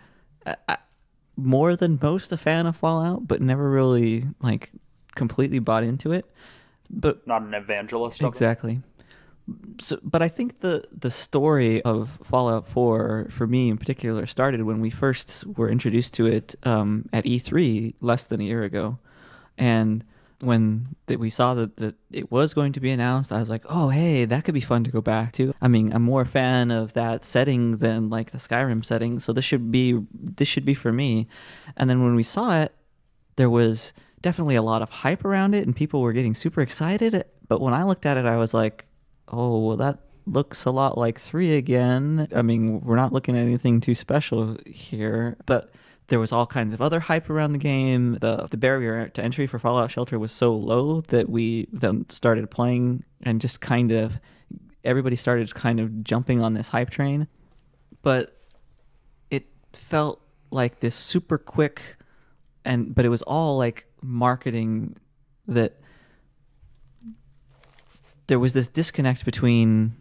I, 0.46 0.78
more 1.36 1.74
than 1.74 1.98
most 2.00 2.30
a 2.30 2.36
fan 2.36 2.66
of 2.66 2.76
Fallout, 2.76 3.26
but 3.26 3.42
never 3.42 3.68
really 3.68 4.24
like 4.40 4.70
completely 5.18 5.58
bought 5.58 5.84
into 5.84 6.12
it. 6.12 6.24
But 6.90 7.26
Not 7.26 7.42
an 7.42 7.52
evangelist. 7.52 8.22
Exactly. 8.22 8.80
So, 9.80 9.98
but 10.02 10.22
I 10.22 10.28
think 10.28 10.60
the 10.60 10.84
the 10.92 11.10
story 11.10 11.80
of 11.82 12.18
Fallout 12.22 12.66
4 12.66 13.28
for 13.30 13.46
me 13.46 13.68
in 13.70 13.78
particular 13.78 14.26
started 14.26 14.62
when 14.62 14.80
we 14.80 14.90
first 14.90 15.46
were 15.46 15.70
introduced 15.70 16.12
to 16.14 16.26
it 16.26 16.54
um, 16.64 17.08
at 17.12 17.24
E3 17.24 17.94
less 18.00 18.24
than 18.24 18.40
a 18.40 18.44
year 18.44 18.62
ago, 18.62 18.98
and 19.56 20.04
when 20.40 20.94
that 21.06 21.18
we 21.18 21.30
saw 21.30 21.54
that, 21.54 21.76
that 21.78 21.96
it 22.12 22.30
was 22.30 22.54
going 22.54 22.72
to 22.72 22.80
be 22.80 22.90
announced, 22.90 23.32
I 23.32 23.38
was 23.38 23.48
like, 23.48 23.64
oh 23.68 23.88
hey, 23.88 24.26
that 24.26 24.44
could 24.44 24.54
be 24.54 24.60
fun 24.60 24.84
to 24.84 24.90
go 24.90 25.00
back 25.00 25.32
to. 25.34 25.54
I 25.62 25.68
mean, 25.68 25.92
I'm 25.92 26.02
more 26.02 26.22
a 26.22 26.26
fan 26.26 26.70
of 26.70 26.92
that 26.92 27.24
setting 27.24 27.78
than 27.78 28.10
like 28.10 28.30
the 28.30 28.38
Skyrim 28.38 28.84
setting, 28.84 29.18
so 29.18 29.32
this 29.32 29.44
should 29.44 29.70
be 29.70 29.98
this 30.12 30.48
should 30.48 30.66
be 30.66 30.74
for 30.74 30.92
me. 30.92 31.26
And 31.76 31.88
then 31.88 32.02
when 32.02 32.14
we 32.14 32.22
saw 32.22 32.60
it, 32.60 32.74
there 33.36 33.50
was 33.50 33.92
definitely 34.22 34.56
a 34.56 34.62
lot 34.62 34.82
of 34.82 34.90
hype 34.90 35.24
around 35.24 35.54
it 35.54 35.66
and 35.66 35.74
people 35.74 36.00
were 36.00 36.12
getting 36.12 36.34
super 36.34 36.60
excited. 36.60 37.24
But 37.48 37.60
when 37.60 37.74
I 37.74 37.84
looked 37.84 38.06
at 38.06 38.16
it, 38.16 38.26
I 38.26 38.36
was 38.36 38.54
like, 38.54 38.86
oh, 39.28 39.66
well, 39.66 39.76
that 39.76 40.00
looks 40.26 40.64
a 40.64 40.70
lot 40.70 40.98
like 40.98 41.18
3 41.18 41.56
again. 41.56 42.28
I 42.34 42.42
mean, 42.42 42.80
we're 42.80 42.96
not 42.96 43.12
looking 43.12 43.36
at 43.36 43.42
anything 43.42 43.80
too 43.80 43.94
special 43.94 44.58
here, 44.66 45.36
but 45.46 45.72
there 46.08 46.18
was 46.18 46.32
all 46.32 46.46
kinds 46.46 46.74
of 46.74 46.82
other 46.82 47.00
hype 47.00 47.30
around 47.30 47.52
the 47.52 47.58
game. 47.58 48.14
The 48.20 48.48
the 48.50 48.56
barrier 48.56 49.08
to 49.08 49.22
entry 49.22 49.46
for 49.46 49.58
Fallout 49.58 49.90
Shelter 49.90 50.18
was 50.18 50.32
so 50.32 50.54
low 50.54 51.02
that 51.02 51.28
we 51.28 51.68
then 51.72 52.06
started 52.08 52.50
playing 52.50 53.04
and 53.22 53.40
just 53.40 53.60
kind 53.60 53.92
of 53.92 54.18
everybody 54.84 55.16
started 55.16 55.54
kind 55.54 55.80
of 55.80 56.02
jumping 56.02 56.40
on 56.40 56.54
this 56.54 56.68
hype 56.68 56.90
train. 56.90 57.28
But 58.02 58.36
it 59.30 59.46
felt 59.72 60.22
like 60.50 60.80
this 60.80 60.94
super 60.94 61.36
quick 61.36 61.96
and 62.64 62.94
but 62.94 63.04
it 63.04 63.10
was 63.10 63.22
all 63.22 63.58
like 63.58 63.86
marketing 64.02 64.96
that 65.46 65.80
there 68.26 68.38
was 68.38 68.52
this 68.52 68.68
disconnect 68.68 69.24
between 69.24 69.94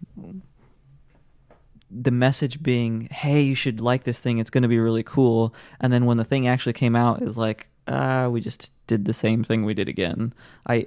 the 1.90 2.12
message 2.12 2.62
being 2.62 3.08
hey 3.12 3.42
you 3.42 3.56
should 3.56 3.80
like 3.80 4.04
this 4.04 4.20
thing 4.20 4.40
it's 4.40 4.50
going 4.50 4.62
to 4.64 4.68
be 4.68 4.80
really 4.80 5.04
cool 5.04 5.54
and 5.80 5.94
then 5.94 6.06
when 6.06 6.18
the 6.18 6.26
thing 6.26 6.48
actually 6.48 6.74
came 6.74 6.96
out 6.96 7.22
is 7.22 7.38
like 7.38 7.68
ah 7.88 8.28
we 8.28 8.42
just 8.42 8.74
did 8.88 9.06
the 9.06 9.14
same 9.14 9.44
thing 9.44 9.64
we 9.64 9.74
did 9.74 9.88
again 9.88 10.34
i 10.66 10.86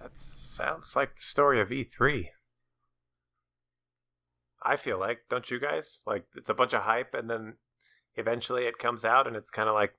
That 0.00 0.16
sounds 0.58 0.96
like 0.96 1.16
the 1.16 1.22
story 1.22 1.60
of 1.60 1.68
E3. 1.68 2.28
I 4.62 4.76
feel 4.76 4.98
like, 4.98 5.20
don't 5.30 5.50
you 5.50 5.60
guys? 5.60 6.00
Like 6.06 6.24
it's 6.34 6.50
a 6.50 6.54
bunch 6.54 6.74
of 6.74 6.82
hype, 6.82 7.14
and 7.14 7.30
then 7.30 7.54
eventually 8.16 8.64
it 8.64 8.78
comes 8.78 9.04
out, 9.04 9.26
and 9.26 9.36
it's 9.36 9.50
kind 9.50 9.68
of 9.68 9.74
like, 9.74 9.94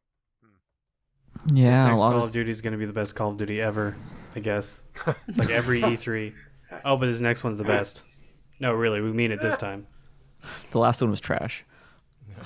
yeah 1.54 1.70
this 1.70 1.78
next 1.80 2.00
lot 2.00 2.12
Call 2.12 2.20
of- 2.20 2.26
of 2.28 2.32
Duty 2.34 2.52
is 2.52 2.62
going 2.62 2.74
to 2.74 2.78
be 2.78 2.86
the 2.86 2.94
best 2.94 3.16
Call 3.16 3.30
of 3.30 3.38
Duty 3.38 3.62
ever, 3.62 3.96
I 4.36 4.40
guess. 4.40 4.84
It's 5.28 5.38
like 5.40 5.50
every 5.50 5.82
E3. 5.82 6.34
Oh, 6.86 6.98
but 6.98 7.06
this 7.08 7.20
next 7.22 7.44
one's 7.44 7.58
the 7.58 7.64
best. 7.64 8.04
No, 8.60 8.74
really, 8.74 9.02
we 9.02 9.12
mean 9.12 9.32
it 9.32 9.42
this 9.42 9.58
time. 9.58 9.88
the 10.72 10.80
last 10.80 11.02
one 11.02 11.10
was 11.10 11.20
trash 11.22 11.66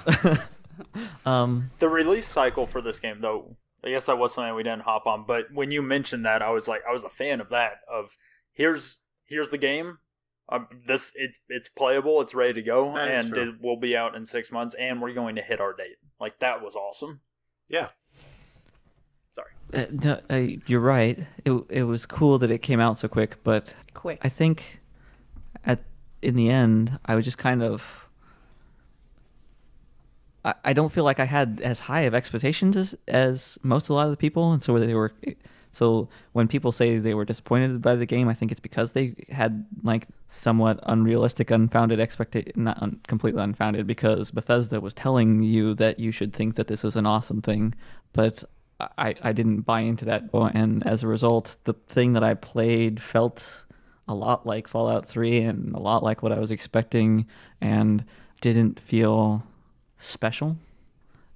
um 1.25 1.71
The 1.79 1.89
release 1.89 2.27
cycle 2.27 2.65
for 2.67 2.81
this 2.81 2.99
game, 2.99 3.21
though, 3.21 3.55
I 3.83 3.89
guess 3.89 4.05
that 4.05 4.17
was 4.17 4.33
something 4.33 4.55
we 4.55 4.63
didn't 4.63 4.83
hop 4.83 5.05
on. 5.05 5.25
But 5.27 5.51
when 5.53 5.71
you 5.71 5.81
mentioned 5.81 6.25
that, 6.25 6.41
I 6.41 6.49
was 6.51 6.67
like, 6.67 6.81
I 6.87 6.91
was 6.93 7.03
a 7.03 7.09
fan 7.09 7.41
of 7.41 7.49
that. 7.49 7.79
Of 7.91 8.17
here's 8.53 8.99
here's 9.25 9.49
the 9.49 9.57
game. 9.57 9.99
Um, 10.49 10.67
this 10.85 11.11
it 11.15 11.31
it's 11.49 11.69
playable. 11.69 12.21
It's 12.21 12.33
ready 12.35 12.53
to 12.53 12.61
go, 12.61 12.95
and 12.95 13.33
true. 13.33 13.43
it 13.43 13.61
will 13.61 13.77
be 13.77 13.95
out 13.95 14.15
in 14.15 14.25
six 14.25 14.51
months. 14.51 14.75
And 14.77 15.01
we're 15.01 15.13
going 15.13 15.35
to 15.35 15.41
hit 15.41 15.59
our 15.61 15.73
date. 15.73 15.97
Like 16.19 16.39
that 16.39 16.61
was 16.61 16.75
awesome. 16.75 17.21
yeah, 17.69 17.89
uh, 19.73 19.85
no, 19.91 20.19
uh, 20.29 20.35
you're 20.67 20.79
right 20.79 21.19
it, 21.45 21.51
it 21.69 21.83
was 21.83 22.05
cool 22.05 22.37
that 22.37 22.51
it 22.51 22.59
came 22.59 22.79
out 22.79 22.97
so 22.97 23.07
quick 23.07 23.43
but 23.43 23.73
Quick. 23.93 24.19
I 24.23 24.29
think 24.29 24.81
at 25.65 25.79
in 26.23 26.35
the 26.35 26.49
end, 26.49 26.99
I 27.05 27.15
was 27.15 27.25
just 27.25 27.37
kind 27.37 27.61
of. 27.61 28.09
I, 30.45 30.53
I 30.65 30.73
don't 30.73 30.91
feel 30.91 31.03
like 31.03 31.19
I 31.19 31.25
had 31.25 31.61
as 31.63 31.81
high 31.81 32.01
of 32.01 32.13
expectations 32.13 32.75
as, 32.75 32.95
as 33.07 33.57
most 33.63 33.89
a 33.89 33.93
lot 33.93 34.05
of 34.05 34.11
the 34.11 34.17
people, 34.17 34.51
and 34.53 34.63
so 34.63 34.77
they 34.79 34.93
were. 34.93 35.13
So 35.71 36.07
when 36.33 36.47
people 36.47 36.71
say 36.71 36.99
they 36.99 37.15
were 37.15 37.25
disappointed 37.25 37.81
by 37.81 37.95
the 37.95 38.05
game, 38.05 38.27
I 38.27 38.35
think 38.35 38.51
it's 38.51 38.59
because 38.59 38.91
they 38.91 39.15
had 39.29 39.65
like 39.81 40.07
somewhat 40.27 40.79
unrealistic, 40.83 41.49
unfounded 41.49 41.99
expectation, 41.99 42.51
not 42.55 42.79
un- 42.81 42.99
completely 43.07 43.41
unfounded, 43.41 43.87
because 43.87 44.29
Bethesda 44.29 44.79
was 44.79 44.93
telling 44.93 45.41
you 45.41 45.73
that 45.75 45.99
you 45.99 46.11
should 46.11 46.31
think 46.31 46.55
that 46.55 46.67
this 46.67 46.83
was 46.83 46.95
an 46.95 47.07
awesome 47.07 47.41
thing, 47.41 47.73
but 48.13 48.43
I, 48.97 49.15
I 49.21 49.31
didn't 49.31 49.61
buy 49.61 49.81
into 49.81 50.05
that, 50.05 50.29
and 50.33 50.85
as 50.85 51.03
a 51.03 51.07
result, 51.07 51.57
the 51.63 51.73
thing 51.73 52.13
that 52.13 52.23
I 52.23 52.33
played 52.33 53.01
felt 53.01 53.63
a 54.07 54.13
lot 54.13 54.45
like 54.45 54.67
Fallout 54.67 55.05
3 55.05 55.39
and 55.41 55.73
a 55.73 55.79
lot 55.79 56.03
like 56.03 56.21
what 56.21 56.31
I 56.31 56.39
was 56.39 56.51
expecting 56.51 57.25
and 57.61 58.03
didn't 58.41 58.79
feel 58.79 59.43
special. 59.97 60.57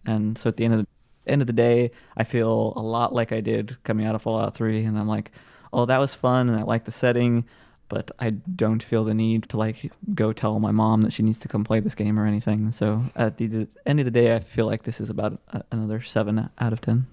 And 0.06 0.38
so 0.38 0.50
at 0.50 0.58
the 0.58 0.66
end 0.66 0.74
of 0.74 0.80
the 0.82 0.88
end 1.32 1.42
of 1.42 1.48
the 1.48 1.54
day, 1.54 1.92
I 2.16 2.24
feel 2.24 2.74
a 2.76 2.82
lot 2.82 3.14
like 3.14 3.32
I 3.32 3.42
did 3.42 3.82
coming 3.84 4.06
out 4.06 4.16
of 4.16 4.22
Fallout 4.22 4.56
3 4.56 4.84
and 4.86 4.98
I'm 4.98 5.08
like, 5.08 5.32
"Oh, 5.74 5.86
that 5.86 6.00
was 6.00 6.14
fun 6.14 6.50
and 6.50 6.58
I 6.58 6.64
like 6.64 6.86
the 6.86 6.92
setting, 6.92 7.46
but 7.90 8.12
I 8.20 8.32
don't 8.32 8.84
feel 8.84 9.04
the 9.04 9.14
need 9.14 9.44
to 9.50 9.58
like 9.58 9.92
go 10.14 10.34
tell 10.34 10.60
my 10.60 10.72
mom 10.72 11.02
that 11.02 11.14
she 11.14 11.24
needs 11.24 11.40
to 11.40 11.48
come 11.48 11.64
play 11.64 11.80
this 11.80 11.96
game 11.96 12.20
or 12.20 12.26
anything." 12.26 12.72
So 12.72 13.06
at 13.16 13.38
the, 13.38 13.68
end 13.86 14.00
of 14.00 14.06
the 14.06 14.12
day, 14.12 14.36
I 14.36 14.40
feel 14.40 14.66
like 14.66 14.84
this 14.84 15.02
is 15.02 15.10
about 15.10 15.42
another 15.72 16.02
7 16.02 16.50
out 16.60 16.74
of 16.74 16.82
10. 16.82 17.08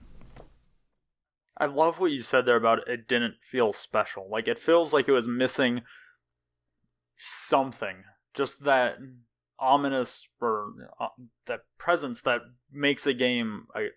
I 1.56 1.66
love 1.66 2.00
what 2.00 2.10
you 2.10 2.22
said 2.22 2.46
there 2.46 2.56
about 2.56 2.88
it 2.88 3.06
didn't 3.06 3.36
feel 3.40 3.72
special. 3.72 4.28
Like 4.28 4.48
it 4.48 4.58
feels 4.58 4.92
like 4.92 5.08
it 5.08 5.12
was 5.12 5.28
missing 5.28 5.82
something. 7.14 8.04
Just 8.34 8.64
that 8.64 8.96
ominous 9.58 10.28
or 10.40 10.72
uh, 10.98 11.08
that 11.46 11.60
presence 11.78 12.22
that 12.22 12.40
makes 12.72 13.06
a 13.06 13.14
game 13.14 13.66
a, 13.74 13.88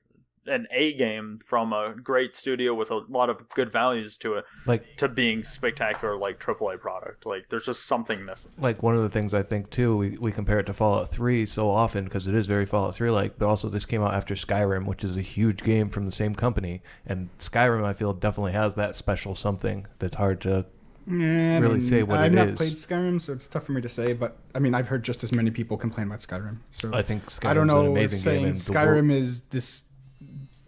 an 0.48 0.68
A 0.72 0.94
game 0.94 1.40
from 1.46 1.74
a 1.74 1.94
great 1.96 2.36
studio 2.36 2.74
with 2.74 2.92
a 2.92 3.04
lot 3.10 3.30
of 3.30 3.50
good 3.50 3.72
values 3.72 4.18
to 4.18 4.36
it 4.36 4.46
Like 4.66 4.98
to 4.98 5.08
being 5.08 5.44
spectacular 5.44 6.18
like 6.18 6.40
AAA 6.40 6.80
product. 6.80 7.26
Like 7.26 7.50
there's 7.50 7.66
just 7.66 7.86
something 7.86 8.26
missing. 8.26 8.52
like 8.58 8.82
one 8.84 8.96
of 8.96 9.04
the 9.04 9.10
things 9.10 9.34
I 9.34 9.44
think 9.44 9.70
too, 9.70 9.96
we, 9.98 10.18
we 10.18 10.32
compare 10.32 10.60
it 10.60 10.66
to 10.66 10.74
Fallout 10.74 11.10
3 11.10 11.46
so 11.46 11.70
often 11.70 12.06
because 12.06 12.28
it 12.28 12.36
is 12.36 12.48
very 12.48 12.66
Fallout 12.66 12.96
3 12.96 13.10
like, 13.10 13.38
but 13.38 13.48
also 13.48 13.70
this 13.70 13.86
came 13.86 14.02
out 14.02 14.14
after 14.14 14.36
Skyrim, 14.36 14.86
which 14.86 15.04
is 15.04 15.18
a 15.18 15.22
huge 15.22 15.64
game 15.64 15.90
from 15.90 16.04
the 16.04 16.12
same 16.12 16.36
company, 16.36 16.82
and 17.06 17.30
Skyrim 17.40 17.84
I 17.84 17.94
feel 17.94 18.14
definitely 18.14 18.54
has 18.54 18.76
that 18.76 18.96
special 18.96 19.36
something 19.36 19.88
that's 20.00 20.16
hard 20.16 20.42
to. 20.42 20.66
Yeah, 21.10 21.56
I 21.56 21.60
really 21.60 21.76
mean, 21.76 21.82
say 21.82 22.04
what 22.04 22.20
it 22.20 22.20
is. 22.20 22.26
I've 22.26 22.34
it 22.34 22.36
not 22.36 22.48
is. 22.50 22.58
played 22.58 22.74
Skyrim, 22.74 23.22
so 23.22 23.32
it's 23.32 23.48
tough 23.48 23.66
for 23.66 23.72
me 23.72 23.82
to 23.82 23.88
say. 23.88 24.12
But 24.12 24.38
I 24.54 24.60
mean, 24.60 24.74
I've 24.74 24.90
heard 24.90 25.04
just 25.04 25.24
as 25.24 25.32
many 25.32 25.52
people 25.52 25.78
complain 25.78 26.08
about 26.08 26.20
Skyrim. 26.20 26.58
So 26.72 26.94
I 26.94 27.02
think 27.02 27.26
Skyrim's 27.28 27.46
I 27.46 27.54
don't 27.54 27.68
know 27.68 27.80
an 27.80 27.86
if 27.86 27.92
amazing 27.92 28.20
saying 28.20 28.44
game. 28.44 28.54
Skyrim 28.56 29.12
is 29.12 29.42
this. 29.44 29.84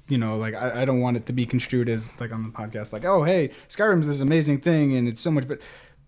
You 0.09 0.17
know, 0.17 0.35
like 0.37 0.55
I, 0.55 0.81
I 0.81 0.85
don't 0.85 0.99
want 0.99 1.17
it 1.17 1.25
to 1.27 1.33
be 1.33 1.45
construed 1.45 1.87
as 1.87 2.09
like 2.19 2.33
on 2.33 2.43
the 2.43 2.49
podcast, 2.49 2.91
like, 2.91 3.05
oh 3.05 3.23
hey, 3.23 3.51
Skyrim's 3.69 4.07
this 4.07 4.21
amazing 4.21 4.59
thing 4.59 4.95
and 4.95 5.07
it's 5.07 5.21
so 5.21 5.31
much, 5.31 5.47
but 5.47 5.61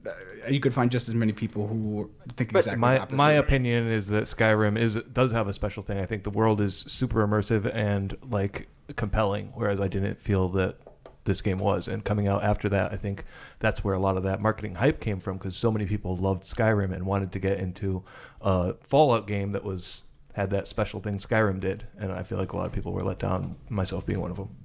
uh, 0.06 0.12
you 0.50 0.60
could 0.60 0.74
find 0.74 0.92
just 0.92 1.08
as 1.08 1.14
many 1.14 1.32
people 1.32 1.68
who 1.68 2.10
think 2.36 2.52
But 2.52 2.60
exactly 2.60 2.80
my 2.80 3.00
opposite. 3.00 3.16
my 3.18 3.32
opinion 3.34 3.88
is 3.88 4.08
that 4.08 4.24
Skyrim 4.24 4.78
is 4.78 4.96
does 5.14 5.32
have 5.32 5.48
a 5.48 5.54
special 5.54 5.84
thing. 5.84 6.00
I 6.00 6.06
think 6.06 6.24
the 6.24 6.32
world 6.32 6.60
is 6.60 6.76
super 6.76 7.26
immersive 7.26 7.70
and 7.74 8.18
like 8.28 8.68
compelling, 8.96 9.52
whereas 9.54 9.80
I 9.80 9.88
didn't 9.88 10.20
feel 10.20 10.50
that 10.50 10.78
this 11.26 11.42
game 11.42 11.60
was. 11.60 11.88
And 11.88 12.04
coming 12.04 12.28
out 12.28 12.44
after 12.44 12.68
that, 12.70 12.92
I 12.92 12.98
think 12.98 13.26
that's 13.60 13.84
where 13.84 13.94
a 13.94 14.00
lot 14.00 14.18
of 14.18 14.24
that 14.24 14.42
marketing 14.42 14.76
hype 14.76 15.00
came 15.00 15.20
from 15.20 15.38
because 15.38 15.56
so 15.56 15.72
many 15.72 15.86
people 15.86 16.18
loved 16.18 16.44
Skyrim 16.44 16.92
and 16.92 17.06
wanted 17.06 17.32
to 17.34 17.40
get 17.40 17.60
into 17.60 18.04
a 18.42 18.74
Fallout 18.82 19.28
game 19.28 19.52
that 19.52 19.64
was 19.64 20.02
had 20.34 20.50
that 20.52 20.68
special 20.68 21.00
thing 21.00 21.18
Skyrim 21.18 21.60
did. 21.60 21.88
And 21.98 22.12
I 22.12 22.24
feel 22.24 22.38
like 22.38 22.54
a 22.54 22.58
lot 22.58 22.68
of 22.68 22.72
people 22.72 22.94
were 22.94 23.04
let 23.04 23.20
down, 23.20 23.56
myself 23.70 24.06
being 24.06 24.22
one 24.22 24.32
of 24.32 24.38
them. 24.38 24.56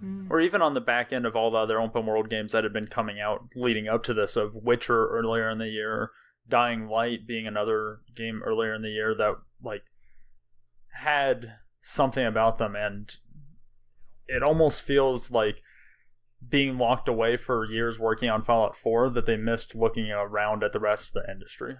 Hmm. 0.00 0.26
Or 0.30 0.40
even 0.40 0.62
on 0.62 0.74
the 0.74 0.80
back 0.80 1.12
end 1.12 1.26
of 1.26 1.36
all 1.36 1.50
the 1.50 1.58
other 1.58 1.80
open 1.80 2.06
world 2.06 2.28
games 2.28 2.52
that 2.52 2.64
had 2.64 2.72
been 2.72 2.86
coming 2.86 3.20
out 3.20 3.52
leading 3.54 3.88
up 3.88 4.02
to 4.04 4.14
this, 4.14 4.36
of 4.36 4.54
Witcher 4.54 5.08
earlier 5.08 5.48
in 5.48 5.58
the 5.58 5.68
year, 5.68 6.10
Dying 6.48 6.86
Light 6.86 7.26
being 7.26 7.46
another 7.46 8.00
game 8.14 8.42
earlier 8.44 8.74
in 8.74 8.82
the 8.82 8.90
year 8.90 9.14
that 9.16 9.34
like 9.62 9.84
had 10.92 11.54
something 11.80 12.24
about 12.24 12.58
them, 12.58 12.74
and 12.76 13.16
it 14.26 14.42
almost 14.42 14.82
feels 14.82 15.30
like 15.30 15.62
being 16.46 16.78
locked 16.78 17.08
away 17.08 17.36
for 17.36 17.64
years 17.64 17.98
working 17.98 18.28
on 18.28 18.42
Fallout 18.42 18.76
4 18.76 19.10
that 19.10 19.26
they 19.26 19.36
missed 19.36 19.74
looking 19.74 20.10
around 20.10 20.62
at 20.62 20.72
the 20.72 20.80
rest 20.80 21.16
of 21.16 21.22
the 21.22 21.32
industry. 21.32 21.76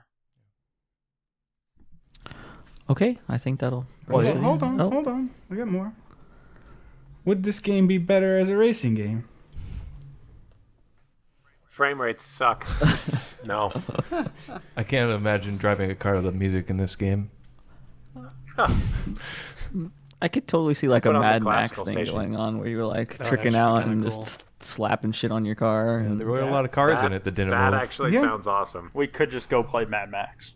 Okay, 2.89 3.19
I 3.29 3.37
think 3.39 3.61
that'll. 3.61 3.87
Hold, 4.09 4.23
bring 4.25 4.37
on, 4.37 4.43
hold 4.43 4.63
on, 4.63 4.81
Oh. 4.81 4.91
hold 4.91 5.09
on. 5.09 5.31
I 5.51 5.55
got 5.57 5.67
more. 5.69 5.93
Would 7.25 7.43
this 7.43 7.59
game 7.59 7.87
be 7.89 7.99
better 7.99 8.39
as 8.39 8.49
a 8.49 8.57
racing 8.57 8.95
game? 8.95 9.29
frame 11.69 12.01
rates 12.01 12.25
suck. 12.25 12.67
no, 13.45 13.71
I 14.79 14.83
can't 14.83 15.11
imagine 15.13 15.59
driving 15.59 15.91
a 15.91 15.95
car 15.95 16.15
to 16.15 16.23
the 16.23 16.33
music 16.33 16.71
in 16.71 16.79
this 16.79 16.97
game. 16.97 17.31
I 20.23 20.29
could 20.29 20.49
totally 20.49 20.73
see 20.73 20.89
like 20.89 21.05
a 21.05 21.11
put 21.11 21.17
on 21.17 21.21
the 21.23 21.29
Mad 21.29 21.45
Max 21.45 21.77
thing 21.77 21.93
station. 21.93 22.15
going 22.15 22.35
on 22.37 22.59
where 22.59 22.69
you 22.69 22.79
were 22.79 22.87
like 22.87 23.19
That 23.19 23.27
tricking 23.27 23.55
out 23.55 23.85
and 23.87 24.01
cool. 24.03 24.11
just 24.11 24.47
slapping 24.61 25.13
shit 25.13 25.31
on 25.31 25.45
your 25.45 25.55
car. 25.55 25.99
And 25.99 26.13
And 26.13 26.21
there 26.21 26.27
were 26.27 26.41
a 26.41 26.51
lot 26.51 26.65
of 26.65 26.73
cars 26.73 27.03
in 27.03 27.13
it 27.13 27.25
that 27.25 27.35
didn't 27.35 27.51
That 27.51 27.73
move. 27.73 27.83
actually 27.83 28.15
Yeah. 28.15 28.21
sounds 28.21 28.47
awesome. 28.47 28.91
We 28.95 29.07
could 29.07 29.31
just 29.31 29.51
go 29.51 29.63
play 29.63 29.85
Mad 29.85 30.11
Max. 30.11 30.55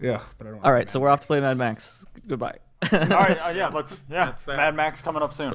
Yeah, 0.00 0.20
but 0.38 0.46
I 0.46 0.50
don't. 0.50 0.64
all 0.64 0.72
right, 0.72 0.88
so 0.88 1.00
we're 1.00 1.08
off 1.08 1.20
to 1.20 1.26
play 1.26 1.40
Mad 1.40 1.56
Max. 1.56 2.06
Goodbye. 2.26 2.58
All 2.92 2.98
right, 2.98 3.38
uh, 3.38 3.50
yeah, 3.50 3.68
let's 3.74 4.00
yeah. 4.10 4.26
That's. 4.26 4.46
Mad 4.46 4.74
Max 4.74 5.02
coming 5.02 5.22
up 5.22 5.34
soon. 5.34 5.54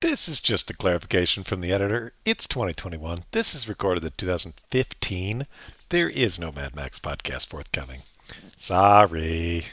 This 0.00 0.28
is 0.28 0.40
just 0.40 0.70
a 0.70 0.74
clarification 0.74 1.44
from 1.44 1.60
the 1.60 1.72
editor. 1.72 2.12
It's 2.24 2.48
2021. 2.48 3.20
This 3.30 3.54
is 3.54 3.68
recorded 3.68 4.02
in 4.04 4.10
2015. 4.16 5.46
There 5.90 6.08
is 6.08 6.40
no 6.40 6.50
Mad 6.50 6.74
Max 6.74 6.98
podcast 6.98 7.46
forthcoming. 7.46 8.00
Sorry. 8.56 9.64